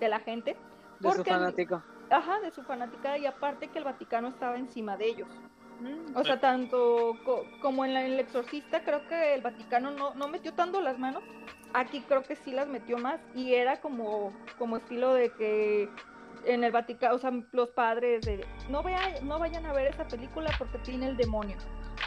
de 0.00 0.08
la 0.08 0.20
gente. 0.20 0.56
De 1.00 1.10
su 1.10 1.16
porque 1.16 1.30
fanático. 1.30 1.82
Ajá, 2.10 2.40
de 2.40 2.50
su 2.50 2.62
fanática, 2.62 3.16
y 3.18 3.26
aparte 3.26 3.68
que 3.68 3.78
el 3.78 3.84
Vaticano 3.84 4.28
estaba 4.28 4.56
encima 4.56 4.96
de 4.96 5.06
ellos. 5.06 5.28
Mm. 5.80 6.16
O 6.16 6.24
sea, 6.24 6.38
tanto 6.38 7.16
co- 7.24 7.44
como 7.60 7.84
en, 7.84 7.94
la- 7.94 8.04
en 8.06 8.12
el 8.12 8.20
exorcista, 8.20 8.84
creo 8.84 9.06
que 9.08 9.34
el 9.34 9.40
Vaticano 9.40 9.90
no, 9.90 10.14
no 10.14 10.28
metió 10.28 10.52
tanto 10.54 10.80
las 10.80 10.98
manos. 10.98 11.22
Aquí 11.74 12.02
creo 12.08 12.22
que 12.22 12.36
sí 12.36 12.52
las 12.52 12.68
metió 12.68 12.98
más. 12.98 13.20
Y 13.34 13.54
era 13.54 13.80
como, 13.80 14.32
como 14.58 14.76
estilo 14.78 15.12
de 15.12 15.30
que 15.32 15.88
en 16.46 16.64
el 16.64 16.72
Vaticano, 16.72 17.14
o 17.14 17.18
sea, 17.18 17.32
los 17.52 17.70
padres 17.70 18.22
de 18.22 18.46
no, 18.68 18.82
vea, 18.82 19.20
no 19.22 19.38
vayan 19.38 19.66
a 19.66 19.72
ver 19.72 19.86
esa 19.86 20.06
película 20.06 20.50
porque 20.58 20.78
tiene 20.78 21.08
el 21.08 21.16
demonio. 21.16 21.56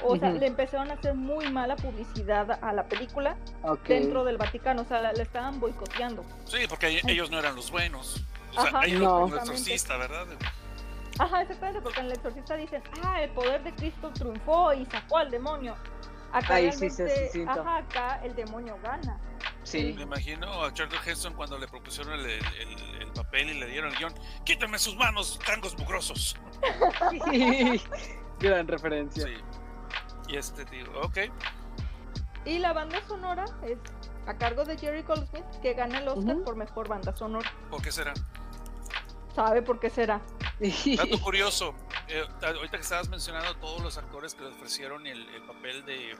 O 0.03 0.15
sea, 0.15 0.30
le 0.30 0.45
empezaron 0.45 0.91
a 0.91 0.95
hacer 0.95 1.15
muy 1.15 1.49
mala 1.49 1.76
publicidad 1.76 2.60
a 2.61 2.73
la 2.73 2.84
película 2.85 3.38
dentro 3.88 4.23
del 4.26 4.38
Vaticano. 4.38 4.84
O 4.84 4.85
sea, 4.85 5.02
la, 5.02 5.14
la 5.14 5.23
estaban 5.23 5.60
boicoteando. 5.60 6.23
Sí, 6.45 6.60
porque 6.69 7.02
ellos 7.07 7.31
no 7.31 7.39
eran 7.39 7.56
los 7.56 7.72
buenos. 7.72 8.23
O 8.52 8.61
sea, 8.61 8.69
Ajá, 8.69 8.85
ellos 8.85 9.02
no. 9.02 9.27
eran 9.27 9.31
el 9.31 9.38
exorcista, 9.39 9.98
¿verdad? 9.98 10.27
Ajá, 11.19 11.41
exactamente, 11.41 11.81
porque 11.81 11.99
en 11.99 12.06
el 12.07 12.11
exorcista 12.11 12.56
dicen, 12.56 12.84
ah, 13.03 13.23
el 13.23 13.31
poder 13.31 13.64
de 13.64 13.73
Cristo 13.73 14.11
triunfó 14.14 14.73
y 14.73 14.85
sacó 14.85 15.18
al 15.18 15.31
demonio. 15.31 15.76
Acá 16.33 16.55
Ahí 16.55 16.71
sí 16.71 16.89
se 16.89 17.29
siento. 17.29 17.51
ajá, 17.61 17.77
acá 17.77 18.19
el 18.23 18.35
demonio 18.35 18.77
gana. 18.83 19.19
Sí. 19.63 19.93
Me 19.95 20.03
imagino 20.03 20.63
a 20.63 20.73
Charlton 20.73 20.99
Heston 21.05 21.33
cuando 21.33 21.57
le 21.57 21.67
propusieron 21.67 22.13
el, 22.13 22.25
el- 22.25 22.41
el 23.01 23.11
papel 23.13 23.49
y 23.49 23.53
le 23.59 23.67
dieron 23.67 23.91
el 23.91 23.97
guion. 23.97 24.13
¡Quítame 24.45 24.77
sus 24.79 24.95
manos, 24.95 25.39
tangos 25.45 25.77
mugrosos! 25.77 26.35
Gran 28.39 28.67
referencia. 28.67 29.23
Sí. 29.25 29.33
Y 30.29 30.35
este 30.37 30.65
tío, 30.65 30.85
ok. 31.01 31.17
Y 32.45 32.59
la 32.59 32.73
banda 32.73 33.01
sonora 33.07 33.45
es 33.63 33.77
a 34.27 34.33
cargo 34.37 34.63
de 34.65 34.77
Jerry 34.77 35.01
Goldsmith, 35.03 35.45
que 35.61 35.73
gana 35.73 35.99
el 35.99 36.07
Oscar 36.07 36.37
por 36.43 36.55
mejor 36.55 36.87
banda 36.87 37.15
sonora. 37.15 37.51
¿Por 37.69 37.81
qué 37.81 37.91
será? 37.91 38.13
¿Sabe 39.38 39.61
por 39.61 39.80
qué 39.80 39.91
será? 39.91 40.19
Dato 40.97 41.19
curioso, 41.23 41.76
eh, 42.07 42.23
ahorita 42.41 42.77
que 42.77 42.81
estabas 42.81 43.07
mencionando 43.07 43.55
todos 43.57 43.84
los 43.84 43.95
actores 43.99 44.34
que 44.34 44.41
le 44.41 44.47
ofrecieron 44.49 45.05
el, 45.05 45.30
el 45.30 45.43
papel 45.43 45.85
de, 45.85 46.18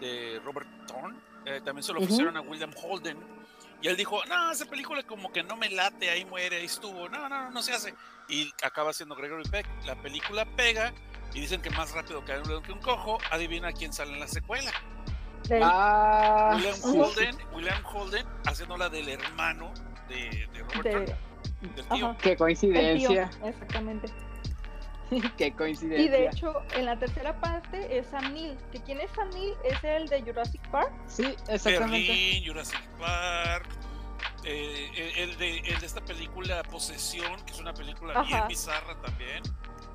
de 0.00 0.40
Robert 0.44 0.66
Thorne, 0.88 1.16
eh, 1.44 1.60
también 1.64 1.84
se 1.84 1.92
lo 1.92 2.00
ofrecieron 2.00 2.36
a 2.36 2.40
William 2.40 2.72
Holden. 2.82 3.16
Y 3.82 3.86
él 3.86 3.96
dijo, 3.96 4.18
no, 4.26 4.50
esa 4.50 4.66
película 4.66 5.04
como 5.04 5.30
que 5.30 5.44
no 5.44 5.56
me 5.56 5.70
late, 5.70 6.10
ahí 6.10 6.24
muere, 6.24 6.56
ahí 6.56 6.64
estuvo, 6.64 7.08
no, 7.08 7.28
no, 7.28 7.52
no 7.52 7.62
se 7.62 7.72
hace. 7.72 7.94
Y 8.28 8.52
acaba 8.64 8.92
siendo 8.92 9.14
Gregory 9.14 9.48
Peck. 9.48 9.64
La 9.84 9.94
película 10.02 10.44
pega 10.56 10.92
y 11.34 11.38
dicen 11.40 11.62
que 11.62 11.70
más 11.70 11.92
rápido 11.92 12.24
que 12.24 12.32
un 12.36 12.48
león 12.48 12.64
que 12.64 12.72
un 12.72 12.80
cojo, 12.80 13.18
adivina 13.30 13.70
quién 13.72 13.92
sale 13.92 14.12
en 14.14 14.18
la 14.18 14.26
secuela. 14.26 14.72
Del- 15.44 15.62
Ah, 15.64 16.54
William. 16.56 16.74
Holden, 16.82 17.38
William 17.52 17.84
Holden 17.86 18.26
haciendo 18.44 18.76
la 18.76 18.88
del 18.88 19.08
hermano 19.08 19.72
de, 20.08 20.48
de 20.52 20.58
Robert 20.64 20.82
de- 20.82 20.90
Turner, 20.90 21.16
del 21.74 21.86
tío. 21.88 22.06
ajá, 22.08 22.16
Qué 22.18 22.28
tío, 22.30 22.38
coincidencia. 22.38 23.30
exactamente. 23.44 24.08
Qué 25.36 25.46
Y 25.46 25.50
coincidencia. 25.52 26.10
de 26.10 26.26
hecho, 26.26 26.62
en 26.74 26.84
la 26.84 26.98
tercera 26.98 27.38
parte 27.40 27.96
es 27.96 28.06
Sam 28.08 28.32
Neill. 28.34 28.56
¿Que 28.72 28.80
¿Quién 28.80 29.00
es 29.00 29.10
Sam 29.12 29.30
Neill? 29.30 29.54
Es 29.64 29.82
el 29.84 30.08
de 30.08 30.22
Jurassic 30.22 30.60
Park. 30.70 30.92
Sí, 31.06 31.34
exactamente. 31.48 32.08
Berlín, 32.08 32.44
Jurassic 32.46 32.82
Park, 32.98 33.68
eh, 34.44 35.12
el, 35.16 35.36
de, 35.38 35.58
el 35.60 35.78
de 35.78 35.86
esta 35.86 36.00
película 36.00 36.62
Posesión, 36.64 37.40
que 37.44 37.52
es 37.52 37.60
una 37.60 37.72
película 37.72 38.20
bien 38.22 38.48
bizarra 38.48 39.00
también. 39.00 39.42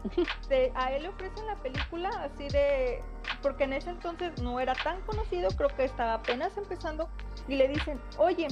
De- 0.50 0.72
a 0.76 0.94
él 0.94 1.04
le 1.04 1.10
ofrecen 1.10 1.46
la 1.46 1.56
película 1.58 2.10
así 2.24 2.48
de. 2.48 3.04
Porque 3.44 3.66
en 3.66 3.74
ese 3.74 3.90
entonces 3.92 4.42
no 4.42 4.60
era 4.60 4.74
tan 4.76 5.00
conocido, 5.02 5.50
creo 5.52 5.70
que 5.76 5.84
estaba 5.84 6.16
apenas 6.16 6.56
empezando. 6.58 7.10
Y 7.48 7.56
le 7.56 7.68
dicen, 7.68 8.00
oye, 8.18 8.48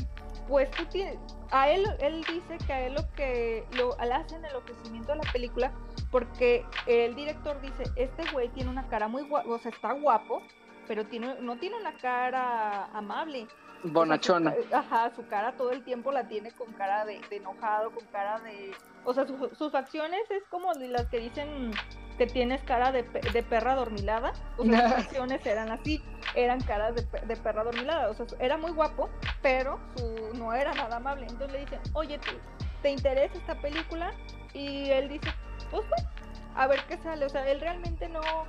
pues 0.50 0.70
tú 0.72 0.84
tienes. 0.86 1.18
A 1.52 1.70
él, 1.70 1.86
él 2.00 2.24
dice 2.28 2.58
que 2.66 2.74
a 2.74 2.88
él 2.88 2.96
lo 2.96 3.10
que. 3.16 3.66
Lo, 3.78 3.96
le 4.04 4.14
hacen 4.14 4.44
el 4.44 4.56
ofrecimiento 4.56 5.14
de 5.14 5.20
la 5.20 5.32
película 5.32 5.72
porque 6.12 6.66
el 6.88 7.16
director 7.16 7.62
dice: 7.62 7.84
Este 7.96 8.24
güey 8.32 8.50
tiene 8.50 8.70
una 8.70 8.88
cara 8.90 9.08
muy 9.08 9.24
guapo, 9.24 9.52
o 9.52 9.60
sea, 9.60 9.72
está 9.72 9.94
guapo, 9.94 10.42
pero 10.88 11.06
tiene, 11.06 11.36
no 11.40 11.58
tiene 11.58 11.78
una 11.78 11.94
cara 11.94 12.86
amable. 12.88 13.44
O 13.44 13.82
sea, 13.84 13.92
Bonachona. 13.94 14.54
su 14.56 14.76
ajá, 14.76 15.16
su 15.16 15.28
cara 15.28 15.54
todo 15.54 15.72
el 15.72 15.84
tiempo 15.84 16.12
la 16.12 16.28
tiene 16.28 16.52
con 16.52 16.74
cara 16.74 17.06
de, 17.06 17.22
de 17.30 17.38
enojado, 17.38 17.92
con 17.92 18.06
cara 18.08 18.40
de... 18.42 18.76
O 19.06 19.14
sea, 19.14 19.26
su- 19.26 19.50
sus 19.56 19.72
facciones 19.72 20.30
es 20.30 20.44
como 20.50 20.74
las 20.74 21.08
que 21.08 21.20
dicen 21.20 21.80
que 22.18 22.28
tienes 22.28 22.62
cara 22.64 22.92
de, 22.92 23.04
de 23.04 23.44
perra 23.44 23.76
dormilada. 23.76 24.34
O 24.58 24.66
sea, 24.66 24.82
sus 24.90 24.94
facciones 25.06 25.46
eran 25.46 25.72
así, 25.72 26.04
eran 26.34 26.62
caras 26.62 26.96
de, 26.96 27.04
de 27.26 27.36
perra 27.38 27.64
dormilada. 27.64 28.10
O 28.10 28.14
sea, 28.14 28.26
era 28.40 28.58
muy 28.58 28.72
guapo, 28.72 29.10
pero 29.42 29.80
su, 29.96 30.32
no 30.38 30.54
era 30.54 30.74
nada 30.76 30.98
amable. 30.98 31.26
Entonces 31.28 31.52
le 31.52 31.60
dicen, 31.60 31.80
oye, 31.94 32.18
¿te, 32.20 32.40
te 32.82 32.92
interesa 32.92 33.38
esta 33.38 33.56
película? 33.62 34.12
Y 34.54 34.90
él 34.90 35.10
dice, 35.10 35.34
pues 35.72 35.88
bueno, 35.88 36.10
a 36.56 36.68
ver 36.68 36.84
qué 36.86 36.98
sale. 36.98 37.26
O 37.26 37.30
sea, 37.30 37.50
él 37.50 37.62
realmente 37.62 38.10
no, 38.10 38.46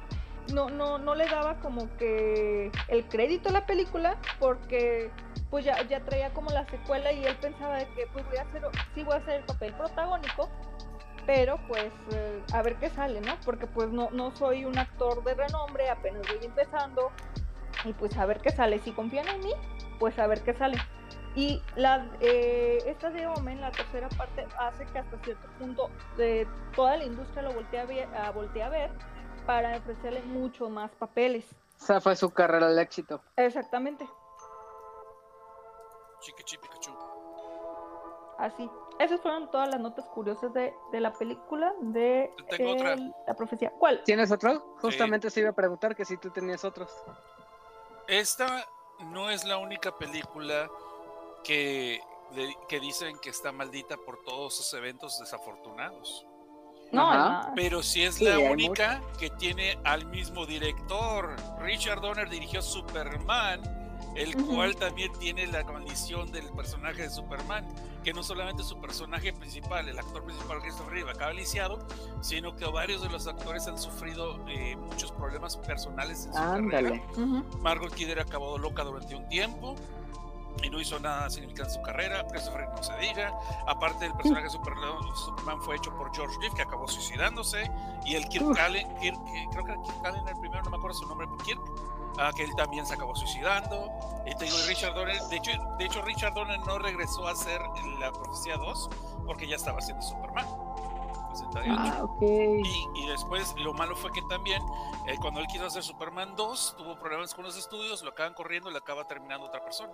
no, 0.48 0.68
no, 0.68 0.98
no 0.98 1.14
le 1.14 1.28
daba 1.28 1.60
como 1.60 1.96
que 1.96 2.72
el 2.88 3.08
crédito 3.08 3.50
a 3.50 3.52
la 3.52 3.66
película 3.66 4.16
porque 4.40 5.10
pues 5.50 5.64
ya, 5.64 5.82
ya 5.82 6.00
traía 6.00 6.32
como 6.32 6.50
la 6.50 6.64
secuela 6.66 7.12
y 7.12 7.24
él 7.24 7.36
pensaba 7.36 7.76
de 7.76 7.86
que 7.88 8.06
pues 8.12 8.24
voy 8.26 8.38
a 8.38 8.42
hacer, 8.42 8.62
sí 8.94 9.02
voy 9.02 9.14
a 9.14 9.18
hacer 9.18 9.40
el 9.40 9.44
papel 9.44 9.74
protagónico, 9.74 10.48
pero 11.26 11.58
pues 11.68 11.92
eh, 12.12 12.42
a 12.52 12.62
ver 12.62 12.76
qué 12.76 12.88
sale, 12.90 13.20
¿no? 13.20 13.36
Porque 13.44 13.66
pues 13.66 13.90
no, 13.90 14.10
no 14.10 14.34
soy 14.36 14.64
un 14.64 14.78
actor 14.78 15.22
de 15.24 15.34
renombre, 15.34 15.90
apenas 15.90 16.26
voy 16.28 16.38
empezando 16.42 17.10
y 17.84 17.92
pues 17.92 18.16
a 18.16 18.26
ver 18.26 18.40
qué 18.40 18.50
sale. 18.50 18.78
Si 18.78 18.92
confían 18.92 19.28
en 19.28 19.40
mí, 19.40 19.52
pues 19.98 20.18
a 20.18 20.26
ver 20.26 20.42
qué 20.42 20.54
sale. 20.54 20.78
Y 21.34 21.62
la, 21.76 22.08
eh, 22.20 22.78
esta 22.86 23.10
de 23.10 23.26
Omen, 23.26 23.60
la 23.60 23.70
tercera 23.70 24.08
parte, 24.08 24.46
hace 24.58 24.84
que 24.86 24.98
hasta 24.98 25.16
cierto 25.18 25.48
punto 25.58 25.90
de 26.16 26.48
toda 26.74 26.96
la 26.96 27.04
industria 27.04 27.42
lo 27.42 27.52
voltee 27.52 27.80
a 27.80 27.84
ver, 27.84 28.08
a, 28.14 28.68
ver 28.68 28.90
para 29.46 29.76
ofrecerle 29.76 30.22
mucho 30.22 30.68
más 30.68 30.90
papeles. 30.92 31.44
Esa 31.80 32.00
fue 32.00 32.16
su 32.16 32.30
carrera 32.30 32.66
al 32.66 32.78
éxito. 32.78 33.22
Exactamente, 33.36 34.08
Chiqui 36.20 36.42
Chipi 36.44 36.68
Pikachu. 36.68 36.92
así. 38.38 38.70
Esas 38.98 39.20
fueron 39.20 39.50
todas 39.50 39.68
las 39.70 39.80
notas 39.80 40.06
curiosas 40.06 40.52
de, 40.52 40.74
de 40.92 41.00
la 41.00 41.12
película 41.12 41.72
de 41.80 42.34
Tengo 42.50 42.72
otra. 42.72 42.92
el- 42.94 43.14
la 43.26 43.34
profecía. 43.34 43.70
¿Cuál? 43.78 44.02
¿Tienes 44.04 44.30
otro? 44.30 44.76
Justamente 44.80 45.30
se 45.30 45.40
iba 45.40 45.50
a 45.50 45.54
preguntar 45.54 45.94
que 45.96 46.04
si 46.04 46.16
tú 46.18 46.30
tenías 46.30 46.64
otros. 46.64 46.90
Esta 48.08 48.66
no 49.04 49.30
es 49.30 49.44
la 49.44 49.56
única 49.58 49.96
película 49.96 50.68
que, 51.44 52.00
que 52.68 52.80
dicen 52.80 53.18
que 53.20 53.30
está 53.30 53.52
maldita 53.52 53.96
por 53.96 54.22
todos 54.24 54.54
esos 54.60 54.74
eventos 54.74 55.18
desafortunados. 55.18 56.26
No, 56.92 57.08
Ajá. 57.10 57.52
Pero 57.54 57.82
sí 57.82 58.02
es 58.04 58.16
Sí, 58.16 58.24
la 58.24 58.38
única 58.38 59.00
que 59.18 59.30
tiene 59.30 59.78
al 59.84 60.06
mismo 60.06 60.44
director. 60.44 61.36
Richard 61.60 62.00
Donner 62.00 62.28
dirigió 62.28 62.60
Superman, 62.60 63.62
el 64.16 64.34
cual 64.44 64.74
también 64.76 65.12
tiene 65.18 65.46
la 65.46 65.62
maldición 65.64 66.30
del 66.32 66.48
personaje 66.50 67.02
de 67.02 67.10
Superman, 67.10 67.66
que 68.02 68.12
no 68.12 68.22
solamente 68.22 68.62
su 68.62 68.80
personaje 68.80 69.32
principal, 69.32 69.88
el 69.88 69.98
actor 69.98 70.24
principal 70.24 70.60
Christopher 70.60 70.92
Reeve, 70.92 71.10
acaba 71.10 71.32
lisiado, 71.32 71.86
sino 72.20 72.56
que 72.56 72.64
varios 72.66 73.02
de 73.02 73.08
los 73.08 73.26
actores 73.26 73.66
han 73.68 73.78
sufrido 73.78 74.38
eh, 74.48 74.74
muchos 74.76 75.12
problemas 75.12 75.56
personales 75.56 76.26
en 76.26 76.32
su 76.32 76.38
Ándale. 76.38 77.00
carrera. 77.00 77.12
Ujú. 77.42 77.58
Margot 77.60 77.94
Kidder 77.94 78.20
acabó 78.20 78.58
loca 78.58 78.82
durante 78.84 79.14
un 79.14 79.28
tiempo 79.28 79.76
y 80.62 80.68
no 80.68 80.80
hizo 80.80 80.98
nada 80.98 81.30
significante 81.30 81.72
en 81.72 81.78
su 81.78 81.82
carrera. 81.82 82.26
Christopher 82.28 82.60
Reeve 82.62 82.72
no 82.76 82.82
se 82.82 82.96
diga. 82.98 83.32
Aparte, 83.68 84.06
el 84.06 84.12
personaje 84.14 84.44
de 84.44 84.50
Super- 84.50 84.74
Superman 85.24 85.62
fue 85.62 85.76
hecho 85.76 85.94
por 85.96 86.14
George 86.14 86.36
Reeve, 86.40 86.54
que 86.56 86.62
acabó 86.62 86.88
suicidándose. 86.88 87.70
Y 88.04 88.16
el 88.16 88.28
Kirk. 88.28 88.58
Allen, 88.58 88.86
Kirk- 88.98 89.20
creo 89.52 89.64
que 89.64 89.72
era 89.72 89.82
Kirk 89.82 90.04
Allen 90.06 90.26
el 90.28 90.36
primero, 90.40 90.62
no 90.64 90.70
me 90.70 90.76
acuerdo 90.76 90.98
su 90.98 91.06
nombre, 91.06 91.28
Kirk, 91.44 91.60
ah, 92.18 92.32
que 92.34 92.44
él 92.44 92.54
también 92.56 92.86
se 92.86 92.94
acabó 92.94 93.14
suicidando. 93.14 93.90
Y 94.26 94.34
te 94.34 94.44
digo, 94.44 94.56
y 94.58 94.68
Richard 94.68 94.94
Donner, 94.94 95.20
de 95.22 95.36
hecho, 95.36 95.50
de 95.78 95.84
hecho, 95.84 96.02
Richard 96.02 96.34
Donner 96.34 96.60
no 96.60 96.78
regresó 96.78 97.26
a 97.26 97.32
hacer 97.32 97.60
la 97.98 98.12
Profecía 98.12 98.56
2 98.56 98.90
porque 99.26 99.46
ya 99.46 99.56
estaba 99.56 99.78
haciendo 99.78 100.02
Superman. 100.02 100.46
68. 101.32 101.76
Ah, 101.78 102.06
y 102.94 103.06
después 103.06 103.54
lo 103.58 103.72
malo 103.72 103.94
fue 103.94 104.10
que 104.10 104.22
también 104.22 104.60
eh, 105.06 105.16
cuando 105.20 105.40
él 105.40 105.46
quiso 105.46 105.66
hacer 105.66 105.82
Superman 105.82 106.34
2 106.36 106.74
tuvo 106.76 106.98
problemas 106.98 107.34
con 107.34 107.44
los 107.44 107.56
estudios, 107.56 108.02
lo 108.02 108.10
acaban 108.10 108.34
corriendo 108.34 108.68
y 108.68 108.72
lo 108.72 108.78
acaba 108.78 109.06
terminando 109.06 109.46
otra 109.46 109.62
persona. 109.62 109.92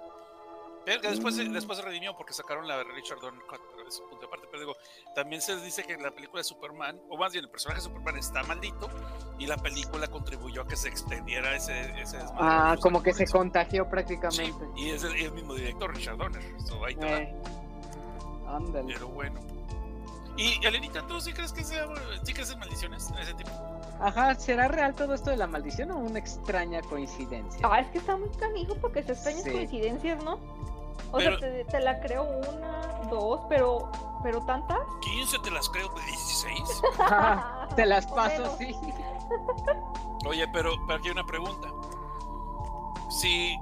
Pero 0.87 1.01
que 1.03 1.11
después, 1.11 1.35
se- 1.35 1.45
Mm. 1.45 1.53
después 1.53 1.79
se 1.79 1.85
redimió 1.85 2.17
porque 2.17 2.33
sacaron 2.33 2.67
la 2.69 2.79
de 2.79 2.85
Richard 2.85 3.19
Donner 3.21 3.43
Cut, 3.47 3.61
pero 3.77 3.89
es 3.89 3.99
un 4.01 4.09
punto 4.09 4.27
aparte. 4.27 4.47
Pero 4.51 4.61
digo, 4.61 4.77
también 5.15 5.43
se 5.43 5.57
dice 5.61 5.83
que 5.83 5.97
la 5.99 6.13
película 6.13 6.41
de 6.41 6.45
Superman, 6.45 6.99
o 7.11 7.17
más 7.19 7.33
bien 7.33 7.45
el 7.45 7.51
personaje 7.51 7.81
de 7.81 7.85
Superman 7.89 8.17
está 8.17 8.43
maldito 8.45 8.89
y 9.39 9.47
la 9.47 9.57
película 9.57 10.07
contribuyó 10.07 10.63
a 10.63 10.67
que 10.69 10.77
se 10.77 10.89
extendiera 10.89 11.55
ese, 11.57 11.81
ese 12.01 12.17
desmadre 12.19 12.45
de 12.45 12.51
Ah, 12.51 12.77
como 12.81 13.03
que 13.03 13.13
se 13.13 13.27
contagió 13.27 13.83
Sí, 13.85 13.91
prácticamente. 13.91 14.65
y 14.77 14.91
es 14.91 15.03
el, 15.03 15.17
el 15.17 15.33
mismo 15.33 15.55
director, 15.55 15.93
Richard 15.95 16.17
Donner. 16.19 16.43
So, 16.65 16.85
ahí 16.85 16.95
te 16.95 17.05
va. 17.05 17.19
Eh, 17.19 17.35
Ándale. 18.49 18.95
Pero 18.95 19.09
bueno. 19.09 19.41
Y 20.37 20.65
Elenita, 20.65 21.05
¿tú 21.07 21.21
sí 21.21 21.33
crees 21.33 21.53
que 21.53 21.65
sea, 21.65 21.87
sí 22.23 22.33
crees 22.33 22.51
en 22.51 22.59
maldiciones 22.59 23.11
en 23.11 23.19
ese 23.19 23.35
tipo? 23.35 23.51
Ajá, 24.01 24.35
¿será 24.35 24.69
real 24.69 24.95
todo 24.95 25.15
esto 25.15 25.31
de 25.31 25.37
la 25.39 25.47
maldición 25.47 25.91
o 25.91 25.97
una 25.97 26.19
extraña 26.19 26.81
coincidencia? 26.83 27.61
Ah, 27.65 27.81
es 27.81 27.89
que 27.89 27.99
está 27.99 28.17
muy 28.17 28.29
canijo 28.39 28.77
porque 28.81 29.03
se 29.03 29.13
extrañan 29.13 29.43
Sí. 29.43 29.51
coincidencias, 29.51 30.23
¿no? 30.23 30.39
O 31.13 31.19
Pero- 31.19 31.39
sea, 31.39 31.51
te, 31.51 31.65
te 31.65 31.81
la 31.81 32.01
creo 32.01 32.25
una, 32.25 33.01
dos, 33.11 33.41
pero, 33.49 33.91
pero 34.23 34.41
tantas. 34.43 34.79
15 35.01 35.39
te 35.41 35.51
las 35.51 35.69
creo 35.69 35.89
de 35.91 36.03
16. 36.05 36.83
Ajá, 36.99 37.69
Te 37.77 37.87
las 37.87 38.07
paso, 38.07 38.57
sí. 38.59 38.75
Oye, 40.27 40.47
pero, 40.53 40.73
pero 40.87 40.99
aquí 40.99 41.09
hay 41.09 41.13
una 41.13 41.27
pregunta. 41.27 41.69
Si 43.11 43.57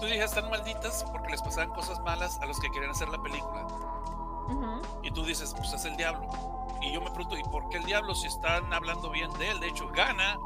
tú 0.00 0.06
dices 0.06 0.24
están 0.24 0.50
malditas 0.50 1.04
porque 1.10 1.30
les 1.30 1.42
pasaban 1.42 1.70
cosas 1.74 2.00
malas 2.00 2.38
a 2.40 2.46
los 2.46 2.58
que 2.60 2.70
querían 2.70 2.90
hacer 2.90 3.08
la 3.08 3.20
película, 3.22 3.66
y 5.02 5.10
tú 5.10 5.24
dices, 5.24 5.54
pues 5.56 5.72
es 5.72 5.84
el 5.86 5.96
diablo. 5.96 6.28
Y 6.82 6.92
yo 6.92 7.00
me 7.00 7.10
pregunto, 7.10 7.36
¿y 7.38 7.42
por 7.44 7.68
qué 7.68 7.78
el 7.78 7.84
diablo 7.84 8.14
si 8.14 8.26
están 8.26 8.72
hablando 8.72 9.08
bien 9.10 9.32
de 9.38 9.50
él? 9.50 9.60
De 9.60 9.68
hecho, 9.68 9.88
gana. 9.88 10.36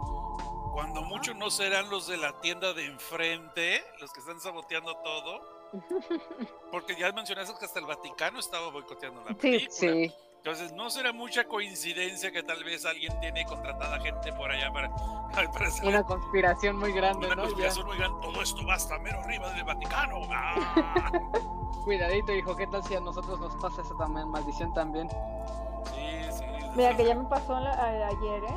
Cuando 0.72 1.00
mucho 1.02 1.32
no 1.34 1.50
serán 1.50 1.88
los 1.88 2.06
de 2.06 2.18
la 2.18 2.38
tienda 2.40 2.72
de 2.74 2.84
enfrente, 2.86 3.82
los 4.00 4.12
que 4.12 4.20
están 4.20 4.38
saboteando 4.40 4.94
todo. 4.98 5.40
Porque 6.70 6.96
ya 6.96 7.12
mencionaste 7.12 7.54
que 7.58 7.64
hasta 7.64 7.78
el 7.80 7.86
Vaticano 7.86 8.38
estaba 8.38 8.70
boicoteando 8.70 9.20
la 9.22 9.28
Sí, 9.30 9.34
película. 9.40 9.70
Sí. 9.72 10.12
Entonces, 10.38 10.72
no 10.74 10.90
será 10.90 11.12
mucha 11.12 11.44
coincidencia 11.48 12.30
que 12.30 12.42
tal 12.44 12.62
vez 12.62 12.84
alguien 12.86 13.18
tiene 13.18 13.44
contratada 13.46 13.98
gente 13.98 14.32
por 14.32 14.48
allá 14.50 14.72
para, 14.72 14.90
para 15.52 15.66
hacer 15.66 15.86
Una 15.88 16.02
conspiración 16.04 16.78
muy 16.78 16.92
grande, 16.92 17.26
una 17.26 17.34
¿no? 17.34 17.42
Ya. 17.42 17.48
conspiración 17.48 17.86
muy 17.86 17.96
grande. 17.98 18.18
Todo 18.22 18.42
esto 18.42 18.64
va 18.66 18.74
hasta 18.74 18.98
mero 19.00 19.18
arriba 19.20 19.50
del 19.52 19.64
Vaticano. 19.64 20.20
¡Ah! 20.30 21.12
Cuidadito, 21.84 22.32
hijo, 22.32 22.54
¿qué 22.56 22.66
tal 22.68 22.82
si 22.84 22.94
a 22.96 23.00
nosotros 23.00 23.38
nos 23.40 23.54
pasa 23.56 23.82
esa 23.82 23.96
también, 23.96 24.28
maldición 24.28 24.72
también? 24.74 25.08
Sí, 25.10 26.32
sí. 26.38 26.44
Mira, 26.74 26.96
que 26.96 27.04
ya 27.04 27.14
me 27.14 27.24
pasó 27.28 27.58
la- 27.60 27.72
a- 27.74 28.06
ayer, 28.08 28.44
¿eh? 28.44 28.56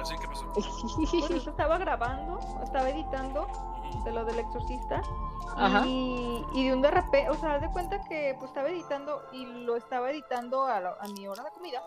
Así 0.00 0.16
que 0.18 0.26
pasó. 0.28 0.46
Pues 0.54 1.44
yo 1.44 1.50
estaba 1.50 1.78
grabando, 1.78 2.38
estaba 2.62 2.88
editando 2.90 3.46
de 4.04 4.12
lo 4.12 4.24
del 4.24 4.38
exorcista. 4.38 5.02
Ajá. 5.56 5.84
Y, 5.86 6.44
y 6.54 6.68
de 6.68 6.72
un 6.74 6.82
de 6.82 6.90
repente, 6.90 7.28
o 7.30 7.34
sea, 7.34 7.54
haz 7.54 7.60
de 7.62 7.70
cuenta 7.72 8.02
que 8.04 8.34
pues 8.38 8.50
estaba 8.50 8.68
editando 8.68 9.22
y 9.32 9.44
lo 9.46 9.76
estaba 9.76 10.10
editando 10.10 10.64
a, 10.64 10.80
la- 10.80 10.96
a 11.00 11.08
mi 11.08 11.26
hora 11.26 11.42
de 11.42 11.50
comida 11.50 11.82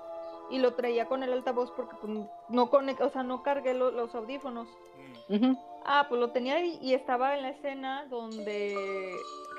y 0.50 0.60
lo 0.60 0.74
traía 0.74 1.08
con 1.08 1.24
el 1.24 1.32
altavoz 1.32 1.72
porque 1.72 1.96
pues, 2.02 2.12
no 2.50 2.70
conec- 2.70 3.02
o 3.02 3.10
sea, 3.10 3.24
no 3.24 3.42
cargué 3.44 3.74
lo- 3.74 3.92
los 3.92 4.14
audífonos. 4.16 4.68
Ah, 5.86 6.06
pues 6.10 6.20
lo 6.20 6.32
tenía 6.32 6.56
ahí 6.56 6.78
y 6.82 6.94
estaba 6.94 7.36
en 7.36 7.42
la 7.44 7.50
escena 7.50 8.06
donde 8.10 8.78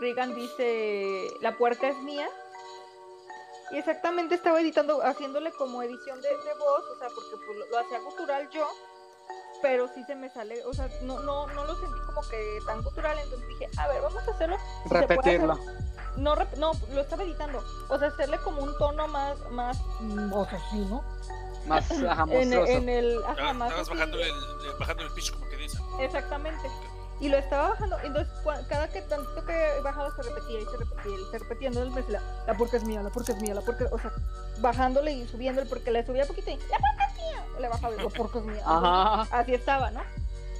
Regan 0.00 0.34
dice, 0.34 1.26
la 1.40 1.56
puerta 1.56 1.88
es 1.88 1.96
mía. 1.98 2.28
Y 3.72 3.78
exactamente 3.78 4.34
estaba 4.34 4.60
editando, 4.60 5.00
haciéndole 5.02 5.50
como 5.52 5.82
edición 5.82 6.20
de, 6.20 6.28
de 6.28 6.54
voz, 6.58 6.84
o 6.94 6.98
sea, 6.98 7.08
porque 7.08 7.44
pues, 7.44 7.58
lo, 7.58 7.66
lo 7.70 7.78
hacía 7.78 7.98
cultural 8.00 8.48
yo. 8.50 8.66
Pero 9.64 9.88
sí 9.88 10.04
se 10.04 10.14
me 10.14 10.28
sale, 10.28 10.62
o 10.66 10.74
sea, 10.74 10.90
no, 11.04 11.20
no, 11.20 11.46
no 11.46 11.64
lo 11.64 11.74
sentí 11.76 11.98
como 12.04 12.20
que 12.28 12.58
tan 12.66 12.82
cultural, 12.82 13.16
entonces 13.18 13.48
dije, 13.48 13.66
a 13.78 13.88
ver, 13.88 14.02
vamos 14.02 14.28
a 14.28 14.30
hacerlo. 14.30 14.56
hacer- 14.84 15.00
Repetirlo. 15.08 15.58
No, 16.18 16.36
rep- 16.36 16.54
no, 16.58 16.72
lo 16.92 17.00
estaba 17.00 17.22
editando, 17.22 17.64
o 17.88 17.98
sea, 17.98 18.08
hacerle 18.08 18.38
como 18.40 18.60
un 18.62 18.76
tono 18.76 19.08
más, 19.08 19.38
más, 19.52 19.78
mm, 20.00 20.32
o 20.34 20.44
sea, 20.44 20.58
sí, 20.70 20.86
¿no? 20.90 21.02
Más 21.66 21.90
ajá, 21.90 22.26
En, 22.30 22.88
el, 22.90 23.24
ajá, 23.24 23.36
Ah, 23.48 23.52
más 23.54 23.68
Estabas 23.70 23.88
bajándole 23.88 24.24
el, 24.28 24.34
bajándole 24.78 25.08
el 25.08 25.14
pitch, 25.14 25.32
como 25.32 25.48
que 25.48 25.56
dice. 25.56 25.78
Exactamente. 26.00 26.68
Y 27.20 27.28
lo 27.28 27.36
estaba 27.38 27.70
bajando, 27.70 27.96
entonces 28.02 28.32
cada 28.68 28.88
que 28.88 29.00
tanto 29.02 29.44
que 29.46 29.80
bajaba 29.82 30.14
se 30.16 30.22
repetía 30.22 30.60
y 30.60 30.64
se 30.64 30.76
repetía 30.76 31.12
y 31.12 31.30
se 31.30 31.38
repetía, 31.38 31.68
entonces 31.68 31.94
me 31.94 32.02
decía, 32.02 32.20
la, 32.20 32.52
la 32.52 32.58
puerca 32.58 32.76
es 32.76 32.84
mía, 32.84 33.02
la 33.02 33.10
puerca 33.10 33.32
es 33.32 33.40
mía, 33.40 33.54
la 33.54 33.60
puerca, 33.60 33.86
o 33.92 33.98
sea, 33.98 34.12
bajándole 34.58 35.12
y 35.12 35.28
subiéndole 35.28 35.68
porque 35.68 35.90
le 35.90 36.04
subía 36.04 36.26
poquito 36.26 36.50
y 36.50 36.56
la 36.56 36.78
puerca 36.78 37.06
es 37.08 37.14
mía, 37.16 37.44
le 37.60 37.68
bajaba 37.68 37.94
y 37.94 38.02
la 38.02 38.08
puerca 38.08 38.38
es 38.40 38.44
mía. 38.44 38.62
Ajá. 38.66 39.28
Así 39.30 39.54
estaba, 39.54 39.90
¿no? 39.92 40.02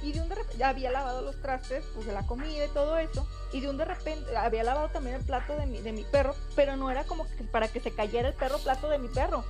Y 0.01 0.11
de 0.11 0.21
un 0.21 0.29
de 0.29 0.35
repente, 0.35 0.57
ya 0.57 0.69
había 0.69 0.91
lavado 0.91 1.21
los 1.21 1.41
trastes, 1.41 1.83
pues 1.93 2.05
de 2.05 2.13
la 2.13 2.25
comida 2.27 2.65
y 2.65 2.69
todo 2.69 2.97
eso, 2.97 3.27
y 3.51 3.59
de 3.59 3.69
un 3.69 3.77
de 3.77 3.85
repente, 3.85 4.37
había 4.37 4.63
lavado 4.63 4.89
también 4.89 5.15
el 5.15 5.23
plato 5.23 5.55
de 5.57 5.65
mi, 5.65 5.81
de 5.81 5.91
mi 5.91 6.03
perro, 6.03 6.35
pero 6.55 6.77
no 6.77 6.91
era 6.91 7.03
como 7.05 7.25
que 7.25 7.43
para 7.43 7.67
que 7.67 7.79
se 7.79 7.91
cayera 7.91 8.27
el 8.29 8.35
perro 8.35 8.59
plato 8.59 8.87
de 8.87 8.99
mi 8.99 9.07
perro. 9.07 9.43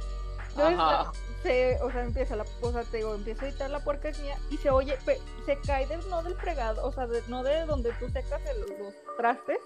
Entonces, 0.49 0.79
Ajá. 0.79 1.11
Se, 1.45 1.79
o 1.83 1.91
sea, 1.91 2.03
empieza 2.03 2.35
la, 2.35 2.45
o 2.61 2.71
sea, 2.71 2.83
te 2.83 2.97
digo, 2.97 3.13
empieza 3.13 3.45
a 3.45 3.49
editar 3.49 3.69
la 3.69 3.79
mía 3.79 4.35
y 4.49 4.57
se 4.57 4.69
oye, 4.71 4.97
pe- 5.05 5.21
se 5.45 5.59
cae 5.61 5.85
del, 5.85 6.07
no 6.09 6.23
del 6.23 6.35
fregado, 6.35 6.83
o 6.85 6.91
sea, 6.91 7.05
de- 7.05 7.21
no 7.27 7.43
de 7.43 7.65
donde 7.67 7.91
tú 7.99 8.09
secas 8.09 8.41
el- 8.47 8.61
los 8.79 8.93
trastes, 9.17 9.59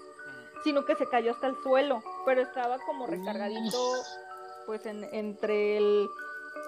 sino 0.62 0.84
que 0.84 0.94
se 0.96 1.08
cayó 1.08 1.32
hasta 1.32 1.46
el 1.46 1.56
suelo, 1.62 2.02
pero 2.26 2.42
estaba 2.42 2.78
como 2.80 3.06
recargadito, 3.06 3.78
pues, 4.66 4.84
en, 4.84 5.04
entre 5.12 5.78
el, 5.78 6.08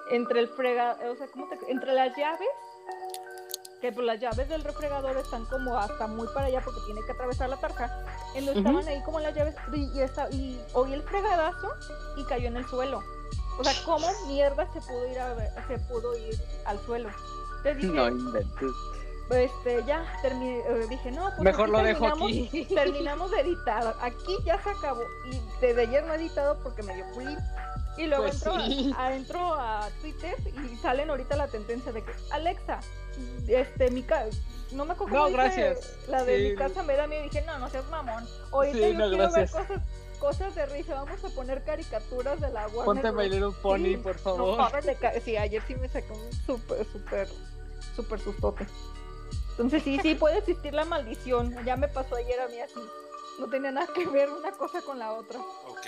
entre 0.09 0.39
el 0.39 0.47
fregado, 0.49 1.11
o 1.11 1.15
sea, 1.15 1.27
¿cómo 1.27 1.47
te, 1.47 1.59
entre 1.71 1.93
las 1.93 2.17
llaves, 2.17 2.49
que 3.81 3.91
pues 3.91 4.07
las 4.07 4.19
llaves 4.19 4.47
del 4.49 4.63
refrigerador 4.63 5.17
están 5.17 5.45
como 5.45 5.77
hasta 5.77 6.07
muy 6.07 6.27
para 6.33 6.47
allá 6.47 6.61
porque 6.63 6.79
tiene 6.85 7.01
que 7.05 7.11
atravesar 7.11 7.49
la 7.49 7.57
tarja, 7.57 7.85
entonces 8.33 8.57
Ujú. 8.57 8.69
estaban 8.79 8.87
ahí 8.87 9.03
como 9.03 9.19
las 9.19 9.35
llaves 9.35 9.55
y, 9.73 9.91
y, 9.95 10.01
esta- 10.01 10.29
y 10.31 10.59
oí 10.73 10.93
el 10.93 11.03
fregadazo 11.03 11.69
y 12.17 12.23
cayó 12.25 12.47
en 12.47 12.57
el 12.57 12.65
suelo. 12.67 13.03
O 13.59 13.63
sea, 13.63 13.73
¿cómo 13.85 14.07
mierda 14.27 14.67
se 14.73 14.81
pudo 14.81 15.07
ir 15.11 15.19
a 15.19 15.33
ver- 15.33 15.51
se 15.67 15.77
pudo 15.79 16.17
ir 16.17 16.35
al 16.65 16.79
suelo? 16.85 17.09
Entonces 17.57 17.77
dije, 17.77 17.93
No 17.93 18.07
inventes. 18.09 18.71
este, 19.29 19.83
ya 19.85 20.03
terminé, 20.21 20.59
eh, 20.59 20.85
dije, 20.89 21.11
no, 21.11 21.23
pues 21.29 21.39
Mejor 21.39 21.69
lo 21.69 21.79
dejo 21.83 22.05
terminamos- 22.05 22.47
aquí. 22.49 22.65
Terminamos 22.75 23.31
de 23.31 23.39
editar, 23.41 23.95
aquí 24.01 24.37
ya 24.45 24.61
se 24.61 24.69
acabó. 24.71 25.01
Y 25.31 25.39
desde 25.61 25.81
ayer 25.83 26.03
no 26.05 26.13
he 26.13 26.17
editado 26.17 26.57
porque 26.61 26.83
me 26.83 26.95
dio 26.95 27.05
culín. 27.13 27.37
Y 27.97 28.07
luego 28.07 28.23
Pues 28.23 28.35
entro, 28.35 28.59
sí. 28.65 28.93
a, 28.97 29.13
entro 29.15 29.53
a 29.53 29.87
Twitter 30.01 30.35
y 30.71 30.75
salen 30.77 31.09
ahorita 31.11 31.35
la 31.35 31.47
tendencia 31.47 31.91
de 31.91 32.03
que, 32.03 32.11
Alexa, 32.31 32.79
este, 33.47 33.91
mi 33.91 34.01
casa, 34.03 34.35
no 34.71 34.85
me 34.85 34.93
acuerdo 34.93 35.15
No, 35.15 35.29
gracias. 35.31 35.95
La 36.07 36.23
de 36.23 36.37
Sí. 36.37 36.49
mi 36.49 36.55
casa 36.55 36.81
me 36.83 36.95
da 36.95 37.05
miedo 37.07 37.21
y 37.25 37.29
dije, 37.29 37.43
no, 37.45 37.59
no 37.59 37.69
seas 37.69 37.87
mamón. 37.91 38.27
Ahorita 38.51 38.77
Sí, 38.77 38.81
yo 38.93 38.97
no, 38.99 39.09
quiero 39.09 39.17
gracias. 39.31 39.53
ver 39.53 39.67
cosas, 39.67 39.83
cosas 40.23 40.55
de 40.55 40.65
risa, 40.67 40.93
vamos 41.03 41.21
a 41.21 41.27
poner 41.35 41.65
caricaturas 41.65 42.39
de 42.39 42.49
la 42.49 42.65
Warner 42.69 42.85
Ponte 42.85 43.11
bailar 43.11 43.43
un 43.45 43.53
pony, 43.55 43.83
Sí, 43.83 43.97
por 43.97 44.15
no 44.15 44.21
favor. 44.21 44.57
mames 44.57 44.85
sí, 45.25 45.35
ayer 45.35 45.61
sí 45.67 45.75
me 45.75 45.89
sacó 45.89 46.13
un 46.13 46.31
súper, 46.31 46.85
súper, 46.89 47.27
súper 47.93 48.19
sustote. 48.21 48.65
Entonces 49.51 49.83
sí, 49.83 49.99
sí 50.01 50.15
puede 50.15 50.37
existir 50.37 50.73
la 50.73 50.85
maldición. 50.85 51.53
Ya 51.65 51.75
me 51.75 51.89
pasó 51.89 52.15
ayer 52.15 52.39
a 52.39 52.47
mí 52.47 52.57
así. 52.61 52.79
No 53.37 53.49
tenía 53.49 53.71
nada 53.71 53.87
que 53.93 54.05
ver 54.07 54.29
una 54.29 54.53
cosa 54.53 54.81
con 54.81 54.97
la 54.97 55.11
otra. 55.11 55.39
Ok. 55.67 55.87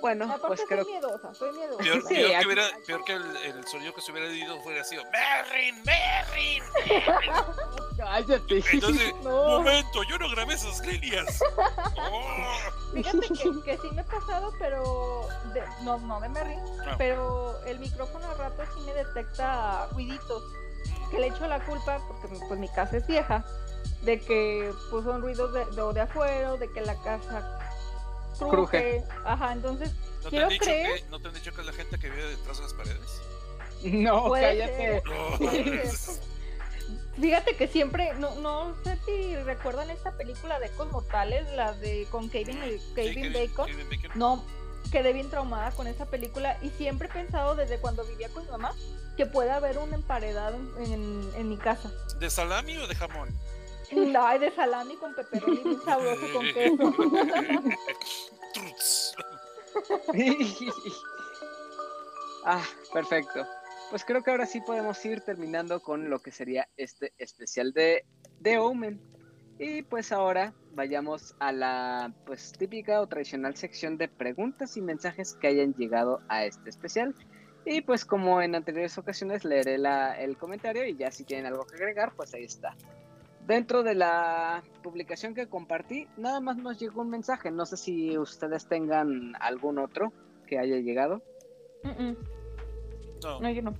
Bueno, 0.00 0.24
Aparte 0.26 0.46
pues 0.48 0.60
soy 0.60 0.68
creo 0.68 0.84
miedosa, 0.84 1.34
soy 1.34 1.52
miedosa. 1.52 1.82
Peor, 1.82 2.02
Sí, 2.08 2.14
peor 2.14 2.26
aquí- 2.30 2.38
que, 2.40 2.46
hubiera, 2.46 2.62
peor 2.86 3.04
que 3.04 3.12
el, 3.14 3.36
el 3.38 3.66
sonido 3.66 3.94
que 3.94 4.00
se 4.02 4.12
hubiera 4.12 4.28
ido 4.32 4.56
hubiera 4.62 4.84
sido 4.84 5.02
Merrin, 5.10 5.82
Merrin. 5.84 6.62
Cállate. 7.96 8.62
Entonces, 8.72 9.14
No. 9.22 9.30
momento, 9.58 10.02
yo 10.04 10.18
no 10.18 10.28
grabé 10.30 10.54
esas 10.54 10.84
líneas. 10.86 11.40
Oh. 12.08 12.92
Fíjate 12.94 13.18
que, 13.28 13.62
que 13.64 13.78
sí 13.78 13.88
me 13.92 14.00
ha 14.02 14.04
pasado, 14.04 14.52
pero 14.58 15.26
de- 15.52 15.62
no, 15.82 15.98
no 15.98 16.20
de 16.20 16.28
Merry, 16.28 16.54
Ah. 16.86 16.94
pero 16.98 17.58
el 17.64 17.78
micrófono 17.80 18.26
a 18.30 18.34
rato 18.34 18.62
sí 18.74 18.80
me 18.82 18.92
detecta 18.94 19.86
ruiditos. 19.92 20.42
Que 21.10 21.18
le 21.18 21.28
echo 21.28 21.46
la 21.46 21.64
culpa, 21.64 22.00
porque 22.06 22.28
pues 22.48 22.60
mi 22.60 22.68
casa 22.68 22.96
es 22.98 23.06
vieja, 23.06 23.44
de 24.02 24.20
que 24.20 24.72
pues 24.90 25.04
son 25.04 25.20
ruidos 25.22 25.52
de, 25.52 25.64
de, 25.66 25.92
de 25.94 26.00
afuera, 26.00 26.52
de 26.52 26.70
que 26.72 26.80
la 26.80 26.94
casa 27.02 27.58
cruje. 28.38 29.02
Cruje. 29.04 29.04
Ajá, 29.24 29.52
entonces 29.52 29.90
¿No 29.90 30.22
te, 30.24 30.28
quiero 30.30 30.44
han 30.46 30.50
dicho 30.52 30.64
creer. 30.64 31.02
que, 31.02 31.08
¿No 31.10 31.20
te 31.20 31.28
han 31.28 31.34
dicho 31.34 31.52
que 31.54 31.60
es 31.60 31.66
la 31.66 31.72
gente 31.72 31.98
que 31.98 32.10
vive 32.10 32.24
detrás 32.28 32.56
de 32.58 32.62
las 32.64 32.74
paredes? 32.74 33.20
No, 33.84 34.30
cállate. 34.32 35.02
Fíjate 37.20 37.56
que 37.56 37.66
siempre, 37.66 38.12
no, 38.18 38.34
no 38.36 38.74
sé 38.84 38.98
si 39.06 39.36
recuerdan 39.36 39.88
esta 39.90 40.12
película 40.16 40.58
de 40.60 40.66
Ecos 40.66 40.90
Mortales, 40.92 41.50
la 41.56 41.72
de 41.72 42.06
con 42.10 42.28
Kevin, 42.28 42.60
Sí, 42.62 42.80
Kevin 42.94 43.14
Kevin- 43.14 43.32
Bacon. 43.32 43.66
Kevin 43.66 43.88
Bacon. 43.88 44.10
No, 44.18 44.44
quedé 44.92 45.12
bien 45.14 45.30
traumada 45.30 45.70
con 45.70 45.86
esa 45.86 46.04
película 46.06 46.58
y 46.62 46.68
siempre 46.70 47.08
he 47.08 47.10
pensado 47.10 47.54
desde 47.56 47.78
cuando 47.78 48.04
vivía 48.04 48.28
con 48.28 48.44
mi 48.44 48.50
mamá 48.50 48.74
que 49.16 49.24
puede 49.24 49.50
haber 49.50 49.78
un 49.78 49.94
emparedado 49.94 50.56
en, 50.78 50.92
en- 50.92 51.30
en 51.36 51.48
mi 51.48 51.56
casa. 51.56 51.90
¿De 52.18 52.28
salami 52.28 52.76
o 52.76 52.86
de 52.86 52.94
jamón? 52.94 53.30
No, 53.92 54.26
hay 54.26 54.38
de 54.38 54.50
salami 54.52 54.96
con 54.96 55.14
pepperoni 55.14 55.60
bien 55.62 55.80
sabroso 55.82 56.26
con 56.32 56.46
queso. 56.46 56.94
Ah, 62.48 62.62
perfecto. 62.92 63.44
Pues 63.90 64.04
creo 64.04 64.22
que 64.22 64.30
ahora 64.30 64.46
sí 64.46 64.60
podemos 64.60 65.04
ir 65.04 65.20
terminando 65.22 65.80
con 65.80 66.08
lo 66.08 66.20
que 66.20 66.30
sería 66.30 66.68
este 66.76 67.12
especial 67.18 67.72
de, 67.72 68.04
de 68.38 68.58
Omen. 68.58 69.00
Y 69.58 69.82
pues 69.82 70.12
ahora 70.12 70.54
vayamos 70.72 71.34
a 71.40 71.50
la 71.50 72.12
pues 72.24 72.52
típica 72.52 73.00
o 73.00 73.08
tradicional 73.08 73.56
sección 73.56 73.98
de 73.98 74.06
preguntas 74.06 74.76
y 74.76 74.80
mensajes 74.80 75.34
que 75.34 75.48
hayan 75.48 75.74
llegado 75.74 76.20
a 76.28 76.44
este 76.44 76.70
especial. 76.70 77.16
Y 77.64 77.80
pues 77.80 78.04
como 78.04 78.40
en 78.40 78.54
anteriores 78.54 78.96
ocasiones 78.96 79.44
leeré 79.44 79.76
la, 79.76 80.16
el 80.20 80.36
comentario 80.36 80.86
y 80.86 80.96
ya 80.96 81.10
si 81.10 81.24
tienen 81.24 81.46
algo 81.46 81.66
que 81.66 81.74
agregar, 81.74 82.12
pues 82.14 82.32
ahí 82.32 82.44
está. 82.44 82.76
Dentro 83.46 83.84
de 83.84 83.94
la 83.94 84.62
publicación 84.82 85.34
que 85.34 85.46
compartí, 85.46 86.08
nada 86.16 86.40
más 86.40 86.56
nos 86.56 86.80
llegó 86.80 87.02
un 87.02 87.10
mensaje. 87.10 87.50
No 87.50 87.64
sé 87.64 87.76
si 87.76 88.18
ustedes 88.18 88.66
tengan 88.66 89.34
algún 89.40 89.78
otro 89.78 90.12
que 90.46 90.58
haya 90.58 90.76
llegado. 90.76 91.22
Mm, 91.84 92.02
mm. 92.02 92.16
No. 93.22 93.40
No, 93.40 93.50
yo 93.50 93.62
no. 93.62 93.74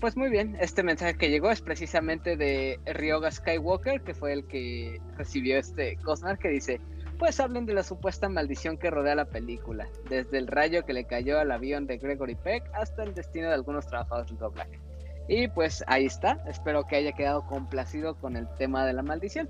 Pues 0.00 0.16
muy 0.16 0.28
bien, 0.28 0.56
este 0.60 0.82
mensaje 0.82 1.16
que 1.16 1.30
llegó 1.30 1.50
es 1.50 1.60
precisamente 1.60 2.36
de 2.36 2.78
Ryoga 2.84 3.30
Skywalker, 3.30 4.02
que 4.02 4.14
fue 4.14 4.32
el 4.32 4.46
que 4.46 5.00
recibió 5.16 5.58
este 5.58 5.96
Cosnar, 5.96 6.38
que 6.38 6.48
dice, 6.48 6.80
pues 7.18 7.40
hablen 7.40 7.64
de 7.64 7.74
la 7.74 7.82
supuesta 7.82 8.28
maldición 8.28 8.76
que 8.76 8.90
rodea 8.90 9.14
la 9.14 9.24
película, 9.24 9.88
desde 10.08 10.38
el 10.38 10.46
rayo 10.46 10.84
que 10.84 10.92
le 10.92 11.04
cayó 11.04 11.38
al 11.38 11.50
avión 11.50 11.86
de 11.86 11.98
Gregory 11.98 12.34
Peck 12.34 12.64
hasta 12.74 13.02
el 13.02 13.14
destino 13.14 13.48
de 13.48 13.54
algunos 13.54 13.86
trabajadores 13.86 14.28
del 14.28 14.38
doblaje. 14.38 14.78
Y 15.28 15.48
pues 15.48 15.82
ahí 15.86 16.04
está, 16.06 16.42
espero 16.46 16.84
que 16.86 16.96
haya 16.96 17.12
quedado 17.12 17.46
complacido 17.46 18.14
con 18.16 18.36
el 18.36 18.46
tema 18.56 18.84
de 18.84 18.92
la 18.92 19.02
maldición. 19.02 19.48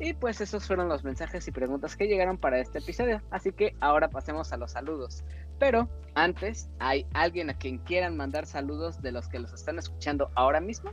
Y 0.00 0.12
pues 0.14 0.40
esos 0.40 0.66
fueron 0.66 0.88
los 0.88 1.04
mensajes 1.04 1.46
y 1.46 1.52
preguntas 1.52 1.94
que 1.94 2.06
llegaron 2.06 2.36
para 2.38 2.58
este 2.58 2.78
episodio, 2.78 3.20
así 3.30 3.52
que 3.52 3.76
ahora 3.80 4.08
pasemos 4.08 4.52
a 4.52 4.56
los 4.56 4.72
saludos. 4.72 5.22
Pero 5.60 5.88
antes, 6.14 6.68
¿hay 6.80 7.06
alguien 7.14 7.48
a 7.50 7.54
quien 7.54 7.78
quieran 7.78 8.16
mandar 8.16 8.46
saludos 8.46 9.00
de 9.02 9.12
los 9.12 9.28
que 9.28 9.38
los 9.38 9.52
están 9.52 9.78
escuchando 9.78 10.30
ahora 10.34 10.60
mismo? 10.60 10.90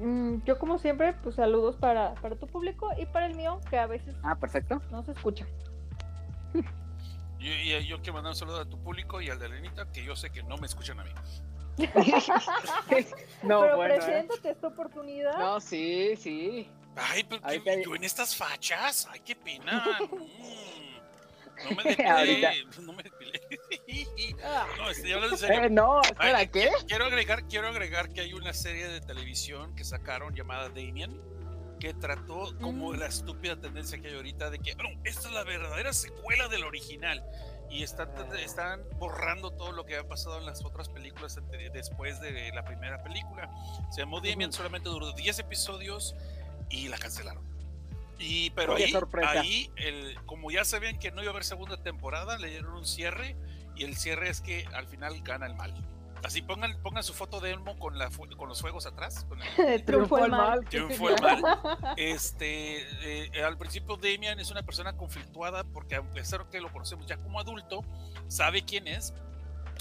Mm, 0.00 0.42
yo 0.44 0.58
como 0.58 0.78
siempre, 0.78 1.12
pues 1.22 1.36
saludos 1.36 1.76
para, 1.76 2.14
para 2.14 2.34
tu 2.34 2.46
público 2.48 2.88
y 2.98 3.06
para 3.06 3.26
el 3.26 3.36
mío, 3.36 3.60
que 3.70 3.78
a 3.78 3.86
veces 3.86 4.16
Ah, 4.24 4.34
perfecto. 4.34 4.82
no 4.90 5.04
se 5.04 5.12
escucha. 5.12 5.46
Yo, 7.38 7.50
y- 7.52 7.86
yo 7.86 7.98
quiero 7.98 8.14
mandar 8.14 8.30
un 8.30 8.36
saludo 8.36 8.60
a 8.60 8.64
tu 8.64 8.78
público 8.78 9.20
y 9.20 9.28
al 9.28 9.38
de 9.38 9.50
Lenita, 9.50 9.84
que 9.92 10.02
yo 10.02 10.16
sé 10.16 10.30
que 10.30 10.42
no 10.44 10.56
me 10.56 10.66
escuchan 10.66 10.98
a 10.98 11.04
mí. 11.04 11.10
no, 13.42 13.60
Pero 13.62 13.76
bueno. 13.76 13.94
¿eh? 13.94 13.98
preséntate 13.98 14.50
esta 14.50 14.66
oportunidad. 14.68 15.38
No, 15.38 15.60
sí, 15.60 16.14
sí. 16.16 16.68
Ay, 16.96 17.24
pero 17.24 17.40
Ahí 17.44 17.60
¿qué- 17.60 17.76
te- 17.78 17.84
yo 17.84 17.94
en 17.96 18.04
estas 18.04 18.36
fachas, 18.36 19.08
ay, 19.10 19.20
qué 19.24 19.36
pena. 19.36 19.84
Mm, 21.56 21.76
no 21.76 21.76
me 21.76 21.82
depilé, 21.90 22.08
Ahorita. 22.10 22.52
no 22.82 22.92
me 22.94 23.02
depilé. 23.04 23.40
No, 24.76 24.90
estoy 24.90 25.12
hablando 25.12 25.36
en 25.36 25.40
serio. 25.40 25.62
Eh, 25.64 25.70
no, 25.70 26.00
espera, 26.02 26.38
Ay, 26.38 26.48
¿qué? 26.48 26.68
Quiero 26.88 27.04
agregar, 27.04 27.44
quiero 27.46 27.68
agregar 27.68 28.08
que 28.12 28.22
hay 28.22 28.32
una 28.32 28.52
serie 28.52 28.88
de 28.88 29.00
televisión 29.00 29.72
que 29.76 29.84
sacaron 29.84 30.34
llamada 30.34 30.68
Damien 30.70 31.16
que 31.78 31.94
trató 31.94 32.52
como 32.60 32.92
Mm. 32.92 32.96
la 32.96 33.06
estúpida 33.06 33.54
tendencia 33.60 33.98
que 34.00 34.08
hay 34.08 34.14
ahorita 34.16 34.50
de 34.50 34.58
que 34.58 34.74
no, 34.74 34.88
esta 35.04 35.28
es 35.28 35.32
la 35.34 35.44
verdadera 35.44 35.92
secuela 35.92 36.48
del 36.48 36.64
original 36.64 37.22
y 37.70 37.82
están, 37.82 38.08
están 38.38 38.82
borrando 38.98 39.50
todo 39.50 39.72
lo 39.72 39.84
que 39.84 39.96
ha 39.96 40.06
pasado 40.06 40.38
en 40.38 40.46
las 40.46 40.64
otras 40.64 40.88
películas 40.88 41.38
después 41.72 42.20
de 42.20 42.50
la 42.54 42.64
primera 42.64 43.02
película. 43.02 43.50
Se 43.90 44.00
llamó 44.02 44.20
Damien, 44.20 44.52
solamente 44.52 44.88
duró 44.88 45.12
10 45.12 45.38
episodios 45.40 46.14
y 46.70 46.88
la 46.88 46.98
cancelaron. 46.98 47.44
Y 48.18 48.50
pero 48.50 48.76
ahí, 48.76 48.94
ahí 49.26 49.70
el, 49.76 50.16
como 50.24 50.50
ya 50.50 50.64
sabían 50.64 50.98
que 50.98 51.10
no 51.10 51.20
iba 51.22 51.30
a 51.30 51.32
haber 51.32 51.44
segunda 51.44 51.82
temporada, 51.82 52.38
le 52.38 52.48
dieron 52.48 52.72
un 52.74 52.86
cierre 52.86 53.36
y 53.74 53.84
el 53.84 53.96
cierre 53.96 54.28
es 54.28 54.40
que 54.40 54.66
al 54.72 54.86
final 54.86 55.20
gana 55.22 55.46
el 55.46 55.54
mal. 55.54 55.74
Así 56.24 56.40
pongan, 56.42 56.80
pongan 56.82 57.04
su 57.04 57.12
foto 57.12 57.38
de 57.40 57.50
Elmo 57.50 57.78
con, 57.78 57.98
la, 57.98 58.10
con 58.36 58.48
los 58.48 58.60
fuegos 58.60 58.86
atrás. 58.86 59.24
con 59.28 59.40
el- 59.42 59.84
Triunfó 59.84 60.24
el 60.24 60.30
mal. 60.30 60.64
Triunfó 60.68 61.10
el 61.10 61.20
mal. 61.20 61.42
Este, 61.96 63.28
eh, 63.28 63.42
al 63.44 63.58
principio 63.58 63.96
Damian 63.96 64.40
es 64.40 64.50
una 64.50 64.62
persona 64.62 64.96
conflictuada 64.96 65.64
porque 65.64 65.96
a 65.96 66.02
pesar 66.02 66.48
que 66.50 66.60
lo 66.60 66.72
conocemos 66.72 67.06
ya 67.06 67.16
como 67.18 67.38
adulto, 67.40 67.84
sabe 68.28 68.64
quién 68.64 68.88
es, 68.88 69.12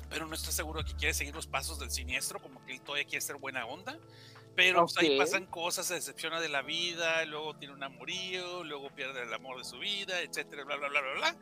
pero 0.10 0.28
no 0.28 0.36
está 0.36 0.52
seguro 0.52 0.84
de 0.84 0.86
que 0.92 0.96
quiere 0.98 1.14
seguir 1.14 1.34
los 1.34 1.48
pasos 1.48 1.80
del 1.80 1.90
siniestro, 1.92 2.40
como 2.42 2.64
que 2.66 2.74
él 2.74 2.82
todavía 2.82 3.06
quiere 3.06 3.22
ser 3.22 3.38
buena 3.38 3.66
onda. 3.66 3.98
Pero 4.56 4.82
pues, 4.82 4.98
ahí 4.98 5.18
pasan 5.18 5.48
cosas, 5.48 5.88
se 5.88 5.96
decepciona 5.96 6.40
de 6.40 6.48
la 6.50 6.62
vida, 6.62 7.26
luego 7.26 7.56
tiene 7.56 7.74
un 7.74 7.82
amorío, 7.82 8.64
luego 8.64 8.90
pierde 8.92 9.24
el 9.24 9.34
amor 9.34 9.58
de 9.58 9.64
su 9.64 9.80
vida, 9.80 10.22
etcétera, 10.22 10.64
bla, 10.66 10.76
bla, 10.76 10.90
bla, 10.90 11.02
bla, 11.02 11.14
bla. 11.16 11.36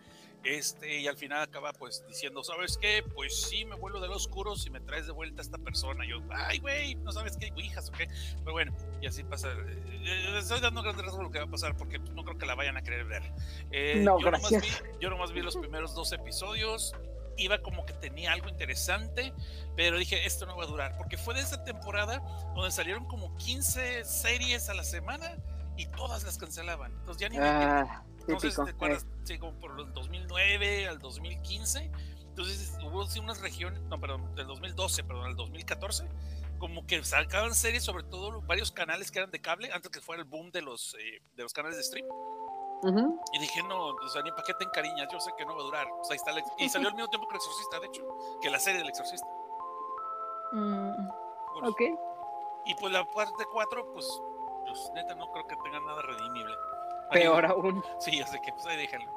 Este, 0.44 1.02
y 1.02 1.08
al 1.08 1.18
final 1.18 1.44
acaba 1.44 1.72
pues 1.72 2.04
diciendo, 2.08 2.44
¿sabes 2.44 2.78
qué? 2.78 3.04
Pues 3.14 3.44
sí, 3.44 3.64
me 3.66 3.76
vuelvo 3.76 4.00
del 4.00 4.12
oscuro 4.12 4.56
si 4.56 4.70
me 4.72 4.80
traes 4.80 5.06
de 5.06 5.12
vuelta 5.12 5.42
a 5.42 5.44
esta 5.44 5.58
persona. 5.60 6.04
Y 6.06 6.10
yo, 6.10 6.18
ay, 6.32 6.58
güey, 6.60 6.96
no 6.96 7.12
sabes 7.12 7.38
qué, 7.38 7.52
hijas 7.56 7.90
o 7.90 7.92
qué. 7.92 8.08
Pero 8.40 8.52
bueno, 8.52 8.76
y 9.02 9.08
así 9.08 9.24
pasa. 9.24 9.50
Eh, 9.52 10.04
eh, 10.04 10.38
Estoy 10.40 10.60
dando 10.60 10.82
grandes 10.82 11.06
rasgos 11.06 11.20
de 11.20 11.24
lo 11.26 11.32
que 11.32 11.40
va 11.40 11.46
a 11.46 11.50
pasar 11.52 11.78
porque 11.78 12.00
no 12.00 12.24
creo 12.24 12.38
que 12.38 12.46
la 12.46 12.56
vayan 12.56 12.76
a 12.78 12.82
querer 12.82 13.06
ver. 13.06 13.24
Eh, 13.72 14.02
No, 14.04 14.20
yo, 14.20 14.32
nomás 14.32 14.50
vi, 14.50 14.58
gracias. 14.58 14.84
yo 15.00 15.10
nomás 15.12 15.32
vi 15.32 15.42
los 15.42 15.56
primeros 15.58 15.94
dos 15.94 16.12
episodios. 16.12 16.96
Iba 17.38 17.60
como 17.60 17.86
que 17.86 17.94
tenía 17.94 18.34
algo 18.34 18.50
interesante, 18.50 19.34
pero 19.76 19.98
dije, 19.98 20.26
esto 20.26 20.46
no 20.46 20.58
va 20.58 20.64
a 20.64 20.68
durar. 20.68 20.98
Porque 20.98 21.18
fue 21.18 21.34
de 21.34 21.42
esa 21.42 21.64
temporada 21.64 22.20
donde 22.56 22.72
salieron 22.72 23.06
como 23.06 23.36
15 23.38 24.04
series 24.04 24.70
a 24.70 24.74
la 24.74 24.84
semana 24.84 25.38
y 25.78 25.86
todas 25.86 26.24
las 26.24 26.38
cancelaban. 26.38 26.92
Entonces 27.00 27.22
ya 27.22 27.30
ni 27.30 27.38
me 27.38 27.86
no 28.34 28.40
sé 28.40 28.52
si 28.52 28.64
te 28.64 28.72
acuerdas, 28.72 29.06
sí, 29.24 29.38
como 29.40 29.60
por 29.60 29.80
el 29.80 29.94
2009 29.94 30.88
al 30.88 31.00
2015. 31.00 31.92
Entonces 32.30 32.78
hubo 32.84 33.06
sí 33.08 33.20
unas 33.20 33.42
regiones, 33.42 33.82
no, 33.84 34.00
perdón, 34.00 34.34
del 34.36 34.48
2012, 34.48 35.04
perdón, 35.04 35.26
al 35.26 35.36
2014, 35.36 36.08
como 36.60 36.86
que 36.88 37.04
sacaban 37.04 37.54
series, 37.54 37.84
sobre 37.84 38.04
todo 38.04 38.42
varios 38.44 38.72
canales 38.72 39.12
que 39.12 39.20
eran 39.20 39.32
de 39.32 39.42
cable, 39.42 39.72
antes 39.74 39.92
que 39.92 40.00
fuera 40.00 40.22
el 40.22 40.28
boom 40.28 40.50
de 40.52 40.62
los, 40.62 40.96
eh, 41.00 41.22
de 41.36 41.44
los 41.44 41.52
canales 41.54 41.78
de 41.78 41.84
stream. 41.84 42.08
Ujú. 42.84 43.22
Y 43.34 43.40
dije, 43.40 43.62
no, 43.64 43.90
o 43.90 44.10
sea, 44.10 44.22
ni 44.24 44.32
para 44.32 44.44
qué 44.44 44.54
te 44.56 44.64
encariñas, 44.64 45.08
yo 45.12 45.20
sé 45.20 45.32
que 45.38 45.46
no 45.46 45.56
va 45.56 45.62
a 45.62 45.66
durar. 45.66 45.88
Pues 45.98 46.10
ahí 46.12 46.16
está 46.18 46.32
el 46.32 46.42
y 46.58 46.70
salió 46.70 46.88
al 46.88 46.96
mismo 46.96 47.10
tiempo 47.10 47.28
que 47.28 47.36
el 47.36 47.38
exorcista, 47.38 47.80
de 47.80 47.88
hecho, 47.88 48.04
que 48.42 48.50
la 48.50 48.60
serie 48.60 48.80
del 48.80 48.90
exorcista. 48.90 49.28
Mm, 50.54 51.08
Pues, 51.54 51.70
Ok. 51.72 51.82
Y 52.66 52.76
pues 52.76 52.94
la 52.94 53.04
parte 53.12 53.44
4, 53.52 53.92
pues, 53.94 54.08
pues 54.68 54.92
neta 54.94 55.16
no 55.16 55.32
creo 55.32 55.48
que 55.48 55.56
tenga 55.64 55.80
nada 55.80 56.02
redimible. 56.04 56.54
Peor 57.12 57.46
aún. 57.46 57.84
Sí, 58.00 58.22
así 58.22 58.40
que 58.42 58.52
pues 58.54 58.66
ahí 58.68 58.78
déjenlo. 58.78 59.12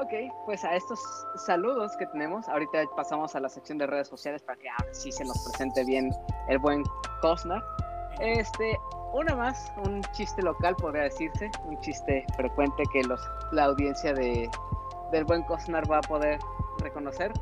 Ok, 0.00 0.12
pues 0.44 0.64
a 0.64 0.74
estos 0.76 1.00
saludos 1.46 1.96
que 1.96 2.06
tenemos, 2.06 2.48
ahorita 2.48 2.84
pasamos 2.94 3.34
a 3.34 3.40
la 3.40 3.48
sección 3.48 3.78
de 3.78 3.86
redes 3.88 4.06
sociales 4.06 4.42
para 4.42 4.56
que 4.58 4.68
ahora 4.70 4.94
sí 4.94 5.10
se 5.10 5.24
nos 5.24 5.36
presente 5.44 5.84
bien 5.84 6.12
el 6.48 6.58
buen 6.60 6.84
Cosnar. 7.20 7.60
Este, 8.20 8.78
una 9.12 9.34
más, 9.34 9.72
un 9.86 10.02
chiste 10.12 10.40
local 10.42 10.76
podría 10.76 11.02
decirse, 11.04 11.50
un 11.64 11.80
chiste 11.80 12.24
frecuente 12.36 12.84
que 12.92 13.02
los, 13.02 13.20
la 13.50 13.64
audiencia 13.64 14.12
de, 14.12 14.48
del 15.10 15.24
buen 15.24 15.42
Cosnar 15.44 15.90
va 15.90 15.98
a 15.98 16.02
poder 16.02 16.38
reconocer. 16.78 17.32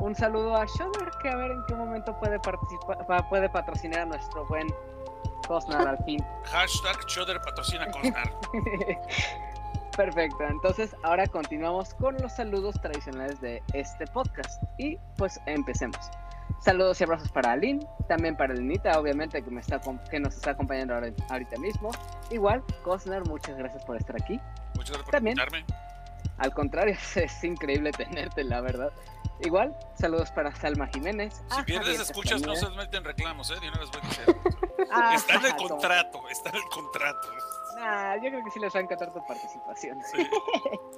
Un 0.00 0.14
saludo 0.14 0.56
a 0.56 0.66
Shudder, 0.66 1.10
que 1.22 1.30
a 1.30 1.36
ver 1.36 1.50
en 1.52 1.64
qué 1.68 1.74
momento 1.74 2.14
puede 2.20 2.38
participar, 2.40 3.06
pa- 3.06 3.26
puede 3.30 3.48
patrocinar 3.48 4.00
a 4.00 4.04
nuestro 4.06 4.44
buen 4.46 4.66
Cosnar 5.48 5.88
al 5.88 6.04
fin. 6.04 6.22
Hashtag 6.44 7.04
Choder 7.06 7.40
patrocina 7.40 7.90
Cosnar. 7.90 8.30
Perfecto, 9.96 10.44
entonces 10.44 10.94
ahora 11.02 11.26
continuamos 11.26 11.92
con 11.94 12.16
los 12.18 12.32
saludos 12.36 12.80
tradicionales 12.80 13.40
de 13.40 13.60
este 13.72 14.06
podcast 14.06 14.62
y 14.78 14.96
pues 15.16 15.40
empecemos. 15.46 15.98
Saludos 16.60 17.00
y 17.00 17.04
abrazos 17.04 17.30
para 17.32 17.52
Aline, 17.52 17.84
también 18.08 18.36
para 18.36 18.52
Elenita, 18.54 18.98
obviamente 18.98 19.42
que, 19.42 19.50
me 19.50 19.60
está, 19.60 19.80
que 20.10 20.20
nos 20.20 20.36
está 20.36 20.52
acompañando 20.52 20.94
ahora- 20.94 21.10
ahorita 21.30 21.56
mismo. 21.58 21.90
Igual, 22.30 22.62
Cosner, 22.84 23.24
muchas 23.26 23.56
gracias 23.56 23.84
por 23.84 23.96
estar 23.96 24.14
aquí. 24.22 24.40
Muchas 24.76 24.90
gracias 24.96 25.02
por 25.04 25.10
También. 25.12 25.36
invitarme. 25.38 25.64
Al 26.38 26.52
contrario, 26.52 26.96
es 27.16 27.44
increíble 27.44 27.90
tenerte, 27.92 28.44
la 28.44 28.60
verdad. 28.60 28.92
Igual, 29.40 29.76
saludos 29.94 30.30
para 30.32 30.54
Salma 30.54 30.88
Jiménez. 30.88 31.42
Si 31.48 31.60
a 31.60 31.64
pierdes 31.64 31.86
Javier 31.86 32.00
escuchas, 32.02 32.42
no 32.42 32.56
se 32.56 32.68
meten 32.70 33.04
reclamos, 33.04 33.50
¿eh? 33.50 33.60
De 33.60 33.68
una 33.68 33.78
vez 33.78 33.90
voy 33.90 34.00
a 34.02 34.08
decir. 34.08 34.36
Ah, 34.90 35.12
Está 35.14 35.34
en 35.34 35.44
el 35.44 35.56
contrato, 35.56 36.22
está 36.30 36.50
en 36.50 36.56
el 36.56 36.64
contrato. 36.70 37.28
Nah, 37.78 38.14
yo 38.16 38.30
creo 38.30 38.44
que 38.44 38.50
sí 38.52 38.60
les 38.60 38.74
va 38.74 38.78
a 38.78 38.82
encantar 38.84 39.12
tu 39.12 39.20
participación. 39.26 39.98
Sí. 40.04 40.26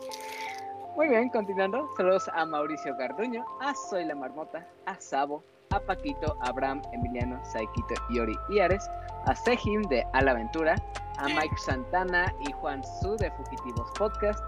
Muy 0.96 1.08
bien, 1.08 1.28
continuando. 1.30 1.88
Saludos 1.96 2.28
a 2.32 2.44
Mauricio 2.44 2.94
Garduño, 2.96 3.44
a 3.60 3.74
Soy 3.74 4.04
la 4.04 4.14
Marmota, 4.14 4.66
a 4.86 5.00
Sabo, 5.00 5.42
a 5.70 5.80
Paquito, 5.80 6.36
Abraham, 6.42 6.82
Emiliano, 6.92 7.42
Saikito, 7.44 7.94
Yori 8.10 8.36
y 8.50 8.60
Ares, 8.60 8.88
a 9.26 9.34
Sejim 9.34 9.82
de 9.82 10.06
A 10.12 10.20
la 10.20 10.32
Aventura, 10.32 10.76
a 11.18 11.26
Mike 11.28 11.56
Santana 11.64 12.32
y 12.46 12.52
Juan 12.52 12.82
Su 13.00 13.16
de 13.16 13.30
Fugitivos 13.32 13.90
Podcast, 13.98 14.40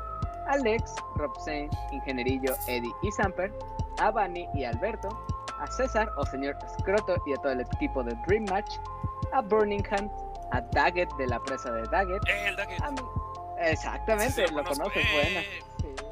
a 0.48 0.56
Lex, 0.56 0.94
Robsen, 1.16 1.68
Ingenierillo, 1.92 2.54
Eddie 2.66 2.92
y 3.02 3.10
Samper, 3.12 3.52
a 4.00 4.10
Bani 4.10 4.48
y 4.54 4.64
Alberto, 4.64 5.08
a 5.60 5.66
César 5.68 6.08
o 6.16 6.26
señor 6.26 6.56
Scroto 6.78 7.16
y 7.26 7.32
a 7.34 7.36
todo 7.36 7.52
el 7.52 7.60
equipo 7.60 8.02
de 8.02 8.14
Dream 8.26 8.44
Match, 8.50 8.74
a 9.32 9.40
Burning 9.40 9.82
Hunt, 9.90 10.10
a 10.52 10.60
Daggett 10.72 11.10
de 11.16 11.26
la 11.26 11.38
presa 11.40 11.70
de 11.72 11.82
Daggett, 11.88 12.22
Eh, 12.28 12.48
el 12.48 12.56
Daggett. 12.56 12.82
a 12.82 12.90
mi- 12.90 12.98
Exactamente, 13.60 14.32
Sí, 14.46 14.52
lo 14.54 14.62
conozco. 14.64 14.84
conoces, 14.84 15.04
Eh, 15.04 15.08
buena. 15.14 15.40
Sí. 15.80 16.02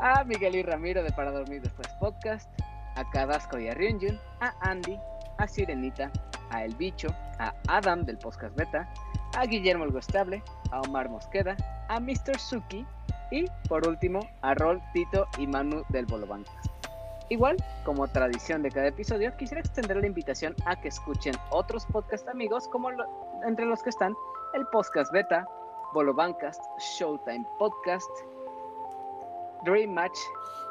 A 0.00 0.24
Miguel 0.24 0.54
y 0.56 0.62
Ramiro 0.62 1.02
de 1.02 1.10
Para 1.12 1.30
Dormir 1.32 1.60
Después 1.60 1.88
Podcast, 2.00 2.48
a 2.96 3.08
Cadasco 3.10 3.58
y 3.58 3.68
a 3.68 3.74
Ryunjun, 3.74 4.18
a 4.40 4.54
Andy, 4.60 4.98
a 5.38 5.46
Sirenita, 5.48 6.10
a 6.50 6.64
El 6.64 6.74
Bicho, 6.76 7.08
a 7.38 7.52
Adam 7.68 8.04
del 8.04 8.16
Podcast 8.18 8.54
Beta, 8.56 8.88
a 9.36 9.44
Guillermo 9.44 9.84
el 9.84 9.90
Gostable, 9.92 10.42
a 10.70 10.80
Omar 10.82 11.08
Mosqueda, 11.08 11.56
a 11.88 12.00
Mr. 12.00 12.38
Suki 12.38 12.86
y, 13.30 13.46
por 13.68 13.86
último, 13.86 14.20
a 14.42 14.54
Rol, 14.54 14.80
Tito 14.92 15.26
y 15.38 15.46
Manu 15.46 15.82
del 15.90 16.06
Bolobancas. 16.06 16.70
Igual, 17.30 17.56
como 17.84 18.08
tradición 18.08 18.62
de 18.62 18.70
cada 18.70 18.88
episodio, 18.88 19.36
quisiera 19.36 19.60
extender 19.60 19.98
la 19.98 20.06
invitación 20.06 20.54
a 20.64 20.80
que 20.80 20.88
escuchen 20.88 21.34
otros 21.50 21.84
podcast 21.86 22.26
amigos, 22.28 22.66
como 22.68 22.88
entre 23.46 23.66
los 23.66 23.82
que 23.82 23.90
están 23.90 24.14
el 24.54 24.66
Podcast 24.68 25.12
Beta, 25.12 25.46
Bolobancast, 25.92 26.62
Showtime 26.98 27.44
Podcast, 27.58 28.10
Dream 29.64 29.92
Match, 29.92 30.18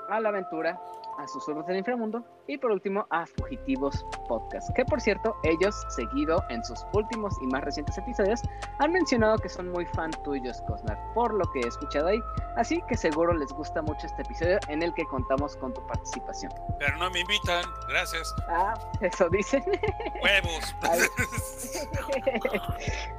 A 0.09 0.19
la 0.19 0.29
Aventura, 0.29 0.79
a 1.17 1.27
Susurros 1.27 1.65
del 1.67 1.77
Inframundo 1.77 2.23
y 2.47 2.57
por 2.57 2.71
último 2.71 3.05
a 3.09 3.25
Fugitivos 3.25 4.05
Podcast. 4.27 4.69
Que 4.75 4.85
por 4.85 5.01
cierto, 5.01 5.35
ellos, 5.43 5.75
seguido 5.89 6.43
en 6.49 6.63
sus 6.63 6.85
últimos 6.93 7.35
y 7.41 7.47
más 7.47 7.63
recientes 7.63 7.97
episodios, 7.97 8.41
han 8.79 8.91
mencionado 8.91 9.37
que 9.37 9.49
son 9.49 9.69
muy 9.69 9.85
fan 9.87 10.11
tuyos, 10.23 10.61
Cosnar, 10.67 10.97
por 11.13 11.33
lo 11.33 11.45
que 11.51 11.59
he 11.61 11.67
escuchado 11.67 12.07
ahí. 12.07 12.19
Así 12.55 12.81
que 12.87 12.95
seguro 12.95 13.33
les 13.33 13.51
gusta 13.51 13.81
mucho 13.81 14.05
este 14.05 14.21
episodio 14.21 14.59
en 14.67 14.83
el 14.83 14.93
que 14.93 15.05
contamos 15.05 15.55
con 15.57 15.73
tu 15.73 15.85
participación. 15.87 16.51
Pero 16.79 16.97
no 16.97 17.09
me 17.09 17.19
invitan, 17.21 17.63
gracias. 17.89 18.33
Ah, 18.47 18.73
eso 19.01 19.29
dicen. 19.29 19.63
Huevos. 20.23 20.75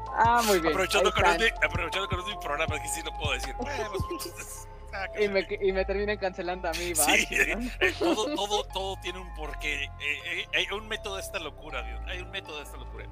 ah, 0.14 0.42
muy 0.46 0.60
bien. 0.60 0.72
aprovechando, 0.72 1.12
que 1.12 1.22
no 1.22 1.30
es 1.32 1.38
mi, 1.38 1.46
aprovechando 1.66 2.08
que 2.08 2.16
no 2.16 2.22
es 2.22 2.28
mi 2.28 2.36
programa, 2.40 2.78
que 2.80 2.88
sí 2.88 3.02
lo 3.02 3.12
puedo 3.12 3.32
decir. 3.32 3.54
Huevos. 3.58 4.68
Ah, 4.92 5.06
Y 5.20 5.28
me, 5.28 5.46
y 5.60 5.72
me 5.72 5.84
terminan 5.84 6.16
cancelando 6.16 6.68
a 6.68 6.72
mí, 6.72 6.94
Sí, 6.94 7.26
¿no? 7.56 7.62
eh, 7.80 7.92
todo, 7.98 8.34
todo, 8.34 8.64
todo 8.72 8.96
tiene 9.02 9.18
un 9.18 9.32
porqué. 9.34 9.84
Eh, 9.84 9.88
eh, 10.00 10.44
hay 10.56 10.66
un 10.76 10.88
método 10.88 11.16
de 11.16 11.22
esta 11.22 11.38
locura, 11.38 11.82
Dios. 11.82 12.00
Hay 12.06 12.20
un 12.20 12.30
método 12.30 12.56
de 12.58 12.62
esta 12.64 12.76
locura. 12.78 13.06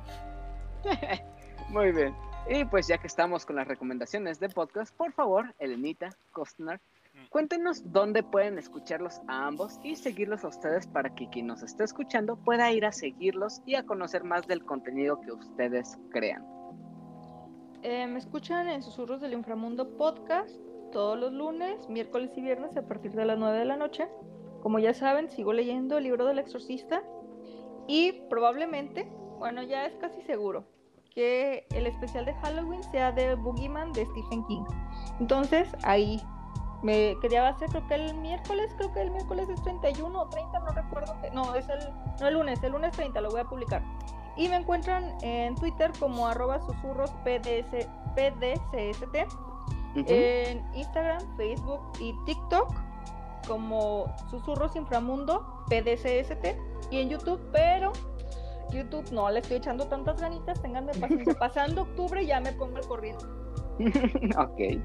Muy 1.68 1.92
bien. 1.92 2.14
Y 2.48 2.64
pues 2.64 2.86
ya 2.86 2.98
que 2.98 3.06
estamos 3.08 3.44
con 3.44 3.56
las 3.56 3.66
recomendaciones 3.66 4.38
de 4.38 4.48
podcast, 4.48 4.94
por 4.96 5.12
favor, 5.12 5.54
Elenita, 5.58 6.10
Costner, 6.32 6.80
Mm. 7.16 7.28
cuéntenos 7.30 7.92
dónde 7.92 8.22
pueden 8.22 8.58
escucharlos 8.58 9.22
a 9.26 9.46
ambos 9.46 9.80
y 9.82 9.96
seguirlos 9.96 10.44
a 10.44 10.48
ustedes 10.48 10.86
para 10.86 11.14
que 11.14 11.30
quien 11.30 11.46
nos 11.46 11.62
esté 11.62 11.82
escuchando 11.84 12.36
pueda 12.36 12.70
ir 12.72 12.84
a 12.84 12.92
seguirlos 12.92 13.62
y 13.64 13.74
a 13.74 13.84
conocer 13.86 14.22
más 14.22 14.46
del 14.46 14.62
contenido 14.66 15.18
que 15.22 15.32
ustedes 15.32 15.96
crean. 16.10 16.44
Eh, 17.82 18.06
me 18.06 18.18
escuchan 18.18 18.68
en 18.68 18.82
Susurros 18.82 19.22
del 19.22 19.32
Inframundo 19.32 19.96
podcast 19.96 20.50
todos 20.90 21.18
los 21.18 21.32
lunes, 21.32 21.88
miércoles 21.88 22.30
y 22.36 22.40
viernes 22.42 22.76
a 22.76 22.82
partir 22.82 23.12
de 23.12 23.24
las 23.24 23.38
9 23.38 23.58
de 23.58 23.64
la 23.64 23.76
noche. 23.76 24.08
Como 24.62 24.78
ya 24.78 24.94
saben, 24.94 25.30
sigo 25.30 25.52
leyendo 25.52 25.98
el 25.98 26.04
libro 26.04 26.24
del 26.26 26.38
exorcista 26.38 27.02
y 27.86 28.12
probablemente, 28.28 29.08
bueno, 29.38 29.62
ya 29.62 29.86
es 29.86 29.94
casi 29.96 30.22
seguro, 30.22 30.64
que 31.14 31.66
el 31.72 31.86
especial 31.86 32.24
de 32.24 32.34
Halloween 32.34 32.82
sea 32.84 33.12
de 33.12 33.34
Boogeyman 33.36 33.92
de 33.92 34.04
Stephen 34.06 34.44
King. 34.46 34.64
Entonces, 35.20 35.68
ahí 35.84 36.20
me 36.82 37.16
quería 37.20 37.48
hacer, 37.48 37.68
creo 37.70 37.86
que 37.86 37.94
el 37.94 38.14
miércoles, 38.16 38.72
creo 38.76 38.92
que 38.92 39.02
el 39.02 39.10
miércoles 39.10 39.48
es 39.48 39.62
31 39.62 40.20
o 40.20 40.28
30, 40.28 40.58
no 40.60 40.68
recuerdo. 40.68 41.14
que- 41.22 41.30
no, 41.30 41.54
es 41.54 41.68
el, 41.68 41.78
no 42.20 42.28
el 42.28 42.34
lunes, 42.34 42.62
el 42.62 42.72
lunes 42.72 42.92
30 42.92 43.20
lo 43.20 43.30
voy 43.30 43.40
a 43.40 43.44
publicar. 43.44 43.82
Y 44.36 44.48
me 44.48 44.56
encuentran 44.56 45.16
en 45.22 45.54
Twitter 45.54 45.90
como 45.98 46.26
arroba 46.26 46.60
susurros 46.60 47.10
PDS, 47.24 47.88
En 49.96 50.64
Instagram, 50.74 51.36
Facebook 51.36 51.80
y 52.00 52.14
TikTok 52.24 52.86
como 53.46 54.14
Susurros 54.30 54.76
Inframundo, 54.76 55.64
PDCST, 55.68 56.56
y 56.90 57.00
en 57.00 57.10
YouTube, 57.10 57.40
pero 57.52 57.92
YouTube 58.70 59.10
no 59.12 59.30
le 59.30 59.40
estoy 59.40 59.58
echando 59.58 59.86
tantas 59.86 60.20
ganitas, 60.20 60.60
ténganme 60.60 60.92
paciencia. 60.94 61.34
Pasando 61.38 61.82
octubre 61.82 62.24
ya 62.24 62.40
me 62.40 62.52
pongo 62.52 62.76
al 62.76 62.86
corriente. 62.86 63.24
ok. 64.36 64.82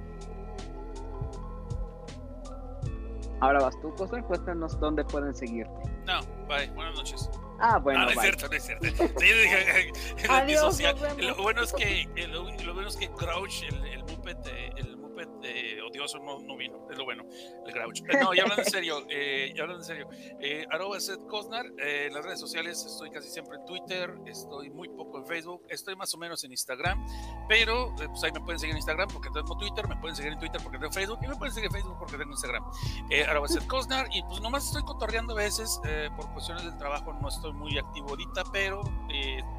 Ahora 3.40 3.59
vas 3.59 3.80
tú, 3.81 3.93
Cosa, 3.95 4.22
cuéntanos 4.22 4.80
dónde 4.80 5.03
pueden 5.03 5.33
seguirte. 5.33 5.73
No, 6.06 6.19
bye, 6.48 6.69
buenas 6.75 6.95
noches. 6.95 7.30
Ah, 7.59 7.80
bueno, 7.80 8.01
no, 8.01 8.06
no 8.06 8.11
es 8.11 8.17
bye. 8.17 8.25
cierto, 8.25 8.48
no 8.48 8.53
es 8.53 8.64
cierto. 8.64 8.85
Sí, 9.19 9.25
dije, 9.25 9.91
el 10.23 10.31
Adiós, 10.31 10.77
vemos. 10.77 11.17
Lo 11.17 11.43
bueno 11.43 11.64
es 11.64 11.73
que, 11.73 12.07
lo, 12.27 12.43
lo 12.43 12.73
bueno 12.73 12.88
es 12.88 12.98
que 12.98 13.09
Crouch, 13.09 13.64
el, 13.64 13.83
el 13.85 14.03
Muppet, 14.03 14.48
el 14.77 15.01
Eh, 15.43 15.80
odioso 15.82 16.19
no, 16.19 16.40
no 16.40 16.58
vino, 16.58 16.88
es 16.90 16.98
lo 16.98 17.06
bueno, 17.06 17.24
el 17.66 17.74
Grouch. 17.74 18.01
No, 18.22 18.33
ya 18.33 18.43
hablando 18.43 18.64
en 18.64 18.69
serio, 18.69 19.06
eh, 19.09 19.53
ya 19.56 19.64
hablando 19.64 19.83
en 19.83 19.88
serio, 19.88 20.08
eh, 20.40 20.66
arroba 20.69 21.00
Seth 21.00 21.25
Cosnar, 21.27 21.66
eh, 21.80 22.08
en 22.08 22.14
las 22.14 22.24
redes 22.24 22.40
sociales 22.40 22.85
estoy 22.85 23.09
casi 23.09 23.30
siempre 23.30 23.58
en 23.58 23.66
Twitter, 23.66 24.14
estoy 24.25 24.69
muy 24.69 24.90
poco 24.90 25.19
en 25.19 25.25
Facebook, 25.25 25.64
estoy 25.69 25.95
más 25.95 26.14
o 26.14 26.17
menos 26.17 26.43
en 26.43 26.51
Instagram, 26.51 27.06
pero 27.48 27.93
eh, 28.01 28.08
pues 28.08 28.24
ahí 28.24 28.32
me 28.32 28.40
pueden 28.41 28.59
seguir 28.59 28.74
en 28.74 28.77
Instagram 28.77 29.09
porque 29.09 29.30
tengo 29.30 29.58
Twitter, 29.58 29.88
me 29.88 29.95
pueden 29.98 30.16
seguir 30.16 30.33
en 30.33 30.40
Twitter 30.40 30.61
porque 30.64 30.77
tengo 30.77 30.91
Facebook 30.91 31.19
y 31.22 31.27
me 31.27 31.35
pueden 31.35 31.53
seguir 31.53 31.67
en 31.67 31.74
Facebook 31.74 31.98
porque 32.00 32.17
tengo 32.17 32.32
Instagram. 32.32 32.64
Eh, 33.09 33.24
arroba 33.25 33.48
Seth 33.48 33.67
Cosnar 33.67 34.08
y 34.11 34.22
pues 34.24 34.41
nomás 34.41 34.66
estoy 34.66 34.83
cotorreando 34.83 35.33
a 35.33 35.38
veces, 35.38 35.80
eh, 35.85 36.09
por 36.16 36.32
cuestiones 36.33 36.64
del 36.64 36.77
trabajo 36.77 37.14
no 37.14 37.27
estoy 37.27 37.53
muy 37.53 37.77
activo 37.77 38.09
ahorita, 38.09 38.43
pero 38.51 38.83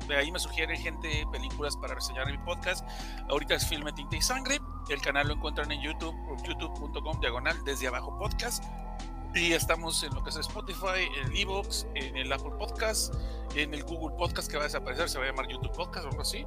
de 0.09 0.17
ahí 0.17 0.33
me 0.33 0.39
sugieren 0.39 0.77
gente 0.77 1.27
películas 1.31 1.77
para 1.77 1.95
reseñar 1.95 2.29
en 2.29 2.41
mi 2.41 2.45
podcast. 2.45 2.87
Ahorita 3.29 3.55
es 3.55 3.67
Filme 3.67 3.93
Tinta 3.93 4.17
y 4.17 4.23
Sangre. 4.23 4.59
El 4.89 5.01
canal 5.01 5.29
lo 5.29 5.35
encuentran 5.35 5.71
en 5.71 5.81
YouTube, 5.81 6.15
youtube.com 6.47 7.21
diagonal 7.21 7.57
desde 7.65 7.89
abajo 7.89 8.17
podcast. 8.19 8.65
Y 9.35 9.53
estamos 9.53 10.03
en 10.03 10.15
lo 10.15 10.23
que 10.23 10.31
es 10.31 10.37
Spotify, 10.37 11.09
en 11.25 11.35
Evox, 11.35 11.87
en 11.95 12.17
el 12.19 12.33
Apple 12.33 12.53
Podcast, 12.59 13.15
en 13.55 13.73
el 13.73 13.83
Google 13.83 14.15
Podcast 14.19 14.51
que 14.51 14.59
va 14.59 14.65
a 14.65 14.67
desaparecer, 14.67 15.09
se 15.09 15.19
va 15.19 15.25
a 15.25 15.29
llamar 15.29 15.49
YouTube 15.49 15.73
Podcast 15.73 16.05
o 16.05 16.09
algo 16.11 16.21
así. 16.21 16.45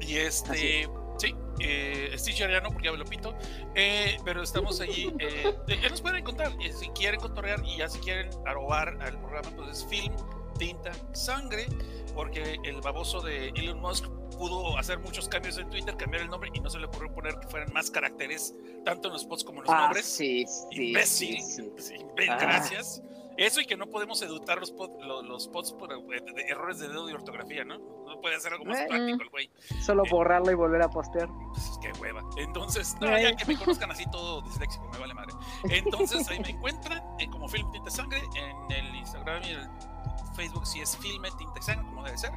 Y 0.00 0.16
este, 0.16 0.88
sí, 1.18 1.34
eh, 1.60 2.14
Stitcher 2.16 2.50
ya 2.50 2.60
no, 2.60 2.70
porque 2.70 2.86
ya 2.86 2.92
me 2.92 2.98
lo 2.98 3.04
pito. 3.04 3.36
Eh, 3.74 4.16
pero 4.24 4.42
estamos 4.42 4.80
allí. 4.80 5.14
Eh, 5.18 5.54
ya 5.82 5.88
nos 5.90 6.00
pueden 6.00 6.18
encontrar. 6.18 6.52
si 6.72 6.88
quieren 6.90 7.20
cotorrear 7.20 7.62
y 7.64 7.78
ya 7.78 7.88
si 7.88 7.98
quieren 7.98 8.30
arobar 8.46 8.96
al 9.02 9.18
programa, 9.18 9.50
pues 9.56 9.78
es 9.78 9.86
Film, 9.86 10.14
Tinta, 10.58 10.92
Sangre. 11.12 11.66
Porque 12.14 12.56
el 12.64 12.80
baboso 12.80 13.20
de 13.20 13.48
Elon 13.50 13.78
Musk 13.80 14.06
pudo 14.38 14.78
hacer 14.78 14.98
muchos 15.00 15.28
cambios 15.28 15.58
en 15.58 15.68
Twitter, 15.68 15.94
cambiar 15.98 16.22
el 16.22 16.28
nombre 16.30 16.50
y 16.54 16.60
no 16.60 16.70
se 16.70 16.78
le 16.78 16.86
ocurrió 16.86 17.12
poner 17.12 17.38
que 17.38 17.46
fueran 17.48 17.70
más 17.74 17.90
caracteres, 17.90 18.54
tanto 18.86 19.08
en 19.08 19.12
los 19.14 19.22
spots 19.22 19.44
como 19.44 19.58
en 19.60 19.66
los 19.66 19.74
Ah, 19.74 19.80
nombres. 19.82 20.06
sí, 20.06 20.46
sí, 20.46 20.88
Imbécil. 20.88 21.42
sí, 21.42 21.62
sí. 21.76 21.94
Sí, 21.98 22.06
ven, 22.16 22.30
Ah. 22.30 22.38
Gracias. 22.40 23.02
Eso 23.36 23.60
y 23.60 23.66
que 23.66 23.76
no 23.76 23.86
podemos 23.88 24.22
editar 24.22 24.58
los, 24.58 24.74
pod- 24.74 24.98
lo- 25.04 25.20
los, 25.20 25.44
spots 25.44 25.72
por 25.74 25.92
eh, 25.92 25.96
de- 26.24 26.32
de 26.32 26.42
errores 26.48 26.78
de 26.78 26.88
dedo 26.88 27.10
y 27.10 27.12
ortografía, 27.12 27.66
¿no? 27.66 27.76
No 27.78 28.18
puede 28.22 28.34
hacer 28.36 28.54
algo 28.54 28.64
más 28.64 28.78
Eh. 28.80 28.86
práctico 28.88 29.22
el 29.24 29.28
güey. 29.28 29.50
Solo 29.84 30.04
Eh. 30.06 30.08
borrarla 30.10 30.52
y 30.52 30.54
volver 30.54 30.80
a 30.80 30.88
postear. 30.88 31.28
Pues, 31.52 31.78
qué 31.82 31.92
hueva. 32.00 32.22
Entonces, 32.38 32.94
no, 32.98 33.14
Eh. 33.14 33.24
ya 33.24 33.36
que 33.36 33.44
me 33.44 33.58
conozcan 33.58 33.90
así 33.90 34.04
todo 34.10 34.40
disléxico, 34.40 34.88
me 34.90 34.98
vale 34.98 35.12
madre. 35.12 35.34
Entonces, 35.68 36.26
ahí 36.30 36.40
me 36.40 36.48
encuentran 36.48 37.02
eh, 37.18 37.28
como 37.30 37.46
Film 37.46 37.70
Tinta 37.72 37.90
Sangre 37.90 38.22
en 38.36 38.70
el 38.72 38.94
Instagram 38.96 39.42
y 39.44 39.50
el 39.50 39.68
Facebook, 40.34 40.66
si 40.66 40.80
es 40.80 40.96
Filme 40.96 41.30
Tinta 41.32 41.60
como 41.84 42.04
debe 42.04 42.16
ser. 42.18 42.32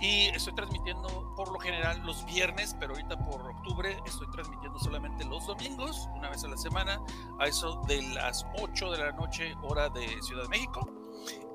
Y 0.00 0.26
estoy 0.28 0.54
transmitiendo 0.54 1.34
por 1.36 1.50
lo 1.52 1.58
general 1.58 2.00
los 2.06 2.24
viernes, 2.24 2.74
pero 2.78 2.94
ahorita 2.94 3.18
por 3.24 3.40
octubre 3.50 3.96
estoy 4.06 4.30
transmitiendo 4.30 4.78
solamente 4.78 5.24
los 5.24 5.46
domingos, 5.46 6.08
una 6.14 6.30
vez 6.30 6.42
a 6.44 6.48
la 6.48 6.56
semana, 6.56 7.00
a 7.38 7.46
eso 7.46 7.82
de 7.86 8.00
las 8.02 8.46
8 8.60 8.90
de 8.92 8.98
la 8.98 9.12
noche, 9.12 9.54
hora 9.62 9.88
de 9.90 10.06
Ciudad 10.22 10.44
de 10.44 10.48
México. 10.48 10.88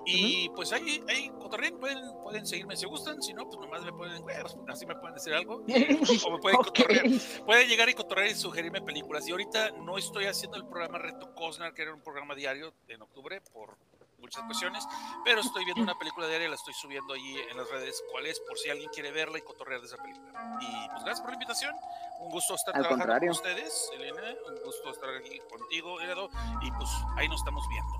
Y 0.07 0.49
pues 0.49 0.71
ahí, 0.71 1.03
ahí 1.09 1.29
cotorreen, 1.39 1.79
pueden, 1.79 1.97
pueden 2.21 2.45
seguirme 2.45 2.75
si 2.75 2.85
gustan, 2.85 3.23
si 3.23 3.33
no, 3.33 3.45
pues 3.45 3.57
nomás 3.59 3.81
me 3.83 3.91
pueden, 3.91 4.21
"Güey, 4.21 4.39
pues, 4.39 4.55
así 4.67 4.85
me 4.85 4.95
pueden 4.95 5.15
decir 5.15 5.33
algo, 5.33 5.55
o 6.27 6.31
me 6.31 6.37
pueden 6.37 6.59
Ok. 6.59 6.65
cotorrear. 6.67 7.05
Pueden 7.43 7.67
llegar 7.67 7.89
y 7.89 7.95
cotorrear 7.95 8.27
y 8.29 8.35
sugerirme 8.35 8.81
películas. 8.83 9.27
Y 9.27 9.31
ahorita 9.31 9.71
no 9.71 9.97
estoy 9.97 10.25
haciendo 10.27 10.57
el 10.57 10.67
programa 10.67 10.99
Reto 10.99 11.33
Cosnar, 11.33 11.73
que 11.73 11.81
era 11.81 11.93
un 11.95 12.01
programa 12.03 12.35
diario 12.35 12.75
en 12.87 13.01
octubre, 13.01 13.41
por 13.51 13.79
muchas 14.19 14.43
cuestiones, 14.43 14.85
pero 15.23 15.41
estoy 15.41 15.65
viendo 15.65 15.83
una 15.83 15.95
película 15.95 16.27
diaria 16.27 16.47
y 16.47 16.49
la 16.49 16.55
estoy 16.55 16.73
subiendo 16.73 17.13
ahí 17.13 17.37
en 17.49 17.57
las 17.57 17.69
redes 17.69 18.01
cuál 18.11 18.25
es, 18.25 18.39
por 18.41 18.57
si 18.57 18.69
alguien 18.69 18.89
quiere 18.91 19.11
verla 19.11 19.37
y 19.37 19.41
cotorrear 19.41 19.81
de 19.81 19.87
esa 19.87 19.97
película. 19.97 20.57
Y 20.61 20.89
pues 20.89 21.03
gracias 21.03 21.21
por 21.21 21.29
la 21.29 21.35
invitación. 21.35 21.75
Un 22.19 22.31
gusto 22.31 22.55
estar 22.55 22.75
Al 22.75 22.81
trabajando 22.83 23.05
contrario. 23.13 23.31
con 23.31 23.37
ustedes, 23.51 23.89
Elena. 23.93 24.21
Un 24.47 24.63
gusto 24.63 24.89
estar 24.91 25.09
aquí 25.15 25.39
contigo, 25.49 25.99
Herado. 26.01 26.29
Y 26.61 26.71
pues 26.71 26.89
ahí 27.17 27.27
nos 27.27 27.39
estamos 27.39 27.67
viendo. 27.69 27.93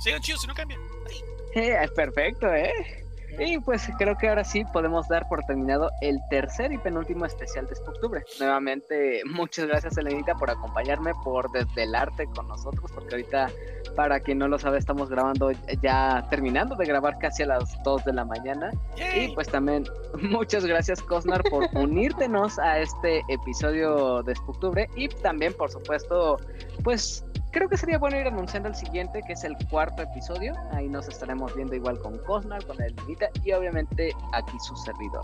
Sigan 0.00 0.20
chidos 0.20 0.40
si 0.42 0.46
no 0.46 0.54
cambian. 0.54 0.80
Ahí. 1.08 1.22
Eh, 1.56 1.88
perfecto, 1.94 2.52
¿eh? 2.52 3.03
Y 3.38 3.58
pues 3.58 3.88
creo 3.98 4.16
que 4.16 4.28
ahora 4.28 4.44
sí 4.44 4.64
podemos 4.72 5.08
dar 5.08 5.28
por 5.28 5.42
terminado 5.44 5.90
el 6.00 6.18
tercer 6.30 6.72
y 6.72 6.78
penúltimo 6.78 7.26
especial 7.26 7.66
de 7.66 7.74
octubre. 7.86 8.24
Nuevamente, 8.38 9.22
muchas 9.30 9.66
gracias, 9.66 9.96
Elenita, 9.96 10.34
por 10.34 10.50
acompañarme, 10.50 11.12
por 11.22 11.50
desvelarte 11.52 12.26
con 12.26 12.48
nosotros, 12.48 12.90
porque 12.92 13.14
ahorita, 13.14 13.50
para 13.96 14.20
quien 14.20 14.38
no 14.38 14.48
lo 14.48 14.58
sabe, 14.58 14.78
estamos 14.78 15.08
grabando 15.08 15.50
ya 15.82 16.26
terminando 16.30 16.76
de 16.76 16.86
grabar 16.86 17.18
casi 17.18 17.42
a 17.42 17.46
las 17.46 17.82
2 17.82 18.04
de 18.04 18.12
la 18.12 18.24
mañana. 18.24 18.70
Yay. 18.96 19.24
Y 19.24 19.34
pues 19.34 19.48
también 19.48 19.84
muchas 20.22 20.64
gracias 20.64 21.02
Cosnar 21.02 21.42
por 21.44 21.68
unírtenos 21.74 22.58
a 22.58 22.78
este 22.78 23.22
episodio 23.28 24.22
de 24.22 24.32
octubre 24.46 24.88
y 24.96 25.08
también 25.08 25.52
por 25.54 25.70
supuesto 25.70 26.38
pues 26.82 27.24
creo 27.54 27.68
que 27.68 27.76
sería 27.76 27.98
bueno 27.98 28.18
ir 28.18 28.26
anunciando 28.26 28.68
el 28.68 28.74
siguiente 28.74 29.22
que 29.22 29.34
es 29.34 29.44
el 29.44 29.56
cuarto 29.70 30.02
episodio. 30.02 30.54
Ahí 30.72 30.88
nos 30.88 31.08
estaremos 31.08 31.54
viendo 31.54 31.76
igual 31.76 32.00
con 32.00 32.18
Cosnar 32.18 32.66
con 32.66 32.82
el 32.82 32.94
Lilita 32.96 33.30
y 33.44 33.52
obviamente 33.52 34.12
aquí 34.32 34.58
su 34.58 34.76
servidor. 34.76 35.22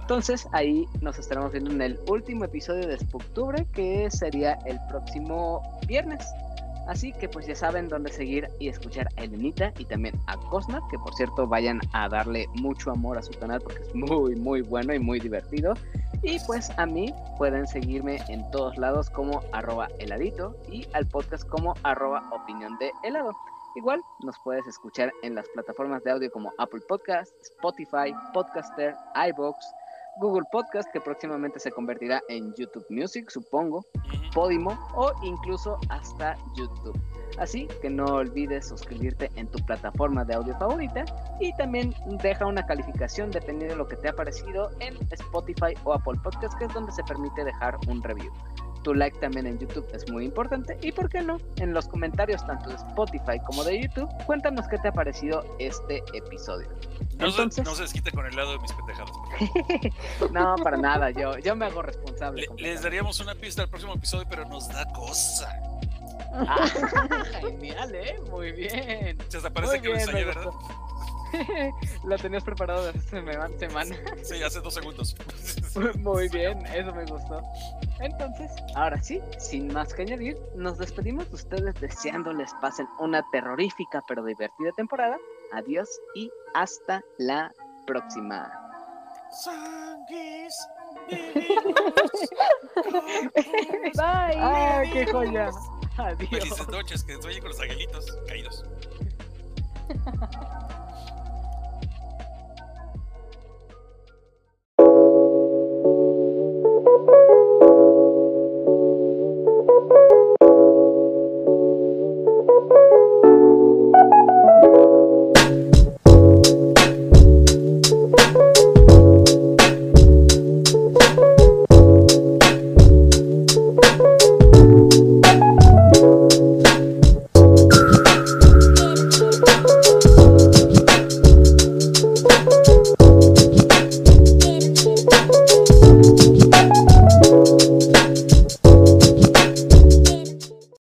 Entonces 0.00 0.48
ahí 0.52 0.88
nos 1.02 1.18
estaremos 1.18 1.52
viendo 1.52 1.70
en 1.70 1.82
el 1.82 2.00
último 2.08 2.46
episodio 2.46 2.88
de 2.88 2.94
octubre 3.12 3.66
que 3.74 4.10
sería 4.10 4.54
el 4.64 4.80
próximo 4.88 5.78
viernes 5.86 6.26
Así 6.86 7.12
que 7.12 7.28
pues 7.28 7.46
ya 7.46 7.54
saben 7.54 7.88
dónde 7.88 8.12
seguir 8.12 8.48
y 8.58 8.68
escuchar 8.68 9.08
a 9.16 9.24
Elenita 9.24 9.72
y 9.78 9.84
también 9.84 10.20
a 10.26 10.36
Cosnar, 10.36 10.82
que 10.90 10.98
por 10.98 11.14
cierto 11.14 11.46
vayan 11.46 11.80
a 11.92 12.08
darle 12.08 12.46
mucho 12.54 12.90
amor 12.90 13.18
a 13.18 13.22
su 13.22 13.32
canal 13.32 13.60
porque 13.60 13.82
es 13.82 13.94
muy 13.94 14.36
muy 14.36 14.62
bueno 14.62 14.94
y 14.94 14.98
muy 14.98 15.18
divertido. 15.18 15.74
Y 16.22 16.38
pues 16.46 16.70
a 16.76 16.86
mí 16.86 17.12
pueden 17.38 17.66
seguirme 17.66 18.18
en 18.28 18.48
todos 18.50 18.76
lados 18.78 19.10
como 19.10 19.42
arroba 19.52 19.88
heladito 19.98 20.56
y 20.70 20.86
al 20.92 21.06
podcast 21.06 21.46
como 21.48 21.74
arroba 21.82 22.28
opinión 22.32 22.76
de 22.78 22.90
helado. 23.02 23.32
Igual 23.76 24.00
nos 24.20 24.38
puedes 24.42 24.66
escuchar 24.66 25.12
en 25.22 25.34
las 25.34 25.46
plataformas 25.50 26.02
de 26.02 26.10
audio 26.10 26.30
como 26.30 26.50
Apple 26.56 26.80
Podcast, 26.88 27.30
Spotify, 27.42 28.14
Podcaster, 28.32 28.96
iBox, 29.28 29.58
Google 30.18 30.44
Podcast, 30.50 30.90
que 30.92 31.00
próximamente 31.00 31.60
se 31.60 31.70
convertirá 31.70 32.20
en 32.28 32.54
YouTube 32.54 32.86
Music, 32.88 33.30
supongo. 33.30 33.84
Podimo 34.34 34.78
o 34.94 35.12
incluso 35.22 35.78
hasta 35.88 36.36
YouTube. 36.54 36.98
Así 37.38 37.68
que 37.82 37.90
no 37.90 38.04
olvides 38.06 38.68
suscribirte 38.68 39.30
en 39.36 39.46
tu 39.48 39.58
plataforma 39.66 40.24
de 40.24 40.34
audio 40.34 40.56
favorita 40.58 41.04
y 41.40 41.54
también 41.56 41.94
deja 42.22 42.46
una 42.46 42.64
calificación 42.64 43.30
dependiendo 43.30 43.74
de 43.74 43.78
lo 43.78 43.88
que 43.88 43.96
te 43.96 44.08
ha 44.08 44.12
parecido 44.12 44.70
en 44.80 44.96
Spotify 45.10 45.74
o 45.84 45.92
Apple 45.92 46.18
Podcast, 46.22 46.56
que 46.58 46.64
es 46.64 46.72
donde 46.72 46.92
se 46.92 47.02
permite 47.04 47.44
dejar 47.44 47.76
un 47.88 48.02
review. 48.02 48.32
Tu 48.86 48.94
like 48.94 49.18
también 49.18 49.48
en 49.48 49.58
YouTube 49.58 49.84
es 49.92 50.08
muy 50.12 50.24
importante 50.26 50.78
y 50.80 50.92
por 50.92 51.08
qué 51.08 51.20
no, 51.20 51.38
en 51.56 51.74
los 51.74 51.88
comentarios 51.88 52.46
tanto 52.46 52.68
de 52.70 52.76
Spotify 52.76 53.40
como 53.44 53.64
de 53.64 53.82
YouTube, 53.82 54.08
cuéntanos 54.26 54.68
qué 54.68 54.78
te 54.78 54.86
ha 54.86 54.92
parecido 54.92 55.44
este 55.58 56.04
episodio. 56.14 56.68
No, 57.18 57.26
Entonces- 57.26 57.56
se, 57.56 57.62
no 57.64 57.74
se 57.74 57.82
desquite 57.82 58.12
con 58.12 58.24
el 58.26 58.36
lado 58.36 58.52
de 58.52 58.58
mis 58.60 58.72
pendejadas. 58.72 59.10
No, 60.30 60.54
para 60.62 60.76
nada, 60.76 61.10
yo, 61.10 61.36
yo 61.38 61.56
me 61.56 61.66
hago 61.66 61.82
responsable. 61.82 62.46
Le- 62.58 62.62
les 62.62 62.82
daríamos 62.84 63.18
una 63.18 63.34
pista 63.34 63.62
al 63.62 63.68
próximo 63.68 63.92
episodio, 63.94 64.24
pero 64.30 64.44
nos 64.44 64.68
da 64.68 64.84
cosa. 64.92 65.48
Ah, 66.32 66.64
genial, 67.40 67.92
¿eh? 67.92 68.20
Muy 68.30 68.52
bien. 68.52 69.18
Se 69.26 69.38
hasta 69.38 69.50
parece 69.50 69.72
Muy 69.78 69.82
que 69.82 69.88
bien, 69.88 70.00
ensayé, 70.00 70.18
me 70.20 70.24
¿verdad? 70.26 70.50
Lo 72.04 72.16
tenías 72.16 72.44
preparado 72.44 72.88
hace 72.88 73.00
sema- 73.00 73.48
semana. 73.58 73.96
Sí, 74.22 74.42
hace 74.42 74.60
dos 74.60 74.74
segundos. 74.74 75.16
Muy 75.98 76.28
bien, 76.28 76.64
eso 76.66 76.92
me 76.94 77.04
gustó. 77.04 77.42
Entonces, 78.00 78.50
ahora 78.74 79.00
sí, 79.02 79.20
sin 79.38 79.72
más 79.72 79.92
que 79.94 80.02
añadir, 80.02 80.36
nos 80.54 80.78
despedimos 80.78 81.28
de 81.28 81.34
ustedes 81.34 81.74
deseándoles 81.80 82.50
pasen 82.60 82.86
una 82.98 83.24
terrorífica 83.30 84.02
pero 84.06 84.24
divertida 84.24 84.70
temporada. 84.72 85.16
Adiós 85.52 85.88
y 86.14 86.30
hasta 86.54 87.02
la 87.18 87.52
próxima. 87.86 88.52
Sanguis, 89.42 90.54
Bye. 93.94 94.36
¡Ah, 94.38 94.82
qué 94.92 95.06
joya! 95.10 95.50
Adiós. 95.98 96.28
Felices 96.30 96.68
noches, 96.68 97.04
que 97.04 97.20
sueñen 97.20 97.40
con 97.40 97.50
los 97.50 97.60
angelitos 97.60 98.18
caídos. 98.26 98.64
Thank 107.08 107.30
you. 110.10 110.35